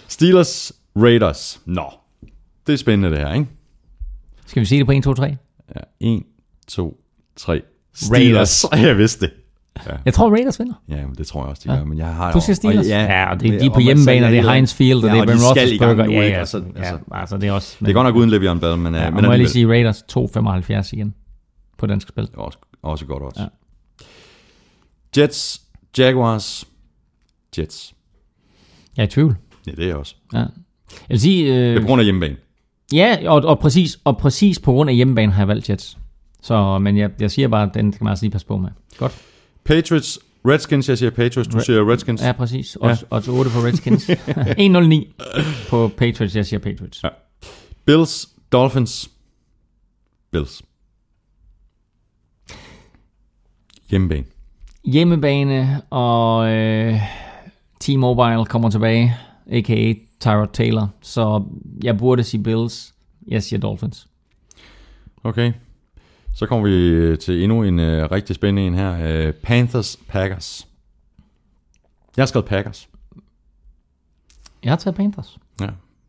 Steelers, 0.09 0.73
Raiders. 0.97 1.61
Nå, 1.67 1.85
det 2.67 2.73
er 2.73 2.77
spændende 2.77 3.17
det 3.17 3.27
her, 3.27 3.35
ikke? 3.35 3.47
Skal 4.47 4.61
vi 4.61 4.67
sige 4.67 4.79
det 4.79 4.87
på 4.87 4.93
1, 4.93 5.03
2, 5.05 5.15
3? 5.15 5.37
Ja, 5.77 5.81
1, 6.01 6.23
2, 6.69 7.01
3. 7.37 7.61
Raiders. 8.13 8.65
Jeg 8.87 8.99
vidste 8.99 9.27
det. 9.27 9.33
Jeg 10.05 10.15
tror, 10.15 10.31
Raiders 10.31 10.59
vinder. 10.59 10.75
Ja, 10.89 11.07
men 11.07 11.15
det 11.15 11.27
tror 11.27 11.41
jeg 11.43 11.49
også, 11.51 11.63
de 11.65 11.69
gør. 11.79 11.85
Men 11.85 11.99
jeg 11.99 12.07
har 12.15 12.33
Du 12.33 12.41
siger 12.41 12.55
Steelers? 12.57 12.87
og- 12.87 12.91
Ja, 12.91 13.31
og 13.31 13.41
det, 13.41 13.61
de 13.61 13.67
er 13.67 13.71
og 13.71 13.75
på 13.75 13.81
hjemmebane, 13.81 14.27
og 14.27 14.33
det 14.33 14.39
er 14.39 14.53
Heinz 14.53 14.75
Field, 14.75 14.99
og 15.05 15.09
ja, 15.09 15.15
det 15.15 15.21
er 15.21 15.27
Ben 15.27 15.37
de 15.37 15.43
Roethlisberger. 15.49 16.05
Ja, 16.05 16.21
ja, 16.29 16.39
Altså, 16.39 16.59
ja, 16.77 16.79
altså, 16.83 16.99
altså, 17.13 17.37
det 17.37 17.49
er 17.49 17.53
også... 17.53 17.77
det 17.81 17.89
er 17.89 17.93
godt 17.93 18.05
nok 18.07 18.17
uden 18.17 18.31
Le'Veon 18.31 18.59
Bell, 18.61 18.77
men, 18.79 18.95
Ja, 18.95 19.03
ja, 19.05 19.11
men 19.11 19.25
må 19.25 19.31
jeg 19.31 19.39
lige 19.39 19.49
sige 19.49 19.69
Raiders 19.69 20.03
2,75 20.03 20.91
igen 20.93 21.15
på 21.79 21.87
dansk 21.87 22.09
spil. 22.09 22.27
Det 22.27 22.35
er 22.35 22.39
også, 22.39 22.59
også 22.83 23.07
godt 23.07 23.23
også. 23.23 23.41
Ja. 23.41 23.47
Jets, 25.23 25.63
Jaguars, 25.99 26.65
Jets. 27.59 27.95
Jeg 28.97 29.03
er 29.03 29.07
i 29.07 29.11
tvivl. 29.11 29.37
Ja, 29.67 29.71
det 29.73 29.83
er 29.83 29.87
jeg 29.87 29.97
også. 29.97 30.15
Ja. 30.33 30.39
Jeg 30.39 30.49
vil 31.09 31.21
sige... 31.21 31.53
Det 31.53 31.67
er 31.69 31.75
Øh, 31.75 31.81
på 31.81 31.87
grund 31.87 32.01
af 32.01 32.05
hjemmebane. 32.05 32.37
ja, 32.93 33.17
og, 33.27 33.45
og, 33.45 33.59
præcis, 33.59 33.99
og 34.05 34.17
præcis 34.19 34.59
på 34.59 34.73
grund 34.73 34.91
af 34.91 34.97
hjemmebane 34.97 35.33
har 35.33 35.41
jeg 35.43 35.49
valgt 35.49 35.71
Jets. 35.71 35.99
Så, 36.43 36.79
men 36.79 36.97
jeg, 36.97 37.11
jeg 37.21 37.31
siger 37.31 37.49
bare, 37.49 37.63
at 37.69 37.75
den 37.75 37.93
skal 37.93 38.05
man 38.05 38.11
altså 38.11 38.25
lige 38.25 38.33
passe 38.33 38.47
på 38.47 38.57
med. 38.57 38.71
Godt. 38.99 39.23
Patriots, 39.71 40.19
Redskins, 40.49 40.89
jeg 40.89 40.99
siger 40.99 41.11
Patriots, 41.11 41.49
du 41.49 41.61
siger 41.61 41.91
Redskins. 41.91 42.23
Ja, 42.23 42.33
præcis. 42.33 42.79
Odds, 42.81 43.05
odds 43.11 43.29
8 43.29 43.51
på 43.51 43.59
Redskins. 43.59 44.11
1-0-9 44.11 45.69
på 45.71 45.91
Patriots. 45.97 46.37
Jeg 46.37 46.47
siger 46.47 46.61
Patriots. 46.61 47.03
Ja. 47.03 47.09
Bills, 47.85 48.29
Dolphins, 48.53 49.11
Bills. 50.31 50.63
Hjemmebane. 53.91 54.25
Hjemmebane, 54.85 55.83
og 55.91 56.49
øh, 56.51 57.01
T-Mobile 57.85 58.45
kommer 58.45 58.71
tilbage, 58.71 59.17
a.k.a. 59.53 59.95
Tyrod 60.21 60.49
Taylor. 60.53 60.89
Så 61.03 61.45
jeg 61.83 61.99
burde 61.99 62.23
sige 62.23 62.43
Bills. 62.43 62.95
Jeg 63.29 63.43
siger 63.43 63.61
Dolphins. 63.61 64.09
Okay. 65.25 65.53
Så 66.35 66.47
kommer 66.47 66.69
vi 66.69 67.17
til 67.17 67.43
endnu 67.43 67.63
en 67.63 67.79
uh, 67.79 67.85
rigtig 67.87 68.37
spændende 68.37 68.67
en 68.67 68.75
her. 68.75 69.27
Uh, 69.29 69.35
Panthers, 69.35 69.99
Packers. 70.09 70.69
Jeg 72.17 72.23
har 72.23 72.27
skrevet 72.27 72.47
Packers. 72.47 72.89
Jeg 74.65 74.71
har 74.73 74.77
taget 74.77 74.95
Panthers. 74.97 75.39
Ja. 75.61 75.67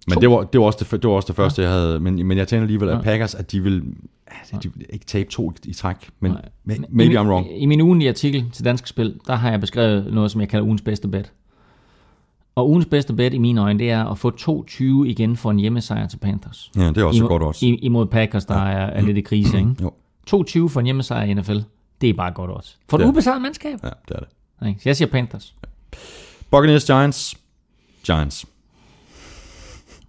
Men 0.07 0.22
det 0.22 0.30
var, 0.30 0.43
det, 0.43 0.60
var 0.60 0.65
også 0.65 0.80
det, 0.91 1.02
det 1.02 1.10
var 1.10 1.15
også 1.15 1.27
det 1.27 1.35
første, 1.35 1.61
jeg 1.61 1.72
havde. 1.72 1.99
Men, 1.99 2.27
men 2.27 2.38
jeg 2.38 2.48
tænker 2.48 2.61
alligevel, 2.61 2.89
at 2.89 2.95
Ja. 2.98 3.02
Packers, 3.02 3.35
at 3.35 3.52
de 3.52 3.64
vil, 3.64 3.84
altså, 4.27 4.57
de 4.64 4.73
vil 4.73 4.85
ikke 4.89 5.06
tabe 5.06 5.30
to 5.30 5.53
i, 5.65 5.73
træk. 5.73 6.10
Men 6.19 6.31
Nej. 6.31 6.41
may, 6.64 6.76
maybe 6.89 7.14
I, 7.14 7.18
I'm 7.18 7.19
wrong. 7.27 7.61
I 7.61 7.65
min 7.65 7.81
ugenlige 7.81 8.10
artikel 8.10 8.45
til 8.52 8.65
Dansk 8.65 8.88
Spil, 8.88 9.19
der 9.27 9.35
har 9.35 9.49
jeg 9.52 9.60
beskrevet 9.60 10.14
noget, 10.14 10.31
som 10.31 10.41
jeg 10.41 10.49
kalder 10.49 10.65
ugens 10.65 10.81
bedste 10.81 11.07
bet. 11.07 11.31
Og 12.56 12.69
ugens 12.69 12.85
bedste 12.85 13.14
bet 13.14 13.34
i 13.34 13.38
mine 13.38 13.61
øjne, 13.61 13.80
det 13.80 13.91
er 13.91 14.06
at 14.06 14.18
få 14.18 14.31
2-20 14.72 14.84
igen 14.84 15.38
for 15.38 15.52
en 15.52 15.57
hjemmesejr 15.60 16.07
til 16.07 16.18
Panthers. 16.18 16.72
Ja, 16.76 16.88
det 16.88 16.98
er 16.98 17.03
også 17.03 17.18
Imod, 17.19 17.30
godt 17.30 17.43
også. 17.43 17.65
i- 17.65 17.76
Imod 17.76 18.06
Packers, 18.06 18.45
der 18.45 18.56
er, 18.56 18.85
er 18.88 19.02
lidt 19.02 19.18
i 19.18 19.22
krise, 19.22 19.57
ikke? 19.60 19.76
Jo, 19.81 19.91
2-20 20.30 20.68
for 20.68 20.80
en 20.80 20.85
hjemmesejr 20.85 21.23
i 21.23 21.34
NFL, 21.34 21.57
det 22.02 22.10
er 22.10 22.14
bare 22.14 22.31
godt 22.31 22.52
også. 22.52 22.76
For 22.89 22.98
et 22.98 23.06
ubesejret 23.06 23.41
mandskab. 23.41 23.80
ja, 23.84 23.89
det 24.07 24.15
er 24.15 24.19
det. 24.19 24.68
Ikke? 24.68 24.81
Så 24.84 24.89
jeg 24.89 24.98
siger 24.98 25.11
Panthers. 25.11 25.56
Buccaneers, 26.52 26.85
Giants. 26.85 27.38
Giants. 28.03 28.45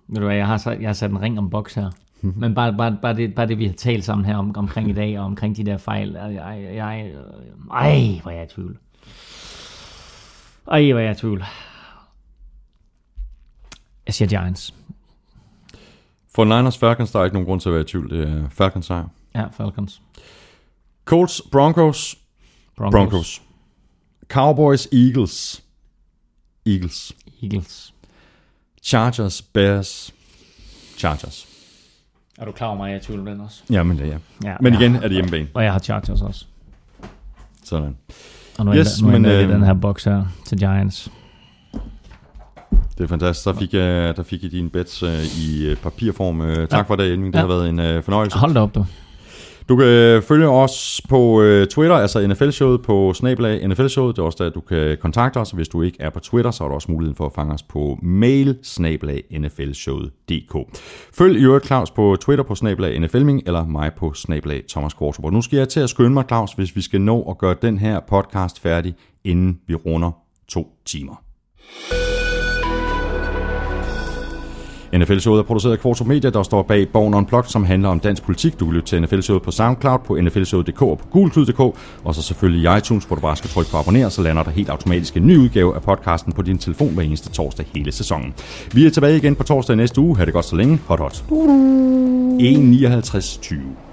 Ved 0.08 0.20
du 0.20 0.26
hvad, 0.26 0.36
jeg 0.36 0.46
har, 0.46 0.56
sat, 0.56 0.80
jeg 0.80 0.88
har 0.88 0.94
sat 0.94 1.10
en 1.10 1.20
ring 1.20 1.38
om 1.38 1.50
boks 1.50 1.74
her. 1.74 1.90
Men 2.20 2.54
bare, 2.54 2.74
bare, 2.78 2.96
bare, 3.02 3.16
det, 3.16 3.34
bare 3.34 3.46
det, 3.46 3.58
vi 3.58 3.66
har 3.66 3.72
talt 3.72 4.04
sammen 4.04 4.24
her 4.26 4.36
om, 4.36 4.56
omkring 4.56 4.90
i 4.90 4.92
dag, 4.92 5.18
og 5.18 5.24
omkring 5.24 5.56
de 5.56 5.64
der 5.66 5.78
fejl. 5.78 6.16
Ej, 6.16 6.36
ej, 6.36 6.76
ej, 6.76 7.12
ej 7.70 8.20
hvor 8.22 8.30
er 8.30 8.34
jeg 8.34 8.44
i 8.44 8.48
tvivl. 8.54 8.78
Ej, 10.70 10.92
hvor 10.92 11.00
er 11.00 11.04
jeg 11.04 11.12
i 11.12 11.14
tvivl. 11.14 11.44
Jeg 14.06 14.14
siger 14.14 14.28
Giants. 14.28 14.74
For 16.34 16.44
Niners, 16.44 16.78
Falcons, 16.78 17.10
der 17.12 17.20
er 17.20 17.24
ikke 17.24 17.34
nogen 17.34 17.46
grund 17.46 17.60
til 17.60 17.68
at 17.68 17.72
være 17.72 17.82
i 17.82 17.86
tvivl. 17.86 18.10
Det 18.10 18.28
er 18.28 18.48
Falcons 18.48 18.86
sejr. 18.86 19.08
Ja, 19.34 19.46
Falcons. 19.52 20.02
Colts, 21.04 21.42
Broncos, 21.52 22.16
Broncos. 22.76 22.92
Broncos. 22.92 23.42
Cowboys, 24.28 24.86
Eagles, 24.92 25.62
Eagles. 26.66 27.12
Eagles. 27.42 27.94
Chargers, 28.82 29.42
Bears, 29.42 30.14
Chargers. 30.98 31.46
Er 32.38 32.44
du 32.44 32.52
klar 32.52 32.66
over 32.66 32.76
mig, 32.76 32.88
jeg 32.88 32.94
er 32.96 33.00
i 33.00 33.02
tvivl 33.02 33.20
om 33.20 33.26
den 33.26 33.40
også? 33.40 33.62
Ja, 33.70 33.76
ja. 33.76 34.18
Ja, 34.44 34.56
Men 34.60 34.72
ja. 34.72 34.78
igen 34.80 34.94
er 34.94 35.00
det 35.00 35.12
hjemmebane. 35.12 35.48
Og 35.54 35.64
jeg 35.64 35.72
har 35.72 35.78
Chargers 35.78 36.22
også. 36.22 36.44
Sådan. 37.64 37.96
Og 38.58 38.64
nu, 38.64 38.74
Yes, 38.74 38.88
yes, 38.88 39.02
nu 39.02 39.08
men, 39.10 39.22
men, 39.22 39.30
jeg 39.30 39.42
øh, 39.44 39.48
den 39.48 39.62
her 39.62 39.74
boks 39.74 40.04
her 40.04 40.24
til 40.46 40.58
Giants. 40.58 41.10
Det 42.98 43.04
er 43.04 43.08
fantastisk. 43.08 43.44
Der 43.46 43.52
fik 43.52 43.74
jeg, 43.74 44.16
der 44.16 44.22
fik 44.22 44.42
jeg 44.42 44.50
dine 44.50 44.70
bets 44.70 45.02
øh, 45.02 45.24
i 45.38 45.66
øh, 45.66 45.76
papirform. 45.76 46.40
Øh, 46.40 46.68
tak 46.68 46.86
for 46.86 46.96
det, 46.96 47.06
Elming. 47.12 47.32
Det 47.32 47.38
Ja. 47.38 47.42
har 47.42 47.48
været 47.48 47.68
en 47.68 47.78
øh, 47.78 48.02
fornøjelse. 48.02 48.38
Hold 48.38 48.54
da 48.54 48.60
op, 48.60 48.74
du. 48.74 48.84
Du 49.72 49.76
kan 49.76 49.86
øh, 49.86 50.22
følge 50.22 50.48
os 50.48 51.00
på 51.08 51.42
øh, 51.42 51.66
Twitter, 51.66 51.96
altså 51.96 52.26
NFL-showet 52.26 52.82
på 52.82 53.12
snablag 53.14 53.68
NFL-showet. 53.68 54.16
Det 54.16 54.22
er 54.22 54.26
også 54.26 54.44
der, 54.44 54.50
du 54.50 54.60
kan 54.60 54.96
kontakte 55.00 55.38
os. 55.38 55.50
Hvis 55.50 55.68
du 55.68 55.82
ikke 55.82 55.96
er 56.00 56.10
på 56.10 56.20
Twitter, 56.20 56.50
så 56.50 56.64
er 56.64 56.68
der 56.68 56.74
også 56.74 56.92
muligheden 56.92 57.16
for 57.16 57.26
at 57.26 57.32
fange 57.34 57.54
os 57.54 57.62
på 57.62 57.98
mail 58.02 58.58
snabelag 58.62 59.24
nflshowet.dk. 59.30 60.78
Følg 61.14 61.40
i 61.40 61.44
øvrigt 61.44 61.66
Claus 61.66 61.90
på 61.90 62.16
Twitter 62.20 62.44
på 62.44 62.54
snablag 62.54 63.00
NFLming, 63.00 63.42
eller 63.46 63.66
mig 63.66 63.92
på 63.96 64.14
snablag 64.14 64.62
Thomas 64.68 64.94
Kvartrup. 64.94 65.32
Nu 65.32 65.42
skal 65.42 65.56
jeg 65.56 65.68
til 65.68 65.80
at 65.80 65.90
skynde 65.90 66.10
mig, 66.10 66.24
Claus, 66.28 66.52
hvis 66.52 66.76
vi 66.76 66.80
skal 66.80 67.00
nå 67.00 67.22
at 67.22 67.38
gøre 67.38 67.56
den 67.62 67.78
her 67.78 68.00
podcast 68.08 68.60
færdig, 68.60 68.94
inden 69.24 69.58
vi 69.66 69.74
runder 69.74 70.10
to 70.48 70.68
timer. 70.86 71.22
NFL-showet 74.96 75.38
er 75.38 75.42
produceret 75.42 75.72
af 75.72 75.78
Kvartrup 75.78 76.06
Media, 76.06 76.30
der 76.30 76.42
står 76.42 76.62
bag 76.62 76.88
Born 76.88 77.14
Unplugged, 77.14 77.50
som 77.50 77.64
handler 77.64 77.88
om 77.88 78.00
dansk 78.00 78.22
politik. 78.22 78.60
Du 78.60 78.64
kan 78.64 78.74
lytte 78.74 78.88
til 78.88 79.02
NFL-showet 79.02 79.42
på 79.42 79.50
SoundCloud, 79.50 79.98
på 79.98 80.18
nflshowet.dk 80.20 80.82
og 80.82 80.98
på 80.98 81.06
gulklyd.dk, 81.10 81.60
og 82.04 82.14
så 82.14 82.22
selvfølgelig 82.22 82.72
i 82.72 82.78
iTunes, 82.78 83.04
hvor 83.04 83.16
du 83.16 83.22
bare 83.22 83.36
skal 83.36 83.50
trykke 83.50 83.70
på 83.70 83.76
abonner, 83.76 84.08
så 84.08 84.22
lander 84.22 84.42
der 84.42 84.50
helt 84.50 84.70
automatisk 84.70 85.16
en 85.16 85.26
ny 85.26 85.36
udgave 85.36 85.74
af 85.74 85.82
podcasten 85.82 86.32
på 86.32 86.42
din 86.42 86.58
telefon 86.58 86.94
hver 86.94 87.02
eneste 87.02 87.30
torsdag 87.30 87.66
hele 87.74 87.92
sæsonen. 87.92 88.34
Vi 88.72 88.86
er 88.86 88.90
tilbage 88.90 89.16
igen 89.16 89.34
på 89.34 89.42
torsdag 89.42 89.76
næste 89.76 90.00
uge. 90.00 90.16
Ha' 90.16 90.24
det 90.24 90.32
godt 90.32 90.44
så 90.44 90.56
længe. 90.56 90.80
Hot 90.86 90.98
hot. 90.98 91.24
1.59.20. 91.30 93.91